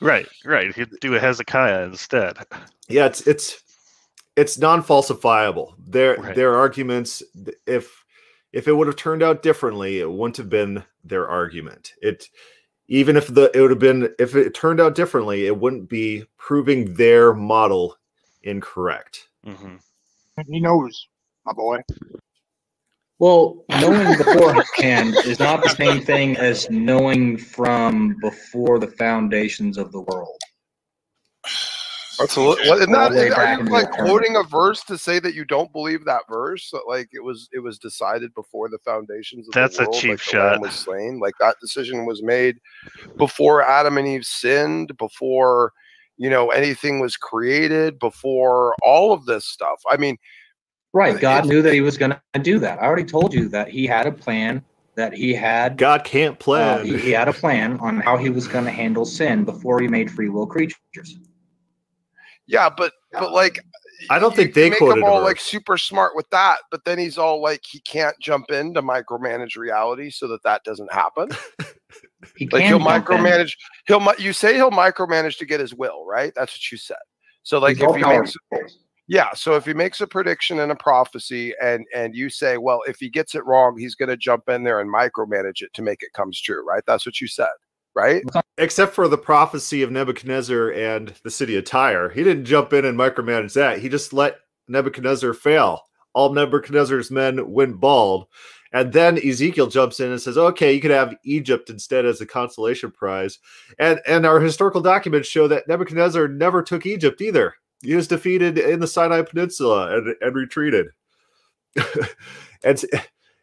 Right 0.00 0.26
right. 0.44 0.74
He'd 0.74 0.90
do 1.00 1.14
a 1.14 1.20
hezekiah 1.20 1.84
instead. 1.84 2.36
Yeah 2.88 3.06
it's 3.06 3.24
it's 3.24 3.62
it's 4.34 4.58
non-falsifiable. 4.58 5.74
Their 5.86 6.16
right. 6.16 6.34
their 6.34 6.56
arguments. 6.56 7.22
If 7.68 8.04
if 8.52 8.66
it 8.66 8.72
would 8.72 8.88
have 8.88 8.96
turned 8.96 9.22
out 9.22 9.44
differently 9.44 10.00
it 10.00 10.10
wouldn't 10.10 10.38
have 10.38 10.50
been 10.50 10.82
their 11.04 11.28
argument. 11.28 11.92
It 12.02 12.28
even 12.92 13.16
if 13.16 13.28
the 13.28 13.50
it 13.54 13.60
would 13.62 13.70
have 13.70 13.78
been 13.78 14.14
if 14.18 14.36
it 14.36 14.52
turned 14.52 14.78
out 14.78 14.94
differently, 14.94 15.46
it 15.46 15.56
wouldn't 15.56 15.88
be 15.88 16.24
proving 16.36 16.92
their 16.92 17.32
model 17.32 17.96
incorrect. 18.42 19.30
Mm-hmm. 19.46 19.76
He 20.46 20.60
knows, 20.60 21.08
my 21.46 21.54
boy. 21.54 21.78
Well, 23.18 23.64
knowing 23.70 24.18
beforehand 24.18 25.14
is 25.24 25.38
not 25.38 25.62
the 25.62 25.70
same 25.70 26.02
thing 26.02 26.36
as 26.36 26.68
knowing 26.68 27.38
from 27.38 28.18
before 28.20 28.78
the 28.78 28.88
foundations 28.88 29.78
of 29.78 29.90
the 29.90 30.00
world. 30.00 30.38
That's 32.22 32.36
a 32.36 32.40
little, 32.40 32.68
what, 32.68 32.78
isn't 32.78 32.92
that, 32.92 33.12
is, 33.12 33.32
are 33.32 33.58
you 33.58 33.64
like 33.64 33.90
quoting 33.90 34.36
a 34.36 34.44
verse 34.44 34.84
to 34.84 34.96
say 34.96 35.18
that 35.18 35.34
you 35.34 35.44
don't 35.44 35.72
believe 35.72 36.04
that 36.04 36.22
verse? 36.28 36.70
That, 36.70 36.84
like 36.86 37.08
it 37.12 37.18
was 37.18 37.48
it 37.52 37.58
was 37.58 37.80
decided 37.80 38.32
before 38.34 38.68
the 38.68 38.78
foundations 38.84 39.48
of 39.48 39.54
That's 39.54 39.76
the 39.76 39.84
world. 39.84 39.96
a 39.96 39.98
cheap 39.98 40.10
like 40.10 40.20
shot. 40.20 40.60
was 40.60 40.72
slain. 40.72 41.18
Like 41.18 41.34
that 41.40 41.56
decision 41.60 42.06
was 42.06 42.22
made 42.22 42.58
before 43.16 43.60
Adam 43.60 43.98
and 43.98 44.06
Eve 44.06 44.24
sinned, 44.24 44.96
before 44.98 45.72
you 46.16 46.30
know 46.30 46.50
anything 46.50 47.00
was 47.00 47.16
created, 47.16 47.98
before 47.98 48.76
all 48.84 49.12
of 49.12 49.26
this 49.26 49.44
stuff. 49.44 49.82
I 49.90 49.96
mean, 49.96 50.16
right? 50.92 51.18
God 51.18 51.46
knew 51.46 51.60
that 51.60 51.74
He 51.74 51.80
was 51.80 51.98
going 51.98 52.14
to 52.34 52.38
do 52.38 52.60
that. 52.60 52.80
I 52.80 52.86
already 52.86 53.04
told 53.04 53.34
you 53.34 53.48
that 53.48 53.68
He 53.68 53.84
had 53.84 54.06
a 54.06 54.12
plan. 54.12 54.64
That 54.94 55.14
he 55.14 55.32
had 55.32 55.78
God 55.78 56.04
can't 56.04 56.38
plan. 56.38 56.80
Uh, 56.80 56.82
he, 56.84 56.98
he 56.98 57.10
had 57.12 57.26
a 57.26 57.32
plan 57.32 57.80
on 57.80 58.00
how 58.00 58.18
he 58.18 58.28
was 58.28 58.46
going 58.46 58.66
to 58.66 58.70
handle 58.70 59.06
sin 59.06 59.42
before 59.42 59.80
he 59.80 59.88
made 59.88 60.10
free 60.10 60.28
will 60.28 60.46
creatures. 60.46 61.18
Yeah, 62.46 62.68
but 62.68 62.92
but 63.12 63.32
like 63.32 63.60
I 64.10 64.18
don't 64.18 64.30
you- 64.32 64.36
think 64.36 64.54
they 64.54 64.70
make 64.70 64.78
quoted 64.78 64.98
him 64.98 65.04
all 65.04 65.20
verse. 65.20 65.26
like 65.26 65.40
super 65.40 65.78
smart 65.78 66.16
with 66.16 66.28
that, 66.30 66.58
but 66.70 66.84
then 66.84 66.98
he's 66.98 67.18
all 67.18 67.40
like 67.40 67.60
he 67.68 67.80
can't 67.80 68.16
jump 68.20 68.50
in 68.50 68.74
to 68.74 68.82
micromanage 68.82 69.56
reality 69.56 70.10
so 70.10 70.26
that 70.28 70.42
that 70.42 70.64
doesn't 70.64 70.92
happen. 70.92 71.28
he 72.36 72.48
like 72.48 72.64
he'll 72.64 72.78
jump 72.78 73.08
in. 73.10 73.16
micromanage. 73.18 73.52
He'll 73.86 74.06
you 74.18 74.32
say 74.32 74.54
he'll 74.54 74.70
micromanage 74.70 75.38
to 75.38 75.46
get 75.46 75.60
his 75.60 75.74
will, 75.74 76.04
right? 76.06 76.32
That's 76.34 76.52
what 76.52 76.72
you 76.72 76.78
said. 76.78 76.96
So 77.44 77.58
like 77.58 77.76
He's 77.76 77.84
if 77.88 77.96
he 77.96 78.04
makes 78.04 78.36
yeah, 79.08 79.34
so 79.34 79.56
if 79.56 79.64
he 79.66 79.74
makes 79.74 80.00
a 80.00 80.06
prediction 80.06 80.60
and 80.60 80.70
a 80.72 80.76
prophecy, 80.76 81.52
and 81.60 81.84
and 81.94 82.14
you 82.14 82.30
say, 82.30 82.56
well, 82.56 82.80
if 82.86 82.98
he 82.98 83.10
gets 83.10 83.34
it 83.34 83.44
wrong, 83.44 83.76
he's 83.76 83.94
going 83.94 84.08
to 84.08 84.16
jump 84.16 84.48
in 84.48 84.62
there 84.62 84.80
and 84.80 84.92
micromanage 84.92 85.60
it 85.60 85.74
to 85.74 85.82
make 85.82 86.02
it 86.02 86.12
comes 86.14 86.40
true, 86.40 86.64
right? 86.66 86.82
That's 86.86 87.04
what 87.04 87.20
you 87.20 87.26
said, 87.26 87.48
right? 87.94 88.22
Except 88.58 88.94
for 88.94 89.08
the 89.08 89.18
prophecy 89.18 89.82
of 89.82 89.90
Nebuchadnezzar 89.90 90.72
and 90.72 91.12
the 91.24 91.30
city 91.30 91.56
of 91.56 91.64
Tyre. 91.64 92.08
He 92.08 92.24
didn't 92.24 92.46
jump 92.46 92.72
in 92.72 92.84
and 92.84 92.98
micromanage 92.98 93.54
that. 93.54 93.78
He 93.78 93.88
just 93.88 94.12
let 94.12 94.38
Nebuchadnezzar 94.68 95.34
fail. 95.34 95.82
All 96.14 96.32
Nebuchadnezzar's 96.32 97.10
men 97.10 97.50
went 97.50 97.80
bald. 97.80 98.26
And 98.72 98.92
then 98.92 99.18
Ezekiel 99.18 99.66
jumps 99.66 100.00
in 100.00 100.10
and 100.10 100.20
says, 100.20 100.38
okay, 100.38 100.72
you 100.72 100.80
could 100.80 100.90
have 100.90 101.14
Egypt 101.24 101.68
instead 101.68 102.06
as 102.06 102.20
a 102.20 102.26
consolation 102.26 102.90
prize. 102.90 103.38
And 103.78 104.00
and 104.06 104.24
our 104.24 104.40
historical 104.40 104.80
documents 104.80 105.28
show 105.28 105.46
that 105.48 105.68
Nebuchadnezzar 105.68 106.28
never 106.28 106.62
took 106.62 106.86
Egypt 106.86 107.20
either. 107.20 107.54
He 107.82 107.94
was 107.94 108.08
defeated 108.08 108.58
in 108.58 108.80
the 108.80 108.86
Sinai 108.86 109.22
Peninsula 109.22 109.96
and, 109.96 110.14
and 110.20 110.34
retreated. 110.34 110.86
and 112.64 112.82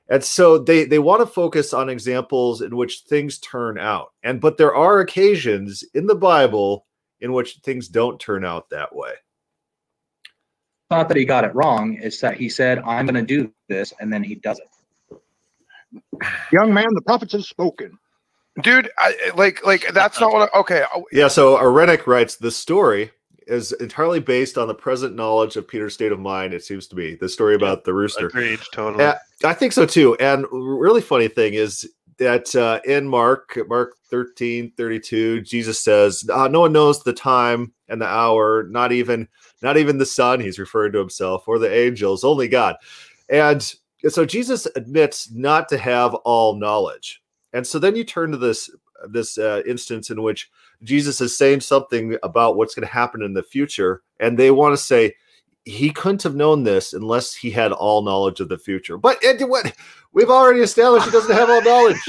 and 0.09 0.23
so 0.23 0.57
they 0.57 0.85
they 0.85 0.99
want 0.99 1.21
to 1.21 1.27
focus 1.27 1.73
on 1.73 1.87
examples 1.87 2.61
in 2.61 2.75
which 2.75 3.01
things 3.01 3.37
turn 3.37 3.77
out. 3.77 4.11
And 4.23 4.41
but 4.41 4.57
there 4.57 4.73
are 4.73 4.99
occasions 4.99 5.83
in 5.93 6.07
the 6.07 6.15
Bible 6.15 6.87
in 7.21 7.31
which 7.31 7.59
things 7.63 7.87
don't 7.87 8.19
turn 8.19 8.43
out 8.43 8.69
that 8.71 8.95
way. 8.95 9.11
Not 10.89 11.07
that 11.09 11.17
he 11.17 11.25
got 11.25 11.43
it 11.43 11.53
wrong. 11.53 11.99
It's 12.01 12.19
that 12.21 12.37
he 12.37 12.49
said, 12.49 12.79
"I'm 12.79 13.05
going 13.05 13.15
to 13.15 13.21
do 13.21 13.53
this," 13.67 13.93
and 13.99 14.11
then 14.11 14.23
he 14.23 14.35
does 14.35 14.59
it. 14.59 15.21
Young 16.51 16.73
man, 16.73 16.87
the 16.91 17.01
prophets 17.01 17.33
have 17.33 17.45
spoken. 17.45 17.97
Dude, 18.63 18.89
I, 18.97 19.31
like 19.35 19.63
like 19.63 19.93
that's 19.93 20.19
not 20.21 20.33
what. 20.33 20.49
I, 20.53 20.59
okay, 20.59 20.83
Yeah, 21.11 21.27
so 21.27 21.57
Arenik 21.57 22.07
writes 22.07 22.37
the 22.37 22.49
story 22.49 23.11
is 23.49 23.71
entirely 23.73 24.19
based 24.19 24.57
on 24.57 24.67
the 24.67 24.73
present 24.73 25.15
knowledge 25.15 25.55
of 25.57 25.67
Peter's 25.67 25.93
state 25.93 26.11
of 26.11 26.19
mind, 26.19 26.53
it 26.53 26.63
seems 26.63 26.87
to 26.87 26.95
be. 26.95 27.15
The 27.15 27.27
story 27.27 27.55
about 27.55 27.83
the 27.83 27.93
rooster. 27.93 28.27
Agreed, 28.27 28.59
totally. 28.73 29.03
Yeah, 29.03 29.17
I 29.43 29.53
think 29.53 29.73
so 29.73 29.85
too. 29.85 30.15
And 30.15 30.45
really 30.51 31.01
funny 31.01 31.27
thing 31.27 31.55
is 31.55 31.89
that 32.17 32.55
uh, 32.55 32.79
in 32.85 33.07
Mark, 33.07 33.57
Mark 33.67 33.95
13, 34.09 34.71
32, 34.77 35.41
Jesus 35.41 35.79
says, 35.79 36.29
uh, 36.31 36.47
no 36.47 36.61
one 36.61 36.73
knows 36.73 37.03
the 37.03 37.13
time 37.13 37.73
and 37.87 38.01
the 38.01 38.07
hour, 38.07 38.63
not 38.69 38.91
even 38.91 39.27
not 39.61 39.77
even 39.77 39.97
the 39.97 40.05
son, 40.05 40.39
he's 40.39 40.59
referring 40.59 40.93
to 40.93 40.99
himself, 40.99 41.47
or 41.47 41.59
the 41.59 41.73
angels, 41.73 42.23
only 42.23 42.47
God. 42.47 42.75
And 43.29 43.61
so 44.07 44.25
Jesus 44.25 44.67
admits 44.75 45.31
not 45.31 45.67
to 45.69 45.77
have 45.77 46.13
all 46.15 46.55
knowledge. 46.55 47.21
And 47.51 47.65
so 47.65 47.79
then 47.79 47.95
you 47.95 48.03
turn 48.03 48.31
to 48.31 48.37
this 48.37 48.69
this 49.07 49.37
uh, 49.37 49.61
instance 49.67 50.09
in 50.09 50.21
which 50.21 50.49
Jesus 50.83 51.21
is 51.21 51.37
saying 51.37 51.61
something 51.61 52.17
about 52.23 52.55
what's 52.55 52.75
going 52.75 52.87
to 52.87 52.93
happen 52.93 53.21
in 53.21 53.33
the 53.33 53.43
future, 53.43 54.01
and 54.19 54.37
they 54.37 54.51
want 54.51 54.73
to 54.73 54.83
say 54.83 55.15
he 55.65 55.91
couldn't 55.91 56.23
have 56.23 56.35
known 56.35 56.63
this 56.63 56.93
unless 56.93 57.35
he 57.35 57.51
had 57.51 57.71
all 57.71 58.01
knowledge 58.01 58.39
of 58.39 58.49
the 58.49 58.57
future. 58.57 58.97
But 58.97 59.17
it, 59.21 59.47
what 59.47 59.73
we've 60.13 60.29
already 60.29 60.61
established, 60.61 61.05
he 61.05 61.11
doesn't 61.11 61.35
have 61.35 61.49
all 61.49 61.61
knowledge. 61.61 62.01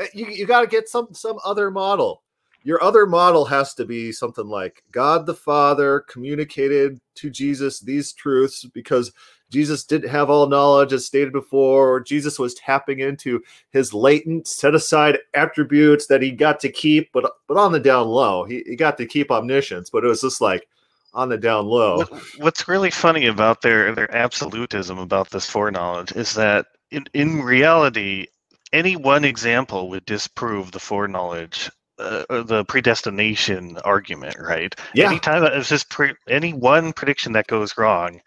Uh, 0.00 0.04
you 0.14 0.26
you 0.26 0.46
got 0.46 0.60
to 0.60 0.66
get 0.66 0.88
some 0.88 1.08
some 1.12 1.38
other 1.44 1.70
model. 1.70 2.22
Your 2.62 2.82
other 2.82 3.06
model 3.06 3.44
has 3.44 3.74
to 3.74 3.84
be 3.84 4.10
something 4.10 4.46
like 4.46 4.82
God 4.90 5.24
the 5.24 5.34
Father 5.34 6.00
communicated 6.00 7.00
to 7.14 7.30
Jesus 7.30 7.78
these 7.78 8.12
truths 8.12 8.64
because 8.64 9.12
Jesus 9.50 9.84
didn't 9.84 10.10
have 10.10 10.28
all 10.28 10.48
knowledge, 10.48 10.92
as 10.92 11.06
stated 11.06 11.32
before, 11.32 11.92
or 11.92 12.00
Jesus 12.00 12.38
was 12.38 12.54
tapping 12.54 12.98
into 13.00 13.42
his 13.70 13.94
latent, 13.94 14.48
set 14.48 14.74
aside 14.74 15.18
attributes 15.34 16.06
that 16.08 16.22
he 16.22 16.30
got 16.30 16.60
to 16.60 16.68
keep, 16.68 17.10
but 17.12 17.30
but 17.46 17.56
on 17.56 17.72
the 17.72 17.80
down 17.80 18.08
low. 18.08 18.44
He, 18.44 18.62
he 18.66 18.76
got 18.76 18.96
to 18.98 19.06
keep 19.06 19.30
omniscience, 19.30 19.90
but 19.90 20.04
it 20.04 20.08
was 20.08 20.20
just 20.20 20.40
like 20.40 20.66
on 21.14 21.28
the 21.28 21.38
down 21.38 21.66
low. 21.66 22.04
What's 22.38 22.68
really 22.68 22.90
funny 22.90 23.26
about 23.26 23.62
their 23.62 23.94
their 23.94 24.14
absolutism 24.14 24.98
about 24.98 25.30
this 25.30 25.48
foreknowledge 25.48 26.12
is 26.12 26.34
that 26.34 26.66
in, 26.90 27.04
in 27.14 27.42
reality, 27.42 28.26
any 28.72 28.96
one 28.96 29.24
example 29.24 29.88
would 29.90 30.04
disprove 30.04 30.72
the 30.72 30.80
foreknowledge, 30.80 31.70
uh, 31.98 32.24
or 32.28 32.42
the 32.42 32.64
predestination 32.64 33.78
argument, 33.78 34.36
right? 34.38 34.74
Yeah. 34.94 35.06
Anytime 35.06 35.44
it's 35.44 35.68
just 35.68 35.88
pre- 35.88 36.14
any 36.28 36.52
one 36.52 36.92
prediction 36.92 37.32
that 37.32 37.46
goes 37.46 37.78
wrong, 37.78 38.20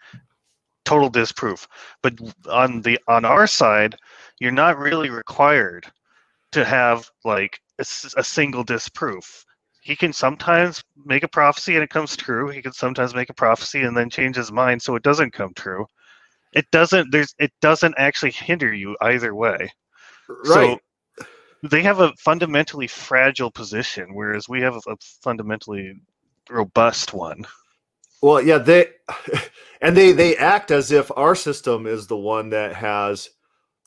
total 0.84 1.08
disproof. 1.08 1.66
But 2.02 2.14
on 2.48 2.82
the 2.82 2.98
on 3.08 3.24
our 3.24 3.46
side, 3.46 3.96
you're 4.38 4.52
not 4.52 4.78
really 4.78 5.10
required 5.10 5.86
to 6.52 6.64
have 6.64 7.08
like 7.24 7.60
a 7.78 7.84
single 7.84 8.64
disproof. 8.64 9.44
He 9.82 9.96
can 9.96 10.12
sometimes 10.12 10.84
make 11.06 11.22
a 11.22 11.28
prophecy 11.28 11.74
and 11.74 11.82
it 11.82 11.90
comes 11.90 12.16
true. 12.16 12.50
He 12.50 12.60
can 12.60 12.72
sometimes 12.72 13.14
make 13.14 13.30
a 13.30 13.34
prophecy 13.34 13.82
and 13.82 13.96
then 13.96 14.10
change 14.10 14.36
his 14.36 14.52
mind 14.52 14.82
so 14.82 14.94
it 14.94 15.02
doesn't 15.02 15.32
come 15.32 15.54
true. 15.54 15.86
It 16.52 16.70
doesn't 16.70 17.10
there's 17.12 17.34
it 17.38 17.52
doesn't 17.60 17.94
actually 17.96 18.32
hinder 18.32 18.72
you 18.72 18.96
either 19.00 19.34
way. 19.34 19.72
Right. 20.28 20.44
So 20.44 20.78
they 21.62 21.82
have 21.82 22.00
a 22.00 22.12
fundamentally 22.18 22.86
fragile 22.86 23.50
position, 23.50 24.14
whereas 24.14 24.48
we 24.48 24.60
have 24.62 24.76
a 24.86 24.96
fundamentally 25.22 26.00
robust 26.48 27.14
one. 27.14 27.46
Well, 28.22 28.42
yeah, 28.42 28.58
they 28.58 28.88
and 29.80 29.96
they 29.96 30.12
they 30.12 30.36
act 30.36 30.70
as 30.70 30.92
if 30.92 31.10
our 31.16 31.34
system 31.34 31.86
is 31.86 32.06
the 32.06 32.16
one 32.16 32.50
that 32.50 32.74
has 32.74 33.30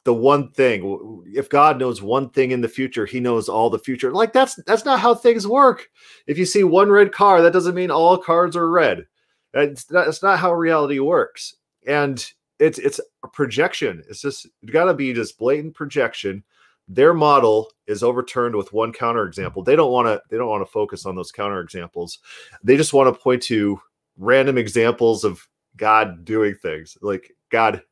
the 0.04 0.14
one 0.14 0.52
thing. 0.52 1.24
If 1.34 1.50
God 1.50 1.80
knows 1.80 2.02
one 2.02 2.30
thing 2.30 2.52
in 2.52 2.62
the 2.62 2.68
future, 2.68 3.06
He 3.06 3.20
knows 3.20 3.48
all 3.48 3.70
the 3.70 3.80
future. 3.80 4.12
Like 4.12 4.34
that's 4.34 4.56
that's 4.66 4.86
not 4.86 5.00
how 5.00 5.16
things 5.16 5.48
work. 5.48 5.90
If 6.28 6.38
you 6.38 6.46
see 6.46 6.64
one 6.64 6.90
red 6.90 7.12
car, 7.12 7.42
that 7.42 7.54
doesn't 7.54 7.76
mean 7.76 7.92
all 7.92 8.18
cars 8.18 8.56
are 8.56 8.70
red. 8.70 9.06
That's 9.54 9.90
not, 9.92 10.08
not 10.24 10.40
how 10.40 10.54
reality 10.54 11.00
works. 11.00 11.56
And 11.86 12.26
it's 12.60 12.80
it's 12.80 13.00
a 13.24 13.28
projection. 13.28 14.04
It's 14.10 14.22
just 14.22 14.48
got 14.72 14.86
to 14.86 14.94
be 14.94 15.14
just 15.14 15.38
blatant 15.38 15.76
projection. 15.76 16.44
Their 16.90 17.14
model 17.14 17.72
is 17.88 18.04
overturned 18.04 18.56
with 18.56 18.74
one 18.74 18.92
counterexample. 18.92 19.64
They 19.64 19.76
don't 19.76 19.92
want 19.92 20.08
to. 20.08 20.22
They 20.30 20.38
don't 20.38 20.50
want 20.50 20.66
to 20.66 20.72
focus 20.72 21.06
on 21.06 21.16
those 21.16 21.32
counterexamples. 21.32 22.18
They 22.64 22.78
just 22.78 22.94
want 22.94 23.14
to 23.14 23.22
point 23.22 23.44
to 23.44 23.80
random 24.18 24.58
examples 24.58 25.24
of 25.24 25.48
God 25.78 26.26
doing 26.26 26.56
things 26.56 26.98
like 27.02 27.36
God 27.50 27.84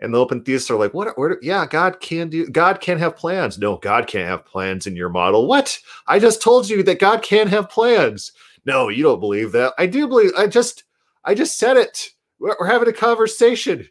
and 0.00 0.14
the 0.14 0.18
open 0.18 0.44
theists 0.44 0.70
are 0.70 0.76
like, 0.76 0.94
what? 0.94 1.18
Where? 1.18 1.38
Yeah, 1.42 1.66
God 1.66 2.00
can 2.00 2.28
do. 2.28 2.48
God 2.48 2.80
can 2.80 2.98
have 2.98 3.16
plans. 3.16 3.58
No, 3.58 3.78
God 3.78 4.06
can't 4.06 4.28
have 4.28 4.44
plans 4.44 4.86
in 4.86 4.94
your 4.94 5.08
model. 5.08 5.48
What? 5.48 5.76
I 6.06 6.20
just 6.20 6.40
told 6.40 6.68
you 6.68 6.82
that 6.84 7.00
God 7.00 7.22
can 7.22 7.48
have 7.48 7.68
plans. 7.68 8.32
No, 8.64 8.88
you 8.88 9.02
don't 9.02 9.18
believe 9.18 9.50
that. 9.52 9.74
I 9.76 9.86
do 9.86 10.06
believe. 10.06 10.30
I 10.36 10.46
just, 10.46 10.84
I 11.24 11.34
just 11.34 11.58
said 11.58 11.76
it. 11.76 12.10
We're, 12.38 12.54
we're 12.60 12.68
having 12.68 12.88
a 12.88 12.92
conversation. 12.92 13.78
Do 13.78 13.86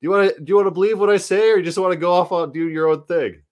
you 0.00 0.10
want 0.10 0.32
to? 0.32 0.40
Do 0.40 0.50
you 0.50 0.56
want 0.56 0.68
to 0.68 0.72
believe 0.72 1.00
what 1.00 1.10
I 1.10 1.16
say, 1.16 1.50
or 1.50 1.56
you 1.56 1.64
just 1.64 1.78
want 1.78 1.92
to 1.92 1.98
go 1.98 2.12
off 2.12 2.30
on 2.30 2.52
do 2.52 2.68
your 2.68 2.88
own 2.88 3.04
thing? 3.06 3.42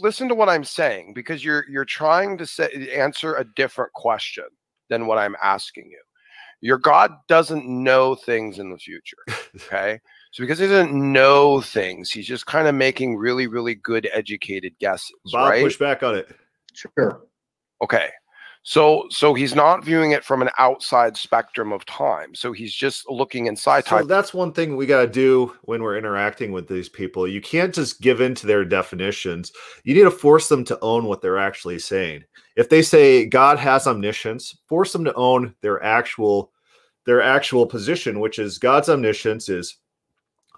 listen 0.00 0.28
to 0.28 0.34
what 0.34 0.48
I'm 0.48 0.64
saying 0.64 1.14
because 1.14 1.44
you're 1.44 1.64
you're 1.68 1.84
trying 1.84 2.36
to 2.38 2.46
say, 2.46 2.90
answer 2.94 3.36
a 3.36 3.44
different 3.54 3.92
question 3.92 4.44
than 4.88 5.06
what 5.06 5.18
I'm 5.18 5.36
asking 5.42 5.88
you. 5.90 6.00
Your 6.64 6.78
God 6.78 7.12
doesn't 7.28 7.66
know 7.68 8.14
things 8.14 8.58
in 8.58 8.70
the 8.70 8.78
future. 8.78 9.18
Okay. 9.66 10.00
So 10.32 10.42
because 10.42 10.58
he 10.58 10.66
doesn't 10.66 10.92
know 10.92 11.60
things, 11.60 12.10
he's 12.10 12.26
just 12.26 12.44
kind 12.46 12.66
of 12.66 12.74
making 12.74 13.16
really, 13.16 13.46
really 13.46 13.76
good 13.76 14.08
educated 14.12 14.74
guesses. 14.80 15.12
Bob, 15.30 15.50
right? 15.50 15.62
push 15.62 15.78
back 15.78 16.02
on 16.02 16.16
it. 16.16 16.28
Sure. 16.72 17.22
Okay. 17.80 18.08
So 18.64 19.04
so 19.10 19.32
he's 19.32 19.54
not 19.54 19.84
viewing 19.84 20.10
it 20.10 20.24
from 20.24 20.42
an 20.42 20.50
outside 20.58 21.16
spectrum 21.16 21.72
of 21.72 21.84
time. 21.84 22.34
So 22.34 22.50
he's 22.50 22.74
just 22.74 23.08
looking 23.08 23.46
inside 23.46 23.84
So 23.84 23.98
time. 23.98 24.08
that's 24.08 24.34
one 24.34 24.52
thing 24.52 24.74
we 24.74 24.86
got 24.86 25.02
to 25.02 25.06
do 25.06 25.54
when 25.62 25.82
we're 25.82 25.98
interacting 25.98 26.50
with 26.50 26.66
these 26.66 26.88
people. 26.88 27.28
You 27.28 27.40
can't 27.40 27.72
just 27.74 28.00
give 28.00 28.20
in 28.20 28.34
to 28.36 28.46
their 28.46 28.64
definitions. 28.64 29.52
You 29.84 29.94
need 29.94 30.02
to 30.02 30.10
force 30.10 30.48
them 30.48 30.64
to 30.64 30.78
own 30.80 31.04
what 31.04 31.22
they're 31.22 31.38
actually 31.38 31.78
saying. 31.78 32.24
If 32.56 32.70
they 32.70 32.82
say 32.82 33.26
God 33.26 33.58
has 33.58 33.86
omniscience, 33.86 34.56
force 34.66 34.92
them 34.92 35.04
to 35.04 35.14
own 35.14 35.54
their 35.60 35.80
actual 35.82 36.50
their 37.06 37.22
actual 37.22 37.66
position, 37.66 38.20
which 38.20 38.38
is 38.38 38.58
God's 38.58 38.88
omniscience 38.88 39.48
is 39.48 39.76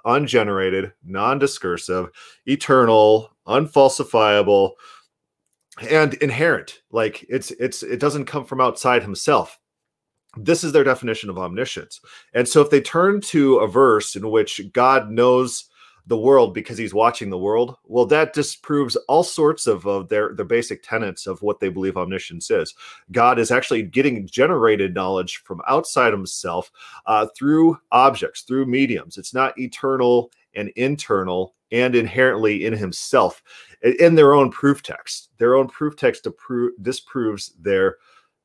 ungenerated, 0.04 0.92
non-discursive, 1.04 2.08
eternal, 2.46 3.36
unfalsifiable, 3.46 4.72
and 5.90 6.14
inherent. 6.14 6.82
Like 6.90 7.26
it's 7.28 7.50
it's 7.52 7.82
it 7.82 8.00
doesn't 8.00 8.26
come 8.26 8.44
from 8.44 8.60
outside 8.60 9.02
himself. 9.02 9.58
This 10.36 10.64
is 10.64 10.72
their 10.72 10.84
definition 10.84 11.30
of 11.30 11.38
omniscience. 11.38 12.00
And 12.34 12.46
so 12.46 12.60
if 12.60 12.70
they 12.70 12.80
turn 12.80 13.20
to 13.22 13.58
a 13.58 13.68
verse 13.68 14.16
in 14.16 14.30
which 14.30 14.60
God 14.72 15.10
knows 15.10 15.68
the 16.06 16.16
world 16.16 16.54
because 16.54 16.78
he's 16.78 16.94
watching 16.94 17.30
the 17.30 17.38
world. 17.38 17.76
Well, 17.84 18.06
that 18.06 18.32
disproves 18.32 18.96
all 19.08 19.24
sorts 19.24 19.66
of, 19.66 20.08
their 20.08 20.34
their 20.34 20.44
basic 20.44 20.82
tenets 20.82 21.26
of 21.26 21.42
what 21.42 21.60
they 21.60 21.68
believe 21.68 21.96
omniscience 21.96 22.50
is. 22.50 22.74
God 23.12 23.38
is 23.38 23.50
actually 23.50 23.82
getting 23.82 24.26
generated 24.26 24.94
knowledge 24.94 25.38
from 25.38 25.60
outside 25.68 26.12
himself 26.12 26.70
uh, 27.06 27.26
through 27.36 27.78
objects, 27.92 28.42
through 28.42 28.66
mediums. 28.66 29.18
It's 29.18 29.34
not 29.34 29.58
eternal 29.58 30.30
and 30.54 30.70
internal 30.76 31.54
and 31.72 31.94
inherently 31.96 32.64
in 32.64 32.72
himself 32.72 33.42
in 33.82 34.14
their 34.14 34.34
own 34.34 34.50
proof 34.50 34.82
text. 34.82 35.30
Their 35.38 35.56
own 35.56 35.68
proof 35.68 35.96
text 35.96 36.26
disproves 36.82 37.52
their 37.60 37.96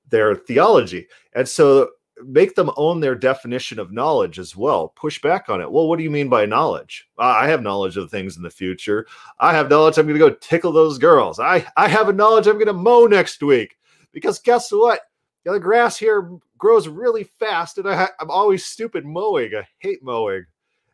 their 0.09 0.35
theology. 0.35 1.07
And 1.33 1.47
so 1.47 1.91
make 2.23 2.55
them 2.55 2.71
own 2.77 2.99
their 2.99 3.15
definition 3.15 3.79
of 3.79 3.91
knowledge 3.91 4.39
as 4.39 4.55
well. 4.55 4.89
Push 4.89 5.21
back 5.21 5.49
on 5.49 5.61
it. 5.61 5.71
Well, 5.71 5.87
what 5.87 5.97
do 5.97 6.03
you 6.03 6.11
mean 6.11 6.29
by 6.29 6.45
knowledge? 6.45 7.07
I 7.17 7.47
have 7.47 7.63
knowledge 7.63 7.97
of 7.97 8.11
things 8.11 8.37
in 8.37 8.43
the 8.43 8.49
future. 8.49 9.07
I 9.39 9.53
have 9.53 9.69
knowledge 9.69 9.97
I'm 9.97 10.07
going 10.07 10.19
to 10.19 10.29
go 10.29 10.35
tickle 10.35 10.71
those 10.71 10.97
girls. 10.97 11.39
I, 11.39 11.65
I 11.77 11.87
have 11.87 12.09
a 12.09 12.13
knowledge 12.13 12.47
I'm 12.47 12.55
going 12.55 12.67
to 12.67 12.73
mow 12.73 13.05
next 13.05 13.41
week. 13.41 13.77
Because 14.11 14.39
guess 14.39 14.71
what? 14.71 14.99
The 15.45 15.59
grass 15.59 15.97
here 15.97 16.29
grows 16.57 16.87
really 16.87 17.23
fast, 17.23 17.79
and 17.79 17.89
I, 17.89 18.09
I'm 18.19 18.29
always 18.29 18.65
stupid 18.65 19.05
mowing. 19.05 19.55
I 19.55 19.67
hate 19.79 20.03
mowing. 20.03 20.45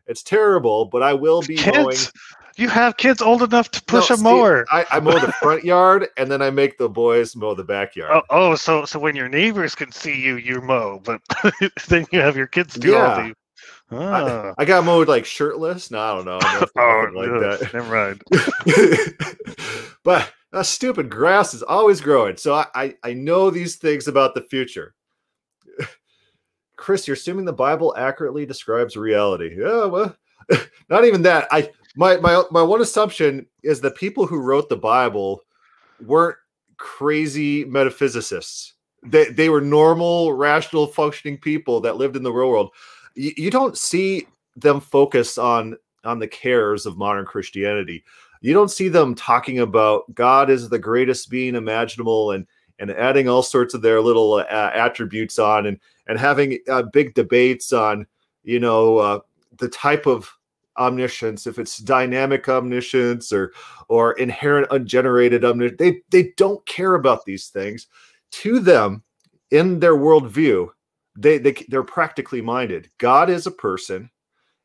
It's 0.08 0.22
terrible, 0.22 0.86
but 0.86 1.02
I 1.02 1.12
will 1.14 1.42
be 1.42 1.56
Kids. 1.56 1.76
mowing. 1.76 1.98
You 2.56 2.68
have 2.70 2.96
kids 2.96 3.22
old 3.22 3.42
enough 3.44 3.70
to 3.70 3.82
push 3.84 4.10
No, 4.10 4.14
a 4.14 4.18
see, 4.18 4.22
mower. 4.24 4.66
I, 4.72 4.84
I 4.90 4.98
mow 4.98 5.16
the 5.20 5.30
front 5.34 5.62
yard, 5.64 6.08
and 6.16 6.28
then 6.28 6.42
I 6.42 6.50
make 6.50 6.76
the 6.76 6.88
boys 6.88 7.36
mow 7.36 7.54
the 7.54 7.62
backyard. 7.62 8.10
Oh, 8.12 8.22
oh, 8.30 8.54
so 8.56 8.84
so 8.84 8.98
when 8.98 9.14
your 9.14 9.28
neighbors 9.28 9.76
can 9.76 9.92
see 9.92 10.20
you, 10.20 10.36
you 10.38 10.60
mow, 10.60 10.98
but 11.04 11.20
then 11.88 12.04
you 12.10 12.18
have 12.20 12.36
your 12.36 12.48
kids 12.48 12.74
do 12.74 12.96
all 12.96 13.00
Yeah. 13.16 13.28
the. 13.28 13.34
Ah. 13.90 14.54
I 14.58 14.64
got 14.64 14.84
mowed 14.84 15.06
like 15.08 15.24
shirtless. 15.24 15.90
No, 15.92 16.00
I 16.00 16.14
don't 16.16 16.24
know. 16.24 16.38
Oh, 16.76 17.10
like 17.14 17.28
ugh, 17.30 17.60
that. 17.60 17.72
never 17.72 17.94
mind. 17.94 18.22
but 20.04 20.32
that 20.52 20.66
stupid 20.66 21.08
grass 21.10 21.54
is 21.54 21.62
always 21.62 22.00
growing. 22.00 22.36
So 22.36 22.54
I, 22.54 22.66
I, 22.74 22.94
I 23.04 23.12
know 23.14 23.50
these 23.50 23.76
things 23.76 24.08
about 24.08 24.34
the 24.34 24.42
future. 24.42 24.94
Chris, 26.78 27.06
you're 27.06 27.14
assuming 27.14 27.44
the 27.44 27.52
Bible 27.52 27.94
accurately 27.98 28.46
describes 28.46 28.96
reality. 28.96 29.54
Yeah, 29.58 29.84
well, 29.84 30.16
not 30.88 31.04
even 31.04 31.20
that. 31.22 31.46
I 31.50 31.70
my 31.96 32.16
my 32.18 32.44
my 32.50 32.62
one 32.62 32.80
assumption 32.80 33.44
is 33.62 33.80
the 33.80 33.90
people 33.90 34.26
who 34.26 34.40
wrote 34.40 34.68
the 34.68 34.76
Bible 34.76 35.42
weren't 36.06 36.38
crazy 36.78 37.64
metaphysicists. 37.64 38.72
They 39.02 39.26
they 39.26 39.48
were 39.50 39.60
normal, 39.60 40.32
rational, 40.32 40.86
functioning 40.86 41.36
people 41.36 41.80
that 41.80 41.96
lived 41.96 42.16
in 42.16 42.22
the 42.22 42.32
real 42.32 42.48
world. 42.48 42.70
You, 43.14 43.32
you 43.36 43.50
don't 43.50 43.76
see 43.76 44.28
them 44.56 44.80
focus 44.80 45.36
on 45.36 45.76
on 46.04 46.20
the 46.20 46.28
cares 46.28 46.86
of 46.86 46.96
modern 46.96 47.26
Christianity. 47.26 48.04
You 48.40 48.54
don't 48.54 48.70
see 48.70 48.88
them 48.88 49.16
talking 49.16 49.58
about 49.58 50.14
God 50.14 50.48
is 50.48 50.68
the 50.68 50.78
greatest 50.78 51.28
being 51.28 51.56
imaginable 51.56 52.30
and 52.30 52.46
and 52.78 52.90
adding 52.90 53.28
all 53.28 53.42
sorts 53.42 53.74
of 53.74 53.82
their 53.82 54.00
little 54.00 54.34
uh, 54.34 54.70
attributes 54.74 55.38
on 55.38 55.66
and 55.66 55.78
and 56.06 56.18
having 56.18 56.58
uh, 56.68 56.82
big 56.92 57.14
debates 57.14 57.72
on 57.72 58.06
you 58.42 58.60
know 58.60 58.98
uh, 58.98 59.20
the 59.58 59.68
type 59.68 60.06
of 60.06 60.32
omniscience 60.78 61.46
if 61.46 61.58
it's 61.58 61.78
dynamic 61.78 62.48
omniscience 62.48 63.32
or 63.32 63.52
or 63.88 64.12
inherent 64.12 64.68
ungenerated 64.70 65.44
omniscience 65.44 65.78
they 65.78 66.00
they 66.10 66.32
don't 66.36 66.64
care 66.66 66.94
about 66.94 67.24
these 67.24 67.48
things. 67.48 67.86
To 68.30 68.60
them 68.60 69.02
in 69.50 69.80
their 69.80 69.96
worldview 69.96 70.68
they, 71.16 71.38
they 71.38 71.52
they're 71.68 71.82
practically 71.82 72.40
minded. 72.40 72.90
God 72.98 73.28
is 73.28 73.46
a 73.46 73.50
person 73.50 74.10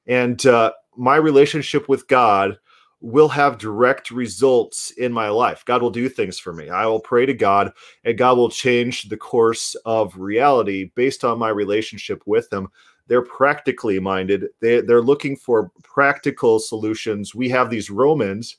and 0.06 0.46
uh, 0.46 0.72
my 0.96 1.16
relationship 1.16 1.90
with 1.90 2.08
god 2.08 2.58
will 3.04 3.28
have 3.28 3.58
direct 3.58 4.12
results 4.12 4.92
in 4.92 5.12
my 5.12 5.28
life. 5.28 5.66
God 5.66 5.82
will 5.82 5.90
do 5.90 6.08
things 6.08 6.40
for 6.40 6.54
me. 6.54 6.70
I 6.70 6.86
will 6.86 7.02
pray 7.02 7.26
to 7.26 7.34
god 7.34 7.74
and 8.06 8.18
god 8.18 8.38
will 8.38 8.50
change 8.50 9.10
the 9.10 9.18
course 9.18 9.76
of 9.86 10.18
reality 10.18 10.92
based 10.96 11.26
on 11.26 11.38
my 11.38 11.50
relationship 11.50 12.24
with 12.26 12.52
him. 12.52 12.70
They're 13.08 13.22
practically 13.22 14.00
minded. 14.00 14.48
They, 14.62 14.80
they're 14.80 15.02
looking 15.02 15.36
for 15.36 15.70
practical 15.84 16.60
solutions. 16.60 17.36
We 17.36 17.50
have 17.50 17.70
these 17.70 17.90
romans 17.90 18.58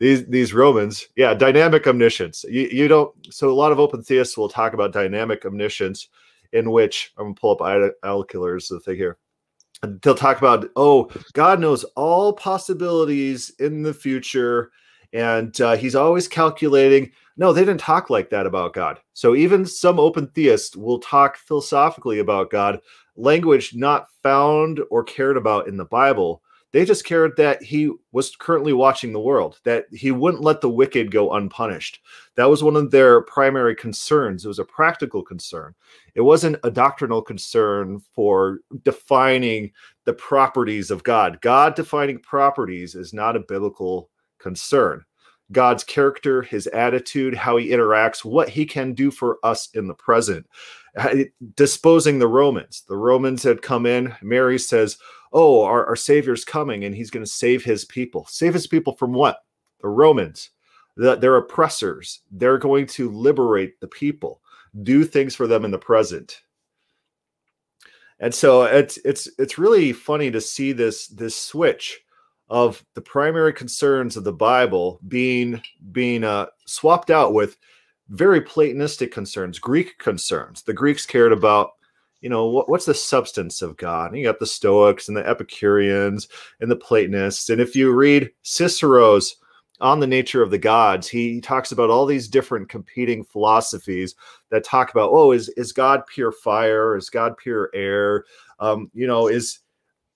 these 0.00 0.26
these 0.26 0.54
romans 0.54 1.08
yeah 1.16 1.34
dynamic 1.34 1.86
omniscience. 1.86 2.44
You, 2.48 2.68
you 2.70 2.88
don't 2.88 3.12
so 3.32 3.48
a 3.48 3.52
lot 3.52 3.72
of 3.72 3.78
open 3.78 4.02
theists 4.02 4.36
will 4.36 4.48
talk 4.48 4.72
about 4.72 4.92
dynamic 4.92 5.44
omniscience 5.44 6.08
in 6.52 6.70
which 6.70 7.12
i'm 7.18 7.26
gonna 7.26 7.34
pull 7.34 7.52
up 7.52 7.62
Ida 7.62 7.90
Alkiler's 8.04 8.68
the 8.68 8.80
thing 8.80 8.96
here 8.96 9.18
they'll 10.02 10.14
talk 10.14 10.38
about 10.38 10.68
oh 10.76 11.10
god 11.34 11.60
knows 11.60 11.84
all 11.96 12.32
possibilities 12.32 13.50
in 13.58 13.82
the 13.82 13.94
future 13.94 14.70
and 15.12 15.58
uh, 15.60 15.74
he's 15.76 15.94
always 15.94 16.28
calculating. 16.28 17.10
No 17.36 17.52
they 17.52 17.62
didn't 17.62 17.80
talk 17.80 18.10
like 18.10 18.30
that 18.30 18.46
about 18.46 18.74
god. 18.74 18.98
So 19.14 19.34
even 19.34 19.64
some 19.64 19.98
open 19.98 20.28
theists 20.28 20.76
will 20.76 20.98
talk 20.98 21.36
philosophically 21.36 22.18
about 22.18 22.50
god 22.50 22.80
language 23.16 23.74
not 23.74 24.06
found 24.22 24.80
or 24.90 25.02
cared 25.02 25.36
about 25.36 25.66
in 25.66 25.76
the 25.76 25.84
bible 25.84 26.42
they 26.72 26.84
just 26.84 27.04
cared 27.04 27.36
that 27.36 27.62
he 27.62 27.90
was 28.12 28.36
currently 28.36 28.72
watching 28.72 29.12
the 29.12 29.20
world 29.20 29.58
that 29.64 29.86
he 29.90 30.10
wouldn't 30.10 30.42
let 30.42 30.60
the 30.60 30.68
wicked 30.68 31.10
go 31.10 31.32
unpunished. 31.32 32.00
That 32.36 32.50
was 32.50 32.62
one 32.62 32.76
of 32.76 32.90
their 32.90 33.22
primary 33.22 33.74
concerns. 33.74 34.44
It 34.44 34.48
was 34.48 34.58
a 34.58 34.64
practical 34.64 35.22
concern. 35.22 35.74
It 36.14 36.20
wasn't 36.20 36.58
a 36.64 36.70
doctrinal 36.70 37.22
concern 37.22 38.00
for 38.14 38.60
defining 38.84 39.72
the 40.04 40.12
properties 40.12 40.90
of 40.90 41.04
god. 41.04 41.40
God 41.40 41.74
defining 41.74 42.18
properties 42.18 42.94
is 42.94 43.14
not 43.14 43.36
a 43.36 43.40
biblical 43.40 44.10
concern. 44.38 45.04
God's 45.50 45.82
character 45.84 46.42
his 46.42 46.66
attitude 46.68 47.34
how 47.34 47.56
he 47.56 47.70
interacts 47.70 48.22
what 48.24 48.50
he 48.50 48.66
can 48.66 48.92
do 48.92 49.10
for 49.10 49.38
us 49.42 49.70
in 49.72 49.86
the 49.86 49.94
present. 49.94 50.46
Uh, 50.96 51.24
disposing 51.54 52.18
the 52.18 52.26
romans. 52.26 52.84
The 52.88 52.96
romans 52.96 53.42
had 53.42 53.62
come 53.62 53.86
in. 53.86 54.14
Mary 54.20 54.58
says 54.58 54.98
oh 55.32 55.62
our, 55.62 55.86
our 55.86 55.96
savior's 55.96 56.44
coming 56.44 56.84
and 56.84 56.94
he's 56.94 57.10
going 57.10 57.24
to 57.24 57.30
save 57.30 57.64
his 57.64 57.84
people. 57.84 58.26
Save 58.28 58.54
his 58.54 58.66
people 58.66 58.94
from 58.94 59.12
what? 59.12 59.44
The 59.80 59.88
romans. 59.88 60.50
The, 60.96 61.16
they're 61.16 61.36
oppressors. 61.36 62.20
They're 62.30 62.58
going 62.58 62.86
to 62.88 63.10
liberate 63.10 63.80
the 63.80 63.86
people. 63.86 64.40
Do 64.82 65.04
things 65.04 65.34
for 65.34 65.46
them 65.46 65.64
in 65.64 65.70
the 65.70 65.78
present. 65.78 66.42
And 68.20 68.34
so 68.34 68.64
it's 68.64 68.96
it's 69.04 69.28
it's 69.38 69.58
really 69.58 69.92
funny 69.92 70.30
to 70.30 70.40
see 70.40 70.72
this 70.72 71.06
this 71.08 71.36
switch 71.36 72.00
of 72.50 72.84
the 72.94 73.00
primary 73.00 73.52
concerns 73.52 74.16
of 74.16 74.24
the 74.24 74.32
bible 74.32 74.98
being 75.06 75.62
being 75.92 76.24
uh, 76.24 76.46
swapped 76.66 77.10
out 77.10 77.34
with 77.34 77.58
very 78.08 78.40
platonistic 78.40 79.12
concerns 79.12 79.58
greek 79.58 79.98
concerns. 79.98 80.62
The 80.62 80.72
greeks 80.72 81.06
cared 81.06 81.32
about 81.32 81.72
you 82.20 82.28
know 82.28 82.46
what, 82.46 82.68
what's 82.68 82.86
the 82.86 82.94
substance 82.94 83.62
of 83.62 83.76
god? 83.76 84.10
And 84.10 84.18
you 84.18 84.24
got 84.24 84.38
the 84.38 84.46
stoics 84.46 85.08
and 85.08 85.16
the 85.16 85.26
epicureans 85.26 86.28
and 86.60 86.70
the 86.70 86.76
platonists 86.76 87.50
and 87.50 87.60
if 87.60 87.76
you 87.76 87.92
read 87.92 88.30
cicero's 88.42 89.36
on 89.80 90.00
the 90.00 90.06
nature 90.06 90.42
of 90.42 90.50
the 90.50 90.58
gods 90.58 91.06
he 91.06 91.40
talks 91.40 91.70
about 91.70 91.90
all 91.90 92.04
these 92.04 92.26
different 92.26 92.68
competing 92.68 93.22
philosophies 93.22 94.16
that 94.50 94.64
talk 94.64 94.90
about 94.90 95.10
oh 95.12 95.32
is 95.32 95.48
is 95.50 95.72
god 95.72 96.02
pure 96.06 96.32
fire? 96.32 96.96
Is 96.96 97.10
god 97.10 97.36
pure 97.36 97.70
air? 97.74 98.24
Um 98.58 98.90
you 98.94 99.06
know 99.06 99.28
is 99.28 99.60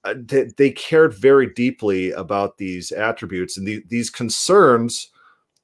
uh, 0.04 0.14
they, 0.18 0.50
they 0.56 0.70
cared 0.70 1.14
very 1.14 1.46
deeply 1.54 2.10
about 2.12 2.58
these 2.58 2.90
attributes 2.90 3.56
and 3.56 3.66
the, 3.66 3.84
these 3.88 4.10
concerns 4.10 5.10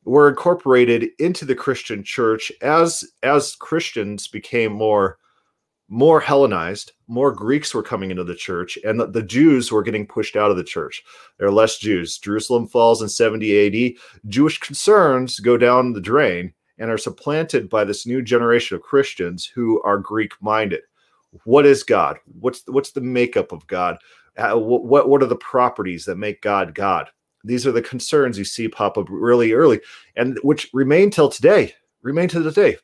were 0.05 0.28
incorporated 0.28 1.10
into 1.19 1.44
the 1.44 1.56
christian 1.56 2.05
church 2.05 2.52
as 2.62 3.05
as 3.24 3.56
christians 3.56 4.28
became 4.28 4.73
more 4.73 5.19
more 5.89 6.20
Hellenized, 6.20 6.93
more 7.06 7.32
Greeks 7.32 7.74
were 7.74 7.82
coming 7.82 8.10
into 8.10 8.24
the 8.24 8.35
church, 8.35 8.78
and 8.85 9.01
the, 9.01 9.06
the 9.06 9.23
Jews 9.23 9.73
were 9.73 9.82
getting 9.82 10.06
pushed 10.06 10.36
out 10.36 10.51
of 10.51 10.56
the 10.56 10.65
church. 10.65 11.02
There 11.39 11.48
are 11.48 11.52
less 11.52 11.78
Jews. 11.78 12.19
Jerusalem 12.19 12.66
falls 12.66 13.01
in 13.01 13.09
70 13.09 13.94
AD. 13.94 13.94
Jewish 14.27 14.59
concerns 14.59 15.40
go 15.40 15.56
down 15.56 15.94
the 15.94 16.01
drain 16.01 16.52
and 16.78 16.90
are 16.90 16.98
supplanted 16.98 17.69
by 17.70 17.85
this 17.85 18.06
new 18.06 18.23
generation 18.23 18.77
of 18.77 18.82
Christians 18.82 19.47
who 19.47 19.81
are 19.82 19.98
Greek 19.98 20.32
minded. 20.40 20.81
What 21.44 21.66
is 21.66 21.82
God? 21.82 22.19
What's 22.40 22.62
what's 22.66 22.93
the 22.93 23.01
makeup 23.01 23.52
of 23.52 23.66
God? 23.66 23.98
Uh, 24.36 24.56
what, 24.56 25.09
what 25.09 25.23
are 25.23 25.27
the 25.27 25.36
properties 25.36 26.05
that 26.05 26.16
make 26.16 26.40
God 26.43 26.74
God? 26.74 27.10
These 27.44 27.66
are 27.66 27.73
the 27.73 27.82
concerns 27.82 28.39
you 28.39 28.44
see 28.44 28.69
pop 28.69 28.97
up 28.97 29.06
really 29.10 29.52
early, 29.52 29.81
and 30.16 30.39
which 30.43 30.70
remain 30.73 31.10
till 31.10 31.28
today. 31.28 31.74
Remain 32.02 32.28
to 32.28 32.43
today 32.43 32.77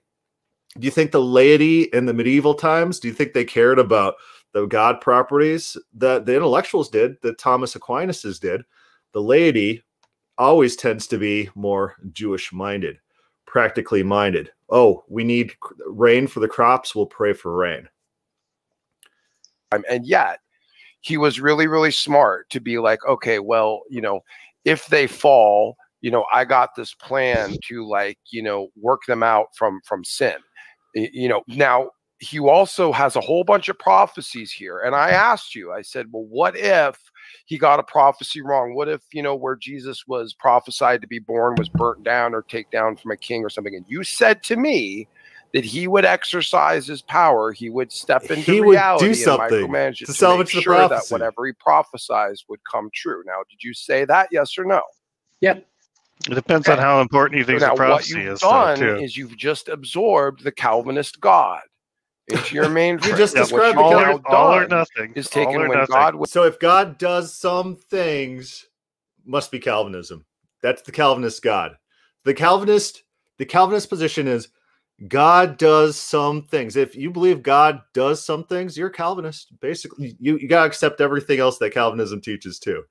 do 0.79 0.85
you 0.85 0.91
think 0.91 1.13
the 1.13 1.21
laity 1.21 1.83
in 1.93 2.07
the 2.07 2.15
medieval 2.15 2.55
times 2.55 2.99
do 2.99 3.09
you 3.09 3.15
think 3.15 3.33
they 3.33 3.45
cared 3.45 3.79
about 3.79 4.15
the 4.53 4.67
god 4.67 5.01
properties 5.01 5.77
that 5.95 6.27
the 6.27 6.35
intellectuals 6.35 6.89
did 6.89 7.17
that 7.23 7.39
thomas 7.39 7.75
aquinas's 7.75 8.39
did? 8.39 8.63
The 9.13 9.23
laity 9.23 9.83
always 10.39 10.75
tends 10.75 11.07
to 11.09 11.19
be 11.19 11.49
more 11.55 11.95
jewish 12.13 12.53
minded 12.53 12.99
practically 13.47 14.03
minded. 14.03 14.51
Oh 14.69 15.05
we 15.09 15.23
need 15.23 15.53
rain 15.87 16.27
for 16.27 16.41
the 16.41 16.49
crops 16.49 16.95
we'll 16.95 17.07
pray 17.07 17.33
for 17.33 17.55
rain. 17.57 17.89
Um, 19.71 19.85
and 19.89 20.05
yet, 20.07 20.41
he 21.03 21.19
was 21.19 21.39
really 21.39 21.69
really 21.69 21.93
smart 21.93 22.51
to 22.51 22.61
be 22.61 22.79
like 22.79 22.99
okay 23.07 23.39
well 23.39 23.83
you 23.89 24.01
know 24.01 24.21
if 24.65 24.87
they 24.87 25.07
fall 25.07 25.77
you 26.01 26.11
know 26.11 26.25
i 26.33 26.45
got 26.45 26.75
this 26.75 26.95
plan 26.95 27.55
to 27.63 27.87
like 27.87 28.19
you 28.31 28.43
know 28.43 28.69
work 28.75 29.03
them 29.07 29.23
out 29.23 29.49
from 29.55 29.81
from 29.85 30.03
sin 30.03 30.37
you 30.95 31.29
know 31.29 31.43
now 31.49 31.91
he 32.21 32.39
also 32.39 32.93
has 32.93 33.17
a 33.17 33.21
whole 33.21 33.45
bunch 33.45 33.69
of 33.69 33.79
prophecies 33.79 34.51
here 34.51 34.81
and 34.81 34.95
i 34.95 35.11
asked 35.11 35.55
you 35.55 35.73
i 35.73 35.83
said 35.83 36.07
well 36.13 36.25
what 36.25 36.57
if 36.57 36.99
he 37.47 37.59
got 37.59 37.81
a 37.81 37.83
prophecy 37.83 38.41
wrong? 38.41 38.75
What 38.75 38.89
if 38.89 39.03
you 39.13 39.23
know 39.23 39.35
where 39.35 39.57
jesus 39.57 40.07
was 40.07 40.35
prophesied 40.35 41.01
to 41.03 41.07
be 41.07 41.19
born 41.19 41.57
was 41.57 41.69
burnt 41.69 42.05
down 42.05 42.35
or 42.35 42.43
take 42.43 42.71
down 42.71 42.97
from 42.97 43.11
a 43.11 43.17
king 43.17 43.45
or 43.45 43.51
something? 43.51 43.75
And 43.75 43.85
you 43.89 44.05
said 44.05 44.43
to 44.45 44.57
me 44.57 45.09
that 45.53 45.65
he 45.65 45.87
would 45.87 46.05
exercise 46.05 46.87
his 46.87 47.03
power 47.03 47.53
he 47.53 47.71
would 47.71 47.93
step 47.93 48.23
into 48.31 48.53
He 48.53 48.61
would 48.61 48.67
do 48.67 48.73
reality 48.73 49.07
and 49.09 49.19
something 49.19 49.69
micromanage 49.69 50.03
it 50.03 50.07
to 50.07 50.13
make 50.13 50.15
salvage 50.17 50.55
the 50.55 50.63
sure 50.63 50.89
that 50.89 51.05
whatever 51.11 51.47
he 51.47 51.53
prophesied 51.53 52.35
would 52.49 52.61
come 52.71 52.91
true. 52.95 53.23
Now 53.27 53.43
did 53.49 53.63
you 53.63 53.75
say 53.75 54.05
that 54.07 54.29
yes 54.33 54.57
or 54.59 54.65
no 54.65 54.83
It 56.31 56.35
depends 56.35 56.69
on 56.69 56.79
how 56.79 57.01
important 57.01 57.39
you 57.39 57.45
think 57.45 57.61
now 57.61 57.71
the 57.71 57.75
what 57.75 57.87
prophecy 57.89 58.21
you've 58.21 58.33
is, 58.33 58.41
though, 58.41 58.49
done 58.51 58.79
too. 58.79 58.97
is 59.05 59.17
you've 59.17 59.37
just 59.37 59.69
absorbed 59.69 60.43
the 60.43 60.53
calvinist 60.53 61.21
god 61.21 61.61
into 62.29 62.55
your 62.55 62.69
mainframe 62.69 63.03
just 63.19 63.35
Yeah, 63.35 63.43
described 63.43 63.77
you've 63.79 63.79
the 63.79 63.83
all, 63.85 63.91
Calvin- 63.91 64.23
now 64.25 64.37
or, 64.37 64.37
all 64.37 64.55
or 64.55 64.67
nothing. 64.69 65.13
is 65.15 65.27
all 65.27 65.33
taken 65.33 65.61
when 65.69 65.79
nothing. 65.79 65.95
god 65.95 66.15
was 66.15 66.31
So 66.31 66.45
if 66.45 66.59
God 66.59 66.97
does 66.99 67.35
some 67.35 67.77
things, 67.77 68.67
must 69.27 69.51
be 69.51 69.59
Calvinism. 69.59 70.25
That's 70.63 70.83
the 70.83 70.93
Calvinist 70.93 71.43
God. 71.43 71.77
The 72.25 72.33
Calvinist, 72.35 73.03
the 73.39 73.45
Calvinist 73.45 73.89
position 73.91 74.27
is 74.27 74.49
God 75.09 75.59
does 75.59 75.99
some 75.99 76.47
things. 76.47 76.77
If 76.77 76.95
you 76.95 77.11
believe 77.11 77.43
God 77.43 77.83
does 77.93 78.25
some 78.25 78.45
things, 78.45 78.79
you're 78.79 78.89
a 78.89 78.93
Calvinist. 78.93 79.53
Basically, 79.61 80.17
you, 80.21 80.39
you 80.39 80.49
gotta 80.49 80.67
accept 80.67 81.01
everything 81.01 81.41
else 81.41 81.59
that 81.59 81.75
Calvinism 81.75 82.21
teaches 82.21 82.59
too. 82.59 82.85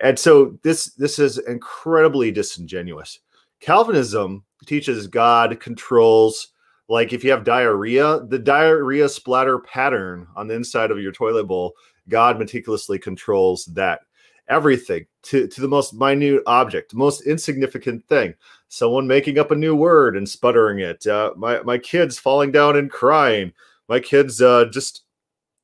And 0.00 0.18
so 0.18 0.58
this 0.62 0.86
this 0.94 1.18
is 1.18 1.38
incredibly 1.38 2.30
disingenuous. 2.30 3.20
Calvinism 3.60 4.44
teaches 4.66 5.06
God 5.06 5.58
controls 5.60 6.52
like 6.88 7.12
if 7.12 7.22
you 7.22 7.30
have 7.30 7.44
diarrhea, 7.44 8.20
the 8.28 8.38
diarrhea 8.38 9.08
splatter 9.08 9.58
pattern 9.58 10.26
on 10.36 10.48
the 10.48 10.54
inside 10.54 10.90
of 10.90 11.00
your 11.00 11.12
toilet 11.12 11.44
bowl, 11.44 11.74
God 12.08 12.38
meticulously 12.38 12.98
controls 12.98 13.66
that 13.66 14.00
everything 14.48 15.04
to, 15.24 15.46
to 15.46 15.60
the 15.60 15.68
most 15.68 15.92
minute 15.92 16.42
object, 16.46 16.94
most 16.94 17.26
insignificant 17.26 18.06
thing. 18.08 18.34
Someone 18.68 19.06
making 19.06 19.38
up 19.38 19.50
a 19.50 19.56
new 19.56 19.76
word 19.76 20.16
and 20.16 20.26
sputtering 20.26 20.78
it. 20.80 21.06
Uh, 21.06 21.32
my 21.36 21.60
my 21.62 21.78
kids 21.78 22.18
falling 22.18 22.52
down 22.52 22.76
and 22.76 22.90
crying. 22.90 23.52
My 23.88 24.00
kids 24.00 24.40
uh, 24.40 24.66
just 24.66 25.02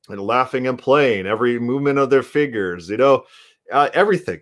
and 0.09 0.21
laughing 0.21 0.67
and 0.67 0.77
playing. 0.77 1.25
Every 1.25 1.59
movement 1.59 1.97
of 1.97 2.11
their 2.11 2.23
fingers. 2.23 2.89
You 2.89 2.97
know, 2.97 3.25
uh, 3.71 3.89
everything. 3.93 4.41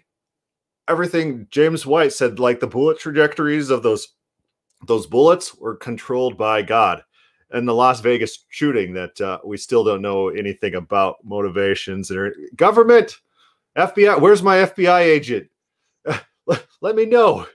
Everything. 0.88 1.48
James 1.50 1.86
White 1.86 2.14
said 2.14 2.40
like 2.40 2.60
the 2.60 2.68
bullet 2.68 3.00
trajectories 3.00 3.70
of 3.70 3.84
those 3.84 4.10
those 4.86 5.08
bullets 5.08 5.56
were 5.56 5.76
controlled 5.76 6.38
by 6.38 6.62
God. 6.62 7.04
And 7.52 7.68
the 7.68 7.74
Las 7.74 8.02
Vegas 8.02 8.46
shooting 8.50 8.94
that 8.94 9.22
uh, 9.22 9.40
we 9.46 9.58
still 9.58 9.84
don't 9.84 10.02
know 10.02 10.30
anything 10.30 10.76
about 10.76 11.18
motivations 11.24 12.10
or 12.10 12.36
government, 12.56 13.18
FBI. 13.78 14.20
Where's 14.20 14.42
my 14.42 14.58
FBI 14.58 15.02
agent? 15.02 15.50
let, 16.48 16.66
let 16.82 16.96
me 16.96 17.06
know. 17.06 17.46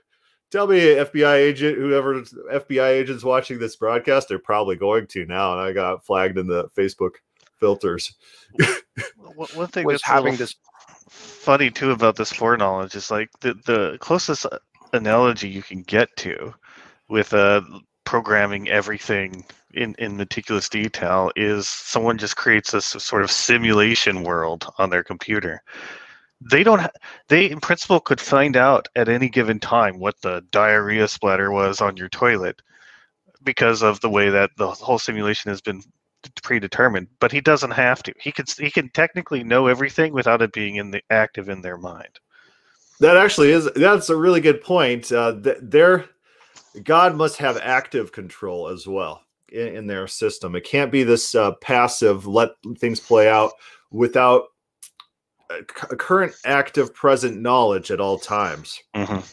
Tell 0.51 0.65
me, 0.65 0.79
FBI 0.79 1.35
agent, 1.35 1.77
whoever 1.77 2.21
FBI 2.21 2.87
agents 2.87 3.23
watching 3.23 3.59
this 3.59 3.75
broadcast, 3.75 4.29
they're 4.29 4.39
probably 4.39 4.77
going 4.77 5.05
to 5.07 5.25
now. 5.25 5.51
And 5.51 5.61
I 5.61 5.73
got 5.73 6.03
flagged 6.05 6.39
in 6.39 6.47
the 6.47 6.69
Facebook 6.69 7.15
filters. 7.59 8.15
One 9.35 9.47
one 9.53 9.67
thing 9.67 9.85
was 9.85 10.01
that's 10.01 10.09
a 10.09 10.15
little 10.15 10.25
having 10.25 10.37
this 10.37 10.55
funny 11.39 11.71
too 11.71 11.91
about 11.91 12.17
this 12.17 12.33
foreknowledge 12.33 12.95
is 12.95 13.09
like 13.09 13.29
the 13.39 13.53
the 13.65 13.97
closest 14.01 14.45
analogy 14.93 15.47
you 15.47 15.63
can 15.63 15.81
get 15.83 16.13
to 16.17 16.53
with 17.07 17.33
uh 17.33 17.61
programming 18.03 18.67
everything 18.69 19.45
in 19.73 19.95
in 19.99 20.17
meticulous 20.17 20.67
detail 20.67 21.31
is 21.35 21.67
someone 21.67 22.17
just 22.17 22.35
creates 22.35 22.71
this 22.71 22.85
sort 22.85 23.23
of 23.23 23.31
simulation 23.31 24.23
world 24.23 24.65
on 24.79 24.89
their 24.89 25.03
computer. 25.03 25.61
They 26.41 26.63
don't 26.63 26.79
ha- 26.79 26.99
they 27.29 27.49
in 27.49 27.61
principle 27.61 27.99
could 27.99 28.19
find 28.19 28.57
out 28.57 28.87
at 28.95 29.09
any 29.09 29.29
given 29.29 29.59
time 29.59 29.99
what 29.99 30.19
the 30.21 30.43
diarrhea 30.51 31.07
splatter 31.07 31.51
was 31.51 31.81
on 31.81 31.97
your 31.97 32.09
toilet 32.09 32.61
because 33.43 33.81
of 33.81 34.01
the 34.01 34.09
way 34.09 34.29
that 34.29 34.51
the 34.57 34.71
whole 34.71 34.99
simulation 34.99 35.49
has 35.49 35.61
been 35.61 35.81
predetermined 36.43 37.07
but 37.19 37.31
he 37.31 37.41
doesn't 37.41 37.71
have 37.71 38.03
to 38.03 38.13
he 38.19 38.31
can 38.31 38.45
he 38.57 38.69
can 38.69 38.89
technically 38.89 39.43
know 39.43 39.67
everything 39.67 40.13
without 40.13 40.41
it 40.41 40.51
being 40.51 40.75
in 40.75 40.91
the 40.91 41.01
active 41.09 41.49
in 41.49 41.61
their 41.61 41.77
mind 41.77 42.19
That 42.99 43.15
actually 43.17 43.51
is 43.51 43.69
that's 43.75 44.09
a 44.09 44.15
really 44.15 44.41
good 44.41 44.61
point. 44.61 45.11
Uh, 45.11 45.39
th- 45.41 45.57
their 45.61 46.05
God 46.83 47.15
must 47.15 47.37
have 47.37 47.57
active 47.61 48.11
control 48.11 48.67
as 48.67 48.85
well 48.85 49.23
in, 49.51 49.67
in 49.69 49.87
their 49.87 50.05
system. 50.07 50.55
It 50.55 50.65
can't 50.65 50.91
be 50.91 51.03
this 51.03 51.33
uh, 51.33 51.53
passive 51.61 52.27
let 52.27 52.49
things 52.77 52.99
play 52.99 53.29
out 53.29 53.53
without 53.91 54.43
a 55.49 55.59
c- 55.59 55.95
current 55.97 56.33
active 56.45 56.93
present 56.93 57.39
knowledge 57.39 57.89
at 57.89 58.01
all 58.01 58.19
times. 58.19 58.77
Mhm. 58.93 59.23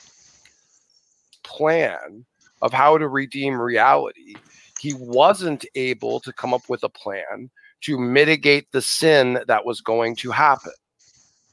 plan 1.42 2.24
of 2.62 2.72
how 2.72 2.96
to 2.98 3.08
redeem 3.08 3.60
reality, 3.60 4.34
he 4.78 4.94
wasn't 4.94 5.64
able 5.74 6.20
to 6.20 6.32
come 6.32 6.52
up 6.54 6.68
with 6.68 6.82
a 6.82 6.88
plan 6.88 7.50
to 7.82 7.98
mitigate 7.98 8.70
the 8.72 8.82
sin 8.82 9.40
that 9.46 9.64
was 9.64 9.80
going 9.80 10.16
to 10.16 10.30
happen. 10.30 10.72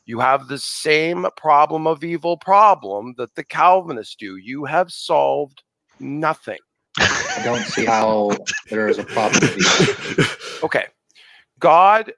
You 0.06 0.20
have 0.20 0.48
the 0.48 0.58
same 0.58 1.28
problem 1.38 1.88
of 1.88 2.04
evil 2.04 2.38
problem 2.38 3.16
that 3.18 3.36
the 3.36 3.44
Calvinists 3.44 4.16
do. 4.16 4.36
You 4.36 4.66
have 4.66 4.92
solved 4.92 5.64
nothing. 6.00 6.60
I 6.98 7.42
don't 7.44 7.64
see 7.64 7.86
how 7.86 8.32
there 8.70 8.88
is 8.88 9.00
a 9.00 9.04
problem. 9.04 9.50
Okay. 10.64 10.86
God 11.60 12.12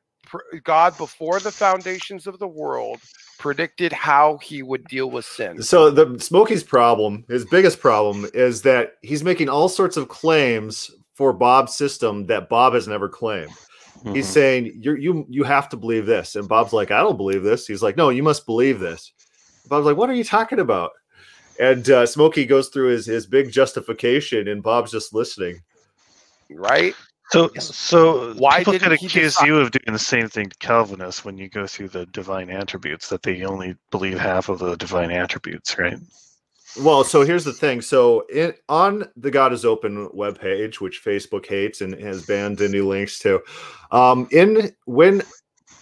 God 0.64 0.98
before 0.98 1.40
the 1.40 1.52
foundations 1.52 2.28
of 2.28 2.40
the 2.40 2.48
world 2.48 3.00
predicted 3.38 3.92
how 3.92 4.38
he 4.38 4.62
would 4.64 4.86
deal 4.86 5.10
with 5.10 5.26
sin. 5.26 5.62
So 5.62 5.90
the 5.90 6.20
Smokey's 6.20 6.64
problem, 6.64 7.26
his 7.30 7.46
biggest 7.46 7.80
problem, 7.80 8.28
is 8.34 8.62
that 8.64 8.94
he's 9.02 9.24
making 9.24 9.50
all 9.50 9.70
sorts 9.70 9.98
of 9.98 10.08
claims 10.08 10.92
for 11.14 11.32
Bob's 11.34 11.76
system 11.76 12.26
that 12.28 12.50
Bob 12.50 12.74
has 12.74 12.88
never 12.88 13.08
claimed. 13.10 13.52
He's 14.14 14.28
Mhm. 14.28 14.34
saying 14.34 14.80
you 14.82 14.96
you 14.96 15.26
you 15.30 15.44
have 15.44 15.70
to 15.70 15.78
believe 15.78 16.06
this, 16.06 16.36
and 16.36 16.48
Bob's 16.48 16.74
like, 16.74 16.92
I 16.92 17.00
don't 17.00 17.18
believe 17.18 17.44
this. 17.44 17.66
He's 17.66 17.82
like, 17.82 17.98
No, 17.98 18.10
you 18.10 18.22
must 18.22 18.46
believe 18.46 18.80
this. 18.80 19.12
Bob's 19.68 19.86
like, 19.86 19.98
What 19.98 20.10
are 20.10 20.14
you 20.16 20.24
talking 20.24 20.60
about? 20.60 20.92
And 21.60 21.90
uh, 21.90 22.06
Smokey 22.06 22.46
goes 22.46 22.68
through 22.70 22.90
his 22.90 23.06
his 23.06 23.26
big 23.26 23.52
justification, 23.52 24.48
and 24.48 24.62
Bob's 24.62 24.92
just 24.92 25.14
listening. 25.14 25.62
Right? 26.52 26.94
So, 27.32 27.50
so 27.56 28.34
Why 28.36 28.60
people 28.60 28.74
didn't 28.74 28.90
could 28.90 29.00
he 29.00 29.06
accuse 29.08 29.34
decide- 29.34 29.48
you 29.48 29.58
of 29.58 29.72
doing 29.72 29.94
the 29.94 30.00
same 30.00 30.30
thing 30.30 30.50
to 30.50 30.58
Calvinists 30.60 31.26
when 31.26 31.38
you 31.38 31.50
go 31.50 31.66
through 31.66 31.90
the 31.90 32.06
divine 32.08 32.50
attributes 32.50 33.10
that 33.10 33.24
they 33.24 33.44
only 33.44 33.76
believe 33.92 34.20
half 34.20 34.50
of 34.50 34.60
the 34.60 34.76
divine 34.76 35.12
attributes, 35.12 35.78
right? 35.78 35.98
Well, 36.82 37.04
so 37.04 37.22
here's 37.24 37.46
the 37.46 37.54
thing. 37.54 37.82
So 37.82 38.26
in 38.34 38.54
on 38.68 39.06
the 39.16 39.32
God 39.32 39.54
is 39.54 39.64
Open 39.64 40.10
webpage, 40.10 40.82
which 40.82 41.04
Facebook 41.04 41.46
hates 41.48 41.82
and 41.82 41.94
has 42.02 42.26
banned 42.26 42.62
any 42.62 42.82
links 42.82 43.18
to, 43.20 43.42
um, 43.92 44.28
in 44.32 44.72
when 44.86 45.24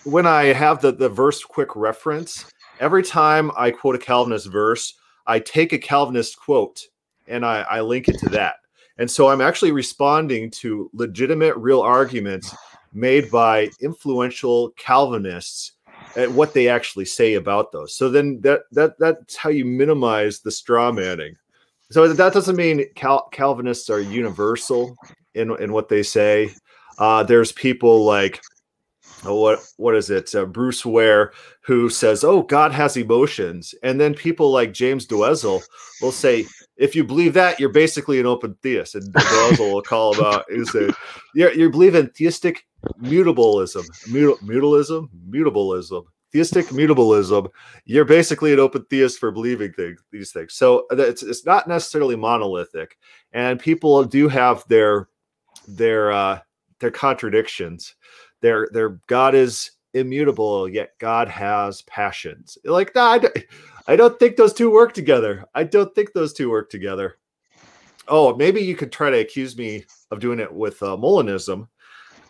when 0.03 0.27
I 0.27 0.45
have 0.45 0.81
the, 0.81 0.91
the 0.91 1.09
verse 1.09 1.43
quick 1.43 1.75
reference, 1.75 2.45
every 2.79 3.03
time 3.03 3.51
I 3.57 3.71
quote 3.71 3.95
a 3.95 3.99
Calvinist 3.99 4.51
verse, 4.51 4.93
I 5.25 5.39
take 5.39 5.73
a 5.73 5.79
Calvinist 5.79 6.37
quote 6.37 6.79
and 7.27 7.45
I, 7.45 7.61
I 7.61 7.81
link 7.81 8.07
it 8.07 8.19
to 8.19 8.29
that. 8.29 8.55
And 8.97 9.09
so 9.09 9.29
I'm 9.29 9.41
actually 9.41 9.71
responding 9.71 10.51
to 10.51 10.89
legitimate, 10.93 11.55
real 11.57 11.81
arguments 11.81 12.53
made 12.93 13.31
by 13.31 13.69
influential 13.81 14.69
Calvinists 14.77 15.71
at 16.15 16.31
what 16.31 16.53
they 16.53 16.67
actually 16.67 17.05
say 17.05 17.33
about 17.33 17.71
those. 17.71 17.95
So 17.95 18.09
then 18.09 18.39
that 18.41 18.61
that 18.71 18.99
that's 18.99 19.35
how 19.35 19.49
you 19.49 19.65
minimize 19.65 20.39
the 20.39 20.51
straw 20.51 20.91
manning. 20.91 21.35
So 21.91 22.07
that 22.07 22.33
doesn't 22.33 22.55
mean 22.55 22.85
Cal- 22.95 23.29
Calvinists 23.31 23.89
are 23.89 23.99
universal 23.99 24.95
in 25.33 25.55
in 25.59 25.71
what 25.73 25.89
they 25.89 26.03
say. 26.03 26.53
Uh, 26.99 27.23
there's 27.23 27.51
people 27.51 28.05
like 28.05 28.41
what 29.25 29.65
what 29.77 29.95
is 29.95 30.09
it? 30.09 30.33
Uh, 30.35 30.45
Bruce 30.45 30.85
Ware 30.85 31.31
who 31.61 31.89
says, 31.89 32.23
"Oh, 32.23 32.41
God 32.43 32.71
has 32.71 32.97
emotions," 32.97 33.73
and 33.83 33.99
then 33.99 34.13
people 34.13 34.51
like 34.51 34.73
James 34.73 35.07
Dolezal 35.07 35.61
will 36.01 36.11
say, 36.11 36.45
"If 36.77 36.95
you 36.95 37.03
believe 37.03 37.33
that, 37.33 37.59
you're 37.59 37.69
basically 37.69 38.19
an 38.19 38.25
open 38.25 38.55
theist." 38.61 38.95
And 38.95 39.13
Doezel 39.13 39.73
will 39.73 39.81
call 39.81 40.13
him 40.13 40.25
out 40.25 40.45
and 40.49 40.67
say, 40.67 40.89
"You 41.33 41.51
you 41.51 41.69
believe 41.69 41.95
in 41.95 42.09
theistic 42.09 42.65
mutableism, 43.01 43.85
mutal, 44.09 44.37
mutalism, 44.39 45.09
mutableism." 45.29 46.05
Theistic 46.33 46.65
mutableism, 46.69 47.47
you're 47.85 48.05
basically 48.05 48.53
an 48.53 48.59
open 48.59 48.83
theist 48.89 49.19
for 49.19 49.29
believing 49.29 49.71
things, 49.71 50.01
these 50.11 50.31
things. 50.31 50.55
So 50.55 50.87
uh, 50.91 50.95
it's, 50.95 51.21
it's 51.21 51.45
not 51.45 51.67
necessarily 51.67 52.15
monolithic, 52.15 52.97
and 53.33 53.59
people 53.59 54.03
do 54.03 54.27
have 54.29 54.63
their 54.67 55.09
their 55.67 56.11
uh, 56.11 56.39
their 56.79 56.91
contradictions 56.91 57.93
their 58.43 58.67
their 58.71 58.99
god 59.07 59.33
is 59.33 59.71
immutable, 59.93 60.67
yet 60.67 60.91
God 60.99 61.27
has 61.29 61.81
passions. 61.83 62.57
Like, 62.65 62.93
nah, 62.93 63.11
I 63.11 63.17
don't, 63.19 63.37
I 63.87 63.95
don't 63.95 64.19
think 64.19 64.35
those 64.35 64.53
two 64.53 64.69
work 64.69 64.93
together. 64.93 65.45
I 65.55 65.63
don't 65.63 65.93
think 65.95 66.13
those 66.13 66.33
two 66.33 66.49
work 66.49 66.69
together. 66.69 67.17
Oh, 68.07 68.35
maybe 68.35 68.61
you 68.61 68.75
could 68.75 68.91
try 68.91 69.09
to 69.09 69.19
accuse 69.19 69.57
me 69.57 69.85
of 70.11 70.19
doing 70.19 70.39
it 70.39 70.51
with 70.51 70.83
uh, 70.83 70.97
Molinism, 70.97 71.67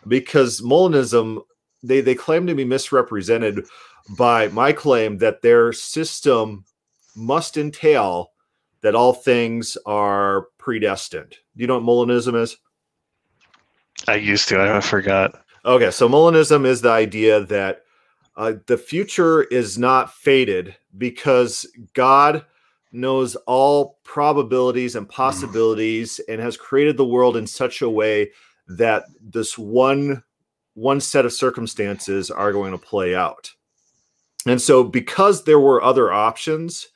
because 0.06 0.62
Molinism 0.62 1.40
they 1.82 2.00
they 2.00 2.14
claim 2.14 2.46
to 2.46 2.54
be 2.54 2.64
misrepresented 2.64 3.66
by 4.16 4.48
my 4.48 4.72
claim 4.72 5.18
that 5.18 5.42
their 5.42 5.72
system 5.72 6.64
must 7.16 7.56
entail 7.56 8.30
that 8.82 8.94
all 8.94 9.12
things 9.12 9.76
are 9.86 10.48
predestined. 10.58 11.30
Do 11.56 11.60
you 11.62 11.66
know 11.66 11.78
what 11.78 12.08
Molinism 12.08 12.40
is? 12.40 12.56
I 14.06 14.16
used 14.16 14.48
to. 14.50 14.60
I 14.60 14.80
forgot. 14.80 15.43
Okay, 15.66 15.90
so 15.90 16.08
Molinism 16.08 16.66
is 16.66 16.82
the 16.82 16.90
idea 16.90 17.40
that 17.44 17.84
uh, 18.36 18.54
the 18.66 18.76
future 18.76 19.44
is 19.44 19.78
not 19.78 20.12
fated 20.12 20.76
because 20.98 21.66
God 21.94 22.44
knows 22.92 23.34
all 23.46 23.98
probabilities 24.04 24.94
and 24.94 25.08
possibilities 25.08 26.20
and 26.28 26.38
has 26.38 26.58
created 26.58 26.98
the 26.98 27.06
world 27.06 27.36
in 27.36 27.46
such 27.46 27.80
a 27.80 27.88
way 27.88 28.30
that 28.68 29.04
this 29.20 29.56
one 29.56 30.22
one 30.74 31.00
set 31.00 31.24
of 31.24 31.32
circumstances 31.32 32.30
are 32.30 32.52
going 32.52 32.72
to 32.72 32.78
play 32.78 33.14
out. 33.14 33.50
And 34.46 34.60
so 34.60 34.84
because 34.84 35.44
there 35.44 35.60
were 35.60 35.82
other 35.82 36.12
options, 36.12 36.88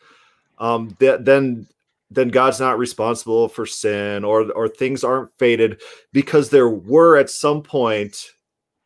um, 0.58 0.94
that 0.98 1.24
then 1.24 1.66
then 2.10 2.28
God's 2.28 2.60
not 2.60 2.78
responsible 2.78 3.48
for 3.48 3.64
sin 3.64 4.24
or 4.24 4.52
or 4.52 4.68
things 4.68 5.04
aren't 5.04 5.30
fated 5.38 5.80
because 6.12 6.50
there 6.50 6.68
were 6.68 7.16
at 7.16 7.30
some 7.30 7.62
point 7.62 8.32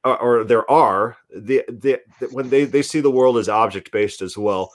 or, 0.05 0.45
there 0.45 0.69
are 0.71 1.17
the, 1.35 1.65
the, 1.69 2.01
the 2.21 2.27
when 2.29 2.49
they 2.51 2.65
they 2.65 2.83
see 2.83 3.01
the 3.01 3.11
world 3.11 3.39
as 3.39 3.49
object 3.49 3.93
based 3.93 4.23
as 4.23 4.37
well. 4.37 4.73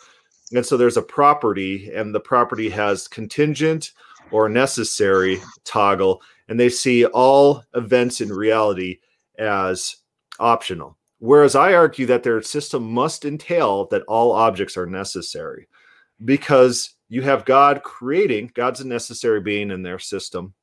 And 0.53 0.65
so 0.65 0.77
there's 0.77 0.97
a 0.97 1.01
property 1.01 1.91
and 1.93 2.15
the 2.15 2.19
property 2.19 2.69
has 2.69 3.07
contingent 3.07 3.91
or 4.31 4.47
necessary 4.47 5.41
toggle 5.65 6.21
and 6.47 6.59
they 6.59 6.69
see 6.69 7.05
all 7.05 7.63
events 7.75 8.21
in 8.21 8.29
reality 8.29 8.99
as 9.37 9.97
optional. 10.39 10.97
Whereas 11.19 11.55
i 11.55 11.73
argue 11.73 12.05
that 12.05 12.23
their 12.23 12.41
system 12.41 12.83
must 12.83 13.25
entail 13.25 13.87
that 13.87 14.03
all 14.03 14.31
objects 14.31 14.77
are 14.77 14.85
necessary 14.85 15.67
because 16.23 16.95
you 17.09 17.21
have 17.23 17.45
god 17.45 17.83
creating 17.83 18.51
god's 18.53 18.81
a 18.81 18.87
necessary 18.87 19.41
being 19.41 19.71
in 19.71 19.81
their 19.81 19.99
system. 19.99 20.53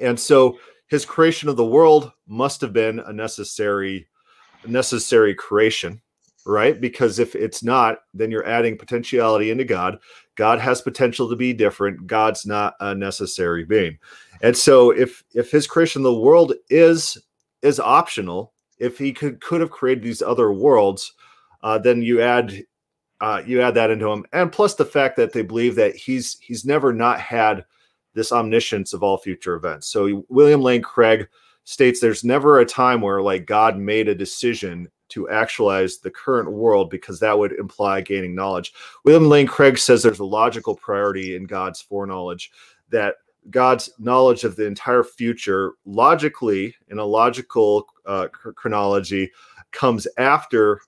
And 0.00 0.18
so 0.18 0.58
his 0.90 1.06
creation 1.06 1.48
of 1.48 1.56
the 1.56 1.64
world 1.64 2.12
must 2.26 2.60
have 2.60 2.72
been 2.72 2.98
a 3.00 3.12
necessary 3.12 4.06
necessary 4.66 5.34
creation 5.34 6.00
right? 6.46 6.80
Because 6.80 7.18
if 7.18 7.34
it's 7.34 7.62
not 7.62 7.98
then 8.14 8.30
you're 8.30 8.46
adding 8.46 8.76
potentiality 8.76 9.50
into 9.50 9.64
god. 9.64 9.98
God 10.36 10.58
has 10.58 10.80
potential 10.80 11.28
to 11.28 11.36
be 11.36 11.52
different. 11.52 12.06
God's 12.06 12.46
not 12.46 12.74
a 12.80 12.94
necessary 12.94 13.64
being. 13.64 13.98
And 14.42 14.56
so 14.56 14.90
if 14.90 15.22
if 15.34 15.50
his 15.50 15.66
creation 15.66 16.00
of 16.00 16.04
the 16.04 16.20
world 16.20 16.54
is 16.68 17.18
is 17.62 17.78
optional 17.78 18.52
if 18.78 18.98
he 18.98 19.12
could 19.12 19.40
could 19.40 19.60
have 19.60 19.70
created 19.70 20.02
these 20.02 20.22
other 20.22 20.52
worlds 20.52 21.12
uh, 21.62 21.78
then 21.78 22.02
you 22.02 22.22
add 22.22 22.64
uh, 23.20 23.42
you 23.46 23.60
add 23.60 23.74
that 23.74 23.90
into 23.90 24.08
him. 24.08 24.24
And 24.32 24.50
plus 24.50 24.74
the 24.74 24.86
fact 24.86 25.16
that 25.16 25.32
they 25.32 25.42
believe 25.42 25.74
that 25.74 25.94
he's 25.94 26.38
he's 26.40 26.64
never 26.64 26.92
not 26.92 27.20
had 27.20 27.64
this 28.14 28.32
omniscience 28.32 28.92
of 28.92 29.02
all 29.02 29.18
future 29.18 29.54
events. 29.54 29.86
So 29.88 30.24
William 30.28 30.62
Lane 30.62 30.82
Craig 30.82 31.28
states 31.64 32.00
there's 32.00 32.24
never 32.24 32.58
a 32.58 32.66
time 32.66 33.00
where 33.00 33.22
like 33.22 33.46
God 33.46 33.78
made 33.78 34.08
a 34.08 34.14
decision 34.14 34.88
to 35.10 35.28
actualize 35.28 35.98
the 35.98 36.10
current 36.10 36.50
world 36.50 36.88
because 36.88 37.20
that 37.20 37.38
would 37.38 37.52
imply 37.52 38.00
gaining 38.00 38.34
knowledge. 38.34 38.72
William 39.04 39.28
Lane 39.28 39.46
Craig 39.46 39.76
says 39.78 40.02
there's 40.02 40.20
a 40.20 40.24
logical 40.24 40.74
priority 40.74 41.36
in 41.36 41.44
God's 41.44 41.80
foreknowledge 41.80 42.50
that 42.90 43.16
God's 43.48 43.90
knowledge 43.98 44.44
of 44.44 44.56
the 44.56 44.66
entire 44.66 45.02
future 45.02 45.72
logically 45.84 46.74
in 46.88 46.98
a 46.98 47.04
logical 47.04 47.86
uh, 48.06 48.28
chronology 48.28 49.30
comes 49.72 50.06
after 50.18 50.80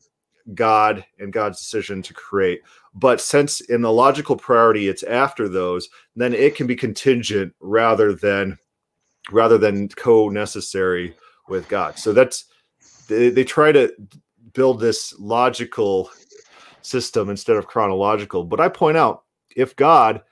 God 0.55 1.05
and 1.19 1.33
God's 1.33 1.59
decision 1.59 2.03
to 2.03 2.15
create. 2.15 2.63
But 2.95 3.21
since 3.21 3.61
in 3.61 3.83
the 3.83 3.93
logical 3.93 4.37
priority 4.37 4.89
it's 4.89 5.03
after 5.03 5.49
those, 5.49 5.89
then 6.15 6.35
it 6.35 6.55
can 6.55 6.67
be 6.67 6.77
contingent 6.77 7.55
rather 7.61 8.13
than 8.13 8.59
rather 9.31 9.57
than 9.57 9.89
co-necessary 9.89 11.15
with 11.49 11.69
God. 11.69 11.99
So 11.99 12.13
that's 12.13 12.45
they, 13.09 13.31
they 13.31 13.45
try 13.45 13.73
to 13.73 13.93
build 14.53 14.81
this 14.81 15.15
logical 15.19 16.11
system 16.83 17.31
instead 17.31 17.57
of 17.57 17.67
chronological. 17.67 18.45
But 18.45 18.61
I 18.61 18.69
point 18.69 18.97
out 18.97 19.23
if 19.57 19.77
God 19.77 20.23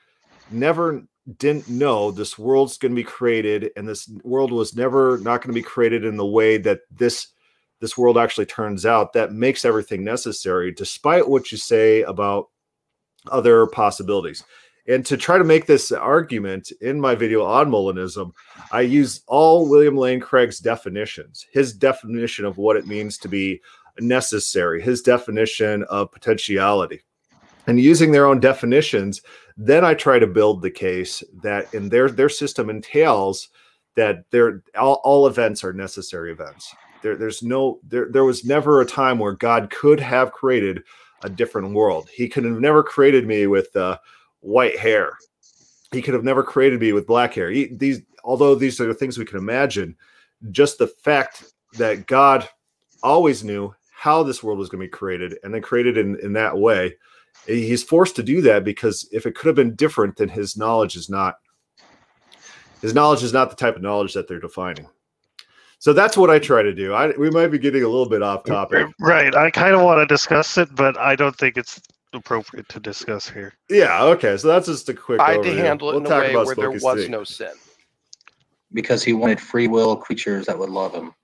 never 0.51 1.03
didn't 1.39 1.69
know 1.69 2.11
this 2.11 2.39
world's 2.39 2.78
going 2.78 2.93
to 2.93 2.97
be 2.97 3.05
created 3.05 3.70
and 3.77 3.87
this 3.87 4.11
world 4.24 4.53
was 4.53 4.74
never 4.74 5.19
not 5.19 5.41
going 5.41 5.55
to 5.55 5.61
be 5.61 5.62
created 5.62 6.05
in 6.05 6.16
the 6.16 6.27
way 6.27 6.57
that 6.59 6.81
this 6.91 7.28
this 7.81 7.97
world 7.97 8.19
actually 8.19 8.47
turns 8.47 8.86
out 8.86 9.12
that 9.12 9.32
makes 9.32 9.65
everything 9.65 10.05
necessary, 10.05 10.73
despite 10.73 11.28
what 11.28 11.51
you 11.51 11.59
say 11.59 12.02
about 12.02 12.48
other 13.31 13.66
possibilities. 13.66 14.44
And 14.86 15.05
to 15.07 15.16
try 15.16 15.39
to 15.39 15.44
make 15.44 15.66
this 15.66 15.93
argument 15.93 16.73
in 16.81 17.01
my 17.01 17.15
video 17.15 17.44
on 17.44 17.70
Molinism, 17.70 18.32
I 18.73 18.81
use 18.81 19.23
all 19.27 19.69
William 19.69 19.97
Lane 19.97 20.20
Craig's 20.20 20.59
definitions, 20.59 21.47
his 21.52 21.73
definition 21.73 22.44
of 22.44 22.59
what 22.59 22.77
it 22.77 22.86
means 22.86 23.19
to 23.19 23.28
be 23.28 23.61
necessary, 23.98 24.82
his 24.82 25.02
definition 25.02 25.85
of 25.85 26.11
potentiality. 26.11 27.02
And 27.66 27.78
using 27.78 28.11
their 28.11 28.27
own 28.27 28.40
definitions, 28.40 29.20
then 29.57 29.85
I 29.85 29.94
try 29.94 30.19
to 30.19 30.27
build 30.27 30.62
the 30.62 30.70
case 30.70 31.23
that 31.43 31.73
in 31.74 31.89
their 31.89 32.11
their 32.11 32.31
system 32.31 32.70
entails 32.70 33.48
that 33.97 34.24
they 34.31 34.40
all, 34.78 35.01
all 35.05 35.27
events 35.27 35.62
are 35.62 35.73
necessary 35.73 36.32
events. 36.32 36.74
There, 37.03 37.17
there's 37.17 37.43
no 37.43 37.81
there, 37.83 38.09
there 38.11 38.25
was 38.25 38.45
never 38.45 38.81
a 38.81 38.87
time 38.87 39.19
where 39.19 39.33
God 39.33 39.71
could 39.71 40.01
have 40.01 40.33
created 40.33 40.83
a 41.23 41.31
different 41.31 41.75
world. 41.75 42.09
He 42.13 42.29
could 42.29 42.45
have 42.45 42.61
never 42.61 42.83
created 42.83 43.27
me 43.27 43.47
with 43.47 43.75
uh, 43.77 43.99
white 44.41 44.79
hair. 44.79 45.17
He 45.93 46.03
could 46.03 46.15
have 46.15 46.25
never 46.25 46.43
created 46.43 46.81
me 46.81 46.93
with 46.93 47.07
black 47.07 47.35
hair. 47.35 47.51
He, 47.51 47.67
these, 47.67 48.01
although 48.25 48.55
these 48.55 48.81
are 48.81 48.87
the 48.87 48.95
things 48.95 49.19
we 49.19 49.25
can 49.25 49.39
imagine, 49.39 49.97
just 50.51 50.79
the 50.79 50.87
fact 50.87 51.53
that 51.75 52.07
God 52.07 52.49
always 53.03 53.45
knew 53.45 53.75
how 53.93 54.23
this 54.23 54.43
world 54.43 54.59
was 54.59 54.69
going 54.69 54.81
to 54.81 54.87
be 54.87 54.91
created 54.91 55.39
and 55.43 55.53
then 55.53 55.63
created 55.63 55.99
in, 55.99 56.19
in 56.21 56.33
that 56.35 56.57
way, 56.57 56.95
he's 57.47 57.83
forced 57.83 58.17
to 58.17 58.23
do 58.23 58.41
that 58.43 58.65
because 58.65 59.09
if 59.13 59.27
it 59.27 59.35
could 59.35 59.47
have 59.47 59.57
been 59.57 59.75
different, 59.75 60.17
then 60.17 60.29
his 60.29 60.57
knowledge 60.57 60.97
is 60.97 61.09
not 61.11 61.37
his 62.81 62.95
knowledge 62.95 63.23
is 63.23 63.35
not 63.35 63.51
the 63.51 63.57
type 63.57 63.77
of 63.77 63.83
knowledge 63.83 64.15
that 64.15 64.27
they're 64.27 64.41
defining. 64.41 64.89
So 65.81 65.94
that's 65.94 66.15
what 66.15 66.28
I 66.28 66.39
try 66.39 66.62
to 66.62 66.74
do. 66.74 66.93
I, 66.93 67.16
we 67.16 67.31
might 67.31 67.48
be 67.48 67.59
getting 67.59 67.82
a 67.82 67.89
little 67.89 68.09
bit 68.09 68.23
off 68.23 68.44
topic. 68.44 68.86
Right. 69.01 69.35
I 69.35 69.51
kind 69.51 69.74
of 69.74 69.81
want 69.81 69.98
to 69.98 70.07
discuss 70.07 70.59
it, 70.59 70.74
but 70.74 70.97
I 70.98 71.16
don't 71.16 71.36
think 71.36 71.57
it's 71.57 71.81
appropriate 72.12 72.69
to 72.69 72.81
discuss 72.81 73.28
here. 73.31 73.55
Yeah. 73.70 74.02
Okay. 74.05 74.36
So 74.36 74.48
that's 74.48 74.66
just 74.66 74.90
a 74.90 74.94
quick. 74.94 75.20
I 75.20 75.32
had 75.32 75.43
to 75.43 75.55
handle 75.55 75.89
it 75.90 75.94
we'll 75.94 76.07
in 76.07 76.12
a 76.12 76.39
way 76.39 76.44
where 76.44 76.55
there 76.55 76.70
was 76.70 77.09
no 77.09 77.24
sin. 77.24 77.52
Because 78.74 79.02
he 79.02 79.15
wanted 79.15 79.40
free 79.40 79.69
will 79.69 79.97
creatures 79.97 80.47
that 80.47 80.59
would 80.59 80.69
love 80.69 80.94
him. 80.94 81.15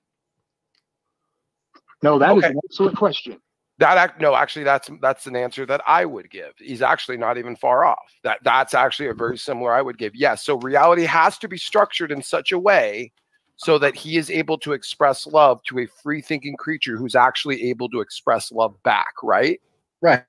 No, 2.02 2.18
that 2.18 2.30
okay. 2.30 2.46
is 2.46 2.52
an 2.52 2.60
excellent 2.64 2.96
question. 2.96 3.38
That 3.78 4.18
no, 4.20 4.34
actually, 4.34 4.64
that's 4.64 4.88
that's 5.02 5.26
an 5.26 5.36
answer 5.36 5.66
that 5.66 5.82
I 5.86 6.06
would 6.06 6.30
give. 6.30 6.52
He's 6.56 6.80
actually 6.80 7.18
not 7.18 7.36
even 7.36 7.56
far 7.56 7.84
off. 7.84 8.10
That 8.24 8.38
that's 8.42 8.72
actually 8.72 9.10
a 9.10 9.14
very 9.14 9.36
similar 9.36 9.74
I 9.74 9.82
would 9.82 9.98
give. 9.98 10.14
Yes. 10.14 10.46
So 10.46 10.56
reality 10.58 11.04
has 11.04 11.36
to 11.38 11.48
be 11.48 11.58
structured 11.58 12.10
in 12.10 12.22
such 12.22 12.52
a 12.52 12.58
way 12.58 13.12
so 13.56 13.78
that 13.78 13.94
he 13.94 14.16
is 14.16 14.30
able 14.30 14.58
to 14.58 14.72
express 14.72 15.26
love 15.26 15.62
to 15.64 15.78
a 15.78 15.86
free 15.86 16.20
thinking 16.20 16.56
creature 16.56 16.96
who's 16.96 17.14
actually 17.14 17.68
able 17.68 17.88
to 17.88 18.00
express 18.00 18.52
love 18.52 18.74
back, 18.82 19.14
right? 19.22 19.60
Right. 20.02 20.24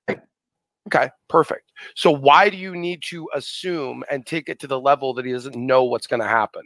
Okay, 0.87 1.09
perfect. 1.27 1.71
So 1.95 2.09
why 2.09 2.49
do 2.49 2.55
you 2.55 2.75
need 2.75 3.03
to 3.07 3.29
assume 3.35 4.03
and 4.09 4.25
take 4.25 4.47
it 4.47 4.59
to 4.61 4.67
the 4.67 4.79
level 4.79 5.13
that 5.15 5.25
he 5.25 5.33
doesn't 5.33 5.55
know 5.55 5.83
what's 5.83 6.07
going 6.07 6.21
to 6.21 6.27
happen? 6.27 6.63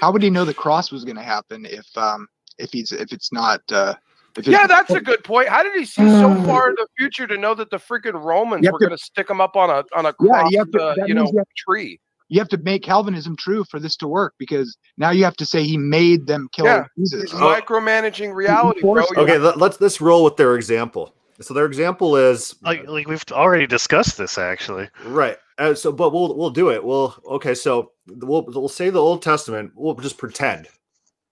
How 0.00 0.10
would 0.10 0.22
he 0.22 0.30
know 0.30 0.44
the 0.44 0.52
cross 0.52 0.90
was 0.90 1.04
going 1.04 1.16
to 1.16 1.22
happen 1.22 1.64
if 1.64 1.86
um 1.96 2.26
if 2.58 2.72
he's 2.72 2.90
if 2.90 3.12
it's 3.12 3.32
not 3.32 3.60
uh 3.70 3.94
if 4.36 4.48
yeah, 4.48 4.66
that's 4.66 4.90
a 4.90 5.00
good 5.00 5.22
point. 5.22 5.48
How 5.48 5.62
did 5.62 5.74
he 5.74 5.84
see 5.84 6.08
so 6.08 6.34
far 6.44 6.68
in 6.68 6.74
the 6.76 6.88
future 6.98 7.26
to 7.28 7.36
know 7.36 7.54
that 7.54 7.70
the 7.70 7.76
freaking 7.76 8.20
Romans 8.20 8.68
were 8.68 8.78
going 8.78 8.90
to 8.90 8.98
stick 8.98 9.30
him 9.30 9.40
up 9.40 9.54
on 9.54 9.70
a 9.70 9.84
on 9.96 10.06
a 10.06 10.12
cross, 10.12 10.50
yeah, 10.50 10.64
you, 10.64 10.72
to, 10.72 10.82
uh, 10.82 10.94
you 11.06 11.14
know, 11.14 11.30
you 11.32 11.44
tree? 11.56 12.00
You 12.28 12.38
have 12.38 12.48
to 12.48 12.58
make 12.58 12.82
Calvinism 12.82 13.36
true 13.36 13.64
for 13.64 13.78
this 13.78 13.96
to 13.96 14.08
work 14.08 14.34
because 14.38 14.76
now 14.96 15.10
you 15.10 15.24
have 15.24 15.36
to 15.36 15.46
say 15.46 15.62
he 15.62 15.76
made 15.76 16.26
them 16.26 16.48
kill 16.52 16.66
yeah, 16.66 16.86
Jesus. 16.98 17.32
micromanaging 17.32 18.34
reality, 18.34 18.80
bro. 18.80 19.04
Okay, 19.16 19.38
let, 19.38 19.58
let's 19.58 19.80
let's 19.80 20.00
roll 20.00 20.24
with 20.24 20.36
their 20.36 20.56
example. 20.56 21.14
So 21.40 21.52
their 21.52 21.66
example 21.66 22.16
is 22.16 22.54
like 22.62 22.86
like 22.88 23.08
we've 23.08 23.24
already 23.32 23.66
discussed 23.66 24.16
this 24.16 24.38
actually. 24.38 24.88
Right. 25.04 25.36
Uh, 25.58 25.74
so, 25.74 25.92
but 25.92 26.12
we'll 26.12 26.36
we'll 26.36 26.50
do 26.50 26.70
it. 26.70 26.82
We'll 26.82 27.14
okay. 27.26 27.54
So 27.54 27.92
we'll 28.08 28.44
we'll 28.46 28.68
say 28.68 28.90
the 28.90 29.00
Old 29.00 29.22
Testament. 29.22 29.72
We'll 29.74 29.94
just 29.94 30.18
pretend. 30.18 30.68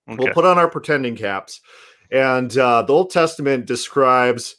Okay. 0.08 0.18
We'll 0.18 0.34
put 0.34 0.44
on 0.44 0.58
our 0.58 0.68
pretending 0.68 1.16
caps, 1.16 1.60
And 2.10 2.56
uh, 2.58 2.82
the 2.82 2.92
Old 2.92 3.10
Testament 3.10 3.66
describes 3.66 4.56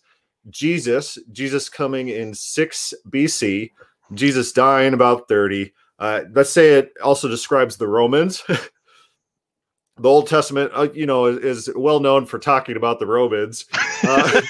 Jesus, 0.50 1.18
Jesus 1.32 1.70
coming 1.70 2.10
in 2.10 2.34
6 2.34 2.94
BC, 3.10 3.72
Jesus 4.14 4.52
dying 4.52 4.94
about 4.94 5.28
30. 5.28 5.74
Uh, 6.04 6.26
let's 6.34 6.50
say 6.50 6.74
it 6.74 6.92
also 7.02 7.30
describes 7.30 7.78
the 7.78 7.88
Romans. 7.88 8.44
the 8.50 10.10
Old 10.10 10.28
Testament, 10.28 10.70
uh, 10.76 10.90
you 10.94 11.06
know, 11.06 11.28
is, 11.28 11.68
is, 11.70 11.76
well 11.78 12.02
known 12.02 12.26
for 12.26 12.40
talking 12.40 12.76
about 12.76 13.00
the 13.00 13.06
Romans. 13.06 13.66
Uh, 14.06 14.42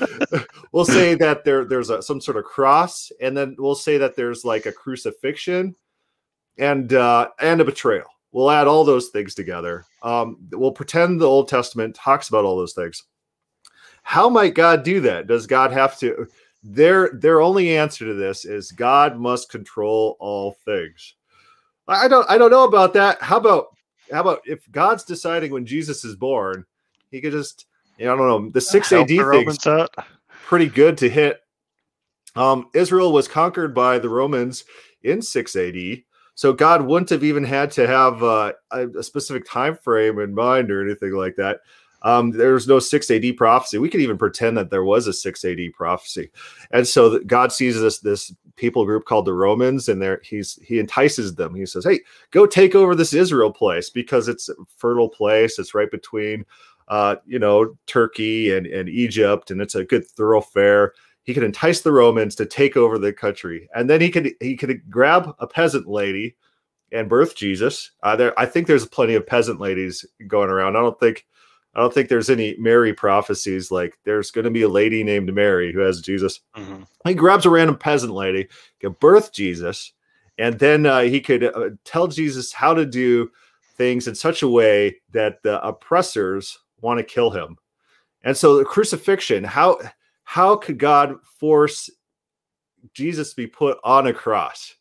we'll 0.72 0.84
say 0.84 1.14
that 1.14 1.44
there 1.44 1.64
there's 1.64 1.90
a, 1.90 2.02
some 2.02 2.20
sort 2.20 2.36
of 2.36 2.42
cross, 2.42 3.12
and 3.20 3.36
then 3.36 3.54
we'll 3.60 3.76
say 3.76 3.96
that 3.96 4.16
there's 4.16 4.44
like 4.44 4.66
a 4.66 4.72
crucifixion 4.72 5.76
and 6.58 6.92
uh, 6.94 7.28
and 7.38 7.60
a 7.60 7.64
betrayal. 7.64 8.08
We'll 8.32 8.50
add 8.50 8.66
all 8.66 8.82
those 8.82 9.10
things 9.10 9.36
together. 9.36 9.84
Um, 10.02 10.38
we'll 10.50 10.72
pretend 10.72 11.20
the 11.20 11.26
Old 11.26 11.46
Testament 11.46 11.94
talks 11.94 12.28
about 12.28 12.44
all 12.44 12.56
those 12.56 12.74
things. 12.74 13.04
How 14.02 14.28
might 14.28 14.54
God 14.54 14.82
do 14.82 14.98
that? 15.02 15.28
Does 15.28 15.46
God 15.46 15.70
have 15.70 15.96
to? 16.00 16.26
Their 16.62 17.10
their 17.14 17.40
only 17.40 17.76
answer 17.76 18.06
to 18.06 18.14
this 18.14 18.44
is 18.44 18.70
God 18.70 19.18
must 19.18 19.50
control 19.50 20.16
all 20.20 20.56
things. 20.64 21.14
I 21.88 22.06
don't 22.08 22.28
I 22.30 22.38
don't 22.38 22.50
know 22.50 22.64
about 22.64 22.92
that. 22.94 23.20
How 23.20 23.36
about 23.36 23.66
how 24.12 24.20
about 24.20 24.42
if 24.46 24.70
God's 24.70 25.04
deciding 25.04 25.52
when 25.52 25.66
Jesus 25.66 26.04
is 26.04 26.14
born, 26.14 26.64
he 27.10 27.20
could 27.20 27.32
just, 27.32 27.66
you 27.98 28.06
know, 28.06 28.14
I 28.14 28.16
don't 28.16 28.28
know, 28.28 28.50
the 28.50 28.60
6 28.60 28.92
AD 28.92 29.08
thing's 29.08 29.58
pretty 30.44 30.68
good 30.68 30.98
to 30.98 31.08
hit. 31.08 31.40
Um, 32.36 32.68
Israel 32.74 33.12
was 33.12 33.28
conquered 33.28 33.74
by 33.74 33.98
the 33.98 34.08
Romans 34.08 34.64
in 35.02 35.22
6 35.22 35.56
AD. 35.56 36.02
So 36.34 36.52
God 36.52 36.82
wouldn't 36.82 37.10
have 37.10 37.24
even 37.24 37.44
had 37.44 37.70
to 37.72 37.86
have 37.86 38.22
uh, 38.22 38.52
a, 38.70 38.88
a, 38.88 39.02
specific 39.02 39.44
time 39.46 39.76
frame 39.76 40.18
in 40.18 40.34
mind 40.34 40.70
or 40.70 40.82
anything 40.82 41.12
like 41.12 41.36
that. 41.36 41.60
Um, 42.02 42.30
there's 42.30 42.66
no 42.66 42.78
6 42.78 43.10
AD 43.10 43.36
prophecy. 43.36 43.78
We 43.78 43.88
could 43.88 44.00
even 44.00 44.18
pretend 44.18 44.56
that 44.56 44.70
there 44.70 44.84
was 44.84 45.06
a 45.06 45.12
6 45.12 45.44
AD 45.44 45.58
prophecy. 45.72 46.30
And 46.70 46.86
so 46.86 47.20
God 47.20 47.52
sees 47.52 47.80
this 47.80 48.00
this 48.00 48.32
people 48.56 48.84
group 48.84 49.04
called 49.04 49.26
the 49.26 49.34
Romans, 49.34 49.88
and 49.88 50.00
there 50.00 50.20
he's 50.24 50.58
he 50.62 50.78
entices 50.78 51.34
them. 51.34 51.54
He 51.54 51.66
says, 51.66 51.84
"Hey, 51.84 52.00
go 52.30 52.46
take 52.46 52.74
over 52.74 52.94
this 52.94 53.14
Israel 53.14 53.52
place 53.52 53.90
because 53.90 54.28
it's 54.28 54.48
a 54.48 54.54
fertile 54.76 55.08
place. 55.08 55.58
It's 55.58 55.74
right 55.74 55.90
between, 55.90 56.44
uh, 56.88 57.16
you 57.26 57.38
know, 57.38 57.76
Turkey 57.86 58.54
and 58.54 58.66
and 58.66 58.88
Egypt, 58.88 59.50
and 59.50 59.60
it's 59.60 59.74
a 59.74 59.84
good 59.84 60.06
thoroughfare." 60.06 60.92
He 61.24 61.34
could 61.34 61.44
entice 61.44 61.82
the 61.82 61.92
Romans 61.92 62.34
to 62.36 62.46
take 62.46 62.76
over 62.76 62.98
the 62.98 63.12
country, 63.12 63.68
and 63.74 63.88
then 63.88 64.00
he 64.00 64.10
could 64.10 64.34
he 64.40 64.56
could 64.56 64.90
grab 64.90 65.34
a 65.38 65.46
peasant 65.46 65.86
lady 65.86 66.36
and 66.92 67.08
birth 67.08 67.34
Jesus. 67.36 67.92
Uh, 68.02 68.16
there, 68.16 68.38
I 68.38 68.46
think 68.46 68.66
there's 68.66 68.86
plenty 68.86 69.14
of 69.14 69.26
peasant 69.26 69.60
ladies 69.60 70.04
going 70.26 70.50
around. 70.50 70.76
I 70.76 70.80
don't 70.80 70.98
think 71.00 71.26
I 71.74 71.80
don't 71.80 71.92
think 71.92 72.08
there's 72.08 72.30
any 72.30 72.54
Mary 72.58 72.92
prophecies 72.92 73.70
like 73.70 73.98
there's 74.04 74.30
going 74.30 74.44
to 74.44 74.50
be 74.50 74.62
a 74.62 74.68
lady 74.68 75.02
named 75.02 75.34
Mary 75.34 75.72
who 75.72 75.80
has 75.80 76.00
Jesus. 76.00 76.40
Mm-hmm. 76.56 76.82
He 77.06 77.14
grabs 77.14 77.46
a 77.46 77.50
random 77.50 77.78
peasant 77.78 78.12
lady, 78.12 78.48
can 78.80 78.94
birth 79.00 79.32
Jesus, 79.32 79.92
and 80.38 80.58
then 80.58 80.86
uh, 80.86 81.00
he 81.00 81.20
could 81.20 81.44
uh, 81.44 81.70
tell 81.84 82.08
Jesus 82.08 82.52
how 82.52 82.74
to 82.74 82.84
do 82.84 83.30
things 83.76 84.06
in 84.06 84.14
such 84.14 84.42
a 84.42 84.48
way 84.48 85.00
that 85.12 85.42
the 85.42 85.64
oppressors 85.66 86.58
want 86.80 86.98
to 86.98 87.04
kill 87.04 87.30
him. 87.30 87.56
And 88.22 88.36
so 88.36 88.58
the 88.58 88.64
crucifixion, 88.64 89.42
how 89.44 89.78
how 90.24 90.56
could 90.56 90.78
God 90.78 91.16
force 91.40 91.90
Jesus 92.94 93.30
to 93.30 93.36
be 93.36 93.46
put 93.46 93.78
on 93.82 94.06
a 94.06 94.12
cross? 94.12 94.74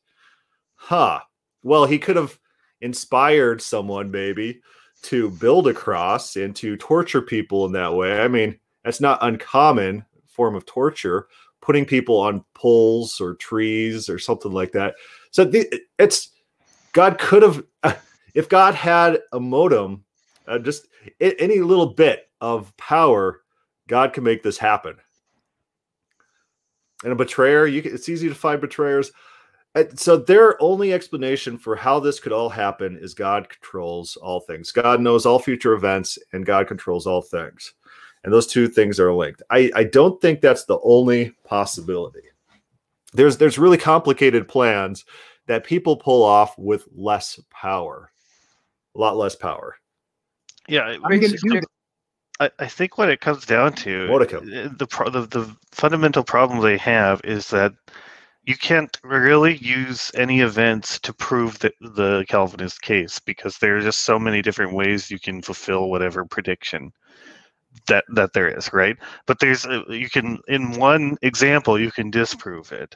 Huh. 0.75 1.21
Well, 1.63 1.85
he 1.85 1.99
could 1.99 2.15
have 2.15 2.37
inspired 2.81 3.61
someone 3.61 4.11
maybe 4.11 4.61
to 5.03 5.31
build 5.31 5.67
a 5.67 5.73
cross 5.73 6.35
and 6.35 6.55
to 6.57 6.77
torture 6.77 7.21
people 7.21 7.65
in 7.65 7.71
that 7.73 7.93
way. 7.93 8.21
I 8.21 8.27
mean, 8.27 8.59
that's 8.83 9.01
not 9.01 9.19
uncommon 9.21 10.05
form 10.27 10.55
of 10.55 10.65
torture, 10.65 11.27
putting 11.61 11.85
people 11.85 12.19
on 12.19 12.43
poles 12.53 13.19
or 13.19 13.35
trees 13.35 14.09
or 14.09 14.19
something 14.19 14.51
like 14.51 14.71
that. 14.71 14.95
So 15.31 15.43
the, 15.43 15.81
it's 15.97 16.29
God 16.93 17.17
could 17.17 17.43
have, 17.43 17.63
if 18.33 18.49
God 18.49 18.75
had 18.75 19.19
a 19.33 19.39
modem, 19.39 20.03
uh, 20.47 20.59
just 20.59 20.87
any 21.19 21.59
little 21.59 21.93
bit 21.93 22.29
of 22.39 22.75
power, 22.77 23.41
God 23.87 24.13
can 24.13 24.23
make 24.23 24.43
this 24.43 24.57
happen. 24.57 24.95
And 27.03 27.13
a 27.13 27.15
betrayer, 27.15 27.65
you 27.65 27.81
can, 27.81 27.93
it's 27.93 28.09
easy 28.09 28.29
to 28.29 28.35
find 28.35 28.61
betrayers. 28.61 29.11
So 29.95 30.17
their 30.17 30.61
only 30.61 30.91
explanation 30.91 31.57
for 31.57 31.75
how 31.75 31.99
this 31.99 32.19
could 32.19 32.33
all 32.33 32.49
happen 32.49 32.97
is 32.97 33.13
God 33.13 33.47
controls 33.47 34.17
all 34.17 34.41
things. 34.41 34.71
God 34.71 34.99
knows 34.99 35.25
all 35.25 35.39
future 35.39 35.73
events 35.73 36.19
and 36.33 36.45
God 36.45 36.67
controls 36.67 37.07
all 37.07 37.21
things. 37.21 37.73
And 38.23 38.33
those 38.33 38.47
two 38.47 38.67
things 38.67 38.99
are 38.99 39.13
linked. 39.13 39.41
I, 39.49 39.71
I 39.73 39.85
don't 39.85 40.19
think 40.21 40.41
that's 40.41 40.65
the 40.65 40.79
only 40.83 41.31
possibility. 41.45 42.23
There's 43.13 43.37
there's 43.37 43.57
really 43.57 43.77
complicated 43.77 44.47
plans 44.47 45.05
that 45.47 45.63
people 45.63 45.95
pull 45.95 46.23
off 46.23 46.57
with 46.57 46.85
less 46.93 47.39
power. 47.49 48.11
A 48.95 48.99
lot 48.99 49.17
less 49.17 49.35
power. 49.35 49.77
Yeah, 50.67 50.97
I, 52.39 52.49
I 52.59 52.67
think 52.67 52.97
what 52.97 53.09
it 53.09 53.21
comes 53.21 53.45
down 53.45 53.73
to 53.73 54.07
uh, 54.37 54.69
the, 54.77 54.85
the 55.11 55.27
the 55.39 55.57
fundamental 55.71 56.23
problem 56.23 56.61
they 56.61 56.77
have 56.77 57.21
is 57.23 57.49
that 57.49 57.73
you 58.43 58.57
can't 58.57 58.97
really 59.03 59.57
use 59.57 60.11
any 60.15 60.41
events 60.41 60.99
to 61.01 61.13
prove 61.13 61.59
the, 61.59 61.71
the 61.81 62.25
Calvinist 62.27 62.81
case 62.81 63.19
because 63.19 63.57
there 63.57 63.77
are 63.77 63.81
just 63.81 64.01
so 64.01 64.17
many 64.17 64.41
different 64.41 64.73
ways 64.73 65.11
you 65.11 65.19
can 65.19 65.41
fulfill 65.41 65.89
whatever 65.89 66.25
prediction 66.25 66.91
that 67.87 68.03
that 68.15 68.33
there 68.33 68.49
is, 68.49 68.71
right? 68.73 68.97
But 69.27 69.39
there's 69.39 69.65
uh, 69.65 69.83
you 69.89 70.09
can 70.09 70.39
in 70.47 70.73
one 70.73 71.17
example 71.21 71.79
you 71.79 71.91
can 71.91 72.09
disprove 72.09 72.71
it. 72.71 72.95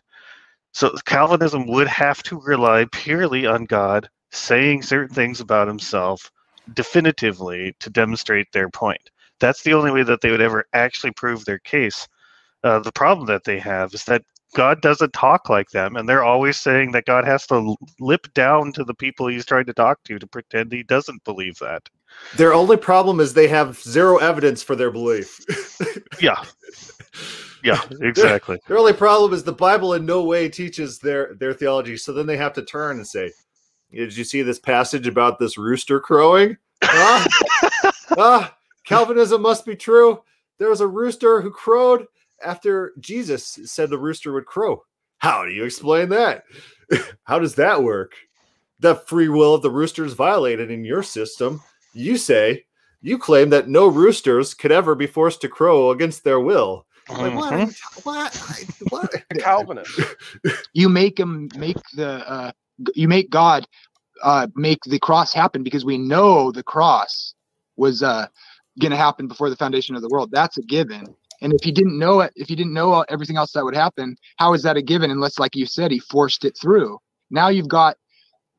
So 0.73 0.93
Calvinism 1.05 1.67
would 1.67 1.87
have 1.87 2.21
to 2.23 2.41
rely 2.41 2.85
purely 2.91 3.45
on 3.45 3.65
God 3.65 4.09
saying 4.31 4.83
certain 4.83 5.15
things 5.15 5.39
about 5.39 5.67
himself 5.67 6.31
definitively 6.73 7.75
to 7.79 7.89
demonstrate 7.89 8.51
their 8.51 8.69
point. 8.69 9.09
That's 9.39 9.63
the 9.63 9.73
only 9.73 9.91
way 9.91 10.03
that 10.03 10.21
they 10.21 10.31
would 10.31 10.41
ever 10.41 10.65
actually 10.73 11.11
prove 11.11 11.45
their 11.45 11.59
case. 11.59 12.07
Uh, 12.63 12.79
the 12.79 12.91
problem 12.91 13.27
that 13.27 13.43
they 13.43 13.59
have 13.59 13.93
is 13.93 14.03
that 14.05 14.23
God 14.55 14.81
doesn't 14.81 15.13
talk 15.13 15.49
like 15.49 15.69
them, 15.69 15.95
and 15.95 16.07
they're 16.07 16.23
always 16.23 16.57
saying 16.57 16.91
that 16.93 17.05
God 17.05 17.25
has 17.25 17.45
to 17.47 17.75
lip 17.99 18.33
down 18.33 18.71
to 18.73 18.83
the 18.83 18.93
people 18.93 19.27
he's 19.27 19.45
trying 19.45 19.65
to 19.65 19.73
talk 19.73 20.03
to 20.05 20.17
to 20.17 20.25
pretend 20.27 20.71
he 20.71 20.83
doesn't 20.83 21.23
believe 21.25 21.59
that. 21.59 21.87
Their 22.37 22.53
only 22.53 22.77
problem 22.77 23.19
is 23.19 23.33
they 23.33 23.49
have 23.49 23.77
zero 23.79 24.17
evidence 24.17 24.63
for 24.63 24.75
their 24.75 24.91
belief. 24.91 25.39
yeah. 26.21 26.41
Yeah, 27.63 27.81
exactly. 28.01 28.55
Their, 28.55 28.75
their, 28.75 28.77
only 28.77 28.93
problem 28.93 29.33
is 29.33 29.43
the 29.43 29.51
Bible 29.51 29.93
in 29.95 30.05
no 30.05 30.23
way 30.23 30.47
teaches 30.47 30.99
their 30.99 31.33
their 31.35 31.53
theology. 31.53 31.97
So 31.97 32.13
then 32.13 32.27
they 32.27 32.37
have 32.37 32.53
to 32.53 32.61
turn 32.63 32.97
and 32.97 33.07
say, 33.07 33.31
"Did 33.91 34.15
you 34.15 34.23
see 34.23 34.43
this 34.43 34.59
passage 34.59 35.07
about 35.07 35.39
this 35.39 35.57
rooster 35.57 35.99
crowing? 35.99 36.57
Ah, 36.83 37.25
ah 38.17 38.57
Calvinism 38.85 39.41
must 39.41 39.65
be 39.65 39.75
true. 39.75 40.21
There 40.59 40.69
was 40.69 40.81
a 40.81 40.87
rooster 40.87 41.41
who 41.41 41.51
crowed, 41.51 42.05
after 42.45 42.93
Jesus 42.99 43.59
said 43.65 43.89
the 43.89 43.97
rooster 43.97 44.31
would 44.33 44.45
crow. 44.45 44.83
How 45.17 45.45
do 45.45 45.51
you 45.51 45.63
explain 45.63 46.09
that? 46.09 46.43
How 47.23 47.39
does 47.39 47.55
that 47.55 47.83
work? 47.83 48.13
The 48.79 48.95
free 48.95 49.29
will 49.29 49.55
of 49.55 49.61
the 49.61 49.71
rooster 49.71 50.05
is 50.05 50.13
violated 50.13 50.69
in 50.69 50.83
your 50.83 51.03
system. 51.03 51.61
You 51.93 52.17
say, 52.17 52.65
you 53.01 53.17
claim 53.17 53.49
that 53.51 53.69
no 53.69 53.87
roosters 53.87 54.53
could 54.53 54.71
ever 54.71 54.95
be 54.95 55.07
forced 55.07 55.41
to 55.41 55.49
crow 55.49 55.91
against 55.91 56.23
their 56.23 56.39
will. 56.39 56.85
Like, 57.09 57.33
mm-hmm. 57.33 58.03
what? 58.03 58.35
What? 58.49 58.61
what? 58.89 59.39
Calvinist. 59.39 59.99
You 60.73 60.89
make 60.89 61.17
them 61.17 61.49
make 61.55 61.77
the 61.95 62.27
uh, 62.29 62.51
you 62.93 63.07
make 63.07 63.29
God 63.29 63.67
uh, 64.23 64.47
make 64.55 64.83
the 64.85 64.99
cross 64.99 65.33
happen 65.33 65.63
because 65.63 65.85
we 65.85 65.97
know 65.97 66.51
the 66.51 66.63
cross 66.63 67.33
was 67.77 68.01
uh, 68.01 68.27
going 68.79 68.91
to 68.91 68.97
happen 68.97 69.27
before 69.27 69.49
the 69.49 69.55
foundation 69.55 69.95
of 69.95 70.01
the 70.01 70.09
world. 70.09 70.31
That's 70.31 70.57
a 70.57 70.61
given. 70.63 71.15
And 71.41 71.53
if 71.53 71.63
he 71.63 71.71
didn't 71.71 71.97
know 71.97 72.21
it, 72.21 72.33
if 72.35 72.47
he 72.47 72.55
didn't 72.55 72.73
know 72.73 73.03
everything 73.09 73.37
else 73.37 73.51
that 73.53 73.63
would 73.63 73.75
happen, 73.75 74.15
how 74.37 74.53
is 74.53 74.63
that 74.63 74.77
a 74.77 74.81
given? 74.81 75.11
Unless, 75.11 75.39
like 75.39 75.55
you 75.55 75.65
said, 75.65 75.91
he 75.91 75.99
forced 75.99 76.45
it 76.45 76.57
through. 76.59 76.97
Now 77.29 77.49
you've 77.49 77.67
got 77.67 77.97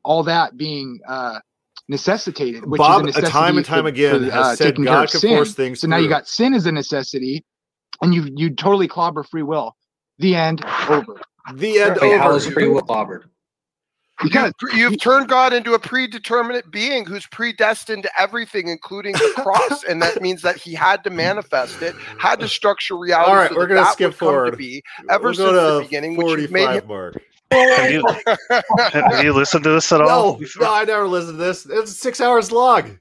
all 0.03 0.23
that 0.23 0.57
being 0.57 0.99
uh, 1.07 1.39
necessitated, 1.87 2.65
which 2.65 2.79
Bob, 2.79 3.07
is 3.07 3.17
a, 3.17 3.19
a 3.19 3.23
time 3.23 3.57
and 3.57 3.65
time 3.65 3.83
for, 3.83 3.89
again, 3.89 4.29
for, 4.29 4.31
uh, 4.31 4.43
has 4.49 4.57
said 4.57 4.75
God 4.75 5.09
can 5.09 5.19
force 5.19 5.53
things. 5.53 5.79
So 5.79 5.87
through. 5.87 5.95
now 5.95 5.97
you 5.97 6.09
got 6.09 6.27
sin 6.27 6.53
as 6.53 6.65
a 6.65 6.71
necessity, 6.71 7.45
and 8.01 8.13
you 8.13 8.29
you 8.35 8.49
totally 8.51 8.87
clobber 8.87 9.23
free 9.23 9.43
will. 9.43 9.75
The 10.19 10.35
end. 10.35 10.63
Over. 10.89 11.19
The 11.53 11.79
end. 11.79 11.97
Wait, 12.01 12.13
over. 12.13 12.17
How 12.17 12.35
is 12.35 12.47
free 12.47 12.67
will 12.67 12.81
clobbered? 12.81 13.23
Because 14.23 14.51
you've 14.73 14.99
turned 14.99 15.29
God 15.29 15.53
into 15.53 15.73
a 15.73 15.79
predeterminate 15.79 16.71
being 16.71 17.05
who's 17.05 17.27
predestined 17.27 18.03
to 18.03 18.11
everything, 18.19 18.67
including 18.67 19.13
the 19.13 19.29
cross, 19.43 19.83
and 19.83 20.01
that 20.01 20.21
means 20.21 20.41
that 20.41 20.57
He 20.57 20.73
had 20.73 21.03
to 21.03 21.09
manifest 21.09 21.81
it, 21.81 21.95
had 22.17 22.39
to 22.39 22.47
structure 22.47 22.97
reality. 22.97 23.29
All 23.29 23.35
right, 23.37 23.49
so 23.49 23.55
we're 23.55 23.67
going 23.67 23.83
to 23.83 23.91
skip 23.91 24.13
forward. 24.13 24.51
To 24.51 24.57
be 24.57 24.81
ever 25.09 25.25
we'll 25.25 25.33
since 25.35 25.45
the 25.45 25.79
beginning, 25.83 26.15
which 26.17 26.49
made 26.49 26.69
him. 26.69 26.87
Mark. 26.87 27.21
have, 27.51 27.91
you, 27.91 28.03
have 28.91 29.05
you 29.23 29.33
listened 29.33 29.63
to 29.63 29.69
this 29.71 29.91
at 29.91 30.01
all? 30.01 30.39
No, 30.39 30.47
no, 30.59 30.73
I 30.73 30.83
never 30.83 31.07
listened 31.07 31.37
to 31.37 31.43
this. 31.43 31.65
It's 31.65 31.95
six 31.95 32.19
hours 32.19 32.51
long. 32.51 32.99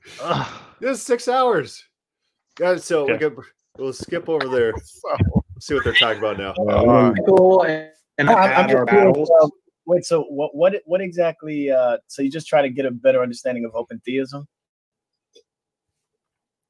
This 0.80 0.98
is 0.98 1.02
six 1.02 1.28
hours. 1.28 1.82
Yeah, 2.60 2.76
so 2.76 3.06
we 3.06 3.12
Okay. 3.14 3.30
can, 3.30 3.44
we'll 3.78 3.93
skip 3.93 4.28
over 4.28 4.48
there. 4.48 4.74
So, 4.84 5.16
See 5.59 5.74
what 5.74 5.84
they're 5.84 5.94
talking 5.94 6.18
about 6.18 6.36
now. 6.36 6.52
Uh, 6.68 7.12
Michael 7.16 7.62
and, 7.62 7.88
and 8.18 8.28
I'm, 8.28 8.64
I'm 8.64 8.68
just 8.68 8.88
curious, 8.88 9.28
battles. 9.30 9.52
Wait, 9.86 10.04
so 10.04 10.24
what, 10.24 10.54
what, 10.54 10.74
what 10.84 11.00
exactly? 11.00 11.70
Uh, 11.70 11.98
so 12.08 12.22
you 12.22 12.30
just 12.30 12.46
try 12.46 12.62
to 12.62 12.68
get 12.68 12.84
a 12.86 12.90
better 12.90 13.22
understanding 13.22 13.64
of 13.64 13.74
open 13.74 14.00
theism? 14.04 14.46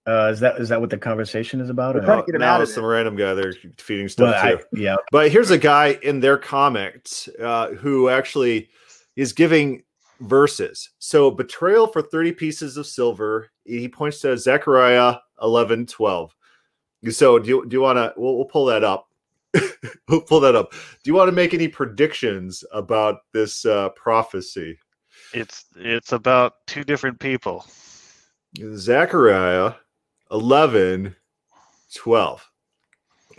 Uh, 0.07 0.31
is 0.33 0.39
that 0.39 0.61
is 0.61 0.69
that 0.69 0.81
what 0.81 0.89
the 0.89 0.97
conversation 0.97 1.61
is 1.61 1.69
about? 1.69 1.97
We're 1.97 2.03
or- 2.03 2.05
trying 2.05 2.21
to 2.21 2.27
get 2.27 2.35
him 2.37 2.41
now 2.43 2.55
out 2.55 2.63
it's 2.63 2.73
some 2.73 2.85
random 2.85 3.17
guy 3.17 3.35
they're 3.35 3.55
feeding 3.79 4.09
stuff 4.09 4.41
Well, 4.41 4.57
to. 4.59 4.63
I, 4.63 4.65
yeah, 4.77 4.95
But 5.11 5.33
here's 5.33 5.51
a 5.51 5.59
guy 5.59 5.99
in 6.03 6.21
their 6.21 6.39
comics 6.39 7.29
uh, 7.43 7.71
who 7.71 8.09
actually 8.09 8.69
is 9.17 9.33
giving 9.33 9.83
verses. 10.21 10.91
So 10.99 11.31
betrayal 11.31 11.87
for 11.89 12.03
30 12.03 12.33
pieces 12.33 12.77
of 12.77 12.87
silver. 12.87 13.51
He 13.65 13.89
points 13.89 14.21
to 14.21 14.37
Zechariah 14.39 15.17
11, 15.43 15.87
12. 15.87 16.35
So 17.11 17.39
do 17.39 17.49
you, 17.49 17.67
do 17.67 17.77
you 17.77 17.81
want 17.81 17.97
to, 17.97 18.15
we'll, 18.17 18.37
we'll 18.37 18.45
pull 18.47 18.67
that 18.67 18.85
up. 18.85 19.06
pull 20.27 20.41
that 20.41 20.55
up. 20.55 20.73
Do 20.73 21.11
you 21.11 21.15
want 21.15 21.29
to 21.29 21.33
make 21.33 21.55
any 21.55 21.69
predictions 21.69 22.65
about 22.73 23.21
this 23.33 23.65
uh, 23.65 23.91
prophecy? 23.91 24.79
It's 25.33 25.65
it's 25.77 26.13
about 26.13 26.55
two 26.67 26.85
different 26.85 27.19
people. 27.19 27.67
Zechariah 28.75 29.75
11, 30.31 31.15
12. 31.95 32.51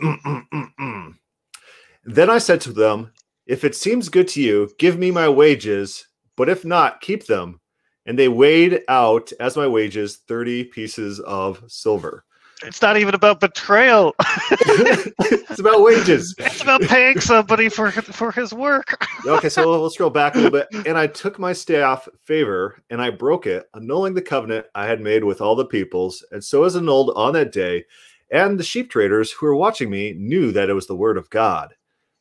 then 2.04 2.30
I 2.30 2.38
said 2.38 2.60
to 2.62 2.72
them, 2.72 3.12
If 3.46 3.64
it 3.64 3.74
seems 3.74 4.08
good 4.08 4.28
to 4.28 4.40
you, 4.40 4.70
give 4.78 4.98
me 4.98 5.10
my 5.10 5.28
wages, 5.28 6.06
but 6.36 6.48
if 6.48 6.64
not, 6.64 7.00
keep 7.00 7.26
them. 7.26 7.60
And 8.06 8.18
they 8.18 8.28
weighed 8.28 8.82
out 8.88 9.32
as 9.38 9.56
my 9.56 9.66
wages 9.66 10.20
30 10.28 10.64
pieces 10.64 11.20
of 11.20 11.62
silver. 11.66 12.24
It's 12.64 12.82
not 12.82 12.96
even 12.96 13.14
about 13.14 13.38
betrayal. 13.40 14.14
it's 14.20 15.60
about 15.60 15.82
wages. 15.82 16.34
it's 16.38 16.60
about 16.60 16.80
paying 16.82 17.20
somebody 17.20 17.68
for 17.68 17.90
for 17.92 18.32
his 18.32 18.52
work. 18.52 19.06
Okay, 19.24 19.48
so 19.48 19.62
we'll, 19.68 19.80
we'll 19.80 19.90
scroll 19.90 20.10
back 20.10 20.34
a 20.34 20.38
little 20.38 20.50
bit. 20.50 20.86
And 20.86 20.98
I 20.98 21.06
took 21.06 21.38
my 21.38 21.52
staff 21.52 22.08
favor 22.24 22.82
and 22.90 23.00
I 23.00 23.10
broke 23.10 23.46
it, 23.46 23.68
annulling 23.74 24.14
the 24.14 24.22
covenant 24.22 24.66
I 24.74 24.86
had 24.86 25.00
made 25.00 25.22
with 25.22 25.40
all 25.40 25.54
the 25.54 25.66
peoples. 25.66 26.24
And 26.32 26.42
so 26.42 26.64
is 26.64 26.74
annulled 26.74 27.12
on 27.14 27.32
that 27.34 27.52
day. 27.52 27.84
And 28.30 28.58
the 28.58 28.64
sheep 28.64 28.90
traders 28.90 29.30
who 29.30 29.46
were 29.46 29.56
watching 29.56 29.88
me 29.88 30.12
knew 30.14 30.52
that 30.52 30.68
it 30.68 30.74
was 30.74 30.86
the 30.86 30.96
word 30.96 31.16
of 31.16 31.30
God. 31.30 31.74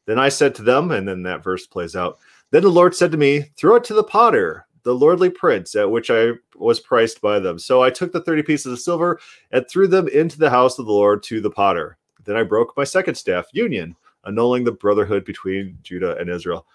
Then 0.06 0.20
I 0.20 0.30
said 0.30 0.56
to 0.56 0.64
them, 0.64 0.92
and 0.92 1.08
then 1.08 1.24
that 1.24 1.44
verse 1.44 1.68
plays 1.68 1.96
out. 1.96 2.20
Then 2.52 2.62
the 2.62 2.70
Lord 2.70 2.96
said 2.96 3.12
to 3.12 3.18
me, 3.18 3.52
Throw 3.58 3.76
it 3.76 3.84
to 3.86 3.94
the 3.94 4.04
potter, 4.04 4.67
the 4.88 4.96
lordly 4.96 5.30
prince, 5.30 5.76
at 5.76 5.92
which 5.92 6.10
I 6.10 6.30
was 6.56 6.80
priced 6.80 7.20
by 7.20 7.40
them. 7.40 7.60
So 7.60 7.84
I 7.84 7.90
took 7.90 8.14
the 8.14 8.22
30 8.22 8.44
pieces 8.44 8.72
of 8.72 8.80
silver 8.80 9.20
and 9.52 9.66
threw 9.70 9.86
them 9.86 10.08
into 10.08 10.40
the 10.40 10.50
house 10.50 10.80
of 10.80 10.86
the 10.86 10.94
Lord 10.94 11.24
to 11.24 11.42
the 11.42 11.50
potter. 11.50 11.98
Then 12.24 12.38
I 12.38 12.44
broke 12.44 12.72
my 12.78 12.86
second 12.86 13.16
staff, 13.16 13.48
union, 13.52 13.98
annulling 14.26 14.64
the 14.64 14.72
brotherhood 14.72 15.26
between 15.26 15.78
Judah 15.84 16.16
and 16.16 16.30
Israel. 16.30 16.66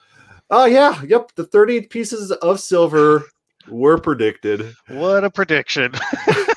Oh, 0.51 0.67
yeah. 0.67 1.01
Yep. 1.05 1.37
The 1.37 1.45
30 1.47 1.87
pieces 1.87 2.31
of 2.31 2.61
silver 2.61 3.25
were 3.67 3.97
predicted. 3.97 4.75
What 4.89 5.25
a 5.25 5.31
prediction. 5.31 5.95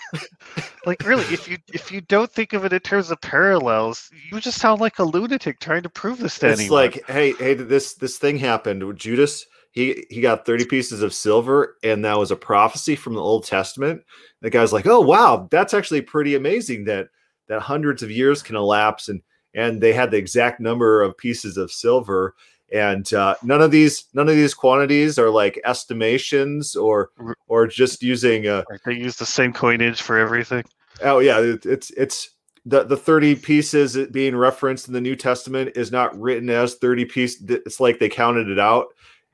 like 0.85 1.05
really, 1.05 1.23
if 1.33 1.47
you 1.47 1.57
if 1.73 1.89
you 1.89 2.01
don't 2.01 2.29
think 2.29 2.51
of 2.51 2.65
it 2.65 2.73
in 2.73 2.81
terms 2.81 3.11
of 3.11 3.21
parallels, 3.21 4.09
you 4.29 4.41
just 4.41 4.59
sound 4.59 4.81
like 4.81 4.99
a 4.99 5.05
lunatic 5.05 5.61
trying 5.61 5.83
to 5.83 5.89
prove 5.89 6.17
this 6.17 6.37
to 6.39 6.49
It's 6.49 6.59
anyone. 6.59 6.81
like, 6.81 7.05
hey, 7.07 7.31
hey, 7.33 7.53
this 7.53 7.93
this 7.93 8.17
thing 8.17 8.37
happened. 8.39 8.83
Judas, 8.97 9.45
he 9.75 10.05
he 10.09 10.21
got 10.21 10.45
30 10.45 10.65
pieces 10.65 11.01
of 11.01 11.13
silver, 11.13 11.75
and 11.83 12.03
that 12.05 12.17
was 12.17 12.31
a 12.31 12.35
prophecy 12.35 12.95
from 12.95 13.13
the 13.13 13.21
Old 13.21 13.45
Testament. 13.45 14.01
The 14.41 14.49
guy's 14.49 14.73
like, 14.73 14.87
oh 14.87 15.01
wow, 15.01 15.47
that's 15.51 15.73
actually 15.73 16.01
pretty 16.01 16.35
amazing 16.35 16.85
that 16.85 17.09
that 17.47 17.61
hundreds 17.61 18.01
of 18.01 18.09
years 18.09 18.41
can 18.41 18.55
elapse 18.55 19.09
and 19.09 19.21
and 19.53 19.81
they 19.81 19.93
had 19.93 20.11
the 20.11 20.17
exact 20.17 20.59
number 20.59 21.01
of 21.01 21.17
pieces 21.17 21.57
of 21.57 21.71
silver. 21.71 22.35
And 22.73 23.11
uh, 23.13 23.35
none 23.43 23.61
of 23.61 23.69
these 23.69 24.05
none 24.13 24.29
of 24.29 24.35
these 24.35 24.53
quantities 24.53 25.19
are 25.19 25.29
like 25.29 25.61
estimations 25.65 26.75
or 26.75 27.11
or 27.47 27.67
just 27.67 28.01
using 28.01 28.47
uh, 28.47 28.63
they 28.85 28.93
use 28.93 29.17
the 29.17 29.25
same 29.25 29.53
coinage 29.53 30.01
for 30.01 30.17
everything. 30.17 30.63
Oh 31.01 31.19
yeah, 31.19 31.39
it, 31.39 31.65
it's 31.65 31.91
it's 31.91 32.31
the 32.65 32.83
the 32.83 32.97
thirty 32.97 33.35
pieces 33.35 33.97
being 34.07 34.35
referenced 34.35 34.87
in 34.87 34.93
the 34.93 35.01
New 35.01 35.15
Testament 35.15 35.73
is 35.75 35.91
not 35.91 36.19
written 36.19 36.49
as 36.49 36.75
thirty 36.75 37.05
pieces. 37.05 37.43
It's 37.47 37.79
like 37.79 37.99
they 37.99 38.09
counted 38.09 38.49
it 38.49 38.59
out, 38.59 38.87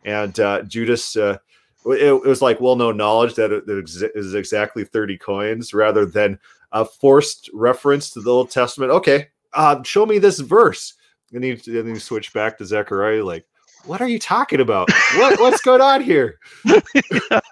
and 0.03 0.40
uh, 0.40 0.64
Judas. 0.64 1.15
Uh, 1.15 1.38
it, 1.86 2.03
it 2.03 2.28
was 2.28 2.41
like 2.41 2.61
well 2.61 2.76
known 2.76 2.98
knowledge 2.98 3.36
that 3.36 3.52
it, 3.52 3.64
is 3.68 4.34
exactly 4.36 4.84
thirty 4.84 5.18
coins 5.18 5.73
rather 5.73 6.06
than 6.06 6.40
a 6.72 6.86
forced 6.86 7.49
reference 7.53 8.10
to 8.11 8.22
the 8.22 8.32
Old 8.32 8.49
Testament. 8.49 8.91
Okay, 8.91 9.28
uh, 9.53 9.82
show 9.84 10.06
me 10.06 10.19
this 10.19 10.40
verse, 10.40 10.94
and 11.34 11.44
he 11.44 11.52
and 11.52 11.61
then 11.65 11.94
he 11.94 11.99
switched 11.99 12.34
back 12.34 12.57
to 12.57 12.65
Zechariah. 12.65 13.23
Like, 13.23 13.45
what 13.86 14.02
are 14.02 14.07
you 14.07 14.19
talking 14.19 14.61
about? 14.61 14.90
What 15.15 15.40
what's 15.40 15.61
going 15.61 15.82
on 15.82 16.02
here? 16.02 16.40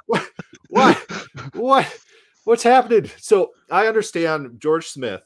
what 0.05 0.27
what 0.69 0.97
what 1.53 1.97
what's 2.43 2.63
happening? 2.63 3.09
So 3.17 3.51
I 3.71 3.87
understand 3.87 4.59
George 4.59 4.87
Smith, 4.87 5.21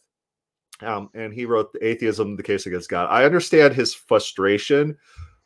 um, 0.82 1.10
and 1.14 1.34
he 1.34 1.46
wrote 1.46 1.74
the 1.74 1.86
Atheism: 1.86 2.36
The 2.36 2.44
Case 2.44 2.66
Against 2.66 2.90
God. 2.90 3.08
I 3.10 3.26
understand 3.26 3.74
his 3.74 3.94
frustration 3.94 4.98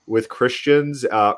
with 0.07 0.29
Christians. 0.29 1.05
Uh, 1.05 1.33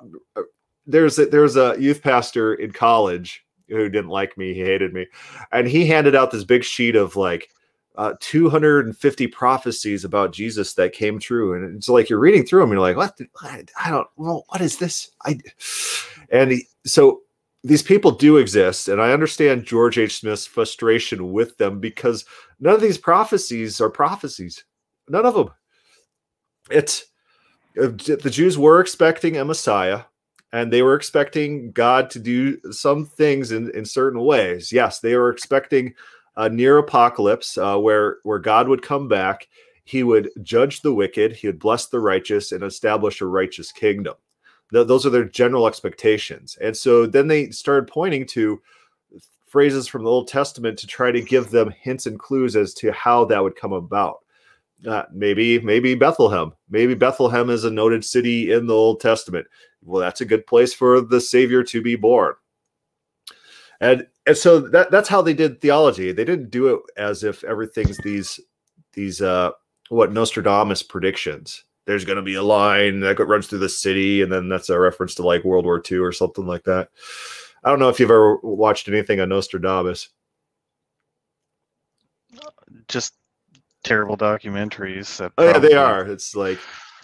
there's 0.85 1.19
a, 1.19 1.25
there's 1.25 1.55
a 1.55 1.75
youth 1.79 2.01
pastor 2.01 2.53
in 2.53 2.71
college 2.71 3.45
who 3.67 3.89
didn't 3.89 4.09
like 4.09 4.37
me. 4.37 4.53
He 4.53 4.61
hated 4.61 4.93
me, 4.93 5.07
and 5.51 5.67
he 5.67 5.85
handed 5.85 6.15
out 6.15 6.31
this 6.31 6.43
big 6.43 6.63
sheet 6.63 6.95
of 6.95 7.15
like. 7.15 7.49
Uh, 7.95 8.13
250 8.21 9.27
prophecies 9.27 10.05
about 10.05 10.31
Jesus 10.31 10.73
that 10.75 10.93
came 10.93 11.19
true, 11.19 11.53
and 11.53 11.75
it's 11.75 11.89
like 11.89 12.09
you're 12.09 12.17
reading 12.17 12.45
through 12.45 12.61
them. 12.61 12.71
You're 12.71 12.79
like, 12.79 12.95
what? 12.95 13.19
I 13.43 13.89
don't. 13.89 14.07
Well, 14.15 14.45
what 14.47 14.61
is 14.61 14.77
this? 14.77 15.11
I. 15.25 15.37
And 16.31 16.51
he, 16.51 16.67
so 16.85 17.23
these 17.63 17.83
people 17.83 18.11
do 18.11 18.37
exist, 18.37 18.87
and 18.87 19.01
I 19.01 19.11
understand 19.11 19.65
George 19.65 19.97
H. 19.97 20.19
Smith's 20.19 20.45
frustration 20.45 21.33
with 21.33 21.57
them 21.57 21.79
because 21.79 22.25
none 22.59 22.73
of 22.73 22.81
these 22.81 22.97
prophecies 22.97 23.81
are 23.81 23.89
prophecies. 23.89 24.63
None 25.09 25.25
of 25.25 25.33
them. 25.33 25.49
It's 26.71 27.03
uh, 27.03 27.05
the 27.75 28.29
Jews 28.31 28.57
were 28.57 28.79
expecting 28.79 29.37
a 29.37 29.45
Messiah, 29.45 30.01
and 30.51 30.73
they 30.73 30.81
were 30.81 30.95
expecting 30.95 31.71
God 31.71 32.09
to 32.11 32.19
do 32.19 32.59
some 32.71 33.05
things 33.05 33.51
in, 33.51 33.69
in 33.75 33.85
certain 33.85 34.21
ways. 34.21 34.71
Yes, 34.71 34.99
they 34.99 35.15
were 35.15 35.29
expecting 35.29 35.93
a 36.37 36.49
near 36.49 36.77
apocalypse 36.77 37.57
uh, 37.57 37.77
where 37.77 38.17
where 38.23 38.39
God 38.39 38.67
would 38.67 38.81
come 38.81 39.07
back. 39.07 39.47
He 39.83 40.03
would 40.03 40.29
judge 40.43 40.81
the 40.81 40.93
wicked. 40.93 41.33
He 41.33 41.47
would 41.47 41.59
bless 41.59 41.87
the 41.87 41.99
righteous 41.99 42.51
and 42.51 42.63
establish 42.63 43.21
a 43.21 43.25
righteous 43.25 43.71
kingdom. 43.71 44.15
Th- 44.71 44.87
those 44.87 45.05
are 45.05 45.09
their 45.09 45.25
general 45.25 45.67
expectations. 45.67 46.57
And 46.61 46.77
so 46.77 47.05
then 47.05 47.27
they 47.27 47.49
started 47.49 47.87
pointing 47.87 48.25
to 48.27 48.61
phrases 49.47 49.87
from 49.87 50.03
the 50.03 50.09
Old 50.09 50.27
Testament 50.27 50.77
to 50.77 50.87
try 50.87 51.11
to 51.11 51.21
give 51.21 51.49
them 51.49 51.73
hints 51.81 52.05
and 52.05 52.19
clues 52.19 52.55
as 52.55 52.73
to 52.75 52.91
how 52.91 53.25
that 53.25 53.41
would 53.41 53.55
come 53.55 53.73
about. 53.73 54.19
Uh, 54.87 55.03
maybe, 55.13 55.59
maybe 55.59 55.93
Bethlehem. 55.95 56.53
Maybe 56.69 56.93
Bethlehem 56.93 57.49
is 57.49 57.65
a 57.65 57.71
noted 57.71 58.05
city 58.05 58.51
in 58.51 58.65
the 58.65 58.73
Old 58.73 59.01
Testament. 59.01 59.45
Well, 59.81 60.01
that's 60.01 60.21
a 60.21 60.25
good 60.25 60.47
place 60.47 60.73
for 60.73 61.01
the 61.01 61.19
Savior 61.19 61.63
to 61.63 61.81
be 61.81 61.95
born. 61.95 62.35
And 63.81 64.07
and 64.25 64.37
so 64.37 64.59
that 64.59 64.91
that's 64.91 65.09
how 65.09 65.21
they 65.21 65.33
did 65.33 65.61
theology. 65.61 66.11
They 66.11 66.25
didn't 66.25 66.51
do 66.51 66.67
it 66.67 66.81
as 66.97 67.23
if 67.23 67.43
everything's 67.45 67.97
these 67.99 68.39
these 68.93 69.21
uh 69.21 69.51
what 69.89 70.11
Nostradamus 70.11 70.83
predictions 70.83 71.63
there's 71.89 72.05
going 72.05 72.17
to 72.17 72.21
be 72.21 72.35
a 72.35 72.43
line 72.43 72.99
that 72.99 73.17
runs 73.17 73.47
through 73.47 73.57
the 73.57 73.67
city, 73.67 74.21
and 74.21 74.31
then 74.31 74.47
that's 74.47 74.69
a 74.69 74.79
reference 74.79 75.15
to 75.15 75.23
like 75.23 75.43
World 75.43 75.65
War 75.65 75.81
II 75.91 75.97
or 75.97 76.11
something 76.11 76.45
like 76.45 76.63
that. 76.65 76.89
I 77.63 77.69
don't 77.71 77.79
know 77.79 77.89
if 77.89 77.99
you've 77.99 78.11
ever 78.11 78.35
watched 78.43 78.87
anything 78.87 79.19
on 79.19 79.29
Nostradamus. 79.29 80.09
Just 82.87 83.15
terrible 83.83 84.17
documentaries. 84.17 85.17
That 85.17 85.31
Oh 85.37 85.45
yeah, 85.45 85.59
they 85.59 85.73
are. 85.73 86.05
It's 86.05 86.35
like 86.35 86.59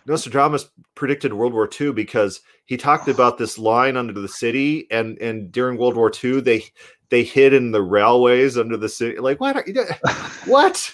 Nostradamus 0.06 0.70
predicted 0.96 1.34
World 1.34 1.54
War 1.54 1.70
II 1.80 1.92
because 1.94 2.42
he 2.66 2.78
talked 2.78 3.08
about 3.08 3.38
this 3.38 3.58
line 3.58 3.98
under 3.98 4.14
the 4.14 4.28
city, 4.28 4.88
and 4.92 5.18
and 5.20 5.52
during 5.52 5.78
World 5.78 5.96
War 5.96 6.12
II 6.24 6.42
they 6.42 6.64
they 7.10 7.24
hid 7.24 7.54
in 7.54 7.72
the 7.72 7.82
railways 7.82 8.58
under 8.58 8.78
the 8.78 8.90
city. 8.90 9.18
Like 9.20 9.40
what? 9.40 9.56
Are 9.56 9.64
you, 9.66 9.86
what? 10.48 10.94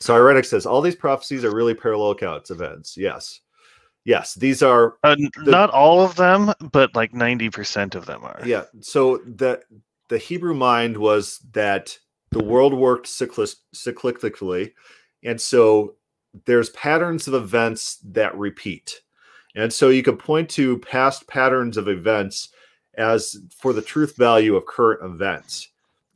so 0.00 0.14
Irenic 0.14 0.44
says 0.44 0.66
all 0.66 0.80
these 0.80 0.96
prophecies 0.96 1.44
are 1.44 1.54
really 1.54 1.74
parallel 1.74 2.10
accounts 2.10 2.50
events. 2.50 2.96
Yes, 2.96 3.40
yes, 4.04 4.34
these 4.34 4.62
are 4.62 4.96
Uh, 5.02 5.16
n- 5.18 5.30
not 5.44 5.70
all 5.70 6.02
of 6.02 6.16
them, 6.16 6.52
but 6.72 6.94
like 6.94 7.14
ninety 7.14 7.50
percent 7.50 7.94
of 7.94 8.06
them 8.06 8.24
are. 8.24 8.40
yeah 8.44 8.64
so 8.80 9.18
the 9.18 9.60
the 10.08 10.18
hebrew 10.18 10.54
mind 10.54 10.96
was 10.96 11.38
that 11.52 11.96
the 12.34 12.44
world 12.44 12.74
worked 12.74 13.06
cyclically 13.06 14.72
and 15.24 15.40
so 15.40 15.94
there's 16.44 16.70
patterns 16.70 17.28
of 17.28 17.34
events 17.34 17.98
that 18.04 18.36
repeat 18.36 19.00
and 19.56 19.72
so 19.72 19.88
you 19.88 20.02
can 20.02 20.16
point 20.16 20.48
to 20.48 20.78
past 20.78 21.26
patterns 21.28 21.76
of 21.76 21.88
events 21.88 22.50
as 22.98 23.36
for 23.56 23.72
the 23.72 23.82
truth 23.82 24.16
value 24.16 24.56
of 24.56 24.66
current 24.66 25.00
events 25.04 25.68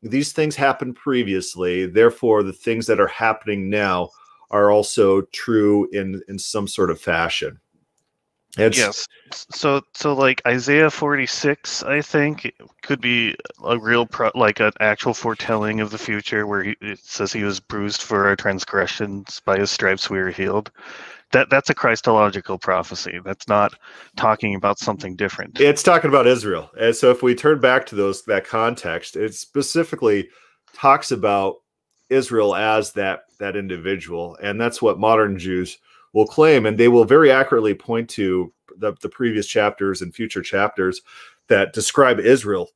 these 0.03 0.33
things 0.33 0.55
happened 0.55 0.97
previously, 0.97 1.87
therefore 1.87 2.43
the 2.43 2.53
things 2.53 2.87
that 2.87 3.01
are 3.01 3.09
happening 3.09 3.69
now 3.69 4.11
are 4.51 4.71
also 4.71 5.23
true 5.33 5.89
in 5.93 6.23
in 6.29 6.39
some 6.39 6.67
sort 6.69 6.91
of 6.91 7.01
fashion. 7.01 7.59
It's, 8.59 8.77
yes. 8.77 9.07
So 9.33 9.83
so 9.95 10.15
like 10.15 10.43
Isaiah 10.47 10.91
46, 10.91 11.83
I 11.85 12.03
think 12.03 12.53
could 12.83 13.01
be 13.01 13.37
a 13.65 13.79
real 13.79 14.05
pro, 14.05 14.31
like 14.35 14.59
an 14.61 14.73
actual 14.81 15.15
foretelling 15.15 15.81
of 15.81 15.91
the 15.91 15.99
future, 15.99 16.47
where 16.47 16.65
he, 16.65 16.77
it 16.81 16.99
says 16.99 17.33
he 17.33 17.45
was 17.45 17.61
bruised 17.61 18.03
for 18.03 18.27
our 18.27 18.37
transgressions, 18.37 19.41
by 19.45 19.59
his 19.59 19.71
stripes 19.71 20.11
we 20.11 20.19
are 20.19 20.31
healed. 20.31 20.71
That 21.33 21.51
that's 21.51 21.71
a 21.71 21.75
Christological 21.75 22.59
prophecy. 22.59 23.21
That's 23.25 23.47
not 23.47 23.75
talking 24.17 24.55
about 24.55 24.79
something 24.79 25.15
different. 25.15 25.61
It's 25.61 25.83
talking 25.83 26.09
about 26.09 26.27
Israel. 26.27 26.71
And 26.81 26.97
so 26.97 27.11
if 27.11 27.23
we 27.23 27.35
turn 27.35 27.61
back 27.61 27.87
to 27.87 27.95
those 27.95 28.23
that 28.25 28.47
context, 28.47 29.15
it 29.15 29.35
specifically 29.35 30.31
talks 30.75 31.13
about 31.13 31.57
Israel 32.09 32.57
as 32.57 32.93
that 32.95 33.21
that 33.39 33.57
individual. 33.57 34.37
And 34.43 34.61
that's 34.61 34.83
what 34.83 34.99
modern 34.99 35.39
Jews 35.39 35.79
will 36.13 36.27
claim. 36.27 36.67
And 36.67 36.79
they 36.79 36.89
will 36.89 37.05
very 37.05 37.31
accurately 37.31 37.75
point 37.75 38.09
to 38.11 38.53
the, 38.77 38.95
the 39.01 39.09
previous 39.09 39.47
chapters 39.47 40.03
and 40.03 40.15
future 40.15 40.43
chapters 40.43 41.03
that 41.49 41.73
describe 41.73 42.21
Israel 42.21 42.71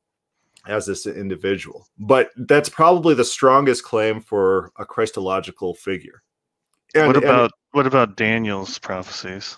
as 0.67 0.85
this 0.85 1.05
individual. 1.05 1.87
But 1.99 2.31
that's 2.35 2.69
probably 2.69 3.13
the 3.15 3.25
strongest 3.25 3.83
claim 3.83 4.21
for 4.21 4.71
a 4.77 4.85
Christological 4.85 5.73
figure. 5.73 6.23
And, 6.95 7.07
what 7.07 7.15
and- 7.15 7.25
about 7.25 7.51
what 7.71 7.87
about 7.87 8.17
Daniel's 8.17 8.77
prophecies? 8.77 9.57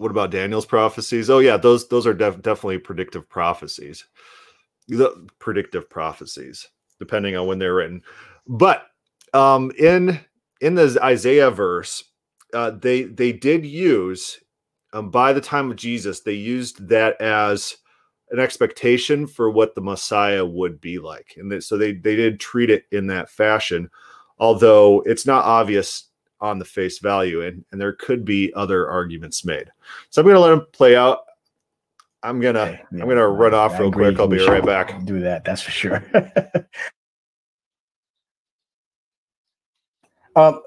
what 0.00 0.10
about 0.10 0.30
Daniel's 0.30 0.64
prophecies? 0.64 1.28
Oh 1.28 1.40
yeah, 1.40 1.58
those 1.58 1.86
those 1.88 2.06
are 2.06 2.14
def- 2.14 2.40
definitely 2.40 2.78
predictive 2.78 3.28
prophecies. 3.28 4.06
The 4.88 5.28
predictive 5.38 5.90
prophecies, 5.90 6.66
depending 6.98 7.36
on 7.36 7.46
when 7.46 7.58
they're 7.58 7.74
written. 7.74 8.02
But 8.46 8.86
um, 9.34 9.70
in 9.78 10.18
in 10.62 10.74
the 10.74 10.98
Isaiah 11.02 11.50
verse, 11.50 12.02
uh, 12.54 12.70
they 12.72 13.04
they 13.04 13.32
did 13.32 13.64
use 13.66 14.40
um, 14.92 15.10
by 15.10 15.32
the 15.32 15.40
time 15.40 15.70
of 15.70 15.76
Jesus, 15.76 16.20
they 16.20 16.32
used 16.32 16.86
that 16.88 17.20
as 17.20 17.76
an 18.30 18.38
expectation 18.38 19.26
for 19.26 19.50
what 19.50 19.74
the 19.74 19.80
Messiah 19.80 20.44
would 20.44 20.80
be 20.80 20.98
like, 20.98 21.34
and 21.36 21.50
that, 21.52 21.62
so 21.64 21.76
they 21.76 21.92
they 21.92 22.16
did 22.16 22.40
treat 22.40 22.70
it 22.70 22.84
in 22.92 23.06
that 23.08 23.30
fashion, 23.30 23.88
although 24.38 25.02
it's 25.06 25.26
not 25.26 25.44
obvious 25.44 26.08
on 26.40 26.58
the 26.58 26.64
face 26.64 26.98
value, 26.98 27.42
and, 27.42 27.64
and 27.70 27.80
there 27.80 27.92
could 27.92 28.24
be 28.24 28.52
other 28.54 28.88
arguments 28.88 29.44
made. 29.44 29.70
So 30.08 30.22
I'm 30.22 30.26
going 30.26 30.36
to 30.36 30.40
let 30.40 30.52
him 30.52 30.66
play 30.72 30.96
out. 30.96 31.20
I'm 32.22 32.40
gonna 32.40 32.60
Okay, 32.60 32.82
yeah. 32.92 33.02
I'm 33.02 33.08
gonna 33.08 33.26
run 33.28 33.54
off 33.54 33.72
I 33.72 33.78
real 33.78 33.88
agree. 33.88 34.06
quick. 34.08 34.20
I'll 34.20 34.28
be 34.28 34.38
right 34.40 34.64
back. 34.64 35.04
Do 35.06 35.20
that. 35.20 35.44
That's 35.44 35.62
for 35.62 35.70
sure. 35.70 36.04
um, 40.36 40.60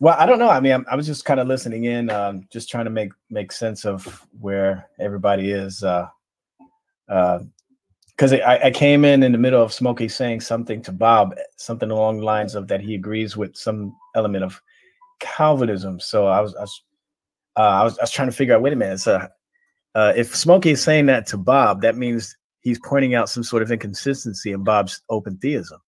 well, 0.00 0.16
I 0.18 0.26
don't 0.26 0.38
know. 0.38 0.48
I 0.48 0.60
mean, 0.60 0.72
I'm, 0.72 0.86
I 0.90 0.96
was 0.96 1.06
just 1.06 1.24
kind 1.24 1.38
of 1.38 1.46
listening 1.46 1.84
in, 1.84 2.10
um, 2.10 2.46
just 2.50 2.68
trying 2.70 2.86
to 2.86 2.90
make 2.90 3.12
make 3.28 3.52
sense 3.52 3.84
of 3.84 4.26
where 4.40 4.88
everybody 4.98 5.50
is. 5.52 5.84
Uh, 5.84 6.08
because 7.06 8.34
I, 8.34 8.60
I 8.64 8.70
came 8.70 9.06
in 9.06 9.22
in 9.22 9.32
the 9.32 9.38
middle 9.38 9.62
of 9.62 9.72
Smokey 9.72 10.06
saying 10.06 10.42
something 10.42 10.82
to 10.82 10.92
Bob, 10.92 11.34
something 11.56 11.90
along 11.90 12.18
the 12.18 12.24
lines 12.24 12.54
of 12.54 12.68
that 12.68 12.82
he 12.82 12.94
agrees 12.94 13.34
with 13.34 13.56
some 13.56 13.96
element 14.14 14.44
of 14.44 14.60
Calvinism. 15.20 16.00
So 16.00 16.26
I 16.26 16.40
was 16.40 16.54
I 16.54 16.60
was 16.60 16.82
uh, 17.56 17.60
I 17.60 17.84
was, 17.84 17.98
I 17.98 18.02
was 18.02 18.10
trying 18.10 18.28
to 18.28 18.36
figure 18.36 18.54
out. 18.54 18.62
Wait 18.62 18.72
a 18.72 18.76
minute. 18.76 19.00
So 19.00 19.26
uh, 19.94 20.12
if 20.16 20.34
Smokey 20.34 20.70
is 20.70 20.82
saying 20.82 21.06
that 21.06 21.26
to 21.28 21.36
Bob, 21.36 21.82
that 21.82 21.96
means 21.96 22.36
he's 22.60 22.78
pointing 22.78 23.14
out 23.14 23.28
some 23.28 23.42
sort 23.42 23.62
of 23.62 23.72
inconsistency 23.72 24.52
in 24.52 24.64
Bob's 24.64 25.02
open 25.08 25.38
theism, 25.38 25.80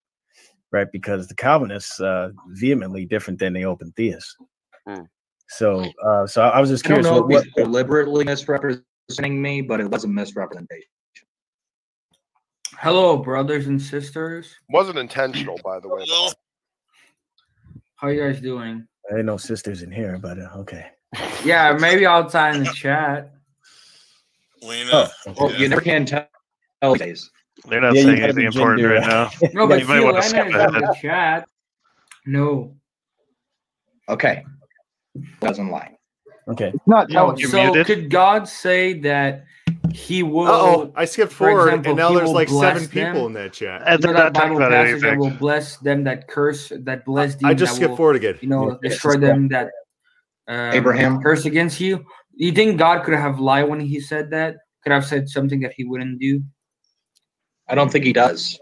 right? 0.73 0.91
Because 0.91 1.29
the 1.29 1.35
Calvinists 1.35 2.01
uh, 2.01 2.31
vehemently 2.49 3.05
different 3.07 3.39
than 3.39 3.53
the 3.53 3.65
open 3.65 3.93
theists. 3.97 4.37
Hmm. 4.89 5.03
So, 5.49 5.85
uh, 6.05 6.27
so 6.27 6.43
I 6.43 6.61
was 6.61 6.71
just 6.71 6.85
I 6.87 6.89
don't 6.89 7.03
curious. 7.03 7.15
know 7.15 7.23
What, 7.23 7.47
if 7.47 7.53
what, 7.55 7.65
deliberately 7.65 8.25
misrepresenting 8.25 9.41
me, 9.41 9.61
but 9.61 9.81
it 9.81 9.91
was 9.91 10.05
a 10.05 10.09
misrepresentation. 10.09 10.89
Hello, 12.79 13.17
brothers 13.19 13.67
and 13.67 13.81
sisters. 13.81 14.55
Wasn't 14.71 14.99
intentional, 14.99 15.61
by 15.63 15.79
the 15.79 15.89
way. 15.89 16.05
Well, 16.09 16.33
How 17.97 18.09
you 18.09 18.21
guys 18.23 18.41
doing? 18.41 18.87
I 19.13 19.17
ain't 19.17 19.27
no 19.27 19.37
sisters 19.37 19.83
in 19.83 19.93
here, 19.93 20.19
but 20.19 20.39
uh, 20.39 20.49
okay. 20.57 20.87
Yeah, 21.45 21.77
maybe 21.79 22.07
outside 22.07 22.57
in 22.57 22.65
the 22.65 22.73
chat. 22.73 23.35
Lena. 24.63 24.91
Oh, 25.27 25.35
Well, 25.39 25.53
yeah. 25.53 25.59
you 25.59 25.69
never 25.69 25.83
can 25.83 26.07
tell 26.07 26.27
these 26.83 26.99
days. 26.99 27.31
They're 27.69 27.81
not 27.81 27.95
Yeah, 27.95 28.03
saying 28.03 28.23
anything 28.23 28.47
important 28.47 28.81
gender- 28.81 28.95
right 28.97 29.07
now. 29.07 29.31
No, 29.55 29.67
but 29.67 29.81
You 29.81 29.87
might 29.87 30.01
wanna 30.01 30.23
skip 30.23 30.47
ahead. 30.49 30.85
chat. 31.01 31.49
No. 32.27 32.75
Okay. 34.09 34.45
Doesn't 35.41 35.69
lie. 35.69 35.95
Okay. 36.49 36.73
It's 36.75 36.87
not 36.89 37.09
No. 37.11 37.35
So 37.37 37.65
muted. 37.65 37.87
could 37.87 38.11
God 38.11 38.49
say 38.49 38.95
that 39.01 39.45
he 39.93 40.23
will 40.23 40.49
oh, 40.49 40.93
I 40.97 41.05
skipped 41.05 41.33
for 41.33 41.49
forward, 41.49 41.69
example, 41.69 41.91
and 41.93 41.99
now 41.99 42.13
there's 42.15 42.31
like 42.31 42.49
seven 42.49 42.59
bless 42.59 42.89
them. 42.89 42.89
people 43.13 43.27
in 43.27 43.33
that 43.35 43.53
chat. 43.53 43.83
And 43.87 44.03
they're 44.03 44.13
not 44.13 44.33
that 44.33 44.35
talking 44.35 44.55
Bible 44.55 44.67
about 44.67 44.87
passage 44.87 45.03
that 45.03 45.19
will 45.19 45.31
bless 45.31 45.77
them 45.79 46.03
that 46.05 46.29
curse 46.29 46.73
that 46.81 47.05
bless 47.05 47.41
you 47.41 47.49
I 47.49 47.55
just 47.55 47.73
that 47.73 47.77
skipped 47.77 47.91
will, 47.91 47.97
forward 47.97 48.17
again. 48.17 48.39
you 48.41 48.49
know 48.49 48.79
Yeah, 48.83 48.89
destroy 48.89 49.13
it's 49.13 49.21
them 49.21 49.49
that 49.49 49.71
um, 50.49 50.73
Abraham. 50.75 51.23
curse 51.23 51.45
against 51.45 51.81
you. 51.81 52.05
You 52.35 52.53
think 52.53 52.79
God 52.79 53.05
could 53.05 53.15
have 53.15 53.39
lied 53.39 53.69
when 53.69 53.81
he 53.81 54.01
said 54.01 54.31
that? 54.31 54.57
Could 54.83 54.93
have 54.93 55.05
said 55.05 55.29
something 55.29 55.61
that 55.61 55.73
he 55.77 55.85
wouldn't 55.85 56.19
do? 56.19 56.43
I 57.73 57.75
don't 57.75 57.91
think 57.91 58.05
he 58.05 58.13
does. 58.13 58.61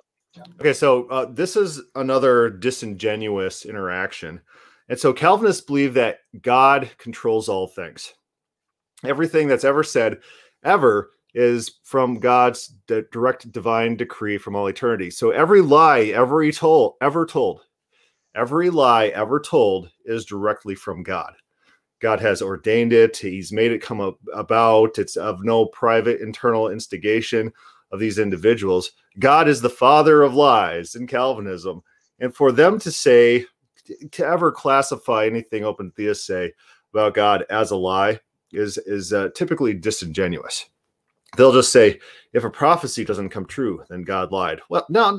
Okay, 0.61 0.73
so 0.73 1.09
uh, 1.09 1.27
this 1.29 1.57
is 1.57 1.83
another 1.97 2.49
disingenuous 2.49 3.67
interaction. 3.67 4.41
And 4.89 4.97
so 4.97 5.13
Calvinists 5.13 5.67
believe 5.67 5.95
that 5.95 6.21
God 6.43 6.89
controls 6.97 7.49
all 7.49 7.67
things. 7.67 8.15
Everything 9.05 9.49
that's 9.49 9.65
ever 9.65 9.83
said, 9.83 10.19
ever, 10.63 11.11
is 11.35 11.81
from 11.83 12.21
God's 12.21 12.69
di- 12.87 13.03
direct 13.11 13.51
divine 13.51 13.97
decree 13.97 14.39
from 14.39 14.55
all 14.55 14.69
eternity. 14.69 15.11
So 15.11 15.31
every 15.31 15.61
lie 15.61 16.03
ever 16.15 16.49
told, 16.53 16.95
ever 17.01 17.27
told, 17.27 17.63
every 18.37 18.71
lie 18.71 19.09
ever 19.09 19.41
told 19.41 19.91
is 20.05 20.25
directly 20.25 20.77
from 20.77 21.03
God. 21.03 21.33
God 22.01 22.21
has 22.21 22.43
ordained 22.43 22.93
it. 22.93 23.17
He's 23.17 23.51
made 23.51 23.73
it 23.73 23.83
come 23.83 24.17
about. 24.33 24.99
It's 24.99 25.17
of 25.17 25.43
no 25.43 25.67
private 25.67 26.21
internal 26.21 26.71
instigation 26.71 27.53
of 27.93 28.01
these 28.01 28.19
individuals. 28.19 28.93
God 29.19 29.49
is 29.49 29.61
the 29.61 29.71
father 29.71 30.23
of 30.23 30.35
lies 30.35 30.95
in 30.95 31.07
Calvinism. 31.07 31.83
And 32.19 32.35
for 32.35 32.53
them 32.53 32.79
to 32.81 32.93
say, 32.93 33.47
to 34.13 34.27
ever 34.27 34.53
classify 34.53 35.27
anything 35.27 35.65
open 35.65 35.91
theists 35.91 36.27
say 36.27 36.53
about 36.93 37.15
God 37.15 37.45
as 37.51 37.71
a 37.71 37.77
lie 37.77 38.21
is, 38.53 38.79
is 38.79 39.13
uh, 39.13 39.31
typically 39.35 39.75
disingenuous. 39.75 40.67
They'll 41.37 41.53
just 41.53 41.73
say, 41.73 42.01
if 42.33 42.45
a 42.45 42.51
prophecy 42.51 43.05
doesn't 43.05 43.31
come 43.31 43.47
true, 43.47 43.85
then 43.89 44.03
God 44.03 44.33
lied. 44.33 44.61
Well, 44.69 44.87
no, 44.89 45.19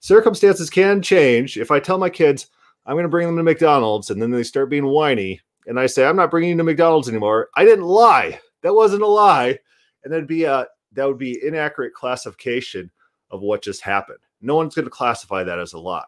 circumstances 0.00 0.68
can 0.70 1.00
change. 1.00 1.56
If 1.56 1.70
I 1.70 1.80
tell 1.80 1.98
my 1.98 2.10
kids, 2.10 2.48
I'm 2.86 2.94
going 2.94 3.04
to 3.04 3.08
bring 3.08 3.26
them 3.26 3.36
to 3.36 3.42
McDonald's, 3.42 4.10
and 4.10 4.20
then 4.20 4.30
they 4.30 4.42
start 4.42 4.70
being 4.70 4.86
whiny, 4.86 5.40
and 5.66 5.78
I 5.78 5.86
say, 5.86 6.06
I'm 6.06 6.16
not 6.16 6.30
bringing 6.30 6.50
you 6.50 6.56
to 6.56 6.64
McDonald's 6.64 7.08
anymore, 7.08 7.50
I 7.54 7.64
didn't 7.64 7.84
lie. 7.84 8.40
That 8.62 8.74
wasn't 8.74 9.02
a 9.02 9.06
lie. 9.06 9.58
And 10.02 10.12
that'd 10.12 10.26
be 10.26 10.44
a, 10.44 10.66
that 10.92 11.06
would 11.06 11.18
be 11.18 11.38
inaccurate 11.44 11.94
classification 11.94 12.90
of 13.30 13.40
what 13.40 13.62
just 13.62 13.82
happened. 13.82 14.18
No 14.40 14.54
one's 14.56 14.74
going 14.74 14.84
to 14.86 14.90
classify 14.90 15.44
that 15.44 15.58
as 15.58 15.72
a 15.72 15.78
lie. 15.78 16.04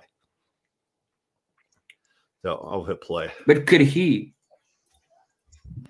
So 2.42 2.56
I'll 2.70 2.84
hit 2.84 3.00
play. 3.02 3.30
But 3.46 3.66
could 3.66 3.82
he? 3.82 4.32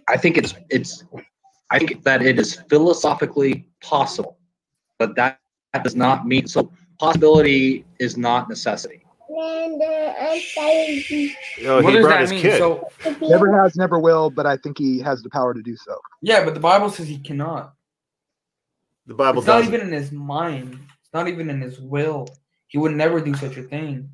I 0.09 0.17
think 0.17 0.37
it's 0.37 0.55
it's 0.69 1.05
I 1.71 1.79
think 1.79 2.03
that 2.03 2.23
it 2.23 2.39
is 2.39 2.57
philosophically 2.69 3.69
possible, 3.83 4.39
but 4.99 5.15
that, 5.17 5.39
that 5.73 5.85
does 5.85 5.95
not 5.95 6.27
mean 6.27 6.49
so 6.49 6.73
possibility 6.99 7.85
is 8.01 8.17
not 8.17 8.49
necessity. 8.49 9.03
Oh, 9.33 9.77
what 11.83 11.91
he 11.91 11.93
does 11.93 12.05
brought 12.05 12.09
that 12.09 12.21
his 12.23 12.31
mean? 12.31 12.43
kid. 12.43 12.59
So 12.59 12.89
Never 13.23 13.62
has, 13.62 13.77
never 13.77 13.99
will, 14.01 14.29
but 14.31 14.45
I 14.47 14.57
think 14.57 14.77
he 14.79 14.99
has 15.01 15.23
the 15.23 15.31
power 15.31 15.55
to 15.55 15.62
do 15.62 15.77
so. 15.77 15.97
yeah, 16.21 16.45
but 16.45 16.55
the 16.55 16.61
Bible 16.61 16.91
says 16.91 17.07
he 17.07 17.19
cannot. 17.19 17.75
The 19.11 19.15
Bible 19.16 19.41
it's 19.41 19.49
not 19.49 19.57
doesn't. 19.59 19.74
even 19.74 19.89
in 19.89 19.93
his 19.93 20.12
mind. 20.12 20.74
It's 20.74 21.12
not 21.12 21.27
even 21.27 21.51
in 21.51 21.61
his 21.61 21.81
will. 21.81 22.28
He 22.69 22.78
would 22.78 22.93
never 22.93 23.20
do 23.20 23.35
such 23.35 23.57
a 23.57 23.62
thing. 23.65 24.09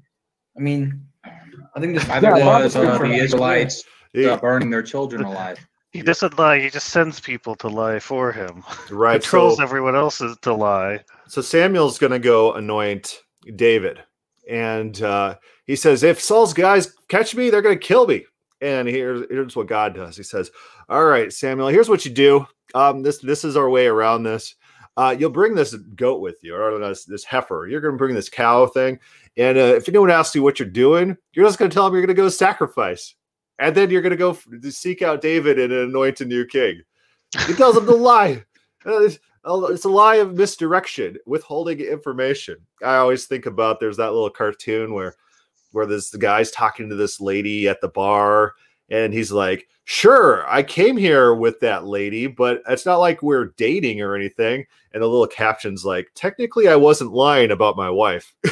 I 0.57 0.61
mean, 0.61 1.07
I 1.23 1.81
think 1.81 1.99
this. 1.99 2.09
Neither 2.09 2.29
Yeah, 2.39 2.47
was 2.47 2.75
uh, 2.75 2.97
the 2.97 3.13
Israelites 3.13 3.85
He- 4.15 4.25
uh, 4.27 4.39
burning 4.39 4.71
their 4.71 4.83
children 4.83 5.23
alive. 5.23 5.59
He 5.91 6.01
doesn't 6.01 6.39
lie. 6.39 6.61
He 6.61 6.71
just 6.71 6.89
sends 6.89 7.21
people 7.21 7.55
to 7.57 7.69
lie 7.69 7.99
for 7.99 8.33
him. 8.33 8.65
right. 8.91 9.21
Controls 9.21 9.59
So, 9.59 9.63
everyone 9.63 9.95
else 9.97 10.23
to 10.41 10.53
lie. 10.55 11.05
so 11.29 11.43
Samuel's 11.43 11.99
going 11.99 12.13
to 12.13 12.19
go 12.19 12.55
anoint 12.55 13.21
David. 13.55 14.03
And 14.49 15.01
uh, 15.03 15.37
he 15.67 15.77
says, 15.77 16.03
if 16.03 16.21
Saul's 16.23 16.55
guys 16.55 16.95
catch 17.09 17.35
me, 17.35 17.51
they're 17.51 17.63
going 17.63 17.79
to 17.79 17.87
kill 17.87 18.07
me. 18.07 18.25
And 18.63 18.89
here's, 18.89 19.27
here's 19.31 19.57
what 19.57 19.67
God 19.69 19.95
does. 19.95 20.17
He 20.17 20.23
says, 20.23 20.51
all 20.89 21.05
right, 21.05 21.31
Samuel, 21.33 21.69
here's 21.69 21.89
what 21.89 22.05
you 22.07 22.11
do. 22.11 22.47
Um, 22.75 23.03
this, 23.03 23.19
this 23.19 23.45
is 23.45 23.57
our 23.57 23.69
way 23.69 23.87
around 23.87 24.23
this. 24.23 24.55
Uh, 24.97 25.15
you'll 25.19 25.31
bring 25.31 25.55
this 25.55 25.75
goat 25.95 26.21
with 26.21 26.37
you 26.43 26.55
or 26.57 26.79
this, 26.79 27.05
this 27.05 27.25
heifer. 27.25 27.67
You're 27.69 27.81
going 27.81 27.95
to 27.95 27.99
bring 27.99 28.15
this 28.15 28.29
cow 28.29 28.67
thing. 28.67 28.99
And 29.37 29.59
uh, 29.59 29.75
if 29.77 29.89
anyone 29.89 30.11
asks 30.11 30.35
you 30.35 30.43
what 30.43 30.59
you're 30.59 30.69
doing, 30.69 31.17
you're 31.35 31.47
just 31.47 31.59
going 31.59 31.71
to 31.71 31.75
tell 31.75 31.85
them 31.85 31.93
you're 31.93 32.03
going 32.03 32.15
to 32.17 32.23
go 32.23 32.29
sacrifice. 32.29 33.15
And 33.59 33.75
then 33.75 33.91
you're 33.91 34.03
going 34.03 34.11
to 34.11 34.17
go 34.17 34.31
f- 34.31 34.47
seek 34.71 35.03
out 35.03 35.21
David 35.21 35.59
and 35.59 35.73
anoint 35.73 36.21
a 36.21 36.25
new 36.25 36.45
king. 36.47 36.83
He 37.47 37.55
tells 37.55 37.75
them 37.75 37.87
to 37.87 37.95
lie. 37.95 38.45
Uh, 38.85 39.03
It's 39.03 39.19
it's 39.49 39.85
a 39.85 39.89
lie 39.89 40.17
of 40.17 40.35
misdirection, 40.35 41.17
withholding 41.27 41.81
information. 41.81 42.57
I 42.83 42.97
always 42.97 43.27
think 43.27 43.47
about 43.47 43.79
there's 43.79 43.97
that 43.99 44.13
little 44.13 44.31
cartoon 44.31 44.93
where 44.93 45.15
where 45.73 45.87
this 45.87 46.11
the 46.11 46.19
guy's 46.19 46.51
talking 46.51 46.89
to 46.89 46.97
this 46.97 47.21
lady 47.21 47.69
at 47.69 47.81
the 47.81 47.89
bar 47.89 48.55
and 48.91 49.13
he's 49.13 49.33
like, 49.33 49.69
"Sure, 49.85 50.47
I 50.49 50.63
came 50.63 50.97
here 50.97 51.35
with 51.35 51.61
that 51.61 51.87
lady, 51.87 52.27
but 52.27 52.63
it's 52.69 52.87
not 52.87 52.99
like 52.99 53.23
we're 53.23 53.53
dating 53.57 54.01
or 54.01 54.15
anything." 54.15 54.65
And 54.93 55.03
the 55.03 55.07
little 55.07 55.27
caption's 55.27 55.85
like, 55.85 56.09
"Technically, 56.15 56.69
I 56.69 56.77
wasn't 56.77 57.13
lying 57.13 57.51
about 57.51 57.77
my 57.77 57.91
wife." 57.91 58.35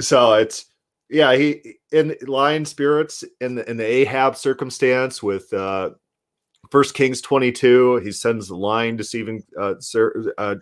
so 0.00 0.34
it's 0.34 0.66
yeah, 1.08 1.34
he 1.34 1.76
in 1.92 2.14
lion 2.26 2.64
spirits 2.64 3.24
in 3.40 3.56
the 3.56 3.68
in 3.68 3.76
the 3.76 3.84
Ahab 3.84 4.36
circumstance 4.36 5.22
with 5.22 5.52
uh 5.52 5.90
First 6.70 6.94
Kings 6.94 7.20
22, 7.20 7.96
he 7.96 8.12
sends 8.12 8.50
lying 8.50 8.96
deceiving 8.96 9.42
uh, 9.58 9.74
ser- 9.80 10.32
uh 10.38 10.56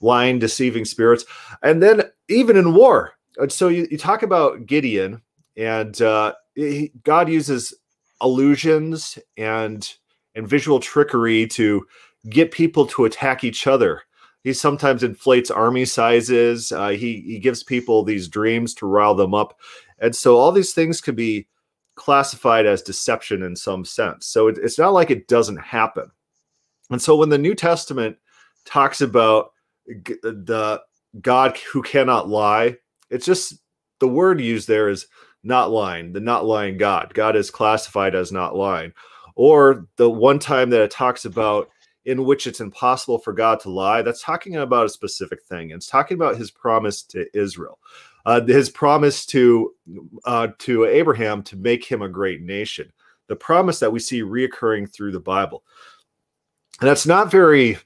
lying 0.00 0.38
deceiving 0.38 0.84
spirits. 0.84 1.24
And 1.62 1.82
then 1.82 2.02
even 2.28 2.56
in 2.56 2.74
war, 2.74 3.12
so 3.48 3.68
you, 3.68 3.86
you 3.90 3.98
talk 3.98 4.22
about 4.22 4.66
Gideon, 4.66 5.20
and 5.56 6.00
uh, 6.02 6.34
he, 6.54 6.92
God 7.04 7.28
uses 7.28 7.74
illusions 8.22 9.18
and 9.36 9.94
and 10.34 10.48
visual 10.48 10.80
trickery 10.80 11.46
to 11.46 11.86
get 12.28 12.50
people 12.50 12.86
to 12.86 13.04
attack 13.04 13.44
each 13.44 13.66
other. 13.66 14.02
He 14.42 14.52
sometimes 14.52 15.02
inflates 15.02 15.50
army 15.50 15.84
sizes. 15.84 16.72
Uh, 16.72 16.90
he 16.90 17.22
he 17.26 17.38
gives 17.38 17.62
people 17.62 18.02
these 18.02 18.28
dreams 18.28 18.74
to 18.74 18.86
rile 18.86 19.14
them 19.14 19.34
up, 19.34 19.58
and 19.98 20.14
so 20.14 20.36
all 20.36 20.52
these 20.52 20.72
things 20.72 21.00
could 21.00 21.16
be 21.16 21.48
classified 21.96 22.66
as 22.66 22.82
deception 22.82 23.42
in 23.42 23.56
some 23.56 23.84
sense. 23.84 24.26
So 24.26 24.48
it, 24.48 24.58
it's 24.58 24.78
not 24.78 24.92
like 24.92 25.10
it 25.10 25.28
doesn't 25.28 25.56
happen. 25.56 26.10
And 26.90 27.00
so 27.02 27.16
when 27.16 27.30
the 27.30 27.38
New 27.38 27.54
Testament 27.54 28.16
talks 28.64 29.00
about 29.00 29.52
the 29.86 30.82
God 31.20 31.56
who 31.72 31.82
cannot 31.82 32.28
lie, 32.28 32.76
it's 33.10 33.26
just 33.26 33.54
the 34.00 34.08
word 34.08 34.40
used 34.40 34.68
there 34.68 34.88
is 34.88 35.06
not 35.42 35.70
lying, 35.70 36.12
the 36.12 36.20
not 36.20 36.44
lying 36.44 36.76
God. 36.76 37.14
God 37.14 37.36
is 37.36 37.50
classified 37.50 38.14
as 38.14 38.32
not 38.32 38.56
lying. 38.56 38.92
Or 39.34 39.86
the 39.96 40.10
one 40.10 40.38
time 40.38 40.70
that 40.70 40.82
it 40.82 40.90
talks 40.90 41.24
about 41.24 41.68
in 42.04 42.24
which 42.24 42.46
it's 42.46 42.60
impossible 42.60 43.18
for 43.18 43.32
God 43.32 43.60
to 43.60 43.70
lie, 43.70 44.00
that's 44.00 44.22
talking 44.22 44.56
about 44.56 44.86
a 44.86 44.90
specific 44.90 45.42
thing. 45.42 45.70
It's 45.70 45.88
talking 45.88 46.14
about 46.14 46.36
his 46.36 46.50
promise 46.50 47.02
to 47.04 47.26
Israel, 47.36 47.78
uh, 48.24 48.40
his 48.44 48.70
promise 48.70 49.26
to 49.26 49.74
uh, 50.24 50.48
to 50.58 50.84
Abraham 50.84 51.42
to 51.44 51.56
make 51.56 51.84
him 51.84 52.02
a 52.02 52.08
great 52.08 52.42
nation. 52.42 52.92
The 53.28 53.36
promise 53.36 53.80
that 53.80 53.92
we 53.92 53.98
see 53.98 54.22
reoccurring 54.22 54.92
through 54.92 55.12
the 55.12 55.20
Bible. 55.20 55.64
And 56.80 56.88
that's 56.88 57.06
not 57.06 57.30
very. 57.30 57.78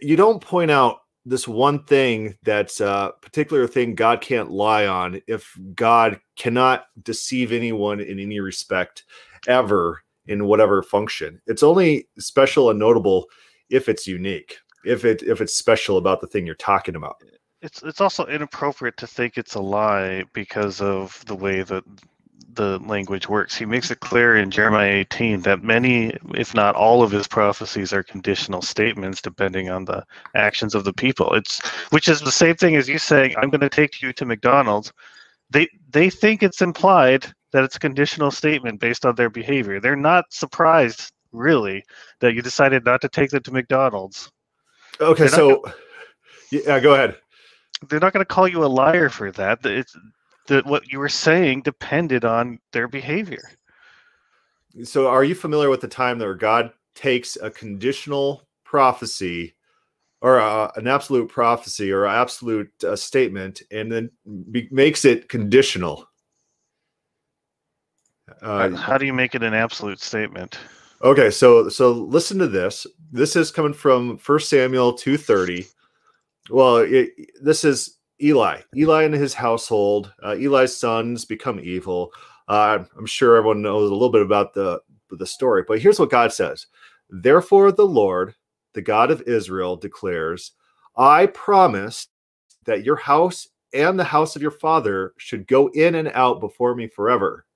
You 0.00 0.16
don't 0.16 0.40
point 0.40 0.70
out 0.70 1.00
this 1.26 1.48
one 1.48 1.82
thing 1.84 2.36
that's 2.44 2.80
a 2.80 2.88
uh, 2.88 3.10
particular 3.10 3.66
thing 3.66 3.96
God 3.96 4.20
can't 4.20 4.50
lie 4.50 4.86
on 4.86 5.20
if 5.26 5.58
God 5.74 6.20
cannot 6.36 6.86
deceive 7.02 7.52
anyone 7.52 8.00
in 8.00 8.20
any 8.20 8.38
respect 8.38 9.02
ever 9.48 10.02
in 10.28 10.46
whatever 10.46 10.82
function. 10.82 11.40
It's 11.46 11.64
only 11.64 12.08
special 12.18 12.70
and 12.70 12.78
notable 12.78 13.26
if 13.70 13.88
it's 13.88 14.06
unique, 14.06 14.56
if 14.84 15.04
it 15.04 15.22
if 15.22 15.40
it's 15.40 15.54
special 15.54 15.98
about 15.98 16.20
the 16.20 16.28
thing 16.28 16.46
you're 16.46 16.54
talking 16.54 16.94
about. 16.94 17.16
It's 17.60 17.82
it's 17.82 18.00
also 18.00 18.26
inappropriate 18.26 18.96
to 18.98 19.06
think 19.08 19.36
it's 19.36 19.56
a 19.56 19.60
lie 19.60 20.24
because 20.32 20.80
of 20.80 21.24
the 21.26 21.34
way 21.34 21.62
that 21.62 21.82
the 22.56 22.78
language 22.80 23.28
works. 23.28 23.54
He 23.56 23.66
makes 23.66 23.90
it 23.90 24.00
clear 24.00 24.36
in 24.36 24.50
Jeremiah 24.50 24.90
18 24.90 25.42
that 25.42 25.62
many, 25.62 26.16
if 26.34 26.54
not 26.54 26.74
all, 26.74 27.02
of 27.02 27.10
his 27.10 27.28
prophecies 27.28 27.92
are 27.92 28.02
conditional 28.02 28.62
statements 28.62 29.20
depending 29.20 29.68
on 29.70 29.84
the 29.84 30.04
actions 30.34 30.74
of 30.74 30.84
the 30.84 30.92
people. 30.92 31.34
It's 31.34 31.60
which 31.90 32.08
is 32.08 32.20
the 32.20 32.32
same 32.32 32.56
thing 32.56 32.76
as 32.76 32.88
you 32.88 32.98
saying, 32.98 33.34
"I'm 33.36 33.50
going 33.50 33.60
to 33.60 33.68
take 33.68 34.02
you 34.02 34.12
to 34.14 34.24
McDonald's." 34.24 34.92
They 35.50 35.68
they 35.90 36.10
think 36.10 36.42
it's 36.42 36.62
implied 36.62 37.26
that 37.52 37.64
it's 37.64 37.76
a 37.76 37.80
conditional 37.80 38.30
statement 38.30 38.80
based 38.80 39.06
on 39.06 39.14
their 39.14 39.30
behavior. 39.30 39.80
They're 39.80 39.96
not 39.96 40.24
surprised 40.30 41.12
really 41.32 41.84
that 42.20 42.34
you 42.34 42.42
decided 42.42 42.84
not 42.84 43.00
to 43.02 43.08
take 43.08 43.30
them 43.30 43.42
to 43.42 43.52
McDonald's. 43.52 44.30
Okay, 45.00 45.28
so 45.28 45.62
yeah, 46.50 46.80
go 46.80 46.94
ahead. 46.94 47.16
they're 47.88 48.00
not 48.00 48.12
going 48.12 48.24
to 48.24 48.34
call 48.34 48.48
you 48.48 48.64
a 48.64 48.66
liar 48.66 49.08
for 49.08 49.30
that. 49.32 49.62
That 49.62 49.72
It's 49.72 49.96
that 50.46 50.66
what 50.66 50.90
you 50.92 50.98
were 50.98 51.08
saying 51.08 51.62
depended 51.62 52.24
on 52.24 52.58
their 52.72 52.88
behavior. 52.88 53.50
So 54.84 55.08
are 55.08 55.24
you 55.24 55.34
familiar 55.34 55.70
with 55.70 55.80
the 55.80 55.88
time 55.88 56.18
that 56.18 56.26
where 56.26 56.34
God 56.34 56.72
takes 56.94 57.36
a 57.36 57.50
conditional 57.50 58.46
prophecy 58.64 59.54
or 60.20 60.40
uh, 60.40 60.70
an 60.76 60.86
absolute 60.86 61.28
prophecy 61.28 61.90
or 61.92 62.06
absolute 62.06 62.70
uh, 62.84 62.96
statement 62.96 63.62
and 63.70 63.90
then 63.90 64.10
be- 64.50 64.68
makes 64.70 65.04
it 65.04 65.28
conditional? 65.28 66.08
Uh, 68.42 68.70
How 68.70 68.98
do 68.98 69.06
you 69.06 69.14
make 69.14 69.34
it 69.34 69.42
an 69.42 69.54
absolute 69.54 70.00
statement? 70.00 70.58
Okay, 71.02 71.30
so 71.30 71.68
so 71.68 71.92
listen 71.92 72.38
to 72.38 72.48
this. 72.48 72.86
This 73.12 73.36
is 73.36 73.50
coming 73.50 73.74
from 73.74 74.18
First 74.18 74.48
Samuel 74.48 74.94
two 74.94 75.16
thirty. 75.16 75.66
Well, 76.50 76.78
it, 76.78 77.10
this 77.42 77.64
is 77.64 77.95
Eli. 78.22 78.60
Eli 78.74 79.02
and 79.04 79.14
his 79.14 79.34
household. 79.34 80.12
Uh, 80.24 80.36
Eli's 80.36 80.76
sons 80.76 81.24
become 81.24 81.60
evil. 81.60 82.12
Uh, 82.48 82.84
I'm 82.96 83.06
sure 83.06 83.36
everyone 83.36 83.62
knows 83.62 83.90
a 83.90 83.94
little 83.94 84.10
bit 84.10 84.22
about 84.22 84.54
the 84.54 84.80
the 85.10 85.26
story, 85.26 85.62
but 85.66 85.78
here's 85.78 86.00
what 86.00 86.10
God 86.10 86.32
says: 86.32 86.66
Therefore, 87.10 87.70
the 87.70 87.86
Lord, 87.86 88.34
the 88.74 88.82
God 88.82 89.10
of 89.10 89.22
Israel, 89.22 89.76
declares, 89.76 90.52
"I 90.96 91.26
promised 91.26 92.10
that 92.64 92.84
your 92.84 92.96
house 92.96 93.48
and 93.72 93.98
the 93.98 94.04
house 94.04 94.36
of 94.36 94.42
your 94.42 94.50
father 94.50 95.14
should 95.16 95.46
go 95.46 95.68
in 95.68 95.94
and 95.94 96.08
out 96.08 96.40
before 96.40 96.74
me 96.74 96.88
forever." 96.88 97.46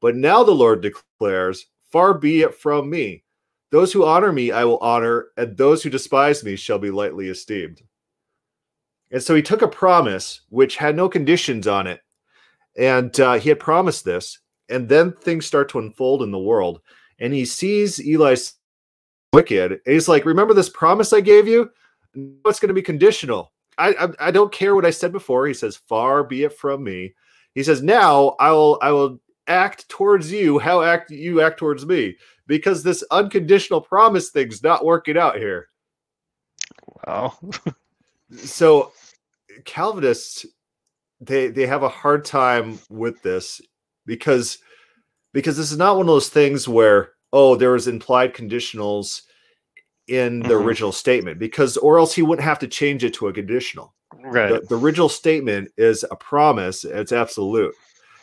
But 0.00 0.16
now 0.16 0.42
the 0.42 0.52
Lord 0.52 0.80
declares, 0.80 1.66
Far 1.90 2.14
be 2.14 2.42
it 2.42 2.54
from 2.54 2.88
me. 2.88 3.24
Those 3.70 3.92
who 3.92 4.04
honor 4.04 4.32
me, 4.32 4.50
I 4.52 4.64
will 4.64 4.78
honor, 4.78 5.28
and 5.36 5.56
those 5.56 5.82
who 5.82 5.90
despise 5.90 6.42
me 6.44 6.56
shall 6.56 6.78
be 6.78 6.90
lightly 6.90 7.28
esteemed. 7.28 7.82
And 9.10 9.22
so 9.22 9.34
he 9.34 9.42
took 9.42 9.62
a 9.62 9.68
promise 9.68 10.42
which 10.50 10.76
had 10.76 10.96
no 10.96 11.08
conditions 11.08 11.66
on 11.66 11.86
it. 11.86 12.00
And 12.76 13.18
uh, 13.18 13.34
he 13.34 13.48
had 13.48 13.58
promised 13.58 14.04
this. 14.04 14.38
And 14.68 14.88
then 14.88 15.12
things 15.12 15.46
start 15.46 15.68
to 15.70 15.80
unfold 15.80 16.22
in 16.22 16.30
the 16.30 16.38
world. 16.38 16.80
And 17.18 17.32
he 17.32 17.44
sees 17.44 17.98
Eli's 17.98 18.54
wicked. 19.32 19.72
And 19.72 19.80
he's 19.94 20.08
like, 20.08 20.24
Remember 20.24 20.54
this 20.54 20.68
promise 20.68 21.12
I 21.12 21.20
gave 21.20 21.48
you? 21.48 21.70
It's 22.46 22.60
going 22.60 22.68
to 22.68 22.74
be 22.74 22.82
conditional. 22.82 23.52
I, 23.78 23.94
I, 23.94 24.28
I 24.28 24.30
don't 24.30 24.52
care 24.52 24.74
what 24.74 24.86
I 24.86 24.90
said 24.90 25.12
before. 25.12 25.46
He 25.46 25.54
says, 25.54 25.76
Far 25.76 26.22
be 26.22 26.44
it 26.44 26.56
from 26.56 26.84
me. 26.84 27.14
He 27.54 27.64
says, 27.64 27.82
Now 27.82 28.36
I 28.38 28.52
will 28.52 28.78
I 28.80 28.92
will 28.92 29.20
act 29.48 29.88
towards 29.88 30.30
you 30.30 30.60
how 30.60 30.82
act 30.82 31.10
you 31.10 31.40
act 31.40 31.58
towards 31.58 31.84
me 31.84 32.16
because 32.46 32.84
this 32.84 33.02
unconditional 33.10 33.80
promise 33.80 34.30
thing's 34.30 34.62
not 34.62 34.84
working 34.84 35.18
out 35.18 35.36
here 35.36 35.70
Wow. 37.06 37.36
so 38.36 38.92
calvinists 39.64 40.46
they 41.20 41.48
they 41.48 41.66
have 41.66 41.82
a 41.82 41.88
hard 41.88 42.24
time 42.24 42.78
with 42.88 43.20
this 43.22 43.60
because 44.06 44.58
because 45.32 45.56
this 45.56 45.70
is 45.70 45.78
not 45.78 45.96
one 45.96 46.02
of 46.06 46.14
those 46.14 46.28
things 46.28 46.66
where 46.68 47.12
oh 47.32 47.56
there 47.56 47.72
was 47.72 47.88
implied 47.88 48.34
conditionals 48.34 49.22
in 50.08 50.40
the 50.40 50.48
Mhm. 50.54 50.64
original 50.64 50.92
statement 50.92 51.38
because 51.38 51.76
or 51.76 51.98
else 51.98 52.14
he 52.14 52.22
wouldn't 52.22 52.44
have 52.44 52.58
to 52.60 52.66
change 52.68 53.04
it 53.04 53.14
to 53.14 53.28
a 53.28 53.32
conditional. 53.32 53.94
Right. 54.22 54.50
the, 54.50 54.66
the 54.68 54.78
original 54.78 55.08
statement 55.08 55.70
is 55.76 56.04
a 56.10 56.16
promise. 56.16 56.84
It's 56.84 57.12
absolute. 57.12 57.74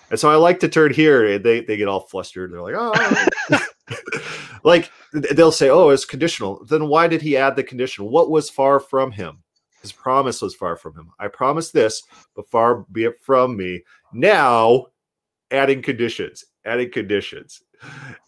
And 0.09 0.19
so 0.19 0.29
i 0.29 0.35
like 0.35 0.59
to 0.61 0.67
turn 0.69 0.93
here 0.93 1.25
and 1.25 1.43
they, 1.43 1.61
they 1.61 1.77
get 1.77 1.87
all 1.87 2.01
flustered. 2.07 2.51
They're 2.51 2.61
like 2.61 2.75
oh 2.77 3.59
like 4.63 4.91
they'll 5.13 5.51
say 5.51 5.69
oh 5.69 5.89
it's 5.89 6.05
conditional. 6.05 6.63
Then 6.65 6.87
why 6.87 7.07
did 7.07 7.21
he 7.21 7.37
add 7.37 7.55
the 7.55 7.63
conditional? 7.63 8.09
What 8.09 8.29
was 8.29 8.49
far 8.49 8.79
from 8.79 9.11
him 9.11 9.43
his 9.87 9.93
promise 9.93 10.41
was 10.41 10.53
far 10.55 10.75
from 10.75 10.93
him 10.95 11.09
i 11.19 11.27
promise 11.27 11.71
this 11.71 12.03
but 12.35 12.49
far 12.49 12.85
be 12.91 13.05
it 13.05 13.19
from 13.21 13.55
me 13.57 13.81
now 14.13 14.85
adding 15.51 15.81
conditions 15.81 16.43
adding 16.65 16.91
conditions 16.91 17.61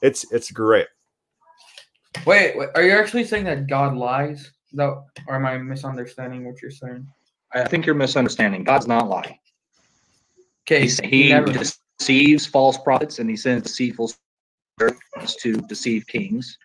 it's 0.02 0.32
it's 0.32 0.52
great 0.52 0.88
Wait, 2.26 2.58
wait, 2.58 2.70
are 2.76 2.84
you 2.84 2.92
actually 2.92 3.24
saying 3.24 3.46
that 3.46 3.68
God 3.68 3.96
lies? 3.96 4.52
No, 4.74 5.06
or 5.28 5.36
am 5.36 5.46
I 5.46 5.58
misunderstanding 5.58 6.46
what 6.46 6.62
you're 6.62 6.72
saying? 6.72 7.08
I 7.54 7.64
think 7.68 7.86
you're 7.86 7.96
misunderstanding. 7.96 8.64
God's 8.64 8.88
not 8.88 9.08
lying. 9.08 9.38
Okay, 10.64 10.88
He, 10.88 11.08
he 11.08 11.30
never. 11.30 11.52
deceives 12.00 12.46
false 12.46 12.78
prophets 12.78 13.20
and 13.20 13.30
he 13.30 13.36
sends 13.38 13.64
deceitful 13.64 14.12
servants 14.80 15.36
to 15.38 15.54
deceive 15.62 16.06
kings. 16.08 16.58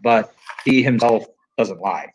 but 0.00 0.32
he 0.64 0.82
himself 0.82 1.26
doesn't 1.58 1.80
lie. 1.80 2.08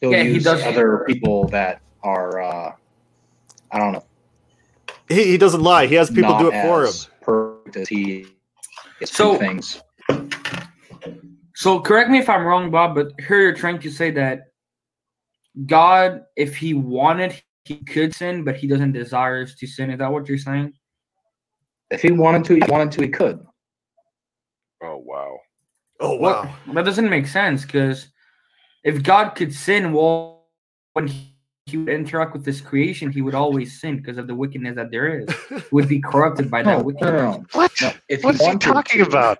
He'll 0.00 0.12
Yeah, 0.12 0.22
he 0.24 0.34
use 0.34 0.44
does- 0.44 0.62
other 0.62 1.04
people 1.06 1.48
that 1.48 1.80
are, 2.02 2.40
uh, 2.40 2.72
I 3.72 3.78
don't 3.78 3.92
know, 3.92 4.04
He, 5.08 5.24
he 5.24 5.38
doesn't 5.38 5.62
lie. 5.62 5.86
He 5.86 5.94
has 5.94 6.08
people 6.10 6.30
not 6.32 6.40
do 6.40 6.48
it 6.50 6.62
for 6.62 6.84
him. 6.86 6.92
perfect 7.22 7.76
as 7.76 7.88
he 7.88 8.26
is 9.00 9.10
So- 9.10 9.34
so, 9.34 9.38
things. 9.38 9.82
So 11.54 11.80
correct 11.80 12.10
me 12.10 12.18
if 12.18 12.28
I'm 12.28 12.44
wrong, 12.44 12.70
Bob, 12.70 12.94
but 12.94 13.12
here 13.26 13.40
you're 13.40 13.54
trying 13.54 13.78
to 13.80 13.90
say 13.90 14.10
that 14.12 14.48
God, 15.66 16.22
if 16.36 16.54
he 16.56 16.74
wanted, 16.74 17.40
he 17.64 17.76
could 17.76 18.14
sin, 18.14 18.44
but 18.44 18.56
he 18.56 18.66
doesn't 18.66 18.92
desire 18.92 19.46
to 19.46 19.66
sin. 19.66 19.90
Is 19.90 19.98
that 19.98 20.12
what 20.12 20.28
you're 20.28 20.36
saying? 20.38 20.74
If 21.90 22.02
he 22.02 22.10
wanted 22.12 22.44
to, 22.44 22.54
he 22.56 22.62
wanted 22.70 22.92
to, 22.92 23.02
he 23.02 23.08
could. 23.08 23.40
Oh 24.82 24.98
wow. 24.98 25.38
Oh 26.00 26.16
What- 26.16 26.44
wow. 26.44 26.54
that 26.74 26.84
doesn't 26.84 27.08
make 27.08 27.26
sense 27.26 27.64
because 27.64 28.08
if 28.86 29.02
God 29.02 29.30
could 29.34 29.52
sin, 29.52 29.92
well, 29.92 30.46
when 30.94 31.08
he, 31.08 31.34
he 31.66 31.76
would 31.76 31.88
interact 31.88 32.32
with 32.32 32.44
this 32.44 32.60
creation, 32.60 33.10
he 33.10 33.20
would 33.20 33.34
always 33.34 33.80
sin 33.80 33.96
because 33.96 34.16
of 34.16 34.26
the 34.28 34.34
wickedness 34.34 34.76
that 34.76 34.90
there 34.92 35.08
is. 35.20 35.28
He 35.50 35.62
would 35.72 35.88
be 35.88 36.00
corrupted 36.00 36.48
by 36.50 36.62
that 36.62 36.70
No, 36.70 36.78
no, 36.78 36.82
wickedness. 36.84 37.12
no, 37.12 37.30
no. 37.32 37.44
What? 37.52 37.72
No, 37.82 37.92
if 38.08 38.22
What 38.22 38.34
is 38.36 38.40
he 38.40 38.46
wanted 38.46 38.60
talking 38.60 39.00
to- 39.04 39.08
about? 39.10 39.38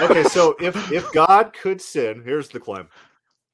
okay, 0.00 0.24
so 0.24 0.56
if 0.60 0.74
if 0.92 1.10
God 1.12 1.52
could 1.62 1.80
sin, 1.80 2.22
here's 2.24 2.48
the 2.48 2.58
claim: 2.60 2.88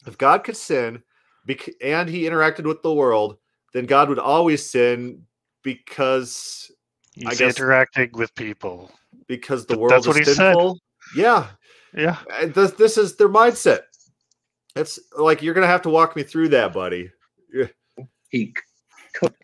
if 0.07 0.17
God 0.17 0.43
could 0.45 0.57
sin, 0.57 1.03
bec- 1.47 1.69
and 1.83 2.09
he 2.09 2.23
interacted 2.25 2.65
with 2.67 2.81
the 2.83 2.93
world, 2.95 3.37
then 3.75 3.85
God 3.87 4.09
would 4.09 4.19
always 4.19 4.69
sin 4.69 5.23
because 5.63 6.71
He's 7.15 7.39
guess- 7.39 7.59
interacting 7.59 8.11
with 8.15 8.35
people. 8.35 8.91
because 9.29 9.67
the 9.67 9.75
Th- 9.75 9.81
world 9.81 9.93
that's 9.93 10.07
what 10.07 10.17
is 10.17 10.29
he 10.29 10.35
said. 10.35 10.55
sinful. 10.55 10.79
Yeah, 11.15 11.49
Yeah. 11.95 12.17
Uh, 12.33 12.47
this 12.47 12.71
this 12.73 12.97
is 12.97 13.17
their 13.17 13.29
mindset. 13.29 13.81
It's 14.77 14.99
like 15.17 15.43
you're 15.43 15.55
gonna 15.55 15.67
have 15.67 15.83
to 15.83 15.91
walk 15.91 16.17
me 16.17 16.23
through 16.23 16.49
that, 16.51 16.73
buddy. 16.73 17.11
He 18.31 18.55
could. 19.15 19.35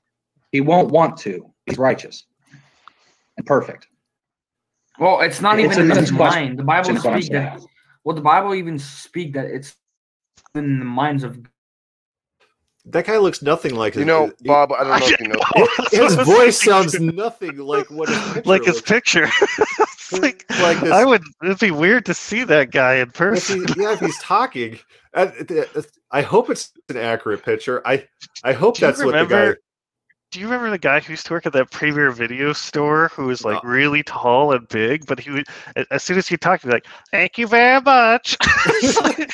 He 0.53 0.61
won't 0.63 0.91
want 0.91 1.19
to. 1.19 1.53
He's 1.67 1.77
righteous 1.79 2.25
and 3.37 3.47
perfect. 3.47 3.87
Well, 4.99 5.21
it's 5.21 5.41
not 5.41 5.61
It's 5.61 5.75
even 5.77 5.91
in 5.91 5.97
his 5.97 6.11
mind. 6.13 6.59
The 6.59 6.65
Bible 6.65 6.97
is 6.97 7.03
speaks 7.03 7.29
that. 7.29 7.61
Well, 8.05 8.17
the 8.17 8.23
Bible 8.23 8.55
even 8.55 8.79
speak 8.79 9.35
that 9.35 9.45
it's 9.47 9.77
in 10.55 10.79
the 10.79 10.85
minds 10.85 11.25
of. 11.25 11.39
That 12.87 13.05
guy 13.05 13.19
looks 13.19 13.43
nothing 13.43 13.75
like 13.75 13.95
You 13.95 14.01
his- 14.01 14.07
know, 14.07 14.25
uh, 14.29 14.31
he- 14.41 14.49
Bob, 14.49 14.73
I 14.73 14.83
don't 14.85 14.99
know 15.01 15.07
if 15.07 15.21
you 15.21 15.29
know. 15.99 16.07
His 16.09 16.15
voice 16.27 16.63
sounds 16.63 16.99
nothing 16.99 17.59
like 17.59 17.91
what 17.91 18.09
his 18.09 18.19
picture 18.33 18.43
like 18.49 18.65
his 18.65 18.77
looks 18.77 18.89
picture. 18.91 19.29
Like, 20.23 20.45
Like 20.61 20.81
this- 20.81 20.93
I 20.93 21.05
would. 21.05 21.23
It'd 21.43 21.59
be 21.59 21.71
weird 21.71 22.07
to 22.07 22.15
see 22.15 22.45
that 22.45 22.71
guy 22.71 22.95
in 22.97 23.09
if 23.09 23.15
person. 23.15 23.67
he, 23.69 23.83
yeah, 23.83 23.93
if 23.93 24.01
he's 24.01 24.19
talking, 24.23 24.79
I, 25.15 25.33
I 26.11 26.23
hope 26.23 26.51
it's 26.51 26.73
an 26.89 26.97
accurate 26.97 27.43
picture. 27.45 27.87
I 27.87 28.07
I 28.45 28.53
hope 28.53 28.77
Do 28.77 28.87
that's 28.87 29.03
what 29.03 29.13
the 29.13 29.25
guy. 29.27 29.55
Remember- 30.29 30.33
Do 30.33 30.41
you 30.41 30.47
remember 30.47 30.71
the 30.71 30.79
guy 30.79 31.01
who 31.01 31.13
used 31.13 31.27
to 31.27 31.33
work 31.33 31.47
at 31.47 31.53
that 31.55 31.71
Premier 31.71 32.11
Video 32.11 32.53
store 32.53 33.09
who 33.15 33.27
was 33.27 33.45
like 33.45 33.63
No. 33.65 33.71
really 33.71 34.03
tall 34.03 34.53
and 34.53 34.67
big, 34.69 35.07
but 35.07 35.19
he 35.21 35.31
would 35.31 35.47
as 35.91 36.03
soon 36.03 36.19
as 36.19 36.29
he 36.29 36.37
talked, 36.37 36.63
he'd 36.63 36.69
be 36.69 36.75
like, 36.75 36.87
"Thank 37.11 37.39
you 37.39 37.47
very 37.47 37.81
much." 37.81 38.37
It's 38.81 39.01
like, 39.01 39.33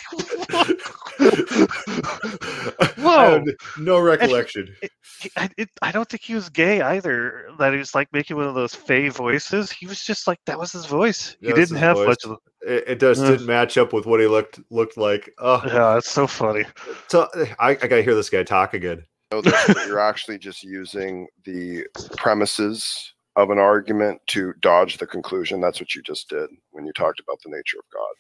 I 2.81 2.93
Whoa. 2.99 3.45
no 3.79 3.99
recollection. 4.01 4.75
he- 4.81 4.89
I, 5.37 5.49
it, 5.57 5.71
I 5.81 5.91
don't 5.93 6.07
think 6.09 6.23
he 6.23 6.35
was 6.35 6.49
gay 6.51 6.83
either. 6.83 7.47
That 7.59 7.73
he 7.73 7.79
was 7.79 7.95
like 7.95 8.13
making 8.13 8.37
one 8.37 8.47
of 8.47 8.55
those 8.55 8.75
fey 8.75 9.09
voices. 9.09 9.71
He 9.73 9.87
was 9.87 10.03
just 10.05 10.27
like 10.27 10.39
that 10.47 10.59
was 10.59 10.73
his 10.73 10.85
voice. 10.87 11.37
He 11.41 11.47
That 11.47 11.57
was 11.57 11.69
didn't 11.69 11.81
have 11.81 11.97
voice. 11.97 12.09
much 12.09 12.25
of. 12.25 12.39
It, 12.61 12.85
it 12.89 13.01
just 13.01 13.21
Ugh. 13.23 13.29
didn't 13.31 13.47
match 13.47 13.79
up 13.79 13.93
with 13.93 14.07
what 14.07 14.21
he 14.21 14.27
looked 14.27 14.61
looked 14.71 14.97
like. 14.97 15.31
Oh, 15.39 15.63
Yeah, 15.67 15.97
it's 15.99 16.11
so 16.11 16.27
funny. 16.27 16.65
so 17.09 17.29
I, 17.59 17.71
I 17.71 17.75
gotta 17.75 18.03
hear 18.03 18.15
this 18.15 18.29
guy 18.31 18.43
talk 18.43 18.75
again. 18.75 19.05
Know 19.35 19.41
this, 19.41 19.65
but 19.69 19.87
you're 19.87 20.01
actually 20.01 20.39
just 20.39 20.63
using 20.63 21.27
the 21.45 21.87
premises 22.17 23.13
of 23.37 23.51
an 23.51 23.59
argument 23.59 24.21
to 24.29 24.53
dodge 24.61 24.99
the 24.99 25.07
conclusion. 25.07 25.61
That's 25.61 25.81
what 25.81 25.95
you 25.95 26.03
just 26.03 26.29
did 26.29 26.49
when 26.71 26.87
you 26.87 26.93
talked 26.93 27.21
about 27.21 27.39
the 27.45 27.51
nature 27.51 27.79
of 27.79 27.85
God. 27.93 28.15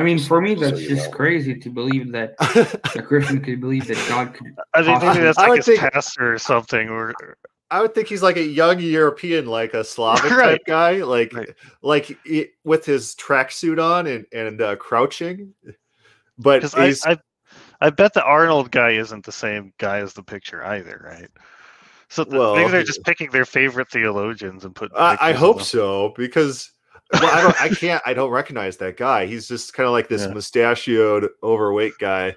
I 0.00 0.02
mean, 0.02 0.18
for 0.18 0.40
me, 0.40 0.54
that's 0.54 0.80
you 0.80 0.88
just 0.88 1.10
know. 1.10 1.16
crazy 1.16 1.54
to 1.56 1.68
believe 1.70 2.10
that 2.12 2.34
a 2.96 3.02
Christian 3.02 3.42
could 3.42 3.60
believe 3.60 3.86
that 3.88 4.02
God 4.08 4.32
could. 4.32 4.54
I 4.72 4.82
think 4.82 5.02
maybe 5.02 5.20
that's 5.20 5.36
I 5.38 5.48
would 5.48 5.58
his 5.58 5.66
think- 5.66 5.80
pastor 5.80 6.32
or 6.32 6.38
something. 6.38 6.88
Or 6.88 7.12
I 7.70 7.82
would 7.82 7.94
think 7.94 8.08
he's 8.08 8.22
like 8.22 8.36
a 8.38 8.42
young 8.42 8.80
European, 8.80 9.44
like 9.46 9.74
a 9.74 9.84
Slavic 9.84 10.30
Right. 10.30 10.52
type 10.52 10.62
guy, 10.66 11.02
like 11.02 11.34
Right. 11.34 11.50
like 11.82 12.18
i- 12.26 12.48
with 12.64 12.86
his 12.86 13.14
tracksuit 13.16 13.82
on 13.82 14.06
and 14.06 14.24
and 14.32 14.62
uh, 14.62 14.76
crouching. 14.76 15.52
But 16.38 16.62
because 16.62 17.04
I, 17.04 17.10
I, 17.12 17.18
I 17.84 17.90
bet 17.90 18.14
the 18.14 18.24
Arnold 18.24 18.70
guy 18.70 18.92
isn't 18.92 19.26
the 19.26 19.32
same 19.32 19.72
guy 19.78 19.98
as 19.98 20.14
the 20.14 20.22
picture 20.22 20.64
either, 20.64 21.00
right? 21.04 21.28
So 22.08 22.24
th- 22.24 22.34
Well, 22.34 22.56
maybe 22.56 22.70
they're 22.70 22.82
just 22.82 23.04
picking 23.04 23.30
their 23.30 23.44
favorite 23.44 23.90
theologians 23.90 24.64
and 24.64 24.74
put. 24.74 24.90
I, 24.96 25.18
I 25.20 25.32
hope 25.32 25.60
so 25.60 26.14
because 26.16 26.70
well, 27.12 27.26
I 27.26 27.42
don't 27.42 27.60
I 27.60 27.68
can't 27.68 28.02
I 28.06 28.14
don't 28.14 28.30
recognize 28.30 28.78
that 28.78 28.96
guy. 28.96 29.26
He's 29.26 29.46
just 29.46 29.74
kind 29.74 29.86
of 29.86 29.92
like 29.92 30.08
this 30.08 30.22
Yeah. 30.22 30.32
mustachioed, 30.32 31.28
overweight 31.42 31.92
guy 32.00 32.34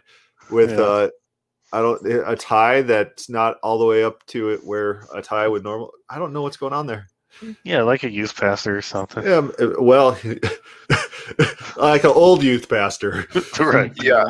with 0.51 0.71
Yeah. 0.71 0.81
uh 0.81 1.09
I 1.71 1.81
don't 1.81 2.05
a 2.05 2.35
tie 2.35 2.81
that's 2.81 3.29
not 3.29 3.57
all 3.63 3.79
the 3.79 3.85
way 3.85 4.03
up 4.03 4.25
to 4.27 4.49
it 4.49 4.65
where 4.65 5.05
a 5.13 5.21
tie 5.21 5.47
would 5.47 5.63
normal. 5.63 5.91
I 6.09 6.19
don't 6.19 6.33
know 6.33 6.41
what's 6.41 6.57
going 6.57 6.73
on 6.73 6.87
there. 6.87 7.07
Yeah, 7.63 7.83
like 7.83 8.03
a 8.03 8.11
youth 8.11 8.35
pastor 8.35 8.75
or 8.77 8.81
something. 8.81 9.23
Yeah, 9.23 9.47
uh, 9.59 9.73
well, 9.79 10.17
like 11.77 12.03
an 12.03 12.09
old 12.09 12.41
youth 12.43 12.67
pastor. 12.67 13.27
right. 13.59 13.91
if 13.91 13.97
they 13.97 14.07
Yeah. 14.07 14.25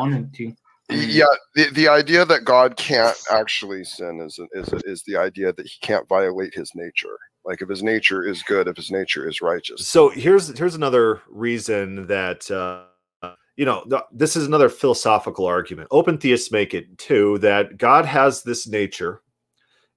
To. 0.90 0.96
Yeah, 0.96 1.26
the, 1.56 1.70
the 1.72 1.88
idea 1.90 2.24
that 2.26 2.46
God 2.46 2.78
can't 2.78 3.18
actually 3.32 3.84
sin 3.84 4.22
is 4.22 4.40
is 4.54 4.74
is 4.86 5.04
the 5.04 5.18
idea 5.18 5.52
that 5.54 5.68
he 5.68 5.78
can't 5.82 6.08
violate 6.08 6.54
his 6.54 6.72
nature. 6.76 7.18
Like 7.44 7.62
if 7.62 7.70
his 7.70 7.84
nature 7.84 8.24
is 8.24 8.44
good, 8.44 8.68
if 8.68 8.78
his 8.78 8.92
nature 8.92 9.28
is 9.28 9.42
righteous. 9.42 9.88
So 9.88 10.10
here's 10.10 10.58
here's 10.58 10.76
another 10.76 11.22
reason 11.30 12.08
that 12.08 12.50
uh, 12.52 12.86
you 13.58 13.66
know 13.66 13.86
this 14.12 14.36
is 14.36 14.46
another 14.46 14.70
philosophical 14.70 15.46
argument. 15.46 15.90
Open 15.92 16.18
theists 16.18 16.52
make 16.52 16.74
it 16.74 16.98
too 16.98 17.38
that 17.40 17.78
God 17.78 18.06
has 18.06 18.44
this 18.44 18.68
nature, 18.68 19.22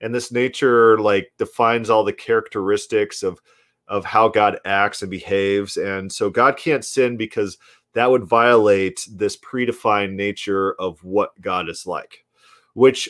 and 0.00 0.14
this 0.14 0.32
nature 0.32 0.98
like 0.98 1.32
defines 1.38 1.90
all 1.90 2.04
the 2.04 2.12
characteristics 2.12 3.22
of 3.22 3.38
of 3.86 4.04
how 4.04 4.28
God 4.28 4.58
acts 4.64 5.02
and 5.02 5.10
behaves, 5.10 5.76
and 5.76 6.10
so 6.10 6.30
God 6.30 6.56
can't 6.56 6.84
sin 6.84 7.16
because 7.16 7.58
that 7.94 8.10
would 8.10 8.24
violate 8.24 9.06
this 9.10 9.36
predefined 9.36 10.14
nature 10.14 10.74
of 10.80 11.02
what 11.02 11.38
God 11.40 11.68
is 11.68 11.86
like, 11.86 12.24
which 12.74 13.08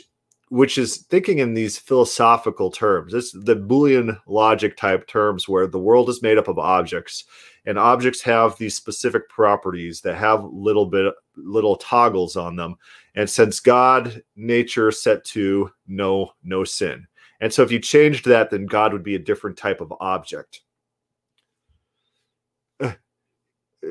which 0.50 0.78
is 0.78 0.96
thinking 1.08 1.38
in 1.38 1.54
these 1.54 1.78
philosophical 1.78 2.72
terms. 2.72 3.12
This 3.12 3.32
the 3.32 3.54
Boolean 3.54 4.18
logic 4.26 4.76
type 4.76 5.06
terms 5.06 5.48
where 5.48 5.68
the 5.68 5.78
world 5.78 6.08
is 6.08 6.22
made 6.22 6.38
up 6.38 6.48
of 6.48 6.58
objects 6.58 7.24
and 7.66 7.78
objects 7.78 8.20
have 8.22 8.56
these 8.56 8.74
specific 8.74 9.28
properties 9.28 10.00
that 10.00 10.16
have 10.16 10.44
little 10.44 10.86
bit 10.86 11.14
little 11.36 11.76
toggles 11.76 12.36
on 12.36 12.56
them. 12.56 12.76
And 13.14 13.30
since 13.30 13.60
God 13.60 14.22
nature 14.34 14.90
set 14.90 15.24
to 15.26 15.70
no 15.86 16.32
no 16.42 16.64
sin. 16.64 17.06
And 17.40 17.52
so 17.52 17.62
if 17.62 17.72
you 17.72 17.78
changed 17.78 18.26
that, 18.26 18.50
then 18.50 18.66
God 18.66 18.92
would 18.92 19.04
be 19.04 19.14
a 19.14 19.20
different 19.20 19.56
type 19.56 19.80
of 19.80 19.92
object. 20.00 20.62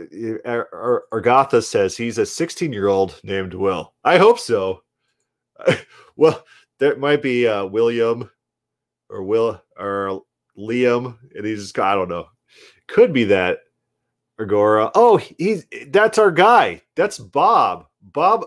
Argatha 0.06 1.64
says 1.64 1.96
he's 1.98 2.18
a 2.18 2.26
16 2.26 2.72
year 2.74 2.88
old 2.88 3.20
named 3.24 3.54
Will. 3.54 3.94
I 4.04 4.18
hope 4.18 4.40
so. 4.40 4.84
well, 6.16 6.44
there 6.80 6.96
might 6.98 7.22
be 7.22 7.48
uh, 7.48 7.66
William 7.66 8.30
or 9.10 9.24
Will 9.24 9.62
or 9.78 10.22
Liam, 10.58 11.18
and 11.36 11.46
he's 11.46 11.78
I 11.78 11.96
don't 11.96 12.10
know. 12.10 12.28
Could 12.88 13.14
be 13.14 13.24
that 13.26 13.60
Agora. 14.40 14.92
Oh, 14.96 15.18
he's 15.18 15.66
that's 15.90 16.18
our 16.18 16.32
guy. 16.32 16.82
That's 16.96 17.20
Bob. 17.20 17.86
Bob 18.02 18.46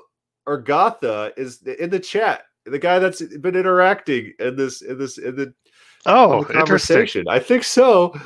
Argatha 0.49 1.33
is 1.37 1.62
in 1.62 1.91
the 1.91 2.01
chat. 2.01 2.45
The 2.65 2.79
guy 2.79 2.99
that's 2.99 3.20
been 3.23 3.57
interacting 3.57 4.33
in 4.39 4.57
this 4.57 4.83
in 4.83 4.99
this 4.99 5.19
in 5.19 5.37
the, 5.37 5.43
in 5.43 5.55
Oh, 6.07 6.45
the 6.45 6.55
conversation. 6.55 7.27
I 7.29 7.39
think 7.39 7.65
so. 7.65 8.19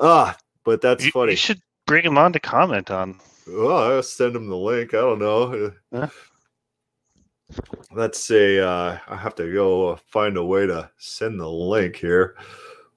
Ah, 0.00 0.36
but 0.64 0.80
that's 0.80 1.04
You, 1.04 1.10
funny. 1.10 1.32
you 1.32 1.36
should 1.36 1.60
bring 1.88 2.04
him 2.04 2.18
on 2.18 2.32
to 2.34 2.38
comment 2.38 2.92
on. 2.92 3.18
Well, 3.48 3.76
I'll 3.76 4.02
send 4.02 4.36
him 4.36 4.46
the 4.46 4.56
link. 4.56 4.94
I 4.94 4.98
don't 4.98 5.18
know. 5.18 5.72
Yeah. 5.90 6.08
Let's 7.90 8.22
see. 8.22 8.60
uh, 8.60 8.98
I 9.08 9.16
have 9.16 9.34
to 9.36 9.50
go 9.52 9.88
uh, 9.88 9.96
find 10.06 10.36
a 10.36 10.44
way 10.44 10.66
to 10.66 10.90
send 10.98 11.40
the 11.40 11.48
link 11.48 11.96
here. 11.96 12.36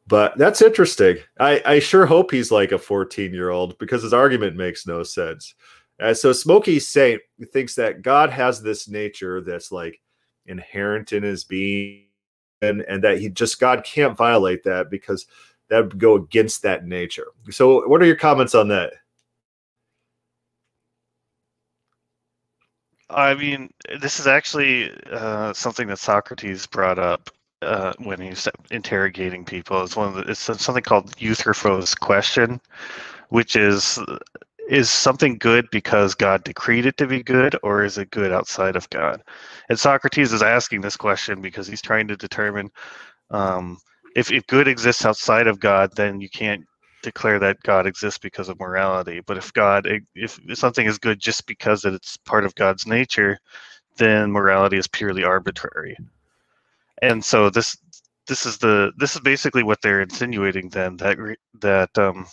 But 0.08 0.38
that's 0.38 0.62
interesting. 0.62 1.18
I, 1.40 1.62
I 1.66 1.80
sure 1.80 2.06
hope 2.06 2.32
he's 2.32 2.52
like 2.52 2.74
a 2.74 2.78
14 2.78 3.34
year 3.34 3.50
old 3.50 3.78
because 3.80 4.04
his 4.04 4.14
argument 4.14 4.58
makes 4.58 4.86
no 4.86 5.04
sense. 5.04 5.56
Uh, 6.02 6.14
so 6.14 6.34
Smokey 6.34 6.80
Saint 6.80 7.22
thinks 7.54 7.76
that 7.76 8.02
God 8.02 8.30
has 8.30 8.62
this 8.62 8.90
nature 8.90 9.40
that's 9.40 9.72
like 9.72 10.02
inherent 10.48 11.14
in 11.14 11.24
his 11.24 11.46
being, 11.46 12.08
and, 12.62 12.82
and 12.82 13.02
that 13.06 13.20
he 13.20 13.30
just 13.30 13.60
God 13.60 13.86
can't 13.86 14.18
violate 14.18 14.64
that 14.64 14.90
because 14.90 15.28
that 15.72 15.86
would 15.86 15.98
go 15.98 16.16
against 16.16 16.62
that 16.64 16.86
nature. 16.86 17.28
So, 17.50 17.88
what 17.88 18.02
are 18.02 18.06
your 18.06 18.18
comments 18.18 18.54
on 18.54 18.68
that? 18.68 18.94
I 23.10 23.34
mean, 23.34 23.70
this 24.02 24.20
is 24.20 24.28
actually 24.28 24.92
uh, 25.12 25.54
something 25.54 25.88
that 25.88 26.00
Socrates 26.00 26.68
brought 26.68 27.00
up 27.00 27.30
uh, 27.62 27.94
when 28.00 28.20
he's 28.20 28.48
interrogating 28.70 29.46
people. 29.46 29.82
It's 29.84 29.96
one 29.96 30.10
of 30.10 30.16
the, 30.16 30.32
it's 30.32 30.40
something 30.40 30.84
called 30.84 31.14
Euthyphro's 31.18 31.96
question, 31.96 32.60
which 33.30 33.56
is 33.56 33.98
is 34.70 34.90
something 34.90 35.38
good 35.38 35.68
because 35.72 36.16
God 36.16 36.44
decreed 36.44 36.86
it 36.86 36.98
to 36.98 37.08
be 37.08 37.24
good, 37.24 37.58
or 37.64 37.84
is 37.84 37.98
it 37.98 38.12
good 38.12 38.32
outside 38.32 38.76
of 38.76 38.90
God? 38.90 39.22
And 39.70 39.80
Socrates 39.80 40.34
is 40.34 40.44
asking 40.44 40.82
this 40.82 40.98
question 40.98 41.42
because 41.42 41.68
he's 41.68 41.82
trying 41.82 42.08
to 42.10 42.16
determine 42.18 42.72
um, 43.32 43.78
if 44.16 44.32
if 44.32 44.46
good 44.48 44.68
exists 44.68 45.06
outside 45.06 45.48
of 45.48 45.60
God, 45.60 45.96
then 45.96 46.22
you 46.22 46.30
can't 46.30 46.66
declare 47.04 47.40
that 47.40 47.62
God 47.64 47.88
exists 47.88 48.20
because 48.20 48.50
of 48.50 48.60
morality. 48.60 49.22
But 49.26 49.38
if 49.38 49.52
God, 49.54 49.88
if 50.16 50.40
something 50.54 50.86
is 50.86 50.98
good 51.00 51.20
just 51.20 51.48
because 51.48 51.86
it's 51.86 52.18
part 52.18 52.46
of 52.46 52.56
God's 52.56 52.86
nature, 52.86 53.40
then 53.98 54.32
morality 54.32 54.78
is 54.78 54.88
purely 54.88 55.24
arbitrary. 55.24 55.98
And 57.02 57.24
so 57.24 57.50
this 57.50 57.78
this 58.28 58.46
is 58.46 58.58
the 58.58 58.92
this 58.98 59.16
is 59.16 59.22
basically 59.22 59.64
what 59.64 59.82
they're 59.82 60.02
insinuating 60.02 60.70
then 60.70 60.98
that 60.98 61.18
that 61.62 61.98
um, 61.98 62.28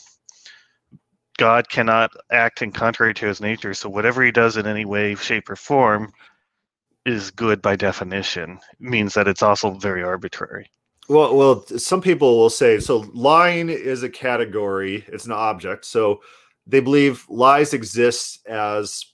God 1.38 1.68
cannot 1.68 2.10
act 2.30 2.62
in 2.62 2.72
contrary 2.72 3.14
to 3.14 3.26
his 3.26 3.40
nature. 3.40 3.72
So 3.74 3.88
whatever 3.88 4.22
he 4.22 4.32
does 4.32 4.56
in 4.56 4.66
any 4.66 4.84
way, 4.84 5.14
shape, 5.14 5.48
or 5.48 5.56
form 5.56 6.12
is 7.06 7.30
good 7.30 7.62
by 7.62 7.76
definition. 7.76 8.58
It 8.72 8.80
means 8.80 9.14
that 9.14 9.28
it's 9.28 9.42
also 9.42 9.70
very 9.70 10.02
arbitrary. 10.02 10.70
Well, 11.08 11.34
well, 11.34 11.66
some 11.66 12.02
people 12.02 12.36
will 12.36 12.50
say 12.50 12.80
so. 12.80 12.98
Lying 13.14 13.70
is 13.70 14.02
a 14.02 14.10
category; 14.10 15.04
it's 15.08 15.24
an 15.24 15.32
object. 15.32 15.84
So 15.86 16.20
they 16.66 16.80
believe 16.80 17.24
lies 17.28 17.72
exist 17.72 18.46
as 18.46 19.06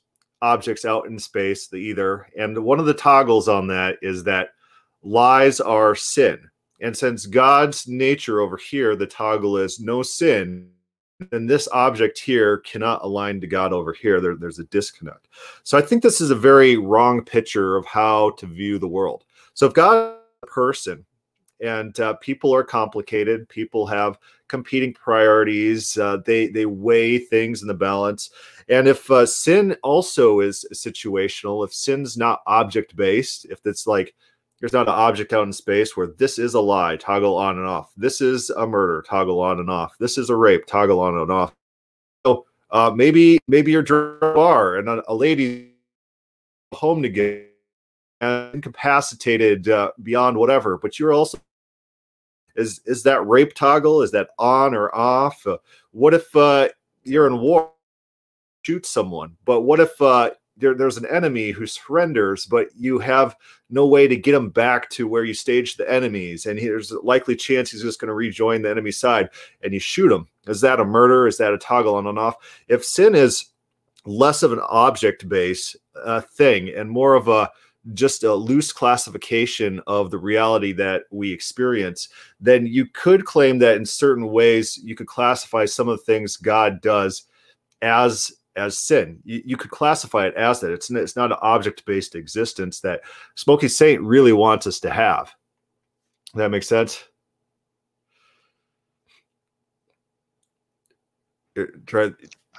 objects 0.43 0.85
out 0.85 1.07
in 1.07 1.19
space, 1.19 1.69
the 1.69 1.77
either, 1.77 2.27
And 2.37 2.59
one 2.59 2.79
of 2.79 2.87
the 2.87 2.95
toggles 2.95 3.49
on 3.49 3.67
that 3.69 3.97
is 4.03 4.25
that 4.25 4.51
lies 5.03 5.61
are 5.61 5.95
sin. 5.95 6.51
And 6.81 6.95
since 6.95 7.25
God's 7.25 7.89
nature 7.89 8.41
over 8.41 8.59
here, 8.59 8.95
the 8.95 9.07
toggle 9.07 9.57
is 9.57 9.81
no 9.81 10.03
sin, 10.03 10.69
then 11.31 11.47
this 11.47 11.69
object 11.73 12.19
here 12.19 12.59
cannot 12.59 13.03
align 13.05 13.41
to 13.41 13.47
God 13.47 13.73
over 13.73 13.95
here. 13.95 14.21
There, 14.21 14.35
there's 14.35 14.59
a 14.59 14.65
disconnect. 14.65 15.29
So 15.63 15.79
I 15.79 15.81
think 15.81 16.03
this 16.03 16.21
is 16.21 16.31
a 16.31 16.35
very 16.35 16.77
wrong 16.77 17.25
picture 17.25 17.77
of 17.77 17.87
how 17.87 18.31
to 18.33 18.47
view 18.47 18.79
the 18.79 18.89
world. 18.89 19.25
So 19.55 19.67
if 19.67 19.73
God 19.73 20.17
a 20.43 20.47
person 20.47 21.07
and 21.65 21.99
uh, 21.99 22.15
people 22.15 22.55
are 22.55 22.63
complicated, 22.63 23.49
people 23.49 23.87
have 23.87 24.19
competing 24.49 24.93
priorities, 24.93 25.97
uh, 25.99 26.19
they 26.25 26.49
they 26.49 26.67
weigh 26.67 27.19
things 27.19 27.63
in 27.63 27.69
the 27.69 27.75
balance. 27.75 28.31
And 28.69 28.87
if 28.87 29.11
uh, 29.11 29.27
sin 29.27 29.77
also 29.83 30.41
is 30.41 30.67
situational, 30.75 31.65
if 31.65 31.73
sin's 31.73 32.17
not 32.17 32.43
object 32.47 32.95
based, 32.97 33.47
if 33.47 33.61
it's 33.65 33.87
like 33.87 34.15
there's 34.61 34.73
not 34.73 34.89
an 34.89 34.95
object 34.95 35.33
out 35.33 35.47
in 35.47 35.53
space 35.53 35.97
where 35.97 36.09
this 36.19 36.39
is 36.39 36.55
a 36.55 36.61
lie, 36.61 36.97
toggle 36.97 37.37
on 37.37 37.59
and 37.59 37.67
off. 37.67 37.93
This 37.97 38.21
is 38.21 38.51
a 38.51 38.67
murder, 38.67 39.05
toggle 39.09 39.41
on 39.41 39.59
and 39.59 39.71
off. 39.71 39.97
This 39.99 40.19
is 40.19 40.31
a 40.31 40.37
rape, 40.37 40.67
toggle 40.67 41.01
on 41.01 41.17
and 41.19 41.33
off. 41.33 41.55
So 42.25 42.47
uh, 42.71 42.93
maybe 42.95 43.39
maybe 43.49 43.73
you're 43.73 43.83
bar 43.83 44.77
and 44.77 44.89
a, 44.89 45.03
a 45.11 45.15
lady 45.15 45.73
home 46.73 47.03
to 47.03 47.09
get 47.09 47.51
incapacitated 48.21 49.69
uh, 49.69 49.93
beyond 50.03 50.37
whatever, 50.37 50.79
but 50.79 50.99
you're 50.99 51.13
also 51.13 51.39
is 52.57 52.81
is 52.87 53.03
that 53.05 53.27
rape 53.27 53.55
toggle? 53.55 54.03
Is 54.03 54.11
that 54.13 54.31
on 54.39 54.75
or 54.75 54.95
off? 54.95 55.47
Uh, 55.47 55.59
what 55.93 56.15
if 56.15 56.35
uh, 56.37 56.69
you're 57.03 57.27
in 57.27 57.41
war, 57.41 57.73
shoot 58.63 58.87
someone? 58.87 59.37
But 59.45 59.63
what 59.63 59.81
if 59.81 60.01
uh, 60.01 60.31
there, 60.57 60.75
there's 60.75 60.97
an 60.97 61.07
enemy 61.07 61.51
who 61.51 61.67
surrenders, 61.67 62.47
but 62.47 62.69
you 62.77 62.99
have 62.99 63.37
no 63.71 63.87
way 63.87 64.07
to 64.07 64.17
get 64.17 64.35
him 64.35 64.51
back 64.51 64.89
to 64.91 65.09
where 65.09 65.25
you 65.25 65.35
staged 65.35 65.79
the 65.79 65.91
enemies, 65.91 66.47
and 66.47 66.59
there's 66.59 66.93
a 66.93 67.01
likely 67.01 67.37
chance 67.37 67.71
he's 67.71 67.83
just 67.83 68.01
going 68.01 68.09
to 68.09 68.15
rejoin 68.15 68.63
the 68.63 68.71
enemy 68.71 68.93
side, 68.93 69.31
and 69.63 69.73
you 69.73 69.81
shoot 69.81 70.13
him. 70.13 70.29
Is 70.47 70.61
that 70.61 70.81
a 70.81 70.85
murder? 70.85 71.27
Is 71.27 71.39
that 71.39 71.55
a 71.55 71.59
toggle 71.59 71.97
on 71.97 72.07
and 72.07 72.19
off? 72.19 72.37
If 72.69 72.85
sin 72.85 73.15
is 73.15 73.47
less 74.07 74.43
of 74.43 74.53
an 74.53 74.61
object 74.69 75.29
based 75.29 75.77
uh, 76.05 76.21
thing 76.21 76.69
and 76.69 76.91
more 76.91 77.15
of 77.15 77.29
a 77.29 77.51
just 77.93 78.23
a 78.23 78.35
loose 78.35 78.73
classification 78.73 79.81
of 79.87 80.11
the 80.11 80.19
reality 80.19 80.73
that 80.73 81.03
we 81.11 81.31
experience, 81.33 82.09
then 82.41 82.67
you 82.67 82.87
could 82.87 83.25
claim 83.25 83.59
that 83.59 83.77
in 83.77 83.85
certain 83.85 84.29
ways 84.29 84.79
you 84.83 84.95
could 84.95 85.07
classify 85.07 85.67
some 85.67 85.89
of 85.89 85.99
the 85.99 86.05
things 86.05 86.37
God 86.37 86.81
does 86.81 87.25
as 87.83 88.33
as 88.57 88.79
sin. 88.79 89.19
You, 89.25 89.43
you, 89.45 89.57
could 89.57 89.73
classify 89.73 90.27
it 90.27 90.35
as 90.35 90.61
that. 90.61 90.71
It's, 90.71 90.89
it's 90.89 91.17
not 91.17 91.33
an 91.33 91.39
object 91.43 91.85
based 91.87 92.15
existence 92.15 92.79
that 92.81 93.01
Smokey 93.35 93.67
Saint 93.67 94.01
really 94.01 94.33
wants 94.33 94.69
us 94.69 94.79
to 94.81 94.91
have. 94.91 95.35
That 96.35 96.53
makes 96.53 96.69
sense? 96.69 97.03
Uh, 101.59 101.65
try. 101.87 102.13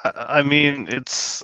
I 0.03 0.43
mean, 0.43 0.87
it's. 0.89 1.43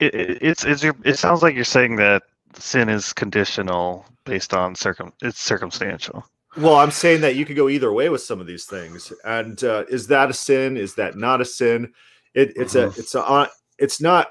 It, 0.00 0.14
it's, 0.14 0.64
it's 0.64 0.84
it 0.84 1.18
sounds 1.18 1.42
like 1.42 1.54
you're 1.54 1.64
saying 1.64 1.96
that 1.96 2.22
sin 2.54 2.88
is 2.88 3.12
conditional 3.12 4.04
based 4.24 4.54
on 4.54 4.74
circum 4.74 5.12
it's 5.22 5.40
circumstantial 5.40 6.24
well, 6.56 6.76
I'm 6.76 6.90
saying 6.90 7.20
that 7.20 7.36
you 7.36 7.44
could 7.44 7.56
go 7.56 7.68
either 7.68 7.92
way 7.92 8.08
with 8.08 8.22
some 8.22 8.40
of 8.40 8.46
these 8.46 8.64
things. 8.64 9.12
And 9.24 9.62
uh, 9.62 9.84
is 9.88 10.06
that 10.08 10.30
a 10.30 10.34
sin? 10.34 10.76
Is 10.76 10.94
that 10.94 11.16
not 11.16 11.40
a 11.40 11.44
sin? 11.44 11.92
It, 12.34 12.52
it's 12.56 12.74
uh-huh. 12.74 12.86
a 12.86 12.98
it's 12.98 13.14
a 13.14 13.22
uh, 13.22 13.46
it's 13.78 14.00
not 14.00 14.28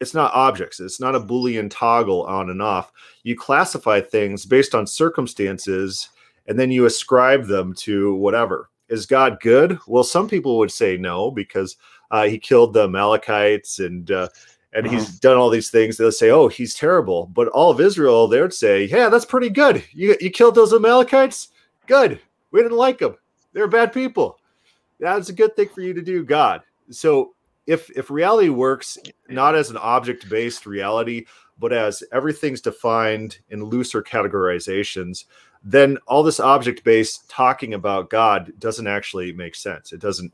it's 0.00 0.14
not 0.14 0.34
objects. 0.34 0.78
It's 0.78 1.00
not 1.00 1.14
a 1.14 1.20
boolean 1.20 1.70
toggle 1.70 2.24
on 2.24 2.50
and 2.50 2.62
off. 2.62 2.92
You 3.22 3.36
classify 3.36 4.00
things 4.00 4.44
based 4.46 4.74
on 4.74 4.86
circumstances, 4.86 6.08
and 6.46 6.58
then 6.58 6.70
you 6.70 6.84
ascribe 6.84 7.46
them 7.46 7.74
to 7.78 8.14
whatever. 8.14 8.70
Is 8.88 9.06
God 9.06 9.38
good? 9.40 9.78
Well, 9.86 10.04
some 10.04 10.28
people 10.28 10.58
would 10.58 10.70
say 10.70 10.96
no 10.96 11.30
because 11.30 11.76
uh, 12.10 12.26
he 12.26 12.38
killed 12.38 12.74
the 12.74 12.84
Amalekites 12.84 13.78
and 13.78 14.10
uh, 14.10 14.28
and 14.74 14.86
uh-huh. 14.86 14.96
he's 14.96 15.18
done 15.18 15.36
all 15.36 15.50
these 15.50 15.70
things. 15.70 15.96
They'll 15.96 16.12
say, 16.12 16.30
"Oh, 16.30 16.48
he's 16.48 16.74
terrible." 16.74 17.26
But 17.32 17.48
all 17.48 17.70
of 17.70 17.80
Israel, 17.80 18.28
they 18.28 18.40
would 18.40 18.54
say, 18.54 18.84
"Yeah, 18.84 19.08
that's 19.08 19.24
pretty 19.24 19.50
good. 19.50 19.84
You 19.92 20.16
you 20.20 20.30
killed 20.30 20.54
those 20.54 20.72
Amalekites. 20.72 21.48
Good. 21.86 22.20
We 22.50 22.62
didn't 22.62 22.76
like 22.76 22.98
them. 22.98 23.16
They're 23.52 23.68
bad 23.68 23.92
people. 23.92 24.38
That's 25.00 25.28
a 25.28 25.34
good 25.34 25.56
thing 25.56 25.68
for 25.68 25.80
you 25.80 25.94
to 25.94 26.02
do, 26.02 26.24
God." 26.24 26.62
So 26.90 27.34
if 27.66 27.90
if 27.96 28.10
reality 28.10 28.48
works 28.48 28.98
not 29.28 29.54
as 29.54 29.70
an 29.70 29.76
object 29.76 30.28
based 30.28 30.66
reality 30.66 31.26
but 31.58 31.72
as 31.72 32.02
everything's 32.12 32.60
defined 32.60 33.38
in 33.50 33.64
looser 33.64 34.02
categorizations 34.02 35.24
then 35.62 35.96
all 36.06 36.22
this 36.22 36.40
object 36.40 36.84
based 36.84 37.28
talking 37.28 37.74
about 37.74 38.10
god 38.10 38.52
doesn't 38.58 38.86
actually 38.86 39.32
make 39.32 39.54
sense 39.54 39.92
it 39.92 40.00
doesn't 40.00 40.32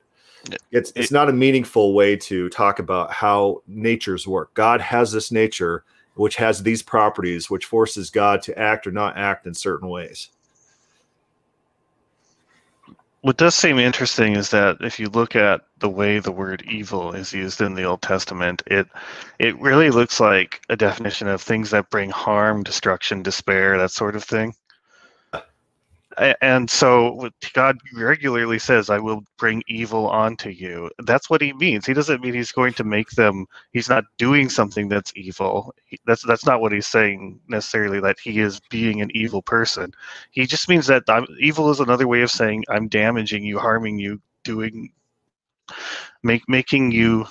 it's 0.70 0.92
it's 0.96 1.10
not 1.10 1.28
a 1.28 1.32
meaningful 1.32 1.94
way 1.94 2.16
to 2.16 2.48
talk 2.50 2.78
about 2.78 3.12
how 3.12 3.62
natures 3.66 4.26
work. 4.26 4.52
God 4.54 4.80
has 4.80 5.12
this 5.12 5.30
nature 5.30 5.84
which 6.14 6.36
has 6.36 6.62
these 6.62 6.82
properties 6.82 7.48
which 7.48 7.64
forces 7.64 8.10
god 8.10 8.42
to 8.42 8.58
act 8.58 8.86
or 8.86 8.90
not 8.90 9.16
act 9.16 9.46
in 9.46 9.54
certain 9.54 9.88
ways. 9.88 10.30
What 13.22 13.36
does 13.36 13.54
seem 13.54 13.78
interesting 13.78 14.34
is 14.34 14.50
that 14.50 14.78
if 14.80 14.98
you 14.98 15.10
look 15.10 15.36
at 15.36 15.60
the 15.78 15.90
way 15.90 16.20
the 16.20 16.32
word 16.32 16.62
evil 16.66 17.12
is 17.12 17.34
used 17.34 17.60
in 17.60 17.74
the 17.74 17.84
Old 17.84 18.00
Testament, 18.00 18.62
it 18.66 18.86
it 19.38 19.60
really 19.60 19.90
looks 19.90 20.20
like 20.20 20.62
a 20.70 20.76
definition 20.76 21.28
of 21.28 21.42
things 21.42 21.70
that 21.70 21.90
bring 21.90 22.08
harm, 22.10 22.62
destruction, 22.62 23.22
despair, 23.22 23.76
that 23.76 23.90
sort 23.90 24.16
of 24.16 24.24
thing 24.24 24.54
and 26.18 26.68
so 26.68 27.30
God 27.52 27.78
regularly 27.94 28.58
says, 28.58 28.90
"I 28.90 28.98
will 28.98 29.22
bring 29.38 29.62
evil 29.68 30.08
onto 30.08 30.50
you." 30.50 30.90
That's 31.04 31.30
what 31.30 31.40
He 31.40 31.52
means. 31.52 31.86
He 31.86 31.94
doesn't 31.94 32.20
mean 32.20 32.34
He's 32.34 32.52
going 32.52 32.74
to 32.74 32.84
make 32.84 33.10
them. 33.10 33.46
He's 33.72 33.88
not 33.88 34.04
doing 34.18 34.48
something 34.48 34.88
that's 34.88 35.12
evil. 35.14 35.72
That's 36.06 36.24
that's 36.24 36.44
not 36.44 36.60
what 36.60 36.72
He's 36.72 36.86
saying 36.86 37.40
necessarily. 37.48 38.00
That 38.00 38.18
He 38.18 38.40
is 38.40 38.60
being 38.70 39.00
an 39.00 39.10
evil 39.14 39.42
person. 39.42 39.92
He 40.32 40.46
just 40.46 40.68
means 40.68 40.86
that 40.88 41.04
I'm, 41.08 41.26
evil 41.38 41.70
is 41.70 41.80
another 41.80 42.08
way 42.08 42.22
of 42.22 42.30
saying 42.30 42.64
I'm 42.68 42.88
damaging 42.88 43.44
you, 43.44 43.58
harming 43.58 43.98
you, 43.98 44.20
doing, 44.44 44.92
make 46.22 46.48
making 46.48 46.90
you 46.90 47.26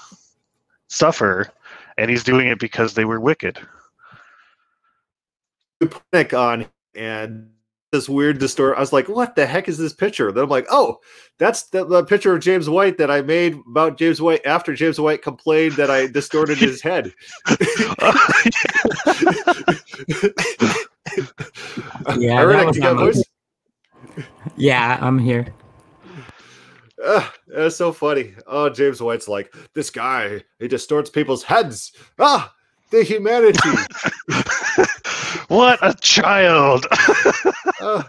suffer, 0.87 1.51
and 1.97 2.09
He's 2.09 2.23
doing 2.23 2.47
it 2.47 2.59
because 2.59 2.93
they 2.93 3.05
were 3.05 3.19
wicked. 3.19 3.59
Panic 6.11 6.33
on 6.33 6.65
and 6.95 7.49
this 7.91 8.09
weird 8.09 8.39
distort. 8.39 8.77
I 8.77 8.79
was 8.79 8.93
like, 8.93 9.09
"What 9.09 9.35
the 9.35 9.45
heck 9.45 9.67
is 9.67 9.77
this 9.77 9.93
picture?" 9.93 10.31
Then 10.31 10.43
I'm 10.43 10.49
like, 10.49 10.67
"Oh, 10.69 10.99
that's 11.37 11.63
the, 11.69 11.85
the, 11.85 12.03
picture 12.03 12.35
of 12.35 12.41
James 12.41 12.69
White 12.69 12.97
that 12.97 13.11
I 13.11 13.21
made 13.21 13.57
about 13.67 13.97
James 13.97 14.21
White 14.21 14.45
after 14.45 14.75
James 14.75 14.99
White 14.99 15.21
complained 15.21 15.73
that 15.73 15.89
I 15.89 16.07
distorted 16.07 16.57
his 16.57 16.81
head." 16.81 17.13
yeah, 22.17 22.43
yeah, 24.57 24.97
I'm 25.01 25.19
here. 25.19 25.53
Uh, 27.03 27.27
that's 27.47 27.75
so 27.75 27.91
funny. 27.91 28.35
Oh, 28.45 28.69
James 28.69 29.01
White's 29.01 29.27
like 29.27 29.53
this 29.73 29.89
guy. 29.89 30.43
He 30.59 30.67
distorts 30.67 31.09
people's 31.09 31.43
heads. 31.43 31.93
Ah, 32.19 32.53
the 32.91 33.03
humanity. 33.03 33.59
what 35.49 35.79
a 35.81 35.93
child! 35.95 36.85
uh, 37.81 38.03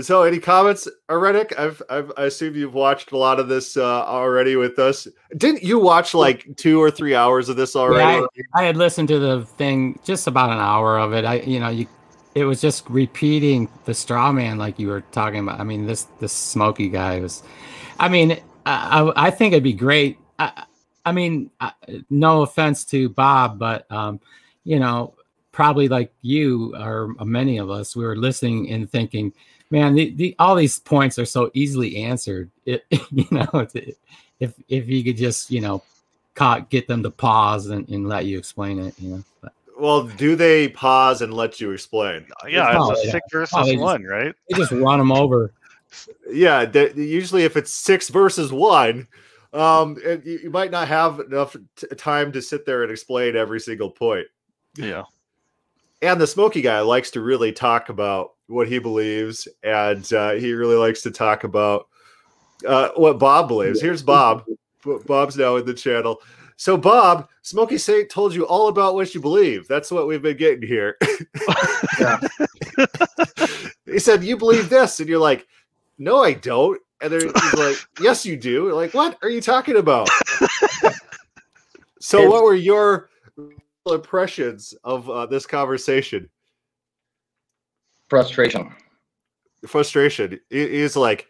so, 0.00 0.24
any 0.24 0.40
comments, 0.40 0.88
Irenic? 1.08 1.56
I've, 1.56 1.80
I've, 1.88 2.12
I 2.16 2.24
assume 2.24 2.56
you've 2.56 2.74
watched 2.74 3.12
a 3.12 3.16
lot 3.16 3.38
of 3.38 3.46
this 3.46 3.76
uh, 3.76 4.04
already 4.04 4.56
with 4.56 4.78
us. 4.80 5.06
Didn't 5.36 5.62
you 5.62 5.78
watch 5.78 6.14
like 6.14 6.56
two 6.56 6.82
or 6.82 6.90
three 6.90 7.14
hours 7.14 7.48
of 7.48 7.56
this 7.56 7.76
already? 7.76 8.20
Yeah, 8.34 8.42
I, 8.56 8.62
I 8.62 8.64
had 8.64 8.76
listened 8.76 9.06
to 9.08 9.20
the 9.20 9.44
thing 9.44 10.00
just 10.04 10.26
about 10.26 10.50
an 10.50 10.58
hour 10.58 10.98
of 10.98 11.12
it. 11.12 11.24
I, 11.24 11.36
you 11.40 11.60
know, 11.60 11.68
you, 11.68 11.86
it 12.34 12.44
was 12.44 12.60
just 12.60 12.90
repeating 12.90 13.70
the 13.84 13.94
straw 13.94 14.32
man 14.32 14.58
like 14.58 14.80
you 14.80 14.88
were 14.88 15.02
talking 15.12 15.38
about. 15.38 15.60
I 15.60 15.64
mean, 15.64 15.86
this 15.86 16.08
this 16.18 16.32
Smokey 16.32 16.88
guy 16.88 17.20
was. 17.20 17.44
I 18.00 18.08
mean, 18.08 18.40
I, 18.66 19.12
I 19.14 19.30
think 19.30 19.52
it'd 19.52 19.62
be 19.62 19.72
great. 19.72 20.18
I, 20.40 20.64
I 21.04 21.12
mean, 21.12 21.50
no 22.10 22.42
offense 22.42 22.84
to 22.86 23.08
Bob, 23.10 23.60
but 23.60 23.90
um, 23.92 24.18
you 24.64 24.80
know, 24.80 25.14
probably 25.54 25.88
like 25.88 26.12
you 26.20 26.74
or 26.76 27.14
many 27.24 27.58
of 27.58 27.70
us, 27.70 27.94
we 27.94 28.04
were 28.04 28.16
listening 28.16 28.70
and 28.70 28.90
thinking, 28.90 29.32
man, 29.70 29.94
the, 29.94 30.10
the, 30.16 30.36
all 30.40 30.56
these 30.56 30.80
points 30.80 31.18
are 31.18 31.24
so 31.24 31.50
easily 31.54 31.96
answered. 31.96 32.50
It, 32.66 32.82
you 32.90 33.26
know, 33.30 33.66
if 34.40 34.54
if 34.68 34.88
you 34.88 35.04
could 35.04 35.18
just 35.18 35.50
you 35.50 35.60
know, 35.60 35.82
caught, 36.34 36.70
get 36.70 36.88
them 36.88 37.02
to 37.02 37.10
pause 37.10 37.66
and, 37.66 37.86
and 37.90 38.08
let 38.08 38.24
you 38.24 38.38
explain 38.38 38.78
it, 38.78 38.94
you 38.98 39.10
know. 39.10 39.24
But, 39.42 39.52
well, 39.78 40.04
do 40.04 40.34
they 40.34 40.68
pause 40.68 41.20
and 41.20 41.34
let 41.34 41.60
you 41.60 41.72
explain? 41.72 42.26
Yeah, 42.48 42.74
it's 42.90 43.04
a 43.04 43.10
six 43.10 43.26
versus 43.30 43.54
oh, 43.54 43.78
one, 43.78 44.00
just, 44.00 44.10
right? 44.10 44.34
They 44.48 44.56
just 44.56 44.72
run 44.72 44.98
them 44.98 45.12
over. 45.12 45.52
Yeah, 46.30 46.62
usually 46.96 47.44
if 47.44 47.56
it's 47.56 47.72
six 47.72 48.08
versus 48.08 48.50
one, 48.50 49.06
um, 49.52 49.98
you, 50.24 50.40
you 50.44 50.50
might 50.50 50.70
not 50.70 50.88
have 50.88 51.20
enough 51.20 51.54
t- 51.76 51.86
time 51.96 52.32
to 52.32 52.40
sit 52.40 52.64
there 52.64 52.82
and 52.82 52.90
explain 52.90 53.36
every 53.36 53.60
single 53.60 53.90
point. 53.90 54.26
Yeah. 54.76 55.02
And 56.04 56.20
the 56.20 56.26
Smokey 56.26 56.60
guy 56.60 56.80
likes 56.80 57.10
to 57.12 57.22
really 57.22 57.50
talk 57.50 57.88
about 57.88 58.32
what 58.46 58.68
he 58.68 58.78
believes, 58.78 59.48
and 59.62 60.12
uh, 60.12 60.32
he 60.32 60.52
really 60.52 60.76
likes 60.76 61.00
to 61.00 61.10
talk 61.10 61.44
about 61.44 61.88
uh, 62.68 62.90
what 62.94 63.18
Bob 63.18 63.48
believes. 63.48 63.80
Here's 63.80 64.02
Bob. 64.02 64.44
Bob's 65.06 65.38
now 65.38 65.56
in 65.56 65.64
the 65.64 65.72
channel. 65.72 66.20
So, 66.56 66.76
Bob, 66.76 67.30
Smokey 67.40 67.78
Saint 67.78 68.10
told 68.10 68.34
you 68.34 68.46
all 68.46 68.68
about 68.68 68.94
what 68.94 69.14
you 69.14 69.20
believe. 69.22 69.66
That's 69.66 69.90
what 69.90 70.06
we've 70.06 70.20
been 70.20 70.36
getting 70.36 70.68
here. 70.68 70.98
he 73.86 73.98
said, 73.98 74.22
You 74.22 74.36
believe 74.36 74.68
this. 74.68 75.00
And 75.00 75.08
you're 75.08 75.18
like, 75.18 75.46
No, 75.96 76.22
I 76.22 76.34
don't. 76.34 76.78
And 77.00 77.10
they're 77.10 77.32
like, 77.54 77.78
Yes, 77.98 78.26
you 78.26 78.36
do. 78.36 78.70
Like, 78.74 78.92
what 78.92 79.16
are 79.22 79.30
you 79.30 79.40
talking 79.40 79.76
about? 79.76 80.10
so, 81.98 82.28
what 82.28 82.44
were 82.44 82.54
your 82.54 83.08
impressions 83.92 84.74
of 84.84 85.10
uh, 85.10 85.26
this 85.26 85.46
conversation? 85.46 86.28
Frustration. 88.08 88.74
Frustration. 89.66 90.40
He's 90.50 90.96
like, 90.96 91.26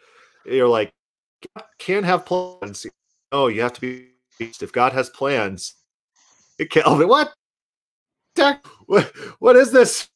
you're 0.46 0.68
like, 0.68 0.92
can't 1.78 2.04
have 2.04 2.24
plans. 2.24 2.86
Oh, 3.32 3.48
you 3.48 3.60
have 3.62 3.72
to 3.74 3.80
be. 3.80 4.08
If 4.40 4.72
God 4.72 4.92
has 4.92 5.10
plans, 5.10 5.74
Calvin, 6.70 7.06
what? 7.08 7.32
What? 8.86 9.12
What 9.38 9.56
is 9.56 9.70
this? 9.70 10.08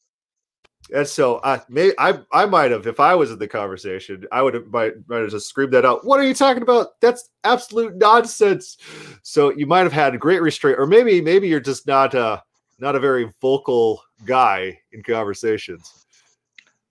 And 0.93 1.07
so 1.07 1.39
I 1.43 1.61
may 1.69 1.91
I 1.99 2.19
I 2.31 2.45
might 2.45 2.71
have 2.71 2.87
if 2.87 2.99
I 2.99 3.13
was 3.15 3.31
in 3.31 3.39
the 3.39 3.47
conversation 3.47 4.25
I 4.31 4.41
would 4.41 4.53
have 4.55 4.67
might, 4.67 4.93
might 5.07 5.21
have 5.21 5.29
just 5.31 5.47
screamed 5.47 5.73
that 5.73 5.85
out. 5.85 6.05
What 6.05 6.19
are 6.19 6.23
you 6.23 6.33
talking 6.33 6.63
about? 6.63 6.99
That's 6.99 7.29
absolute 7.43 7.95
nonsense. 7.95 8.77
So 9.21 9.51
you 9.51 9.67
might 9.67 9.81
have 9.81 9.93
had 9.93 10.15
a 10.15 10.17
great 10.17 10.41
restraint, 10.41 10.79
or 10.79 10.87
maybe 10.87 11.21
maybe 11.21 11.47
you're 11.47 11.59
just 11.59 11.85
not 11.85 12.15
uh 12.15 12.39
not 12.79 12.95
a 12.95 12.99
very 12.99 13.31
vocal 13.41 14.01
guy 14.25 14.79
in 14.91 15.03
conversations. 15.03 16.05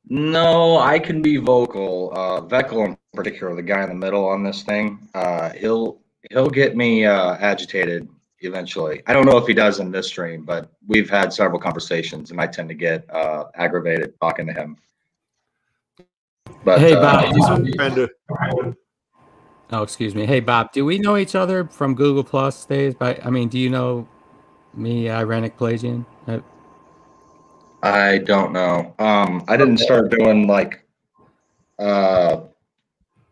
No, 0.09 0.79
I 0.79 0.99
can 0.99 1.21
be 1.21 1.37
vocal. 1.39 2.13
Uh 2.15 2.41
Veckel 2.43 2.87
in 2.87 2.97
particular, 3.15 3.55
the 3.55 3.63
guy 3.63 3.83
in 3.83 3.89
the 3.89 3.95
middle 3.95 4.29
on 4.29 4.45
this 4.45 4.63
thing, 4.63 5.09
uh 5.15 5.51
he'll 5.51 6.01
he'll 6.31 6.51
get 6.51 6.77
me 6.77 7.05
uh 7.05 7.37
agitated 7.41 8.09
eventually. 8.41 9.03
I 9.07 9.13
don't 9.13 9.27
know 9.27 9.37
if 9.37 9.47
he 9.47 9.55
does 9.55 9.81
in 9.81 9.91
this 9.91 10.09
stream, 10.09 10.45
but 10.45 10.71
we've 10.87 11.11
had 11.11 11.33
several 11.33 11.61
conversations, 11.61 12.31
and 12.31 12.41
I 12.41 12.47
tend 12.47 12.69
to 12.69 12.75
get 12.75 13.09
uh, 13.15 13.45
aggravated 13.55 14.15
talking 14.21 14.47
to 14.47 14.53
him. 14.53 14.77
But 16.65 16.81
hey, 16.81 16.95
Bob. 16.95 17.25
Uh, 17.39 18.73
oh, 19.73 19.83
excuse 19.83 20.15
me. 20.15 20.27
Hey, 20.27 20.41
Bob. 20.41 20.73
Do 20.73 20.85
we 20.85 20.99
know 20.99 21.17
each 21.17 21.35
other 21.35 21.67
from 21.67 21.95
Google 21.95 22.25
Plus 22.25 22.65
days? 22.65 22.95
But 22.95 23.25
I 23.25 23.31
mean, 23.31 23.49
do 23.49 23.59
you 23.59 23.71
know 23.71 24.09
me, 24.75 25.05
Irenic 25.05 25.57
Pelagian? 25.57 26.05
I, 26.27 26.43
I 27.83 28.19
don't 28.19 28.53
know. 28.53 28.95
Um, 28.99 29.45
I 29.49 29.57
didn't 29.57 29.79
start 29.79 30.11
doing 30.11 30.47
like 30.47 30.85
uh, 31.79 32.41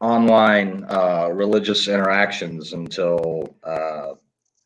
online 0.01 0.85
uh, 0.89 1.29
religious 1.33 1.89
interactions 1.89 2.73
until 2.73 3.55
uh, 3.65 4.15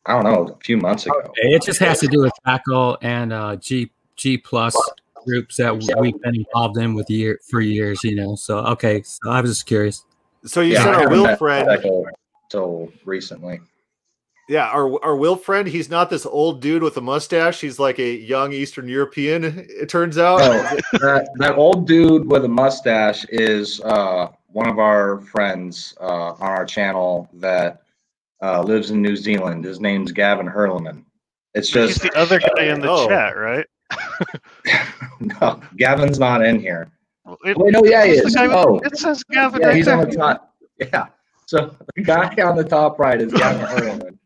I 0.05 0.13
don't 0.13 0.23
know, 0.23 0.53
a 0.53 0.63
few 0.63 0.77
months 0.77 1.05
ago. 1.05 1.31
It 1.35 1.63
just 1.63 1.79
has 1.79 1.99
to 1.99 2.07
do 2.07 2.21
with 2.21 2.33
tackle 2.45 2.97
and 3.01 3.31
uh, 3.31 3.55
G 3.57 3.91
G 4.15 4.37
plus 4.37 4.75
groups 5.25 5.57
that 5.57 5.75
we've 5.75 6.21
been 6.21 6.35
involved 6.35 6.77
in 6.77 6.95
with 6.95 7.09
year 7.09 7.39
for 7.49 7.61
years. 7.61 8.03
You 8.03 8.15
know, 8.15 8.35
so 8.35 8.59
okay. 8.59 9.03
So 9.03 9.29
I 9.29 9.41
was 9.41 9.51
just 9.51 9.65
curious. 9.65 10.03
So 10.43 10.61
you 10.61 10.73
yeah, 10.73 10.83
said 10.83 10.95
our 10.95 11.09
Will 11.09 11.35
friend 11.37 11.69
until 12.43 12.91
recently. 13.05 13.59
Yeah, 14.49 14.67
our 14.67 15.01
our 15.05 15.15
Will 15.15 15.35
friend, 15.37 15.67
he's 15.67 15.89
not 15.89 16.09
this 16.09 16.25
old 16.25 16.61
dude 16.61 16.83
with 16.83 16.97
a 16.97 17.01
mustache. 17.01 17.61
He's 17.61 17.79
like 17.79 17.99
a 17.99 18.15
young 18.15 18.51
Eastern 18.51 18.89
European. 18.89 19.43
It 19.69 19.87
turns 19.87 20.17
out. 20.17 20.39
that, 20.39 21.29
that 21.35 21.55
old 21.57 21.87
dude 21.87 22.29
with 22.29 22.43
a 22.43 22.49
mustache 22.49 23.23
is 23.29 23.79
uh, 23.81 24.29
one 24.47 24.67
of 24.67 24.79
our 24.79 25.21
friends 25.21 25.95
uh, 26.01 26.33
on 26.33 26.41
our 26.41 26.65
channel 26.65 27.29
that 27.35 27.80
uh, 28.41 28.61
lives 28.61 28.91
in 28.91 29.01
New 29.01 29.15
Zealand. 29.15 29.63
His 29.63 29.79
name's 29.79 30.11
Gavin 30.11 30.47
Hurleman. 30.47 31.03
It's 31.53 31.69
just 31.69 32.01
He's 32.01 32.11
the 32.11 32.17
other 32.17 32.39
guy 32.39 32.65
in 32.65 32.81
the 32.81 32.89
oh. 32.89 33.07
chat, 33.07 33.37
right? 33.37 33.65
no, 35.19 35.61
Gavin's 35.77 36.19
not 36.19 36.43
in 36.43 36.59
here. 36.59 36.91
It, 37.45 37.57
Wait, 37.57 37.71
no, 37.71 37.81
yeah, 37.83 38.05
he 38.05 38.13
is. 38.13 38.35
Oh, 38.37 38.79
it 38.79 38.97
says 38.97 39.23
Gavin. 39.23 39.61
Yeah, 39.61 39.67
right 39.67 39.75
he's 39.75 39.85
there. 39.85 39.97
on 39.97 40.09
the 40.09 40.15
top. 40.15 40.53
Yeah. 40.77 41.07
So 41.45 41.75
the 41.95 42.01
guy 42.01 42.33
on 42.43 42.55
the 42.55 42.63
top 42.63 42.99
right 42.99 43.21
is 43.21 43.31
Gavin 43.33 43.65
Hurleman. 43.65 44.17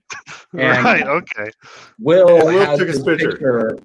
right. 0.54 1.06
Okay. 1.06 1.52
Will, 2.00 2.26
Will 2.26 2.66
has 2.66 2.80
took 2.80 2.88
his 2.88 3.04
picture. 3.04 3.32
picture 3.32 3.80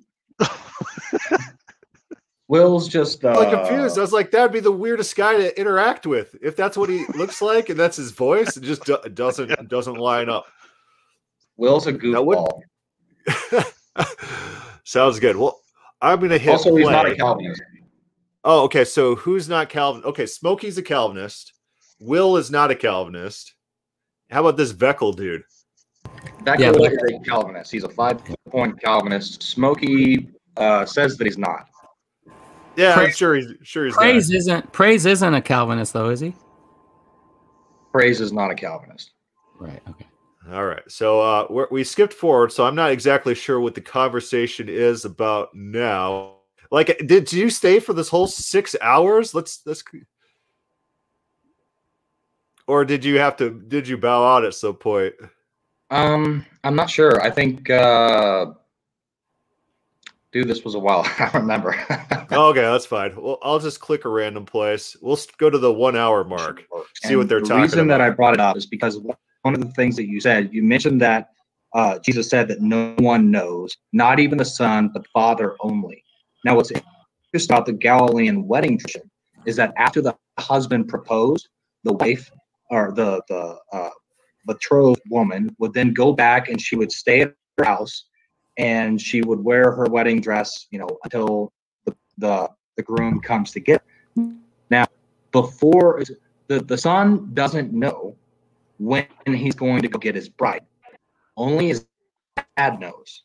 Will's 2.50 2.88
just 2.88 3.24
uh, 3.24 3.36
like 3.36 3.52
confused. 3.52 3.96
I 3.96 4.00
was 4.00 4.12
like, 4.12 4.32
that'd 4.32 4.50
be 4.50 4.58
the 4.58 4.72
weirdest 4.72 5.14
guy 5.14 5.36
to 5.36 5.58
interact 5.58 6.04
with 6.04 6.34
if 6.42 6.56
that's 6.56 6.76
what 6.76 6.90
he 6.90 7.06
looks 7.14 7.40
like 7.40 7.68
and 7.68 7.78
that's 7.78 7.96
his 7.96 8.10
voice. 8.10 8.56
It 8.56 8.64
just 8.64 8.84
do- 8.84 8.98
doesn't 9.14 9.68
doesn't 9.68 9.94
line 9.94 10.28
up. 10.28 10.46
Will's 11.56 11.86
a 11.86 11.92
goofball. 11.92 12.62
Sounds 14.84 15.20
good. 15.20 15.36
Well, 15.36 15.60
I'm 16.00 16.18
gonna 16.18 16.38
hit. 16.38 16.50
Also, 16.50 16.70
play. 16.70 16.80
he's 16.80 16.90
not 16.90 17.08
a 17.08 17.14
Calvinist. 17.14 17.62
Oh, 18.42 18.64
okay. 18.64 18.84
So 18.84 19.14
who's 19.14 19.48
not 19.48 19.68
Calvin? 19.68 20.02
Okay, 20.02 20.26
Smokey's 20.26 20.76
a 20.76 20.82
Calvinist. 20.82 21.52
Will 22.00 22.36
is 22.36 22.50
not 22.50 22.72
a 22.72 22.74
Calvinist. 22.74 23.54
How 24.28 24.40
about 24.40 24.56
this 24.56 24.72
Veckel 24.72 25.14
dude? 25.14 25.44
Veckel 26.42 26.58
yeah, 26.58 26.70
is 26.70 27.12
a 27.12 27.20
Calvinist. 27.20 27.70
He's 27.70 27.84
a 27.84 27.88
five-point 27.88 28.80
Calvinist. 28.82 29.44
Smokey 29.44 30.30
uh, 30.56 30.84
says 30.84 31.16
that 31.16 31.26
he's 31.26 31.38
not. 31.38 31.69
Yeah, 32.76 32.94
praise, 32.94 33.06
I'm 33.06 33.12
sure 33.12 33.34
he's 33.34 33.52
sure 33.62 33.84
he's 33.84 33.94
praise 33.94 34.30
isn't 34.30 34.72
praise 34.72 35.06
isn't 35.06 35.34
a 35.34 35.42
Calvinist 35.42 35.92
though, 35.92 36.10
is 36.10 36.20
he? 36.20 36.34
Praise 37.92 38.20
is 38.20 38.32
not 38.32 38.50
a 38.50 38.54
Calvinist. 38.54 39.12
Right. 39.58 39.82
Okay. 39.88 40.06
All 40.52 40.64
right. 40.64 40.82
So 40.88 41.20
uh, 41.20 41.66
we 41.70 41.84
skipped 41.84 42.14
forward, 42.14 42.50
so 42.50 42.64
I'm 42.64 42.74
not 42.74 42.90
exactly 42.90 43.34
sure 43.34 43.60
what 43.60 43.74
the 43.74 43.80
conversation 43.80 44.68
is 44.68 45.04
about 45.04 45.54
now. 45.54 46.36
Like, 46.70 46.86
did, 46.98 47.06
did 47.06 47.32
you 47.32 47.50
stay 47.50 47.80
for 47.80 47.92
this 47.92 48.08
whole 48.08 48.26
six 48.26 48.74
hours? 48.80 49.34
Let's 49.34 49.60
let's. 49.66 49.84
Or 52.66 52.84
did 52.84 53.04
you 53.04 53.18
have 53.18 53.36
to? 53.36 53.50
Did 53.50 53.86
you 53.86 53.98
bow 53.98 54.24
out 54.24 54.44
at 54.44 54.54
some 54.54 54.76
point? 54.76 55.14
Um, 55.90 56.46
I'm 56.64 56.76
not 56.76 56.88
sure. 56.88 57.20
I 57.20 57.30
think 57.30 57.68
uh, 57.68 58.52
Dude, 60.32 60.46
this 60.46 60.64
was 60.64 60.74
a 60.74 60.78
while. 60.78 61.02
I 61.18 61.30
remember. 61.34 61.74
okay, 62.32 62.60
that's 62.60 62.86
fine. 62.86 63.14
Well, 63.16 63.38
I'll 63.42 63.58
just 63.58 63.80
click 63.80 64.04
a 64.04 64.08
random 64.08 64.46
place. 64.46 64.96
We'll 65.00 65.18
go 65.38 65.50
to 65.50 65.58
the 65.58 65.72
one 65.72 65.96
hour 65.96 66.24
mark. 66.24 66.64
See 67.02 67.08
and 67.08 67.18
what 67.18 67.28
they're 67.28 67.40
the 67.40 67.46
talking 67.46 67.56
The 67.56 67.62
reason 67.62 67.78
about. 67.80 67.98
that 67.98 68.00
I 68.00 68.10
brought 68.10 68.34
it 68.34 68.40
up 68.40 68.56
is 68.56 68.66
because 68.66 68.98
one 68.98 69.54
of 69.54 69.60
the 69.60 69.70
things 69.72 69.96
that 69.96 70.06
you 70.06 70.20
said, 70.20 70.50
you 70.52 70.62
mentioned 70.62 71.00
that 71.00 71.30
uh, 71.74 71.98
Jesus 72.00 72.28
said 72.28 72.48
that 72.48 72.60
no 72.60 72.94
one 72.98 73.30
knows, 73.30 73.76
not 73.92 74.20
even 74.20 74.38
the 74.38 74.44
Son, 74.44 74.90
but 74.92 75.02
the 75.02 75.08
Father 75.12 75.56
only. 75.60 76.04
Now, 76.44 76.56
what's 76.56 76.70
interesting 76.70 77.54
about 77.54 77.66
the 77.66 77.72
Galilean 77.72 78.46
wedding 78.46 78.78
tradition 78.78 79.10
is 79.46 79.56
that 79.56 79.72
after 79.76 80.00
the 80.00 80.16
husband 80.38 80.88
proposed, 80.88 81.48
the 81.84 81.92
wife 81.94 82.30
or 82.70 82.92
the 82.92 83.22
the 83.28 83.56
uh, 83.72 83.90
betrothed 84.46 85.02
woman 85.10 85.54
would 85.58 85.72
then 85.74 85.92
go 85.92 86.12
back 86.12 86.48
and 86.48 86.60
she 86.60 86.76
would 86.76 86.92
stay 86.92 87.22
at 87.22 87.34
her 87.58 87.64
house 87.64 88.04
and 88.60 89.00
she 89.00 89.22
would 89.22 89.42
wear 89.42 89.72
her 89.72 89.86
wedding 89.86 90.20
dress, 90.20 90.66
you 90.70 90.78
know, 90.78 90.98
until 91.04 91.52
the 91.86 91.96
the, 92.18 92.48
the 92.76 92.82
groom 92.82 93.20
comes 93.20 93.50
to 93.52 93.60
get. 93.60 93.82
Her. 94.16 94.32
Now, 94.68 94.86
before 95.32 96.02
the 96.46 96.60
the 96.60 96.76
son 96.76 97.30
doesn't 97.32 97.72
know 97.72 98.16
when 98.78 99.06
he's 99.26 99.54
going 99.54 99.82
to 99.82 99.88
go 99.88 99.98
get 99.98 100.14
his 100.14 100.28
bride. 100.28 100.64
Only 101.36 101.68
his 101.68 101.86
dad 102.56 102.80
knows. 102.80 103.22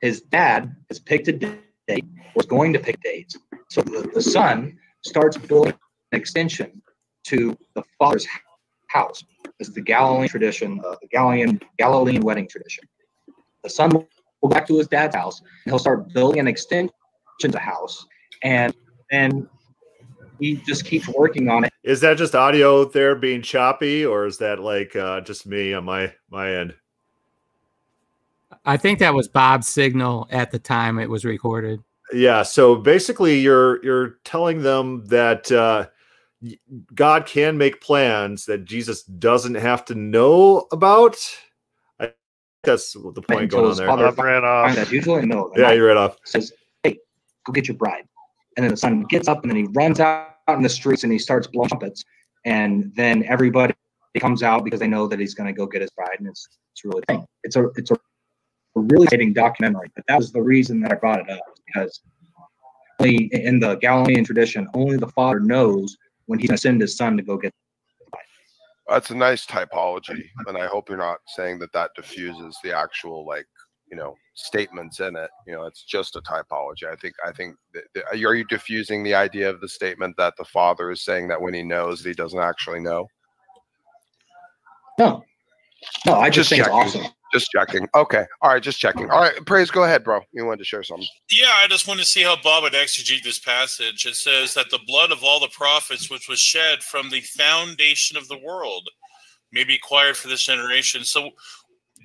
His 0.00 0.20
dad 0.22 0.74
has 0.88 0.98
picked 0.98 1.28
a 1.28 1.32
date, 1.32 2.04
was 2.34 2.46
going 2.46 2.72
to 2.72 2.78
pick 2.78 3.00
dates. 3.02 3.36
So 3.68 3.82
the, 3.82 4.10
the 4.12 4.22
son 4.22 4.78
starts 5.02 5.36
building 5.36 5.74
an 6.10 6.18
extension 6.18 6.82
to 7.24 7.56
the 7.74 7.82
father's 7.98 8.26
house. 8.88 9.22
This 9.58 9.68
is 9.68 9.74
the 9.74 9.80
Galilean 9.80 10.28
tradition, 10.28 10.80
uh, 10.84 10.96
the 11.00 11.08
Galilean 11.08 11.60
Galilean 11.78 12.22
wedding 12.22 12.48
tradition. 12.48 12.84
The 13.62 13.70
son 13.70 13.90
go 14.42 14.48
back 14.48 14.66
to 14.66 14.78
his 14.78 14.88
dad's 14.88 15.14
house 15.14 15.40
and 15.40 15.72
he'll 15.72 15.78
start 15.78 16.12
building 16.12 16.40
an 16.40 16.48
extension 16.48 16.92
to 17.40 17.48
the 17.48 17.58
house. 17.58 18.06
And 18.42 18.74
then 19.10 19.48
he 20.40 20.56
just 20.56 20.84
keeps 20.84 21.08
working 21.08 21.48
on 21.48 21.64
it. 21.64 21.72
Is 21.84 22.00
that 22.00 22.18
just 22.18 22.34
audio 22.34 22.84
there 22.84 23.14
being 23.14 23.42
choppy, 23.42 24.04
or 24.04 24.26
is 24.26 24.38
that 24.38 24.58
like 24.58 24.96
uh, 24.96 25.20
just 25.20 25.46
me 25.46 25.72
on 25.72 25.84
my 25.84 26.12
my 26.30 26.54
end? 26.54 26.74
I 28.64 28.76
think 28.76 28.98
that 28.98 29.14
was 29.14 29.28
Bob's 29.28 29.68
signal 29.68 30.28
at 30.30 30.50
the 30.50 30.58
time 30.58 30.98
it 30.98 31.08
was 31.08 31.24
recorded. 31.24 31.80
Yeah. 32.12 32.42
So 32.42 32.74
basically, 32.76 33.38
you're 33.38 33.82
you're 33.84 34.18
telling 34.24 34.62
them 34.62 35.04
that 35.06 35.50
uh, 35.52 35.86
God 36.94 37.26
can 37.26 37.56
make 37.56 37.80
plans 37.80 38.46
that 38.46 38.64
Jesus 38.64 39.04
doesn't 39.04 39.54
have 39.54 39.84
to 39.86 39.94
know 39.94 40.66
about. 40.72 41.16
I 42.64 42.70
that's 42.70 42.92
the 42.92 43.00
point 43.00 43.50
going 43.50 43.66
on 43.66 43.76
there. 43.76 43.86
Father 43.86 44.06
I've 44.06 44.18
ran 44.18 44.44
off. 44.44 44.74
That 44.74 44.90
usually 44.92 45.26
no. 45.26 45.52
Yeah, 45.56 45.72
you're 45.72 45.88
right 45.88 45.96
off. 45.96 46.16
Says, 46.24 46.52
"Hey, 46.82 46.98
go 47.44 47.52
get 47.52 47.66
your 47.66 47.76
bride," 47.76 48.04
and 48.56 48.64
then 48.64 48.70
the 48.70 48.76
son 48.76 49.02
gets 49.02 49.28
up 49.28 49.42
and 49.42 49.50
then 49.50 49.56
he 49.56 49.66
runs 49.72 49.98
out 50.00 50.28
in 50.48 50.62
the 50.62 50.68
streets 50.68 51.02
and 51.02 51.12
he 51.12 51.18
starts 51.18 51.46
blowing 51.46 51.68
trumpets, 51.68 52.04
and 52.44 52.92
then 52.94 53.24
everybody 53.24 53.74
comes 54.20 54.42
out 54.42 54.64
because 54.64 54.78
they 54.78 54.86
know 54.86 55.06
that 55.08 55.18
he's 55.18 55.34
going 55.34 55.46
to 55.46 55.52
go 55.52 55.66
get 55.66 55.80
his 55.80 55.90
bride, 55.90 56.16
and 56.18 56.28
it's 56.28 56.46
it's 56.72 56.84
really 56.84 57.02
a 57.08 57.12
thing. 57.12 57.26
It's 57.42 57.56
a 57.56 57.68
it's 57.76 57.90
a 57.90 57.96
really 58.76 59.04
exciting 59.04 59.32
documentary. 59.32 59.90
But 59.94 60.04
that 60.08 60.18
was 60.18 60.32
the 60.32 60.42
reason 60.42 60.80
that 60.80 60.92
I 60.92 60.94
brought 60.94 61.20
it 61.20 61.30
up 61.30 61.40
because 61.66 62.00
only 63.00 63.28
in 63.32 63.58
the 63.58 63.76
Galilean 63.76 64.24
tradition, 64.24 64.68
only 64.74 64.96
the 64.96 65.08
father 65.08 65.40
knows 65.40 65.96
when 66.26 66.38
he's 66.38 66.48
going 66.48 66.56
to 66.56 66.62
send 66.62 66.80
his 66.80 66.96
son 66.96 67.16
to 67.16 67.22
go 67.22 67.36
get. 67.36 67.52
That's 68.92 69.10
a 69.10 69.14
nice 69.14 69.46
typology, 69.46 70.22
and 70.46 70.58
I 70.58 70.66
hope 70.66 70.90
you're 70.90 70.98
not 70.98 71.20
saying 71.26 71.60
that 71.60 71.72
that 71.72 71.92
diffuses 71.96 72.58
the 72.62 72.76
actual 72.76 73.26
like 73.26 73.46
you 73.90 73.96
know 73.96 74.14
statements 74.34 75.00
in 75.00 75.16
it. 75.16 75.30
You 75.46 75.54
know, 75.54 75.64
it's 75.64 75.82
just 75.82 76.14
a 76.14 76.20
typology. 76.20 76.84
I 76.90 76.96
think 76.96 77.14
I 77.26 77.32
think 77.32 77.56
that, 77.72 78.04
are 78.10 78.34
you 78.34 78.44
diffusing 78.44 79.02
the 79.02 79.14
idea 79.14 79.48
of 79.48 79.62
the 79.62 79.68
statement 79.68 80.16
that 80.18 80.34
the 80.36 80.44
father 80.44 80.90
is 80.90 81.04
saying 81.04 81.28
that 81.28 81.40
when 81.40 81.54
he 81.54 81.62
knows 81.62 82.02
that 82.02 82.10
he 82.10 82.14
doesn't 82.14 82.38
actually 82.38 82.80
know? 82.80 83.06
No, 84.98 85.22
no, 86.06 86.14
I 86.14 86.28
just, 86.28 86.50
think 86.50 86.60
it's 86.60 86.68
awesome. 86.68 87.06
Just 87.32 87.50
checking. 87.50 87.88
Okay. 87.94 88.24
All 88.42 88.50
right. 88.50 88.62
Just 88.62 88.78
checking. 88.78 89.10
All 89.10 89.20
right. 89.20 89.34
Praise. 89.46 89.70
Go 89.70 89.84
ahead, 89.84 90.04
bro. 90.04 90.20
You 90.32 90.44
wanted 90.44 90.58
to 90.58 90.64
share 90.64 90.82
something. 90.82 91.06
Yeah, 91.30 91.50
I 91.56 91.66
just 91.66 91.88
want 91.88 91.98
to 92.00 92.06
see 92.06 92.22
how 92.22 92.36
Bob 92.42 92.62
would 92.64 92.74
exegete 92.74 93.22
this 93.22 93.38
passage. 93.38 94.04
It 94.04 94.16
says 94.16 94.52
that 94.54 94.70
the 94.70 94.80
blood 94.86 95.12
of 95.12 95.22
all 95.24 95.40
the 95.40 95.48
prophets, 95.48 96.10
which 96.10 96.28
was 96.28 96.38
shed 96.40 96.82
from 96.82 97.08
the 97.10 97.20
foundation 97.20 98.16
of 98.16 98.28
the 98.28 98.38
world, 98.38 98.88
may 99.52 99.64
be 99.64 99.74
acquired 99.74 100.16
for 100.16 100.28
this 100.28 100.42
generation. 100.42 101.04
So, 101.04 101.30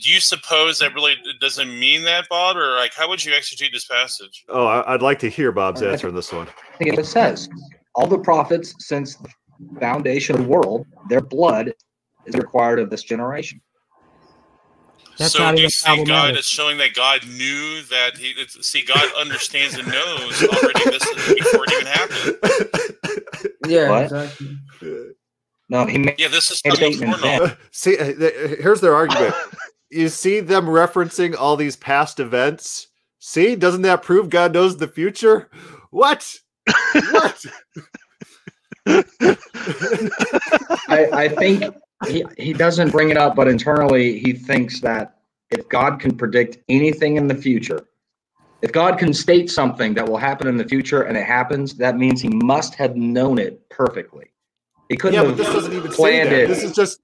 do 0.02 0.12
you 0.12 0.20
suppose 0.20 0.78
that 0.80 0.94
really 0.94 1.16
doesn't 1.42 1.78
mean 1.80 2.04
that, 2.04 2.28
Bob, 2.30 2.56
or 2.56 2.76
like 2.76 2.94
how 2.94 3.10
would 3.10 3.24
you 3.24 3.34
exegete 3.34 3.72
this 3.74 3.86
passage? 3.86 4.46
Oh, 4.48 4.66
I- 4.68 4.94
I'd 4.94 5.02
like 5.02 5.20
to 5.20 5.30
hear 5.30 5.52
Bob's 5.52 5.82
All 5.82 5.88
right. 5.88 5.94
answer 5.94 6.08
on 6.08 6.16
this 6.16 6.32
one. 6.32 6.48
I 6.48 6.78
think 6.78 6.98
it 6.98 7.06
says 7.06 7.50
all 7.96 8.06
the 8.08 8.20
prophets 8.20 8.76
since 8.80 9.16
the 9.16 9.30
foundation 9.80 10.36
of 10.36 10.44
the 10.44 10.48
world, 10.48 10.86
their 11.10 11.22
blood 11.22 11.74
is 12.28 12.36
required 12.36 12.80
of 12.80 12.90
this 12.92 13.02
generation. 13.04 13.60
That's 15.18 15.34
so 15.34 15.40
not 15.40 15.56
do 15.56 15.64
you 15.64 15.70
see 15.70 15.86
God 15.88 15.96
problematic. 16.06 16.38
as 16.40 16.46
showing 16.46 16.78
that 16.78 16.94
God 16.94 17.28
knew 17.28 17.82
that 17.90 18.18
he 18.18 18.30
it's, 18.38 18.68
see 18.68 18.84
God 18.84 19.08
understands 19.20 19.76
and 19.78 19.88
knows 19.92 20.44
already 20.44 20.80
this 20.86 21.34
before 21.36 21.64
it 21.66 21.72
even 21.72 21.86
happened. 21.88 22.38
Yeah, 23.68 23.90
What? 23.90 24.04
exactly. 24.04 24.58
No, 25.70 25.86
he 25.86 25.98
made 25.98 26.16
Yeah, 26.18 26.30
this 26.30 26.50
is 26.50 26.62
a 26.66 26.70
something 26.70 26.94
statement 26.94 27.58
see, 27.72 27.98
uh, 27.98 28.14
here's 28.62 28.80
their 28.82 28.96
argument. 28.96 29.36
you 29.90 30.08
see 30.10 30.40
them 30.40 30.66
referencing 30.68 31.36
all 31.38 31.56
these 31.58 31.76
past 31.76 32.20
events. 32.20 32.88
See, 33.20 33.56
doesn't 33.56 33.82
that 33.82 34.04
prove 34.04 34.30
God 34.30 34.54
knows 34.54 34.78
the 34.78 34.88
future? 34.88 35.50
What? 35.92 36.40
what? 37.12 37.46
I, 40.88 41.10
I 41.12 41.30
think 41.30 41.64
he, 42.06 42.24
he 42.38 42.54
doesn't 42.54 42.92
bring 42.92 43.10
it 43.10 43.18
up, 43.18 43.36
but 43.36 43.48
internally 43.48 44.20
he 44.20 44.34
thinks 44.34 44.80
that 44.82 45.20
if 45.50 45.68
God 45.70 46.00
can 46.00 46.16
predict 46.16 46.58
anything 46.70 47.18
in 47.18 47.28
the 47.28 47.36
future, 47.36 47.88
if 48.62 48.72
God 48.72 48.98
can 48.98 49.14
state 49.14 49.50
something 49.50 49.94
that 49.94 50.08
will 50.08 50.18
happen 50.18 50.48
in 50.48 50.58
the 50.58 50.66
future 50.66 51.04
and 51.04 51.18
it 51.18 51.26
happens, 51.26 51.76
that 51.76 51.98
means 51.98 52.22
he 52.22 52.30
must 52.30 52.76
have 52.76 52.96
known 52.96 53.40
it 53.40 53.68
perfectly. 53.70 54.32
He 54.90 54.96
couldn't 54.96 55.16
yeah, 55.16 55.22
but 55.22 55.30
have 55.30 55.38
this 55.38 55.48
doesn't 55.48 55.74
even 55.74 55.92
say 55.92 55.96
planned 55.98 56.32
that. 56.32 56.44
it. 56.44 56.48
This 56.48 56.64
is 56.64 56.72
just 56.72 57.02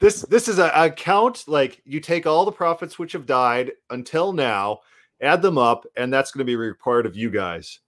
this. 0.00 0.22
This 0.22 0.48
is 0.48 0.58
a, 0.58 0.70
a 0.74 0.90
count. 0.90 1.44
Like 1.46 1.80
you 1.84 1.98
take 1.98 2.26
all 2.26 2.44
the 2.44 2.52
prophets 2.52 2.98
which 2.98 3.12
have 3.12 3.24
died 3.24 3.72
until 3.88 4.32
now, 4.32 4.80
add 5.20 5.40
them 5.40 5.56
up, 5.56 5.86
and 5.96 6.12
that's 6.12 6.30
going 6.30 6.40
to 6.40 6.44
be 6.44 6.56
required 6.56 7.06
of 7.06 7.16
you 7.16 7.30
guys. 7.30 7.80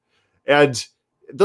And 0.47 0.75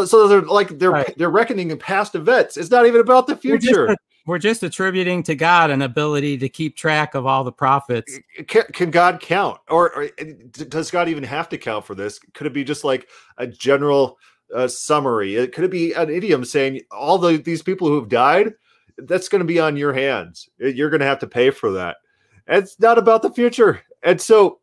so 0.06 0.28
they're 0.28 0.42
like 0.42 0.80
they're 0.80 0.92
Right. 0.92 1.14
they're 1.18 1.30
reckoning 1.30 1.72
in 1.72 1.78
past 1.78 2.16
events. 2.16 2.56
It's 2.56 2.72
not 2.72 2.86
even 2.86 3.02
about 3.02 3.28
the 3.28 3.36
future. 3.36 3.96
We're 4.26 4.40
just 4.40 4.64
attributing 4.64 5.24
to 5.24 5.36
God 5.36 5.70
an 5.70 5.82
ability 5.82 6.38
to 6.38 6.50
keep 6.50 6.78
track 6.78 7.16
of 7.16 7.26
all 7.26 7.44
the 7.44 7.52
prophets. 7.52 8.20
can, 8.48 8.64
can 8.72 8.90
God 8.90 9.20
count, 9.20 9.60
or, 9.70 9.94
or 9.94 10.10
does 10.70 10.92
God 10.92 11.10
even 11.10 11.24
have 11.24 11.50
to 11.50 11.58
count 11.58 11.86
for 11.86 11.96
this? 11.96 12.20
Could 12.34 12.48
it 12.48 12.54
be 12.54 12.64
just 12.64 12.84
like 12.84 13.10
a 13.38 13.48
general 13.48 14.18
uh, 14.56 14.68
summary? 14.68 15.48
Could 15.48 15.66
it 15.66 15.72
be 15.72 15.94
an 15.94 16.10
idiom 16.10 16.46
saying 16.46 16.82
all 16.92 17.18
the 17.18 17.38
these 17.38 17.62
people 17.62 17.88
who 17.88 17.96
have 17.96 18.10
died? 18.10 18.54
That's 18.98 19.28
going 19.28 19.40
to 19.40 19.46
be 19.46 19.60
on 19.60 19.76
your 19.76 19.92
hands. 19.92 20.48
You're 20.58 20.90
going 20.90 21.00
to 21.00 21.06
have 21.06 21.20
to 21.20 21.28
pay 21.28 21.50
for 21.50 21.72
that. 21.72 21.98
It's 22.48 22.80
not 22.80 22.98
about 22.98 23.24
the 23.24 23.32
future, 23.32 23.82
and 24.04 24.20
so 24.20 24.60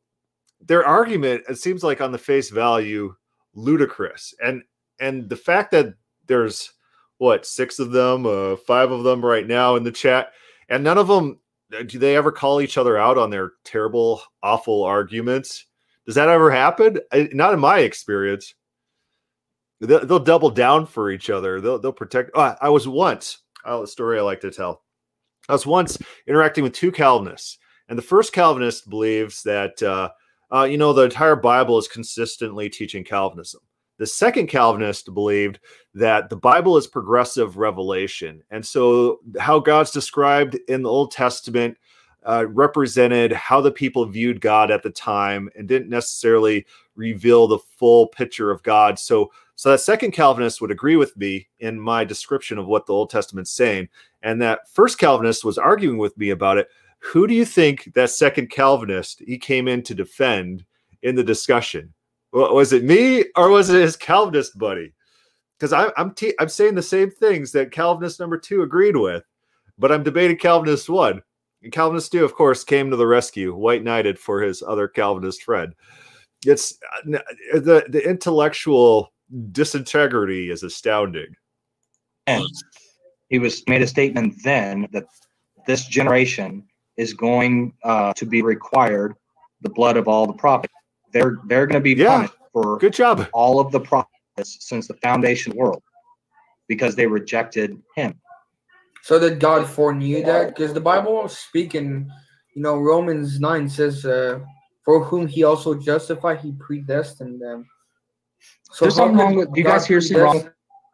their 0.60 0.86
argument 0.86 1.42
it 1.48 1.56
seems 1.56 1.82
like 1.82 2.00
on 2.00 2.12
the 2.12 2.18
face 2.18 2.50
value 2.50 3.14
ludicrous, 3.54 4.34
and 4.42 4.62
and 5.00 5.28
the 5.28 5.36
fact 5.36 5.70
that 5.72 5.94
there's 6.26 6.72
what 7.20 7.44
six 7.44 7.78
of 7.78 7.92
them, 7.92 8.24
uh, 8.24 8.56
five 8.56 8.90
of 8.90 9.04
them 9.04 9.22
right 9.22 9.46
now 9.46 9.76
in 9.76 9.84
the 9.84 9.92
chat, 9.92 10.32
and 10.70 10.82
none 10.82 10.96
of 10.96 11.06
them 11.06 11.38
uh, 11.78 11.82
do 11.82 11.98
they 11.98 12.16
ever 12.16 12.32
call 12.32 12.62
each 12.62 12.78
other 12.78 12.96
out 12.96 13.18
on 13.18 13.28
their 13.28 13.52
terrible, 13.62 14.22
awful 14.42 14.84
arguments? 14.84 15.66
Does 16.06 16.14
that 16.14 16.30
ever 16.30 16.50
happen? 16.50 16.98
I, 17.12 17.28
not 17.32 17.52
in 17.52 17.60
my 17.60 17.80
experience. 17.80 18.54
They'll, 19.82 20.06
they'll 20.06 20.18
double 20.18 20.48
down 20.48 20.86
for 20.86 21.10
each 21.10 21.28
other. 21.28 21.60
They'll 21.60 21.78
they'll 21.78 21.92
protect. 21.92 22.30
Oh, 22.34 22.56
I 22.58 22.70
was 22.70 22.88
once. 22.88 23.42
Oh, 23.66 23.82
a 23.82 23.86
story 23.86 24.18
I 24.18 24.22
like 24.22 24.40
to 24.40 24.50
tell. 24.50 24.82
I 25.46 25.52
was 25.52 25.66
once 25.66 25.98
interacting 26.26 26.64
with 26.64 26.72
two 26.72 26.90
Calvinists, 26.90 27.58
and 27.90 27.98
the 27.98 28.02
first 28.02 28.32
Calvinist 28.32 28.88
believes 28.88 29.42
that 29.42 29.82
uh, 29.82 30.08
uh, 30.50 30.64
you 30.64 30.78
know 30.78 30.94
the 30.94 31.02
entire 31.02 31.36
Bible 31.36 31.76
is 31.76 31.86
consistently 31.86 32.70
teaching 32.70 33.04
Calvinism. 33.04 33.60
The 34.00 34.06
second 34.06 34.46
Calvinist 34.46 35.12
believed 35.12 35.58
that 35.92 36.30
the 36.30 36.36
Bible 36.36 36.78
is 36.78 36.86
progressive 36.86 37.58
revelation. 37.58 38.42
And 38.50 38.64
so, 38.64 39.20
how 39.38 39.58
God's 39.58 39.90
described 39.90 40.58
in 40.68 40.82
the 40.82 40.88
Old 40.88 41.12
Testament 41.12 41.76
uh, 42.26 42.46
represented 42.48 43.30
how 43.30 43.60
the 43.60 43.70
people 43.70 44.06
viewed 44.06 44.40
God 44.40 44.70
at 44.70 44.82
the 44.82 44.88
time 44.88 45.50
and 45.54 45.68
didn't 45.68 45.90
necessarily 45.90 46.64
reveal 46.94 47.46
the 47.46 47.58
full 47.58 48.06
picture 48.06 48.50
of 48.50 48.62
God. 48.62 48.98
So, 48.98 49.32
so 49.54 49.70
that 49.70 49.80
second 49.80 50.12
Calvinist 50.12 50.62
would 50.62 50.70
agree 50.70 50.96
with 50.96 51.14
me 51.18 51.48
in 51.58 51.78
my 51.78 52.02
description 52.02 52.56
of 52.56 52.66
what 52.66 52.86
the 52.86 52.94
Old 52.94 53.10
Testament's 53.10 53.50
saying. 53.50 53.90
And 54.22 54.40
that 54.40 54.66
first 54.72 54.98
Calvinist 54.98 55.44
was 55.44 55.58
arguing 55.58 55.98
with 55.98 56.16
me 56.16 56.30
about 56.30 56.56
it. 56.56 56.68
Who 57.00 57.26
do 57.26 57.34
you 57.34 57.44
think 57.44 57.92
that 57.92 58.08
second 58.08 58.48
Calvinist 58.48 59.20
he 59.26 59.36
came 59.36 59.68
in 59.68 59.82
to 59.82 59.94
defend 59.94 60.64
in 61.02 61.16
the 61.16 61.24
discussion? 61.24 61.92
Wa- 62.32 62.52
Was 62.52 62.72
it 62.72 62.84
me 62.84 63.24
or 63.36 63.48
was 63.50 63.70
it 63.70 63.80
his 63.80 63.96
Calvinist 63.96 64.58
buddy? 64.58 64.92
Because 65.58 65.72
I'm 65.72 65.90
I'm, 65.96 66.14
te- 66.14 66.34
I'm 66.38 66.48
saying 66.48 66.74
the 66.74 66.82
same 66.82 67.10
things 67.10 67.52
that 67.52 67.72
Calvinist 67.72 68.20
number 68.20 68.38
two 68.38 68.62
agreed 68.62 68.96
with, 68.96 69.24
but 69.78 69.92
I'm 69.92 70.02
debating 70.02 70.36
Calvinist 70.36 70.88
one. 70.88 71.22
And 71.62 71.72
Calvinist 71.72 72.12
two, 72.12 72.24
of 72.24 72.34
course, 72.34 72.64
came 72.64 72.90
to 72.90 72.96
the 72.96 73.06
rescue, 73.06 73.54
white 73.54 73.84
knighted 73.84 74.18
for 74.18 74.40
his 74.40 74.62
other 74.62 74.88
Calvinist 74.88 75.42
friend. 75.42 75.74
It's 76.46 76.78
uh, 76.96 77.10
the 77.52 77.84
the 77.88 78.08
intellectual 78.08 79.12
disintegrity 79.52 80.50
is 80.50 80.62
astounding. 80.62 81.36
And 82.26 82.44
he 83.28 83.38
was 83.38 83.62
made 83.68 83.82
a 83.82 83.86
statement 83.86 84.34
then 84.42 84.88
that 84.92 85.04
this 85.66 85.86
generation 85.86 86.66
is 86.96 87.14
going 87.14 87.72
uh, 87.84 88.12
to 88.14 88.26
be 88.26 88.42
required 88.42 89.14
the 89.62 89.70
blood 89.70 89.96
of 89.96 90.08
all 90.08 90.26
the 90.26 90.32
prophets. 90.32 90.72
They're 91.12 91.38
they're 91.46 91.66
going 91.66 91.80
to 91.82 91.84
be 91.84 91.92
Yeah. 91.92 92.08
punished 92.16 92.34
for 92.52 92.78
Good 92.78 92.92
job. 92.94 93.26
all 93.32 93.60
of 93.60 93.72
the 93.72 93.80
prophets 93.80 94.10
since 94.60 94.88
the 94.88 94.94
foundation 94.94 95.54
world 95.56 95.82
because 96.68 96.94
they 96.96 97.06
rejected 97.06 97.80
him. 97.96 98.20
So 99.02 99.18
that 99.18 99.38
God 99.38 99.68
foreknew 99.68 100.22
that? 100.24 100.48
Because 100.48 100.74
the 100.74 100.80
Bible 100.80 101.28
speaking, 101.28 102.10
you 102.54 102.62
know, 102.62 102.78
Romans 102.78 103.40
9 103.40 103.68
says, 103.68 104.04
uh, 104.04 104.40
for 104.84 105.02
whom 105.04 105.26
he 105.26 105.42
also 105.42 105.74
justified, 105.74 106.40
he 106.40 106.52
predestined 106.52 107.40
them. 107.40 107.66
So 108.72 108.84
There's 108.84 108.96
something 108.96 109.16
wrong 109.16 109.36
with. 109.36 109.52
Do 109.52 109.60
you 109.60 109.64
God 109.64 109.72
guys 109.72 109.86
hear 109.86 110.00
something 110.00 110.22
wrong 110.22 110.34
with 110.36 110.52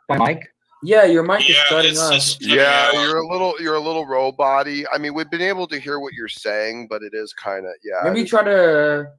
my 0.08 0.18
mic? 0.34 0.46
Yeah, 0.82 1.04
your 1.04 1.22
mic 1.22 1.48
is 1.48 1.56
Yeah, 1.56 1.62
cutting 1.68 1.90
it's 1.92 2.00
off. 2.00 2.12
just 2.14 2.42
Yeah, 2.42 2.92
you're 2.92 3.18
a 3.18 3.26
little 3.26 3.54
you're 3.60 3.74
a 3.74 3.80
little 3.80 4.06
robot 4.06 4.66
I 4.68 4.98
mean, 4.98 5.14
we've 5.14 5.30
been 5.30 5.42
able 5.42 5.66
to 5.68 5.78
hear 5.78 5.98
what 5.98 6.12
you're 6.12 6.28
saying, 6.28 6.86
but 6.88 7.02
it 7.02 7.12
is 7.14 7.32
kind 7.32 7.66
of 7.66 7.72
yeah. 7.82 8.08
Maybe 8.08 8.24
try 8.24 8.44
to 8.44 9.10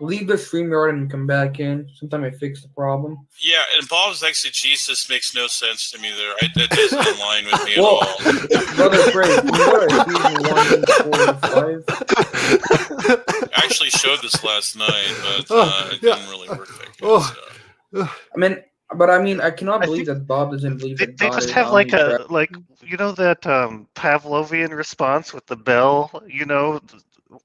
leave 0.00 0.26
the 0.26 0.34
StreamYard 0.34 0.90
and 0.90 1.10
come 1.10 1.26
back 1.26 1.58
in. 1.60 1.88
Sometime 1.94 2.24
I 2.24 2.30
fix 2.30 2.62
the 2.62 2.68
problem. 2.68 3.26
Yeah, 3.40 3.62
and 3.78 3.88
Bob's 3.88 4.22
exegesis 4.22 5.08
makes 5.08 5.34
no 5.34 5.46
sense 5.46 5.90
to 5.90 5.98
me 5.98 6.10
there. 6.16 6.34
I, 6.42 6.48
that 6.54 6.70
doesn't 6.70 6.98
align 7.18 7.44
with 7.46 7.64
me 7.64 7.72
at 7.72 7.78
all. 7.78 8.76
Brother 8.76 9.10
Craig, 9.10 9.44
you 9.44 9.50
know 9.52 9.86
Ephesians 9.88 10.48
1, 10.48 11.22
4 11.40 11.70
and 11.70 11.84
5. 11.84 12.16
I 12.68 13.48
actually 13.64 13.90
showed 13.90 14.20
this 14.22 14.42
last 14.44 14.76
night, 14.76 15.14
but 15.22 15.46
Oh, 15.50 15.62
uh, 15.90 15.90
it 15.94 16.00
didn't 16.00 16.28
really 16.28 16.48
work 16.48 16.68
that 16.68 16.96
good. 16.98 17.02
Oh. 17.02 17.34
so. 17.94 18.08
I 18.34 18.38
mean, 18.38 18.62
but 18.94 19.10
I 19.10 19.20
mean, 19.22 19.40
I 19.40 19.50
cannot 19.50 19.82
I 19.82 19.86
believe 19.86 20.06
that 20.06 20.26
Bob 20.26 20.52
doesn't 20.52 20.78
believe 20.78 20.98
They, 20.98 21.06
that 21.06 21.18
they 21.18 21.28
God 21.28 21.34
just 21.40 21.50
have 21.50 21.72
like 21.72 21.92
a 21.92 22.02
omnipresent. 22.04 22.30
like 22.30 22.50
you 22.82 22.96
know 22.96 23.12
that 23.12 23.46
um 23.46 23.88
Pavlovian 23.96 24.70
response 24.76 25.32
with 25.34 25.46
the 25.46 25.56
bell, 25.56 26.22
you 26.28 26.44
know, 26.44 26.78
th- 26.80 27.02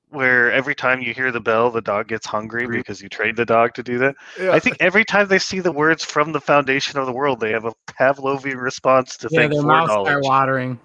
where 0.10 0.52
every 0.52 0.76
time 0.76 1.02
you 1.02 1.14
hear 1.14 1.32
the 1.32 1.40
bell, 1.40 1.72
the 1.72 1.82
dog 1.82 2.08
gets 2.08 2.26
hungry 2.26 2.68
because 2.68 3.02
you 3.02 3.10
trained 3.10 3.38
the 3.38 3.46
dog 3.46 3.74
to 3.74 3.84
do 3.84 3.98
that. 3.98 4.16
Yeah. 4.40 4.52
I 4.52 4.60
think 4.60 4.78
every 4.80 5.04
time 5.04 5.28
they 5.28 5.40
see 5.40 5.60
the 5.60 5.72
words 5.72 6.06
from 6.06 6.32
the 6.32 6.42
foundation 6.42 7.00
of 7.00 7.06
the 7.06 7.12
world, 7.12 7.40
they 7.40 7.52
have 7.52 7.66
a 7.66 7.74
Pavlovian 7.88 8.62
response 8.62 9.18
to 9.18 9.28
Yeah, 9.32 9.40
thank 9.40 9.54
their 9.54 9.62
for 9.62 9.68
mouths 9.68 9.92
are 9.92 10.22
watering. 10.22 10.80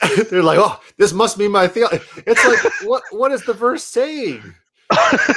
They're 0.30 0.42
like, 0.42 0.58
oh, 0.58 0.80
this 0.96 1.12
must 1.12 1.38
be 1.38 1.48
my 1.48 1.68
theology. 1.68 2.02
It's 2.26 2.44
like, 2.44 2.72
what 2.82 3.02
what 3.10 3.32
is 3.32 3.44
the 3.44 3.54
verse 3.54 3.84
saying? 3.84 4.54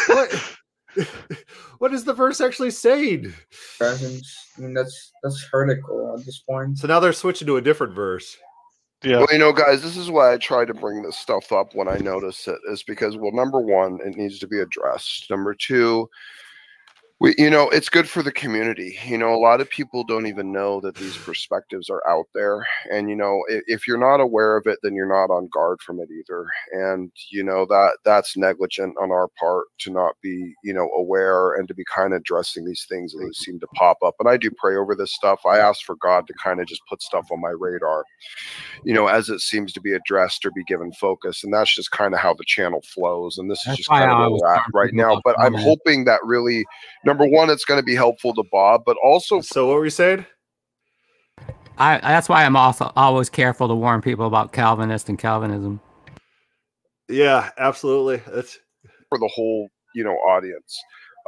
What 0.08 0.58
what 1.80 1.94
is 1.94 2.04
the 2.04 2.14
verse 2.14 2.42
actually 2.42 2.72
saying? 2.72 3.34
presence. 3.78 4.52
I 4.58 4.62
mean, 4.62 4.74
that's 4.74 5.12
that's 5.22 5.44
heretical 5.52 6.16
at 6.18 6.26
this 6.26 6.40
point. 6.40 6.78
So 6.78 6.88
now 6.88 7.00
they're 7.00 7.14
switching 7.14 7.48
to 7.48 7.58
a 7.58 7.62
different 7.62 7.94
verse. 7.94 8.38
Yeah. 9.04 9.18
Well, 9.18 9.28
you 9.32 9.40
know, 9.40 9.54
guys, 9.54 9.82
this 9.82 9.98
is 9.98 10.10
why 10.10 10.34
I 10.34 10.38
try 10.38 10.66
to 10.66 10.74
bring 10.74 11.04
this 11.04 11.18
stuff 11.18 11.52
up 11.52 11.76
when 11.76 11.88
I 11.88 11.98
notice 11.98 12.48
it, 12.48 12.60
is 12.70 12.84
because, 12.84 13.18
well, 13.18 13.32
number 13.32 13.60
one, 13.60 14.00
it 14.06 14.16
needs 14.16 14.40
to 14.40 14.48
be 14.48 14.60
addressed. 14.60 15.30
Number 15.30 15.54
two, 15.54 16.10
we, 17.24 17.34
you 17.38 17.50
know, 17.50 17.70
it's 17.70 17.88
good 17.88 18.10
for 18.10 18.22
the 18.22 18.34
community. 18.34 18.98
You 19.06 19.18
know, 19.18 19.34
a 19.34 19.40
lot 19.40 19.62
of 19.62 19.70
people 19.70 20.04
don't 20.04 20.28
even 20.28 20.52
know 20.52 20.82
that 20.82 20.96
these 20.96 21.16
perspectives 21.26 21.90
are 21.90 22.04
out 22.08 22.26
there. 22.36 22.68
And, 22.92 23.10
you 23.10 23.16
know, 23.16 23.42
if, 23.48 23.64
if 23.68 23.88
you're 23.88 23.98
not 23.98 24.20
aware 24.20 24.58
of 24.58 24.68
it, 24.68 24.78
then 24.84 24.94
you're 24.94 25.08
not 25.08 25.34
on 25.34 25.48
guard 25.54 25.82
from 25.82 26.02
it 26.02 26.10
either. 26.12 26.46
And, 26.74 27.12
you 27.32 27.42
know, 27.42 27.66
that 27.66 28.00
that's 28.04 28.36
negligent 28.36 28.96
on 29.02 29.12
our 29.12 29.30
part 29.40 29.68
to 29.80 29.92
not 29.92 30.16
be, 30.22 30.54
you 30.66 30.74
know, 30.74 30.90
aware 30.98 31.54
and 31.54 31.66
to 31.70 31.74
be 31.74 31.86
kind 31.86 32.14
of 32.14 32.20
addressing 32.20 32.66
these 32.66 32.86
things 32.90 33.14
that 33.14 33.36
seem 33.36 33.58
to 33.62 33.68
pop 33.68 33.98
up. 34.06 34.16
And 34.20 34.28
I 34.28 34.36
do 34.36 34.52
pray 34.58 34.76
over 34.76 34.94
this 34.94 35.14
stuff. 35.14 35.46
I 35.46 35.60
ask 35.60 35.82
for 35.86 35.96
God 35.96 36.28
to 36.28 36.34
kind 36.44 36.60
of 36.60 36.68
just 36.68 36.82
put 36.90 37.02
stuff 37.02 37.28
on 37.32 37.40
my 37.40 37.54
radar 37.58 38.04
you 38.84 38.94
know, 38.94 39.08
as 39.08 39.30
it 39.30 39.40
seems 39.40 39.72
to 39.74 39.82
be 39.82 39.94
addressed 39.94 40.46
or 40.46 40.52
be 40.52 40.64
given 40.66 40.92
focus. 40.94 41.44
And 41.44 41.54
that's 41.54 41.74
just 41.74 41.92
kind 41.92 42.14
of 42.14 42.20
how 42.20 42.34
the 42.34 42.44
channel 42.46 42.82
flows. 42.82 43.38
And 43.38 43.50
this 43.50 43.66
is 43.68 43.78
just 43.78 43.90
kind 43.90 44.12
of 44.12 44.18
where 44.18 44.32
we're 44.32 44.56
at 44.56 44.64
right 44.74 44.94
now. 44.94 45.22
But 45.24 45.40
I'm 45.40 45.54
hoping 45.54 46.06
that 46.06 46.20
really, 46.24 46.66
number 47.14 47.36
one, 47.36 47.50
it's 47.50 47.66
going 47.66 47.80
to 47.80 47.86
be 47.86 47.96
helpful 47.96 48.34
to 48.34 48.44
Bob, 48.52 48.84
but 48.86 48.98
also 49.04 49.42
So 49.42 49.68
what 49.68 49.76
were 49.76 49.86
you 49.86 49.92
saying? 49.92 50.26
I 51.78 51.98
that's 52.00 52.30
why 52.30 52.46
I'm 52.46 52.56
also 52.56 52.92
always 52.96 53.30
careful 53.30 53.68
to 53.68 53.74
warn 53.74 54.02
people 54.02 54.28
about 54.28 54.54
Calvinist 54.54 55.10
and 55.10 55.18
Calvinism. 55.18 55.80
Yeah, 57.10 57.50
absolutely. 57.58 58.22
That's 58.32 58.60
for 59.10 59.18
the 59.18 59.30
whole, 59.34 59.70
you 59.96 60.04
know, 60.04 60.14
audience. 60.14 60.80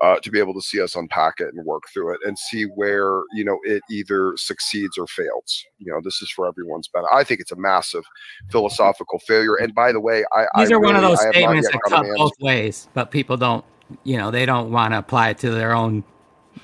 Uh, 0.02 0.20
to 0.20 0.30
be 0.30 0.40
able 0.40 0.54
to 0.54 0.60
see 0.60 0.82
us 0.82 0.98
unpack 0.98 1.36
it 1.40 1.48
and 1.54 1.66
work 1.66 1.84
through 1.94 2.14
it 2.14 2.20
and 2.26 2.38
see 2.38 2.64
where 2.64 3.22
you 3.34 3.46
know 3.46 3.58
it 3.64 3.82
either 3.90 4.34
succeeds 4.36 4.98
or 4.98 5.08
fails. 5.08 5.64
You 5.78 5.90
know, 5.94 6.02
this 6.04 6.22
is 6.22 6.30
for 6.30 6.50
everyone's 6.50 6.90
benefit. 6.90 7.10
I 7.14 7.24
think 7.24 7.40
it's 7.40 7.54
a 7.54 7.56
massive 7.56 8.04
philosophical 8.52 9.20
failure. 9.20 9.56
And 9.56 9.74
by 9.74 9.94
the 9.94 10.02
way, 10.02 10.26
I 10.34 10.48
These 10.58 10.72
I 10.74 10.76
are 10.76 10.80
one 10.82 10.98
of 10.98 11.02
those 11.02 11.20
I 11.20 11.28
have 11.28 11.34
not 11.34 11.64
statements 11.64 11.72
that 11.72 11.82
cut 11.88 12.06
both 12.18 12.34
ways, 12.42 12.90
but 12.94 13.10
people 13.10 13.38
don't, 13.38 13.64
you 14.04 14.18
know, 14.18 14.32
they 14.32 14.46
don't 14.46 14.72
want 14.72 14.94
to 14.94 14.98
apply 15.00 15.30
it 15.30 15.38
to 15.40 15.52
their 15.52 15.74
own 15.74 16.04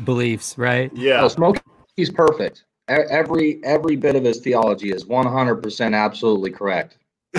beliefs, 0.03 0.57
right? 0.57 0.91
yeah. 0.95 1.21
No, 1.21 1.27
Smokey's 1.27 2.09
perfect. 2.13 2.65
E- 2.89 2.93
Every 3.09 3.59
every 3.63 3.95
bit 3.95 4.15
of 4.15 4.23
his 4.23 4.39
theology 4.39 4.91
is 4.91 5.05
100% 5.05 5.95
absolutely 5.95 6.51
correct. 6.51 6.97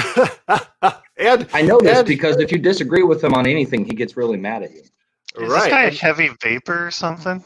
and 1.18 1.46
I 1.52 1.62
know 1.62 1.78
this 1.80 1.98
And- 1.98 2.06
because 2.06 2.38
if 2.38 2.52
you 2.52 2.58
disagree 2.58 3.02
with 3.02 3.22
him 3.22 3.34
on 3.34 3.46
anything, 3.46 3.84
he 3.84 3.92
gets 3.94 4.16
really 4.16 4.36
mad 4.38 4.62
at 4.62 4.72
you. 4.72 4.82
Is 5.40 5.50
this 5.50 5.66
guy 5.68 5.84
a 5.84 5.90
heavy 5.90 6.30
vapor 6.42 6.86
or 6.86 6.90
something? 6.90 7.42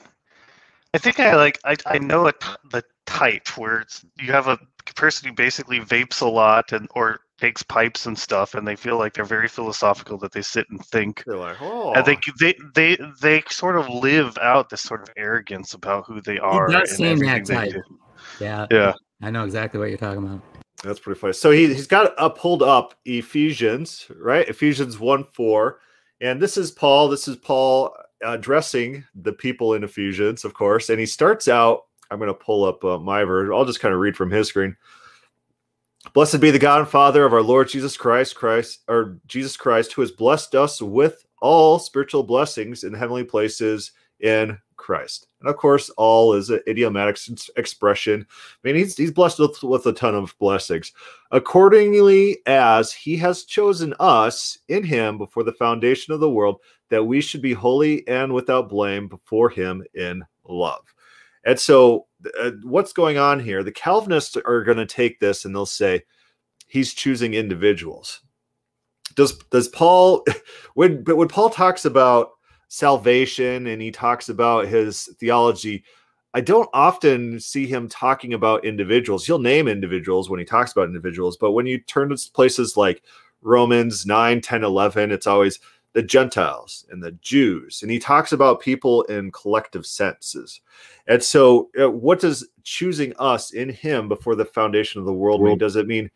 I 0.95 0.99
think 0.99 1.21
I 1.21 1.37
like 1.37 1.59
I, 1.65 1.77
I 1.87 1.99
know 1.99 2.27
a 2.27 2.33
t- 2.33 2.39
the 2.71 2.83
type 3.07 3.47
where 3.59 3.81
it's 3.81 4.05
you 4.19 4.33
have 4.33 4.49
a 4.49 4.59
person 4.97 5.29
who 5.29 5.35
basically 5.35 5.79
vapes 5.81 6.21
a 6.23 6.27
lot 6.27 6.73
and 6.73 6.89
or 6.95 7.21
takes 7.39 7.63
pipes 7.63 8.07
and 8.07 8.19
stuff 8.19 8.55
and 8.55 8.67
they 8.67 8.77
feel 8.77 8.99
like 8.99 9.13
they're 9.13 9.25
very 9.25 9.49
philosophical 9.49 10.17
that 10.19 10.33
they 10.33 10.43
sit 10.43 10.67
and 10.71 10.85
think 10.87 11.23
They're 11.27 11.37
like, 11.37 11.61
oh, 11.61 11.93
and 11.93 12.05
they 12.07 12.19
they 12.41 12.55
they 12.75 12.99
they 13.21 13.43
sort 13.51 13.77
of 13.77 13.89
live 13.89 14.37
out 14.39 14.71
this 14.71 14.83
sort 14.83 15.03
of 15.03 15.11
arrogance 15.17 15.75
about 15.75 16.07
who 16.07 16.21
they 16.21 16.39
are. 16.39 16.69
does 16.69 16.91
and 16.91 16.97
seem 16.97 17.19
that 17.19 17.27
everything 17.27 17.45
they 17.45 17.73
type. 17.73 17.73
do. 17.73 17.99
Yeah, 18.41 18.67
Yeah. 18.71 18.93
I 19.23 19.31
know 19.31 19.45
exactly 19.45 19.81
what 19.81 19.89
you're 19.89 19.99
talking 19.99 20.25
about. 20.25 20.43
That's 20.83 21.01
pretty 21.01 21.19
funny. 21.19 21.33
So 21.33 21.51
he 21.51 21.73
he's 21.73 21.87
got 21.87 22.19
up 22.19 22.39
pulled 22.39 22.63
up 22.63 22.95
Ephesians, 23.05 24.07
right? 24.19 24.49
Ephesians 24.49 24.99
1 24.99 25.25
4. 25.33 25.79
And 26.21 26.41
this 26.41 26.57
is 26.57 26.71
Paul. 26.71 27.09
This 27.09 27.29
is 27.29 27.37
Paul 27.37 27.95
addressing 28.23 29.05
the 29.15 29.33
people 29.33 29.75
in 29.75 29.85
Ephesians, 29.85 30.45
of 30.45 30.55
course. 30.55 30.89
And 30.89 30.99
he 30.99 31.07
starts 31.07 31.49
out, 31.49 31.85
I'm 32.11 32.19
going 32.19 32.29
to 32.29 32.35
pull 32.35 32.65
up 32.65 32.85
uh, 32.85 32.99
my 32.99 33.25
version. 33.25 33.55
I'll 33.55 33.65
just 33.65 33.81
kind 33.81 33.95
of 33.95 34.01
read 34.01 34.17
from 34.17 34.31
his 34.31 34.49
screen. 34.49 34.77
Blessed 36.13 36.41
be 36.41 36.51
the 36.51 36.59
God 36.59 36.81
and 36.81 36.89
Father 36.89 37.25
of 37.25 37.33
our 37.33 37.43
Lord 37.43 37.69
Jesus 37.69 37.97
Christ, 37.97 38.37
Christ, 38.37 38.81
or 38.89 39.19
Jesus 39.27 39.57
Christ, 39.57 39.93
who 39.93 40.03
has 40.03 40.13
blessed 40.13 40.55
us 40.55 40.81
with 40.81 41.25
all 41.43 41.79
spiritual 41.79 42.23
blessings 42.23 42.85
in 42.85 42.95
heavenly 42.95 43.25
places 43.25 43.93
in 44.21 44.59
Christ. 44.77 45.27
And 45.41 45.51
of 45.51 45.57
course, 45.57 45.91
all 45.91 46.33
is 46.35 46.51
an 46.51 46.61
idiomatic 46.67 47.19
expression. 47.57 48.27
I 48.31 48.59
mean, 48.63 48.77
he's, 48.77 48.97
he's 48.97 49.11
blessed 49.11 49.39
with, 49.39 49.63
with 49.63 49.87
a 49.87 49.93
ton 49.93 50.15
of 50.15 50.35
blessings. 50.39 50.93
Accordingly, 51.33 52.39
as 52.47 52.93
he 52.93 53.17
has 53.19 53.45
chosen 53.45 53.95
us 54.01 54.59
in 54.69 54.85
him 54.85 55.19
before 55.19 55.43
the 55.45 55.53
foundation 55.53 56.15
of 56.15 56.21
the 56.21 56.31
world, 56.31 56.61
that 56.89 57.05
we 57.05 57.21
should 57.21 57.43
be 57.43 57.53
holy 57.53 58.07
and 58.09 58.33
without 58.33 58.69
blame 58.69 59.09
before 59.09 59.51
him 59.51 59.85
in 59.95 60.23
love. 60.49 60.83
And 61.45 61.59
so, 61.59 62.07
uh, 62.39 62.51
what's 62.63 62.93
going 62.93 63.19
on 63.19 63.41
here? 63.41 63.63
The 63.63 63.73
Calvinists 63.73 64.37
are 64.37 64.65
going 64.65 64.79
to 64.79 64.87
take 64.87 65.21
this 65.21 65.45
and 65.45 65.55
they'll 65.55 65.67
say 65.67 66.03
he's 66.67 66.95
choosing 66.95 67.35
individuals. 67.35 68.21
Does 69.15 69.37
does 69.51 69.69
Paul 69.69 70.25
when 70.75 71.03
but 71.03 71.17
when 71.17 71.29
Paul 71.29 71.51
talks 71.51 71.85
about 71.85 72.31
salvation 72.69 73.67
and 73.67 73.81
he 73.81 73.91
talks 73.91 74.29
about 74.29 74.67
his 74.67 75.09
theology, 75.19 75.85
I 76.35 76.41
don't 76.41 76.69
often 76.75 77.41
see 77.41 77.67
him 77.67 77.89
talking 77.89 78.35
about 78.35 78.65
individuals. 78.65 79.25
He'll 79.25 79.39
name 79.39 79.69
individuals 79.69 80.29
when 80.29 80.41
he 80.41 80.45
talks 80.45 80.73
about 80.73 80.89
individuals, 80.89 81.37
but 81.37 81.53
when 81.53 81.67
you 81.67 81.81
turn 81.81 82.11
to 82.11 82.31
places 82.33 82.77
like 82.77 83.03
Romans 83.43 84.05
9, 84.05 84.41
10, 84.41 84.65
11, 84.65 85.13
it's 85.13 85.27
always 85.27 85.61
the 85.97 86.03
Gentiles 86.03 86.85
and 86.91 87.03
the 87.03 87.13
Jews. 87.23 87.81
And 87.81 87.91
he 87.91 87.99
talks 87.99 88.33
about 88.33 88.61
people 88.61 89.05
in 89.05 89.31
collective 89.31 89.87
senses. 89.87 90.61
And 91.07 91.23
so, 91.23 91.71
uh, 91.81 91.91
what 91.91 92.21
does 92.21 92.47
choosing 92.65 93.15
us 93.19 93.55
in 93.55 93.71
him 93.71 94.07
before 94.07 94.35
the 94.35 94.45
foundation 94.45 95.01
of 95.01 95.07
the 95.07 95.15
world 95.15 95.43
mean? 95.43 95.57
Does 95.57 95.75
it 95.75 95.87
mean 95.87 96.11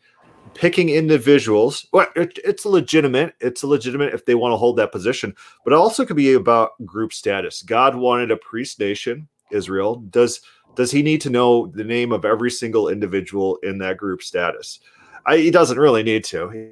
picking 0.53 0.89
individuals? 0.89 1.87
Well, 1.91 2.05
it, 2.15 2.37
it's 2.45 2.63
legitimate. 2.63 3.33
It's 3.39 3.63
legitimate 3.63 4.13
if 4.13 4.23
they 4.23 4.35
want 4.35 4.53
to 4.53 4.57
hold 4.57 4.77
that 4.77 4.91
position, 4.91 5.33
but 5.63 5.73
it 5.73 5.77
also 5.77 6.05
could 6.05 6.15
be 6.15 6.33
about 6.33 6.73
group 6.85 7.11
status. 7.11 7.63
God 7.63 7.95
wanted 7.95 8.29
a 8.29 8.37
priest 8.37 8.79
nation, 8.79 9.27
Israel. 9.49 9.95
Does 10.11 10.41
does 10.75 10.91
he 10.91 11.01
need 11.01 11.21
to 11.21 11.31
know 11.31 11.65
the 11.65 11.83
name 11.83 12.11
of 12.11 12.23
every 12.23 12.51
single 12.51 12.87
individual 12.87 13.57
in 13.63 13.79
that 13.79 13.97
group 13.97 14.21
status? 14.21 14.79
I, 15.25 15.37
he 15.37 15.49
doesn't 15.49 15.79
really 15.79 16.03
need 16.03 16.23
to. 16.25 16.49
He, 16.49 16.69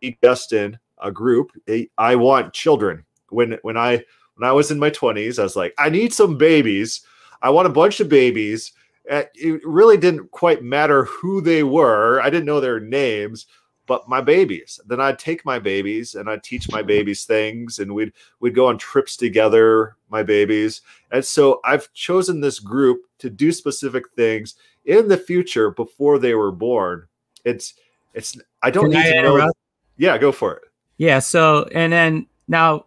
he 0.00 0.18
just 0.24 0.52
in 0.52 0.76
a 1.02 1.10
group. 1.10 1.50
I 1.98 2.16
want 2.16 2.52
children. 2.52 3.04
When 3.30 3.58
when 3.62 3.76
I 3.76 4.04
when 4.36 4.48
I 4.48 4.52
was 4.52 4.70
in 4.70 4.78
my 4.78 4.90
twenties, 4.90 5.38
I 5.38 5.42
was 5.42 5.56
like, 5.56 5.74
I 5.78 5.88
need 5.88 6.12
some 6.12 6.36
babies. 6.38 7.02
I 7.42 7.50
want 7.50 7.66
a 7.66 7.70
bunch 7.70 8.00
of 8.00 8.08
babies. 8.08 8.72
Uh, 9.10 9.24
It 9.34 9.60
really 9.64 9.96
didn't 9.96 10.30
quite 10.30 10.62
matter 10.62 11.04
who 11.04 11.40
they 11.40 11.62
were. 11.62 12.20
I 12.20 12.30
didn't 12.30 12.46
know 12.46 12.60
their 12.60 12.80
names, 12.80 13.46
but 13.86 14.08
my 14.08 14.20
babies. 14.20 14.80
Then 14.86 15.00
I'd 15.00 15.18
take 15.18 15.44
my 15.44 15.58
babies 15.58 16.14
and 16.16 16.28
I'd 16.28 16.42
teach 16.42 16.70
my 16.70 16.82
babies 16.82 17.24
things 17.24 17.78
and 17.78 17.94
we'd 17.94 18.12
we'd 18.40 18.54
go 18.54 18.66
on 18.66 18.78
trips 18.78 19.16
together, 19.16 19.96
my 20.10 20.22
babies. 20.22 20.80
And 21.12 21.24
so 21.24 21.60
I've 21.64 21.92
chosen 21.92 22.40
this 22.40 22.58
group 22.58 23.02
to 23.18 23.30
do 23.30 23.52
specific 23.52 24.08
things 24.16 24.54
in 24.84 25.08
the 25.08 25.16
future 25.18 25.70
before 25.70 26.18
they 26.18 26.34
were 26.34 26.52
born. 26.52 27.06
It's 27.44 27.74
it's 28.14 28.36
I 28.62 28.70
don't 28.70 28.90
Can 28.90 29.00
need 29.00 29.06
I 29.06 29.12
to 29.12 29.22
know. 29.22 29.34
interrupt? 29.36 29.58
Yeah, 29.98 30.18
go 30.18 30.32
for 30.32 30.54
it. 30.56 30.62
Yeah. 30.98 31.18
So, 31.18 31.68
and 31.74 31.92
then 31.92 32.26
now, 32.48 32.86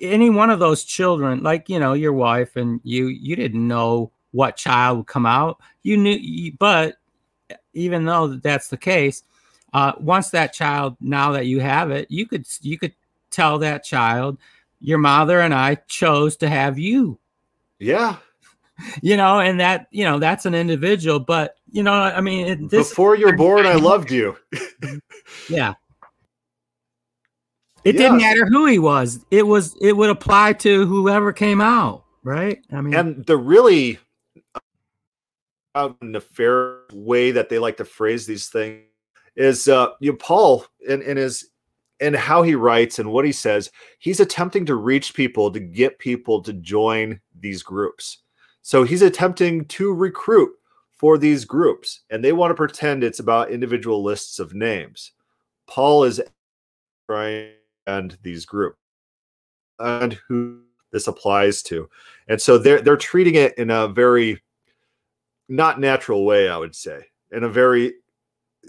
any 0.00 0.30
one 0.30 0.50
of 0.50 0.58
those 0.58 0.82
children, 0.84 1.42
like 1.42 1.68
you 1.68 1.78
know, 1.78 1.92
your 1.92 2.12
wife 2.12 2.56
and 2.56 2.80
you, 2.82 3.06
you 3.06 3.36
didn't 3.36 3.66
know 3.66 4.10
what 4.32 4.56
child 4.56 4.98
would 4.98 5.06
come 5.06 5.26
out. 5.26 5.60
You 5.82 5.96
knew, 5.96 6.52
but 6.58 6.96
even 7.74 8.04
though 8.04 8.28
that's 8.28 8.68
the 8.68 8.76
case, 8.76 9.22
uh, 9.72 9.92
once 9.98 10.30
that 10.30 10.52
child, 10.52 10.96
now 11.00 11.32
that 11.32 11.46
you 11.46 11.60
have 11.60 11.90
it, 11.90 12.10
you 12.10 12.26
could 12.26 12.46
you 12.60 12.78
could 12.78 12.94
tell 13.30 13.58
that 13.60 13.84
child, 13.84 14.38
your 14.80 14.98
mother 14.98 15.40
and 15.40 15.54
I 15.54 15.76
chose 15.86 16.36
to 16.38 16.48
have 16.48 16.78
you. 16.78 17.18
Yeah. 17.78 18.16
You 19.00 19.16
know, 19.16 19.38
and 19.38 19.60
that 19.60 19.86
you 19.92 20.02
know 20.02 20.18
that's 20.18 20.44
an 20.44 20.54
individual, 20.54 21.20
but 21.20 21.56
you 21.70 21.84
know, 21.84 21.92
I 21.92 22.20
mean, 22.20 22.66
this 22.66 22.88
Before 22.88 23.14
you're 23.14 23.36
born, 23.36 23.64
I 23.64 23.74
loved 23.74 24.10
you. 24.10 24.36
Yeah. 25.48 25.74
It 27.84 27.92
didn't 27.92 28.18
matter 28.18 28.46
who 28.46 28.66
he 28.66 28.78
was. 28.78 29.24
It 29.30 29.46
was 29.46 29.76
it 29.80 29.96
would 29.96 30.10
apply 30.10 30.54
to 30.54 30.86
whoever 30.86 31.32
came 31.32 31.60
out, 31.60 32.04
right? 32.22 32.60
I 32.72 32.80
mean 32.80 32.94
and 32.94 33.26
the 33.26 33.36
really 33.36 33.98
uh, 35.74 35.90
nefarious 36.00 36.92
way 36.92 37.30
that 37.30 37.48
they 37.48 37.58
like 37.58 37.76
to 37.78 37.84
phrase 37.84 38.26
these 38.26 38.48
things 38.48 38.82
is 39.36 39.68
uh 39.68 39.88
you 40.00 40.12
know, 40.12 40.18
paul 40.18 40.66
in, 40.86 41.02
in 41.02 41.16
his 41.16 41.48
and 42.00 42.16
how 42.16 42.42
he 42.42 42.54
writes 42.54 42.98
and 42.98 43.10
what 43.10 43.24
he 43.24 43.32
says 43.32 43.70
he's 43.98 44.20
attempting 44.20 44.66
to 44.66 44.74
reach 44.74 45.14
people 45.14 45.50
to 45.50 45.60
get 45.60 45.98
people 45.98 46.42
to 46.42 46.52
join 46.52 47.18
these 47.40 47.62
groups 47.62 48.18
so 48.60 48.84
he's 48.84 49.02
attempting 49.02 49.64
to 49.64 49.94
recruit 49.94 50.52
for 50.90 51.16
these 51.16 51.44
groups 51.44 52.00
and 52.10 52.22
they 52.22 52.32
want 52.32 52.50
to 52.50 52.54
pretend 52.54 53.02
it's 53.02 53.20
about 53.20 53.50
individual 53.50 54.02
lists 54.02 54.38
of 54.38 54.54
names 54.54 55.12
paul 55.66 56.04
is 56.04 56.20
trying 57.08 57.52
and 57.86 58.16
these 58.22 58.44
groups 58.44 58.78
and 59.78 60.18
who 60.28 60.60
this 60.92 61.06
applies 61.06 61.62
to 61.62 61.88
and 62.28 62.40
so 62.40 62.58
they're 62.58 62.80
they're 62.80 62.96
treating 62.96 63.34
it 63.34 63.56
in 63.58 63.70
a 63.70 63.88
very 63.88 64.40
not 65.48 65.80
natural 65.80 66.24
way 66.24 66.48
i 66.48 66.56
would 66.56 66.74
say 66.74 67.00
in 67.32 67.44
a 67.44 67.48
very 67.48 67.94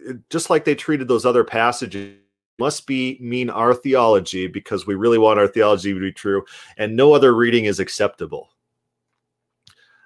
eh, 0.08 0.14
just 0.30 0.50
like 0.50 0.66
they 0.66 0.76
treated 0.76 1.08
those 1.08 1.26
other 1.26 1.44
passages 1.44 2.18
must 2.60 2.86
be 2.88 3.18
mean 3.20 3.50
our 3.50 3.74
theology 3.74 4.48
because 4.48 4.86
we 4.86 4.96
really 4.96 5.18
want 5.18 5.40
our 5.40 5.48
theology 5.48 5.94
to 5.94 6.00
be 6.00 6.12
true 6.12 6.44
and 6.78 6.96
no 6.96 7.14
other 7.14 7.34
reading 7.36 7.66
is 7.66 7.80
acceptable. 7.80 8.50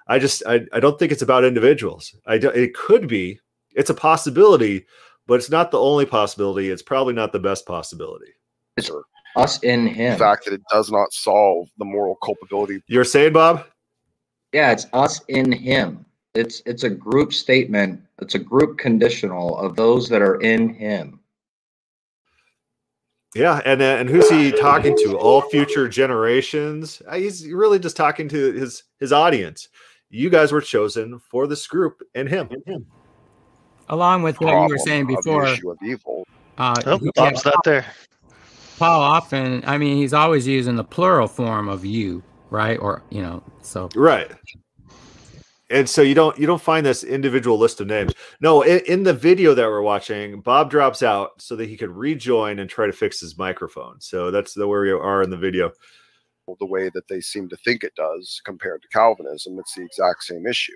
I 0.06 0.18
just 0.18 0.42
i, 0.46 0.60
I 0.72 0.80
don't 0.80 0.98
think 0.98 1.12
it's 1.12 1.22
about 1.22 1.44
individuals. 1.44 2.16
I 2.26 2.38
don't, 2.38 2.56
it 2.56 2.74
could 2.74 3.06
be 3.06 3.40
it's 3.74 3.90
a 3.90 3.94
possibility 3.94 4.86
but 5.26 5.34
it's 5.34 5.50
not 5.50 5.70
the 5.70 5.78
only 5.78 6.06
possibility 6.06 6.70
it's 6.70 6.82
probably 6.82 7.12
not 7.12 7.32
the 7.32 7.38
best 7.38 7.66
possibility 7.66 8.32
It's 8.78 8.90
us 9.36 9.58
in 9.62 9.86
him. 9.86 9.94
The 9.94 10.00
him. 10.12 10.18
fact 10.18 10.44
that 10.46 10.54
it 10.54 10.62
does 10.72 10.90
not 10.90 11.12
solve 11.12 11.68
the 11.78 11.84
moral 11.84 12.16
culpability. 12.24 12.82
you're 12.86 13.04
saying 13.04 13.32
bob 13.32 13.64
Yeah, 14.52 14.72
it's 14.72 14.86
us 14.92 15.20
in 15.28 15.50
him. 15.52 16.04
It's 16.34 16.62
it's 16.66 16.84
a 16.84 16.90
group 16.90 17.32
statement. 17.32 18.00
It's 18.20 18.34
a 18.34 18.38
group 18.38 18.78
conditional 18.78 19.56
of 19.58 19.76
those 19.76 20.08
that 20.08 20.22
are 20.22 20.40
in 20.40 20.74
him. 20.74 21.20
Yeah, 23.34 23.60
and 23.64 23.80
uh, 23.82 23.84
and 24.00 24.08
who's 24.08 24.28
he 24.30 24.50
talking 24.52 24.96
to? 24.96 25.18
All 25.18 25.42
future 25.42 25.88
generations. 25.88 27.02
Uh, 27.06 27.16
He's 27.16 27.46
really 27.46 27.78
just 27.78 27.96
talking 27.96 28.28
to 28.28 28.52
his 28.52 28.84
his 29.00 29.12
audience. 29.12 29.68
You 30.10 30.30
guys 30.30 30.52
were 30.52 30.60
chosen 30.62 31.18
for 31.30 31.46
this 31.46 31.66
group 31.66 32.00
and 32.14 32.28
him. 32.28 32.48
along 33.90 34.22
with 34.22 34.40
what 34.40 34.62
you 34.62 34.68
were 34.68 34.78
saying 34.78 35.02
of 35.02 35.08
the 35.08 35.16
before, 35.16 35.44
issue 35.44 35.70
of 35.70 35.78
evil. 35.84 36.24
uh 36.56 36.74
Oh, 36.86 36.98
he- 36.98 37.10
Bob's 37.14 37.44
not 37.44 37.62
there. 37.64 37.84
Paul 38.78 39.00
often 39.00 39.64
I 39.66 39.76
mean 39.76 39.96
he's 39.96 40.14
always 40.14 40.46
using 40.46 40.76
the 40.76 40.84
plural 40.84 41.26
form 41.26 41.68
of 41.68 41.84
you, 41.84 42.22
right? 42.50 42.78
Or 42.78 43.02
you 43.10 43.22
know, 43.22 43.42
so 43.62 43.88
Right. 43.94 44.30
And 45.70 45.88
so 45.88 46.00
you 46.00 46.14
don't 46.14 46.38
you 46.38 46.46
don't 46.46 46.62
find 46.62 46.86
this 46.86 47.04
individual 47.04 47.58
list 47.58 47.80
of 47.80 47.88
names. 47.88 48.14
No, 48.40 48.62
in, 48.62 48.80
in 48.86 49.02
the 49.02 49.12
video 49.12 49.52
that 49.54 49.66
we're 49.66 49.82
watching, 49.82 50.40
Bob 50.40 50.70
drops 50.70 51.02
out 51.02 51.42
so 51.42 51.56
that 51.56 51.68
he 51.68 51.76
could 51.76 51.90
rejoin 51.90 52.60
and 52.60 52.70
try 52.70 52.86
to 52.86 52.92
fix 52.92 53.20
his 53.20 53.36
microphone. 53.36 54.00
So 54.00 54.30
that's 54.30 54.54
the 54.54 54.66
where 54.66 54.82
we 54.82 54.92
are 54.92 55.22
in 55.22 55.30
the 55.30 55.36
video. 55.36 55.72
The 56.58 56.66
way 56.66 56.90
that 56.90 57.08
they 57.08 57.20
seem 57.20 57.48
to 57.48 57.56
think 57.56 57.82
it 57.84 57.94
does 57.94 58.40
compared 58.44 58.82
to 58.82 58.88
Calvinism, 58.88 59.58
it's 59.58 59.74
the 59.74 59.82
exact 59.84 60.24
same 60.24 60.46
issue. 60.46 60.72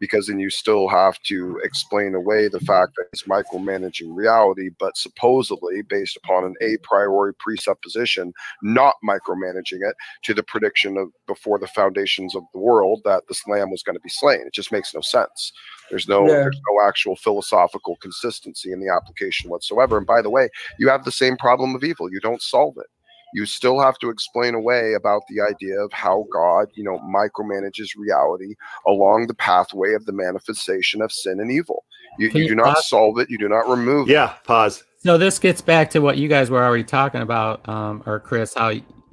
Because 0.00 0.26
then 0.26 0.38
you 0.38 0.50
still 0.50 0.88
have 0.88 1.18
to 1.22 1.60
explain 1.62 2.14
away 2.14 2.48
the 2.48 2.60
fact 2.60 2.92
that 2.96 3.06
it's 3.12 3.24
micromanaging 3.24 4.14
reality, 4.16 4.70
but 4.78 4.96
supposedly 4.96 5.82
based 5.82 6.16
upon 6.16 6.44
an 6.44 6.54
a 6.60 6.76
priori 6.82 7.34
presupposition, 7.34 8.32
not 8.62 8.94
micromanaging 9.04 9.80
it 9.88 9.94
to 10.24 10.34
the 10.34 10.42
prediction 10.42 10.96
of 10.96 11.08
before 11.26 11.58
the 11.58 11.66
foundations 11.68 12.34
of 12.34 12.42
the 12.52 12.60
world 12.60 13.00
that 13.04 13.22
this 13.28 13.46
lamb 13.46 13.70
was 13.70 13.82
going 13.82 13.96
to 13.96 14.00
be 14.00 14.08
slain. 14.10 14.40
It 14.46 14.52
just 14.54 14.72
makes 14.72 14.94
no 14.94 15.00
sense. 15.00 15.52
There's 15.90 16.08
no 16.08 16.26
Yeah. 16.26 16.34
there's 16.42 16.60
no 16.70 16.86
actual 16.86 17.16
philosophical 17.16 17.96
consistency 17.96 18.72
in 18.72 18.80
the 18.80 18.92
application 18.92 19.50
whatsoever. 19.50 19.98
And 19.98 20.06
by 20.06 20.22
the 20.22 20.30
way, 20.30 20.48
you 20.78 20.88
have 20.88 21.04
the 21.04 21.12
same 21.12 21.36
problem 21.36 21.74
of 21.74 21.84
evil. 21.84 22.10
You 22.12 22.20
don't 22.20 22.42
solve 22.42 22.76
it 22.78 22.86
you 23.32 23.46
still 23.46 23.80
have 23.80 23.98
to 23.98 24.10
explain 24.10 24.54
away 24.54 24.94
about 24.94 25.22
the 25.28 25.40
idea 25.40 25.80
of 25.80 25.92
how 25.92 26.26
God, 26.32 26.68
you 26.74 26.84
know, 26.84 26.98
micromanages 26.98 27.96
reality 27.96 28.54
along 28.86 29.26
the 29.26 29.34
pathway 29.34 29.94
of 29.94 30.04
the 30.04 30.12
manifestation 30.12 31.02
of 31.02 31.10
sin 31.12 31.40
and 31.40 31.50
evil. 31.50 31.84
You, 32.18 32.28
you 32.28 32.42
you 32.42 32.48
do 32.48 32.54
not 32.56 32.74
pause? 32.74 32.88
solve 32.88 33.18
it, 33.18 33.30
you 33.30 33.38
do 33.38 33.48
not 33.48 33.68
remove 33.68 34.08
it. 34.08 34.12
Yeah, 34.12 34.34
pause. 34.44 34.84
so 34.98 35.16
this 35.16 35.38
gets 35.38 35.60
back 35.60 35.90
to 35.90 36.00
what 36.00 36.18
you 36.18 36.28
guys 36.28 36.50
were 36.50 36.62
already 36.62 36.84
talking 36.84 37.22
about, 37.22 37.66
um, 37.68 38.02
or 38.06 38.20
Chris, 38.20 38.54
how 38.54 38.72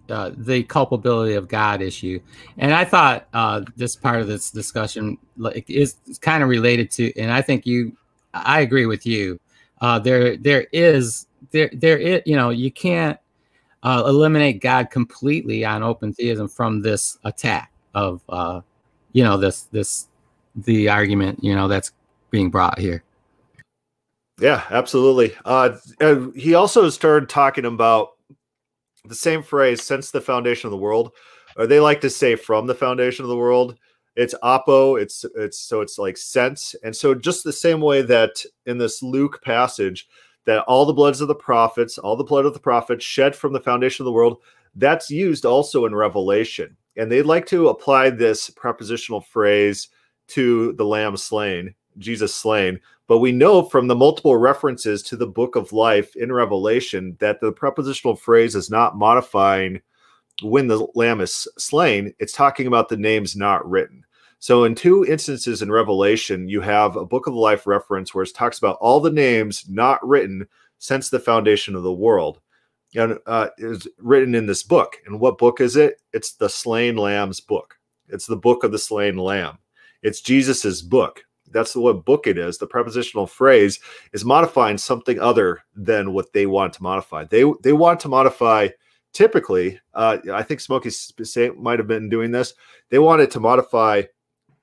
uh, 0.09 0.31
the 0.35 0.63
culpability 0.63 1.35
of 1.35 1.47
God 1.47 1.81
issue, 1.81 2.19
and 2.57 2.73
I 2.73 2.83
thought 2.83 3.27
uh, 3.33 3.61
this 3.77 3.95
part 3.95 4.21
of 4.21 4.27
this 4.27 4.51
discussion 4.51 5.17
like 5.37 5.69
is 5.69 5.95
kind 6.21 6.43
of 6.43 6.49
related 6.49 6.91
to, 6.91 7.17
and 7.17 7.31
I 7.31 7.41
think 7.41 7.65
you, 7.65 7.95
I 8.33 8.61
agree 8.61 8.85
with 8.85 9.05
you. 9.05 9.39
Uh, 9.79 9.97
there, 9.97 10.35
there 10.35 10.67
is 10.73 11.27
there, 11.51 11.69
there 11.73 11.97
is, 11.97 12.21
you 12.25 12.35
know, 12.35 12.49
you 12.49 12.71
can't 12.71 13.17
uh, 13.83 14.03
eliminate 14.05 14.61
God 14.61 14.89
completely 14.89 15.63
on 15.65 15.83
open 15.83 16.13
theism 16.13 16.47
from 16.47 16.81
this 16.81 17.17
attack 17.23 17.71
of, 17.93 18.21
uh, 18.29 18.61
you 19.13 19.23
know, 19.23 19.37
this 19.37 19.63
this 19.71 20.07
the 20.55 20.89
argument, 20.89 21.43
you 21.43 21.55
know, 21.55 21.67
that's 21.67 21.91
being 22.31 22.49
brought 22.49 22.77
here. 22.79 23.03
Yeah, 24.39 24.63
absolutely. 24.69 25.35
Uh, 25.43 25.77
he 26.35 26.53
also 26.53 26.89
started 26.89 27.27
talking 27.29 27.65
about 27.65 28.11
the 29.05 29.15
same 29.15 29.43
phrase 29.43 29.83
since 29.83 30.11
the 30.11 30.21
foundation 30.21 30.67
of 30.67 30.71
the 30.71 30.77
world, 30.77 31.11
or 31.57 31.67
they 31.67 31.79
like 31.79 32.01
to 32.01 32.09
say 32.09 32.35
from 32.35 32.67
the 32.67 32.75
foundation 32.75 33.25
of 33.25 33.29
the 33.29 33.37
world. 33.37 33.77
It's 34.15 34.35
apo. 34.43 34.95
It's 34.95 35.25
it's 35.35 35.59
so 35.59 35.81
it's 35.81 35.97
like 35.97 36.17
sense, 36.17 36.75
and 36.83 36.95
so 36.95 37.13
just 37.13 37.43
the 37.43 37.53
same 37.53 37.79
way 37.79 38.01
that 38.01 38.43
in 38.65 38.77
this 38.77 39.01
Luke 39.01 39.41
passage, 39.43 40.07
that 40.49 40.63
all 40.63 40.83
the 40.83 40.91
bloods 40.91 41.21
of 41.21 41.27
the 41.27 41.35
prophets, 41.35 41.99
all 41.99 42.15
the 42.15 42.23
blood 42.23 42.43
of 42.43 42.55
the 42.55 42.59
prophets 42.59 43.05
shed 43.05 43.35
from 43.35 43.53
the 43.53 43.59
foundation 43.59 44.01
of 44.01 44.05
the 44.05 44.11
world, 44.11 44.41
that's 44.73 45.11
used 45.11 45.45
also 45.45 45.85
in 45.85 45.93
Revelation, 45.93 46.75
and 46.97 47.11
they'd 47.11 47.21
like 47.21 47.45
to 47.45 47.69
apply 47.69 48.09
this 48.09 48.49
prepositional 48.49 49.21
phrase 49.21 49.89
to 50.29 50.73
the 50.73 50.83
Lamb 50.83 51.15
slain, 51.17 51.75
Jesus 51.99 52.33
slain. 52.33 52.79
But 53.05 53.19
we 53.19 53.31
know 53.31 53.61
from 53.61 53.87
the 53.87 53.95
multiple 53.95 54.37
references 54.37 55.03
to 55.03 55.15
the 55.15 55.27
book 55.27 55.55
of 55.55 55.71
life 55.71 56.15
in 56.15 56.31
Revelation 56.31 57.15
that 57.19 57.39
the 57.41 57.51
prepositional 57.51 58.15
phrase 58.15 58.55
is 58.55 58.71
not 58.71 58.97
modifying 58.97 59.79
when 60.41 60.65
the 60.65 60.87
lamb 60.95 61.21
is 61.21 61.47
slain, 61.59 62.11
it's 62.17 62.33
talking 62.33 62.65
about 62.65 62.89
the 62.89 62.97
names 62.97 63.35
not 63.35 63.69
written. 63.69 64.03
So, 64.39 64.63
in 64.63 64.73
two 64.73 65.05
instances 65.05 65.61
in 65.61 65.71
Revelation, 65.71 66.47
you 66.47 66.61
have 66.61 66.95
a 66.95 67.05
book 67.05 67.27
of 67.27 67.33
life 67.33 67.67
reference 67.67 68.15
where 68.15 68.23
it 68.23 68.33
talks 68.33 68.57
about 68.57 68.77
all 68.79 69.01
the 69.01 69.11
names 69.11 69.65
not 69.69 70.05
written 70.07 70.47
since 70.77 71.09
the 71.09 71.19
foundation 71.19 71.75
of 71.75 71.83
the 71.83 71.93
world. 71.93 72.39
And 72.95 73.19
uh, 73.27 73.49
is 73.59 73.87
written 73.99 74.33
in 74.33 74.47
this 74.47 74.63
book. 74.63 74.95
And 75.05 75.19
what 75.19 75.37
book 75.37 75.61
is 75.61 75.75
it? 75.75 76.01
It's 76.11 76.33
the 76.33 76.49
slain 76.49 76.95
lamb's 76.95 77.39
book. 77.39 77.75
It's 78.07 78.25
the 78.25 78.35
book 78.35 78.63
of 78.63 78.71
the 78.71 78.79
slain 78.79 79.17
lamb. 79.17 79.59
It's 80.01 80.21
Jesus's 80.21 80.81
book. 80.81 81.23
That's 81.51 81.75
what 81.75 82.05
book 82.05 82.25
it 82.25 82.37
is. 82.37 82.57
The 82.57 82.65
prepositional 82.65 83.27
phrase 83.27 83.79
is 84.13 84.25
modifying 84.25 84.77
something 84.77 85.19
other 85.19 85.59
than 85.75 86.13
what 86.13 86.33
they 86.33 86.45
want 86.45 86.73
to 86.73 86.83
modify. 86.83 87.25
They 87.25 87.43
they 87.61 87.73
want 87.73 87.99
to 88.01 88.09
modify. 88.09 88.69
Typically, 89.11 89.79
uh, 89.95 90.17
I 90.31 90.43
think 90.43 90.59
Smokey 90.59 90.91
might 91.57 91.79
have 91.79 91.87
been 91.87 92.09
doing 92.09 92.29
this. 92.29 92.53
They 92.89 92.99
wanted 92.99 93.31
to 93.31 93.39
modify 93.39 94.03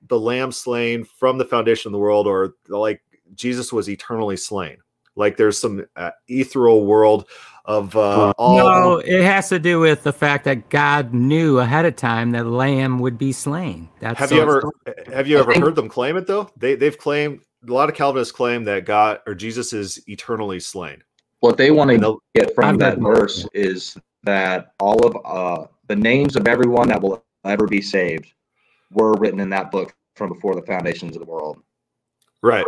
the 0.07 0.19
lamb 0.19 0.51
slain 0.51 1.03
from 1.03 1.37
the 1.37 1.45
foundation 1.45 1.89
of 1.89 1.93
the 1.93 1.99
world, 1.99 2.27
or 2.27 2.53
like 2.69 3.01
Jesus 3.35 3.73
was 3.73 3.89
eternally 3.89 4.37
slain. 4.37 4.77
like 5.15 5.35
there's 5.35 5.57
some 5.57 5.83
uh, 5.95 6.11
ethereal 6.27 6.85
world 6.85 7.27
of 7.65 7.95
uh, 7.97 8.31
all. 8.37 8.55
No, 8.57 8.97
it 8.99 9.23
has 9.23 9.49
to 9.49 9.57
do 9.59 9.79
with 9.79 10.03
the 10.03 10.13
fact 10.13 10.45
that 10.45 10.69
God 10.69 11.13
knew 11.13 11.57
ahead 11.59 11.85
of 11.85 11.95
time 11.95 12.31
that 12.31 12.45
Lamb 12.45 12.99
would 12.99 13.17
be 13.17 13.31
slain. 13.33 13.89
That's 13.99 14.19
Have 14.19 14.31
you 14.31 14.41
it's- 14.43 14.63
ever 14.87 15.13
have 15.13 15.27
you 15.27 15.39
ever 15.39 15.51
think- 15.51 15.63
heard 15.65 15.75
them 15.75 15.89
claim 15.89 16.15
it 16.17 16.27
though? 16.27 16.49
They 16.55 16.75
they've 16.75 16.97
claimed 16.97 17.41
a 17.67 17.73
lot 17.73 17.89
of 17.89 17.95
Calvinists 17.95 18.31
claim 18.31 18.63
that 18.65 18.85
God 18.85 19.19
or 19.25 19.33
Jesus 19.35 19.73
is 19.73 19.99
eternally 20.07 20.59
slain. 20.59 21.01
What 21.41 21.57
they 21.57 21.71
want 21.71 21.89
to 21.91 22.19
get 22.35 22.53
from 22.55 22.77
that 22.77 22.99
verse 22.99 23.45
is 23.53 23.97
that 24.23 24.73
all 24.79 25.05
of 25.05 25.17
uh, 25.25 25.67
the 25.87 25.95
names 25.95 26.35
of 26.35 26.47
everyone 26.47 26.87
that 26.89 27.01
will 27.01 27.23
ever 27.43 27.67
be 27.67 27.81
saved 27.81 28.33
were 28.91 29.13
written 29.13 29.39
in 29.39 29.49
that 29.49 29.71
book 29.71 29.95
from 30.15 30.29
before 30.29 30.55
the 30.55 30.61
foundations 30.61 31.15
of 31.15 31.21
the 31.21 31.29
world. 31.29 31.61
Right. 32.41 32.65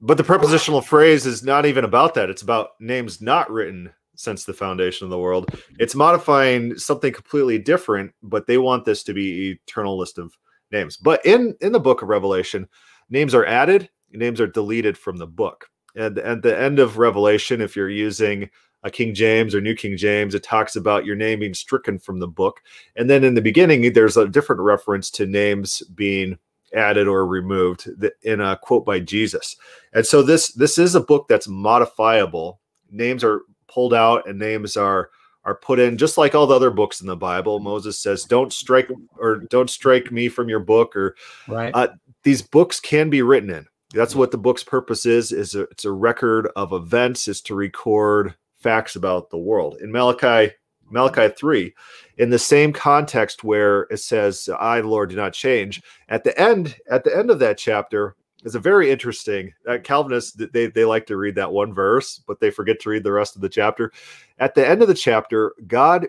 But 0.00 0.16
the 0.16 0.24
prepositional 0.24 0.80
phrase 0.80 1.26
is 1.26 1.42
not 1.42 1.64
even 1.64 1.84
about 1.84 2.14
that. 2.14 2.28
It's 2.28 2.42
about 2.42 2.70
names 2.80 3.20
not 3.20 3.50
written 3.50 3.90
since 4.16 4.44
the 4.44 4.52
foundation 4.52 5.04
of 5.04 5.10
the 5.10 5.18
world. 5.18 5.54
It's 5.78 5.94
modifying 5.94 6.76
something 6.76 7.12
completely 7.12 7.58
different, 7.58 8.12
but 8.22 8.46
they 8.46 8.58
want 8.58 8.84
this 8.84 9.02
to 9.04 9.14
be 9.14 9.50
eternal 9.50 9.96
list 9.96 10.18
of 10.18 10.36
names. 10.70 10.96
But 10.96 11.24
in 11.24 11.56
in 11.60 11.72
the 11.72 11.80
book 11.80 12.02
of 12.02 12.08
Revelation, 12.08 12.68
names 13.10 13.34
are 13.34 13.46
added, 13.46 13.88
names 14.10 14.40
are 14.40 14.46
deleted 14.46 14.98
from 14.98 15.16
the 15.16 15.26
book. 15.26 15.68
And 15.94 16.18
at 16.18 16.42
the 16.42 16.58
end 16.58 16.78
of 16.78 16.98
Revelation, 16.98 17.60
if 17.60 17.76
you're 17.76 17.88
using 17.88 18.50
a 18.82 18.90
King 18.90 19.14
James 19.14 19.54
or 19.54 19.60
New 19.60 19.74
King 19.74 19.96
James, 19.96 20.34
it 20.34 20.42
talks 20.42 20.76
about 20.76 21.06
your 21.06 21.16
name 21.16 21.40
being 21.40 21.54
stricken 21.54 21.98
from 21.98 22.18
the 22.18 22.26
book. 22.26 22.60
And 22.96 23.08
then 23.08 23.24
in 23.24 23.34
the 23.34 23.42
beginning, 23.42 23.92
there's 23.92 24.16
a 24.16 24.28
different 24.28 24.60
reference 24.62 25.10
to 25.12 25.26
names 25.26 25.82
being 25.94 26.38
added 26.74 27.06
or 27.06 27.26
removed 27.26 27.88
in 28.22 28.40
a 28.40 28.56
quote 28.56 28.84
by 28.84 28.98
Jesus. 28.98 29.56
And 29.92 30.04
so 30.04 30.22
this 30.22 30.52
this 30.52 30.78
is 30.78 30.94
a 30.94 31.00
book 31.00 31.28
that's 31.28 31.48
modifiable. 31.48 32.60
Names 32.90 33.22
are 33.24 33.42
pulled 33.68 33.94
out 33.94 34.28
and 34.28 34.38
names 34.38 34.76
are 34.76 35.10
are 35.44 35.56
put 35.56 35.78
in 35.78 35.98
just 35.98 36.18
like 36.18 36.34
all 36.34 36.46
the 36.46 36.54
other 36.54 36.70
books 36.70 37.00
in 37.00 37.06
the 37.06 37.16
Bible. 37.16 37.58
Moses 37.60 37.98
says, 37.98 38.24
"Don't 38.24 38.52
strike 38.52 38.88
or 39.16 39.36
don't 39.50 39.70
strike 39.70 40.12
me 40.12 40.28
from 40.28 40.48
your 40.48 40.60
book." 40.60 40.94
Or 40.94 41.16
right? 41.48 41.72
uh, 41.74 41.88
these 42.22 42.42
books 42.42 42.80
can 42.80 43.10
be 43.10 43.22
written 43.22 43.50
in. 43.50 43.66
That's 43.92 44.14
what 44.14 44.30
the 44.30 44.38
book's 44.38 44.64
purpose 44.64 45.04
is. 45.04 45.32
Is 45.32 45.54
a, 45.54 45.62
it's 45.62 45.84
a 45.84 45.92
record 45.92 46.48
of 46.56 46.72
events. 46.72 47.28
Is 47.28 47.40
to 47.42 47.54
record 47.54 48.34
facts 48.62 48.96
about 48.96 49.30
the 49.30 49.38
world. 49.38 49.78
In 49.80 49.90
Malachi 49.90 50.54
Malachi 50.90 51.28
three, 51.34 51.74
in 52.18 52.28
the 52.30 52.38
same 52.38 52.72
context 52.72 53.44
where 53.44 53.82
it 53.90 53.98
says, 53.98 54.48
"I, 54.58 54.80
the 54.80 54.88
Lord, 54.88 55.10
do 55.10 55.16
not 55.16 55.32
change." 55.32 55.82
At 56.08 56.22
the 56.22 56.38
end, 56.38 56.76
at 56.90 57.02
the 57.04 57.16
end 57.16 57.30
of 57.30 57.38
that 57.38 57.58
chapter, 57.58 58.14
is 58.44 58.54
a 58.54 58.60
very 58.60 58.90
interesting. 58.90 59.52
Uh, 59.66 59.78
Calvinists 59.82 60.32
they 60.52 60.66
they 60.66 60.84
like 60.84 61.06
to 61.06 61.16
read 61.16 61.34
that 61.36 61.52
one 61.52 61.72
verse, 61.72 62.22
but 62.26 62.40
they 62.40 62.50
forget 62.50 62.80
to 62.80 62.90
read 62.90 63.04
the 63.04 63.12
rest 63.12 63.36
of 63.36 63.42
the 63.42 63.48
chapter. 63.48 63.92
At 64.38 64.54
the 64.54 64.66
end 64.66 64.82
of 64.82 64.88
the 64.88 64.94
chapter, 64.94 65.54
God 65.66 66.08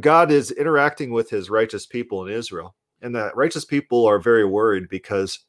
God 0.00 0.30
is 0.30 0.50
interacting 0.50 1.10
with 1.10 1.30
His 1.30 1.50
righteous 1.50 1.86
people 1.86 2.26
in 2.26 2.32
Israel, 2.32 2.74
and 3.02 3.14
the 3.14 3.30
righteous 3.34 3.64
people 3.64 4.04
are 4.06 4.18
very 4.18 4.44
worried 4.44 4.88
because 4.88 5.40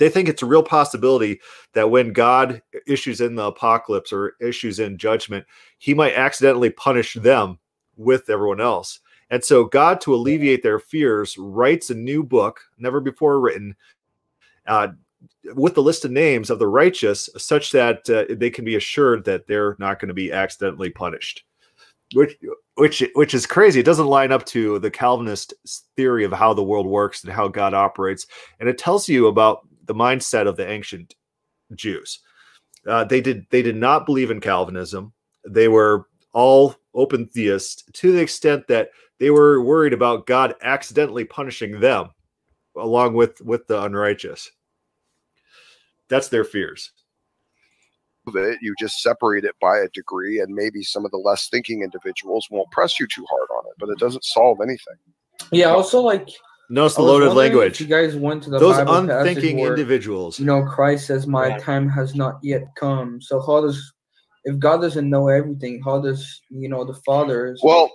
they 0.00 0.08
think 0.08 0.28
it's 0.28 0.42
a 0.42 0.46
real 0.46 0.62
possibility 0.62 1.40
that 1.74 1.90
when 1.90 2.12
God 2.12 2.62
issues 2.86 3.20
in 3.20 3.34
the 3.34 3.44
apocalypse 3.44 4.12
or 4.12 4.32
issues 4.40 4.80
in 4.80 4.96
judgment, 4.96 5.44
He 5.78 5.92
might 5.92 6.14
accidentally 6.14 6.70
punish 6.70 7.14
them 7.14 7.58
with 7.96 8.30
everyone 8.30 8.62
else. 8.62 9.00
And 9.28 9.44
so, 9.44 9.64
God, 9.64 10.00
to 10.00 10.14
alleviate 10.14 10.62
their 10.62 10.78
fears, 10.80 11.36
writes 11.38 11.90
a 11.90 11.94
new 11.94 12.24
book, 12.24 12.60
never 12.78 13.00
before 13.00 13.38
written, 13.40 13.76
uh, 14.66 14.88
with 15.54 15.74
the 15.74 15.82
list 15.82 16.06
of 16.06 16.10
names 16.10 16.48
of 16.48 16.58
the 16.58 16.66
righteous, 16.66 17.28
such 17.36 17.70
that 17.72 18.08
uh, 18.08 18.24
they 18.34 18.48
can 18.48 18.64
be 18.64 18.76
assured 18.76 19.26
that 19.26 19.46
they're 19.46 19.76
not 19.78 20.00
going 20.00 20.08
to 20.08 20.14
be 20.14 20.32
accidentally 20.32 20.88
punished. 20.88 21.44
Which, 22.14 22.36
which, 22.74 23.04
which 23.14 23.34
is 23.34 23.46
crazy. 23.46 23.78
It 23.78 23.86
doesn't 23.86 24.06
line 24.06 24.32
up 24.32 24.44
to 24.46 24.80
the 24.80 24.90
Calvinist 24.90 25.54
theory 25.94 26.24
of 26.24 26.32
how 26.32 26.54
the 26.54 26.62
world 26.62 26.86
works 26.86 27.22
and 27.22 27.32
how 27.32 27.46
God 27.46 27.74
operates, 27.74 28.26
and 28.58 28.68
it 28.68 28.78
tells 28.78 29.08
you 29.08 29.28
about 29.28 29.60
the 29.90 29.94
mindset 29.94 30.46
of 30.46 30.56
the 30.56 30.70
ancient 30.70 31.16
Jews. 31.74 32.20
Uh, 32.86 33.02
they 33.02 33.20
did 33.20 33.44
they 33.50 33.60
did 33.60 33.74
not 33.74 34.06
believe 34.06 34.30
in 34.30 34.40
Calvinism. 34.40 35.12
They 35.48 35.66
were 35.66 36.06
all 36.32 36.76
open 36.94 37.26
theists 37.26 37.82
to 37.94 38.12
the 38.12 38.20
extent 38.20 38.68
that 38.68 38.90
they 39.18 39.30
were 39.30 39.60
worried 39.60 39.92
about 39.92 40.28
God 40.28 40.54
accidentally 40.62 41.24
punishing 41.24 41.80
them 41.80 42.10
along 42.76 43.14
with 43.14 43.40
with 43.40 43.66
the 43.66 43.82
unrighteous. 43.82 44.48
That's 46.08 46.28
their 46.28 46.44
fears. 46.44 46.92
of 48.28 48.36
it, 48.36 48.58
you 48.62 48.76
just 48.78 49.02
separate 49.02 49.44
it 49.44 49.56
by 49.60 49.78
a 49.78 49.88
degree, 49.88 50.38
and 50.38 50.54
maybe 50.54 50.84
some 50.84 51.04
of 51.04 51.10
the 51.10 51.16
less 51.16 51.48
thinking 51.48 51.82
individuals 51.82 52.46
won't 52.48 52.70
press 52.70 53.00
you 53.00 53.08
too 53.08 53.26
hard 53.28 53.48
on 53.58 53.64
it, 53.66 53.74
but 53.80 53.88
it 53.88 53.98
doesn't 53.98 54.24
solve 54.24 54.58
anything. 54.62 54.94
Yeah. 55.50 55.70
Also, 55.70 56.00
like 56.00 56.28
Notice 56.72 56.94
the 56.94 57.02
loaded 57.02 57.32
language. 57.34 57.80
If 57.80 57.80
you 57.80 57.86
guys 57.88 58.14
went 58.14 58.44
to 58.44 58.50
the 58.50 58.58
Those 58.60 58.76
Bible 58.76 59.08
passage 59.08 59.26
unthinking 59.26 59.58
where, 59.58 59.70
individuals. 59.70 60.38
You 60.38 60.46
know, 60.46 60.62
Christ 60.62 61.08
says, 61.08 61.26
"My 61.26 61.48
Right. 61.48 61.60
time 61.60 61.88
has 61.88 62.14
not 62.14 62.38
yet 62.42 62.62
come." 62.76 63.20
So 63.20 63.40
how 63.40 63.60
does, 63.60 63.92
if 64.44 64.56
God 64.58 64.80
doesn't 64.80 65.10
know 65.10 65.26
everything, 65.28 65.82
how 65.84 66.00
does 66.00 66.40
you 66.48 66.68
know 66.68 66.84
the 66.84 66.94
Father? 66.94 67.52
Is, 67.52 67.60
Well, 67.64 67.90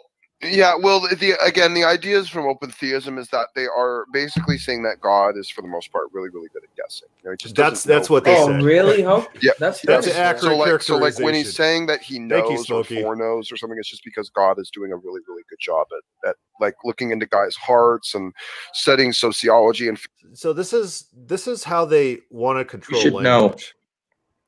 yeah, 0.48 0.76
well, 0.76 1.02
the 1.02 1.34
again, 1.46 1.74
the 1.74 1.84
ideas 1.84 2.30
from 2.30 2.46
open 2.46 2.72
theism 2.72 3.18
is 3.18 3.28
that 3.30 3.48
they 3.56 3.66
are 3.66 4.06
basically 4.12 4.58
saying 4.58 4.84
that 4.84 5.02
God 5.02 5.38
is, 5.38 5.50
for 5.50 5.62
the 5.62 5.68
most 5.68 5.92
part, 5.92 6.06
really, 6.14 6.30
really 6.30 6.50
good 6.54 6.64
at 6.64 6.76
guessing. 6.76 7.08
You 7.24 7.30
know, 7.30 7.32
he 7.32 7.38
just 7.38 7.56
That's 7.56 7.84
doesn't 7.84 7.90
know 7.90 7.96
that's 7.96 8.10
what 8.10 8.24
they 8.24 8.36
say. 8.36 8.42
oh, 8.42 8.48
say. 8.60 8.66
really? 8.66 9.02
How? 9.04 9.28
Yeah, 9.42 9.52
That's 9.60 9.82
That's 9.82 10.06
that's 10.06 10.08
an 10.08 10.22
accurate 10.22 10.42
so 10.42 10.58
like 10.58 10.82
so 10.82 10.98
like 10.98 11.20
when 11.20 11.34
he's 11.34 11.56
saying 11.56 11.88
that 11.88 12.02
he 12.02 12.20
knows 12.20 12.70
you, 12.70 12.76
or 12.76 12.84
foreknows 12.84 13.52
or 13.52 13.58
something, 13.58 13.78
it's 13.80 13.90
just 13.90 14.04
because 14.04 14.30
God 14.30 14.60
is 14.60 14.70
doing 14.70 14.92
a 14.92 14.96
really, 14.96 15.22
really 15.28 15.44
good 15.50 15.60
job 15.60 15.88
at, 16.24 16.30
at 16.30 16.36
like 16.60 16.76
looking 16.84 17.12
into 17.12 17.26
guys' 17.26 17.56
hearts 17.56 18.16
and 18.16 18.34
studying 18.74 19.12
sociology 19.14 19.88
and 19.88 20.00
So 20.34 20.54
this 20.54 20.74
is 20.74 21.06
this 21.14 21.48
is 21.48 21.64
how 21.64 21.86
they 21.86 22.20
want 22.30 22.60
to 22.60 22.66
control 22.66 23.02
You 23.02 23.10
should 23.10 23.24
know. 23.24 23.56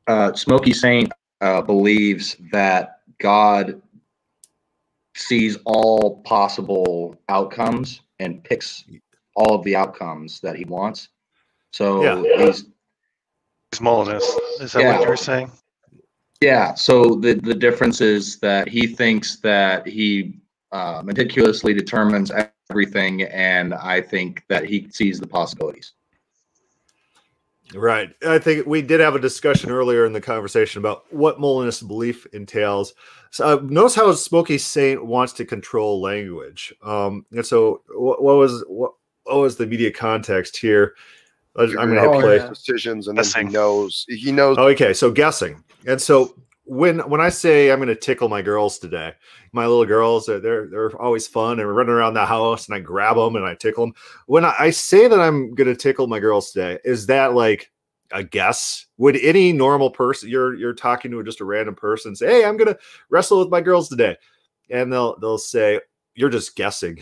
uh, 0.08 0.34
Smokey 0.34 0.74
Saint 0.74 1.11
uh, 1.42 1.61
believes 1.61 2.38
that 2.51 3.01
God 3.19 3.82
sees 5.19 5.57
all 5.65 6.21
possible 6.21 7.15
outcomes 7.29 8.01
and 8.19 8.43
picks 8.43 8.85
all 9.35 9.55
of 9.55 9.63
the 9.63 9.75
outcomes 9.75 10.39
that 10.41 10.55
he 10.55 10.65
wants. 10.65 11.09
So 11.73 12.03
Yeah. 12.03 12.45
he's 12.45 12.65
He's 13.71 13.81
Molinist. 13.81 14.39
Is 14.61 14.71
that 14.73 14.81
Yeah. 14.81 14.97
what 14.99 15.07
you're 15.07 15.17
saying? 15.17 15.51
yeah. 16.41 16.73
So 16.73 17.15
the 17.15 17.33
the 17.35 17.53
difference 17.53 17.99
is 18.01 18.39
that 18.39 18.67
he 18.69 18.87
thinks 18.87 19.37
that 19.37 19.85
he 19.87 20.39
uh, 20.71 21.01
meticulously 21.03 21.73
determines 21.73 22.31
everything, 22.69 23.23
and 23.23 23.73
I 23.73 24.01
think 24.01 24.43
that 24.49 24.65
he 24.65 24.87
sees 24.91 25.19
the 25.19 25.27
possibilities. 25.27 25.93
Right. 27.75 28.09
I 28.25 28.39
think 28.39 28.65
we 28.65 28.81
did 28.81 28.99
have 28.99 29.15
a 29.15 29.19
discussion 29.19 29.71
earlier 29.71 30.05
in 30.05 30.13
the 30.13 30.21
conversation 30.21 30.79
about 30.79 31.11
what 31.13 31.39
Molinist 31.39 31.87
belief 31.87 32.25
entails. 32.33 32.93
So 33.31 33.45
uh, 33.45 33.61
notice 33.63 33.95
how 33.95 34.11
Smokey 34.13 34.57
Saint 34.57 35.05
wants 35.05 35.33
to 35.33 35.45
control 35.45 36.01
language. 36.01 36.73
Um, 36.81 37.25
and 37.31 37.45
so 37.45 37.81
what, 37.93 38.23
what 38.23 38.37
was 38.37 38.63
what, 38.67 38.93
what 39.23 39.37
was 39.39 39.57
the 39.57 39.67
media 39.67 39.91
context 39.91 40.55
here? 40.57 40.95
I- 41.57 41.63
I'm 41.63 41.93
going 41.93 41.95
to 41.95 42.01
hit 42.11 42.21
play. 42.21 42.49
decisions, 42.49 43.07
and 43.09 43.17
then 43.17 43.23
Guessing. 43.25 43.47
he 43.47 43.53
knows 43.53 44.05
he 44.07 44.31
knows 44.31 44.57
Oh, 44.57 44.67
okay, 44.67 44.93
so 44.93 45.11
guessing. 45.11 45.61
And 45.85 46.01
so 46.01 46.35
when 46.67 46.99
when 47.09 47.21
I 47.21 47.29
say 47.29 47.71
I'm 47.71 47.79
going 47.79 47.87
to 47.87 47.95
tickle 47.95 48.27
my 48.27 48.41
girls 48.41 48.77
today, 48.77 49.13
my 49.53 49.65
little 49.65 49.85
girls 49.85 50.25
they're 50.25 50.67
they're, 50.67 51.01
always 51.01 51.25
fun 51.27 51.59
and 51.59 51.75
running 51.75 51.93
around 51.93 52.13
the 52.13 52.25
house, 52.25 52.67
and 52.67 52.75
I 52.75 52.79
grab 52.79 53.15
them 53.15 53.35
and 53.35 53.45
I 53.45 53.55
tickle 53.55 53.85
them. 53.85 53.95
When 54.25 54.43
I, 54.43 54.53
I 54.59 54.69
say 54.71 55.07
that 55.07 55.19
I'm 55.19 55.55
going 55.55 55.67
to 55.67 55.75
tickle 55.75 56.07
my 56.07 56.19
girls 56.19 56.51
today, 56.51 56.79
is 56.83 57.07
that 57.07 57.33
like 57.33 57.71
a 58.11 58.23
guess? 58.23 58.85
Would 58.97 59.15
any 59.17 59.53
normal 59.53 59.89
person 59.89 60.29
you're 60.29 60.55
you're 60.55 60.73
talking 60.73 61.11
to 61.11 61.23
just 61.23 61.41
a 61.41 61.45
random 61.45 61.75
person 61.75 62.15
say, 62.15 62.27
"Hey, 62.27 62.45
I'm 62.45 62.57
going 62.57 62.73
to 62.73 62.77
wrestle 63.09 63.39
with 63.39 63.49
my 63.49 63.61
girls 63.61 63.87
today," 63.87 64.17
and 64.69 64.91
they'll 64.91 65.17
they'll 65.19 65.37
say, 65.37 65.79
"You're 66.15 66.29
just 66.29 66.55
guessing." 66.57 67.01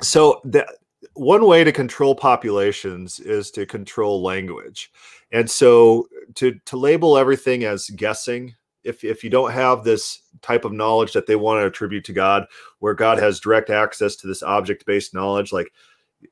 so 0.00 0.40
that 0.44 0.66
one 1.14 1.46
way 1.46 1.64
to 1.64 1.72
control 1.72 2.14
populations 2.14 3.20
is 3.20 3.50
to 3.52 3.66
control 3.66 4.22
language. 4.22 4.90
And 5.32 5.50
so 5.50 6.08
to 6.36 6.58
to 6.66 6.76
label 6.76 7.18
everything 7.18 7.64
as 7.64 7.90
guessing 7.90 8.54
if 8.86 9.04
if 9.04 9.24
you 9.24 9.28
don't 9.28 9.52
have 9.52 9.84
this 9.84 10.22
type 10.40 10.64
of 10.64 10.72
knowledge 10.72 11.12
that 11.12 11.26
they 11.26 11.36
want 11.36 11.60
to 11.60 11.66
attribute 11.66 12.04
to 12.04 12.12
god 12.12 12.46
where 12.78 12.94
god 12.94 13.18
has 13.18 13.40
direct 13.40 13.68
access 13.68 14.16
to 14.16 14.26
this 14.26 14.42
object 14.42 14.86
based 14.86 15.12
knowledge 15.12 15.52
like 15.52 15.72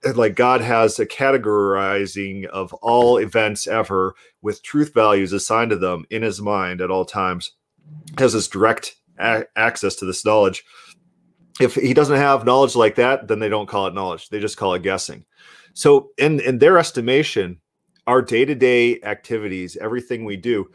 eh, 0.05 0.12
like 0.15 0.36
god 0.36 0.61
has 0.61 0.99
a 0.99 1.07
categorizing 1.07 2.47
of 2.47 2.73
all 2.75 3.19
events 3.19 3.67
ever 3.67 4.15
with 4.41 4.62
truth 4.62 4.94
values 4.94 5.33
assigned 5.33 5.70
to 5.70 5.77
them 5.77 6.05
in 6.11 6.23
his 6.23 6.41
mind 6.41 6.81
at 6.81 6.91
all 6.91 7.05
times 7.05 7.53
has 8.19 8.33
this 8.33 8.49
direct 8.49 8.97
access 9.19 9.97
to 9.97 10.05
this 10.05 10.25
knowledge 10.25 10.65
if 11.60 11.74
he 11.74 11.94
doesn't 11.94 12.16
have 12.16 12.44
knowledge 12.44 12.74
like 12.74 12.94
that 12.94 13.28
then 13.28 13.39
they 13.39 13.49
don't 13.49 13.68
call 13.68 13.86
it 13.86 13.94
knowledge 13.94 14.28
they 14.28 14.41
just 14.41 14.57
call 14.57 14.74
it 14.74 14.83
guessing 14.83 15.24
so 15.73 16.10
in 16.18 16.41
in 16.41 16.58
their 16.58 16.78
estimation 16.78 17.58
our 18.07 18.23
day-to-day 18.23 19.00
activities, 19.02 19.76
everything 19.76 20.24
we 20.24 20.36
do, 20.36 20.66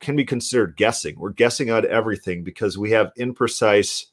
can 0.00 0.14
be 0.14 0.24
considered 0.24 0.76
guessing. 0.76 1.18
We're 1.18 1.30
guessing 1.30 1.70
on 1.70 1.86
everything 1.86 2.44
because 2.44 2.78
we 2.78 2.90
have 2.92 3.12
imprecise 3.18 4.06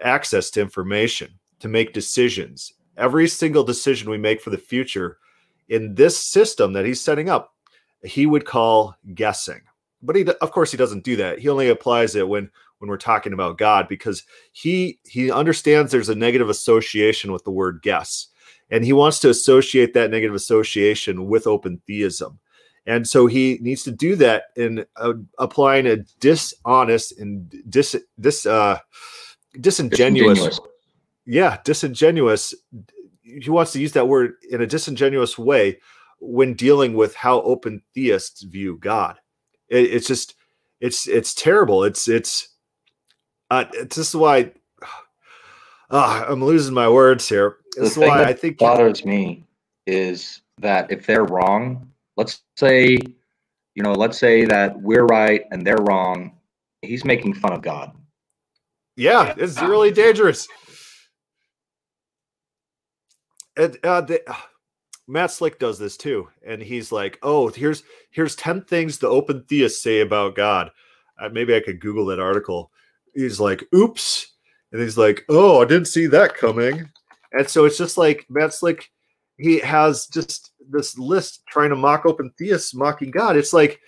access 0.00 0.50
to 0.50 0.60
information 0.60 1.30
to 1.60 1.68
make 1.68 1.92
decisions. 1.92 2.72
Every 2.96 3.28
single 3.28 3.64
decision 3.64 4.10
we 4.10 4.18
make 4.18 4.40
for 4.40 4.50
the 4.50 4.58
future 4.58 5.18
in 5.68 5.94
this 5.94 6.18
system 6.18 6.72
that 6.72 6.86
he's 6.86 7.00
setting 7.00 7.28
up, 7.28 7.54
he 8.02 8.26
would 8.26 8.44
call 8.44 8.94
guessing. 9.14 9.60
But 10.00 10.16
he, 10.16 10.24
of 10.24 10.52
course, 10.52 10.70
he 10.70 10.76
doesn't 10.76 11.04
do 11.04 11.16
that. 11.16 11.40
He 11.40 11.48
only 11.48 11.68
applies 11.68 12.14
it 12.14 12.28
when 12.28 12.50
when 12.78 12.88
we're 12.88 12.96
talking 12.96 13.32
about 13.32 13.58
God 13.58 13.88
because 13.88 14.22
he 14.52 14.98
he 15.04 15.30
understands 15.30 15.90
there's 15.90 16.08
a 16.08 16.14
negative 16.14 16.48
association 16.48 17.32
with 17.32 17.44
the 17.44 17.50
word 17.50 17.80
guess, 17.82 18.28
and 18.70 18.84
he 18.84 18.92
wants 18.92 19.18
to 19.20 19.30
associate 19.30 19.94
that 19.94 20.10
negative 20.10 20.34
association 20.34 21.26
with 21.26 21.46
open 21.46 21.80
theism. 21.86 22.38
And 22.86 23.06
so 23.06 23.26
he 23.26 23.58
needs 23.60 23.82
to 23.82 23.90
do 23.90 24.16
that 24.16 24.44
in 24.56 24.86
uh, 24.96 25.12
applying 25.38 25.86
a 25.86 25.98
dishonest 26.20 27.18
and 27.18 27.52
dis, 27.68 27.94
dis 28.18 28.46
uh, 28.46 28.78
disingenuous, 29.60 30.38
disingenuous, 30.38 30.60
yeah, 31.26 31.58
disingenuous. 31.64 32.54
He 33.22 33.50
wants 33.50 33.72
to 33.72 33.80
use 33.80 33.92
that 33.92 34.08
word 34.08 34.36
in 34.50 34.62
a 34.62 34.66
disingenuous 34.66 35.36
way 35.36 35.80
when 36.18 36.54
dealing 36.54 36.94
with 36.94 37.14
how 37.14 37.42
open 37.42 37.82
theists 37.94 38.42
view 38.42 38.78
God. 38.78 39.18
It, 39.68 39.92
it's 39.92 40.06
just, 40.06 40.34
it's 40.80 41.06
it's 41.06 41.34
terrible. 41.34 41.84
It's 41.84 42.08
it's, 42.08 42.48
uh, 43.50 43.64
this 43.72 43.98
is 43.98 44.14
why 44.14 44.52
uh, 45.90 46.24
I'm 46.28 46.44
losing 46.44 46.74
my 46.74 46.88
words 46.88 47.28
here. 47.28 47.56
This 47.76 47.94
the 47.94 48.02
is 48.02 48.08
why 48.08 48.24
I 48.24 48.32
think 48.32 48.58
bothers 48.58 49.04
me 49.04 49.44
is 49.86 50.42
that 50.58 50.90
if 50.90 51.06
they're 51.06 51.24
wrong, 51.24 51.90
let's 52.16 52.42
say, 52.56 52.98
you 53.74 53.82
know, 53.82 53.92
let's 53.92 54.18
say 54.18 54.44
that 54.44 54.80
we're 54.80 55.06
right 55.06 55.44
and 55.50 55.66
they're 55.66 55.76
wrong. 55.76 56.32
He's 56.82 57.04
making 57.04 57.34
fun 57.34 57.52
of 57.52 57.62
God. 57.62 57.92
Yeah, 58.96 59.34
it's 59.36 59.62
really 59.62 59.92
dangerous. 59.92 60.48
And, 63.56 63.76
uh, 63.84 64.00
the, 64.02 64.28
uh, 64.28 64.34
Matt 65.06 65.30
Slick 65.30 65.58
does 65.58 65.78
this 65.78 65.96
too, 65.96 66.28
and 66.46 66.60
he's 66.60 66.92
like, 66.92 67.18
"Oh, 67.22 67.48
here's 67.48 67.82
here's 68.10 68.36
ten 68.36 68.62
things 68.62 68.98
the 68.98 69.08
open 69.08 69.44
theists 69.48 69.82
say 69.82 70.00
about 70.00 70.36
God." 70.36 70.70
Uh, 71.18 71.30
maybe 71.30 71.54
I 71.56 71.60
could 71.60 71.80
Google 71.80 72.06
that 72.06 72.20
article. 72.20 72.70
He's 73.18 73.40
like, 73.40 73.66
"Oops," 73.74 74.32
and 74.72 74.80
he's 74.80 74.96
like, 74.96 75.24
"Oh, 75.28 75.60
I 75.60 75.64
didn't 75.64 75.86
see 75.88 76.06
that 76.06 76.36
coming." 76.36 76.88
And 77.32 77.48
so 77.48 77.64
it's 77.64 77.78
just 77.78 77.98
like 77.98 78.26
Matt 78.28 78.54
Slick, 78.54 78.90
he 79.38 79.58
has 79.60 80.06
just 80.06 80.52
this 80.70 80.96
list 80.98 81.42
trying 81.48 81.70
to 81.70 81.76
mock 81.76 82.06
open 82.06 82.32
theists, 82.38 82.74
mocking 82.74 83.10
God. 83.10 83.36
It's 83.36 83.52
like, 83.52 83.80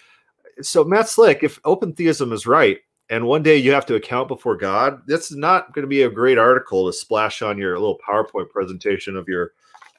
so 0.63 0.85
Matt 0.85 1.09
Slick, 1.09 1.43
if 1.43 1.59
open 1.65 1.93
theism 1.93 2.33
is 2.33 2.47
right, 2.47 2.79
and 3.09 3.27
one 3.27 3.43
day 3.43 3.57
you 3.57 3.73
have 3.73 3.87
to 3.87 3.97
account 3.97 4.29
before 4.29 4.57
God, 4.57 5.03
that's 5.07 5.33
not 5.33 5.73
going 5.75 5.83
to 5.83 5.89
be 5.89 6.03
a 6.03 6.11
great 6.11 6.39
article 6.39 6.87
to 6.87 6.93
splash 6.93 7.43
on 7.43 7.59
your 7.59 7.79
little 7.79 7.99
PowerPoint 8.09 8.51
presentation 8.51 9.17
of 9.17 9.29
your 9.29 9.53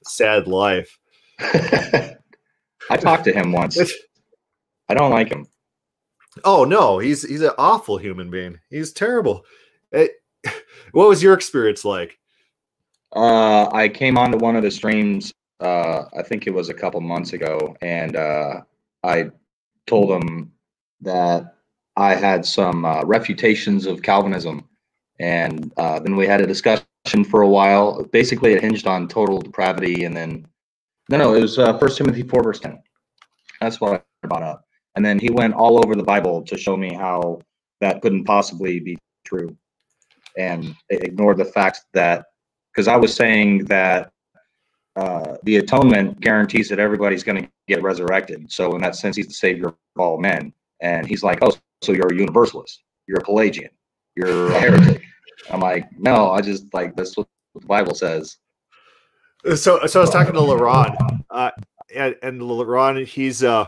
sad 0.04 0.48
life. 0.48 0.98
I 1.40 2.98
talked 2.98 3.26
to 3.26 3.34
him 3.34 3.52
once. 3.52 3.80
I 4.88 4.94
don't 4.94 5.12
like 5.12 5.30
him. 5.30 5.48
Oh 6.44 6.64
no, 6.64 7.00
he's 7.00 7.28
he's 7.28 7.42
an 7.42 7.52
awful 7.58 7.98
human 7.98 8.30
being. 8.30 8.60
He's 8.70 8.94
terrible. 8.94 9.46
It, 9.92 10.12
what 10.92 11.10
was 11.10 11.22
your 11.22 11.34
experience 11.34 11.84
like? 11.84 12.18
Uh, 13.14 13.70
I 13.74 13.90
came 13.90 14.18
onto 14.18 14.38
one 14.38 14.56
of 14.56 14.64
the 14.64 14.72
streams. 14.72 15.34
Uh, 15.60 16.06
I 16.18 16.24
think 16.24 16.48
it 16.48 16.54
was 16.54 16.70
a 16.70 16.74
couple 16.74 17.02
months 17.02 17.34
ago, 17.34 17.76
and 17.82 18.16
uh, 18.16 18.62
I 19.04 19.30
told 19.86 20.12
him 20.12 20.52
that 21.02 21.56
I 21.98 22.16
had 22.16 22.46
some 22.46 22.86
uh, 22.86 23.04
refutations 23.04 23.86
of 23.86 24.02
Calvinism, 24.02 24.68
and 25.20 25.72
uh, 25.78 26.00
then 26.00 26.16
we 26.16 26.26
had 26.26 26.42
a 26.42 26.48
discussion 26.48 26.86
for 27.30 27.42
a 27.42 27.48
while. 27.48 28.04
Basically, 28.06 28.54
it 28.54 28.62
hinged 28.62 28.88
on 28.88 29.08
total 29.08 29.42
depravity, 29.42 30.06
and 30.06 30.16
then 30.16 30.48
no, 31.10 31.18
no, 31.18 31.34
it 31.34 31.42
was 31.42 31.60
uh, 31.60 31.78
First 31.78 31.98
Timothy 31.98 32.24
four 32.24 32.42
verse 32.42 32.60
ten. 32.60 32.82
That's 33.60 33.82
what 33.82 34.06
I 34.24 34.28
brought 34.28 34.44
up, 34.44 34.66
and 34.96 35.06
then 35.06 35.20
he 35.20 35.30
went 35.30 35.54
all 35.54 35.78
over 35.84 35.96
the 35.96 36.04
Bible 36.04 36.44
to 36.44 36.58
show 36.58 36.76
me 36.78 36.94
how 36.94 37.42
that 37.80 38.02
couldn't 38.02 38.26
possibly 38.26 38.80
be 38.80 38.98
true, 39.26 39.56
and 40.38 40.76
ignored 40.90 41.38
the 41.38 41.46
fact 41.46 41.82
that 41.94 42.26
because 42.74 42.88
I 42.88 42.96
was 42.96 43.14
saying 43.14 43.66
that 43.66 44.12
uh, 44.96 45.36
the 45.44 45.58
atonement 45.58 46.20
guarantees 46.20 46.70
that 46.70 46.80
everybody's 46.80 47.24
going 47.24 47.42
to 47.42 47.50
get 47.68 47.82
resurrected. 47.82 48.52
So 48.52 48.76
in 48.76 48.82
that 48.82 48.96
sense, 48.96 49.16
he's 49.16 49.28
the 49.28 49.34
savior 49.34 49.68
of 49.68 49.76
all 49.98 50.18
men. 50.18 50.54
And 50.82 51.08
he's 51.08 51.24
like, 51.24 51.40
oh, 51.42 51.54
so 51.82 51.92
you're 51.92 52.12
a 52.12 52.16
universalist. 52.16 52.84
You're 53.08 53.20
a 53.20 53.24
Pelagian. 53.24 53.70
You're 54.16 54.52
a 54.52 54.60
heretic. 54.60 55.02
I'm 55.50 55.60
like, 55.60 55.88
no, 55.98 56.32
I 56.32 56.42
just 56.42 56.74
like 56.74 56.96
that's 56.96 57.16
what 57.16 57.28
the 57.56 57.66
Bible 57.66 57.96
says. 57.96 58.38
So, 59.56 59.86
so 59.88 60.00
I 60.00 60.04
was 60.04 60.12
talking 60.12 60.34
to 60.34 60.40
LaRon, 60.40 61.24
uh, 61.32 61.52
and, 61.96 62.16
and 62.22 62.42
LaRon, 62.42 63.04
he's 63.08 63.44
uh, 63.44 63.66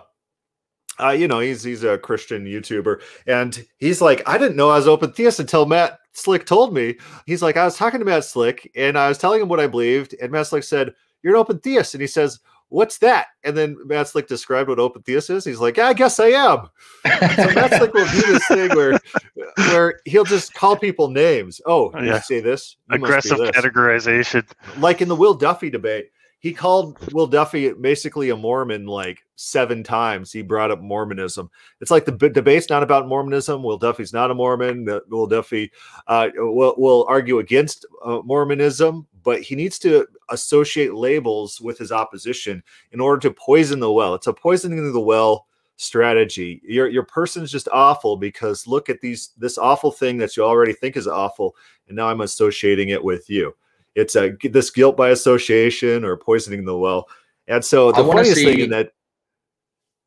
uh, 1.00 1.10
you 1.10 1.28
know, 1.28 1.40
he's 1.40 1.64
he's 1.64 1.84
a 1.84 1.98
Christian 1.98 2.46
YouTuber, 2.46 3.02
and 3.28 3.66
he's 3.78 4.02
like, 4.02 4.22
I 4.28 4.38
didn't 4.38 4.56
know 4.56 4.70
I 4.70 4.78
was 4.78 4.88
open 4.88 5.12
theist 5.12 5.40
until 5.40 5.66
Matt 5.66 6.00
Slick 6.14 6.46
told 6.46 6.74
me. 6.74 6.96
He's 7.26 7.42
like, 7.42 7.58
I 7.58 7.66
was 7.66 7.78
talking 7.78 8.00
to 8.00 8.06
Matt 8.06 8.26
Slick, 8.26 8.72
and 8.76 8.98
I 8.98 9.10
was 9.10 9.18
telling 9.18 9.42
him 9.42 9.50
what 9.50 9.60
I 9.60 9.68
believed, 9.68 10.16
and 10.22 10.32
Matt 10.32 10.48
Slick 10.48 10.64
said, 10.64 10.94
"You're 11.22 11.36
an 11.36 11.40
open 11.40 11.60
theist," 11.60 11.94
and 11.94 12.02
he 12.02 12.08
says, 12.08 12.40
what's 12.74 12.98
that? 12.98 13.28
And 13.44 13.56
then 13.56 13.78
Matt 13.86 14.08
Slick 14.08 14.28
described 14.28 14.68
what 14.68 14.80
open 14.80 15.04
theist 15.04 15.30
is. 15.30 15.46
He's 15.46 15.60
like, 15.60 15.78
yeah, 15.78 15.88
I 15.90 15.94
guess 15.94 16.20
I 16.20 16.28
am. 16.30 16.70
so 17.06 17.54
Matt 17.54 17.74
Slick 17.76 17.94
will 17.94 18.08
do 18.08 18.22
this 18.22 18.48
thing 18.48 18.70
where 18.76 19.00
where 19.70 20.00
he'll 20.06 20.24
just 20.24 20.56
call 20.56 20.76
people 20.76 21.10
names. 21.10 21.62
Oh, 21.68 21.92
yeah. 22.02 22.20
say 22.20 22.40
this. 22.40 22.78
You 22.90 22.96
Aggressive 22.96 23.38
this. 23.38 23.52
categorization. 23.52 24.50
Like 24.80 25.02
in 25.02 25.08
the 25.08 25.16
Will 25.16 25.36
Duffy 25.36 25.70
debate, 25.70 26.10
he 26.44 26.52
called 26.52 26.98
Will 27.14 27.26
Duffy 27.26 27.72
basically 27.72 28.30
a 28.30 28.36
Mormon 28.36 28.86
like 28.86 29.24
seven 29.38 29.82
times. 29.82 30.30
He 30.30 30.42
brought 30.42 30.72
up 30.72 30.82
Mormonism. 30.82 31.50
It's 31.80 31.90
like 31.90 32.04
the 32.04 32.12
debate's 32.12 32.70
not 32.70 32.84
about 32.84 33.08
Mormonism. 33.08 33.64
Will 33.64 33.78
Duffy's 33.78 34.12
not 34.12 34.30
a 34.30 34.34
Mormon. 34.34 34.86
Will 35.08 35.26
Duffy 35.26 35.72
uh, 36.08 36.28
will, 36.36 36.76
will 36.78 37.06
argue 37.08 37.40
against 37.40 37.86
uh, 38.04 38.20
Mormonism, 38.26 39.08
but 39.24 39.42
he 39.42 39.56
needs 39.56 39.80
to 39.80 40.06
associate 40.32 40.94
labels 40.94 41.62
with 41.62 41.78
his 41.78 41.94
opposition 41.94 42.62
in 42.92 43.00
order 43.00 43.22
to 43.22 43.34
poison 43.34 43.80
the 43.80 43.90
well. 43.90 44.14
It's 44.14 44.28
a 44.28 44.34
poisoning 44.34 44.92
the 44.92 45.00
well 45.00 45.48
strategy. 45.78 46.62
Your 46.66 46.90
your 46.90 47.04
person's 47.04 47.54
just 47.54 47.70
awful 47.72 48.18
because 48.18 48.68
look 48.68 48.90
at 48.90 49.00
these 49.00 49.30
this 49.38 49.58
awful 49.58 49.92
thing 49.92 50.18
that 50.18 50.36
you 50.36 50.44
already 50.44 50.74
think 50.74 50.98
is 50.98 51.08
awful, 51.08 51.56
and 51.88 51.96
now 51.96 52.10
I'm 52.10 52.20
associating 52.20 52.90
it 52.90 53.02
with 53.02 53.30
you 53.30 53.56
it's 53.96 54.16
a 54.16 54.36
this 54.44 54.70
guilt 54.70 54.98
by 54.98 55.10
association 55.10 56.04
or 56.04 56.18
poisoning 56.18 56.66
the 56.66 56.78
well. 56.78 57.08
And 57.48 57.64
so 57.64 57.92
the 57.92 58.04
funniest 58.04 58.36
see, 58.36 58.46
thing 58.46 58.60
in 58.62 58.70
that 58.72 58.94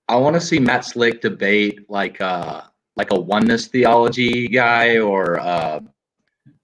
I 0.09 0.17
want 0.17 0.35
to 0.35 0.41
see 0.41 0.59
Matt 0.59 0.85
Slick 0.85 1.21
debate 1.21 1.89
like 1.89 2.21
uh 2.21 2.63
like 2.97 3.13
a 3.13 3.21
oneness 3.21 3.67
theology 3.67 4.49
guy 4.49 4.99
or 4.99 5.39
uh 5.41 5.81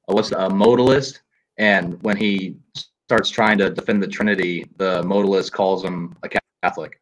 what's 0.07 0.33
a 0.33 0.49
modalist 0.49 1.21
and 1.59 2.03
when 2.03 2.17
he 2.17 2.57
starts 3.07 3.29
trying 3.29 3.59
to 3.59 3.69
defend 3.69 4.03
the 4.03 4.09
Trinity, 4.09 4.67
the 4.79 5.03
modalist 5.03 5.53
calls 5.53 5.85
him 5.85 6.17
a 6.23 6.31
Catholic. 6.63 7.02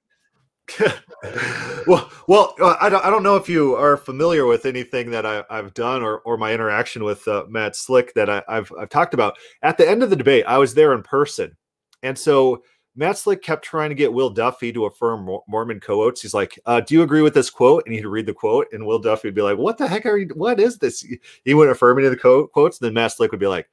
well, 1.86 2.10
well, 2.26 2.54
uh, 2.60 2.76
I 2.80 2.88
don't, 2.88 3.04
I 3.04 3.10
don't 3.10 3.22
know 3.22 3.36
if 3.36 3.48
you 3.48 3.74
are 3.74 3.96
familiar 3.96 4.46
with 4.46 4.66
anything 4.66 5.10
that 5.10 5.26
I, 5.26 5.44
have 5.50 5.74
done 5.74 6.02
or, 6.02 6.18
or 6.20 6.36
my 6.36 6.52
interaction 6.52 7.04
with 7.04 7.26
uh, 7.28 7.44
Matt 7.48 7.76
Slick 7.76 8.14
that 8.14 8.28
I, 8.30 8.42
have 8.48 8.72
I've 8.78 8.88
talked 8.88 9.14
about. 9.14 9.36
At 9.62 9.78
the 9.78 9.88
end 9.88 10.02
of 10.02 10.10
the 10.10 10.16
debate, 10.16 10.44
I 10.46 10.58
was 10.58 10.74
there 10.74 10.92
in 10.92 11.02
person, 11.02 11.56
and 12.02 12.18
so 12.18 12.62
Matt 12.96 13.18
Slick 13.18 13.42
kept 13.42 13.64
trying 13.64 13.90
to 13.90 13.94
get 13.94 14.12
Will 14.12 14.30
Duffy 14.30 14.72
to 14.72 14.86
affirm 14.86 15.28
Mormon 15.48 15.80
quotes. 15.80 16.22
He's 16.22 16.34
like, 16.34 16.58
uh, 16.66 16.80
"Do 16.80 16.94
you 16.94 17.02
agree 17.02 17.22
with 17.22 17.34
this 17.34 17.50
quote?" 17.50 17.84
And 17.86 17.94
he'd 17.94 18.06
read 18.06 18.26
the 18.26 18.34
quote, 18.34 18.66
and 18.72 18.84
Will 18.84 18.98
Duffy 18.98 19.28
would 19.28 19.34
be 19.34 19.42
like, 19.42 19.58
"What 19.58 19.78
the 19.78 19.88
heck 19.88 20.06
are 20.06 20.18
you? 20.18 20.28
What 20.34 20.60
is 20.60 20.78
this?" 20.78 21.06
He 21.44 21.54
wouldn't 21.54 21.76
affirm 21.76 21.98
any 21.98 22.08
of 22.08 22.12
the 22.12 22.48
quotes. 22.52 22.80
And 22.80 22.86
then 22.86 22.94
Matt 22.94 23.12
Slick 23.12 23.30
would 23.30 23.40
be 23.40 23.46
like, 23.46 23.68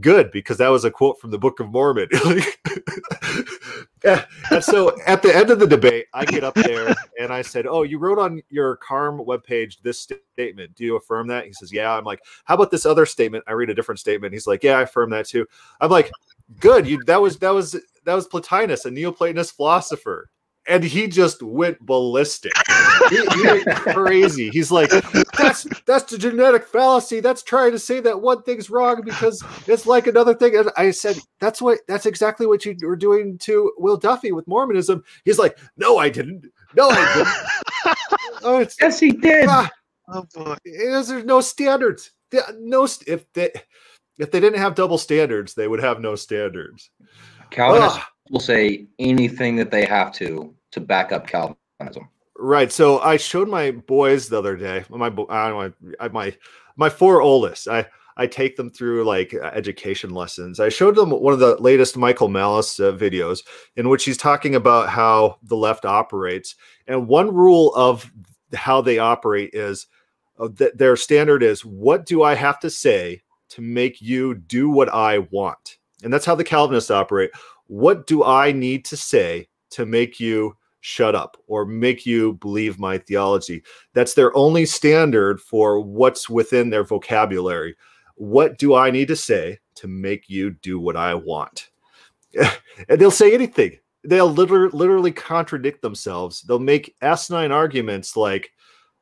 good 0.00 0.30
because 0.30 0.58
that 0.58 0.68
was 0.68 0.84
a 0.84 0.90
quote 0.90 1.20
from 1.20 1.30
the 1.30 1.38
Book 1.38 1.60
of 1.60 1.70
Mormon. 1.70 2.08
and 4.04 4.62
so 4.62 4.96
at 5.06 5.22
the 5.22 5.34
end 5.34 5.50
of 5.50 5.58
the 5.58 5.66
debate, 5.66 6.06
I 6.12 6.24
get 6.24 6.44
up 6.44 6.54
there 6.54 6.94
and 7.20 7.32
I 7.32 7.42
said, 7.42 7.66
Oh, 7.66 7.82
you 7.82 7.98
wrote 7.98 8.18
on 8.18 8.42
your 8.50 8.76
CARM 8.76 9.18
webpage 9.18 9.80
this 9.82 10.00
statement. 10.00 10.74
Do 10.74 10.84
you 10.84 10.96
affirm 10.96 11.28
that? 11.28 11.46
He 11.46 11.52
says, 11.52 11.72
Yeah. 11.72 11.96
I'm 11.96 12.04
like, 12.04 12.22
How 12.44 12.54
about 12.54 12.70
this 12.70 12.86
other 12.86 13.06
statement? 13.06 13.44
I 13.46 13.52
read 13.52 13.70
a 13.70 13.74
different 13.74 13.98
statement. 14.00 14.32
He's 14.32 14.46
like, 14.46 14.62
Yeah, 14.62 14.78
I 14.78 14.82
affirm 14.82 15.10
that 15.10 15.26
too. 15.26 15.46
I'm 15.80 15.90
like, 15.90 16.10
Good. 16.60 16.86
You 16.86 17.02
that 17.06 17.20
was 17.20 17.38
that 17.38 17.50
was 17.50 17.72
that 18.04 18.14
was 18.14 18.28
Plotinus, 18.28 18.84
a 18.84 18.90
Neoplatonist 18.90 19.54
philosopher. 19.54 20.30
And 20.68 20.82
he 20.84 21.06
just 21.06 21.42
went 21.42 21.78
ballistic. 21.80 22.52
he, 23.10 23.16
he 23.16 23.42
went 23.42 23.66
crazy. 23.94 24.48
He's 24.50 24.70
like, 24.70 24.90
"That's 25.38 25.66
that's 25.86 26.10
the 26.10 26.18
genetic 26.18 26.66
fallacy. 26.66 27.20
That's 27.20 27.42
trying 27.42 27.72
to 27.72 27.78
say 27.78 28.00
that 28.00 28.20
one 28.20 28.42
thing's 28.42 28.70
wrong 28.70 29.02
because 29.04 29.42
it's 29.66 29.86
like 29.86 30.06
another 30.06 30.34
thing." 30.34 30.56
And 30.56 30.70
I 30.76 30.90
said, 30.90 31.16
"That's 31.40 31.60
what. 31.62 31.78
That's 31.88 32.06
exactly 32.06 32.46
what 32.46 32.64
you 32.64 32.76
were 32.82 32.96
doing 32.96 33.38
to 33.38 33.72
Will 33.78 33.96
Duffy 33.96 34.32
with 34.32 34.46
Mormonism." 34.48 35.02
He's 35.24 35.38
like, 35.38 35.58
"No, 35.76 35.98
I 35.98 36.08
didn't. 36.08 36.46
No, 36.74 36.88
I 36.90 37.14
didn't." 37.14 37.98
oh, 38.42 38.58
it's 38.58 38.76
Yes, 38.80 38.98
he 39.00 39.12
did. 39.12 39.46
ah, 39.48 39.70
Oh 40.08 40.24
boy. 40.34 40.56
there's 40.64 41.10
no 41.10 41.40
standards. 41.40 42.12
No, 42.58 42.84
if 43.06 43.32
they 43.32 43.50
if 44.18 44.30
they 44.30 44.40
didn't 44.40 44.58
have 44.58 44.74
double 44.74 44.98
standards, 44.98 45.54
they 45.54 45.68
would 45.68 45.80
have 45.82 46.00
no 46.00 46.14
standards. 46.16 46.90
Calvinists 47.50 47.98
Ah. 48.00 48.08
will 48.30 48.40
say 48.40 48.86
anything 48.98 49.56
that 49.56 49.70
they 49.70 49.84
have 49.84 50.12
to 50.14 50.52
to 50.72 50.80
back 50.80 51.12
up 51.12 51.26
Calvinism. 51.26 52.08
Right. 52.38 52.70
So 52.70 52.98
I 53.00 53.16
showed 53.16 53.48
my 53.48 53.70
boys 53.70 54.28
the 54.28 54.38
other 54.38 54.56
day. 54.56 54.84
My 54.90 55.06
I 55.06 55.48
don't 55.48 55.74
know, 55.82 56.08
my 56.12 56.36
my 56.76 56.90
four 56.90 57.22
oldest. 57.22 57.66
I 57.68 57.86
I 58.16 58.26
take 58.26 58.56
them 58.56 58.70
through 58.70 59.04
like 59.04 59.34
uh, 59.34 59.50
education 59.52 60.10
lessons. 60.10 60.58
I 60.58 60.68
showed 60.68 60.96
them 60.96 61.10
one 61.10 61.34
of 61.34 61.38
the 61.38 61.56
latest 61.56 61.96
Michael 61.96 62.28
Malice 62.28 62.80
uh, 62.80 62.92
videos 62.92 63.40
in 63.76 63.88
which 63.88 64.04
he's 64.04 64.16
talking 64.16 64.54
about 64.54 64.88
how 64.88 65.38
the 65.42 65.56
left 65.56 65.84
operates. 65.84 66.54
And 66.86 67.08
one 67.08 67.34
rule 67.34 67.74
of 67.74 68.10
how 68.54 68.80
they 68.80 68.98
operate 68.98 69.50
is 69.52 69.86
uh, 70.38 70.48
that 70.54 70.78
their 70.78 70.96
standard 70.96 71.42
is 71.42 71.64
what 71.64 72.06
do 72.06 72.22
I 72.22 72.34
have 72.34 72.58
to 72.60 72.70
say 72.70 73.22
to 73.50 73.60
make 73.60 74.00
you 74.00 74.34
do 74.34 74.70
what 74.70 74.88
I 74.88 75.18
want? 75.30 75.78
And 76.02 76.12
that's 76.12 76.26
how 76.26 76.34
the 76.34 76.44
Calvinists 76.44 76.90
operate. 76.90 77.30
What 77.66 78.06
do 78.06 78.24
I 78.24 78.52
need 78.52 78.84
to 78.86 78.96
say 78.96 79.48
to 79.70 79.86
make 79.86 80.20
you 80.20 80.56
shut 80.80 81.14
up 81.14 81.36
or 81.46 81.64
make 81.64 82.06
you 82.06 82.34
believe 82.34 82.78
my 82.78 82.98
theology? 82.98 83.62
That's 83.94 84.14
their 84.14 84.36
only 84.36 84.66
standard 84.66 85.40
for 85.40 85.80
what's 85.80 86.28
within 86.28 86.70
their 86.70 86.84
vocabulary. 86.84 87.76
What 88.16 88.58
do 88.58 88.74
I 88.74 88.90
need 88.90 89.08
to 89.08 89.16
say 89.16 89.58
to 89.76 89.88
make 89.88 90.28
you 90.28 90.50
do 90.50 90.78
what 90.78 90.96
I 90.96 91.14
want? 91.14 91.70
and 92.88 93.00
they'll 93.00 93.10
say 93.10 93.34
anything. 93.34 93.78
They'll 94.04 94.32
literally, 94.32 94.70
literally 94.72 95.12
contradict 95.12 95.82
themselves. 95.82 96.42
They'll 96.42 96.58
make 96.58 96.94
asinine 97.02 97.52
arguments 97.52 98.16
like, 98.16 98.52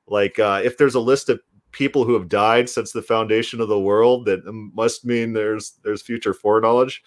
like 0.07 0.39
uh, 0.39 0.63
if 0.65 0.79
there's 0.79 0.95
a 0.95 1.01
list 1.01 1.29
of 1.29 1.41
people 1.73 2.05
who 2.05 2.15
have 2.15 2.29
died 2.29 2.71
since 2.71 2.93
the 2.93 3.03
foundation 3.03 3.61
of 3.61 3.69
the 3.69 3.79
world, 3.79 4.25
that 4.27 4.41
must 4.47 5.05
mean 5.05 5.33
there's 5.33 5.75
there's 5.83 6.03
future 6.03 6.33
foreknowledge. 6.33 7.03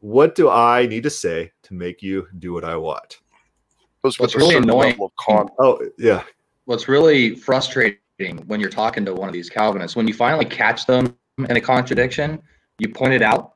What 0.00 0.34
do 0.34 0.48
I 0.48 0.86
need 0.86 1.02
to 1.04 1.10
say 1.10 1.52
to 1.64 1.74
make 1.74 2.02
you 2.02 2.26
do 2.38 2.52
what 2.52 2.64
I 2.64 2.76
want? 2.76 3.18
Those 4.02 4.18
What's 4.18 4.34
really 4.34 4.56
annoying- 4.56 4.98
con- 5.18 5.50
Oh 5.58 5.80
yeah, 5.98 6.22
What's 6.64 6.88
really 6.88 7.34
frustrating 7.34 7.98
when 8.46 8.60
you're 8.60 8.70
talking 8.70 9.04
to 9.04 9.14
one 9.14 9.28
of 9.28 9.34
these 9.34 9.50
Calvinists, 9.50 9.96
when 9.96 10.08
you 10.08 10.14
finally 10.14 10.46
catch 10.46 10.86
them 10.86 11.16
in 11.38 11.56
a 11.56 11.60
contradiction, 11.60 12.40
you 12.78 12.88
point 12.88 13.12
it 13.12 13.22
out, 13.22 13.54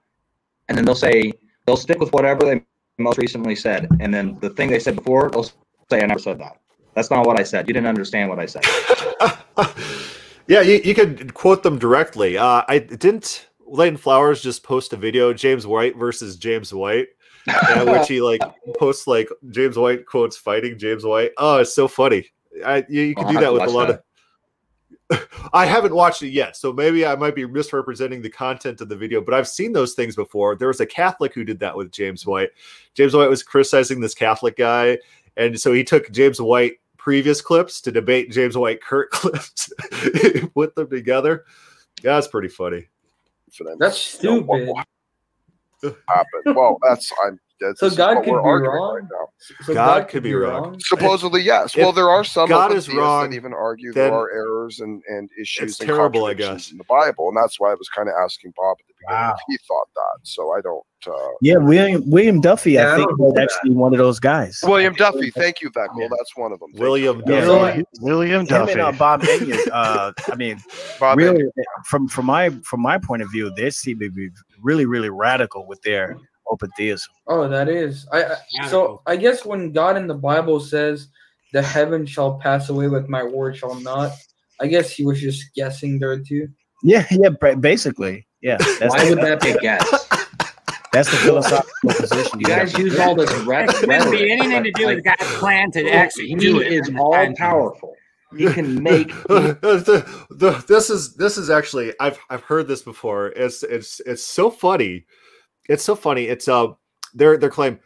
and 0.69 0.77
then 0.77 0.85
they'll 0.85 0.95
say 0.95 1.33
they'll 1.67 1.77
stick 1.77 1.99
with 1.99 2.13
whatever 2.13 2.45
they 2.45 2.63
most 2.99 3.19
recently 3.19 3.55
said, 3.55 3.89
and 4.01 4.13
then 4.13 4.39
the 4.41 4.51
thing 4.51 4.71
they 4.71 4.79
said 4.79 4.97
before, 4.97 5.31
they'll 5.31 5.45
say, 5.45 6.03
"I 6.03 6.07
never 6.07 6.21
said 6.21 6.39
that. 6.41 6.61
That's 6.95 7.11
not 7.11 7.27
what 7.27 7.41
I 7.41 7.43
said. 7.43 7.67
You 7.67 7.75
didn't 7.75 7.89
understand 7.89 8.29
what 8.29 8.39
I 8.39 8.47
said." 8.47 8.65
yeah, 10.47 10.61
you, 10.61 10.81
you 10.85 10.95
could 10.95 11.33
quote 11.35 11.63
them 11.63 11.79
directly. 11.79 12.37
Uh, 12.37 12.63
I 12.69 12.79
didn't. 12.79 13.49
Leighton 13.67 13.97
Flowers 13.97 14.43
just 14.43 14.63
post 14.63 14.93
a 14.93 14.97
video, 14.97 15.33
James 15.33 15.67
White 15.67 15.97
versus 15.97 16.37
James 16.37 16.73
White, 16.73 17.09
in 17.77 17.87
which 17.91 18.09
he 18.09 18.21
like 18.21 18.41
posts 18.79 19.07
like 19.07 19.29
James 19.51 19.77
White 19.77 20.07
quotes 20.07 20.37
fighting 20.37 20.79
James 20.79 21.05
White. 21.05 21.33
Oh, 21.39 21.59
it's 21.59 21.75
so 21.75 21.89
funny. 21.89 22.27
I 22.65 22.85
you, 22.89 23.03
you 23.03 23.15
can 23.15 23.27
I'll 23.27 23.33
do 23.33 23.41
that 23.41 23.53
with 23.53 23.63
a 23.63 23.71
lot 23.71 23.89
that. 23.89 23.95
of. 23.95 24.01
I 25.53 25.67
haven't 25.67 25.95
watched 25.95 26.23
it 26.23 26.31
yet, 26.31 26.57
so 26.57 26.73
maybe 26.73 27.05
I 27.05 27.15
might 27.15 27.35
be 27.35 27.47
misrepresenting 27.47 28.23
the 28.23 28.31
content 28.31 28.81
of 28.81 28.89
the 28.89 28.97
video, 28.97 29.21
but 29.21 29.35
I've 29.35 29.49
seen 29.49 29.73
those 29.73 29.95
things 29.95 30.17
before. 30.17 30.57
There 30.57 30.69
was 30.69 30.81
a 30.81 30.87
Catholic 30.87 31.35
who 31.35 31.45
did 31.45 31.61
that 31.61 31.77
with 31.77 31.93
James 31.93 32.27
White. 32.27 32.51
James 32.95 33.15
White 33.15 33.29
was 33.29 33.43
criticizing 33.43 34.01
this 34.01 34.15
Catholic 34.15 34.57
guy, 34.57 34.99
and 35.37 35.61
so 35.61 35.73
he 35.73 35.85
took 35.85 36.11
James 36.11 36.41
White 36.41 36.75
previous 36.97 37.43
clips 37.43 37.83
to 37.83 37.93
debate 37.93 38.31
James 38.31 38.57
White 38.57 38.83
Kurt 38.83 39.11
clips, 39.13 39.71
put 40.55 40.75
them 40.75 40.89
together. 40.89 41.45
That's 42.03 42.29
pretty 42.29 42.49
funny. 42.49 42.89
For 43.55 43.65
them. 43.65 43.77
That's 43.79 44.23
You 44.23 44.31
know, 44.31 44.43
what 44.43 44.59
stupid. 44.61 44.67
will 45.83 45.95
happen? 46.09 46.55
Well, 46.55 46.79
that's 46.83 47.13
I'm. 47.25 47.41
That's 47.61 47.79
So 47.81 47.89
God 47.91 48.17
could 48.17 48.25
be 48.25 48.31
wrong? 48.33 48.95
right 48.95 49.03
now. 49.05 49.29
So 49.65 49.75
God 49.75 50.09
could 50.09 50.23
be 50.23 50.35
wrong. 50.35 50.77
Supposedly, 50.81 51.43
yes. 51.43 51.75
If 51.77 51.83
Well, 51.83 51.93
there 51.93 52.11
are 52.11 52.25
some 52.25 52.49
God 52.49 52.67
open 52.67 52.79
is 52.79 52.87
theists 52.87 52.99
wrong, 52.99 53.31
that 53.31 53.37
even 53.37 53.53
argue 53.53 53.93
there 53.93 54.13
are 54.13 54.31
errors 54.33 54.81
and, 54.81 55.03
and 55.09 55.31
issues 55.41 55.71
it's 55.73 55.81
and 55.81 55.89
terrible, 55.89 56.25
I 56.27 56.31
contradictions 56.31 56.65
guess. 56.67 56.73
in 56.73 56.79
the 56.79 56.85
Bible, 56.85 57.29
and 57.29 57.37
that's 57.37 57.61
why 57.61 57.71
I 57.71 57.75
was 57.75 57.89
kind 57.89 58.09
of 58.09 58.15
asking 58.23 58.53
Bob 58.57 58.77
at 58.81 58.87
the 58.89 58.95
beginning 58.99 59.21
Wow. 59.29 59.35
if 59.35 59.41
he 59.49 59.59
thought 59.69 59.89
that. 59.95 60.19
So 60.27 60.53
I 60.53 60.61
don't. 60.63 60.83
Uh, 61.07 61.13
Yeah, 61.43 61.57
William 61.59 62.03
William 62.11 62.41
Duffy, 62.41 62.73
Yeah, 62.73 62.89
I 62.89 62.93
I 62.95 62.97
think 62.97 63.09
don't 63.11 63.19
was 63.21 63.35
do 63.35 63.41
actually 63.43 63.71
one 63.73 63.93
of 63.93 63.99
those 63.99 64.19
guys. 64.19 64.59
William 64.65 64.95
Duffy, 64.95 65.31
thank 65.31 65.61
you, 65.61 65.71
Veckel. 65.71 66.01
Yeah. 66.01 66.09
That's 66.11 66.35
one 66.37 66.51
of 66.51 66.59
them. 66.61 66.71
William 66.75 67.19
you. 67.27 67.35
Yeah, 67.35 67.45
Duffy. 67.45 67.85
William 68.01 68.45
Duffy. 68.47 68.73
and 68.73 68.81
uh, 68.81 68.93
Bob 68.93 69.21
Enyart, 69.23 69.69
uh, 69.71 70.13
I 70.33 70.35
mean, 70.37 70.59
Bob 70.99 71.19
really, 71.19 71.43
Enyart. 71.45 71.85
from 71.87 72.09
from 72.09 72.25
my 72.27 72.49
from 72.65 72.81
my 72.81 72.97
point 72.99 73.21
of 73.23 73.31
view, 73.31 73.53
they 73.55 73.69
seem 73.71 73.99
to 74.01 74.11
be 74.11 74.31
really 74.63 74.87
really 74.87 75.11
radical 75.11 75.67
with 75.67 75.81
their 75.83 76.17
open 76.51 76.71
theism. 76.77 77.13
Oh, 77.27 77.49
that 77.49 77.69
is. 77.69 78.07
I, 78.13 78.37
I 78.61 78.69
so 78.69 79.03
I 79.07 79.17
guess 79.17 79.45
when 79.45 79.73
God 79.73 79.97
in 79.97 80.07
the 80.07 80.15
Bible 80.15 80.61
says 80.61 81.09
the 81.53 81.63
heaven 81.63 82.05
shall 82.07 82.39
pass 82.39 82.69
away, 82.69 82.89
but 82.89 83.09
my 83.09 83.23
word 83.23 83.57
shall 83.57 83.75
not. 83.81 84.13
I 84.61 84.67
guess 84.67 84.91
he 84.91 85.05
was 85.05 85.21
just 85.21 85.55
guessing 85.55 85.99
there 85.99 86.19
too. 86.21 86.49
Yeah, 86.83 87.07
yeah, 87.11 87.31
basically, 87.55 88.27
yeah. 88.43 88.59
That's 88.79 88.95
Why 88.95 89.05
the, 89.05 89.11
would 89.11 89.25
that 89.25 89.41
be 89.41 89.51
a 89.51 89.59
guess? 89.59 89.89
that's 90.93 91.11
the 91.11 91.17
philosophical 91.17 91.93
position. 91.95 92.39
You 92.39 92.47
guys 92.47 92.79
use 92.79 92.97
all 93.01 93.17
this 93.17 93.31
rhet- 93.45 93.69
It 93.83 93.89
wouldn't 93.89 94.13
be 94.13 94.31
anything 94.31 94.63
to 94.63 94.71
do 94.71 94.87
with 94.87 95.05
Like, 95.05 95.19
God's 95.19 95.39
plan 95.39 95.71
to 95.73 95.91
actually 95.91 96.29
he 96.29 96.35
do 96.37 96.61
it. 96.61 96.73
is 96.73 96.89
in 96.89 96.95
the 96.95 97.01
all 97.01 97.35
powerful. 97.35 97.97
He 98.37 98.47
can 98.53 98.83
make. 98.83 99.09
the, 99.29 100.27
the, 100.31 100.65
this 100.69 100.91
is 100.91 101.15
this 101.15 101.37
is 101.37 101.51
actually 101.51 101.93
I've 102.01 102.19
I've 102.31 102.43
heard 102.43 102.69
this 102.69 102.83
before. 102.83 103.29
It's 103.29 103.63
it's 103.63 104.01
it's 104.07 104.23
so 104.25 104.51
funny. 104.51 105.05
It's 105.69 105.85
so 105.85 105.95
funny. 105.95 106.25
It's 106.25 106.49
uh 106.49 106.69
their 107.15 107.37
their 107.37 107.51
claim. 107.51 107.81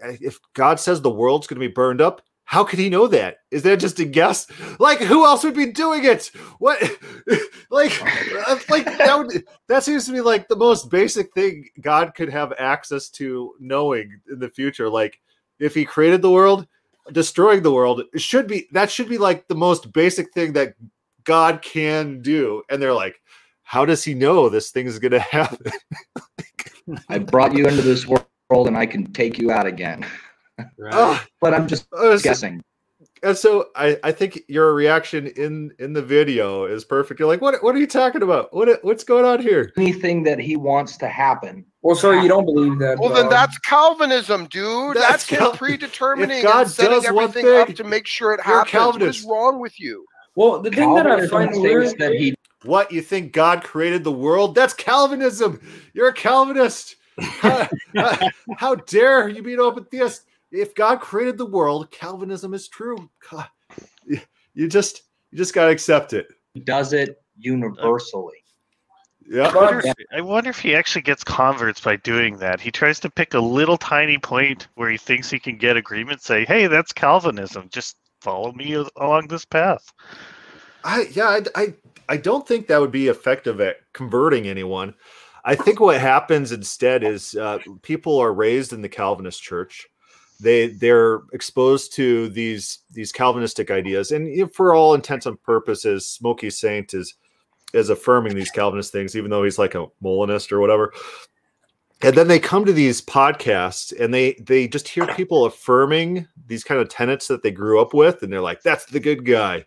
If 0.00 0.38
God 0.54 0.78
says 0.78 1.00
the 1.00 1.10
world's 1.10 1.46
going 1.46 1.60
to 1.60 1.66
be 1.66 1.72
burned 1.72 2.00
up, 2.00 2.22
how 2.44 2.64
could 2.64 2.78
he 2.78 2.88
know 2.88 3.08
that? 3.08 3.38
Is 3.50 3.62
that 3.64 3.80
just 3.80 3.98
a 3.98 4.04
guess? 4.04 4.46
Like 4.78 5.00
who 5.00 5.26
else 5.26 5.44
would 5.44 5.54
be 5.54 5.72
doing 5.72 6.04
it? 6.04 6.30
What? 6.58 6.80
like 7.70 8.00
uh, 8.46 8.58
like 8.68 8.84
that 8.84 9.18
would 9.18 9.44
that 9.68 9.84
seems 9.84 10.06
to 10.06 10.12
be 10.12 10.20
like 10.20 10.48
the 10.48 10.56
most 10.56 10.90
basic 10.90 11.32
thing 11.34 11.68
God 11.80 12.14
could 12.14 12.30
have 12.30 12.52
access 12.58 13.08
to 13.10 13.54
knowing 13.60 14.20
in 14.30 14.38
the 14.38 14.48
future. 14.48 14.88
Like 14.88 15.20
if 15.58 15.74
he 15.74 15.84
created 15.84 16.22
the 16.22 16.30
world, 16.30 16.66
destroying 17.12 17.62
the 17.62 17.72
world 17.72 18.02
should 18.16 18.46
be 18.46 18.68
that 18.72 18.90
should 18.90 19.08
be 19.08 19.18
like 19.18 19.48
the 19.48 19.54
most 19.54 19.92
basic 19.92 20.32
thing 20.32 20.52
that 20.54 20.74
God 21.28 21.60
can 21.60 22.22
do. 22.22 22.62
And 22.70 22.80
they're 22.80 22.94
like, 22.94 23.20
how 23.68 23.84
does 23.84 24.02
he 24.02 24.14
know 24.14 24.48
this 24.48 24.70
thing 24.70 24.86
is 24.86 24.98
going 24.98 25.12
to 25.12 25.18
happen? 25.20 25.70
I 27.10 27.18
brought 27.18 27.52
you 27.54 27.66
into 27.66 27.82
this 27.82 28.06
world, 28.06 28.26
and 28.66 28.78
I 28.78 28.86
can 28.86 29.12
take 29.12 29.38
you 29.38 29.50
out 29.50 29.66
again. 29.66 30.06
Ah, 30.90 31.22
But 31.40 31.52
I'm 31.52 31.68
just 31.68 31.86
uh, 31.92 32.16
so- 32.16 32.22
guessing. 32.22 32.62
and 33.22 33.36
so 33.36 33.66
I, 33.76 33.98
I 34.02 34.10
think 34.12 34.40
your 34.48 34.72
reaction 34.74 35.26
in 35.26 35.70
in 35.78 35.92
the 35.92 36.00
video 36.02 36.64
is 36.64 36.84
perfect. 36.86 37.20
You're 37.20 37.28
like, 37.28 37.42
what 37.42 37.62
what 37.62 37.74
are 37.74 37.78
you 37.78 37.86
talking 37.86 38.22
about? 38.22 38.54
What 38.54 38.82
what's 38.82 39.04
going 39.04 39.26
on 39.26 39.42
here? 39.42 39.70
Anything 39.76 40.22
that 40.24 40.38
he 40.40 40.56
wants 40.56 40.96
to 40.98 41.08
happen. 41.08 41.66
Well, 41.82 41.94
so 41.94 42.10
you 42.12 42.26
don't 42.26 42.46
believe 42.46 42.78
that? 42.78 42.98
Well, 42.98 43.10
then 43.12 43.28
that's 43.28 43.56
Calvinism, 43.58 44.46
dude. 44.46 44.96
That's 44.96 45.08
That's, 45.08 45.28
him 45.28 45.38
Cal- 45.40 45.52
predetermining 45.52 46.38
if 46.38 46.42
God 46.44 46.62
and 46.62 46.70
setting 46.70 47.02
does 47.02 47.12
one 47.12 47.24
everything 47.24 47.54
up 47.54 47.68
to 47.76 47.84
make 47.84 48.06
sure 48.06 48.32
it 48.32 48.40
you're 48.46 48.64
happens. 48.64 48.72
What 48.72 48.86
is 49.02 49.20
Calvinist. 49.22 49.28
wrong 49.28 49.60
with 49.60 49.78
you? 49.78 50.06
well. 50.36 50.60
The 50.62 50.70
thing 50.70 50.94
that 50.94 51.06
I 51.06 51.26
find 51.28 51.50
states 51.54 51.62
weird 51.62 51.98
that 51.98 52.14
he 52.14 52.34
What 52.64 52.90
you 52.90 53.00
think 53.02 53.32
God 53.32 53.62
created 53.62 54.02
the 54.04 54.12
world? 54.12 54.54
That's 54.54 54.74
Calvinism. 54.74 55.60
You're 55.92 56.08
a 56.08 56.14
Calvinist. 56.14 56.96
how, 57.20 57.68
how- 57.96 58.30
how 58.56 58.74
dare 58.76 59.28
you 59.28 59.42
be 59.42 59.54
an 59.54 59.60
open 59.60 59.84
theist? 59.84 60.22
If 60.50 60.74
God 60.74 61.00
created 61.00 61.36
the 61.38 61.46
world, 61.46 61.90
Calvinism 61.90 62.54
is 62.54 62.68
true. 62.68 63.08
God, 63.30 63.46
you- 64.06 64.20
you 64.54 64.68
just 64.68 65.02
you 65.30 65.38
just 65.38 65.54
gotta 65.54 65.70
accept 65.70 66.12
it. 66.14 66.26
does 66.64 66.92
it 66.92 67.22
universally. 67.38 68.38
Yeah. 69.30 69.48
I 69.48 69.54
wonder, 69.54 69.80
if, 69.84 69.94
I 70.10 70.20
wonder 70.22 70.48
if 70.50 70.58
he 70.58 70.74
actually 70.74 71.02
gets 71.02 71.22
converts 71.22 71.80
by 71.82 71.96
doing 71.96 72.38
that. 72.38 72.60
He 72.60 72.70
tries 72.70 72.98
to 73.00 73.10
pick 73.10 73.34
a 73.34 73.38
little 73.38 73.76
tiny 73.76 74.16
point 74.16 74.68
where 74.76 74.88
he 74.90 74.96
thinks 74.96 75.30
he 75.30 75.38
can 75.38 75.58
get 75.58 75.76
agreement. 75.76 76.22
Say, 76.22 76.46
"Hey, 76.46 76.66
that's 76.66 76.92
Calvinism. 76.92 77.68
Just 77.70 77.96
follow 78.22 78.52
me 78.52 78.72
along 78.96 79.28
this 79.28 79.44
path." 79.44 79.92
I 80.82 81.08
yeah, 81.12 81.26
I, 81.28 81.42
I 81.54 81.74
I 82.08 82.16
don't 82.16 82.46
think 82.46 82.66
that 82.66 82.80
would 82.80 82.92
be 82.92 83.08
effective 83.08 83.60
at 83.60 83.76
converting 83.92 84.48
anyone. 84.48 84.94
I 85.44 85.54
think 85.54 85.80
what 85.80 86.00
happens 86.00 86.52
instead 86.52 87.04
is 87.04 87.34
uh, 87.34 87.58
people 87.82 88.18
are 88.18 88.32
raised 88.32 88.72
in 88.72 88.82
the 88.82 88.88
Calvinist 88.88 89.42
church. 89.42 89.86
they 90.40 90.68
they're 90.68 91.22
exposed 91.32 91.94
to 91.94 92.28
these 92.30 92.80
these 92.92 93.12
Calvinistic 93.12 93.70
ideas, 93.70 94.12
and 94.12 94.52
for 94.54 94.74
all 94.74 94.94
intents 94.94 95.26
and 95.26 95.42
purposes, 95.42 96.06
Smokey 96.10 96.50
Saint 96.50 96.94
is 96.94 97.14
is 97.74 97.90
affirming 97.90 98.34
these 98.34 98.50
Calvinist 98.50 98.92
things, 98.92 99.16
even 99.16 99.30
though 99.30 99.44
he's 99.44 99.58
like 99.58 99.74
a 99.74 99.86
Molinist 100.00 100.52
or 100.52 100.60
whatever. 100.60 100.92
And 102.00 102.16
then 102.16 102.28
they 102.28 102.38
come 102.38 102.64
to 102.64 102.72
these 102.72 103.02
podcasts 103.02 103.98
and 103.98 104.14
they 104.14 104.34
they 104.34 104.68
just 104.68 104.88
hear 104.88 105.06
people 105.06 105.46
affirming 105.46 106.28
these 106.46 106.62
kind 106.62 106.80
of 106.80 106.88
tenets 106.88 107.26
that 107.28 107.42
they 107.42 107.50
grew 107.50 107.80
up 107.80 107.92
with, 107.92 108.22
and 108.22 108.32
they're 108.32 108.40
like, 108.40 108.62
"That's 108.62 108.84
the 108.86 109.00
good 109.00 109.24
guy." 109.24 109.66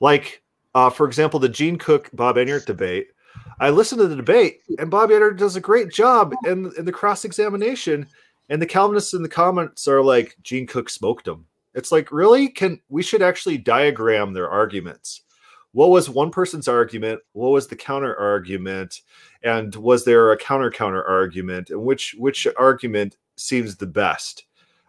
Like, 0.00 0.42
uh, 0.76 0.90
for 0.90 1.06
example, 1.06 1.40
the 1.40 1.48
Gene 1.48 1.78
Cook 1.78 2.10
Bob 2.12 2.36
Enyart 2.36 2.66
debate. 2.66 3.08
I 3.60 3.70
listened 3.70 3.98
to 4.02 4.08
the 4.08 4.14
debate, 4.14 4.60
and 4.78 4.90
Bob 4.90 5.08
Enyart 5.08 5.38
does 5.38 5.56
a 5.56 5.60
great 5.60 5.90
job 5.90 6.34
in 6.44 6.70
in 6.76 6.84
the 6.84 6.92
cross 6.92 7.24
examination. 7.24 8.06
And 8.50 8.60
the 8.60 8.66
Calvinists 8.66 9.14
in 9.14 9.22
the 9.22 9.28
comments 9.28 9.88
are 9.88 10.02
like, 10.02 10.36
Gene 10.42 10.66
Cook 10.66 10.90
smoked 10.90 11.26
him. 11.26 11.46
It's 11.74 11.90
like, 11.90 12.12
really? 12.12 12.48
Can 12.48 12.78
we 12.90 13.02
should 13.02 13.22
actually 13.22 13.56
diagram 13.56 14.34
their 14.34 14.50
arguments? 14.50 15.22
What 15.72 15.88
was 15.88 16.10
one 16.10 16.30
person's 16.30 16.68
argument? 16.68 17.20
What 17.32 17.52
was 17.52 17.66
the 17.66 17.76
counter 17.76 18.14
argument? 18.14 19.00
And 19.42 19.74
was 19.76 20.04
there 20.04 20.30
a 20.30 20.36
counter 20.36 20.70
counter 20.70 21.02
argument? 21.04 21.70
And 21.70 21.82
which 21.82 22.14
which 22.18 22.46
argument 22.58 23.16
seems 23.36 23.76
the 23.76 23.86
best? 23.86 24.44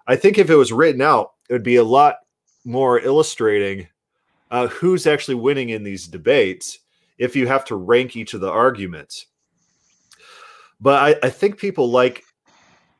I 0.05 0.17
think 0.17 0.37
if 0.37 0.49
it 0.49 0.55
was 0.55 0.73
written 0.73 1.01
out, 1.01 1.31
it 1.49 1.53
would 1.53 1.63
be 1.63 1.77
a 1.77 1.83
lot 1.83 2.17
more 2.65 2.99
illustrating 2.99 3.87
uh, 4.51 4.67
who's 4.67 5.07
actually 5.07 5.35
winning 5.35 5.69
in 5.69 5.83
these 5.83 6.07
debates 6.07 6.79
if 7.17 7.35
you 7.35 7.47
have 7.47 7.65
to 7.65 7.75
rank 7.75 8.15
each 8.15 8.33
of 8.33 8.41
the 8.41 8.49
arguments. 8.51 9.27
But 10.79 11.01
I, 11.23 11.27
I 11.27 11.29
think 11.29 11.57
people 11.57 11.89
like 11.89 12.23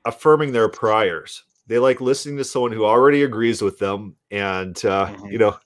affirming 0.05 0.51
their 0.51 0.69
priors. 0.69 1.43
They 1.67 1.79
like 1.79 2.01
listening 2.01 2.37
to 2.37 2.43
someone 2.43 2.71
who 2.71 2.85
already 2.85 3.23
agrees 3.23 3.61
with 3.61 3.77
them, 3.77 4.15
and 4.31 4.75
uh, 4.85 5.07
Mhm. 5.07 5.31
you 5.31 5.37
know, 5.37 5.57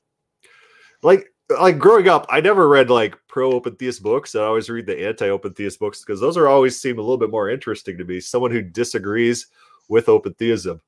like 1.03 1.27
like 1.60 1.77
growing 1.77 2.08
up, 2.08 2.26
I 2.30 2.42
never 2.42 2.68
read 2.68 2.90
like 2.90 3.16
pro 3.27 3.51
open 3.51 3.76
theist 3.76 4.01
books. 4.01 4.35
I 4.35 4.43
always 4.43 4.69
read 4.69 4.85
the 4.85 5.06
anti 5.08 5.30
open 5.30 5.53
theist 5.53 5.80
books 5.80 6.03
because 6.03 6.19
those 6.19 6.38
are 6.38 6.48
always 6.48 6.80
seem 6.80 6.98
a 6.98 7.01
little 7.01 7.18
bit 7.18 7.30
more 7.30 7.50
interesting 7.50 7.98
to 7.98 8.03
me. 8.06 8.19
Someone 8.19 8.51
who 8.51 8.61
disagrees 8.61 9.48
with 9.90 10.10
open 10.10 10.34
theism. 10.34 10.82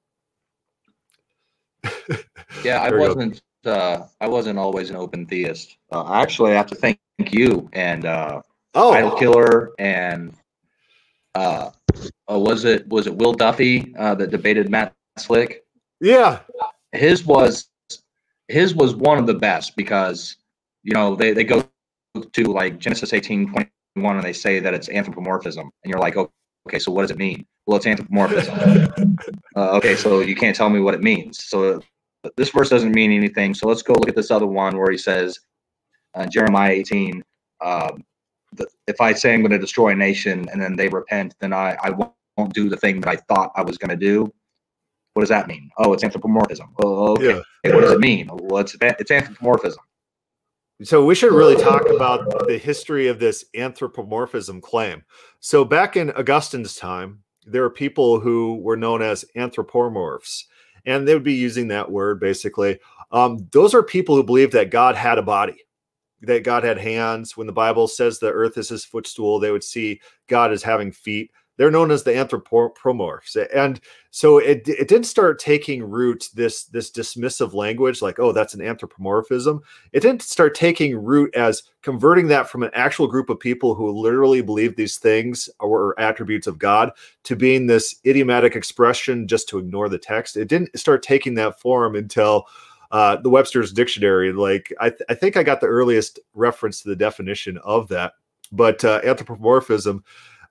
Yeah, 2.64 2.82
I 2.82 2.90
There 2.90 3.00
you 3.02 3.08
go. 3.08 3.16
wasn't. 3.16 3.42
Uh, 3.66 4.08
I 4.20 4.28
wasn't 4.28 4.60
always 4.60 4.90
an 4.90 4.96
open 4.96 5.26
theist. 5.26 5.78
Uh, 5.92 6.14
actually, 6.14 6.52
I 6.52 6.56
have 6.56 6.68
to 6.68 6.76
thank 6.76 7.00
you 7.32 7.70
and 7.74 8.06
uh, 8.06 8.42
Oh, 8.76 8.92
Idol 8.92 9.12
Killer 9.12 9.72
and 9.78 10.34
uh, 11.36 11.70
uh, 12.32 12.40
was 12.40 12.66
it 12.66 12.88
was 12.88 13.08
it 13.08 13.16
Will 13.16 13.34
Duffy 13.34 13.94
uh, 13.98 14.16
that 14.16 14.32
debated 14.32 14.70
Matt 14.70 14.94
Slick? 15.18 15.64
yeah, 16.02 16.40
His 16.92 17.26
was 17.26 17.70
his 18.48 18.76
was 18.76 18.96
one 18.96 19.18
of 19.18 19.28
the 19.28 19.34
best 19.34 19.76
because 19.76 20.38
you 20.84 20.94
know 20.94 21.16
they, 21.16 21.34
they 21.34 21.44
go 21.44 21.64
to 22.32 22.44
like 22.46 22.80
Genesis 22.80 23.14
eighteen 23.14 23.50
twenty 23.52 23.70
one 23.94 24.16
and 24.16 24.26
they 24.26 24.34
say 24.34 24.60
that 24.60 24.74
it's 24.74 24.90
anthropomorphism 24.90 25.70
and 25.84 25.90
you're 25.90 26.00
like 26.00 26.18
oh, 26.18 26.32
okay 26.68 26.80
so 26.80 26.92
what 26.92 27.04
does 27.04 27.12
it 27.12 27.18
mean? 27.18 27.46
Well, 27.68 27.78
it's 27.78 27.86
anthropomorphism. 27.88 29.16
uh, 29.56 29.72
okay, 29.78 29.96
so 29.96 30.20
you 30.20 30.36
can't 30.36 30.56
tell 30.56 30.70
me 30.70 30.80
what 30.82 30.94
it 30.96 31.02
means. 31.02 31.46
So 31.46 31.82
this 32.38 32.50
verse 32.50 32.70
doesn't 32.70 32.94
mean 32.94 33.12
anything. 33.12 33.54
So 33.54 33.68
let's 33.68 33.82
go 33.82 33.94
look 33.94 34.10
at 34.10 34.16
this 34.16 34.32
other 34.32 34.48
one 34.48 34.78
where 34.78 34.92
he 34.92 34.98
says, 34.98 35.40
uh, 36.16 36.26
Jeremiah 36.26 36.72
18, 36.72 37.24
um, 37.62 38.04
the, 38.54 38.68
if 38.88 39.02
I 39.02 39.14
say 39.14 39.34
I'm 39.34 39.42
going 39.42 39.52
to 39.52 39.58
destroy 39.58 39.90
a 39.90 39.96
nation 39.96 40.48
and 40.52 40.62
then 40.62 40.76
they 40.76 40.88
repent, 40.90 41.36
then 41.40 41.54
I, 41.54 41.78
I 41.84 41.90
won't, 41.90 42.14
won't 42.38 42.54
do 42.54 42.70
the 42.70 42.78
thing 42.78 43.02
that 43.02 43.10
I 43.10 43.16
thought 43.16 43.52
I 43.56 43.62
was 43.62 43.78
going 43.78 43.90
to 43.90 43.96
do. 43.96 44.32
What 45.14 45.22
does 45.22 45.30
that 45.30 45.48
mean? 45.48 45.70
Oh, 45.78 45.94
it's 45.94 46.04
anthropomorphism. 46.04 46.74
Oh, 46.84 47.14
okay. 47.14 47.42
Yeah. 47.64 47.74
What 47.74 47.82
does 47.82 47.92
it 47.92 48.00
mean? 48.00 48.30
Well, 48.32 48.62
it's, 48.62 48.76
it's 48.82 49.12
anthropomorphism. 49.12 49.84
So 50.82 51.06
we 51.06 51.16
should 51.16 51.32
really 51.32 51.56
talk 51.56 51.88
about 51.90 52.48
the 52.48 52.58
history 52.58 53.08
of 53.08 53.20
this 53.20 53.46
anthropomorphism 53.56 54.60
claim. 54.60 55.04
So 55.40 55.64
back 55.64 55.96
in 55.96 56.12
Augustine's 56.12 56.76
time, 56.76 57.24
there 57.46 57.62
were 57.62 57.70
people 57.70 58.20
who 58.20 58.56
were 58.56 58.76
known 58.76 59.02
as 59.02 59.24
anthropomorphs, 59.36 60.44
and 60.86 61.08
they 61.08 61.14
would 61.14 61.24
be 61.24 61.34
using 61.34 61.68
that 61.70 61.92
word 61.92 62.20
basically. 62.20 62.80
Um, 63.12 63.48
those 63.52 63.74
are 63.74 63.84
people 63.84 64.16
who 64.16 64.24
believe 64.24 64.52
that 64.52 64.72
God 64.72 64.96
had 64.96 65.18
a 65.18 65.24
body, 65.24 65.66
that 66.22 66.44
God 66.44 66.64
had 66.64 66.78
hands. 66.78 67.38
When 67.38 67.48
the 67.48 67.54
Bible 67.54 67.88
says 67.88 68.18
the 68.18 68.32
earth 68.32 68.58
is 68.58 68.70
his 68.70 68.86
footstool, 68.86 69.40
they 69.40 69.52
would 69.52 69.64
see 69.64 70.02
God 70.28 70.52
as 70.52 70.64
having 70.64 70.92
feet. 70.92 71.32
They're 71.58 71.72
known 71.72 71.92
as 71.92 72.04
the 72.04 72.12
anthropomorphs, 72.12 73.48
and 73.54 73.80
so 74.12 74.38
it 74.38 74.68
it 74.68 74.88
did 74.88 75.06
start 75.06 75.40
taking 75.40 75.84
root 75.84 76.30
this 76.34 76.66
this 76.66 76.92
dismissive 76.92 77.54
language, 77.54 78.02
like 78.02 78.20
oh 78.20 78.32
that's 78.32 78.54
an 78.54 78.62
anthropomorphism 78.62 79.62
it 79.92 80.00
didn't 80.00 80.22
start 80.22 80.56
taking 80.56 80.98
root 80.98 81.34
as 81.36 81.64
converting 81.82 82.28
that 82.28 82.50
from 82.50 82.64
an 82.64 82.72
actual 82.74 83.08
group 83.08 83.30
of 83.30 83.40
people 83.40 83.76
who 83.76 83.92
literally 83.92 84.42
believe 84.42 84.76
these 84.76 84.98
things 84.98 85.50
were 85.60 86.00
attributes 86.00 86.48
of 86.48 86.58
God 86.58 86.92
to 87.24 87.36
being 87.36 87.68
this 87.68 87.96
idiomatic 88.06 88.56
expression 88.56 89.28
just 89.28 89.48
to 89.50 89.60
ignore 89.60 89.90
the 89.90 89.98
text. 89.98 90.38
It 90.38 90.48
didn't 90.48 90.78
start 90.78 91.04
taking 91.04 91.36
that 91.36 91.60
form 91.60 91.96
until 91.96 92.46
uh, 92.92 93.18
the 93.18 93.30
Webster's 93.30 93.72
Dictionary. 93.72 94.34
Like 94.34 94.74
I, 94.80 94.90
th- 94.90 95.02
I 95.10 95.14
think 95.14 95.38
I 95.38 95.44
got 95.44 95.62
the 95.62 95.68
earliest 95.68 96.20
reference 96.34 96.82
to 96.82 96.90
the 96.90 96.96
definition 96.96 97.58
of 97.60 97.88
that. 97.90 98.14
But 98.52 98.86
uh, 98.86 99.02
anthropomorphism, 99.04 100.04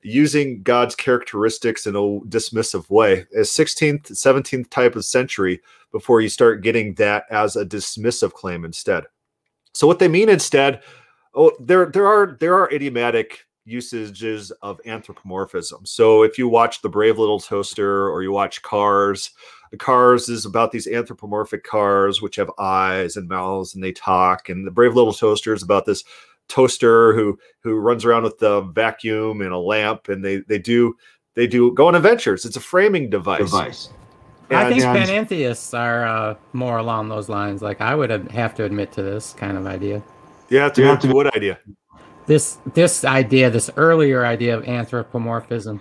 using 0.03 0.63
God's 0.63 0.95
characteristics 0.95 1.87
in 1.87 1.95
a 1.95 1.99
dismissive 1.99 2.89
way, 2.91 3.27
is 3.33 3.49
16th, 3.51 4.13
17th 4.13 4.71
type 4.71 4.97
of 4.97 5.05
century 5.05 5.61
before 5.93 6.21
you 6.21 6.29
start 6.29 6.63
getting 6.63 6.95
that 6.95 7.25
as 7.31 7.57
a 7.57 7.65
dismissive 7.65 8.33
claim 8.33 8.65
instead. 8.65 9.05
So 9.75 9.87
what 9.87 9.99
they 9.99 10.09
mean 10.09 10.29
instead, 10.29 10.83
oh, 11.35 11.53
there 11.61 11.87
there 11.87 12.07
are 12.07 12.37
there 12.41 12.55
are 12.55 12.73
idiomatic 12.73 13.47
usages 13.65 14.51
of 14.63 14.81
anthropomorphism. 14.87 15.87
So 15.87 16.25
if 16.25 16.37
you 16.37 16.49
watch 16.49 16.83
The 16.83 16.89
Brave 16.89 17.19
Little 17.19 17.39
Toaster 17.39 18.11
or 18.11 18.23
you 18.23 18.33
watch 18.33 18.61
Cars, 18.63 19.31
the 19.71 19.77
Cars 19.77 20.29
is 20.29 20.45
about 20.45 20.73
these 20.73 20.89
anthropomorphic 20.89 21.63
cars 21.63 22.21
which 22.21 22.37
have 22.37 22.51
eyes 22.59 23.17
and 23.17 23.29
mouths 23.29 23.75
and 23.75 23.83
they 23.83 23.93
talk, 23.93 24.49
and 24.49 24.67
the 24.67 24.71
Brave 24.71 24.95
Little 24.95 25.13
Toaster 25.13 25.55
is 25.55 25.63
about 25.63 25.87
this 25.87 26.05
toaster 26.49 27.12
who 27.15 27.39
who 27.62 27.77
runs 27.77 28.05
around 28.05 28.25
with 28.25 28.39
the 28.39 28.61
vacuum 28.62 29.41
and 29.41 29.53
a 29.53 29.59
lamp, 29.59 30.09
and 30.09 30.25
they 30.25 30.39
they 30.49 30.59
do 30.59 30.95
they 31.35 31.47
do 31.47 31.73
go 31.75 31.89
on 31.89 31.95
adventures. 31.95 32.45
It's 32.45 32.57
a 32.57 32.61
framing 32.61 33.11
device. 33.11 33.39
Device. 33.41 33.89
I 34.51 34.69
think 34.71 34.83
And- 34.85 34.99
panentheists 34.99 35.73
are 35.73 36.05
uh, 36.07 36.35
more 36.53 36.77
along 36.77 37.09
those 37.09 37.29
lines. 37.31 37.62
Like 37.62 37.81
I 37.81 37.95
would 37.95 38.11
ad- 38.11 38.31
have 38.33 38.55
to 38.57 38.65
admit 38.65 38.93
to 38.93 39.03
this 39.03 39.33
kind 39.33 39.57
of 39.57 39.67
idea. 39.67 40.03
Yeah, 40.51 40.69
to, 40.69 40.81
You 40.83 40.87
have 40.89 41.01
to- 41.01 41.09
what 41.12 41.35
idea? 41.35 41.59
This 42.27 42.59
this 42.75 43.05
idea, 43.05 43.49
this 43.51 43.71
earlier 43.77 44.25
idea 44.27 44.57
of 44.57 44.69
anthropomorphism. 44.69 45.81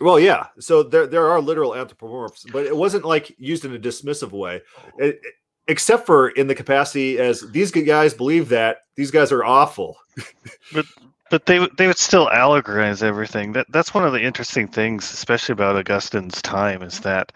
Well, 0.00 0.18
yeah. 0.20 0.46
So 0.60 0.82
there 0.82 1.06
there 1.06 1.28
are 1.28 1.40
literal 1.40 1.72
anthropomorphs, 1.72 2.50
but 2.52 2.64
it 2.64 2.74
wasn't 2.76 3.04
like 3.04 3.34
used 3.38 3.64
in 3.64 3.74
a 3.74 3.78
dismissive 3.78 4.30
way, 4.32 4.62
It- 4.98 5.20
it- 5.22 5.34
except 5.70 6.04
for 6.04 6.30
in 6.30 6.48
the 6.48 6.54
capacity 6.54 7.18
as 7.18 7.48
these 7.52 7.70
guys 7.70 8.12
believe 8.12 8.48
that 8.48 8.78
these 8.96 9.12
guys 9.12 9.30
are 9.30 9.44
awful. 9.44 9.96
but 10.74 10.84
but 11.30 11.46
they 11.46 11.66
they 11.78 11.86
would 11.86 11.96
still 11.96 12.26
allegorize 12.26 13.02
everything. 13.02 13.52
That 13.52 13.66
that's 13.70 13.94
one 13.94 14.04
of 14.04 14.12
the 14.12 14.22
interesting 14.22 14.66
things, 14.66 15.10
especially 15.12 15.52
about 15.52 15.76
Augustine's 15.76 16.42
time, 16.42 16.82
is 16.82 16.98
that 17.00 17.32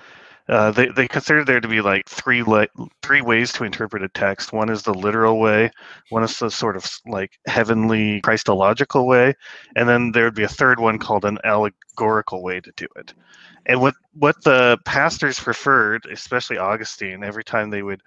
uh, 0.49 0.73
they 0.73 0.89
they 0.89 1.07
considered 1.07 1.47
there 1.47 1.61
to 1.61 1.69
be 1.69 1.81
like 1.81 2.09
three 2.09 2.43
le- 2.43 2.67
three 3.03 3.23
ways 3.23 3.53
to 3.53 3.63
interpret 3.63 4.03
a 4.03 4.09
text. 4.09 4.53
One 4.53 4.69
is 4.69 4.83
the 4.83 4.93
literal 4.93 5.39
way, 5.39 5.71
one 6.11 6.25
is 6.25 6.37
the 6.41 6.51
sort 6.51 6.77
of 6.77 6.91
like 7.07 7.39
heavenly 7.47 8.21
Christological 8.21 9.07
way, 9.07 9.35
and 9.77 9.89
then 9.89 10.11
there 10.11 10.25
would 10.25 10.35
be 10.35 10.43
a 10.43 10.49
third 10.49 10.81
one 10.81 10.99
called 10.99 11.25
an 11.25 11.39
allegorical 11.45 12.43
way 12.43 12.61
to 12.61 12.73
do 12.77 12.89
it. 12.97 13.15
And 13.67 13.81
what 13.81 13.95
what 14.15 14.43
the 14.45 14.79
pastors 14.85 15.39
preferred, 15.39 16.07
especially 16.07 16.59
Augustine, 16.59 17.25
every 17.25 17.45
time 17.45 17.71
they 17.71 17.83
would 17.83 18.03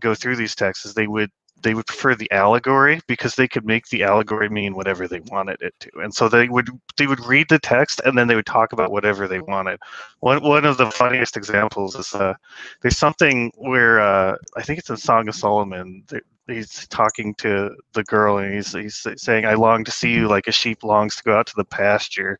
go 0.00 0.14
through 0.14 0.36
these 0.36 0.54
texts, 0.54 0.86
is 0.86 0.94
they 0.94 1.06
would 1.06 1.30
they 1.64 1.74
would 1.74 1.86
prefer 1.86 2.14
the 2.14 2.30
allegory 2.30 3.00
because 3.06 3.34
they 3.34 3.48
could 3.48 3.64
make 3.64 3.88
the 3.88 4.04
allegory 4.04 4.48
mean 4.48 4.74
whatever 4.74 5.08
they 5.08 5.20
wanted 5.20 5.60
it 5.62 5.74
to. 5.80 5.90
And 6.00 6.14
so 6.14 6.28
they 6.28 6.48
would 6.48 6.68
they 6.96 7.06
would 7.06 7.24
read 7.24 7.48
the 7.48 7.58
text 7.58 8.00
and 8.04 8.16
then 8.16 8.28
they 8.28 8.36
would 8.36 8.46
talk 8.46 8.72
about 8.72 8.92
whatever 8.92 9.26
they 9.26 9.40
wanted. 9.40 9.80
One 10.20 10.42
one 10.42 10.64
of 10.64 10.76
the 10.76 10.90
funniest 10.90 11.36
examples 11.36 11.96
is 11.96 12.14
uh 12.14 12.34
there's 12.82 12.98
something 12.98 13.50
where 13.56 14.00
uh 14.00 14.36
i 14.56 14.62
think 14.62 14.78
it's 14.78 14.90
in 14.90 14.96
song 14.96 15.28
of 15.28 15.34
solomon 15.34 16.04
he's 16.46 16.86
talking 16.88 17.34
to 17.36 17.74
the 17.94 18.04
girl 18.04 18.38
and 18.38 18.54
he's 18.54 18.72
he's 18.72 19.06
saying 19.16 19.46
i 19.46 19.54
long 19.54 19.84
to 19.84 19.90
see 19.90 20.12
you 20.12 20.28
like 20.28 20.46
a 20.46 20.52
sheep 20.52 20.84
longs 20.84 21.16
to 21.16 21.22
go 21.24 21.34
out 21.34 21.46
to 21.46 21.54
the 21.56 21.64
pasture. 21.64 22.38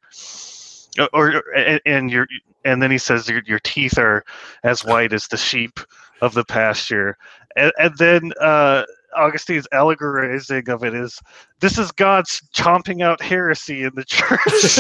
Or, 0.99 1.09
or 1.13 1.57
and, 1.57 1.81
and 1.87 2.11
your 2.11 2.27
and 2.65 2.83
then 2.83 2.91
he 2.91 2.99
says 2.99 3.29
your, 3.29 3.43
your 3.47 3.61
teeth 3.61 3.99
are 3.99 4.25
as 4.63 4.85
white 4.85 5.13
as 5.13 5.27
the 5.29 5.37
sheep 5.37 5.81
of 6.21 6.35
the 6.35 6.45
pasture 6.45 7.17
and, 7.57 7.73
and 7.79 7.97
then 7.99 8.33
uh 8.41 8.85
Augustine's 9.17 9.69
allegorizing 9.73 10.69
of 10.69 10.85
it 10.85 10.95
is 10.95 11.21
this 11.61 11.79
is 11.79 11.93
God's 11.93 12.43
chomping 12.55 13.03
out 13.03 13.23
heresy 13.23 13.85
in 13.85 13.93
the 13.95 14.05
church. 14.05 14.79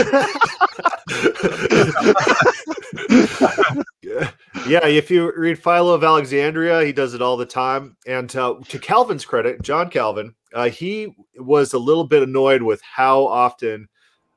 yeah, 4.66 4.84
if 4.86 5.10
you 5.10 5.32
read 5.36 5.58
Philo 5.58 5.94
of 5.94 6.04
Alexandria, 6.04 6.84
he 6.84 6.92
does 6.92 7.14
it 7.14 7.22
all 7.22 7.36
the 7.36 7.46
time. 7.46 7.96
And 8.06 8.34
uh, 8.36 8.56
to 8.68 8.78
Calvin's 8.78 9.24
credit, 9.24 9.62
John 9.62 9.90
Calvin, 9.90 10.34
uh, 10.52 10.68
he 10.68 11.14
was 11.36 11.72
a 11.72 11.78
little 11.78 12.04
bit 12.04 12.22
annoyed 12.22 12.62
with 12.62 12.80
how 12.82 13.26
often 13.26 13.88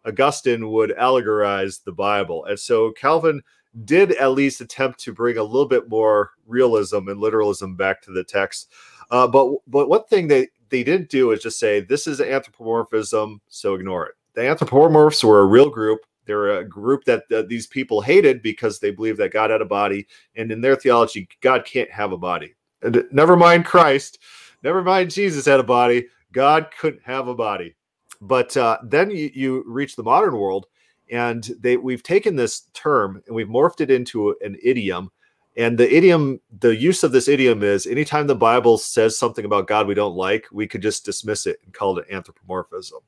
Augustine 0.07 0.71
would 0.71 0.91
allegorize 0.91 1.83
the 1.83 1.91
Bible. 1.91 2.45
And 2.45 2.59
so 2.59 2.91
Calvin 2.93 3.41
did 3.85 4.13
at 4.13 4.31
least 4.31 4.61
attempt 4.61 4.99
to 5.01 5.13
bring 5.13 5.37
a 5.37 5.43
little 5.43 5.67
bit 5.67 5.89
more 5.89 6.31
realism 6.47 7.09
and 7.09 7.19
literalism 7.19 7.75
back 7.75 8.01
to 8.03 8.11
the 8.11 8.23
text. 8.23 8.71
Uh, 9.11 9.27
but 9.27 9.53
but 9.67 9.89
one 9.89 10.03
thing 10.05 10.27
they, 10.27 10.47
they 10.69 10.83
didn't 10.83 11.09
do 11.09 11.31
is 11.31 11.41
just 11.41 11.59
say 11.59 11.79
this 11.79 12.07
is 12.07 12.19
anthropomorphism, 12.19 13.41
so 13.49 13.75
ignore 13.75 14.07
it. 14.07 14.15
The 14.33 14.41
anthropomorphs 14.41 15.23
were 15.23 15.41
a 15.41 15.45
real 15.45 15.69
group 15.69 16.01
they're 16.27 16.59
a 16.59 16.65
group 16.65 17.05
that 17.05 17.23
uh, 17.33 17.43
these 17.47 17.65
people 17.65 18.01
hated 18.01 18.43
because 18.43 18.79
they 18.79 18.91
believed 18.91 19.17
that 19.19 19.31
God 19.31 19.49
had 19.49 19.61
a 19.61 19.65
body, 19.65 20.07
and 20.35 20.51
in 20.51 20.61
their 20.61 20.75
theology, 20.75 21.27
God 21.41 21.65
can't 21.65 21.89
have 21.89 22.11
a 22.11 22.17
body. 22.17 22.53
And 22.83 23.05
never 23.11 23.35
mind 23.35 23.65
Christ, 23.65 24.19
never 24.61 24.83
mind 24.83 25.09
Jesus 25.09 25.45
had 25.45 25.61
a 25.61 25.63
body. 25.63 26.07
God 26.33 26.67
couldn't 26.77 27.01
have 27.03 27.29
a 27.29 27.33
body. 27.33 27.75
But 28.21 28.55
uh, 28.57 28.79
then 28.83 29.09
you, 29.11 29.31
you 29.33 29.63
reach 29.67 29.95
the 29.95 30.03
modern 30.03 30.35
world, 30.35 30.67
and 31.11 31.43
they 31.59 31.77
we've 31.77 32.03
taken 32.03 32.35
this 32.35 32.63
term 32.73 33.21
and 33.27 33.35
we've 33.35 33.47
morphed 33.47 33.81
it 33.81 33.91
into 33.91 34.35
an 34.41 34.57
idiom. 34.61 35.11
And 35.55 35.77
the 35.77 35.91
idiom, 35.91 36.39
the 36.59 36.75
use 36.75 37.03
of 37.03 37.11
this 37.11 37.27
idiom 37.27 37.63
is 37.63 37.87
anytime 37.87 38.27
the 38.27 38.35
Bible 38.35 38.77
says 38.77 39.17
something 39.17 39.43
about 39.43 39.67
God 39.67 39.87
we 39.87 39.95
don't 39.95 40.15
like, 40.15 40.45
we 40.51 40.67
could 40.67 40.83
just 40.83 41.03
dismiss 41.03 41.47
it 41.47 41.59
and 41.65 41.73
call 41.73 41.97
it 41.97 42.05
anthropomorphism. 42.11 42.99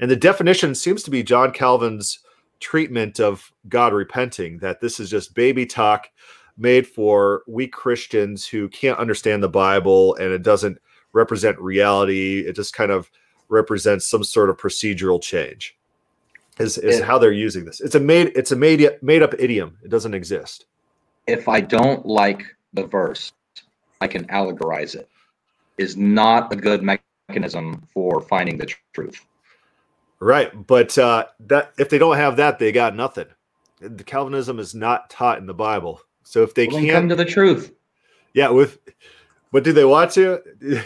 And 0.00 0.10
the 0.10 0.16
definition 0.16 0.74
seems 0.74 1.04
to 1.04 1.10
be 1.10 1.22
John 1.22 1.52
Calvin's 1.52 2.20
treatment 2.60 3.20
of 3.20 3.52
God 3.68 3.92
repenting, 3.92 4.58
that 4.58 4.80
this 4.80 4.98
is 4.98 5.08
just 5.08 5.34
baby 5.34 5.66
talk 5.66 6.08
made 6.56 6.86
for 6.86 7.42
weak 7.46 7.72
Christians 7.72 8.46
who 8.46 8.68
can't 8.68 8.98
understand 8.98 9.42
the 9.42 9.48
Bible 9.48 10.16
and 10.16 10.32
it 10.32 10.42
doesn't 10.42 10.78
represent 11.12 11.58
reality. 11.60 12.40
It 12.40 12.56
just 12.56 12.74
kind 12.74 12.90
of 12.90 13.08
represents 13.48 14.08
some 14.08 14.24
sort 14.24 14.50
of 14.50 14.56
procedural 14.56 15.20
change. 15.20 15.76
Is, 16.58 16.76
is 16.76 17.00
how 17.00 17.18
they're 17.18 17.30
using 17.30 17.64
this. 17.64 17.80
It's 17.80 17.94
a 17.94 18.00
made 18.00 18.32
it's 18.34 18.50
a 18.50 18.56
made 18.56 18.90
made 19.00 19.22
up 19.22 19.32
idiom. 19.38 19.78
It 19.84 19.90
doesn't 19.90 20.12
exist. 20.12 20.66
If 21.28 21.48
I 21.48 21.60
don't 21.60 22.04
like 22.04 22.42
the 22.72 22.84
verse, 22.84 23.32
I 24.00 24.08
can 24.08 24.24
allegorize 24.26 24.96
it. 24.96 25.08
Is 25.76 25.96
not 25.96 26.52
a 26.52 26.56
good 26.56 26.82
mechanism 26.82 27.86
for 27.94 28.20
finding 28.20 28.58
the 28.58 28.74
truth. 28.92 29.24
Right, 30.18 30.66
but 30.66 30.98
uh, 30.98 31.26
that 31.46 31.72
if 31.78 31.90
they 31.90 31.98
don't 31.98 32.16
have 32.16 32.36
that, 32.38 32.58
they 32.58 32.72
got 32.72 32.96
nothing. 32.96 33.26
The 33.80 34.02
Calvinism 34.02 34.58
is 34.58 34.74
not 34.74 35.10
taught 35.10 35.38
in 35.38 35.46
the 35.46 35.54
Bible. 35.54 36.00
So 36.24 36.42
if 36.42 36.54
they 36.54 36.66
well, 36.66 36.80
can't 36.80 36.90
come 36.90 37.08
to 37.08 37.14
the 37.14 37.24
truth, 37.24 37.72
yeah. 38.34 38.48
With 38.48 38.80
but 39.52 39.62
do 39.62 39.72
they 39.72 39.84
want 39.84 40.10
to? 40.12 40.42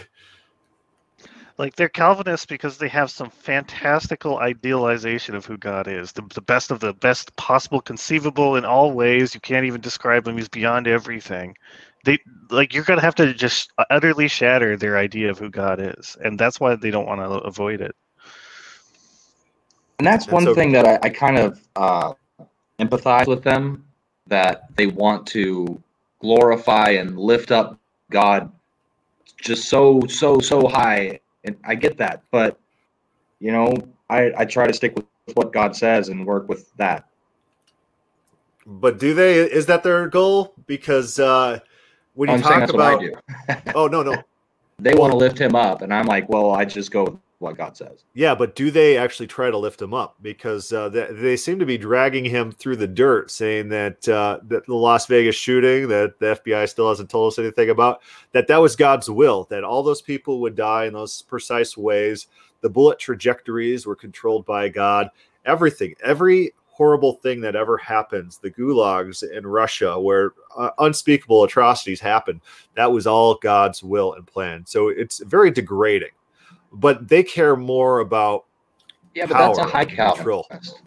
like 1.63 1.77
they're 1.77 1.87
Calvinists 1.87 2.45
because 2.45 2.77
they 2.77 2.89
have 2.89 3.09
some 3.09 3.29
fantastical 3.29 4.39
idealization 4.39 5.33
of 5.33 5.45
who 5.45 5.57
God 5.57 5.87
is, 5.87 6.11
the, 6.11 6.21
the 6.33 6.41
best 6.41 6.71
of 6.71 6.81
the 6.81 6.91
best 6.91 7.33
possible 7.37 7.79
conceivable 7.79 8.57
in 8.57 8.65
all 8.65 8.91
ways. 8.91 9.33
You 9.33 9.39
can't 9.39 9.65
even 9.65 9.79
describe 9.79 10.27
him; 10.27 10.35
he's 10.35 10.49
beyond 10.49 10.87
everything. 10.87 11.55
They 12.03 12.19
like 12.49 12.73
you're 12.73 12.83
gonna 12.83 12.99
have 12.99 13.15
to 13.15 13.33
just 13.33 13.71
utterly 13.89 14.27
shatter 14.27 14.75
their 14.75 14.97
idea 14.97 15.29
of 15.29 15.39
who 15.39 15.49
God 15.49 15.79
is, 15.79 16.17
and 16.21 16.37
that's 16.37 16.59
why 16.59 16.75
they 16.75 16.91
don't 16.91 17.05
want 17.05 17.21
to 17.21 17.29
avoid 17.47 17.79
it. 17.79 17.95
And 19.99 20.05
that's 20.05 20.27
one 20.27 20.53
thing 20.53 20.73
that 20.73 20.85
I, 20.85 20.99
I 21.01 21.09
kind 21.11 21.37
of 21.37 21.61
uh, 21.77 22.13
empathize 22.77 23.25
with 23.25 23.41
them 23.41 23.85
that 24.27 24.65
they 24.75 24.87
want 24.87 25.27
to 25.27 25.81
glorify 26.19 26.89
and 26.89 27.17
lift 27.17 27.51
up 27.51 27.79
God 28.11 28.51
just 29.41 29.69
so, 29.69 30.01
so, 30.07 30.39
so 30.39 30.67
high. 30.67 31.19
And 31.43 31.57
I 31.63 31.75
get 31.75 31.97
that. 31.97 32.23
But, 32.31 32.59
you 33.39 33.51
know, 33.51 33.73
I, 34.09 34.31
I 34.37 34.45
try 34.45 34.67
to 34.67 34.73
stick 34.73 34.95
with 34.95 35.05
what 35.35 35.53
God 35.53 35.75
says 35.75 36.09
and 36.09 36.25
work 36.25 36.47
with 36.47 36.73
that. 36.77 37.07
But 38.65 38.99
do 38.99 39.13
they? 39.13 39.39
Is 39.39 39.65
that 39.65 39.83
their 39.83 40.07
goal? 40.07 40.53
Because 40.67 41.19
uh, 41.19 41.59
when 42.13 42.29
you 42.29 42.35
I'm 42.35 42.41
talk 42.41 42.69
about, 42.69 43.03
oh 43.75 43.87
no, 43.87 44.01
no, 44.03 44.23
they 44.79 44.95
want 44.95 45.11
to 45.11 45.17
lift 45.17 45.37
him 45.37 45.55
up, 45.55 45.81
and 45.81 45.93
I'm 45.93 46.05
like, 46.05 46.29
well, 46.29 46.51
I 46.51 46.63
just 46.63 46.91
go 46.91 47.19
what 47.43 47.57
God 47.57 47.77
says. 47.77 48.05
Yeah, 48.13 48.33
but 48.33 48.55
do 48.55 48.71
they 48.71 48.97
actually 48.97 49.27
try 49.27 49.51
to 49.51 49.57
lift 49.57 49.81
him 49.81 49.93
up? 49.93 50.15
Because 50.21 50.71
uh, 50.71 50.89
they, 50.89 51.07
they, 51.11 51.37
seem 51.37 51.59
to 51.59 51.65
be 51.65 51.77
dragging 51.77 52.23
him 52.23 52.51
through 52.51 52.77
the 52.77 52.87
dirt, 52.87 53.29
saying 53.29 53.69
that 53.69 54.07
uh, 54.07 54.39
that 54.47 54.65
the 54.65 54.73
Las 54.73 55.05
Vegas 55.05 55.35
shooting 55.35 55.87
that 55.89 56.17
the 56.19 56.39
FBI 56.43 56.67
still 56.69 56.89
hasn't 56.89 57.09
told 57.09 57.33
us 57.33 57.39
anything 57.39 57.69
about 57.69 58.01
that 58.31 58.47
that 58.47 58.57
was 58.57 58.75
God's 58.75 59.09
will 59.09 59.45
that 59.49 59.63
all 59.63 59.83
those 59.83 60.01
people 60.01 60.39
would 60.39 60.55
die 60.55 60.85
in 60.85 60.93
those 60.93 61.21
precise 61.23 61.77
ways. 61.77 62.27
The 62.61 62.69
bullet 62.69 62.97
trajectories 62.97 63.85
were 63.85 63.95
controlled 63.95 64.45
by 64.45 64.69
God. 64.69 65.09
Everything, 65.45 65.93
every 66.01 66.53
horrible 66.67 67.13
thing 67.13 67.41
that 67.41 67.55
ever 67.55 67.77
happens, 67.77 68.37
the 68.37 68.49
gulags 68.49 69.29
in 69.29 69.45
Russia, 69.45 69.99
where 69.99 70.33
uh, 70.57 70.69
unspeakable 70.79 71.43
atrocities 71.43 71.99
happen, 71.99 72.41
that 72.75 72.91
was 72.91 73.05
all 73.05 73.35
God's 73.35 73.83
will 73.83 74.13
and 74.13 74.25
plan. 74.25 74.65
So 74.65 74.87
it's 74.87 75.19
very 75.19 75.51
degrading 75.51 76.09
but 76.73 77.07
they 77.07 77.23
care 77.23 77.55
more 77.55 77.99
about 77.99 78.45
yeah, 79.13 79.27
but 79.27 79.37
that's 79.37 79.59
a 79.59 79.63
high 79.63 79.85
Calvinist. 79.85 80.81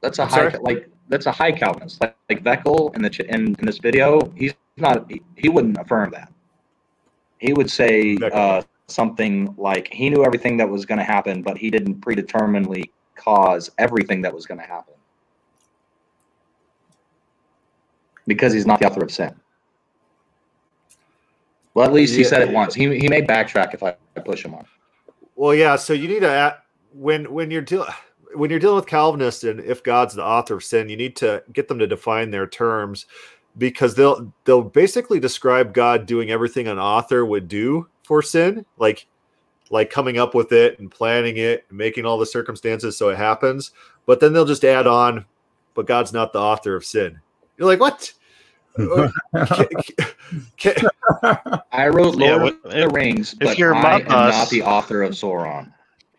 That's 0.00 0.18
a 0.18 0.22
I'm 0.22 0.28
high 0.28 0.50
sorry? 0.50 0.62
like 0.62 0.90
that's 1.08 1.26
a 1.26 1.32
high 1.32 1.52
Calvinist. 1.52 2.00
Like, 2.00 2.16
like 2.28 2.42
Veckel 2.42 2.94
in 2.94 3.02
the 3.02 3.26
in, 3.32 3.54
in 3.58 3.66
this 3.66 3.78
video, 3.78 4.32
he's 4.36 4.54
not 4.76 5.10
he, 5.10 5.22
he 5.36 5.48
wouldn't 5.48 5.78
affirm 5.78 6.10
that. 6.10 6.32
He 7.38 7.52
would 7.52 7.70
say 7.70 8.16
uh, 8.16 8.62
something 8.88 9.54
like 9.56 9.88
he 9.92 10.10
knew 10.10 10.24
everything 10.24 10.56
that 10.58 10.68
was 10.68 10.84
going 10.84 10.98
to 10.98 11.04
happen, 11.04 11.42
but 11.42 11.56
he 11.56 11.70
didn't 11.70 12.00
predeterminedly 12.00 12.92
cause 13.14 13.70
everything 13.78 14.20
that 14.22 14.34
was 14.34 14.46
going 14.46 14.60
to 14.60 14.66
happen 14.66 14.94
because 18.26 18.52
he's 18.52 18.66
not 18.66 18.80
the 18.80 18.86
author 18.86 19.02
of 19.02 19.10
sin. 19.10 19.34
Well, 21.80 21.88
at 21.88 21.94
least 21.94 22.14
he 22.14 22.22
yeah. 22.22 22.28
said 22.28 22.42
it 22.42 22.52
once. 22.52 22.74
He, 22.74 22.98
he 22.98 23.08
may 23.08 23.22
backtrack 23.22 23.72
if 23.72 23.82
I 23.82 23.96
push 24.22 24.44
him 24.44 24.54
on. 24.54 24.66
Well, 25.34 25.54
yeah. 25.54 25.76
So 25.76 25.94
you 25.94 26.08
need 26.08 26.20
to 26.20 26.58
when 26.92 27.32
when 27.32 27.50
you're 27.50 27.62
dealing 27.62 27.88
when 28.34 28.50
you're 28.50 28.58
dealing 28.58 28.76
with 28.76 28.86
Calvinists 28.86 29.44
and 29.44 29.60
if 29.60 29.82
God's 29.82 30.14
the 30.14 30.22
author 30.22 30.56
of 30.56 30.62
sin, 30.62 30.90
you 30.90 30.96
need 30.98 31.16
to 31.16 31.42
get 31.54 31.68
them 31.68 31.78
to 31.78 31.86
define 31.86 32.30
their 32.30 32.46
terms 32.46 33.06
because 33.56 33.94
they'll 33.94 34.30
they'll 34.44 34.60
basically 34.60 35.20
describe 35.20 35.72
God 35.72 36.04
doing 36.04 36.30
everything 36.30 36.68
an 36.68 36.78
author 36.78 37.24
would 37.24 37.48
do 37.48 37.88
for 38.04 38.20
sin, 38.20 38.66
like 38.76 39.06
like 39.70 39.88
coming 39.88 40.18
up 40.18 40.34
with 40.34 40.52
it 40.52 40.78
and 40.80 40.90
planning 40.90 41.38
it 41.38 41.64
and 41.70 41.78
making 41.78 42.04
all 42.04 42.18
the 42.18 42.26
circumstances 42.26 42.98
so 42.98 43.08
it 43.08 43.16
happens. 43.16 43.70
But 44.04 44.20
then 44.20 44.34
they'll 44.34 44.44
just 44.44 44.66
add 44.66 44.86
on, 44.86 45.24
but 45.72 45.86
God's 45.86 46.12
not 46.12 46.34
the 46.34 46.40
author 46.40 46.76
of 46.76 46.84
sin. 46.84 47.20
You're 47.56 47.68
like, 47.68 47.80
what? 47.80 48.12
I 51.72 51.88
wrote 51.88 52.14
Lord 52.14 52.20
yeah, 52.20 52.36
what, 52.36 52.64
of 52.64 52.72
the 52.72 52.88
Rings, 52.92 53.34
but 53.34 53.58
you're 53.58 53.74
I 53.74 54.00
am 54.00 54.06
boss, 54.06 54.32
not 54.32 54.50
the 54.50 54.62
author 54.62 55.02
of 55.02 55.12
Sauron. 55.12 55.72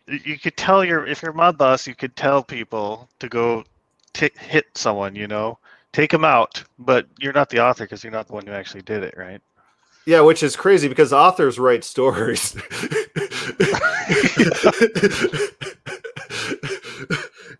You 0.06 0.38
could 0.38 0.56
tell 0.56 0.84
your 0.84 1.06
if 1.06 1.22
you're 1.22 1.32
mod 1.32 1.56
boss, 1.56 1.86
you 1.86 1.94
could 1.94 2.14
tell 2.14 2.42
people 2.42 3.08
to 3.20 3.28
go 3.28 3.64
t- 4.12 4.30
hit 4.38 4.66
someone. 4.74 5.16
You 5.16 5.28
know, 5.28 5.58
take 5.92 6.10
them 6.10 6.24
out, 6.24 6.62
but 6.78 7.06
you're 7.18 7.32
not 7.32 7.48
the 7.48 7.60
author 7.60 7.84
because 7.84 8.04
you're 8.04 8.12
not 8.12 8.26
the 8.26 8.34
one 8.34 8.46
who 8.46 8.52
actually 8.52 8.82
did 8.82 9.02
it, 9.02 9.14
right? 9.16 9.40
Yeah, 10.04 10.20
which 10.20 10.42
is 10.42 10.56
crazy 10.56 10.88
because 10.88 11.12
authors 11.12 11.58
write 11.60 11.84
stories. 11.84 12.54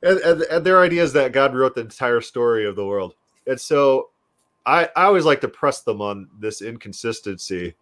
and, 0.02 0.18
and, 0.18 0.42
and 0.42 0.66
their 0.66 0.80
idea 0.80 1.04
is 1.04 1.12
that 1.12 1.30
God 1.32 1.54
wrote 1.54 1.76
the 1.76 1.82
entire 1.82 2.20
story 2.20 2.66
of 2.66 2.74
the 2.74 2.84
world. 2.84 3.14
And 3.46 3.60
so 3.60 4.08
I, 4.64 4.88
I 4.96 5.04
always 5.04 5.24
like 5.24 5.40
to 5.40 5.48
press 5.48 5.82
them 5.82 6.00
on 6.00 6.28
this 6.38 6.62
inconsistency, 6.62 7.74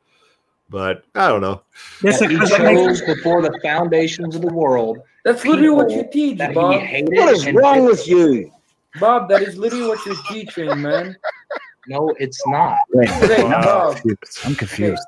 but 0.69 1.05
I 1.15 1.29
don't 1.29 1.41
know. 1.41 1.63
Yes, 2.03 2.21
he 2.21 2.39
chose 2.57 3.03
before 3.03 3.43
the 3.43 3.59
foundations 3.63 4.35
of 4.35 4.43
the 4.43 4.53
world. 4.53 4.99
That's 5.25 5.45
literally 5.45 5.71
what 5.71 5.91
you 5.91 6.09
teach, 6.11 6.39
Bob. 6.39 6.83
What 7.09 7.29
is 7.29 7.53
wrong 7.53 7.85
with 7.85 8.09
you, 8.09 8.51
Bob? 8.99 9.29
That 9.29 9.43
is 9.43 9.57
literally 9.57 9.89
what 9.89 10.05
you're 10.07 10.23
teaching, 10.29 10.81
man. 10.81 11.17
No, 11.87 12.15
it's 12.19 12.41
not. 12.47 12.79
Hey, 12.95 13.43
Bob, 13.43 13.99
I'm 14.45 14.55
confused. 14.55 15.03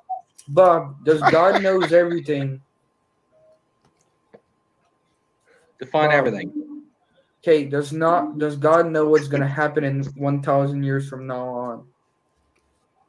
Bob, 0.49 1.05
does 1.05 1.23
God 1.31 1.63
knows 1.63 1.93
everything? 1.93 2.61
Define 5.79 6.11
Bob. 6.11 6.15
everything. 6.15 6.72
Okay, 7.43 7.65
does 7.65 7.93
not 7.93 8.39
does 8.39 8.57
God 8.57 8.91
know 8.91 9.09
what's 9.09 9.29
gonna 9.29 9.49
happen 9.49 9.85
in 9.85 10.05
one 10.17 10.43
thousand 10.43 10.85
years 10.85 11.09
from 11.09 11.27
now 11.27 11.49
on? 11.49 11.87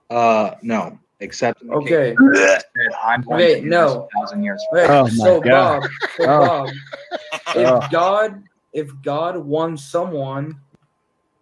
Uh, 0.09 0.55
no. 0.61 0.97
Except 1.19 1.61
okay. 1.69 2.15
I'm 3.05 3.23
Wait, 3.27 3.63
no. 3.63 4.09
Thousand 4.15 4.43
years. 4.43 4.61
Wait, 4.73 4.89
oh 4.89 5.07
so 5.07 5.39
God. 5.39 5.81
Bob, 5.81 5.89
so 6.17 6.23
oh. 6.23 6.47
Bob, 6.47 6.71
if 7.55 7.69
oh. 7.69 7.87
God, 7.91 8.43
if 8.73 8.91
God 9.03 9.37
wants 9.37 9.85
someone 9.85 10.59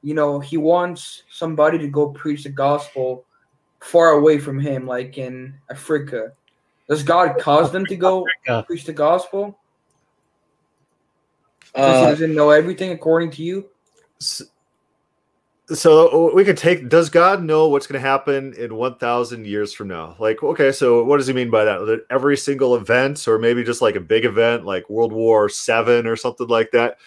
you 0.02 0.14
know, 0.14 0.40
he 0.40 0.58
wants 0.58 1.24
somebody 1.30 1.78
to 1.78 1.88
go 1.88 2.10
preach 2.10 2.44
the 2.44 2.50
gospel 2.50 3.26
far 3.80 4.12
away 4.12 4.40
from 4.40 4.60
him, 4.60 4.88
like 4.88 5.18
in 5.18 5.56
Africa. 5.70 6.34
Does 6.90 7.04
God 7.04 7.40
cause 7.40 7.72
them 7.72 7.86
to 7.86 7.96
go 7.96 8.26
Africa. 8.48 8.66
preach 8.66 8.86
the 8.86 8.94
gospel? 8.94 9.60
Uh, 11.76 12.10
doesn't 12.10 12.36
know 12.36 12.50
everything 12.50 12.92
according 12.92 13.32
to 13.32 13.44
you? 13.44 13.70
S- 14.20 14.44
So 15.74 16.34
we 16.34 16.44
could 16.44 16.58
take. 16.58 16.90
Does 16.90 17.10
God 17.10 17.44
know 17.44 17.70
what's 17.70 17.88
going 17.88 18.02
to 18.02 18.08
happen 18.08 18.54
in 18.58 18.76
one 18.76 18.98
thousand 18.98 19.48
years 19.48 19.74
from 19.74 19.88
now? 19.88 20.16
Like, 20.20 20.44
okay, 20.44 20.72
so 20.74 21.04
what 21.04 21.18
does 21.18 21.28
he 21.28 21.34
mean 21.34 21.50
by 21.50 21.64
that? 21.64 21.80
That 21.86 22.06
Every 22.10 22.36
single 22.36 22.76
event, 22.76 23.26
or 23.28 23.40
maybe 23.40 23.64
just 23.64 23.82
like 23.82 23.96
a 23.96 24.02
big 24.02 24.26
event, 24.26 24.66
like 24.66 24.90
World 24.90 25.14
War 25.14 25.48
Seven 25.48 26.08
or 26.08 26.18
something 26.18 26.48
like 26.48 26.72
that. 26.72 26.98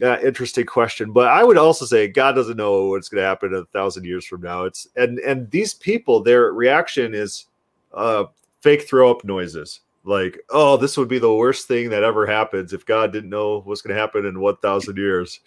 Yeah, 0.00 0.18
interesting 0.22 0.64
question. 0.66 1.12
But 1.12 1.28
I 1.28 1.44
would 1.44 1.58
also 1.58 1.84
say 1.84 2.08
God 2.08 2.32
doesn't 2.32 2.56
know 2.56 2.86
what's 2.86 3.08
going 3.10 3.20
to 3.20 3.28
happen 3.28 3.54
a 3.54 3.64
thousand 3.66 4.04
years 4.04 4.24
from 4.24 4.40
now. 4.40 4.64
It's 4.64 4.88
and 4.96 5.18
and 5.20 5.48
these 5.50 5.74
people, 5.74 6.22
their 6.22 6.52
reaction 6.52 7.14
is 7.14 7.46
uh, 7.92 8.24
fake 8.60 8.88
throw 8.88 9.10
up 9.10 9.24
noises. 9.24 9.80
Like, 10.04 10.40
oh, 10.48 10.76
this 10.76 10.96
would 10.96 11.08
be 11.08 11.18
the 11.18 11.32
worst 11.32 11.68
thing 11.68 11.90
that 11.90 12.02
ever 12.02 12.26
happens 12.26 12.72
if 12.72 12.86
God 12.86 13.12
didn't 13.12 13.30
know 13.30 13.60
what's 13.60 13.82
going 13.82 13.94
to 13.94 14.00
happen 14.00 14.24
in 14.24 14.40
one 14.40 14.56
thousand 14.56 14.96
years. 14.96 15.40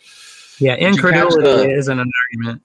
Yeah, 0.59 0.75
Did 0.75 0.81
you 0.81 0.87
catch 0.89 0.95
incredulity 0.97 1.49
the- 1.67 1.77
isn't 1.77 1.99
an 1.99 2.11
argument. 2.29 2.61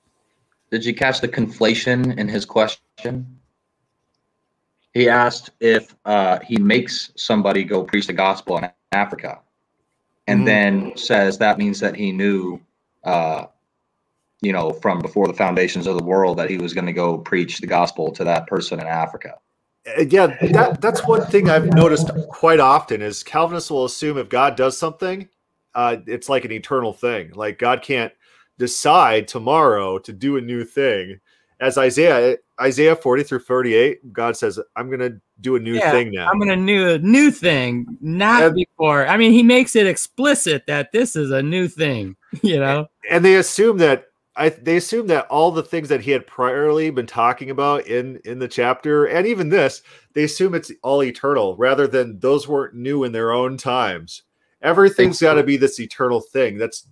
Did 0.70 0.84
you 0.84 0.94
catch 0.94 1.20
the 1.22 1.28
conflation 1.28 2.18
in 2.18 2.28
his 2.28 2.44
question? 2.44 3.38
He 4.92 5.08
asked 5.08 5.50
if 5.60 5.94
uh, 6.04 6.40
he 6.40 6.58
makes 6.58 7.10
somebody 7.16 7.64
go 7.64 7.84
preach 7.84 8.06
the 8.06 8.12
gospel 8.12 8.58
in 8.58 8.70
Africa, 8.92 9.40
and 10.26 10.42
Mhm. 10.42 10.44
then 10.44 10.96
says 10.96 11.38
that 11.38 11.56
means 11.56 11.80
that 11.80 11.94
he 11.96 12.12
knew, 12.12 12.60
uh, 13.04 13.46
you 14.42 14.52
know, 14.52 14.72
from 14.72 15.00
before 15.00 15.26
the 15.26 15.32
foundations 15.34 15.86
of 15.86 15.96
the 15.96 16.04
world 16.04 16.36
that 16.38 16.50
he 16.50 16.58
was 16.58 16.74
going 16.74 16.86
to 16.86 16.92
go 16.92 17.16
preach 17.16 17.58
the 17.58 17.66
gospel 17.66 18.12
to 18.12 18.24
that 18.24 18.46
person 18.46 18.78
in 18.78 18.86
Africa. 18.86 19.38
Yeah 20.06 20.26
that 20.52 20.80
that's 20.80 21.06
one 21.06 21.24
thing 21.26 21.48
i've 21.48 21.72
noticed 21.72 22.10
quite 22.28 22.60
often 22.60 23.00
is 23.00 23.22
calvinists 23.22 23.70
will 23.70 23.84
assume 23.86 24.18
if 24.18 24.28
god 24.28 24.54
does 24.56 24.76
something 24.76 25.28
uh, 25.74 25.96
it's 26.06 26.28
like 26.28 26.44
an 26.44 26.52
eternal 26.52 26.92
thing 26.92 27.30
like 27.34 27.58
god 27.58 27.82
can't 27.82 28.12
decide 28.58 29.28
tomorrow 29.28 29.98
to 30.00 30.12
do 30.12 30.36
a 30.36 30.40
new 30.40 30.64
thing 30.64 31.18
as 31.60 31.78
isaiah 31.78 32.36
isaiah 32.60 32.96
40 32.96 33.22
through 33.22 33.38
38 33.40 34.12
god 34.12 34.36
says 34.36 34.58
i'm 34.76 34.90
gonna 34.90 35.10
do 35.40 35.56
a 35.56 35.60
new 35.60 35.74
Yeah, 35.74 35.92
thing 35.92 36.10
now 36.12 36.28
I'm 36.28 36.38
gonna 36.38 36.56
new 36.56 36.88
a 36.90 36.98
new 36.98 37.30
thing, 37.30 37.86
not 38.00 38.42
And- 38.42 38.54
before. 38.56 39.06
I 39.06 39.16
mean, 39.16 39.30
he 39.30 39.44
makes 39.44 39.76
it 39.76 39.86
explicit 39.86 40.64
that 40.66 40.90
this 40.90 41.14
is 41.14 41.30
a 41.30 41.40
new 41.42 41.68
thing. 41.68 42.16
You 42.42 42.58
know, 42.58 42.88
and 43.08 43.24
they 43.24 43.36
assume 43.36 43.78
that 43.78 44.07
I, 44.38 44.48
they 44.50 44.76
assume 44.76 45.08
that 45.08 45.26
all 45.26 45.50
the 45.50 45.62
things 45.62 45.88
that 45.88 46.00
he 46.00 46.12
had 46.12 46.26
priorly 46.26 46.94
been 46.94 47.06
talking 47.06 47.50
about 47.50 47.86
in 47.86 48.20
in 48.24 48.38
the 48.38 48.48
chapter 48.48 49.06
and 49.06 49.26
even 49.26 49.48
this 49.48 49.82
they 50.14 50.24
assume 50.24 50.54
it's 50.54 50.72
all 50.82 51.02
eternal 51.02 51.56
rather 51.56 51.86
than 51.86 52.18
those 52.20 52.48
weren't 52.48 52.74
new 52.74 53.04
in 53.04 53.12
their 53.12 53.32
own 53.32 53.56
times. 53.56 54.22
Everything's 54.62 55.20
got 55.20 55.34
to 55.34 55.42
be 55.42 55.56
this 55.56 55.78
eternal 55.80 56.20
thing. 56.20 56.56
That's 56.56 56.86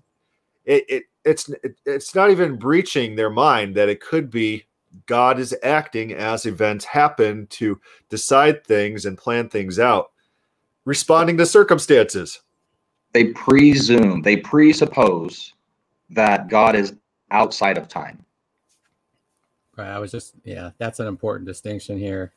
it, 0.65 0.85
it 0.89 1.05
it's 1.25 1.49
it, 1.63 1.77
it's 1.85 2.15
not 2.15 2.31
even 2.31 2.59
breaching 2.59 3.17
their 3.17 3.31
mind 3.31 3.75
that 3.77 3.89
it 3.89 4.01
could 4.01 4.31
be 4.31 4.65
god 5.07 5.39
is 5.39 5.55
acting 5.63 6.15
as 6.15 6.47
events 6.47 6.85
happen 6.85 7.47
to 7.49 7.79
decide 8.09 8.65
things 8.65 9.05
and 9.05 9.19
plan 9.19 9.49
things 9.49 9.79
out 9.79 10.11
responding 10.87 11.37
to 11.37 11.45
circumstances. 11.45 12.41
They 13.13 13.27
presume, 13.27 14.23
they 14.23 14.39
presuppose 14.39 15.53
that 16.11 16.49
God 16.49 16.75
is 16.75 16.95
outside 17.31 17.79
of 17.79 17.89
time. 17.89 18.25
right? 19.77 19.89
I 19.89 19.99
was 19.99 20.11
just 20.13 20.35
yeah, 20.45 20.71
that's 20.79 21.01
an 21.01 21.07
important 21.07 21.47
distinction 21.47 21.99
here. 21.99 22.33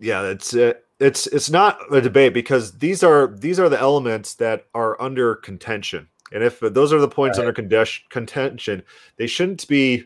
yeah 0.00 0.22
it's 0.22 0.54
uh, 0.54 0.72
it's 0.98 1.26
it's 1.28 1.50
not 1.50 1.78
a 1.92 2.00
debate 2.00 2.34
because 2.34 2.78
these 2.78 3.02
are 3.02 3.28
these 3.28 3.60
are 3.60 3.68
the 3.68 3.78
elements 3.80 4.34
that 4.34 4.66
are 4.74 5.00
under 5.00 5.36
contention 5.36 6.08
and 6.32 6.42
if 6.42 6.58
those 6.60 6.92
are 6.92 7.00
the 7.00 7.08
points 7.08 7.38
under 7.38 7.52
condes- 7.52 8.02
contention 8.10 8.82
they 9.16 9.26
shouldn't 9.26 9.66
be 9.68 10.04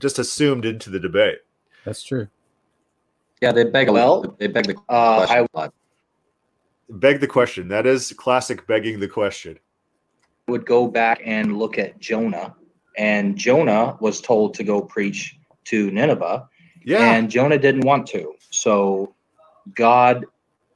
just 0.00 0.18
assumed 0.18 0.64
into 0.64 0.90
the 0.90 0.98
debate 0.98 1.38
That's 1.84 2.02
true. 2.02 2.28
Yeah, 3.42 3.52
they 3.52 3.64
beg. 3.64 3.90
Well, 3.90 4.34
they 4.38 4.46
beg 4.46 4.66
the 4.66 4.76
uh, 4.88 5.26
question. 5.26 5.46
I- 5.54 5.68
beg 6.88 7.20
the 7.20 7.26
question 7.26 7.68
that 7.68 7.86
is 7.86 8.12
classic 8.12 8.66
begging 8.66 8.98
the 9.00 9.08
question 9.08 9.58
would 10.48 10.66
go 10.66 10.88
back 10.88 11.20
and 11.24 11.58
look 11.58 11.78
at 11.78 11.98
Jonah, 11.98 12.54
and 12.96 13.36
Jonah 13.36 13.96
was 14.00 14.20
told 14.20 14.54
to 14.54 14.64
go 14.64 14.80
preach 14.80 15.36
to 15.64 15.90
Nineveh, 15.90 16.48
yeah 16.84 17.12
and 17.12 17.30
Jonah 17.30 17.58
didn't 17.58 17.84
want 17.84 18.06
to. 18.08 18.34
So 18.50 19.14
God 19.74 20.24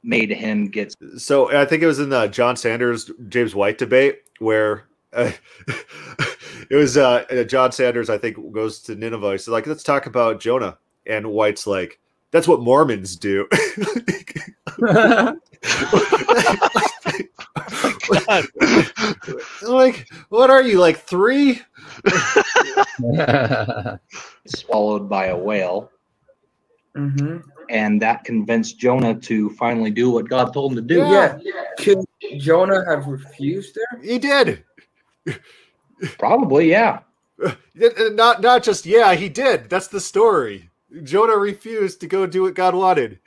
made 0.03 0.31
him 0.31 0.67
get. 0.67 0.95
so 1.17 1.53
i 1.55 1.65
think 1.65 1.83
it 1.83 1.85
was 1.85 1.99
in 1.99 2.09
the 2.09 2.27
john 2.27 2.55
sanders 2.55 3.11
james 3.29 3.53
white 3.53 3.77
debate 3.77 4.21
where 4.39 4.85
uh, 5.13 5.31
it 6.69 6.75
was 6.75 6.97
uh 6.97 7.23
john 7.47 7.71
sanders 7.71 8.09
i 8.09 8.17
think 8.17 8.35
goes 8.51 8.79
to 8.79 8.95
nineveh 8.95 9.31
he's 9.31 9.47
like 9.47 9.67
let's 9.67 9.83
talk 9.83 10.07
about 10.07 10.39
jonah 10.39 10.75
and 11.05 11.27
white's 11.27 11.67
like 11.67 11.99
that's 12.31 12.47
what 12.47 12.61
mormons 12.61 13.15
do 13.15 13.47
like 19.61 20.09
what 20.29 20.49
are 20.49 20.61
you 20.63 20.79
like 20.79 20.97
three 20.99 21.61
swallowed 24.45 25.09
by 25.09 25.27
a 25.27 25.37
whale, 25.37 25.89
Mm-hmm. 26.97 27.37
and 27.69 28.01
that 28.01 28.25
convinced 28.25 28.77
Jonah 28.77 29.15
to 29.15 29.49
finally 29.51 29.91
do 29.91 30.09
what 30.11 30.27
God 30.27 30.51
told 30.53 30.73
him 30.73 30.75
to 30.75 30.81
do. 30.81 30.97
Yeah. 30.97 31.39
Could 31.79 31.99
Jonah 32.37 32.83
have 32.85 33.07
refused 33.07 33.75
there? 33.75 34.01
he 34.03 34.19
did 34.19 34.65
Probably, 36.19 36.69
yeah. 36.69 36.99
not 38.11 38.41
not 38.41 38.61
just 38.61 38.85
yeah 38.85 39.13
he 39.15 39.29
did 39.29 39.69
that's 39.69 39.87
the 39.87 39.99
story 40.01 40.69
jonah 41.03 41.37
refused 41.37 41.99
to 42.01 42.05
go 42.07 42.27
do 42.27 42.41
what 42.43 42.53
god 42.53 42.75
wanted 42.75 43.17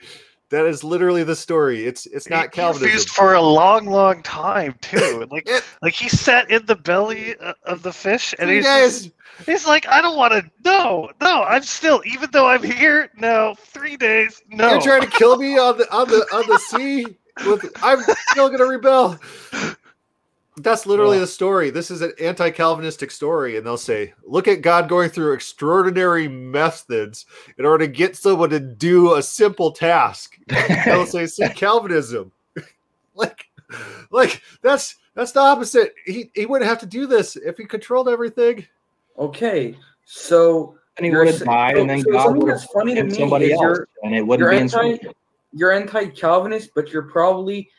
that 0.55 0.67
is 0.67 0.83
literally 0.85 1.25
the 1.25 1.37
story 1.37 1.85
it's 1.87 2.07
it's 2.07 2.31
not 2.31 2.47
He 2.47 2.51
calvinism 2.51 2.87
refused 2.89 3.09
for 3.11 3.35
a 3.35 3.43
long, 3.43 3.87
long 3.87 4.23
time 4.23 4.77
too. 4.81 5.27
Like, 5.31 5.49
It- 5.49 5.65
like 5.83 5.95
he 5.95 6.09
sat 6.09 6.51
in 6.51 6.65
the 6.67 6.77
belly 6.77 7.37
uh, 7.39 7.55
of 7.65 7.83
the 7.83 7.93
fish, 7.93 8.35
and 8.39 8.49
he's 8.51 8.65
days. 8.65 9.11
he's 9.47 9.67
like, 9.67 9.87
I 9.89 10.01
don't 10.01 10.17
want 10.17 10.33
to. 10.33 10.45
No, 10.65 11.11
no, 11.21 11.43
I'm 11.43 11.63
still. 11.63 12.03
Even 12.07 12.31
though 12.33 12.47
I'm 12.49 12.63
here, 12.63 13.11
no, 13.17 13.55
three 13.59 13.97
days, 13.97 14.41
no. 14.49 14.71
You're 14.71 14.81
trying 14.81 15.03
to 15.03 15.09
kill 15.09 15.37
me 15.37 15.59
on 15.59 15.77
the 15.79 15.93
on 15.95 16.09
the 16.09 16.27
on 16.33 16.47
the 16.47 16.59
sea. 16.71 17.19
With 17.47 17.71
I'm 17.83 18.01
still 18.31 18.49
gonna 18.49 18.65
rebel. 18.67 19.19
That's 20.57 20.87
literally 20.87 21.19
the 21.19 21.27
story. 21.27 21.71
This 21.71 21.91
is 21.91 22.01
an 22.01 22.13
anti-Calvinistic 22.21 23.11
story, 23.11 23.57
and 23.57 23.67
they'll 23.67 23.77
say, 23.77 24.15
"Look 24.25 24.47
at 24.47 24.63
God 24.63 24.89
going 24.89 25.11
through 25.11 25.33
extraordinary 25.33 26.29
methods 26.29 27.27
in 27.59 27.65
order 27.65 27.87
to 27.87 27.93
get 27.93 28.17
someone 28.17 28.51
to 28.51 28.61
do 28.61 29.15
a 29.15 29.23
simple 29.23 29.73
task." 29.73 30.39
they'll 30.85 31.07
say, 31.07 31.27
"See 31.27 31.49
Calvinism." 31.49 32.31
like, 33.17 33.47
like 34.13 34.43
that's 34.63 34.97
that's 35.15 35.33
the 35.33 35.41
opposite. 35.41 35.93
He 36.07 36.31
he 36.35 36.47
wouldn't 36.47 36.69
have 36.69 36.81
to 36.81 36.87
do 36.87 37.07
this 37.07 37.35
if 37.35 37.57
he 37.59 37.65
controlled 37.65 38.09
everything. 38.09 38.65
Okay, 39.19 39.77
so 40.05 40.77
And 40.97 41.07
he 41.07 41.13
would 41.13 41.27
have 41.27 41.39
sa- 41.39 41.45
died, 41.47 41.75
so- 41.75 41.81
and 41.81 41.91
then 41.91 42.03
so 42.03 42.13
God 42.13 42.37
would 42.37 42.49
have 42.49 42.61
that's 42.61 42.73
funny 42.73 42.95
to 42.95 43.01
him 43.01 43.09
me 43.09 43.15
somebody 43.15 43.53
else, 43.53 43.81
and 44.05 44.15
it 44.15 44.25
wouldn't 44.25 44.45
you're 44.45 44.51
be 44.51 44.59
anti 44.59 44.99
you're 45.53 45.73
anti-Calvinist, 45.73 46.71
but 46.75 46.93
you're 46.93 47.03
probably 47.03 47.71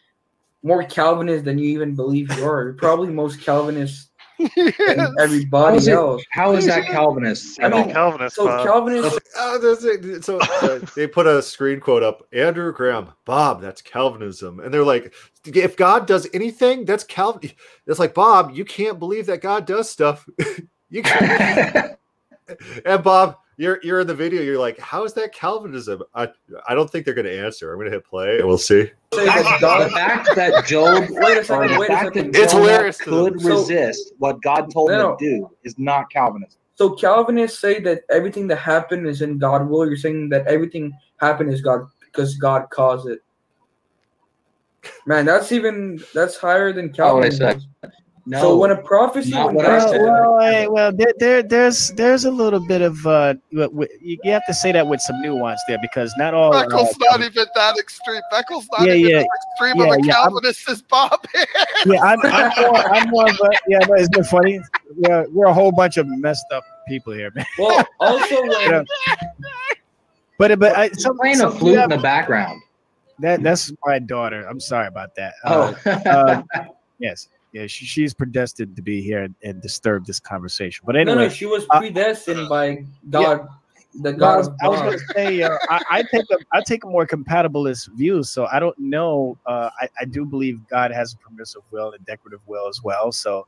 more 0.66 0.84
Calvinist 0.84 1.46
than 1.46 1.58
you 1.60 1.70
even 1.70 1.96
believe 1.96 2.36
you 2.38 2.44
are. 2.46 2.64
You're 2.64 2.74
probably 2.74 3.10
most 3.10 3.40
Calvinist 3.42 4.10
than 4.40 4.50
How 4.98 5.12
is, 5.12 5.16
everybody 5.22 5.78
it, 5.78 5.88
else. 5.90 6.24
how 6.32 6.54
is 6.54 6.66
that 6.66 6.86
Calvinist? 6.88 7.60
I 7.62 7.66
at 7.66 7.72
mean. 7.72 7.92
Calvinist. 7.92 8.36
So 8.36 8.46
Bob. 8.48 8.66
Calvinist, 8.66 9.20
Oh. 9.38 10.20
So 10.22 10.40
uh, 10.40 10.80
they 10.96 11.08
put 11.08 11.28
a 11.28 11.42
screen 11.42 11.80
quote 11.80 12.04
up. 12.04 12.24
Andrew 12.34 12.74
Graham, 12.74 13.12
Bob, 13.26 13.62
that's 13.62 13.82
Calvinism, 13.82 14.60
and 14.60 14.74
they're 14.74 14.84
like, 14.84 15.14
if 15.46 15.78
God 15.78 16.08
does 16.08 16.28
anything, 16.34 16.84
that's 16.84 17.04
Calvin. 17.04 17.52
It's 17.88 18.00
like 18.00 18.14
Bob, 18.14 18.52
you 18.54 18.66
can't 18.66 19.00
believe 19.00 19.28
that 19.28 19.42
God 19.42 19.66
does 19.66 19.90
stuff. 19.90 20.28
you 20.90 21.04
can't. 21.04 21.96
And 22.86 23.04
Bob, 23.04 23.38
you're 23.58 23.80
you're 23.84 24.02
in 24.02 24.08
the 24.08 24.14
video. 24.16 24.42
You're 24.42 24.60
like, 24.60 24.78
how 24.80 25.04
is 25.06 25.14
that 25.14 25.34
Calvinism? 25.34 26.04
I 26.14 26.30
I 26.68 26.76
don't 26.76 26.90
think 26.90 27.06
they're 27.06 27.14
going 27.14 27.26
to 27.26 27.40
answer. 27.46 27.72
I'm 27.72 27.78
going 27.80 27.86
to 27.90 27.92
hit 27.92 28.06
play, 28.06 28.40
and 28.40 28.48
we'll 28.48 28.58
see. 28.58 28.92
the 29.12 29.90
fact 29.94 30.36
that 30.36 30.66
Job 30.66 31.06
Wait 31.10 31.38
a 31.38 31.44
second, 31.44 31.72
the 31.72 31.80
wait 31.80 31.90
a 31.90 31.94
fact 31.94 32.14
that 32.14 32.14
second. 32.16 32.36
It's 32.36 32.52
Jonah 32.54 32.64
hilarious 32.66 32.98
to 33.00 33.10
them. 33.10 33.34
could 33.34 33.42
So- 33.42 33.50
resist 33.62 34.14
what 34.18 34.42
God 34.42 34.72
told 34.72 34.92
No, 34.92 35.12
him 35.14 35.18
to 35.18 35.26
do 35.38 35.52
is 35.64 35.78
not 35.80 36.10
Calvinism. 36.10 36.60
so 36.76 36.92
Calvinists 36.96 37.60
say 37.60 37.80
that 37.82 38.02
everything 38.10 38.48
that 38.48 38.58
happened 38.58 39.08
is 39.08 39.22
in 39.22 39.38
God 39.38 39.70
will. 39.70 39.88
You're 39.88 39.96
saying 39.98 40.30
that 40.30 40.46
everything 40.48 40.92
happened 41.18 41.52
is 41.54 41.62
God 41.62 41.88
because 42.02 42.36
God 42.36 42.70
caused 42.72 43.08
it. 43.08 43.20
Man, 45.08 45.26
that's 45.26 45.52
even 45.52 46.04
that's 46.14 46.36
higher 46.36 46.74
than 46.74 46.94
Oh, 47.00 47.16
what 47.16 47.26
I 47.26 47.30
Calvinism. 47.30 47.62
said. 47.82 47.92
No. 48.28 48.42
So 48.42 48.58
when 48.58 48.72
a 48.72 48.76
prophecy 48.78 49.30
Not 49.30 49.54
what 49.54 49.66
I 49.66 49.78
Well, 49.78 49.82
said. 49.82 49.92
said- 49.92 50.02
well, 50.02 50.40
eh, 50.40 50.66
well 50.66 50.92
there, 50.92 51.14
there, 51.20 51.44
there's, 51.44 51.90
there's 51.92 52.26
a 52.26 52.32
little 52.32 52.60
bit 52.68 52.82
of, 52.82 53.06
uh, 53.06 53.36
you 53.52 53.70
you 54.02 54.18
you 54.24 54.32
have 54.32 54.42
to 54.48 54.54
say 54.54 54.72
that 54.72 54.88
with 54.88 55.00
some 55.00 55.22
nuance 55.22 55.62
there 55.68 55.78
because 55.80 56.12
not 56.18 56.34
all. 56.34 56.52
uh, 56.52 56.66
not 56.66 57.22
even 57.22 57.46
that 57.54 57.78
extreme. 57.78 58.22
Beckle's 58.32 58.68
not 58.72 58.88
Yeah, 58.88 58.94
even 58.96 59.12
yeah. 59.12 59.18
as 59.20 59.26
extreme 59.52 59.78
Yeah, 59.78 59.94
of 59.94 60.00
a 60.00 60.06
yeah, 60.08 60.14
I'm- 60.16 60.24
Calvinist 60.32 60.70
as 60.70 60.82
Bob 60.82 61.20
is. 61.36 61.46
yeah, 61.86 62.02
I'm, 62.02 62.20
I'm 62.24 62.52
more, 62.60 62.78
I'm 62.96 63.10
more 63.12 63.30
of 63.30 63.36
a, 63.44 63.50
yeah, 63.68 63.80
but 63.88 64.00
isn't 64.00 64.18
it 64.18 64.26
funny? 64.26 64.60
We're, 64.98 65.30
we're 65.30 65.46
a 65.46 65.54
whole 65.54 65.72
bunch 65.72 65.98
of 65.98 66.08
messed 66.08 66.46
up 66.52 66.64
people 66.88 67.14
here, 67.14 67.32
man. 67.36 67.46
well, 67.60 67.86
also 68.00 68.42
when 68.42 68.62
You 68.62 68.70
know, 68.72 68.84
but 70.40 70.58
but 70.60 70.76
I, 70.76 70.90
some, 70.94 71.16
playing 71.20 71.42
a 71.42 71.52
flute 71.52 71.76
yeah, 71.76 71.84
in 71.84 71.90
the 71.92 71.98
background. 72.00 72.60
that 73.20 73.44
that's 73.44 73.72
my 73.86 74.00
daughter. 74.00 74.48
I'm 74.50 74.60
sorry 74.60 74.88
about 74.88 75.10
that. 75.16 75.36
Oh, 75.46 75.78
Uh, 75.86 76.42
yes, 77.00 77.28
yeah, 77.56 77.68
she, 77.68 77.86
she's 77.86 78.14
predestined 78.14 78.76
to 78.76 78.82
be 78.82 79.02
here 79.02 79.24
and, 79.24 79.34
and 79.42 79.62
disturb 79.62 80.06
this 80.06 80.20
conversation. 80.20 80.84
But 80.86 80.98
anyway, 80.98 81.16
no, 81.16 81.30
she 81.30 81.46
was 81.46 81.66
uh, 81.70 81.80
predestined 81.80 82.50
by 82.50 82.86
God, 83.10 83.48
the 84.02 84.12
God 84.12 84.40
was, 84.40 84.48
of 84.50 84.56
I 84.62 84.68
was 84.68 84.80
God. 84.82 84.86
going 84.88 85.00
to 85.00 85.06
say 85.14 85.42
uh, 85.42 85.58
I, 85.70 85.82
I 85.90 86.04
take 86.04 86.26
a 86.32 86.38
I 86.52 86.62
take 86.68 86.84
a 86.84 86.88
more 86.88 87.08
compatibilist 87.08 87.94
view. 87.94 88.24
So 88.24 88.46
I 88.52 88.60
don't 88.60 88.78
know. 88.78 89.38
Uh, 89.46 89.70
I, 89.80 89.88
I 90.02 90.04
do 90.04 90.26
believe 90.26 90.60
God 90.68 90.92
has 90.92 91.14
a 91.14 91.18
permissive 91.18 91.62
will 91.72 91.94
and 91.94 92.02
a 92.02 92.12
decretive 92.12 92.42
will 92.46 92.68
as 92.68 92.84
well. 92.84 93.14
So 93.14 93.48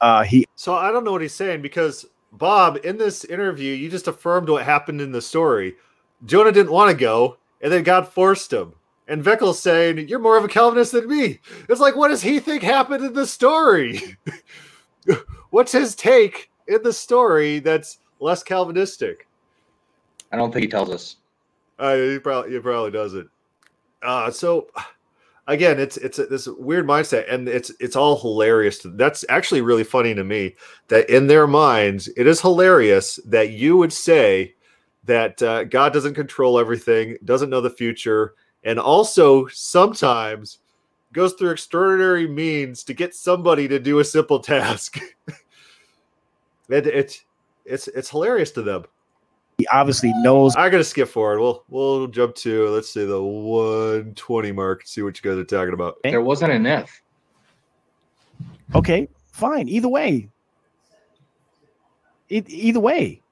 uh, 0.00 0.22
he 0.22 0.46
So 0.54 0.76
I 0.76 0.92
don't 0.92 1.02
know 1.02 1.10
what 1.10 1.22
he's 1.22 1.34
saying 1.34 1.60
because 1.60 2.06
Bob, 2.30 2.78
in 2.84 2.96
this 2.96 3.24
interview, 3.24 3.74
you 3.74 3.90
just 3.90 4.06
affirmed 4.06 4.48
what 4.48 4.62
happened 4.62 5.00
in 5.00 5.10
the 5.10 5.20
story. 5.20 5.74
Jonah 6.24 6.52
didn't 6.52 6.70
want 6.70 6.92
to 6.92 6.96
go, 6.96 7.38
and 7.60 7.72
then 7.72 7.82
God 7.82 8.06
forced 8.06 8.52
him. 8.52 8.74
And 9.08 9.24
Vickel's 9.24 9.58
saying, 9.58 10.06
You're 10.08 10.18
more 10.18 10.36
of 10.36 10.44
a 10.44 10.48
Calvinist 10.48 10.92
than 10.92 11.08
me. 11.08 11.40
It's 11.68 11.80
like, 11.80 11.96
what 11.96 12.08
does 12.08 12.22
he 12.22 12.38
think 12.38 12.62
happened 12.62 13.04
in 13.04 13.14
the 13.14 13.26
story? 13.26 14.16
What's 15.50 15.72
his 15.72 15.94
take 15.94 16.50
in 16.66 16.82
the 16.82 16.92
story 16.92 17.58
that's 17.58 17.98
less 18.20 18.42
Calvinistic? 18.42 19.26
I 20.30 20.36
don't 20.36 20.52
think 20.52 20.64
he 20.64 20.70
tells 20.70 20.90
us. 20.90 21.16
Uh, 21.78 21.96
he 21.96 22.18
probably 22.18 22.52
he 22.52 22.58
probably 22.58 22.90
doesn't. 22.90 23.30
Uh, 24.02 24.30
so 24.30 24.68
again, 25.46 25.80
it's 25.80 25.96
it's 25.96 26.18
a, 26.18 26.26
this 26.26 26.46
weird 26.46 26.86
mindset, 26.86 27.32
and 27.32 27.48
it's 27.48 27.72
it's 27.80 27.96
all 27.96 28.20
hilarious. 28.20 28.84
That's 28.84 29.24
actually 29.30 29.62
really 29.62 29.84
funny 29.84 30.14
to 30.14 30.24
me. 30.24 30.56
That 30.88 31.08
in 31.08 31.28
their 31.28 31.46
minds, 31.46 32.08
it 32.16 32.26
is 32.26 32.40
hilarious 32.40 33.18
that 33.26 33.50
you 33.50 33.76
would 33.78 33.92
say 33.92 34.54
that 35.04 35.42
uh, 35.42 35.64
God 35.64 35.94
doesn't 35.94 36.14
control 36.14 36.58
everything, 36.58 37.16
doesn't 37.24 37.48
know 37.48 37.62
the 37.62 37.70
future, 37.70 38.34
and 38.68 38.78
also 38.78 39.46
sometimes 39.48 40.58
goes 41.14 41.32
through 41.32 41.48
extraordinary 41.50 42.28
means 42.28 42.84
to 42.84 42.92
get 42.92 43.14
somebody 43.14 43.66
to 43.66 43.78
do 43.78 43.98
a 44.00 44.04
simple 44.04 44.38
task. 44.54 44.98
it, 46.68 46.86
it's 46.86 47.24
it's 47.64 47.88
it's 47.88 48.10
hilarious 48.10 48.50
to 48.52 48.62
them. 48.62 48.84
he 49.56 49.66
obviously 49.68 50.12
knows. 50.16 50.54
I 50.54 50.68
gotta 50.68 50.84
skip 50.84 51.08
forward. 51.08 51.40
We'll 51.40 51.64
we'll 51.70 52.06
jump 52.08 52.34
to 52.36 52.68
let's 52.68 52.90
see 52.90 53.06
the 53.06 53.22
120 53.22 54.52
mark. 54.52 54.86
See 54.86 55.00
what 55.00 55.16
you 55.22 55.30
guys 55.30 55.38
are 55.38 55.44
talking 55.44 55.72
about. 55.74 55.96
There 56.02 56.20
wasn't 56.20 56.52
an 56.52 56.66
if. 56.66 57.00
Okay, 58.74 59.08
fine. 59.32 59.66
Either 59.68 59.88
way, 59.88 60.28
E- 62.30 62.44
either 62.46 62.80
way, 62.80 63.22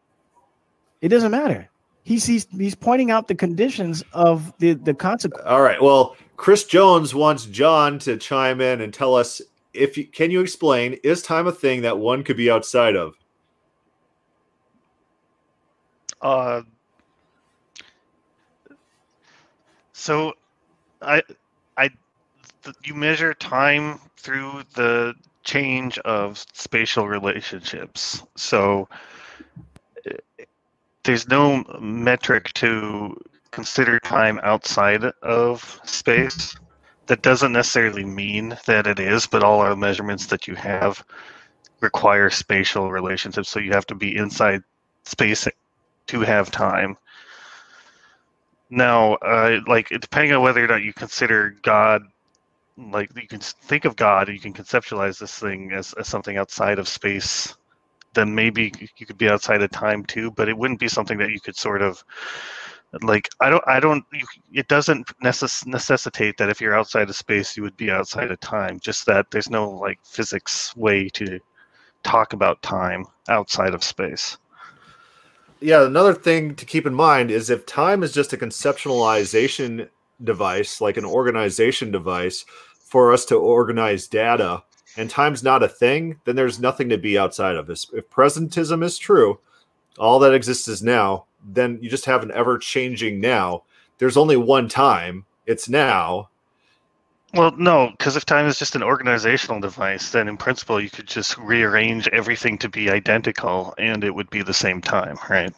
it 1.03 1.09
doesn't 1.09 1.31
matter. 1.31 1.69
He's 2.07 2.25
he's 2.25 2.47
he's 2.57 2.77
pointing 2.77 3.11
out 3.11 3.27
the 3.27 3.35
conditions 3.35 4.05
of 4.13 4.57
the 4.59 4.75
the 4.75 4.95
consequence. 4.95 5.45
All 5.45 5.61
right. 5.61 5.83
Well, 5.83 6.15
Chris 6.37 6.63
Jones 6.63 7.17
wants 7.17 7.47
John 7.47 7.99
to 8.01 8.17
chime 8.17 8.61
in 8.61 8.81
and 8.81 8.95
tell 8.95 9.17
us 9.17 9.43
if 9.75 9.99
you 9.99 10.07
can 10.07 10.31
you 10.31 10.41
explain 10.41 10.93
is 11.03 11.21
time 11.21 11.49
a 11.49 11.53
thing 11.53 11.83
that 11.83 11.99
one 11.99 12.23
could 12.23 12.37
be 12.37 12.49
outside 12.49 12.95
of? 12.95 13.15
Uh, 16.23 16.63
so, 19.93 20.33
I, 21.03 21.23
I, 21.77 21.89
th- 22.63 22.77
you 22.85 22.95
measure 22.95 23.35
time 23.35 23.99
through 24.17 24.63
the 24.75 25.13
change 25.43 25.99
of 25.99 26.45
spatial 26.53 27.09
relationships. 27.09 28.23
So, 28.37 28.89
there's 31.07 31.29
no 31.29 31.65
metric 31.81 32.53
to 32.55 33.17
consider 33.53 33.99
time 34.01 34.41
outside 34.43 35.05
of 35.23 35.81
space. 35.85 36.57
That 37.07 37.23
doesn't 37.23 37.53
necessarily 37.53 38.05
mean 38.05 38.59
that 38.67 38.89
it 38.89 38.99
is, 38.99 39.27
but 39.27 39.45
all 39.45 39.61
our 39.61 39.77
measurements 39.77 40.27
that 40.27 40.49
you 40.49 40.57
have 40.57 41.05
require 41.81 42.29
spatial 42.29 42.91
relationships. 42.91 43.49
So 43.49 43.61
you 43.61 43.71
have 43.71 43.87
to 43.87 43.95
be 43.95 44.17
inside 44.17 44.63
space 45.05 45.47
to 46.09 46.21
have 46.21 46.51
time. 46.51 46.97
Now, 48.69 49.15
uh, 49.15 49.61
like 49.69 49.89
depending 49.89 50.33
on 50.33 50.43
whether 50.43 50.65
or 50.65 50.67
not 50.67 50.83
you 50.83 50.93
consider 50.93 51.55
God, 51.63 52.03
like 52.77 53.11
you 53.15 53.29
can 53.29 53.39
think 53.39 53.85
of 53.85 53.95
God, 53.95 54.29
you 54.29 54.41
can 54.41 54.53
conceptualize 54.53 55.19
this 55.21 55.39
thing 55.39 55.71
as, 55.73 55.93
as 55.95 56.09
something 56.09 56.37
outside 56.37 56.81
of 56.81 56.89
space. 56.89 57.55
Then 58.17 58.35
maybe 58.35 58.73
you 58.97 59.07
could 59.07 59.19
be 59.19 59.29
outside 59.29 59.63
of 59.63 59.71
time 59.71 60.05
too, 60.05 60.31
but 60.33 60.49
it 60.49 60.57
wouldn't 60.57 60.81
be 60.81 60.89
something 60.89 61.19
that 61.19 61.31
you 61.31 61.39
could 61.39 61.57
sort 61.57 61.83
of 61.83 62.03
like. 63.03 63.29
I 63.41 63.51
don't. 63.51 63.63
I 63.69 63.79
don't. 63.79 64.05
You, 64.13 64.27
it 64.53 64.69
doesn't 64.69 65.07
necess- 65.23 65.67
necessitate 65.67 66.39
that 66.39 66.49
if 66.49 66.61
you're 66.61 66.77
outside 66.77 67.09
of 67.11 67.17
space, 67.17 67.57
you 67.57 67.63
would 67.63 67.77
be 67.77 67.91
outside 67.91 68.31
of 68.31 68.41
time. 68.41 68.81
Just 68.81 69.05
that 69.07 69.31
there's 69.31 69.51
no 69.51 69.69
like 69.71 70.01
physics 70.03 70.75
way 70.77 71.09
to 71.11 71.39
talk 72.03 72.33
about 72.33 72.63
time 72.63 73.05
outside 73.29 73.75
of 73.75 73.85
space. 73.85 74.39
Yeah, 75.61 75.87
another 75.87 76.15
thing 76.15 76.55
to 76.55 76.65
keep 76.65 76.87
in 76.87 76.95
mind 76.95 77.31
is 77.31 77.51
if 77.51 77.67
time 77.67 78.03
is 78.03 78.13
just 78.13 78.33
a 78.33 78.37
conceptualization 78.37 79.89
device, 80.23 80.81
like 80.81 80.97
an 80.97 81.05
organization 81.05 81.91
device 81.91 82.45
for 82.81 83.13
us 83.13 83.25
to 83.27 83.37
organize 83.37 84.07
data, 84.07 84.63
and 84.97 85.11
time's 85.11 85.43
not 85.43 85.63
a 85.63 85.69
thing, 85.69 86.21
then 86.25 86.37
there's 86.37 86.61
nothing 86.61 86.89
to 86.89 86.99
be 86.99 87.19
outside 87.19 87.57
of 87.57 87.67
this. 87.67 87.87
If 87.93 88.09
presentism 88.11 88.83
is 88.83 88.99
true, 88.99 89.39
all 89.99 90.19
that 90.21 90.35
exists 90.35 90.69
is 90.69 90.83
now, 90.83 91.27
then 91.45 91.79
you 91.81 91.91
just 91.91 92.05
have 92.07 92.23
an 92.23 92.33
ever 92.33 92.59
changing 92.59 93.21
now. 93.21 93.65
There's 93.99 94.17
only 94.17 94.37
one 94.37 94.69
time, 94.69 95.25
it's 95.47 95.69
now. 95.69 96.29
Well, 97.35 97.53
no, 97.57 97.91
because 97.91 98.17
if 98.17 98.25
time 98.25 98.47
is 98.47 98.59
just 98.59 98.77
an 98.77 98.83
organizational 98.83 99.61
device, 99.61 100.11
then 100.11 100.29
in 100.29 100.37
principle 100.37 100.81
you 100.81 100.91
could 100.91 101.07
just 101.07 101.37
rearrange 101.39 102.09
everything 102.09 102.57
to 102.59 102.69
be 102.69 102.91
identical 102.91 103.75
and 103.79 104.05
it 104.05 104.15
would 104.15 104.31
be 104.31 104.43
the 104.43 104.55
same 104.55 104.81
time, 104.81 105.19
right? 105.29 105.53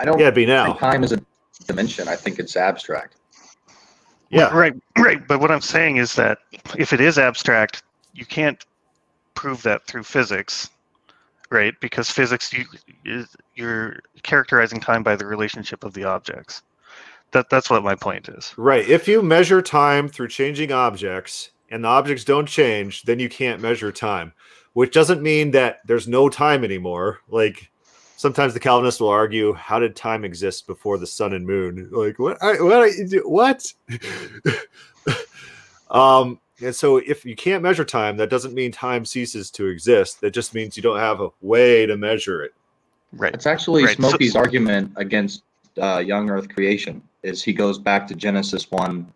I 0.00 0.04
don't 0.04 0.18
Yeah, 0.18 0.26
it'd 0.26 0.34
be 0.34 0.46
now. 0.46 0.66
think 0.66 0.78
time 0.78 1.04
is 1.04 1.12
a 1.12 1.20
dimension. 1.66 2.08
I 2.08 2.16
think 2.16 2.38
it's 2.38 2.56
abstract. 2.56 3.16
Yeah. 4.30 4.54
Right, 4.54 4.74
right. 4.98 5.26
But 5.26 5.40
what 5.40 5.50
I'm 5.50 5.60
saying 5.60 5.96
is 5.96 6.14
that 6.14 6.38
if 6.76 6.92
it 6.92 7.00
is 7.00 7.18
abstract, 7.18 7.82
you 8.12 8.26
can't 8.26 8.64
prove 9.34 9.62
that 9.62 9.86
through 9.86 10.02
physics, 10.02 10.68
right? 11.50 11.74
Because 11.80 12.10
physics, 12.10 12.52
you 12.52 12.64
is 13.04 13.34
you're 13.54 14.00
characterizing 14.22 14.80
time 14.80 15.02
by 15.02 15.16
the 15.16 15.26
relationship 15.26 15.84
of 15.84 15.94
the 15.94 16.04
objects. 16.04 16.62
That 17.32 17.50
that's 17.50 17.70
what 17.70 17.82
my 17.82 17.94
point 17.94 18.28
is. 18.28 18.54
Right. 18.56 18.88
If 18.88 19.06
you 19.06 19.22
measure 19.22 19.62
time 19.62 20.08
through 20.08 20.28
changing 20.28 20.72
objects 20.72 21.50
and 21.70 21.84
the 21.84 21.88
objects 21.88 22.24
don't 22.24 22.46
change, 22.46 23.02
then 23.02 23.18
you 23.18 23.28
can't 23.28 23.60
measure 23.60 23.92
time, 23.92 24.32
which 24.72 24.92
doesn't 24.92 25.22
mean 25.22 25.50
that 25.52 25.78
there's 25.86 26.08
no 26.08 26.28
time 26.28 26.64
anymore. 26.64 27.20
Like 27.28 27.70
sometimes 28.18 28.52
the 28.52 28.60
Calvinists 28.60 29.00
will 29.00 29.08
argue, 29.08 29.52
how 29.54 29.78
did 29.78 29.96
time 29.96 30.24
exist 30.24 30.66
before 30.66 30.98
the 30.98 31.06
sun 31.06 31.32
and 31.32 31.46
moon? 31.46 31.88
Like 31.92 32.18
what? 32.18 32.42
I, 32.42 32.60
what? 32.60 32.82
I- 32.82 33.18
What? 33.24 33.72
um. 35.90 36.38
And 36.60 36.74
so, 36.74 36.96
if 36.96 37.24
you 37.24 37.36
can't 37.36 37.62
measure 37.62 37.84
time, 37.84 38.16
that 38.16 38.30
doesn't 38.30 38.52
mean 38.52 38.72
time 38.72 39.04
ceases 39.04 39.48
to 39.52 39.68
exist. 39.68 40.20
That 40.20 40.32
just 40.32 40.54
means 40.54 40.76
you 40.76 40.82
don't 40.82 40.98
have 40.98 41.20
a 41.20 41.28
way 41.40 41.86
to 41.86 41.96
measure 41.96 42.42
it. 42.42 42.52
Right. 43.12 43.32
It's 43.32 43.46
actually 43.46 43.84
Right, 43.84 43.96
so- 44.00 44.38
argument 44.38 44.92
against 44.96 45.44
uh, 45.80 46.02
young 46.04 46.28
Earth 46.30 46.48
creation. 46.48 47.00
Is 47.22 47.44
he 47.44 47.52
goes 47.52 47.78
back 47.78 48.08
to 48.08 48.14
Genesis 48.16 48.68
one 48.72 49.06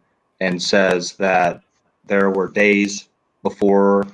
and 0.41 0.63
says 0.63 1.15
that 1.17 1.63
there 2.07 2.31
were 2.31 2.49
days 2.49 3.09
before 3.43 4.07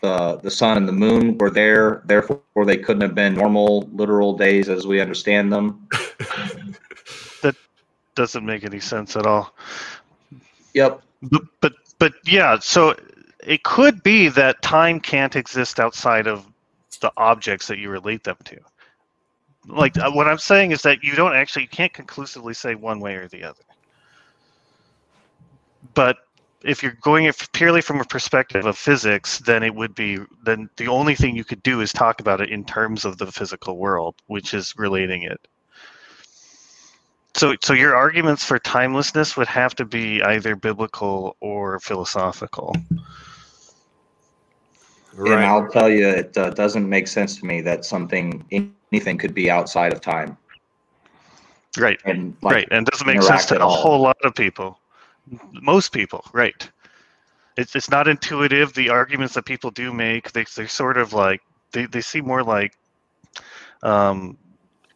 the 0.00 0.36
the 0.42 0.50
sun 0.50 0.76
and 0.76 0.88
the 0.88 0.92
moon 0.92 1.36
were 1.38 1.50
there, 1.50 2.02
therefore 2.04 2.40
they 2.64 2.76
couldn't 2.76 3.02
have 3.02 3.14
been 3.14 3.34
normal 3.34 3.88
literal 3.92 4.36
days 4.36 4.68
as 4.68 4.86
we 4.86 5.00
understand 5.00 5.52
them. 5.52 5.88
Doesn't 8.14 8.44
make 8.44 8.64
any 8.64 8.80
sense 8.80 9.14
at 9.14 9.26
all. 9.26 9.54
Yep. 10.74 11.02
But 11.22 11.42
but 11.60 11.72
but 12.00 12.14
yeah, 12.24 12.58
so 12.58 12.96
it 13.46 13.62
could 13.62 14.02
be 14.02 14.28
that 14.28 14.60
time 14.62 14.98
can't 14.98 15.36
exist 15.36 15.78
outside 15.78 16.26
of 16.26 16.46
the 17.00 17.12
objects 17.16 17.68
that 17.68 17.78
you 17.78 17.90
relate 17.90 18.24
them 18.24 18.36
to. 18.44 18.58
Like 19.68 19.96
uh, 19.98 20.10
what 20.10 20.26
I'm 20.26 20.38
saying 20.38 20.72
is 20.72 20.82
that 20.82 21.04
you 21.04 21.14
don't 21.14 21.34
actually 21.34 21.62
you 21.62 21.68
can't 21.68 21.92
conclusively 21.92 22.54
say 22.54 22.74
one 22.74 23.00
way 23.00 23.14
or 23.14 23.28
the 23.28 23.44
other. 23.44 23.62
But 25.94 26.18
if 26.64 26.82
you're 26.82 26.96
going 27.00 27.26
if 27.26 27.50
purely 27.52 27.80
from 27.80 28.00
a 28.00 28.04
perspective 28.04 28.66
of 28.66 28.76
physics, 28.76 29.38
then 29.38 29.62
it 29.62 29.74
would 29.74 29.94
be 29.94 30.18
then 30.44 30.68
the 30.76 30.88
only 30.88 31.14
thing 31.14 31.36
you 31.36 31.44
could 31.44 31.62
do 31.62 31.80
is 31.80 31.92
talk 31.92 32.20
about 32.20 32.40
it 32.40 32.50
in 32.50 32.64
terms 32.64 33.04
of 33.04 33.18
the 33.18 33.30
physical 33.30 33.78
world, 33.78 34.16
which 34.26 34.54
is 34.54 34.74
relating 34.76 35.22
it. 35.22 35.46
So, 37.34 37.54
so 37.62 37.72
your 37.72 37.94
arguments 37.94 38.42
for 38.42 38.58
timelessness 38.58 39.36
would 39.36 39.46
have 39.46 39.74
to 39.76 39.84
be 39.84 40.20
either 40.22 40.56
biblical 40.56 41.36
or 41.40 41.78
philosophical. 41.78 42.74
Right. 45.14 45.32
And 45.32 45.44
I'll 45.44 45.68
tell 45.68 45.88
you, 45.88 46.08
it 46.08 46.36
uh, 46.36 46.50
doesn't 46.50 46.88
make 46.88 47.06
sense 47.06 47.38
to 47.38 47.46
me 47.46 47.60
that 47.60 47.84
something, 47.84 48.44
anything 48.92 49.18
could 49.18 49.34
be 49.34 49.50
outside 49.50 49.92
of 49.92 50.00
time. 50.00 50.36
Right. 51.76 52.00
And 52.04 52.36
like, 52.42 52.54
right. 52.54 52.68
And 52.72 52.88
it 52.88 52.90
doesn't 52.90 53.06
make 53.06 53.22
sense 53.22 53.46
to 53.46 53.60
a 53.60 53.64
all. 53.64 53.76
whole 53.76 54.00
lot 54.00 54.16
of 54.24 54.34
people. 54.34 54.80
Most 55.52 55.92
people, 55.92 56.24
right. 56.32 56.68
It's 57.56 57.74
it's 57.74 57.90
not 57.90 58.06
intuitive. 58.06 58.72
The 58.74 58.90
arguments 58.90 59.34
that 59.34 59.44
people 59.44 59.70
do 59.70 59.92
make, 59.92 60.32
they 60.32 60.44
they're 60.54 60.68
sort 60.68 60.96
of 60.96 61.12
like 61.12 61.42
they, 61.72 61.86
they 61.86 62.00
seem 62.00 62.26
more 62.26 62.42
like 62.42 62.76
um, 63.82 64.38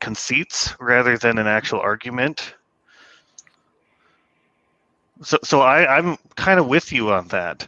conceits 0.01 0.75
rather 0.81 1.19
than 1.19 1.39
an 1.39 1.47
actual 1.47 1.81
argument. 1.81 2.55
So 5.23 5.39
so 5.43 5.61
I, 5.61 5.99
I'm 5.99 6.17
kind 6.36 6.61
of 6.61 6.67
with 6.67 6.93
you 6.93 7.12
on 7.12 7.28
that. 7.28 7.67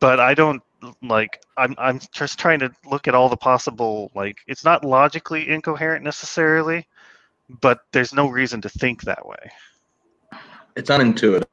But 0.00 0.20
I 0.20 0.34
don't 0.34 0.62
like 1.02 1.42
I'm 1.56 1.74
I'm 1.78 2.00
just 2.12 2.38
trying 2.38 2.60
to 2.60 2.70
look 2.86 3.08
at 3.08 3.14
all 3.14 3.28
the 3.28 3.36
possible 3.36 4.10
like 4.14 4.38
it's 4.46 4.64
not 4.64 4.84
logically 4.84 5.48
incoherent 5.48 6.04
necessarily, 6.04 6.86
but 7.60 7.80
there's 7.92 8.12
no 8.12 8.28
reason 8.28 8.60
to 8.62 8.68
think 8.68 9.02
that 9.02 9.26
way. 9.26 9.50
It's 10.76 10.90
unintuitive. 10.90 11.44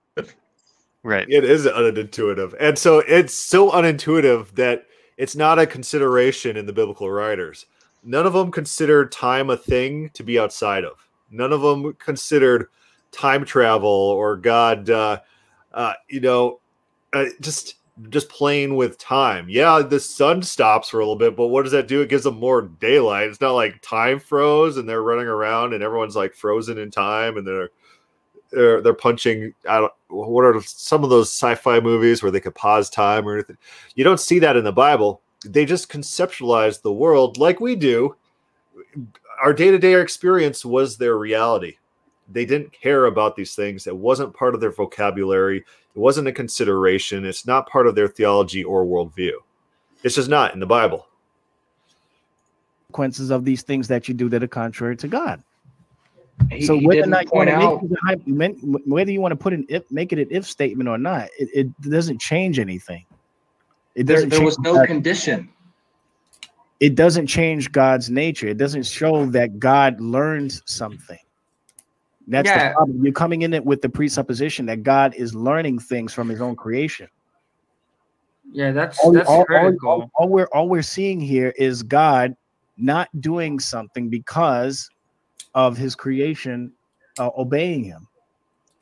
Right. 1.05 1.29
It 1.29 1.43
is 1.43 1.67
unintuitive. 1.67 2.55
And 2.59 2.79
so 2.79 2.97
it's 2.97 3.35
so 3.35 3.69
unintuitive 3.69 4.55
that 4.55 4.87
it's 5.17 5.35
not 5.35 5.59
a 5.59 5.67
consideration 5.67 6.57
in 6.57 6.65
the 6.65 6.73
biblical 6.73 7.11
writers. 7.11 7.67
None 8.03 8.25
of 8.25 8.33
them 8.33 8.51
considered 8.51 9.11
time 9.11 9.51
a 9.51 9.55
thing 9.55 10.09
to 10.15 10.23
be 10.23 10.39
outside 10.39 10.83
of. 10.83 11.07
None 11.29 11.53
of 11.53 11.61
them 11.61 11.93
considered 11.99 12.69
time 13.11 13.45
travel 13.45 13.87
or 13.87 14.35
God, 14.35 14.89
uh, 14.89 15.19
uh, 15.75 15.93
you 16.09 16.21
know, 16.21 16.59
uh, 17.13 17.25
just 17.39 17.75
just 18.09 18.27
playing 18.27 18.75
with 18.75 18.97
time. 18.97 19.45
Yeah, 19.47 19.83
the 19.83 19.99
sun 19.99 20.41
stops 20.41 20.89
for 20.89 20.99
a 20.99 21.03
little 21.03 21.15
bit, 21.15 21.37
but 21.37 21.47
what 21.47 21.61
does 21.61 21.71
that 21.73 21.87
do? 21.87 22.01
It 22.01 22.09
gives 22.09 22.23
them 22.23 22.39
more 22.39 22.63
daylight. 22.63 23.29
It's 23.29 23.39
not 23.39 23.53
like 23.53 23.79
time 23.83 24.19
froze 24.19 24.77
and 24.77 24.89
they're 24.89 25.03
running 25.03 25.27
around 25.27 25.73
and 25.73 25.83
everyone's 25.83 26.15
like 26.15 26.33
frozen 26.33 26.79
in 26.79 26.89
time 26.89 27.37
and 27.37 27.45
they're 27.45 27.69
they're, 28.55 28.81
they're 28.81 28.93
punching 28.93 29.53
don't 29.65 29.91
what 30.07 30.43
are 30.43 30.61
some 30.61 31.03
of 31.03 31.09
those 31.09 31.29
sci-fi 31.29 31.79
movies 31.79 32.23
where 32.23 32.31
they 32.31 32.39
could 32.39 32.55
pause 32.55 32.89
time 32.89 33.27
or 33.27 33.33
anything. 33.33 33.57
You 33.95 34.03
don't 34.03 34.19
see 34.19 34.39
that 34.39 34.55
in 34.55 34.63
the 34.63 34.71
Bible. 34.71 35.21
They 35.45 35.65
just 35.65 35.91
conceptualize 35.91 36.81
the 36.81 36.93
world 36.93 37.37
like 37.37 37.59
we 37.59 37.75
do. 37.75 38.15
Our 39.43 39.53
day-to-day 39.53 39.99
experience 40.01 40.65
was 40.65 40.97
their 40.97 41.17
reality. 41.17 41.75
They 42.31 42.45
didn't 42.45 42.71
care 42.71 43.05
about 43.05 43.35
these 43.35 43.53
things. 43.53 43.85
It 43.85 43.95
wasn't 43.95 44.33
part 44.33 44.55
of 44.55 44.61
their 44.61 44.71
vocabulary. 44.71 45.57
It 45.59 45.99
wasn't 45.99 46.29
a 46.29 46.31
consideration. 46.31 47.25
It's 47.25 47.45
not 47.45 47.69
part 47.69 47.85
of 47.85 47.95
their 47.95 48.07
theology 48.07 48.63
or 48.63 48.85
worldview. 48.85 49.33
It's 50.03 50.15
just 50.15 50.29
not 50.29 50.53
in 50.53 50.59
the 50.59 50.65
Bible. 50.65 51.07
consequences 52.95 53.29
of 53.29 53.43
these 53.43 53.61
things 53.61 53.89
that 53.89 54.07
you 54.07 54.13
do 54.13 54.29
that 54.29 54.41
are 54.41 54.47
contrary 54.47 54.95
to 54.95 55.07
God. 55.07 55.43
He- 56.51 56.65
so 56.65 56.77
he 56.77 56.85
whether 56.85 56.99
or 57.01 57.03
didn't 57.05 57.23
you 57.23 57.29
want 57.37 57.49
to 57.49 57.55
out- 57.55 57.81
make, 57.83 57.91
it 57.91 57.97
a 57.97 58.07
hy- 58.07 58.21
men- 58.25 58.75
whether 58.85 59.11
you 59.11 59.21
want 59.21 59.31
to 59.31 59.35
put 59.35 59.53
an 59.53 59.65
if, 59.69 59.89
make 59.91 60.13
it 60.13 60.19
an 60.19 60.27
if 60.29 60.45
statement 60.45 60.87
or 60.89 60.97
not, 60.97 61.29
it, 61.39 61.49
it 61.53 61.81
doesn't 61.81 62.19
change 62.21 62.59
anything. 62.59 63.05
It 63.95 64.05
There, 64.05 64.17
doesn't. 64.17 64.29
there 64.29 64.39
change 64.39 64.45
was 64.45 64.59
no 64.59 64.75
God- 64.75 64.87
condition. 64.87 65.49
It 66.81 66.95
doesn't 66.95 67.27
change 67.27 67.71
God's 67.71 68.09
nature. 68.09 68.47
It 68.49 68.57
doesn't 68.57 68.85
show 68.85 69.25
that 69.27 69.59
God 69.59 69.99
learns 70.01 70.61
something. 70.65 71.17
That's 72.27 72.47
Yeah. 72.49 72.69
the 72.69 72.73
problem. 72.75 73.03
You're 73.03 73.13
coming 73.13 73.43
in 73.43 73.53
it 73.53 73.63
with 73.63 73.81
the 73.81 73.87
presupposition 73.89 74.65
that 74.65 74.83
God 74.83 75.13
is 75.15 75.33
learning 75.33 75.79
things 75.79 76.13
from 76.13 76.27
His 76.27 76.41
own 76.41 76.55
creation. 76.55 77.07
Yeah, 78.51 78.71
that's 78.71 78.99
all, 78.99 79.11
that's 79.13 79.29
all- 79.29 79.45
all- 79.49 79.75
all- 79.85 80.11
all 80.15 80.29
we're 80.29 80.47
all 80.53 80.67
we're 80.69 80.81
seeing 80.81 81.19
here 81.19 81.53
is 81.57 81.81
God 81.81 82.35
not 82.77 83.09
doing 83.21 83.59
something 83.59 84.09
because 84.09 84.89
of 85.55 85.77
His 85.77 85.95
creation 85.95 86.71
uh, 87.17 87.31
obeying 87.37 87.83
Him. 87.83 88.07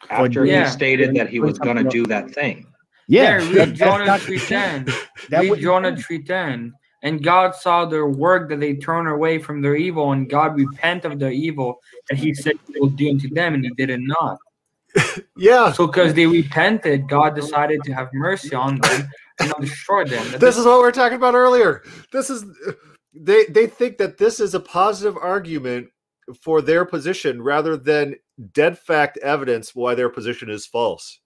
Or 0.10 0.26
After 0.26 0.44
doing- 0.46 0.62
he 0.64 0.70
stated 0.70 1.16
that 1.16 1.30
he 1.30 1.40
was 1.40 1.58
going 1.58 1.78
to 1.78 1.86
do 1.86 2.06
that 2.08 2.32
thing. 2.32 2.68
Yeah, 3.08 3.40
Yeah, 3.40 3.40
that- 3.40 3.54
read 3.68 3.76
Jonah 3.76 4.06
not- 4.06 4.20
3.10. 4.20 4.94
read 5.32 5.62
Jonah 5.62 5.92
3.10. 5.94 6.72
And 7.04 7.22
God 7.24 7.54
saw 7.54 7.84
their 7.86 8.08
work 8.08 8.48
that 8.50 8.60
they 8.62 8.76
turn 8.76 9.08
away 9.08 9.38
from 9.38 9.62
their 9.62 9.76
evil, 9.76 10.14
and 10.14 10.30
God 10.30 10.56
repent 10.58 11.04
of 11.06 11.20
their 11.20 11.32
evil 11.32 11.80
that 12.10 12.18
He 12.18 12.34
said 12.34 12.56
He 12.74 12.80
will 12.80 12.90
do 12.90 13.10
unto 13.10 13.30
them, 13.30 13.54
and 13.54 13.64
He 13.64 13.72
did 13.72 13.90
it 13.90 14.00
not. 14.02 14.38
Yeah. 15.38 15.72
So 15.72 15.88
because 15.88 16.14
they 16.14 16.28
repented, 16.28 17.10
God 17.10 17.36
decided 17.36 17.84
to 17.84 17.94
have 17.94 18.10
mercy 18.14 18.54
on 18.56 18.80
them 18.80 19.10
and 19.40 19.50
not 19.50 19.60
destroy 19.62 20.06
them. 20.06 20.30
That 20.32 20.40
This 20.40 20.56
is 20.58 20.66
what 20.66 20.80
we 20.82 20.88
are 20.88 20.92
talking 20.92 21.18
about 21.18 21.34
earlier. 21.34 21.82
This 22.12 22.30
is 22.30 22.46
they 23.14 23.46
they 23.46 23.66
think 23.68 23.98
that 23.98 24.18
this 24.20 24.40
is 24.40 24.54
a 24.54 24.60
positive 24.60 25.18
argument 25.18 25.88
for 26.42 26.62
their 26.62 26.86
position 26.86 27.42
rather 27.42 27.78
than 27.78 28.16
dead 28.54 28.78
fact 28.78 29.18
evidence 29.20 29.76
why 29.76 29.96
their 29.96 30.10
position 30.10 30.50
is 30.50 30.66
false. 30.66 31.20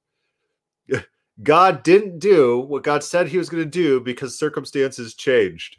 God 1.43 1.84
didn't 1.84 2.19
do 2.19 2.59
what 2.59 2.84
God 2.84 3.03
said 3.03 3.27
he 3.27 3.38
was 3.38 3.50
going 3.50 3.64
to 3.64 3.69
do 3.69 4.00
because 4.00 4.40
circumstances 4.40 5.14
changed. 5.14 5.77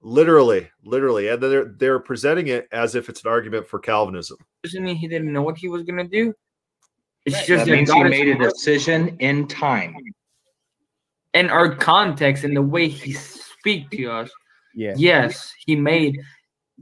Literally, 0.00 0.68
literally. 0.84 1.28
And 1.28 1.42
they're 1.42 1.74
they're 1.76 1.98
presenting 1.98 2.48
it 2.48 2.68
as 2.70 2.94
if 2.94 3.08
it's 3.08 3.24
an 3.24 3.30
argument 3.30 3.66
for 3.66 3.78
Calvinism. 3.78 4.38
doesn't 4.62 4.84
mean 4.84 4.96
He 4.96 5.08
didn't 5.08 5.32
know 5.32 5.42
what 5.42 5.58
He 5.58 5.68
was 5.68 5.82
gonna 5.82 6.06
do. 6.06 6.32
It's 7.26 7.36
That 7.36 7.46
just 7.46 7.66
that 7.66 7.72
means 7.72 7.92
he 7.92 7.98
God 7.98 8.06
is 8.06 8.10
made 8.10 8.28
a 8.28 8.38
decision 8.38 9.16
in 9.18 9.48
time. 9.48 9.96
in 11.34 11.50
our 11.50 11.74
context 11.74 12.44
and 12.44 12.56
the 12.56 12.62
way 12.62 12.88
He 12.88 13.12
speak 13.12 13.90
to 13.90 14.06
us. 14.06 14.30
Yeah. 14.74 14.94
Yes, 14.96 15.52
He 15.66 15.74
made 15.74 16.16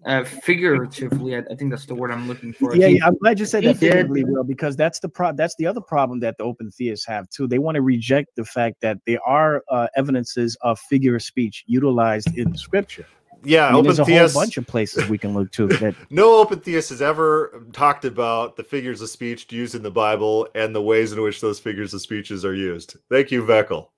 uh, 0.05 0.25
figuratively. 0.25 1.37
I, 1.37 1.39
I 1.51 1.55
think 1.55 1.71
that's 1.71 1.87
the 1.87 1.95
word 1.95 2.11
I'm 2.11 2.29
looking 2.29 2.53
for. 2.53 2.77
Yeah, 2.77 2.89
He- 2.89 2.97
yeah, 2.99 3.07
I'm 3.07 3.17
glad 3.19 3.39
you 3.41 3.47
said 3.47 3.63
he 3.63 3.69
that 3.69 3.81
did. 3.81 3.87
figuratively, 3.93 4.25
Will, 4.25 4.45
because 4.45 4.77
that's 4.77 4.99
the 5.01 5.09
pro- 5.09 5.33
that's 5.33 5.55
the 5.57 5.67
other 5.67 5.81
problem 5.81 6.21
that 6.21 6.37
the 6.39 6.45
open 6.45 6.71
theists 6.71 7.07
have 7.07 7.29
too. 7.31 7.47
They 7.47 7.59
want 7.59 7.77
to 7.77 7.83
reject 7.83 8.37
the 8.37 8.45
fact 8.45 8.81
that 8.83 8.99
there 9.07 9.21
are 9.27 9.63
uh, 9.71 9.89
evidences 9.97 10.57
of 10.61 10.79
figure 10.79 11.17
of 11.17 11.23
speech 11.23 11.65
utilized 11.67 12.37
in 12.37 12.57
Scripture. 12.57 13.07
Yeah, 13.45 13.67
I 13.67 13.69
mean, 13.69 13.75
open 13.77 13.85
there's 13.85 13.99
a 14.01 14.05
theists- 14.05 14.35
whole 14.35 14.43
bunch 14.43 14.57
of 14.57 14.67
places 14.67 15.09
we 15.09 15.19
can 15.19 15.33
look 15.35 15.53
to 15.53 15.69
that 15.69 15.95
No 16.11 16.37
open 16.41 16.59
theist 16.59 16.89
has 16.91 17.01
ever 17.03 17.65
talked 17.73 18.05
about 18.05 18.57
the 18.57 18.65
figures 18.65 19.01
of 19.03 19.09
speech 19.09 19.53
used 19.53 19.75
in 19.75 19.83
the 19.83 19.91
Bible 19.91 20.49
and 20.55 20.75
the 20.75 20.83
ways 20.83 21.13
in 21.13 21.21
which 21.23 21.41
those 21.41 21.61
figures 21.61 21.95
of 21.95 22.01
speeches 22.01 22.45
are 22.45 22.55
used. 22.55 22.97
Thank 23.11 23.31
you, 23.31 23.43
Veckel. 23.45 23.89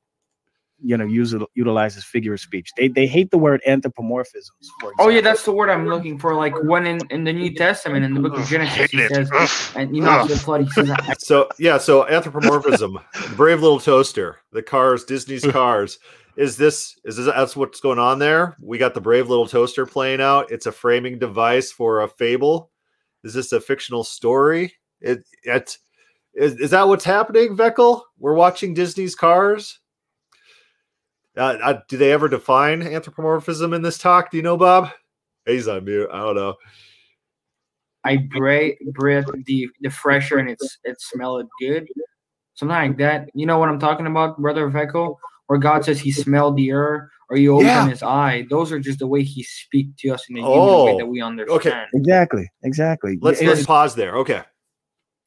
You 0.83 0.97
know 0.97 1.05
use 1.05 1.35
utilizes 1.55 2.05
figure 2.05 2.35
of 2.35 2.41
speech. 2.41 2.73
They 2.77 2.89
they 2.89 3.07
hate 3.07 3.31
the 3.31 3.39
word 3.39 3.61
anthropomorphisms. 3.67 4.67
For 4.81 4.93
Oh 4.99 5.09
yeah, 5.09 5.21
that's 5.21 5.45
the 5.45 5.53
word 5.53 5.71
I'm 5.71 5.87
looking 5.87 6.19
for. 6.19 6.35
Like 6.35 6.55
when 6.63 6.87
in, 6.87 7.01
in 7.11 7.25
the 7.25 7.33
New 7.33 7.55
Testament, 7.55 8.05
in 8.05 8.15
the 8.15 8.21
book 8.21 8.39
of 8.39 8.47
Genesis, 8.47 8.91
he 8.91 9.09
says, 9.09 9.31
and 9.75 9.95
you 9.95 10.03
know, 10.03 10.27
the 10.27 10.37
flood, 10.37 10.63
he 10.63 10.71
says, 10.71 10.91
So 11.19 11.49
yeah, 11.59 11.79
so 11.79 12.07
anthropomorphism, 12.07 12.99
the 13.29 13.35
brave 13.37 13.61
little 13.61 13.81
toaster, 13.81 14.39
the 14.53 14.63
cars, 14.63 15.05
Disney's 15.05 15.45
cars. 15.51 15.99
Is 16.37 16.57
this 16.57 16.97
is 17.05 17.17
this 17.17 17.27
that's 17.27 17.57
what's 17.57 17.81
going 17.81 17.99
on 17.99 18.21
there? 18.21 18.57
We 18.61 18.79
got 18.79 18.95
the 18.95 19.01
brave 19.01 19.29
little 19.29 19.49
toaster 19.49 19.85
playing 19.87 20.21
out. 20.21 20.53
It's 20.53 20.67
a 20.67 20.73
framing 20.73 21.19
device 21.19 21.73
for 21.73 22.03
a 22.03 22.09
fable. 22.09 22.71
Is 23.25 23.35
this 23.35 23.53
a 23.53 23.61
fictional 23.61 24.05
story? 24.05 24.75
It 25.01 25.25
it 25.43 25.77
is, 26.35 26.55
is 26.61 26.71
that 26.71 26.87
what's 26.87 27.05
happening, 27.05 27.57
Veckel? 27.57 28.03
We're 28.19 28.35
watching 28.35 28.73
Disney's 28.73 29.17
cars. 29.17 29.81
Uh, 31.39 31.57
uh, 31.63 31.81
do 31.89 31.97
they 31.97 32.13
ever 32.13 32.29
define 32.29 32.83
anthropomorphism 32.83 33.73
in 33.73 33.83
this 33.83 33.97
talk? 33.97 34.31
Do 34.31 34.37
you 34.37 34.43
know, 34.43 34.57
Bob? 34.57 34.91
He's 35.47 35.69
on 35.69 35.85
mute. 35.85 36.09
I 36.13 36.19
don't 36.19 36.35
know. 36.35 36.57
I 38.05 38.17
breathe, 38.17 38.75
breathe 38.93 39.27
the 39.47 39.69
the 39.81 39.91
fresher 39.91 40.39
and 40.39 40.51
it's 40.51 40.79
it 40.85 41.01
smelled 41.01 41.49
good, 41.61 41.87
something 42.55 42.75
like 42.75 42.99
that. 42.99 43.29
You 43.35 43.47
know 43.47 43.59
what 43.59 43.69
I'm 43.69 43.79
talking 43.79 44.07
about, 44.07 44.39
brother 44.39 44.69
Veckel? 44.71 45.17
Where 45.47 45.59
God 45.59 45.85
says 45.85 46.01
He 46.01 46.11
smelled 46.11 46.57
the 46.57 46.73
earth, 46.73 47.09
or 47.31 47.37
He 47.37 47.49
opened 47.49 47.67
Yeah. 47.67 47.89
His 47.89 48.03
eye. 48.03 48.47
Those 48.51 48.73
are 48.73 48.79
just 48.79 48.99
the 48.99 49.07
way 49.07 49.23
He 49.23 49.43
speak 49.43 49.89
to 49.99 50.11
us 50.11 50.25
in 50.29 50.39
a 50.39 50.43
Oh, 50.43 50.85
way 50.85 50.97
that 50.99 51.07
we 51.07 51.23
understand. 51.23 51.59
okay. 51.59 51.85
exactly 51.95 52.49
exactly. 52.63 53.19
Let's 53.21 53.43
let's 53.43 53.67
pause 53.67 53.95
there. 53.95 54.17
Okay. 54.19 54.43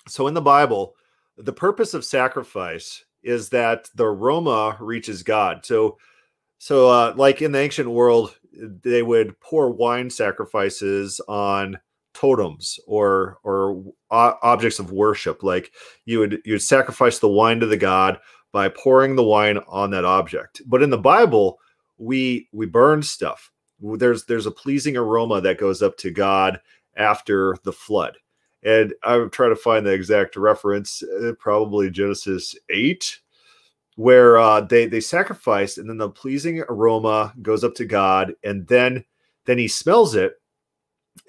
So 0.07 0.27
in 0.27 0.33
the 0.33 0.41
Bible, 0.41 0.95
the 1.37 1.53
purpose 1.53 1.93
of 1.93 2.03
sacrifice 2.03 3.03
is 3.23 3.49
that 3.49 3.89
the 3.95 4.05
aroma 4.05 4.77
reaches 4.79 5.23
God. 5.23 5.65
So 5.65 5.97
so 6.59 6.89
uh 6.89 7.13
like 7.17 7.41
in 7.41 7.51
the 7.51 7.59
ancient 7.59 7.89
world, 7.89 8.37
they 8.53 9.03
would 9.03 9.39
pour 9.39 9.71
wine 9.71 10.09
sacrifices 10.09 11.21
on 11.27 11.79
totems 12.13 12.79
or 12.87 13.37
or 13.43 13.83
o- 14.11 14.37
objects 14.43 14.79
of 14.79 14.91
worship 14.91 15.43
like 15.43 15.71
you 16.05 16.19
would 16.19 16.41
you 16.45 16.53
would 16.53 16.61
sacrifice 16.61 17.19
the 17.19 17.27
wine 17.29 17.59
to 17.59 17.65
the 17.65 17.77
god 17.77 18.19
by 18.51 18.69
pouring 18.69 19.15
the 19.15 19.23
wine 19.23 19.59
on 19.67 19.91
that 19.91 20.05
object. 20.05 20.61
But 20.65 20.83
in 20.83 20.89
the 20.89 20.97
Bible, 20.97 21.59
we 21.97 22.49
we 22.51 22.65
burn 22.65 23.01
stuff. 23.03 23.51
There's 23.79 24.25
there's 24.25 24.45
a 24.45 24.51
pleasing 24.51 24.97
aroma 24.97 25.41
that 25.41 25.57
goes 25.59 25.81
up 25.81 25.97
to 25.97 26.11
God 26.11 26.59
after 26.97 27.57
the 27.63 27.71
flood. 27.73 28.17
And 28.63 28.93
I'm 29.03 29.29
trying 29.29 29.49
to 29.49 29.55
find 29.55 29.85
the 29.85 29.91
exact 29.91 30.35
reference, 30.35 31.01
uh, 31.03 31.33
probably 31.39 31.89
Genesis 31.89 32.55
8, 32.69 33.19
where 33.95 34.37
uh, 34.37 34.61
they 34.61 34.85
they 34.85 34.99
sacrifice 34.99 35.77
and 35.77 35.89
then 35.89 35.97
the 35.97 36.09
pleasing 36.09 36.63
aroma 36.69 37.33
goes 37.41 37.63
up 37.63 37.75
to 37.75 37.85
God 37.85 38.33
and 38.43 38.67
then 38.67 39.03
then 39.45 39.57
he 39.57 39.67
smells 39.67 40.15
it. 40.15 40.39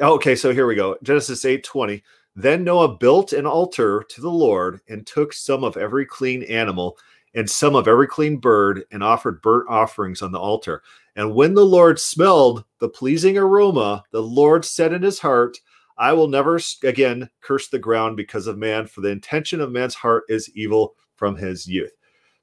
Okay, 0.01 0.36
so 0.36 0.52
here 0.52 0.67
we 0.67 0.75
go. 0.75 0.97
Genesis 1.02 1.44
8 1.44 1.65
20. 1.65 2.02
Then 2.35 2.65
Noah 2.65 2.97
built 2.97 3.33
an 3.33 3.47
altar 3.47 4.05
to 4.09 4.20
the 4.20 4.31
Lord 4.31 4.81
and 4.89 5.07
took 5.07 5.33
some 5.33 5.65
of 5.65 5.77
every 5.77 6.07
clean 6.07 6.43
animal 6.44 6.97
and 7.35 7.49
some 7.49 7.75
of 7.75 7.89
every 7.89 8.07
clean 8.07 8.39
bird 8.39 8.85
and 8.91 9.02
offered 9.02 9.43
burnt 9.43 9.69
offerings 9.69 10.23
on 10.23 10.33
the 10.33 10.39
altar. 10.39 10.83
And 11.17 11.35
when 11.35 11.55
the 11.55 11.65
Lord 11.65 11.99
smelled 11.99 12.65
the 12.78 12.89
pleasing 12.89 13.36
aroma, 13.36 14.05
the 14.12 14.23
Lord 14.23 14.65
said 14.65 14.93
in 14.93 15.02
his 15.02 15.19
heart, 15.19 15.59
I 15.98 16.12
will 16.12 16.28
never 16.28 16.60
again 16.82 17.28
curse 17.40 17.68
the 17.68 17.78
ground 17.78 18.16
because 18.16 18.46
of 18.46 18.58
man, 18.58 18.86
for 18.86 19.00
the 19.00 19.10
intention 19.10 19.60
of 19.60 19.72
man's 19.72 19.94
heart 19.94 20.24
is 20.28 20.50
evil 20.54 20.94
from 21.16 21.36
his 21.36 21.66
youth. 21.66 21.92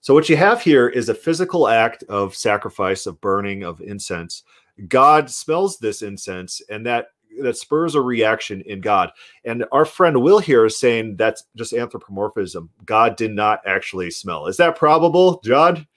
So, 0.01 0.13
what 0.13 0.29
you 0.29 0.37
have 0.37 0.61
here 0.61 0.87
is 0.87 1.09
a 1.09 1.13
physical 1.13 1.67
act 1.67 2.03
of 2.03 2.35
sacrifice, 2.35 3.05
of 3.05 3.19
burning, 3.19 3.63
of 3.63 3.81
incense. 3.81 4.43
God 4.87 5.29
smells 5.29 5.77
this 5.77 6.01
incense, 6.01 6.61
and 6.69 6.85
that 6.85 7.07
that 7.41 7.57
spurs 7.57 7.95
a 7.95 8.01
reaction 8.01 8.61
in 8.61 8.81
God. 8.81 9.11
And 9.45 9.65
our 9.71 9.85
friend 9.85 10.21
Will 10.21 10.39
here 10.39 10.65
is 10.65 10.77
saying 10.77 11.15
that's 11.15 11.43
just 11.55 11.73
anthropomorphism. 11.73 12.69
God 12.85 13.15
did 13.15 13.31
not 13.31 13.61
actually 13.65 14.11
smell. 14.11 14.47
Is 14.47 14.57
that 14.57 14.75
probable, 14.75 15.41
John? 15.43 15.87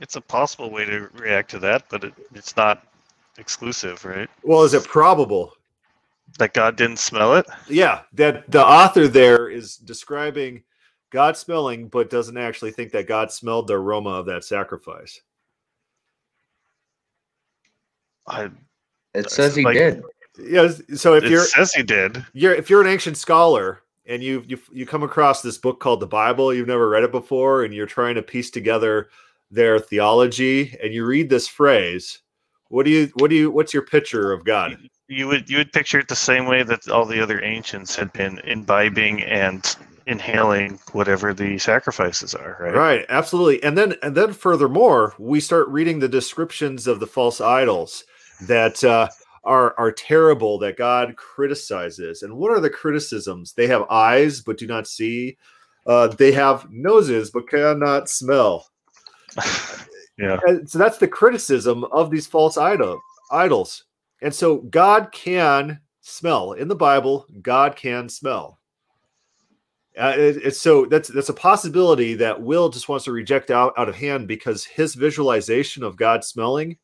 It's 0.00 0.16
a 0.16 0.20
possible 0.20 0.70
way 0.70 0.84
to 0.84 1.08
react 1.14 1.50
to 1.50 1.58
that, 1.60 1.84
but 1.88 2.04
it, 2.04 2.14
it's 2.34 2.56
not 2.56 2.86
exclusive, 3.38 4.04
right? 4.04 4.28
Well, 4.42 4.62
is 4.62 4.74
it 4.74 4.84
probable 4.84 5.54
that 6.38 6.52
God 6.54 6.76
didn't 6.76 6.98
smell 6.98 7.34
it? 7.36 7.46
Yeah, 7.68 8.02
that 8.14 8.50
the 8.50 8.64
author 8.64 9.08
there 9.08 9.48
is 9.48 9.76
describing 9.76 10.62
God 11.10 11.36
smelling, 11.36 11.88
but 11.88 12.10
doesn't 12.10 12.36
actually 12.36 12.72
think 12.72 12.92
that 12.92 13.06
God 13.08 13.32
smelled 13.32 13.66
the 13.66 13.74
aroma 13.74 14.10
of 14.10 14.26
that 14.26 14.44
sacrifice. 14.44 15.20
I 18.26 18.50
It 19.14 19.30
says 19.30 19.56
he 19.56 19.64
like- 19.64 19.76
did. 19.76 20.02
Yes. 20.40 20.80
So 20.94 21.14
if 21.14 21.24
it 21.24 21.30
you're 21.30 21.44
says 21.44 21.72
he 21.72 21.82
did. 21.82 22.24
you're 22.32 22.54
if 22.54 22.70
you're 22.70 22.80
an 22.80 22.86
ancient 22.86 23.16
scholar 23.16 23.82
and 24.06 24.22
you 24.22 24.44
you 24.46 24.58
you 24.70 24.86
come 24.86 25.02
across 25.02 25.42
this 25.42 25.58
book 25.58 25.80
called 25.80 25.98
the 26.00 26.06
Bible, 26.06 26.54
you've 26.54 26.68
never 26.68 26.88
read 26.88 27.02
it 27.02 27.10
before, 27.10 27.64
and 27.64 27.74
you're 27.74 27.86
trying 27.86 28.14
to 28.14 28.22
piece 28.22 28.50
together 28.50 29.08
their 29.50 29.80
theology, 29.80 30.76
and 30.82 30.92
you 30.94 31.04
read 31.06 31.28
this 31.28 31.48
phrase, 31.48 32.18
what 32.68 32.84
do 32.84 32.90
you 32.90 33.10
what 33.14 33.30
do 33.30 33.36
you 33.36 33.50
what's 33.50 33.72
your 33.72 33.82
picture 33.82 34.32
of 34.32 34.44
God? 34.44 34.78
You 35.08 35.26
would 35.26 35.48
you 35.48 35.58
would 35.58 35.72
picture 35.72 35.98
it 35.98 36.08
the 36.08 36.16
same 36.16 36.46
way 36.46 36.62
that 36.62 36.88
all 36.88 37.06
the 37.06 37.22
other 37.22 37.42
ancients 37.42 37.96
had 37.96 38.12
been 38.12 38.38
imbibing 38.40 39.22
and 39.22 39.76
inhaling 40.06 40.78
whatever 40.92 41.34
the 41.34 41.58
sacrifices 41.58 42.34
are, 42.34 42.56
right? 42.60 42.74
Right, 42.74 43.06
absolutely. 43.08 43.62
And 43.62 43.76
then 43.76 43.94
and 44.02 44.14
then 44.14 44.32
furthermore, 44.32 45.14
we 45.18 45.40
start 45.40 45.68
reading 45.68 45.98
the 45.98 46.08
descriptions 46.08 46.86
of 46.86 47.00
the 47.00 47.06
false 47.06 47.40
idols 47.40 48.04
that 48.46 48.82
uh, 48.84 49.08
are 49.44 49.74
are 49.78 49.92
terrible 49.92 50.58
that 50.58 50.76
God 50.76 51.16
criticizes. 51.16 52.22
And 52.22 52.36
what 52.36 52.50
are 52.50 52.60
the 52.60 52.70
criticisms? 52.70 53.52
They 53.54 53.66
have 53.66 53.88
eyes 53.90 54.42
but 54.42 54.58
do 54.58 54.66
not 54.66 54.86
see. 54.86 55.38
Uh, 55.86 56.08
they 56.08 56.32
have 56.32 56.66
noses 56.70 57.30
but 57.30 57.48
cannot 57.48 58.10
smell. 58.10 58.66
Yeah. 60.18 60.38
And 60.46 60.68
so 60.68 60.78
that's 60.78 60.98
the 60.98 61.08
criticism 61.08 61.84
of 61.84 62.10
these 62.10 62.26
false 62.26 62.56
idol 62.58 63.00
idols. 63.30 63.84
And 64.20 64.34
so 64.34 64.58
God 64.58 65.12
can 65.12 65.80
smell 66.00 66.52
in 66.52 66.66
the 66.68 66.74
Bible. 66.74 67.26
God 67.42 67.76
can 67.76 68.08
smell. 68.08 68.58
Uh, 69.96 70.14
it- 70.16 70.36
it's 70.44 70.58
so 70.60 70.84
that's 70.86 71.08
that's 71.08 71.28
a 71.28 71.34
possibility 71.34 72.14
that 72.14 72.40
Will 72.40 72.68
just 72.68 72.88
wants 72.88 73.04
to 73.06 73.12
reject 73.12 73.50
out 73.50 73.74
out 73.76 73.88
of 73.88 73.94
hand 73.96 74.26
because 74.28 74.64
his 74.64 74.94
visualization 74.94 75.82
of 75.82 75.96
God 75.96 76.24
smelling 76.24 76.76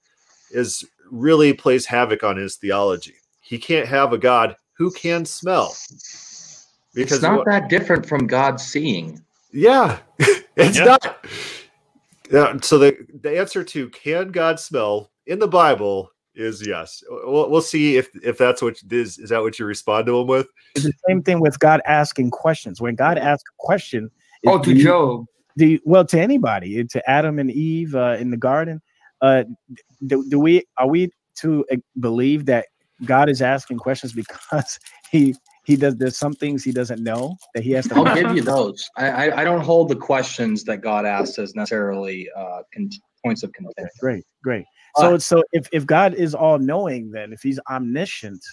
is 0.50 0.84
really 1.10 1.52
plays 1.52 1.86
havoc 1.86 2.22
on 2.24 2.36
his 2.36 2.56
theology. 2.56 3.14
He 3.40 3.58
can't 3.58 3.86
have 3.88 4.12
a 4.12 4.18
God 4.18 4.56
who 4.76 4.90
can 4.90 5.24
smell 5.24 5.74
Because 6.94 7.12
It's 7.14 7.22
not 7.22 7.38
what- 7.38 7.46
that 7.46 7.68
different 7.68 8.06
from 8.06 8.26
God 8.26 8.60
seeing. 8.60 9.20
yeah, 9.52 9.98
it's 10.56 10.78
Yeah. 10.78 10.84
not. 10.84 11.26
Yeah, 12.31 12.57
so 12.62 12.78
the 12.78 12.97
the 13.23 13.39
answer 13.39 13.62
to 13.65 13.89
can 13.91 14.31
God 14.31 14.59
smell 14.59 15.11
in 15.27 15.39
the 15.39 15.49
Bible 15.49 16.11
is 16.35 16.67
yes. 16.67 17.03
We'll, 17.09 17.51
we'll 17.51 17.61
see 17.62 17.97
if 17.97 18.09
if 18.23 18.39
that's 18.39 18.62
what 18.62 18.77
is 18.91 19.19
is 19.19 19.31
that 19.31 19.43
what 19.43 19.59
you 19.59 19.67
respond 19.67 20.07
to 20.07 20.20
him 20.20 20.27
with. 20.27 20.49
It's 20.75 20.85
the 20.85 20.93
same 21.09 21.23
thing 21.23 21.41
with 21.41 21.59
God 21.59 21.81
asking 21.86 22.31
questions. 22.31 22.81
When 22.81 22.94
God 22.94 23.19
asks 23.19 23.49
a 23.51 23.57
question, 23.59 24.11
Oh, 24.47 24.59
to 24.59 24.75
Job. 24.75 25.27
do 25.57 25.67
you- 25.67 25.81
well 25.85 26.05
to 26.07 26.20
anybody, 26.20 26.85
to 26.85 27.11
Adam 27.11 27.39
and 27.39 27.51
Eve 27.51 27.94
uh, 27.94 28.17
in 28.19 28.31
the 28.31 28.36
garden. 28.36 28.81
Uh, 29.23 29.44
do, 30.07 30.28
do 30.28 30.39
we 30.39 30.65
are 30.77 30.89
we 30.89 31.11
to 31.36 31.65
uh, 31.73 31.77
believe 32.01 32.47
that 32.47 32.67
God 33.05 33.28
is 33.28 33.41
asking 33.43 33.78
questions 33.78 34.12
because 34.23 34.78
he 35.11 35.35
he 35.65 35.76
does 35.76 35.97
there's 35.97 36.18
some 36.18 36.34
things 36.34 36.62
he 36.62 36.73
doesn't 36.73 37.02
know 37.02 37.36
that 37.55 37.65
he 37.65 37.73
has 37.73 37.89
to. 37.89 37.94
I'll 37.94 38.15
give 38.15 38.36
you 38.36 38.43
those. 38.43 38.89
I, 38.97 39.10
I, 39.10 39.41
I 39.41 39.44
don't 39.44 39.62
hold 39.62 39.89
the 39.89 39.97
questions 39.97 40.65
that 40.65 40.78
God 40.78 41.07
asks 41.07 41.39
as 41.39 41.55
necessarily 41.55 42.28
uh, 42.36 42.62
con- 42.73 42.91
points 43.25 43.43
of 43.43 43.52
contention. 43.52 43.91
Great, 44.01 44.25
great. 44.43 44.65
So 44.97 45.18
so 45.18 45.43
if 45.52 45.68
if 45.73 45.86
God 45.86 46.15
is 46.15 46.34
all 46.34 46.59
knowing, 46.59 47.10
then 47.10 47.33
if 47.33 47.43
He's 47.43 47.59
omniscient, 47.70 48.44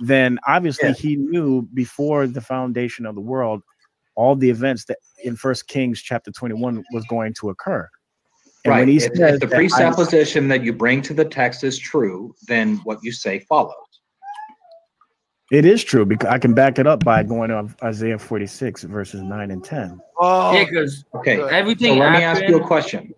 then 0.00 0.38
obviously 0.46 0.88
Yeah. 0.88 0.94
He 0.94 1.16
knew 1.16 1.62
before 1.74 2.26
the 2.26 2.40
foundation 2.40 3.04
of 3.06 3.14
the 3.14 3.20
world 3.20 3.62
all 4.16 4.36
the 4.36 4.48
events 4.48 4.84
that 4.86 4.98
in 5.24 5.36
First 5.36 5.66
Kings 5.68 6.00
chapter 6.00 6.30
twenty 6.30 6.54
one 6.54 6.84
was 6.92 7.04
going 7.06 7.34
to 7.40 7.50
occur. 7.50 7.88
And 8.64 8.70
right. 8.70 8.78
when 8.80 8.88
He 8.88 8.96
if, 8.96 9.02
says 9.14 9.34
if 9.34 9.40
the 9.40 9.46
that 9.48 9.54
I- 9.56 9.58
presupposition 9.58 10.48
that 10.48 10.62
you 10.62 10.72
bring 10.72 11.02
to 11.02 11.12
the 11.12 11.24
text 11.24 11.64
is 11.64 11.78
true, 11.78 12.34
then 12.48 12.76
what 12.84 13.00
you 13.02 13.12
say 13.12 13.40
follows. 13.40 13.74
It 15.50 15.64
is 15.64 15.84
true 15.84 16.06
because 16.06 16.28
I 16.28 16.38
can 16.38 16.54
back 16.54 16.78
it 16.78 16.86
up 16.86 17.04
by 17.04 17.22
going 17.22 17.50
to 17.50 17.68
Isaiah 17.82 18.18
46 18.18 18.84
verses 18.84 19.22
9 19.22 19.50
and 19.50 19.62
10. 19.62 20.00
Oh, 20.18 20.52
Yeah, 20.52 20.64
because 20.64 21.04
Okay. 21.14 21.40
everything 21.50 21.88
So 21.88 21.98
let 21.98 22.12
me 22.12 22.22
ask 22.22 22.42
you 22.48 22.56
a 22.56 22.66
question. 22.66 23.14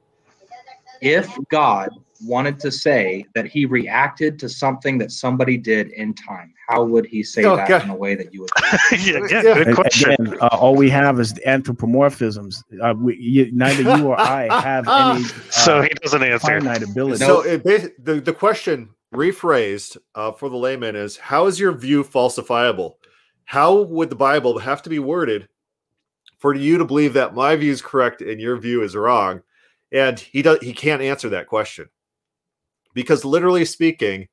If 1.00 1.36
God 1.50 1.90
wanted 2.24 2.58
to 2.60 2.70
say 2.70 3.26
that 3.34 3.46
he 3.46 3.66
reacted 3.66 4.38
to 4.40 4.48
something 4.48 4.98
that 4.98 5.10
somebody 5.12 5.56
did 5.56 5.88
in 5.90 6.14
time, 6.14 6.52
how 6.68 6.84
would 6.84 7.06
he 7.06 7.22
say 7.22 7.44
Oh, 7.44 7.56
that 7.56 7.68
God. 7.68 7.84
in 7.84 7.90
a 7.90 7.94
way 7.94 8.14
that 8.14 8.32
you 8.32 8.42
would? 8.42 8.50
yeah, 9.00 9.20
yeah, 9.30 9.42
Yeah. 9.42 9.64
good 9.64 9.74
question. 9.74 10.12
Again, 10.12 10.34
uh, 10.40 10.48
all 10.52 10.74
we 10.74 10.90
have 10.90 11.20
is 11.20 11.34
the 11.34 11.40
anthropomorphisms. 11.42 12.62
Uh, 12.82 12.94
we, 12.96 13.16
you, 13.16 13.50
neither 13.52 13.82
you 13.82 14.06
or 14.06 14.18
I 14.18 14.44
have 14.62 14.88
any 14.88 15.24
uh, 15.36 15.50
so 15.50 15.82
he 15.82 15.88
doesn't 16.02 16.22
answer. 16.22 16.56
ability. 16.56 17.24
So 17.24 17.42
it, 17.42 17.62
the 17.64 18.20
the 18.20 18.32
question 18.32 18.90
rephrased 19.14 19.96
uh, 20.14 20.32
for 20.32 20.48
the 20.48 20.56
layman 20.56 20.96
is: 20.96 21.16
How 21.16 21.46
is 21.46 21.60
your 21.60 21.72
view 21.72 22.02
falsifiable? 22.02 22.94
How 23.44 23.82
would 23.82 24.10
the 24.10 24.16
Bible 24.16 24.58
have 24.58 24.82
to 24.82 24.90
be 24.90 24.98
worded 24.98 25.48
for 26.38 26.54
you 26.54 26.78
to 26.78 26.84
believe 26.84 27.12
that 27.14 27.34
my 27.34 27.54
view 27.56 27.70
is 27.72 27.80
correct 27.80 28.20
and 28.22 28.40
your 28.40 28.56
view 28.56 28.82
is 28.82 28.96
wrong? 28.96 29.42
And 29.92 30.18
he 30.18 30.42
does 30.42 30.58
he 30.60 30.72
can't 30.72 31.00
answer 31.02 31.28
that 31.28 31.46
question 31.46 31.88
because 32.96 33.26
literally 33.26 33.66
speaking, 33.66 34.26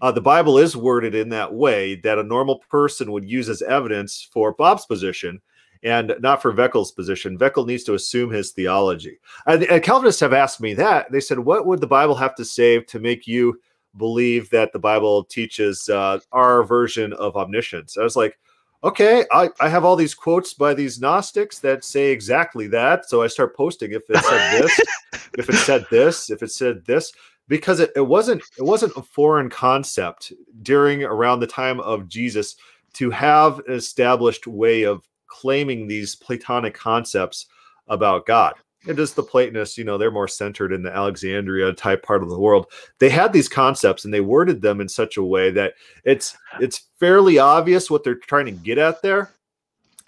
uh, 0.00 0.10
the 0.10 0.22
Bible 0.22 0.56
is 0.56 0.74
worded 0.74 1.14
in 1.14 1.28
that 1.28 1.52
way 1.52 1.96
that 1.96 2.18
a 2.18 2.22
normal 2.22 2.60
person 2.70 3.12
would 3.12 3.28
use 3.28 3.48
as 3.50 3.60
evidence 3.60 4.26
for 4.32 4.54
Bob's 4.54 4.86
position 4.86 5.40
and 5.82 6.14
not 6.20 6.40
for 6.40 6.52
Veckel's 6.52 6.92
position. 6.92 7.38
Veckel 7.38 7.66
needs 7.66 7.84
to 7.84 7.94
assume 7.94 8.30
his 8.30 8.52
theology. 8.52 9.18
And, 9.46 9.64
and 9.64 9.82
Calvinists 9.82 10.20
have 10.20 10.32
asked 10.32 10.62
me 10.62 10.72
that. 10.74 11.12
They 11.12 11.20
said, 11.20 11.38
What 11.38 11.66
would 11.66 11.80
the 11.80 11.86
Bible 11.86 12.14
have 12.14 12.34
to 12.36 12.44
say 12.44 12.80
to 12.80 12.98
make 12.98 13.26
you 13.26 13.60
believe 13.98 14.48
that 14.48 14.72
the 14.72 14.78
Bible 14.78 15.24
teaches 15.24 15.90
uh, 15.90 16.18
our 16.32 16.64
version 16.64 17.12
of 17.12 17.36
omniscience? 17.36 17.98
I 17.98 18.02
was 18.02 18.16
like, 18.16 18.38
Okay, 18.82 19.24
I, 19.30 19.50
I 19.60 19.68
have 19.68 19.84
all 19.84 19.96
these 19.96 20.14
quotes 20.14 20.54
by 20.54 20.72
these 20.72 21.00
Gnostics 21.00 21.58
that 21.58 21.84
say 21.84 22.12
exactly 22.12 22.66
that. 22.68 23.08
So 23.10 23.22
I 23.22 23.26
start 23.26 23.54
posting 23.54 23.92
if 23.92 24.08
it 24.08 24.24
said 24.24 24.62
this, 24.62 24.80
if 25.38 25.50
it 25.50 25.56
said 25.56 25.86
this, 25.90 26.30
if 26.30 26.42
it 26.42 26.50
said 26.50 26.82
this 26.86 27.12
because 27.48 27.80
it, 27.80 27.90
it 27.96 28.06
wasn't 28.06 28.42
it 28.58 28.62
wasn't 28.62 28.96
a 28.96 29.02
foreign 29.02 29.50
concept 29.50 30.32
during 30.62 31.02
around 31.02 31.40
the 31.40 31.46
time 31.46 31.80
of 31.80 32.08
Jesus 32.08 32.56
to 32.94 33.10
have 33.10 33.58
an 33.60 33.74
established 33.74 34.46
way 34.46 34.84
of 34.84 35.06
claiming 35.26 35.86
these 35.86 36.14
Platonic 36.14 36.74
concepts 36.74 37.46
about 37.88 38.26
God. 38.26 38.54
It 38.86 38.98
is 38.98 39.14
the 39.14 39.22
Platonists, 39.22 39.76
you 39.76 39.84
know, 39.84 39.98
they're 39.98 40.12
more 40.12 40.28
centered 40.28 40.72
in 40.72 40.82
the 40.82 40.94
Alexandria 40.94 41.72
type 41.72 42.02
part 42.04 42.22
of 42.22 42.28
the 42.28 42.38
world. 42.38 42.66
They 43.00 43.08
had 43.08 43.32
these 43.32 43.48
concepts 43.48 44.04
and 44.04 44.14
they 44.14 44.20
worded 44.20 44.62
them 44.62 44.80
in 44.80 44.88
such 44.88 45.16
a 45.16 45.24
way 45.24 45.50
that 45.50 45.74
it's 46.04 46.36
it's 46.60 46.88
fairly 46.98 47.38
obvious 47.38 47.90
what 47.90 48.04
they're 48.04 48.14
trying 48.14 48.46
to 48.46 48.52
get 48.52 48.78
at 48.78 49.02
there. 49.02 49.32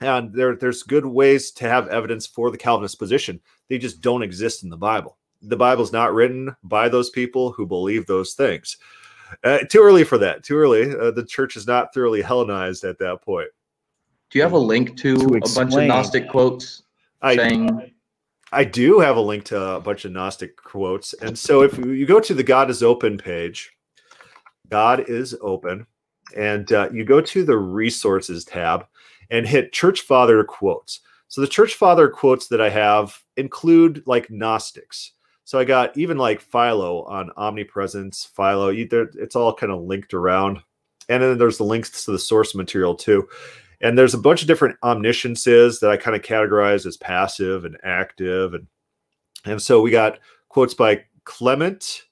And 0.01 0.33
there, 0.33 0.55
there's 0.55 0.85
good 0.85 1.05
ways 1.05 1.51
to 1.53 1.69
have 1.69 1.89
evidence 1.89 2.25
for 2.25 2.53
the 2.53 2.59
Calvinist 2.59 3.01
position. 3.01 3.41
They 3.69 3.79
just 3.79 4.01
don't 4.01 4.23
exist 4.23 4.63
in 4.63 4.71
the 4.71 4.77
Bible. 4.77 5.18
The 5.43 5.57
Bible's 5.57 5.93
not 5.93 6.15
written 6.15 6.55
by 6.63 6.89
those 6.89 7.11
people 7.11 7.53
who 7.53 7.67
believe 7.67 8.07
those 8.07 8.35
things. 8.35 8.77
Uh, 9.45 9.59
too 9.59 9.81
early 9.81 10.05
for 10.05 10.19
that. 10.19 10.43
Too 10.43 10.57
early. 10.57 10.95
Uh, 10.97 11.11
the 11.11 11.25
church 11.25 11.57
is 11.57 11.67
not 11.67 11.93
thoroughly 11.93 12.23
Hellenized 12.23 12.85
at 12.85 12.99
that 12.99 13.23
point. 13.23 13.49
Do 14.31 14.39
you 14.39 14.43
have 14.43 14.53
a 14.53 14.59
link 14.59 14.97
to, 14.99 15.17
To 15.17 15.35
a 15.37 15.41
bunch 15.41 15.75
of. 15.75 15.85
Gnostic 15.85 16.29
quotes 16.29 16.83
I, 17.23 17.37
saying 17.37 17.93
I 18.53 18.65
do 18.65 18.99
have 19.01 19.17
a 19.17 19.21
link 19.21 19.45
to 19.47 19.61
a 19.61 19.81
bunch 19.81 20.05
of 20.05 20.13
Gnostic 20.13 20.57
quotes. 20.57 21.15
And 21.15 21.39
so 21.39 21.63
if 21.63 21.77
you 21.79 22.07
go 22.07 22.21
to 22.21 22.35
the 22.35 22.43
God 22.43 22.71
is 22.71 22.83
Open 22.83 23.19
page, 23.19 23.73
God 24.69 25.09
is 25.09 25.37
Open, 25.41 25.87
and 26.37 26.71
uh, 26.73 26.89
you 26.93 27.05
go 27.05 27.21
to 27.21 27.45
the 27.45 27.57
resources 27.57 28.45
tab 28.45 28.87
and 29.31 29.47
hit 29.47 29.73
Church 29.73 30.03
Father 30.03 30.43
quotes. 30.45 31.01
So 31.29 31.41
the 31.41 31.47
Church 31.47 31.75
Father 31.75 32.09
quotes 32.09 32.49
that 32.49 32.61
I 32.61 32.71
have 32.71 33.19
include 33.37 34.03
like 34.07 34.31
Gnostics. 34.31 35.13
So 35.49 35.59
I 35.59 35.65
got 35.65 35.97
even 35.97 36.19
like 36.19 36.43
Philo 36.43 37.05
on 37.05 37.31
omnipresence, 37.39 38.31
Philo. 38.37 38.69
It's 38.69 39.35
all 39.35 39.55
kind 39.55 39.73
of 39.73 39.81
linked 39.81 40.13
around. 40.13 40.61
And 41.09 41.23
then 41.23 41.39
there's 41.39 41.57
the 41.57 41.65
links 41.65 42.05
to 42.05 42.11
the 42.11 42.19
source 42.19 42.55
material 42.55 42.95
too. 42.95 43.27
And 43.81 43.97
there's 43.97 44.13
a 44.13 44.19
bunch 44.19 44.43
of 44.43 44.47
different 44.47 44.77
omnisciences 44.83 45.81
that 45.81 45.91
I 45.91 45.97
kind 45.97 46.15
of 46.15 46.21
categorize 46.21 46.85
as 46.85 46.99
passive 46.99 47.65
and 47.65 47.79
active. 47.83 48.53
And 48.53 48.67
and 49.47 49.63
so 49.63 49.81
we 49.81 49.91
got 49.91 50.19
quotes 50.51 50.75
by 50.75 51.05
Clement 51.25 52.03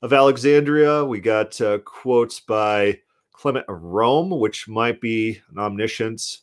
of 0.00 0.14
Alexandria. 0.14 1.04
We 1.04 1.20
got 1.20 1.60
uh, 1.60 1.80
quotes 1.80 2.40
by 2.40 3.00
Clement 3.32 3.66
of 3.68 3.82
Rome, 3.82 4.30
which 4.30 4.66
might 4.66 4.98
be 4.98 5.42
an 5.50 5.58
omniscience. 5.58 6.40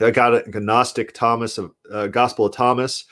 I 0.00 0.12
got 0.12 0.34
a 0.34 0.60
Gnostic 0.60 1.14
Thomas 1.14 1.58
of 1.58 1.72
uh, 1.92 2.06
Gospel 2.06 2.46
of 2.46 2.54
Thomas, 2.54 3.06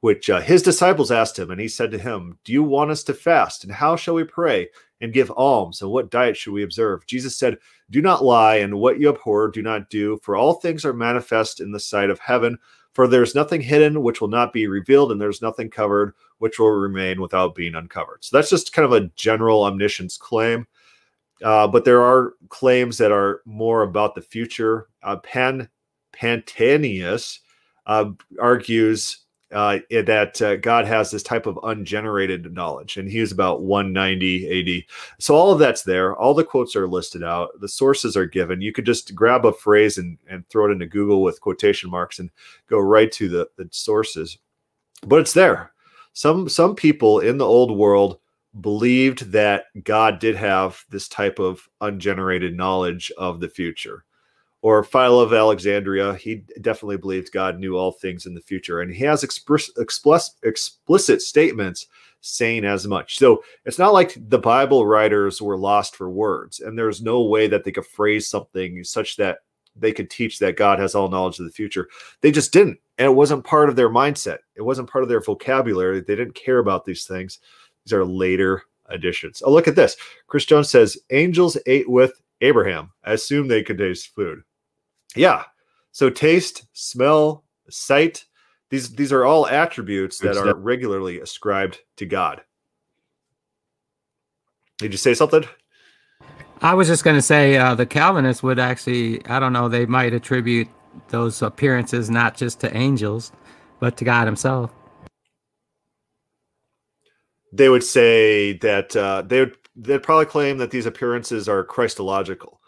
which 0.00 0.30
uh, 0.30 0.40
his 0.40 0.62
disciples 0.62 1.10
asked 1.10 1.38
him, 1.38 1.50
and 1.50 1.60
he 1.60 1.68
said 1.68 1.90
to 1.90 1.98
him, 1.98 2.38
"Do 2.44 2.52
you 2.52 2.62
want 2.62 2.90
us 2.90 3.02
to 3.04 3.14
fast? 3.14 3.64
And 3.64 3.72
how 3.72 3.96
shall 3.96 4.14
we 4.14 4.24
pray 4.24 4.68
and 5.00 5.12
give 5.12 5.30
alms? 5.36 5.82
And 5.82 5.90
what 5.90 6.10
diet 6.10 6.36
should 6.36 6.52
we 6.52 6.62
observe?" 6.62 7.06
Jesus 7.06 7.36
said, 7.36 7.58
"Do 7.90 8.00
not 8.00 8.24
lie, 8.24 8.56
and 8.56 8.78
what 8.78 8.98
you 8.98 9.10
abhor, 9.10 9.48
do 9.50 9.62
not 9.62 9.90
do. 9.90 10.18
For 10.22 10.36
all 10.36 10.54
things 10.54 10.84
are 10.84 10.92
manifest 10.92 11.60
in 11.60 11.72
the 11.72 11.80
sight 11.80 12.10
of 12.10 12.18
heaven. 12.18 12.58
For 12.92 13.06
there's 13.06 13.34
nothing 13.34 13.60
hidden 13.60 14.02
which 14.02 14.20
will 14.20 14.28
not 14.28 14.52
be 14.52 14.66
revealed, 14.66 15.12
and 15.12 15.20
there's 15.20 15.42
nothing 15.42 15.70
covered 15.70 16.14
which 16.38 16.58
will 16.58 16.70
remain 16.70 17.20
without 17.20 17.54
being 17.54 17.74
uncovered." 17.74 18.24
So 18.24 18.36
that's 18.36 18.50
just 18.50 18.72
kind 18.72 18.86
of 18.86 18.92
a 18.92 19.08
general 19.16 19.64
omniscience 19.64 20.16
claim. 20.16 20.66
Uh, 21.42 21.66
but 21.66 21.84
there 21.84 22.02
are 22.02 22.34
claims 22.48 22.98
that 22.98 23.12
are 23.12 23.42
more 23.44 23.82
about 23.82 24.14
the 24.14 24.22
future. 24.22 24.88
Uh, 25.02 25.16
Pan 25.16 25.68
Pantaenus 26.12 27.40
uh, 27.86 28.10
argues 28.40 29.24
uh, 29.52 29.78
that 29.90 30.40
uh, 30.40 30.56
God 30.56 30.86
has 30.86 31.10
this 31.10 31.22
type 31.22 31.46
of 31.46 31.58
ungenerated 31.62 32.52
knowledge, 32.52 32.96
and 32.96 33.08
he 33.08 33.18
is 33.18 33.32
about 33.32 33.62
190 33.62 34.78
AD. 34.78 34.84
So 35.18 35.34
all 35.34 35.52
of 35.52 35.58
that's 35.58 35.82
there. 35.82 36.14
All 36.16 36.34
the 36.34 36.44
quotes 36.44 36.76
are 36.76 36.88
listed 36.88 37.22
out. 37.22 37.60
The 37.60 37.68
sources 37.68 38.16
are 38.16 38.26
given. 38.26 38.60
You 38.60 38.72
could 38.72 38.86
just 38.86 39.14
grab 39.14 39.44
a 39.44 39.52
phrase 39.52 39.98
and, 39.98 40.18
and 40.28 40.48
throw 40.48 40.68
it 40.68 40.72
into 40.72 40.86
Google 40.86 41.22
with 41.22 41.40
quotation 41.40 41.90
marks 41.90 42.18
and 42.18 42.30
go 42.68 42.78
right 42.78 43.10
to 43.12 43.28
the, 43.28 43.48
the 43.56 43.68
sources. 43.72 44.38
But 45.06 45.20
it's 45.20 45.32
there. 45.32 45.72
Some 46.12 46.48
some 46.48 46.74
people 46.74 47.20
in 47.20 47.38
the 47.38 47.46
old 47.46 47.76
world 47.76 48.18
believed 48.60 49.30
that 49.32 49.66
God 49.84 50.18
did 50.18 50.34
have 50.36 50.84
this 50.90 51.08
type 51.08 51.38
of 51.38 51.68
ungenerated 51.80 52.56
knowledge 52.56 53.12
of 53.16 53.40
the 53.40 53.48
future. 53.48 54.04
Or 54.62 54.84
Philo 54.84 55.20
of 55.20 55.32
Alexandria, 55.32 56.14
he 56.14 56.42
definitely 56.60 56.98
believed 56.98 57.32
God 57.32 57.58
knew 57.58 57.78
all 57.78 57.92
things 57.92 58.26
in 58.26 58.34
the 58.34 58.42
future, 58.42 58.80
and 58.80 58.92
he 58.92 59.04
has 59.04 59.24
express, 59.24 59.70
express, 59.78 60.34
explicit 60.42 61.22
statements 61.22 61.86
saying 62.20 62.66
as 62.66 62.86
much. 62.86 63.18
So 63.18 63.42
it's 63.64 63.78
not 63.78 63.94
like 63.94 64.16
the 64.28 64.38
Bible 64.38 64.86
writers 64.86 65.40
were 65.40 65.56
lost 65.56 65.96
for 65.96 66.10
words, 66.10 66.60
and 66.60 66.78
there's 66.78 67.00
no 67.00 67.22
way 67.22 67.46
that 67.48 67.64
they 67.64 67.72
could 67.72 67.86
phrase 67.86 68.28
something 68.28 68.84
such 68.84 69.16
that 69.16 69.38
they 69.76 69.92
could 69.92 70.10
teach 70.10 70.38
that 70.38 70.56
God 70.56 70.78
has 70.78 70.94
all 70.94 71.08
knowledge 71.08 71.38
of 71.38 71.46
the 71.46 71.52
future. 71.52 71.88
They 72.20 72.30
just 72.30 72.52
didn't, 72.52 72.78
and 72.98 73.06
it 73.06 73.14
wasn't 73.14 73.44
part 73.44 73.70
of 73.70 73.76
their 73.76 73.88
mindset. 73.88 74.38
It 74.56 74.62
wasn't 74.62 74.90
part 74.90 75.02
of 75.02 75.08
their 75.08 75.22
vocabulary. 75.22 76.00
They 76.00 76.16
didn't 76.16 76.34
care 76.34 76.58
about 76.58 76.84
these 76.84 77.04
things. 77.04 77.38
These 77.86 77.94
are 77.94 78.04
later 78.04 78.64
additions. 78.86 79.42
Oh, 79.42 79.50
look 79.50 79.68
at 79.68 79.76
this. 79.76 79.96
Chris 80.26 80.44
Jones 80.44 80.68
says 80.68 80.98
angels 81.10 81.56
ate 81.66 81.88
with 81.88 82.20
Abraham. 82.42 82.90
I 83.04 83.12
assume 83.12 83.48
they 83.48 83.62
could 83.62 83.78
taste 83.78 84.14
food. 84.14 84.42
Yeah. 85.16 85.44
So 85.92 86.10
taste, 86.10 86.66
smell, 86.72 87.44
sight, 87.68 88.26
these 88.70 88.94
these 88.94 89.12
are 89.12 89.24
all 89.24 89.48
attributes 89.48 90.18
that 90.18 90.36
are 90.36 90.54
regularly 90.54 91.20
ascribed 91.20 91.80
to 91.96 92.06
God. 92.06 92.42
Did 94.78 94.92
you 94.92 94.98
say 94.98 95.12
something? 95.14 95.44
I 96.62 96.74
was 96.74 96.88
just 96.88 97.04
going 97.04 97.16
to 97.16 97.22
say 97.22 97.56
uh, 97.56 97.74
the 97.74 97.86
Calvinists 97.86 98.42
would 98.42 98.58
actually, 98.58 99.24
I 99.26 99.40
don't 99.40 99.52
know, 99.52 99.68
they 99.68 99.86
might 99.86 100.12
attribute 100.12 100.68
those 101.08 101.40
appearances 101.42 102.10
not 102.10 102.36
just 102.36 102.60
to 102.60 102.76
angels, 102.76 103.32
but 103.78 103.96
to 103.96 104.04
God 104.04 104.26
Himself. 104.26 104.70
They 107.52 107.68
would 107.68 107.82
say 107.82 108.52
that 108.58 108.94
uh, 108.94 109.22
they 109.22 109.40
would 109.40 109.56
they'd 109.74 110.02
probably 110.02 110.26
claim 110.26 110.58
that 110.58 110.70
these 110.70 110.86
appearances 110.86 111.48
are 111.48 111.64
Christological, 111.64 112.59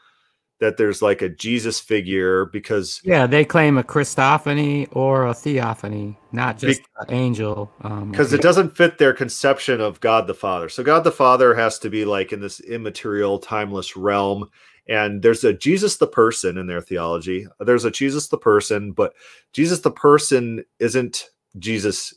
that 0.62 0.76
there's 0.76 1.02
like 1.02 1.22
a 1.22 1.28
Jesus 1.28 1.80
figure 1.80 2.46
because 2.46 3.00
Yeah, 3.02 3.26
they 3.26 3.44
claim 3.44 3.76
a 3.76 3.82
Christophany 3.82 4.88
or 4.92 5.26
a 5.26 5.34
theophany, 5.34 6.16
not 6.30 6.56
just 6.56 6.82
an 7.00 7.12
angel. 7.12 7.68
Um, 7.80 8.12
because 8.12 8.32
it 8.32 8.42
doesn't 8.42 8.76
fit 8.76 8.96
their 8.96 9.12
conception 9.12 9.80
of 9.80 9.98
God 9.98 10.28
the 10.28 10.34
Father. 10.34 10.68
So 10.68 10.84
God 10.84 11.02
the 11.02 11.10
Father 11.10 11.52
has 11.56 11.80
to 11.80 11.90
be 11.90 12.04
like 12.04 12.32
in 12.32 12.40
this 12.40 12.60
immaterial, 12.60 13.40
timeless 13.40 13.96
realm. 13.96 14.50
And 14.88 15.20
there's 15.20 15.42
a 15.42 15.52
Jesus 15.52 15.96
the 15.96 16.06
person 16.06 16.56
in 16.56 16.68
their 16.68 16.80
theology. 16.80 17.48
There's 17.58 17.84
a 17.84 17.90
Jesus 17.90 18.28
the 18.28 18.38
person, 18.38 18.92
but 18.92 19.14
Jesus 19.52 19.80
the 19.80 19.90
person 19.90 20.64
isn't 20.78 21.28
Jesus 21.58 22.14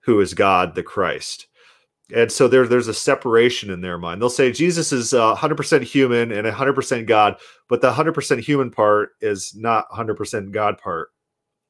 who 0.00 0.20
is 0.20 0.34
God 0.34 0.74
the 0.74 0.82
Christ. 0.82 1.46
And 2.14 2.30
so 2.30 2.46
there, 2.46 2.66
there's 2.68 2.88
a 2.88 2.94
separation 2.94 3.70
in 3.70 3.80
their 3.80 3.98
mind. 3.98 4.22
They'll 4.22 4.30
say 4.30 4.52
Jesus 4.52 4.92
is 4.92 5.12
uh, 5.12 5.34
100% 5.34 5.82
human 5.82 6.30
and 6.30 6.46
100% 6.46 7.06
God, 7.06 7.36
but 7.68 7.80
the 7.80 7.90
100% 7.90 8.40
human 8.40 8.70
part 8.70 9.10
is 9.20 9.54
not 9.56 9.90
100% 9.90 10.52
God 10.52 10.78
part. 10.78 11.10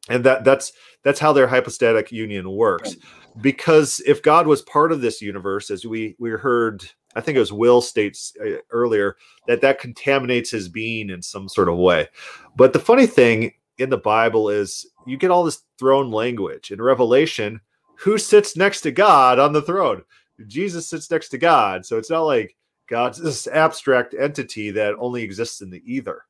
And 0.09 0.25
that 0.25 0.45
that's 0.45 0.73
that's 1.03 1.19
how 1.19 1.33
their 1.33 1.49
hypostatic 1.49 2.13
union 2.13 2.51
works. 2.51 2.97
Because 3.41 4.01
if 4.07 4.23
god 4.23 4.47
was 4.47 4.63
part 4.63 4.93
of 4.93 5.01
this 5.01 5.21
universe 5.21 5.71
as 5.71 5.85
we 5.85 6.15
we 6.19 6.31
heard 6.31 6.85
i 7.17 7.21
think 7.21 7.37
it 7.37 7.41
was 7.41 7.53
will 7.53 7.81
states 7.81 8.33
uh, 8.45 8.59
earlier 8.71 9.17
that 9.47 9.61
that 9.61 9.81
contaminates 9.81 10.51
his 10.51 10.69
being 10.69 11.11
in 11.11 11.23
some 11.23 11.49
sort 11.49 11.69
of 11.69 11.77
way. 11.77 12.09
But 12.55 12.73
the 12.73 12.79
funny 12.79 13.07
thing 13.07 13.53
in 13.79 13.91
the 13.91 13.99
bible 13.99 14.49
is 14.49 14.87
you 15.07 15.17
get 15.17 15.31
all 15.31 15.45
this 15.45 15.63
throne 15.79 16.11
language. 16.11 16.71
In 16.71 16.81
revelation 16.81 17.61
who 17.97 18.17
sits 18.17 18.57
next 18.57 18.83
to 18.83 18.93
god 18.93 19.39
on 19.39 19.53
the 19.53 19.63
throne 19.63 20.03
jesus 20.47 20.87
sits 20.87 21.11
next 21.11 21.29
to 21.29 21.39
god 21.39 21.85
so 21.85 21.99
it's 21.99 22.11
not 22.11 22.23
like 22.23 22.57
god's 22.89 23.19
this 23.19 23.47
abstract 23.47 24.15
entity 24.19 24.71
that 24.71 24.95
only 24.99 25.23
exists 25.23 25.61
in 25.61 25.71
the 25.71 25.83
ether 25.85 26.25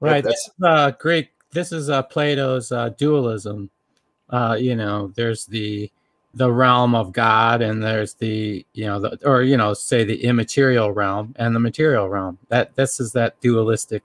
Right. 0.00 0.24
that's 0.24 0.50
That's 0.58 0.72
uh, 0.72 0.90
Greek. 0.98 1.30
This 1.52 1.72
is 1.72 1.90
uh, 1.90 2.02
Plato's 2.02 2.72
uh, 2.72 2.90
dualism. 2.90 3.70
Uh, 4.30 4.56
you 4.58 4.74
know, 4.74 5.12
there's 5.14 5.46
the 5.46 5.90
the 6.34 6.50
realm 6.50 6.94
of 6.94 7.12
God, 7.12 7.60
and 7.60 7.82
there's 7.82 8.14
the 8.14 8.64
you 8.72 8.86
know, 8.86 9.00
the, 9.00 9.18
or 9.28 9.42
you 9.42 9.56
know, 9.56 9.74
say 9.74 10.04
the 10.04 10.24
immaterial 10.24 10.92
realm 10.92 11.34
and 11.38 11.54
the 11.54 11.60
material 11.60 12.08
realm. 12.08 12.38
That 12.48 12.74
this 12.76 12.98
is 12.98 13.12
that 13.12 13.38
dualistic 13.40 14.02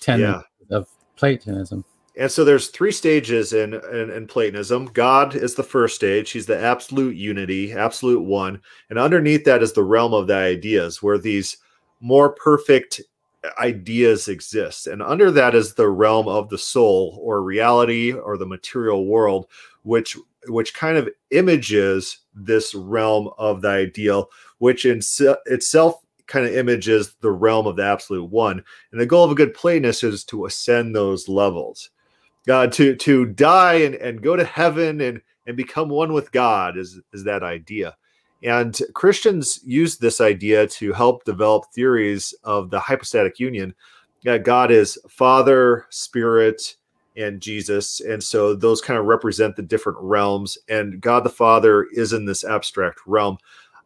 tendency 0.00 0.46
of 0.70 0.88
Platonism. 1.16 1.84
And 2.16 2.30
so 2.30 2.44
there's 2.44 2.68
three 2.68 2.92
stages 2.92 3.52
in, 3.52 3.74
in 3.74 4.10
in 4.10 4.26
Platonism. 4.26 4.86
God 4.86 5.34
is 5.34 5.54
the 5.54 5.62
first 5.62 5.96
stage. 5.96 6.30
He's 6.30 6.46
the 6.46 6.60
absolute 6.60 7.16
unity, 7.16 7.72
absolute 7.72 8.22
one. 8.22 8.60
And 8.90 8.98
underneath 8.98 9.44
that 9.44 9.62
is 9.62 9.72
the 9.72 9.84
realm 9.84 10.12
of 10.12 10.26
the 10.26 10.34
ideas, 10.34 11.02
where 11.02 11.18
these 11.18 11.56
more 12.00 12.30
perfect 12.34 13.00
ideas 13.58 14.28
exist. 14.28 14.86
And 14.86 15.02
under 15.02 15.30
that 15.30 15.54
is 15.54 15.74
the 15.74 15.88
realm 15.88 16.28
of 16.28 16.48
the 16.48 16.58
soul 16.58 17.18
or 17.22 17.42
reality 17.42 18.12
or 18.12 18.36
the 18.36 18.46
material 18.46 19.06
world, 19.06 19.46
which 19.82 20.16
which 20.48 20.74
kind 20.74 20.96
of 20.98 21.08
images 21.30 22.18
this 22.34 22.74
realm 22.74 23.30
of 23.38 23.62
the 23.62 23.68
ideal, 23.68 24.28
which 24.58 24.84
in 24.84 25.00
se- 25.00 25.36
itself 25.46 25.94
kind 26.26 26.46
of 26.46 26.54
images 26.54 27.14
the 27.20 27.30
realm 27.30 27.66
of 27.66 27.76
the 27.76 27.84
absolute 27.84 28.24
one. 28.30 28.62
And 28.90 29.00
the 29.00 29.06
goal 29.06 29.24
of 29.24 29.30
a 29.30 29.36
good 29.36 29.54
Platonist 29.54 30.04
is 30.04 30.24
to 30.24 30.46
ascend 30.46 30.94
those 30.94 31.28
levels. 31.28 31.90
Uh, 32.50 32.66
to 32.66 32.96
to 32.96 33.26
die 33.26 33.74
and, 33.74 33.94
and 33.96 34.20
go 34.22 34.34
to 34.34 34.44
heaven 34.44 35.00
and 35.00 35.20
and 35.46 35.56
become 35.56 35.88
one 35.88 36.12
with 36.12 36.32
God 36.32 36.76
is 36.76 37.00
is 37.12 37.24
that 37.24 37.42
idea. 37.42 37.96
And 38.42 38.76
Christians 38.94 39.60
use 39.64 39.96
this 39.96 40.20
idea 40.20 40.66
to 40.66 40.92
help 40.92 41.24
develop 41.24 41.66
theories 41.72 42.34
of 42.42 42.70
the 42.70 42.80
hypostatic 42.80 43.38
union. 43.38 43.74
God 44.42 44.70
is 44.72 44.98
Father, 45.08 45.86
Spirit, 45.90 46.76
and 47.16 47.40
Jesus. 47.40 48.00
And 48.00 48.22
so 48.22 48.54
those 48.54 48.80
kind 48.80 48.98
of 48.98 49.06
represent 49.06 49.54
the 49.56 49.62
different 49.62 49.98
realms. 50.00 50.58
And 50.68 51.00
God 51.00 51.24
the 51.24 51.30
Father 51.30 51.84
is 51.92 52.12
in 52.12 52.24
this 52.24 52.44
abstract 52.44 53.00
realm. 53.06 53.38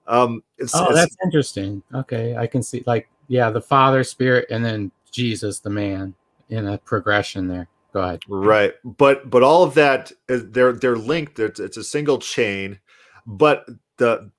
Um, 0.06 0.42
it's, 0.58 0.74
Oh, 0.74 0.82
it's- 0.82 0.94
that's 0.94 1.16
interesting. 1.24 1.82
Okay, 1.94 2.36
I 2.36 2.46
can 2.46 2.62
see 2.62 2.82
like 2.86 3.08
yeah, 3.28 3.50
the 3.50 3.60
Father, 3.60 4.04
Spirit, 4.04 4.46
and 4.50 4.64
then 4.64 4.92
Jesus, 5.10 5.58
the 5.58 5.70
man, 5.70 6.14
in 6.48 6.66
a 6.68 6.78
progression 6.78 7.48
there. 7.48 7.68
Go 7.96 8.02
ahead. 8.02 8.20
right. 8.28 8.74
But 8.84 9.30
but 9.30 9.42
all 9.42 9.62
of 9.62 9.72
that 9.72 10.12
they're 10.28 10.74
they're 10.74 10.98
linked. 10.98 11.38
It's, 11.38 11.58
it's 11.58 11.78
a 11.78 11.84
single 11.84 12.18
chain. 12.18 12.78
But 13.26 13.66
the 13.96 14.30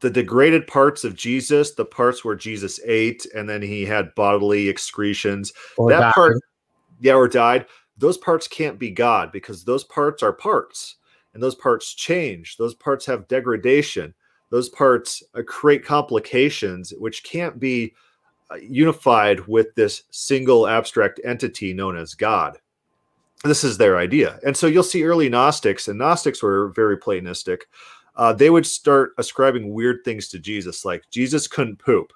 the 0.00 0.10
degraded 0.10 0.66
parts 0.66 1.02
of 1.02 1.16
Jesus, 1.16 1.70
the 1.70 1.86
parts 1.86 2.26
where 2.26 2.34
Jesus 2.34 2.78
ate 2.84 3.24
and 3.34 3.48
then 3.48 3.62
he 3.62 3.86
had 3.86 4.14
bodily 4.14 4.68
excretions, 4.68 5.50
Or 5.78 5.88
that 5.88 6.00
died. 6.00 6.12
part, 6.12 6.36
yeah, 7.00 7.14
or 7.14 7.26
died. 7.26 7.64
Those 7.96 8.18
parts 8.18 8.46
can't 8.46 8.78
be 8.78 8.90
God 8.90 9.32
because 9.32 9.64
those 9.64 9.84
parts 9.84 10.22
are 10.22 10.34
parts, 10.34 10.96
and 11.32 11.42
those 11.42 11.54
parts 11.54 11.94
change. 11.94 12.58
Those 12.58 12.74
parts 12.74 13.06
have 13.06 13.28
degradation. 13.28 14.12
Those 14.50 14.68
parts 14.68 15.22
uh, 15.34 15.40
create 15.46 15.86
complications, 15.86 16.92
which 16.98 17.24
can't 17.24 17.58
be 17.58 17.94
uh, 18.50 18.56
unified 18.56 19.40
with 19.46 19.74
this 19.74 20.02
single 20.10 20.66
abstract 20.66 21.18
entity 21.24 21.72
known 21.72 21.96
as 21.96 22.12
God. 22.12 22.58
This 23.44 23.64
is 23.64 23.76
their 23.76 23.98
idea, 23.98 24.40
and 24.46 24.56
so 24.56 24.66
you'll 24.66 24.82
see 24.82 25.04
early 25.04 25.28
Gnostics, 25.28 25.88
and 25.88 25.98
Gnostics 25.98 26.42
were 26.42 26.68
very 26.68 26.96
Platonistic. 26.96 27.68
Uh, 28.16 28.32
they 28.32 28.48
would 28.48 28.64
start 28.64 29.12
ascribing 29.18 29.74
weird 29.74 29.98
things 30.04 30.28
to 30.28 30.38
Jesus, 30.38 30.84
like 30.84 31.02
Jesus 31.10 31.46
couldn't 31.46 31.78
poop. 31.78 32.12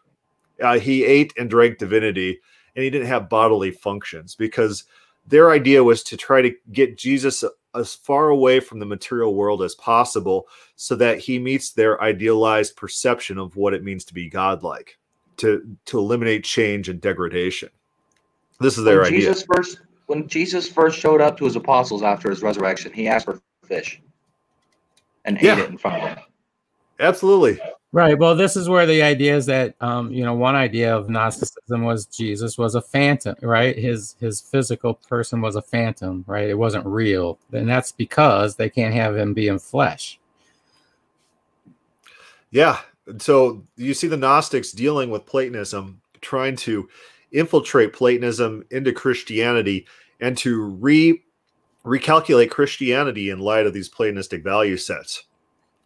Uh, 0.63 0.79
he 0.79 1.05
ate 1.05 1.35
and 1.37 1.51
drank 1.51 1.79
divinity, 1.79 2.41
and 2.75 2.83
he 2.83 2.91
didn't 2.91 3.09
have 3.09 3.29
bodily 3.29 3.71
functions 3.71 4.35
because 4.35 4.85
their 5.27 5.51
idea 5.51 5.85
was 5.85 6.03
to 6.05 6.17
try 6.17 6.41
to 6.41 6.55
get 6.73 6.97
Jesus 6.97 7.45
as 7.75 7.95
far 7.95 8.29
away 8.29 8.61
from 8.61 8.79
the 8.79 8.87
material 8.87 9.35
world 9.35 9.63
as 9.63 9.75
possible 9.75 10.49
so 10.77 10.95
that 10.97 11.19
he 11.19 11.39
meets 11.39 11.71
their 11.71 12.01
idealized 12.03 12.77
perception 12.77 13.39
of 13.39 13.57
what 13.57 13.75
it 13.75 13.85
means 13.85 14.05
to 14.07 14.15
be 14.15 14.29
godlike 14.29 14.99
to 15.37 15.77
to 15.85 15.99
eliminate 15.99 16.45
change 16.45 16.89
and 16.89 17.01
degradation 17.01 17.69
this 18.59 18.79
is 18.79 18.85
their 18.85 18.99
when 18.99 19.09
idea 19.09 19.21
Jesus 19.21 19.45
first 19.55 19.81
when 20.09 20.27
Jesus 20.27 20.69
first 20.69 20.99
showed 20.99 21.21
up 21.21 21.39
to 21.39 21.45
his 21.45 21.57
apostles 21.57 22.03
after 22.03 22.29
his 22.29 22.43
resurrection, 22.43 22.93
he 22.93 23.07
asked 23.07 23.27
for 23.27 23.41
fish 23.65 24.01
and 25.25 25.41
Yeah. 25.41 25.55
ate 25.55 25.59
it 25.61 25.71
in 25.71 25.79
front 25.79 26.03
of 26.03 26.03
them. 26.03 26.19
absolutely 27.01 27.61
Right. 27.91 28.19
Well, 28.19 28.37
this 28.37 28.55
is 28.55 28.69
where 28.69 28.85
the 28.85 29.03
idea 29.03 29.35
is 29.35 29.47
that 29.47 29.75
um, 29.81 30.13
you 30.13 30.23
know 30.23 30.35
one 30.35 30.55
idea 30.55 30.95
of 30.95 31.09
Gnosticism 31.09 31.85
was 31.85 32.05
Jesus 32.05 32.59
was 32.59 32.75
a 32.75 32.83
phantom, 32.83 33.35
right? 33.41 33.77
His 33.79 34.15
his 34.21 34.43
physical 34.43 34.95
person 34.95 35.41
was 35.41 35.57
a 35.57 35.63
phantom, 35.63 36.23
right? 36.27 36.49
It 36.51 36.59
wasn't 36.59 36.85
real, 36.85 37.39
and 37.51 37.67
that's 37.67 37.93
because 37.93 38.57
they 38.57 38.69
can't 38.69 38.93
have 38.95 39.17
him 39.17 39.33
be 39.33 39.49
in 39.49 39.59
flesh. 39.59 40.19
Yeah. 42.51 42.79
So 43.19 43.63
you 43.77 43.95
see 43.95 44.07
the 44.07 44.19
Gnostics 44.19 44.71
dealing 44.73 45.09
with 45.09 45.25
Platonism, 45.25 46.03
trying 46.21 46.57
to 46.57 46.91
infiltrate 47.33 47.93
Platonism 47.93 48.65
into 48.71 48.93
Christianity 48.93 49.87
and 50.21 50.37
to 50.39 50.63
re 50.63 51.23
recalculate 51.85 52.51
Christianity 52.51 53.31
in 53.31 53.39
light 53.39 53.67
of 53.67 53.73
these 53.73 53.89
Platonistic 53.89 54.43
value 54.43 54.77
sets. 54.77 55.25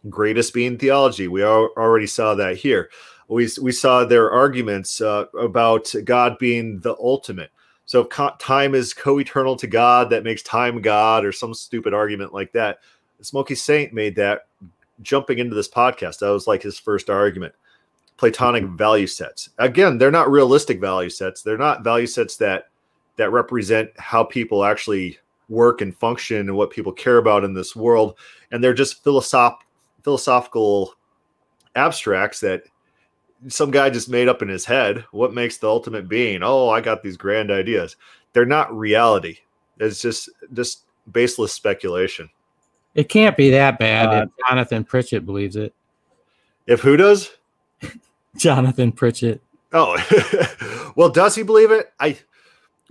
Greatest 0.09 0.53
being 0.53 0.77
theology. 0.77 1.27
We 1.27 1.43
al- 1.43 1.69
already 1.77 2.07
saw 2.07 2.35
that 2.35 2.57
here. 2.57 2.89
We, 3.29 3.47
we 3.61 3.71
saw 3.71 4.03
their 4.03 4.29
arguments 4.29 4.99
uh, 4.99 5.25
about 5.39 5.93
God 6.03 6.37
being 6.39 6.81
the 6.81 6.95
ultimate. 6.99 7.51
So 7.85 8.01
if 8.01 8.09
co- 8.09 8.35
time 8.39 8.75
is 8.75 8.93
co-eternal 8.93 9.55
to 9.57 9.67
God, 9.67 10.09
that 10.09 10.23
makes 10.23 10.43
time 10.43 10.81
God, 10.81 11.23
or 11.23 11.31
some 11.31 11.53
stupid 11.53 11.93
argument 11.93 12.33
like 12.33 12.51
that. 12.51 12.79
Smokey 13.21 13.55
Saint 13.55 13.93
made 13.93 14.15
that 14.17 14.47
jumping 15.01 15.39
into 15.39 15.55
this 15.55 15.69
podcast. 15.69 16.19
That 16.19 16.29
was 16.29 16.47
like 16.47 16.61
his 16.61 16.77
first 16.77 17.09
argument. 17.09 17.53
Platonic 18.23 18.63
value 18.63 19.05
sets. 19.05 19.49
Again, 19.57 19.97
they're 19.97 20.09
not 20.09 20.31
realistic 20.31 20.79
value 20.79 21.09
sets. 21.09 21.41
They're 21.41 21.57
not 21.57 21.83
value 21.83 22.07
sets 22.07 22.37
that 22.37 22.69
that 23.17 23.33
represent 23.33 23.89
how 23.97 24.23
people 24.23 24.63
actually 24.63 25.17
work 25.49 25.81
and 25.81 25.93
function 25.93 26.37
and 26.37 26.55
what 26.55 26.69
people 26.69 26.93
care 26.93 27.17
about 27.17 27.43
in 27.43 27.53
this 27.53 27.75
world. 27.75 28.17
And 28.49 28.63
they're 28.63 28.73
just 28.73 29.03
philosoph- 29.03 29.59
philosophical 30.05 30.93
abstracts 31.75 32.39
that 32.39 32.63
some 33.49 33.71
guy 33.71 33.89
just 33.89 34.07
made 34.07 34.29
up 34.29 34.41
in 34.41 34.47
his 34.47 34.63
head. 34.63 35.03
What 35.11 35.33
makes 35.33 35.57
the 35.57 35.67
ultimate 35.67 36.07
being? 36.07 36.43
Oh, 36.43 36.69
I 36.69 36.79
got 36.79 37.03
these 37.03 37.17
grand 37.17 37.51
ideas. 37.51 37.97
They're 38.31 38.45
not 38.45 38.73
reality. 38.73 39.39
It's 39.81 40.01
just 40.01 40.29
just 40.53 40.85
baseless 41.11 41.51
speculation. 41.51 42.29
It 42.95 43.09
can't 43.09 43.35
be 43.35 43.49
that 43.49 43.79
bad 43.79 44.07
Uh, 44.07 44.25
if 44.27 44.47
Jonathan 44.47 44.85
Pritchett 44.85 45.25
believes 45.25 45.57
it. 45.57 45.73
If 46.67 46.79
who 46.79 46.95
does? 46.95 47.29
Jonathan 48.37 48.91
Pritchett. 48.91 49.41
Oh, 49.71 50.93
well, 50.95 51.09
does 51.09 51.35
he 51.35 51.43
believe 51.43 51.71
it? 51.71 51.91
I. 51.99 52.17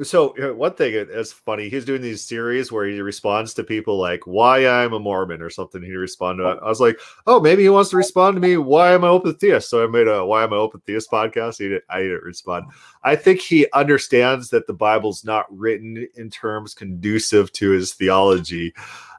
So 0.03 0.35
one 0.55 0.73
thing 0.75 0.95
is 0.95 1.33
funny. 1.33 1.69
He's 1.69 1.85
doing 1.85 2.01
these 2.01 2.25
series 2.25 2.73
where 2.73 2.87
he 2.87 3.01
responds 3.03 3.53
to 3.55 3.63
people 3.63 3.99
like 3.99 4.27
"Why 4.27 4.67
I'm 4.67 4.95
a 4.95 4.99
Mormon" 4.99 5.43
or 5.43 5.51
something. 5.51 5.83
He 5.83 5.93
responded. 5.93 6.45
I 6.45 6.69
was 6.69 6.81
like, 6.81 6.99
"Oh, 7.27 7.39
maybe 7.39 7.63
he 7.63 7.69
wants 7.69 7.91
to 7.91 7.99
respond 7.99 8.35
to 8.37 8.41
me. 8.41 8.57
Why 8.57 8.95
am 8.95 9.05
I 9.05 9.09
open 9.09 9.35
theist?" 9.35 9.69
So 9.69 9.85
I 9.85 9.87
made 9.87 10.09
a 10.09 10.25
"Why 10.25 10.43
am 10.43 10.55
I 10.55 10.57
open 10.57 10.81
theist" 10.87 11.11
podcast. 11.11 11.59
He 11.59 11.69
didn't, 11.69 11.85
I 11.91 12.01
didn't 12.01 12.25
respond. 12.25 12.67
I 13.05 13.15
think 13.15 13.41
he 13.41 13.67
understands 13.75 14.49
that 14.49 14.67
the 14.67 14.73
Bible's 14.73 15.25
not 15.25 15.47
written 15.57 16.09
in 16.17 16.31
terms 16.31 16.75
conducive 16.75 17.53
to 17.53 17.71
his 17.71 17.93
theology, 17.93 18.73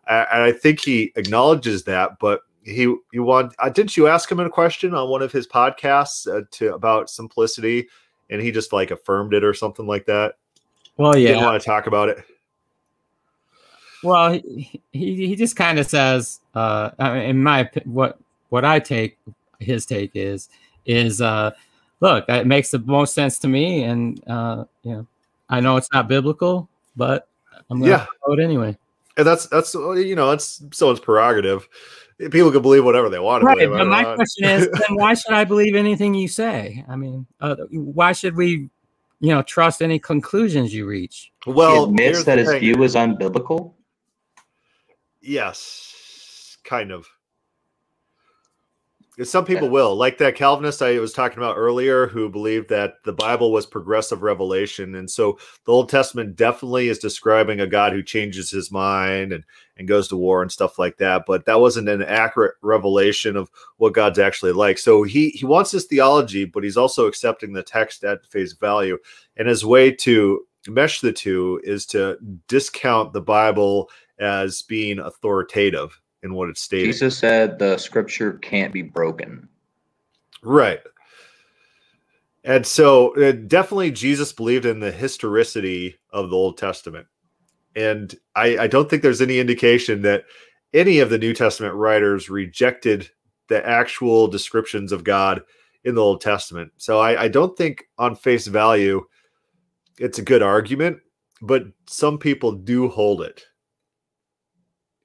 and 0.08 0.44
I 0.44 0.52
think 0.52 0.82
he 0.82 1.14
acknowledges 1.16 1.84
that. 1.84 2.18
But 2.20 2.42
he 2.64 2.94
you 3.12 3.24
want 3.24 3.54
uh, 3.60 3.70
didn't 3.70 3.96
you 3.98 4.08
ask 4.08 4.32
him 4.32 4.40
a 4.40 4.50
question 4.50 4.94
on 4.94 5.10
one 5.10 5.22
of 5.22 5.32
his 5.32 5.48
podcasts 5.48 6.28
uh, 6.28 6.46
to 6.52 6.74
about 6.74 7.10
simplicity, 7.10 7.88
and 8.30 8.42
he 8.42 8.52
just 8.52 8.74
like 8.74 8.92
affirmed 8.92 9.34
it 9.34 9.44
or 9.44 9.54
something 9.54 9.86
like 9.88 10.06
that. 10.06 10.36
Well, 10.98 11.14
Didn't 11.14 11.38
yeah. 11.38 11.44
want 11.44 11.62
to 11.62 11.66
talk 11.66 11.88
about 11.88 12.10
it. 12.10 12.24
Well, 14.04 14.34
he 14.34 14.82
he, 14.92 15.28
he 15.28 15.36
just 15.36 15.56
kind 15.56 15.80
of 15.80 15.88
says, 15.88 16.40
uh, 16.56 16.92
I 17.00 17.14
mean, 17.14 17.24
in 17.30 17.44
my 17.44 17.70
what 17.86 18.20
what 18.50 18.66
I 18.66 18.80
take 18.80 19.18
his 19.60 19.86
take 19.86 20.12
is 20.14 20.50
is 20.86 21.22
uh, 21.22 21.52
look, 22.02 22.26
it 22.28 22.46
makes 22.46 22.72
the 22.72 22.80
most 22.80 23.14
sense 23.14 23.40
to 23.40 23.48
me, 23.48 23.84
and 23.84 24.22
uh, 24.28 24.66
you 24.84 24.92
know, 24.92 25.08
I 25.50 25.60
know 25.60 25.78
it's 25.78 25.92
not 25.94 26.08
biblical, 26.08 26.68
but 26.96 27.28
I'm 27.70 27.80
gonna 27.80 27.92
Yeah. 27.92 28.06
it 28.28 28.40
anyway. 28.40 28.78
And 29.16 29.26
that's 29.28 29.48
that's 29.48 29.74
you 29.74 30.16
know 30.16 30.32
it's 30.32 30.62
someone's 30.72 31.00
prerogative. 31.00 31.68
People 32.20 32.52
can 32.52 32.62
believe 32.62 32.86
whatever 32.86 33.10
they 33.10 33.20
want 33.20 33.44
Right, 33.44 33.58
believe. 33.58 33.72
But 33.72 33.78
don't 33.80 33.90
my 33.90 34.16
question 34.16 34.46
is, 34.46 34.70
then 34.70 34.82
why 34.96 35.14
should 35.14 35.34
I 35.34 35.44
believe 35.44 35.76
anything 35.76 36.14
you 36.14 36.28
say? 36.28 36.86
I 36.88 36.96
mean, 36.96 37.26
uh, 37.42 37.56
why 37.72 38.12
should 38.12 38.36
we, 38.36 38.70
you 39.20 39.34
know, 39.34 39.42
trust 39.42 39.82
any 39.82 40.00
conclusions 40.00 40.74
you 40.74 40.86
reach? 40.86 41.32
Well, 41.46 41.86
he 41.86 41.92
admits 41.92 42.24
that 42.26 42.38
his 42.38 42.50
thing. 42.50 42.60
view 42.60 42.84
is 42.84 42.96
unbiblical. 42.96 43.74
Yes, 45.22 46.58
kind 46.64 46.92
of. 46.92 47.08
Some 49.22 49.46
people 49.46 49.70
will, 49.70 49.96
like 49.96 50.18
that 50.18 50.36
Calvinist 50.36 50.82
I 50.82 50.98
was 50.98 51.14
talking 51.14 51.38
about 51.38 51.56
earlier, 51.56 52.08
who 52.08 52.30
believed 52.30 52.70
that 52.70 52.96
the 53.06 53.14
Bible 53.14 53.52
was 53.52 53.68
progressive 53.68 54.24
revelation, 54.24 54.96
and 54.96 55.10
so 55.10 55.38
the 55.66 55.72
Old 55.72 55.90
Testament 55.90 56.36
definitely 56.36 56.88
is 56.88 56.98
describing 56.98 57.60
a 57.60 57.68
God 57.68 57.94
who 57.94 58.02
changes 58.02 58.50
his 58.50 58.72
mind 58.72 59.32
and 59.32 59.44
and 59.78 59.88
goes 59.88 60.08
to 60.08 60.18
war 60.18 60.42
and 60.42 60.52
stuff 60.52 60.80
like 60.80 60.98
that. 60.98 61.26
But 61.28 61.46
that 61.46 61.60
wasn't 61.60 61.90
an 61.90 62.02
accurate 62.02 62.56
revelation 62.64 63.36
of 63.36 63.52
what 63.78 63.94
God's 63.94 64.18
actually 64.18 64.54
like. 64.54 64.80
So 64.80 65.04
he 65.04 65.30
he 65.30 65.46
wants 65.46 65.70
his 65.70 65.86
theology, 65.86 66.46
but 66.46 66.64
he's 66.64 66.78
also 66.78 67.06
accepting 67.06 67.54
the 67.54 67.64
text 67.64 68.04
at 68.04 68.26
face 68.26 68.54
value, 68.54 68.98
and 69.38 69.48
his 69.48 69.64
way 69.64 69.92
to 69.92 70.44
mesh 70.68 71.02
the 71.02 71.14
two 71.14 71.62
is 71.64 71.86
to 71.88 72.18
discount 72.48 73.14
the 73.14 73.22
Bible 73.22 73.92
as 74.20 74.64
being 74.64 74.98
authoritative 74.98 76.00
in 76.24 76.34
what 76.34 76.50
it's 76.50 76.62
stating. 76.62 76.88
Jesus 76.88 77.18
said 77.18 77.60
the 77.60 77.78
scripture 77.78 78.34
can't 78.34 78.74
be 78.74 78.82
broken. 78.82 79.48
Right. 80.42 80.80
And 82.44 82.66
so 82.66 83.16
uh, 83.16 83.32
definitely 83.32 83.92
Jesus 83.92 84.34
believed 84.34 84.66
in 84.66 84.80
the 84.80 84.92
historicity 84.92 85.96
of 86.12 86.30
the 86.30 86.36
Old 86.36 86.58
Testament. 86.58 87.08
And 87.76 88.14
I, 88.36 88.58
I 88.58 88.68
don't 88.68 88.90
think 88.90 89.02
there's 89.02 89.22
any 89.22 89.40
indication 89.40 90.02
that 90.02 90.26
any 90.74 91.00
of 91.00 91.10
the 91.10 91.18
New 91.18 91.34
Testament 91.34 91.76
writers 91.76 92.30
rejected 92.30 93.10
the 93.48 93.66
actual 93.68 94.28
descriptions 94.28 94.92
of 94.92 95.04
God 95.04 95.42
in 95.84 95.96
the 95.96 96.02
Old 96.02 96.22
Testament. 96.22 96.72
So 96.78 97.00
I, 97.00 97.24
I 97.24 97.28
don't 97.28 97.58
think 97.58 97.86
on 97.98 98.16
face 98.16 98.48
value 98.48 99.06
it's 100.00 100.20
a 100.20 100.24
good 100.24 100.42
argument, 100.42 101.00
but 101.42 101.64
some 101.88 102.18
people 102.18 102.52
do 102.52 102.88
hold 102.88 103.22
it. 103.22 103.46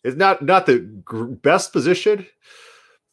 It's 0.05 0.17
not 0.17 0.43
not 0.43 0.67
the 0.67 0.78
best 1.43 1.73
position, 1.73 2.27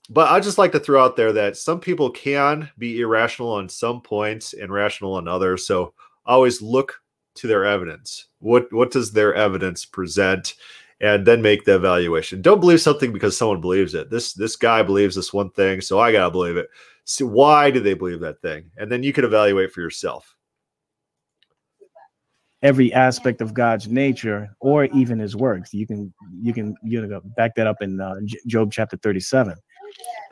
but 0.10 0.32
I 0.32 0.40
just 0.40 0.58
like 0.58 0.72
to 0.74 0.80
throw 0.80 1.04
out 1.04 1.16
there 1.16 1.34
that 1.34 1.58
some 1.58 1.80
people 1.80 2.10
can 2.12 2.70
be 2.78 3.02
irrational 3.02 3.52
on 3.52 3.70
some 3.70 4.02
points 4.02 4.54
and 4.54 4.72
rational 4.72 5.14
on 5.16 5.28
others. 5.28 5.66
So 5.66 5.94
always 6.26 6.62
look 6.62 7.02
to 7.36 7.48
their 7.48 7.66
evidence. 7.66 8.28
What 8.40 8.72
what 8.72 8.92
does 8.92 9.12
their 9.12 9.34
evidence 9.34 9.86
present? 9.86 10.56
And 11.02 11.26
then 11.26 11.42
make 11.42 11.66
the 11.66 11.76
evaluation. 11.76 12.42
Don't 12.42 12.62
believe 12.62 12.80
something 12.80 13.12
because 13.12 13.38
someone 13.38 13.60
believes 13.60 13.94
it. 13.96 14.10
This 14.10 14.32
this 14.34 14.56
guy 14.56 14.82
believes 14.82 15.16
this 15.16 15.34
one 15.34 15.50
thing, 15.52 15.82
so 15.82 16.00
I 16.00 16.12
gotta 16.14 16.32
believe 16.32 16.56
it. 16.56 16.70
So 17.04 17.26
why 17.26 17.70
do 17.70 17.82
they 17.82 17.94
believe 17.94 18.22
that 18.22 18.42
thing? 18.42 18.72
And 18.78 18.90
then 18.90 19.04
you 19.04 19.12
can 19.12 19.26
evaluate 19.26 19.74
for 19.74 19.82
yourself. 19.82 20.35
Every 22.66 22.92
aspect 22.94 23.42
of 23.42 23.54
God's 23.54 23.88
nature 23.88 24.50
or 24.60 24.86
even 24.86 25.20
his 25.20 25.36
works. 25.36 25.72
You 25.72 25.86
can 25.86 26.12
you 26.42 26.52
can 26.52 26.76
you 26.84 27.06
know 27.06 27.22
back 27.38 27.54
that 27.56 27.68
up 27.68 27.82
in 27.82 28.02
uh, 28.02 28.16
Job 28.48 28.72
chapter 28.72 28.98
37. 28.98 29.56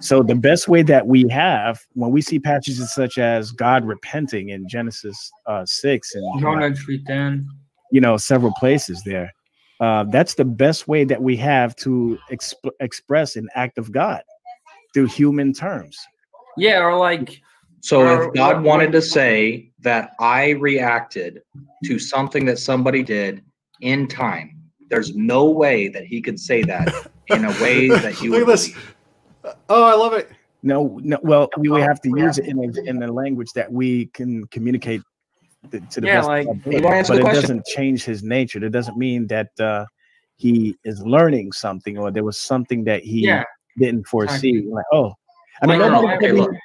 So 0.02 0.24
the 0.24 0.36
best 0.36 0.68
way 0.68 0.82
that 0.82 1.06
we 1.06 1.28
have 1.30 1.80
when 1.94 2.12
we 2.12 2.22
see 2.22 2.40
passages 2.40 2.92
such 2.94 3.20
as 3.20 3.52
God 3.52 3.86
repenting 3.86 4.50
in 4.50 4.68
Genesis 4.68 5.32
uh, 5.46 5.64
6 5.66 6.16
and 6.16 6.42
Jonah 6.42 6.72
3:10. 6.72 7.46
you 7.92 8.02
know 8.02 8.18
several 8.18 8.52
places 8.54 9.04
there. 9.06 9.32
Uh, 9.80 10.04
that's 10.06 10.34
the 10.34 10.46
best 10.46 10.88
way 10.88 11.04
that 11.04 11.22
we 11.22 11.36
have 11.38 11.76
to 11.76 12.18
exp- 12.32 12.72
express 12.80 13.36
an 13.36 13.48
act 13.54 13.78
of 13.78 13.92
God 13.92 14.22
through 14.94 15.08
human 15.08 15.54
terms. 15.54 16.00
Yeah, 16.58 16.80
or 16.80 16.98
like 16.98 17.42
So 17.84 18.28
if 18.28 18.34
God 18.34 18.64
wanted 18.64 18.94
to 18.94 19.02
say 19.02 19.70
that 19.82 20.14
I 20.18 20.52
reacted 20.52 21.42
to 21.84 22.00
something 22.00 22.46
that 22.46 22.58
somebody 22.58 23.04
did 23.04 23.44
in 23.82 24.08
time, 24.08 24.58
there's 24.90 25.14
no 25.16 25.50
way 25.50 25.90
that 25.90 26.06
he 26.06 26.22
could 26.22 26.40
say 26.40 26.64
that 26.64 26.88
in 27.28 27.44
a 27.44 27.52
way 27.62 27.90
that 28.06 28.22
you 28.22 28.32
Look 28.32 28.48
would 28.48 28.50
at 28.50 28.52
this. 28.54 28.70
believe. 28.70 28.96
Oh, 29.68 29.84
I 29.84 29.96
love 29.96 30.14
it. 30.14 30.30
No, 30.64 30.98
no. 31.04 31.20
Well, 31.24 31.50
we 31.58 31.68
would 31.68 31.82
have 31.82 32.00
to 32.02 32.10
use 32.18 32.38
it 32.38 32.46
in 32.46 32.58
a, 32.60 32.90
in 32.90 33.00
the 33.00 33.12
language 33.12 33.52
that 33.54 33.70
we 33.70 34.06
can 34.08 34.46
communicate 34.48 35.02
the, 35.70 35.82
to 35.92 36.00
the 36.00 36.08
Yeah, 36.08 36.20
best. 36.20 36.28
like- 36.30 36.48
of 36.48 36.86
our 36.86 37.00
ability. 37.02 37.02
but 37.02 37.08
the 37.08 37.14
it 37.16 37.22
question? 37.24 37.42
doesn't 37.42 37.66
change 37.66 38.06
his 38.06 38.24
nature. 38.24 38.62
That 38.62 38.72
doesn't 38.72 38.96
mean 38.96 39.28
that 39.28 39.50
uh, 39.60 39.84
he 40.38 40.78
is 40.86 41.02
learning 41.02 41.52
something 41.52 41.98
or 41.98 42.12
there 42.12 42.24
was 42.24 42.40
something 42.40 42.86
that 42.86 43.04
he 43.04 43.26
yeah, 43.26 43.44
didn't 43.78 44.08
foresee. 44.08 44.60
Exactly. 44.60 44.72
Like, 44.72 44.86
oh, 44.94 45.14
I 45.62 45.66
mean, 45.68 45.80
Like, 45.82 45.92
No, 45.92 46.02
no, 46.02 46.58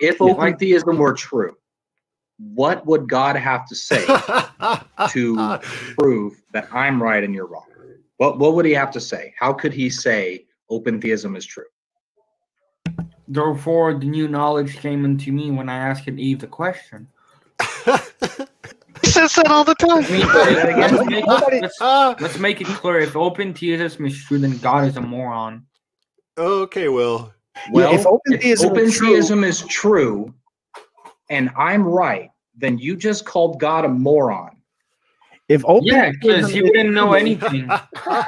nobody 0.00 0.12
okay, 0.12 0.14
could 0.14 0.14
be- 0.14 0.14
look. 0.14 0.14
If 0.14 0.20
Yeah. 0.20 0.26
open 0.32 0.56
theism 0.58 0.98
were 0.98 1.12
true, 1.14 1.56
what 2.38 2.84
would 2.86 3.08
God 3.08 3.36
have 3.36 3.66
to 3.68 3.74
say 3.74 4.06
to 5.10 5.58
prove 5.98 6.42
that 6.52 6.68
I'm 6.72 7.02
right 7.02 7.22
and 7.22 7.34
you're 7.34 7.46
wrong? 7.46 7.66
What 8.16 8.38
what 8.38 8.54
would 8.54 8.64
he 8.64 8.72
have 8.72 8.90
to 8.92 9.00
say? 9.00 9.32
How 9.38 9.52
could 9.52 9.72
he 9.72 9.90
say 9.90 10.46
open 10.70 11.00
theism 11.00 11.36
is 11.36 11.46
true? 11.46 11.64
therefore 13.28 13.94
the 13.94 14.04
new 14.04 14.28
knowledge 14.28 14.76
came 14.78 15.04
into 15.06 15.32
me 15.32 15.50
when 15.50 15.68
I 15.68 15.76
asked 15.76 16.06
Eve 16.08 16.40
the 16.40 16.46
question. 16.46 17.08
He 17.60 19.08
says 19.10 19.34
that 19.36 19.46
all 19.48 19.64
the 19.64 19.74
time. 19.76 20.04
I 20.04 20.10
mean, 20.10 20.22
again? 20.68 20.96
let's, 20.96 21.08
make, 21.08 21.24
Nobody- 21.28 21.60
let's, 21.60 21.80
let's 22.20 22.38
make 22.38 22.60
it 22.60 22.66
clear: 22.66 23.00
if 23.00 23.16
open 23.16 23.54
theism 23.54 24.04
is 24.06 24.22
true, 24.24 24.38
then 24.38 24.58
God 24.58 24.84
is 24.86 24.96
a 24.96 25.00
moron. 25.00 25.64
okay, 26.36 26.88
Will. 26.88 27.32
Well, 27.70 27.94
if 27.94 28.06
open 28.06 28.38
theism 28.38 28.70
open 28.70 28.84
is 28.84 28.96
true- 28.96 29.08
theism 29.14 29.44
is 29.44 29.62
true, 29.66 30.34
and 31.30 31.50
I'm 31.56 31.84
right, 31.84 32.30
then 32.56 32.78
you 32.78 32.96
just 32.96 33.24
called 33.24 33.60
God 33.60 33.84
a 33.84 33.88
moron. 33.88 34.56
if 35.48 35.64
open 35.66 35.86
Yeah, 35.86 36.10
because 36.20 36.50
he 36.50 36.60
theism 36.60 36.64
is 36.66 36.70
wouldn't 36.70 36.94
know 36.94 37.12
anything. 37.14 37.70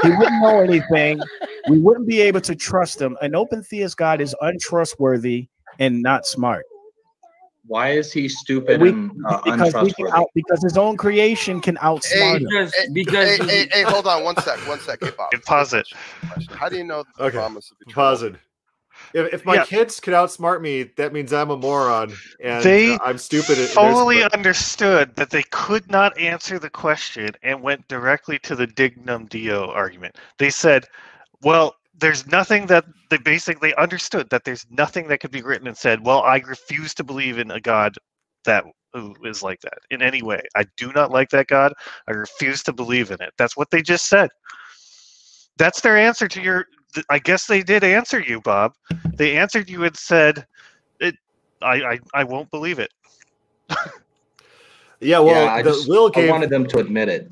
he 0.03 0.11
wouldn't 0.11 0.41
know 0.41 0.61
anything. 0.61 1.23
We 1.69 1.79
wouldn't 1.79 2.07
be 2.07 2.21
able 2.21 2.41
to 2.43 2.55
trust 2.55 3.01
him. 3.01 3.17
An 3.23 3.35
open 3.35 3.63
theist 3.63 3.97
God 3.97 4.21
is 4.21 4.35
untrustworthy 4.41 5.49
and 5.79 6.03
not 6.03 6.27
smart. 6.27 6.65
Why 7.67 7.91
is 7.93 8.13
he 8.13 8.29
stupid 8.29 8.83
We- 8.83 8.91
and 8.91 9.11
uh, 9.27 9.39
Because, 9.45 9.47
we 9.47 9.55
can 9.55 9.63
untrustworthy? 9.65 10.13
out, 10.13 10.29
because 10.35 10.63
his 10.63 10.77
own 10.77 10.99
creation 10.99 11.61
can 11.63 11.77
outsmart 11.77 12.41
him. 12.43 12.49
Because 12.49 12.75
Hey, 12.75 12.89
because 12.93 13.39
hey, 13.39 13.47
hey, 13.47 13.69
hey, 13.73 13.83
hold 13.85 14.07
on 14.07 14.23
one 14.23 14.37
sec, 14.37 14.59
one 14.69 14.79
sec. 14.81 14.99
Hey, 15.03 15.13
Bob. 15.17 15.31
Pause 15.47 15.75
it. 15.75 15.89
How 16.59 16.69
do 16.69 16.77
you 16.77 16.85
know 16.85 17.05
the 17.17 17.25
Okay, 17.25 17.37
promise 17.39 17.71
of 17.71 17.79
eternal 17.81 17.95
Pause 17.95 18.23
it. 18.25 18.35
If, 19.15 19.33
if 19.35 19.45
my 19.47 19.57
Yeah. 19.57 19.65
kids 19.65 20.01
could 20.01 20.13
outsmart 20.15 20.61
me, 20.61 20.85
that 20.97 21.13
means 21.13 21.33
I'm 21.33 21.51
a 21.51 21.57
moron 21.57 22.13
and 22.43 22.65
They 22.65 22.93
uh, 22.93 22.99
I'm 23.05 23.19
stupid. 23.19 23.59
and- 23.59 23.69
fully 23.71 24.25
understood 24.33 25.15
that 25.17 25.31
they 25.31 25.45
could 25.45 25.91
not 25.91 26.19
answer 26.19 26.59
the 26.59 26.71
question 26.71 27.31
and 27.43 27.63
went 27.63 27.87
directly 27.89 28.39
to 28.41 28.57
the 28.57 28.67
dignum 28.67 29.27
Deo 29.27 29.71
argument. 29.71 30.17
They 30.39 30.51
said, 30.51 30.87
well, 31.43 31.77
there's 31.97 32.27
nothing 32.27 32.67
that 32.67 32.85
they 33.11 33.19
basically 33.19 33.75
understood 33.77 34.29
that 34.31 34.45
there's 34.45 34.67
nothing 34.71 35.09
that 35.09 35.21
could 35.21 35.31
be 35.31 35.43
written 35.43 35.69
and 35.69 35.77
said, 35.77 36.05
well, 36.05 36.23
I 36.23 36.39
refuse 36.39 36.93
to 36.95 37.05
believe 37.05 37.39
in 37.39 37.51
a 37.53 37.61
God 37.61 37.97
that 38.45 38.65
who 38.93 39.15
is 39.25 39.43
like 39.43 39.61
that 39.63 39.79
in 39.91 40.03
any 40.03 40.23
way. 40.23 40.43
I 40.57 40.65
do 40.77 40.93
not 40.93 41.11
like 41.11 41.31
that 41.31 41.49
God. 41.49 41.73
I 42.09 42.13
refuse 42.13 42.63
to 42.65 42.73
believe 42.73 43.11
in 43.11 43.21
it. 43.23 43.33
That's 43.39 43.57
what 43.57 43.71
they 43.71 43.83
just 43.83 44.09
said. 44.09 44.31
That's 45.59 45.81
their 45.81 45.97
answer 45.97 46.29
to 46.29 46.43
your. 46.43 46.67
Th- 46.95 47.07
I 47.11 47.19
guess 47.19 47.47
they 47.47 47.63
did 47.63 47.85
answer 47.85 48.21
you, 48.21 48.41
Bob. 48.41 48.75
They 49.17 49.37
answered 49.37 49.69
you 49.69 49.85
and 49.85 49.97
said, 49.97 50.47
"It. 51.01 51.17
I. 51.63 51.75
I, 51.75 52.01
I 52.15 52.25
won't 52.25 52.51
believe 52.51 52.79
it." 52.79 52.93
yeah, 55.01 55.19
well, 55.19 55.45
yeah, 55.45 55.53
I 55.53 55.63
the 55.63 55.71
just 55.71 55.89
will 55.89 56.11
I 56.15 56.31
wanted 56.31 56.51
them 56.51 56.67
to 56.67 56.79
admit 56.79 57.09
it. 57.09 57.31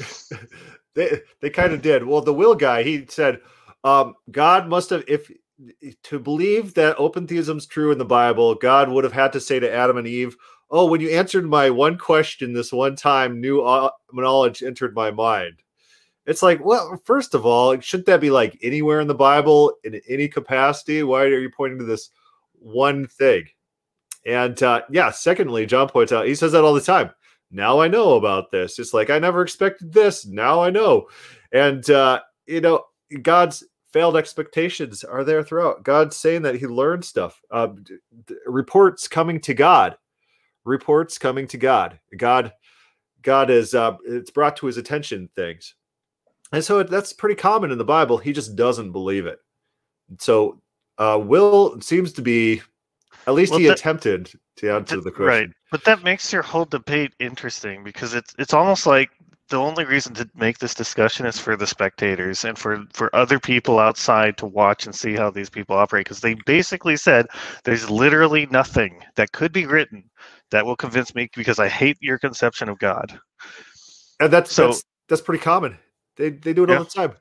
they 0.94 1.20
they 1.40 1.50
kind 1.50 1.72
of 1.72 1.82
did. 1.82 2.04
Well, 2.04 2.20
the 2.20 2.34
will 2.34 2.54
guy 2.54 2.82
he 2.82 3.06
said, 3.08 3.40
um, 3.84 4.14
God 4.30 4.68
must 4.68 4.90
have 4.90 5.04
if 5.06 5.30
to 6.02 6.18
believe 6.18 6.74
that 6.74 6.98
open 6.98 7.26
theism's 7.26 7.66
true 7.66 7.92
in 7.92 7.98
the 7.98 8.04
Bible, 8.04 8.54
God 8.54 8.88
would 8.88 9.04
have 9.04 9.12
had 9.12 9.32
to 9.34 9.40
say 9.40 9.60
to 9.60 9.72
Adam 9.72 9.96
and 9.96 10.06
Eve, 10.06 10.36
"Oh, 10.70 10.86
when 10.86 11.00
you 11.00 11.10
answered 11.10 11.46
my 11.46 11.70
one 11.70 11.98
question 11.98 12.52
this 12.52 12.72
one 12.72 12.96
time, 12.96 13.40
new 13.40 13.62
uh, 13.62 13.90
knowledge 14.12 14.62
entered 14.62 14.94
my 14.94 15.10
mind." 15.10 15.62
It's 16.26 16.42
like, 16.42 16.64
well, 16.64 17.00
first 17.04 17.34
of 17.34 17.44
all, 17.44 17.78
shouldn't 17.80 18.06
that 18.06 18.20
be 18.20 18.30
like 18.30 18.58
anywhere 18.62 19.00
in 19.00 19.08
the 19.08 19.14
Bible 19.14 19.74
in 19.84 20.00
any 20.08 20.28
capacity? 20.28 21.02
Why 21.02 21.22
are 21.22 21.40
you 21.40 21.50
pointing 21.50 21.78
to 21.80 21.84
this 21.84 22.10
one 22.52 23.06
thing? 23.06 23.44
And 24.24 24.62
uh, 24.62 24.82
yeah, 24.90 25.10
secondly, 25.10 25.66
John 25.66 25.88
points 25.88 26.12
out 26.12 26.26
he 26.26 26.34
says 26.34 26.52
that 26.52 26.64
all 26.64 26.74
the 26.74 26.80
time. 26.80 27.10
Now 27.50 27.80
I 27.80 27.88
know 27.88 28.14
about 28.14 28.50
this. 28.50 28.78
It's 28.78 28.94
like 28.94 29.10
I 29.10 29.18
never 29.18 29.42
expected 29.42 29.92
this. 29.92 30.24
Now 30.24 30.62
I 30.62 30.70
know. 30.70 31.08
And 31.52 31.88
uh, 31.90 32.20
you 32.46 32.60
know, 32.60 32.84
God's 33.22 33.64
failed 33.92 34.16
expectations 34.16 35.04
are 35.04 35.22
there 35.22 35.42
throughout. 35.42 35.84
God's 35.84 36.16
saying 36.16 36.42
that 36.42 36.54
He 36.54 36.66
learned 36.66 37.04
stuff. 37.04 37.40
Uh, 37.50 37.68
reports 38.46 39.06
coming 39.06 39.40
to 39.40 39.54
God. 39.54 39.96
Reports 40.64 41.18
coming 41.18 41.46
to 41.48 41.58
God. 41.58 41.98
God. 42.16 42.52
God 43.22 43.50
is. 43.50 43.74
Uh, 43.74 43.96
it's 44.06 44.30
brought 44.30 44.56
to 44.56 44.66
His 44.66 44.78
attention 44.78 45.28
things, 45.36 45.74
and 46.52 46.64
so 46.64 46.80
it, 46.80 46.90
that's 46.90 47.12
pretty 47.12 47.34
common 47.34 47.70
in 47.70 47.78
the 47.78 47.84
Bible. 47.84 48.18
He 48.18 48.32
just 48.32 48.56
doesn't 48.56 48.92
believe 48.92 49.26
it. 49.26 49.38
So 50.18 50.60
uh, 50.98 51.18
Will 51.22 51.80
seems 51.80 52.12
to 52.14 52.22
be. 52.22 52.62
At 53.26 53.34
least 53.34 53.50
Well, 53.52 53.60
he 53.60 53.66
that- 53.66 53.78
attempted 53.78 54.30
to 54.56 54.70
answer 54.72 55.00
the 55.00 55.10
question. 55.10 55.26
Right, 55.26 55.50
but 55.70 55.84
that 55.84 56.02
makes 56.02 56.32
your 56.32 56.42
whole 56.42 56.64
debate 56.64 57.12
interesting 57.20 57.84
because 57.84 58.14
it's 58.14 58.34
it's 58.38 58.52
almost 58.52 58.84
like 58.86 59.10
the 59.48 59.56
only 59.58 59.84
reason 59.84 60.12
to 60.14 60.28
make 60.34 60.58
this 60.58 60.74
discussion 60.74 61.26
is 61.26 61.38
for 61.38 61.56
the 61.56 61.66
spectators 61.66 62.44
and 62.44 62.58
for 62.58 62.84
for 62.92 63.14
other 63.14 63.38
people 63.38 63.78
outside 63.78 64.36
to 64.38 64.46
watch 64.46 64.86
and 64.86 64.94
see 64.94 65.14
how 65.14 65.30
these 65.30 65.50
people 65.50 65.76
operate 65.76 66.04
because 66.06 66.20
they 66.20 66.34
basically 66.46 66.96
said 66.96 67.26
there's 67.64 67.88
literally 67.90 68.46
nothing 68.46 69.04
that 69.14 69.30
could 69.32 69.52
be 69.52 69.66
written 69.66 70.02
that 70.50 70.66
will 70.66 70.76
convince 70.76 71.14
me 71.14 71.28
because 71.36 71.58
I 71.60 71.68
hate 71.68 71.98
your 72.00 72.18
conception 72.18 72.68
of 72.68 72.78
God. 72.78 73.18
And 74.20 74.32
that's 74.32 74.52
So- 74.52 74.68
that's 74.68 74.84
that's 75.08 75.22
pretty 75.22 75.42
common. 75.44 75.78
They 76.22 76.30
they 76.30 76.52
do 76.52 76.62
it 76.62 76.70
Yeah. 76.70 76.78
all 76.78 76.84
the 76.84 76.90
time. 76.90 77.14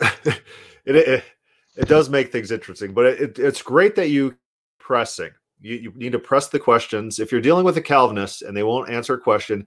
it, 0.84 0.94
it 0.96 1.24
it 1.76 1.88
does 1.88 2.08
make 2.08 2.30
things 2.30 2.52
interesting, 2.52 2.92
but 2.94 3.06
it, 3.06 3.38
it's 3.40 3.60
great 3.60 3.96
that 3.96 4.10
you 4.10 4.36
pressing. 4.78 5.30
You, 5.60 5.74
you 5.74 5.92
need 5.96 6.12
to 6.12 6.20
press 6.20 6.48
the 6.48 6.60
questions. 6.60 7.18
If 7.18 7.32
you're 7.32 7.40
dealing 7.40 7.64
with 7.64 7.76
a 7.76 7.82
Calvinist 7.82 8.42
and 8.42 8.56
they 8.56 8.62
won't 8.62 8.90
answer 8.90 9.14
a 9.14 9.20
question, 9.20 9.66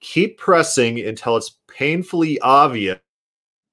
keep 0.00 0.38
pressing 0.38 0.98
until 1.00 1.36
it's 1.36 1.58
painfully 1.68 2.40
obvious 2.40 2.98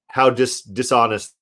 how 0.07 0.29
dis, 0.29 0.61
dishonest 0.61 1.35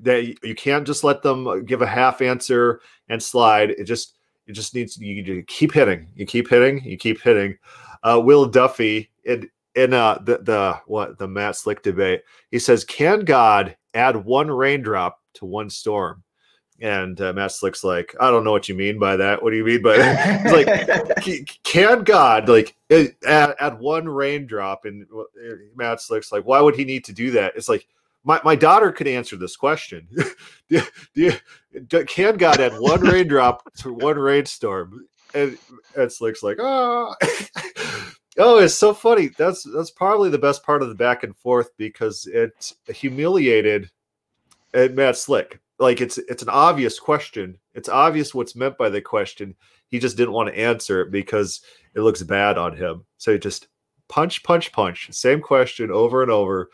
that 0.00 0.24
you, 0.42 0.54
can't 0.56 0.86
just 0.86 1.04
let 1.04 1.22
them 1.22 1.64
give 1.64 1.82
a 1.82 1.86
half 1.86 2.22
answer 2.22 2.80
and 3.08 3.22
slide. 3.22 3.70
It 3.70 3.84
just 3.84 4.16
it 4.48 4.52
just 4.52 4.74
needs 4.74 4.96
you, 4.96 5.22
you 5.22 5.44
keep 5.44 5.72
hitting. 5.72 6.08
You 6.16 6.26
keep 6.26 6.48
hitting. 6.48 6.82
You 6.82 6.96
keep 6.96 7.20
hitting. 7.20 7.56
Uh, 8.02 8.20
Will 8.24 8.46
Duffy 8.46 9.10
in 9.24 9.48
in 9.74 9.94
uh, 9.94 10.18
the 10.22 10.38
the 10.38 10.80
what 10.86 11.18
the 11.18 11.28
Matt 11.28 11.56
Slick 11.56 11.82
debate, 11.82 12.22
he 12.50 12.58
says, 12.58 12.84
"Can 12.84 13.20
God 13.20 13.76
add 13.94 14.16
one 14.16 14.50
raindrop 14.50 15.18
to 15.34 15.44
one 15.44 15.70
storm?" 15.70 16.22
And 16.80 17.20
uh, 17.20 17.32
Matt 17.32 17.52
Slick's 17.52 17.84
like, 17.84 18.14
"I 18.20 18.30
don't 18.30 18.44
know 18.44 18.52
what 18.52 18.68
you 18.68 18.74
mean 18.74 18.98
by 18.98 19.16
that. 19.16 19.42
What 19.42 19.50
do 19.50 19.56
you 19.56 19.64
mean 19.64 19.82
by 19.82 19.96
that?" 19.98 20.42
He's 20.42 21.36
like, 21.36 21.58
"Can 21.62 22.04
God 22.04 22.48
like 22.48 22.76
add, 22.90 23.54
add 23.58 23.78
one 23.78 24.08
raindrop?" 24.08 24.84
And 24.84 25.06
uh, 25.14 25.24
Matt 25.74 26.00
Slick's 26.00 26.32
like, 26.32 26.44
"Why 26.44 26.60
would 26.60 26.76
he 26.76 26.84
need 26.84 27.04
to 27.06 27.12
do 27.12 27.30
that?" 27.32 27.54
It's 27.56 27.68
like. 27.68 27.86
My, 28.24 28.40
my 28.44 28.54
daughter 28.54 28.92
could 28.92 29.08
answer 29.08 29.34
this 29.34 29.56
question. 29.56 30.06
do, 30.68 30.80
do, 31.12 31.32
do- 31.88 32.04
can 32.04 32.36
God 32.36 32.60
add 32.60 32.78
one 32.78 33.00
raindrop 33.00 33.74
to 33.78 33.92
one 33.92 34.16
rainstorm? 34.16 35.08
and, 35.34 35.58
and 35.96 36.12
Slick's 36.12 36.42
like, 36.42 36.58
oh, 36.60 37.14
oh, 38.38 38.58
it's 38.58 38.74
so 38.74 38.94
funny. 38.94 39.28
That's 39.36 39.62
that's 39.62 39.90
probably 39.90 40.30
the 40.30 40.38
best 40.38 40.64
part 40.64 40.82
of 40.82 40.88
the 40.88 40.94
back 40.94 41.22
and 41.24 41.36
forth 41.36 41.70
because 41.76 42.26
it 42.26 42.72
humiliated 42.88 43.90
Matt 44.74 45.16
Slick. 45.16 45.60
Like 45.78 46.00
it's 46.00 46.18
it's 46.18 46.42
an 46.42 46.48
obvious 46.48 46.98
question. 46.98 47.58
It's 47.74 47.88
obvious 47.88 48.34
what's 48.34 48.56
meant 48.56 48.78
by 48.78 48.88
the 48.88 49.00
question. 49.00 49.54
He 49.88 49.98
just 49.98 50.16
didn't 50.16 50.34
want 50.34 50.48
to 50.48 50.58
answer 50.58 51.02
it 51.02 51.10
because 51.10 51.60
it 51.94 52.00
looks 52.00 52.22
bad 52.22 52.56
on 52.56 52.76
him. 52.76 53.04
So 53.18 53.32
he 53.32 53.38
just 53.38 53.68
punch, 54.08 54.42
punch, 54.42 54.72
punch. 54.72 55.12
Same 55.12 55.40
question 55.40 55.90
over 55.90 56.22
and 56.22 56.30
over. 56.30 56.70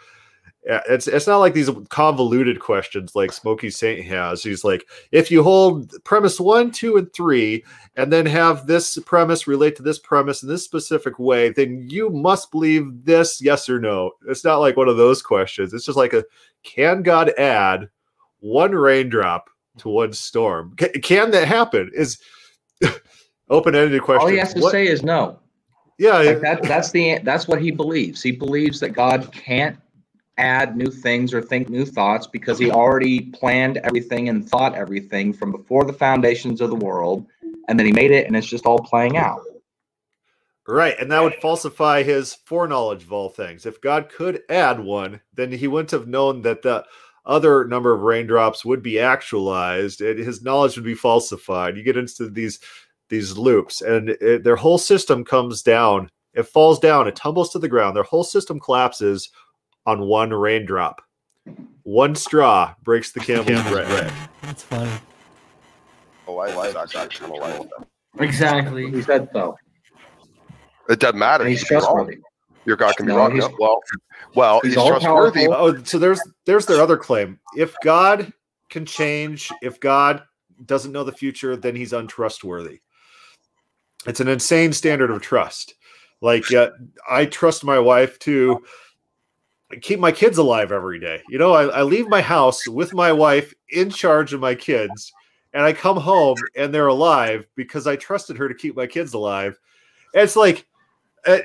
Yeah, 0.68 0.82
It's 0.86 1.08
it's 1.08 1.26
not 1.26 1.38
like 1.38 1.54
these 1.54 1.70
convoluted 1.88 2.60
questions 2.60 3.16
like 3.16 3.32
Smokey 3.32 3.70
Saint 3.70 4.04
has. 4.04 4.42
He's 4.42 4.64
like, 4.64 4.84
if 5.12 5.30
you 5.30 5.42
hold 5.42 5.92
premise 6.04 6.38
one, 6.38 6.70
two, 6.70 6.98
and 6.98 7.10
three, 7.14 7.64
and 7.96 8.12
then 8.12 8.26
have 8.26 8.66
this 8.66 8.98
premise 9.06 9.46
relate 9.46 9.76
to 9.76 9.82
this 9.82 9.98
premise 9.98 10.42
in 10.42 10.48
this 10.50 10.62
specific 10.64 11.18
way, 11.18 11.48
then 11.48 11.88
you 11.88 12.10
must 12.10 12.50
believe 12.50 12.84
this, 13.04 13.40
yes 13.40 13.68
or 13.70 13.80
no. 13.80 14.10
It's 14.28 14.44
not 14.44 14.58
like 14.58 14.76
one 14.76 14.88
of 14.88 14.98
those 14.98 15.22
questions. 15.22 15.72
It's 15.72 15.86
just 15.86 15.96
like 15.96 16.12
a 16.12 16.22
can 16.64 17.02
God 17.02 17.30
add 17.38 17.88
one 18.40 18.72
raindrop 18.72 19.48
to 19.78 19.88
one 19.88 20.12
storm? 20.12 20.74
Ca- 20.78 21.00
Can 21.02 21.30
that 21.30 21.48
happen? 21.48 21.90
Is 21.94 22.18
open-ended 23.48 24.02
question. 24.02 24.20
All 24.20 24.28
he 24.28 24.36
has 24.36 24.52
to 24.54 24.60
What- 24.60 24.72
say 24.72 24.86
is 24.86 25.02
no. 25.02 25.38
yeah, 25.98 26.18
Like 26.18 26.40
that, 26.42 26.62
that's 26.64 26.90
the 26.90 27.18
that's 27.22 27.48
what 27.48 27.60
he 27.62 27.70
believes. 27.70 28.22
He 28.22 28.32
believes 28.32 28.80
that 28.80 28.90
God 28.90 29.32
can't 29.32 29.78
add 30.38 30.76
new 30.76 30.90
things 30.90 31.34
or 31.34 31.42
think 31.42 31.68
new 31.68 31.84
thoughts 31.84 32.26
because 32.26 32.58
he 32.58 32.70
already 32.70 33.20
planned 33.20 33.78
everything 33.78 34.28
and 34.28 34.48
thought 34.48 34.74
everything 34.74 35.32
from 35.32 35.52
before 35.52 35.84
the 35.84 35.92
foundations 35.92 36.60
of 36.60 36.70
the 36.70 36.76
world, 36.76 37.26
and 37.68 37.78
then 37.78 37.86
he 37.86 37.92
made 37.92 38.10
it, 38.10 38.26
and 38.26 38.36
it's 38.36 38.46
just 38.46 38.66
all 38.66 38.78
playing 38.78 39.16
out. 39.16 39.40
Right, 40.66 40.98
and 41.00 41.10
that 41.10 41.22
would 41.22 41.36
falsify 41.36 42.02
his 42.02 42.34
foreknowledge 42.34 43.02
of 43.02 43.12
all 43.12 43.30
things. 43.30 43.64
If 43.64 43.80
God 43.80 44.10
could 44.10 44.42
add 44.50 44.78
one, 44.78 45.20
then 45.32 45.50
he 45.50 45.66
wouldn't 45.66 45.92
have 45.92 46.06
known 46.06 46.42
that 46.42 46.60
the 46.60 46.84
other 47.24 47.64
number 47.64 47.94
of 47.94 48.02
raindrops 48.02 48.64
would 48.64 48.82
be 48.82 48.98
actualized, 48.98 50.00
and 50.02 50.18
his 50.18 50.42
knowledge 50.42 50.76
would 50.76 50.84
be 50.84 50.94
falsified. 50.94 51.76
You 51.76 51.82
get 51.82 51.96
into 51.96 52.28
these 52.28 52.60
these 53.08 53.38
loops, 53.38 53.80
and 53.80 54.10
it, 54.10 54.44
their 54.44 54.56
whole 54.56 54.76
system 54.76 55.24
comes 55.24 55.62
down. 55.62 56.10
It 56.34 56.42
falls 56.42 56.78
down. 56.78 57.08
It 57.08 57.16
tumbles 57.16 57.50
to 57.52 57.58
the 57.58 57.68
ground. 57.68 57.96
Their 57.96 58.02
whole 58.02 58.24
system 58.24 58.60
collapses 58.60 59.30
on 59.88 60.00
one 60.06 60.30
raindrop. 60.34 61.00
One 61.84 62.14
straw 62.14 62.74
breaks 62.82 63.12
the 63.12 63.20
camel's 63.20 63.46
bread. 63.70 64.12
That's 64.42 64.62
funny. 64.62 64.90
Oh, 66.26 66.36
I 66.36 66.54
like 66.54 66.74
that. 66.74 66.94
I 66.94 67.06
kind 67.06 67.32
of 67.32 67.38
like 67.40 67.70
that. 67.70 67.86
Exactly. 68.22 68.90
He 68.90 69.00
said 69.00 69.30
so. 69.32 69.56
It 70.90 71.00
doesn't 71.00 71.18
matter. 71.18 71.44
And 71.44 71.50
he's 71.50 71.62
He 71.62 71.66
can 71.68 71.78
be 71.78 71.84
wrong. 71.86 71.94
trustworthy. 71.96 72.22
Your 72.66 72.76
God 72.76 72.96
can 72.96 73.06
be 73.06 73.12
No, 73.12 73.18
wrong. 73.18 73.32
he's- 73.32 73.48
no? 73.48 73.56
Well, 73.58 73.80
well, 74.34 74.60
he's 74.62 74.74
he's, 74.74 74.84
trustworthy. 74.86 75.46
powerful. 75.46 75.78
Oh, 75.80 75.82
so 75.84 75.98
there's 75.98 76.20
there's 76.44 76.66
their 76.66 76.82
other 76.82 76.98
claim. 76.98 77.40
If 77.56 77.74
God 77.82 78.30
can 78.68 78.84
change, 78.84 79.50
if 79.62 79.80
God 79.80 80.22
doesn't 80.66 80.92
know 80.92 81.04
the 81.04 81.12
future, 81.12 81.56
then 81.56 81.74
he's 81.74 81.94
untrustworthy. 81.94 82.80
It's 84.06 84.20
an 84.20 84.28
insane 84.28 84.74
standard 84.74 85.10
of 85.10 85.22
trust. 85.22 85.72
Like 86.20 86.52
uh, 86.52 86.70
I 87.10 87.24
trust 87.24 87.64
my 87.64 87.78
wife 87.78 88.18
to 88.20 88.62
keep 89.80 90.00
my 90.00 90.12
kids 90.12 90.38
alive 90.38 90.72
every 90.72 90.98
day. 90.98 91.22
You 91.28 91.38
know, 91.38 91.52
I, 91.52 91.66
I 91.66 91.82
leave 91.82 92.08
my 92.08 92.22
house 92.22 92.66
with 92.66 92.94
my 92.94 93.12
wife 93.12 93.52
in 93.70 93.90
charge 93.90 94.32
of 94.32 94.40
my 94.40 94.54
kids, 94.54 95.12
and 95.52 95.62
I 95.62 95.72
come 95.72 95.96
home 95.96 96.36
and 96.56 96.72
they're 96.72 96.86
alive 96.86 97.46
because 97.54 97.86
I 97.86 97.96
trusted 97.96 98.36
her 98.38 98.48
to 98.48 98.54
keep 98.54 98.76
my 98.76 98.86
kids 98.86 99.14
alive. 99.14 99.58
And 100.14 100.22
it's 100.22 100.36
like 100.36 100.66
uh, 101.26 101.38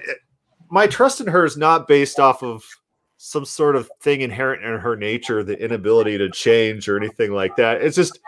my 0.70 0.88
trust 0.88 1.22
in 1.22 1.28
her 1.28 1.46
is 1.46 1.58
not 1.58 1.88
based 1.88 2.20
off 2.20 2.44
of 2.44 2.64
some 3.18 3.46
sort 3.46 3.76
of 3.76 3.90
thing 4.02 4.22
inherent 4.22 4.64
in 4.64 4.80
her 4.80 4.96
nature, 4.96 5.44
the 5.44 5.58
inability 5.62 6.18
to 6.18 6.30
change 6.30 6.90
or 6.90 6.98
anything 6.98 7.32
like 7.32 7.56
that. 7.56 7.82
It's 7.82 7.96
just 7.96 8.20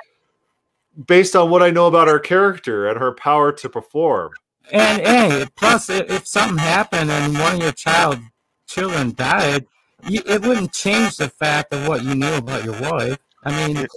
based 1.08 1.36
on 1.36 1.50
what 1.50 1.62
I 1.62 1.70
know 1.70 1.88
about 1.88 2.08
her 2.08 2.20
character 2.20 2.88
and 2.88 2.98
her 2.98 3.14
power 3.14 3.52
to 3.52 3.70
perform. 3.70 4.32
And 4.72 5.02
hey, 5.02 5.46
plus, 5.56 5.90
if, 5.90 6.10
if 6.10 6.28
something 6.28 6.58
happened 6.58 7.12
and 7.12 7.34
one 7.34 7.56
of 7.56 7.62
your 7.62 7.72
child 7.74 8.20
children 8.68 9.14
died, 9.14 9.66
you, 10.08 10.22
it 10.26 10.42
wouldn't 10.46 10.72
change 10.74 11.18
the 11.18 11.30
fact 11.30 11.74
of 11.74 11.88
what 11.88 12.04
you 12.04 12.16
knew 12.16 12.34
about 12.34 12.64
your 12.64 12.80
wife. 12.82 13.18
I 13.44 13.68
mean, 13.68 13.78
it, 13.78 13.90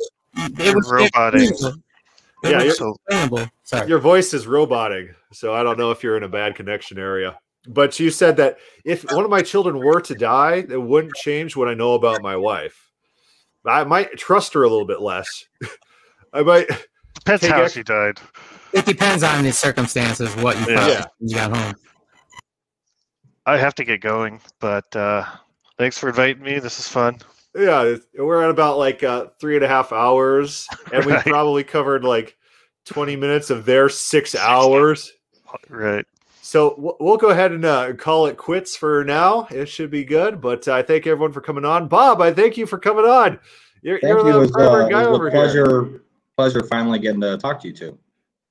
You're 0.58 0.74
was 0.76 0.90
roboting. 0.90 1.42
It 1.42 2.50
Yeah, 2.50 2.62
was 2.62 2.78
you're- 2.78 3.46
Sorry. 3.64 3.88
Your 3.88 3.98
voice 3.98 4.32
is 4.32 4.46
roboting, 4.46 5.14
so 5.32 5.54
I 5.54 5.62
don't 5.62 5.78
know 5.78 5.90
if 5.90 6.02
you're 6.02 6.16
in 6.16 6.22
a 6.22 6.28
bad 6.28 6.54
connection 6.54 6.98
area. 6.98 7.38
But 7.66 7.98
you 8.00 8.10
said 8.10 8.36
that 8.38 8.58
if 8.84 9.02
one 9.12 9.24
of 9.24 9.30
my 9.30 9.42
children 9.42 9.78
were 9.78 10.00
to 10.02 10.14
die, 10.14 10.64
it 10.68 10.80
wouldn't 10.80 11.14
change 11.16 11.54
what 11.56 11.68
I 11.68 11.74
know 11.74 11.94
about 11.94 12.22
my 12.22 12.36
wife. 12.36 12.90
I 13.66 13.84
might 13.84 14.16
trust 14.16 14.54
her 14.54 14.62
a 14.62 14.68
little 14.68 14.86
bit 14.86 15.00
less. 15.02 15.44
I 16.32 16.42
might. 16.42 16.66
depends 17.14 17.46
how 17.46 17.62
ex- 17.62 17.72
she 17.72 17.82
died. 17.82 18.18
It 18.72 18.86
depends 18.86 19.22
on 19.22 19.42
the 19.44 19.52
circumstances, 19.52 20.34
what 20.36 20.56
you 20.60 20.74
Yeah. 20.74 20.76
found 20.78 20.88
Yeah. 20.92 21.04
when 21.18 21.28
you 21.28 21.34
got 21.34 21.56
home. 21.56 21.74
I 23.44 23.56
have 23.58 23.74
to 23.76 23.84
get 23.84 24.00
going, 24.00 24.40
but 24.60 24.94
uh, 24.94 25.24
thanks 25.78 25.98
for 25.98 26.08
inviting 26.08 26.42
me. 26.42 26.58
This 26.58 26.78
is 26.78 26.88
fun. 26.88 27.18
Yeah, 27.56 27.96
we're 28.18 28.42
at 28.44 28.50
about 28.50 28.78
like 28.78 29.02
uh, 29.02 29.26
three 29.40 29.56
and 29.56 29.64
a 29.64 29.68
half 29.68 29.92
hours, 29.92 30.68
and 30.92 31.04
we 31.04 31.14
probably 31.26 31.64
covered 31.64 32.04
like 32.04 32.36
20 32.84 33.16
minutes 33.16 33.50
of 33.50 33.64
their 33.64 33.88
six 33.88 34.34
hours. 34.34 35.12
Right. 35.68 36.06
So 36.42 36.74
we'll- 36.78 36.96
we'll 37.00 37.16
go 37.16 37.30
ahead 37.30 37.52
and 37.52 37.64
uh, 37.64 37.94
call 37.94 38.26
it 38.26 38.36
quits 38.36 38.76
for 38.76 39.02
now. 39.04 39.46
It 39.50 39.66
should 39.66 39.90
be 39.90 40.04
good, 40.04 40.40
but 40.40 40.68
I 40.68 40.82
thank 40.82 41.06
everyone 41.06 41.32
for 41.32 41.40
coming 41.40 41.64
on. 41.64 41.88
Bob, 41.88 42.20
I 42.20 42.32
thank 42.32 42.56
you 42.56 42.66
for 42.66 42.78
coming 42.78 43.04
on. 43.04 43.38
You're, 43.82 43.98
Thank 44.00 44.10
you're 44.10 44.26
you. 44.26 44.32
The 44.32 44.38
was, 44.40 44.50
uh, 44.56 44.58
reverend 44.60 44.90
it 44.90 44.92
guy 44.94 45.06
was 45.06 45.16
over 45.16 45.28
a 45.28 45.30
here. 45.30 45.40
pleasure, 45.40 46.02
pleasure 46.36 46.62
finally 46.68 46.98
getting 46.98 47.20
to 47.22 47.36
talk 47.38 47.60
to 47.62 47.68
you 47.68 47.74
two. 47.74 47.98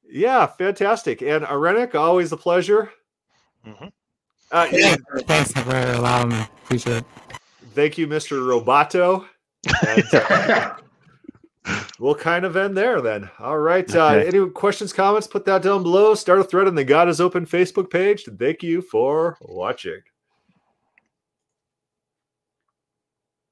Yeah, 0.10 0.46
fantastic. 0.48 1.22
And 1.22 1.44
Irenic, 1.46 1.96
always 1.96 2.32
a 2.32 2.38
pleasure. 2.38 2.92
Mhm. 3.68 3.92
Uh, 4.52 4.68
yeah, 4.72 4.96
Thanks 5.22 5.52
for 5.52 5.70
allowing 5.70 6.30
me. 6.30 6.40
Appreciate 6.64 6.98
it. 6.98 7.06
thank 7.74 7.98
you, 7.98 8.08
Mr. 8.08 8.40
Roboto. 8.40 9.26
And, 9.86 10.04
uh, 10.14 10.76
we'll 12.00 12.16
kind 12.16 12.46
of 12.46 12.56
end 12.56 12.78
there 12.78 13.02
then. 13.02 13.30
All 13.40 13.58
right. 13.58 13.94
Uh, 13.94 14.12
Okay. 14.16 14.28
Any 14.28 14.50
questions, 14.50 14.94
comments? 14.94 15.28
Put 15.28 15.46
that 15.46 15.62
down 15.64 15.84
below. 15.84 16.16
Start 16.16 16.40
a 16.40 16.44
thread 16.44 16.68
on 16.68 16.76
the 16.76 16.84
God 16.84 17.10
is 17.10 17.20
Open 17.20 17.46
Facebook 17.46 17.90
page. 17.90 18.26
Thank 18.40 18.64
you 18.64 18.82
for 18.82 19.38
watching. 19.42 20.00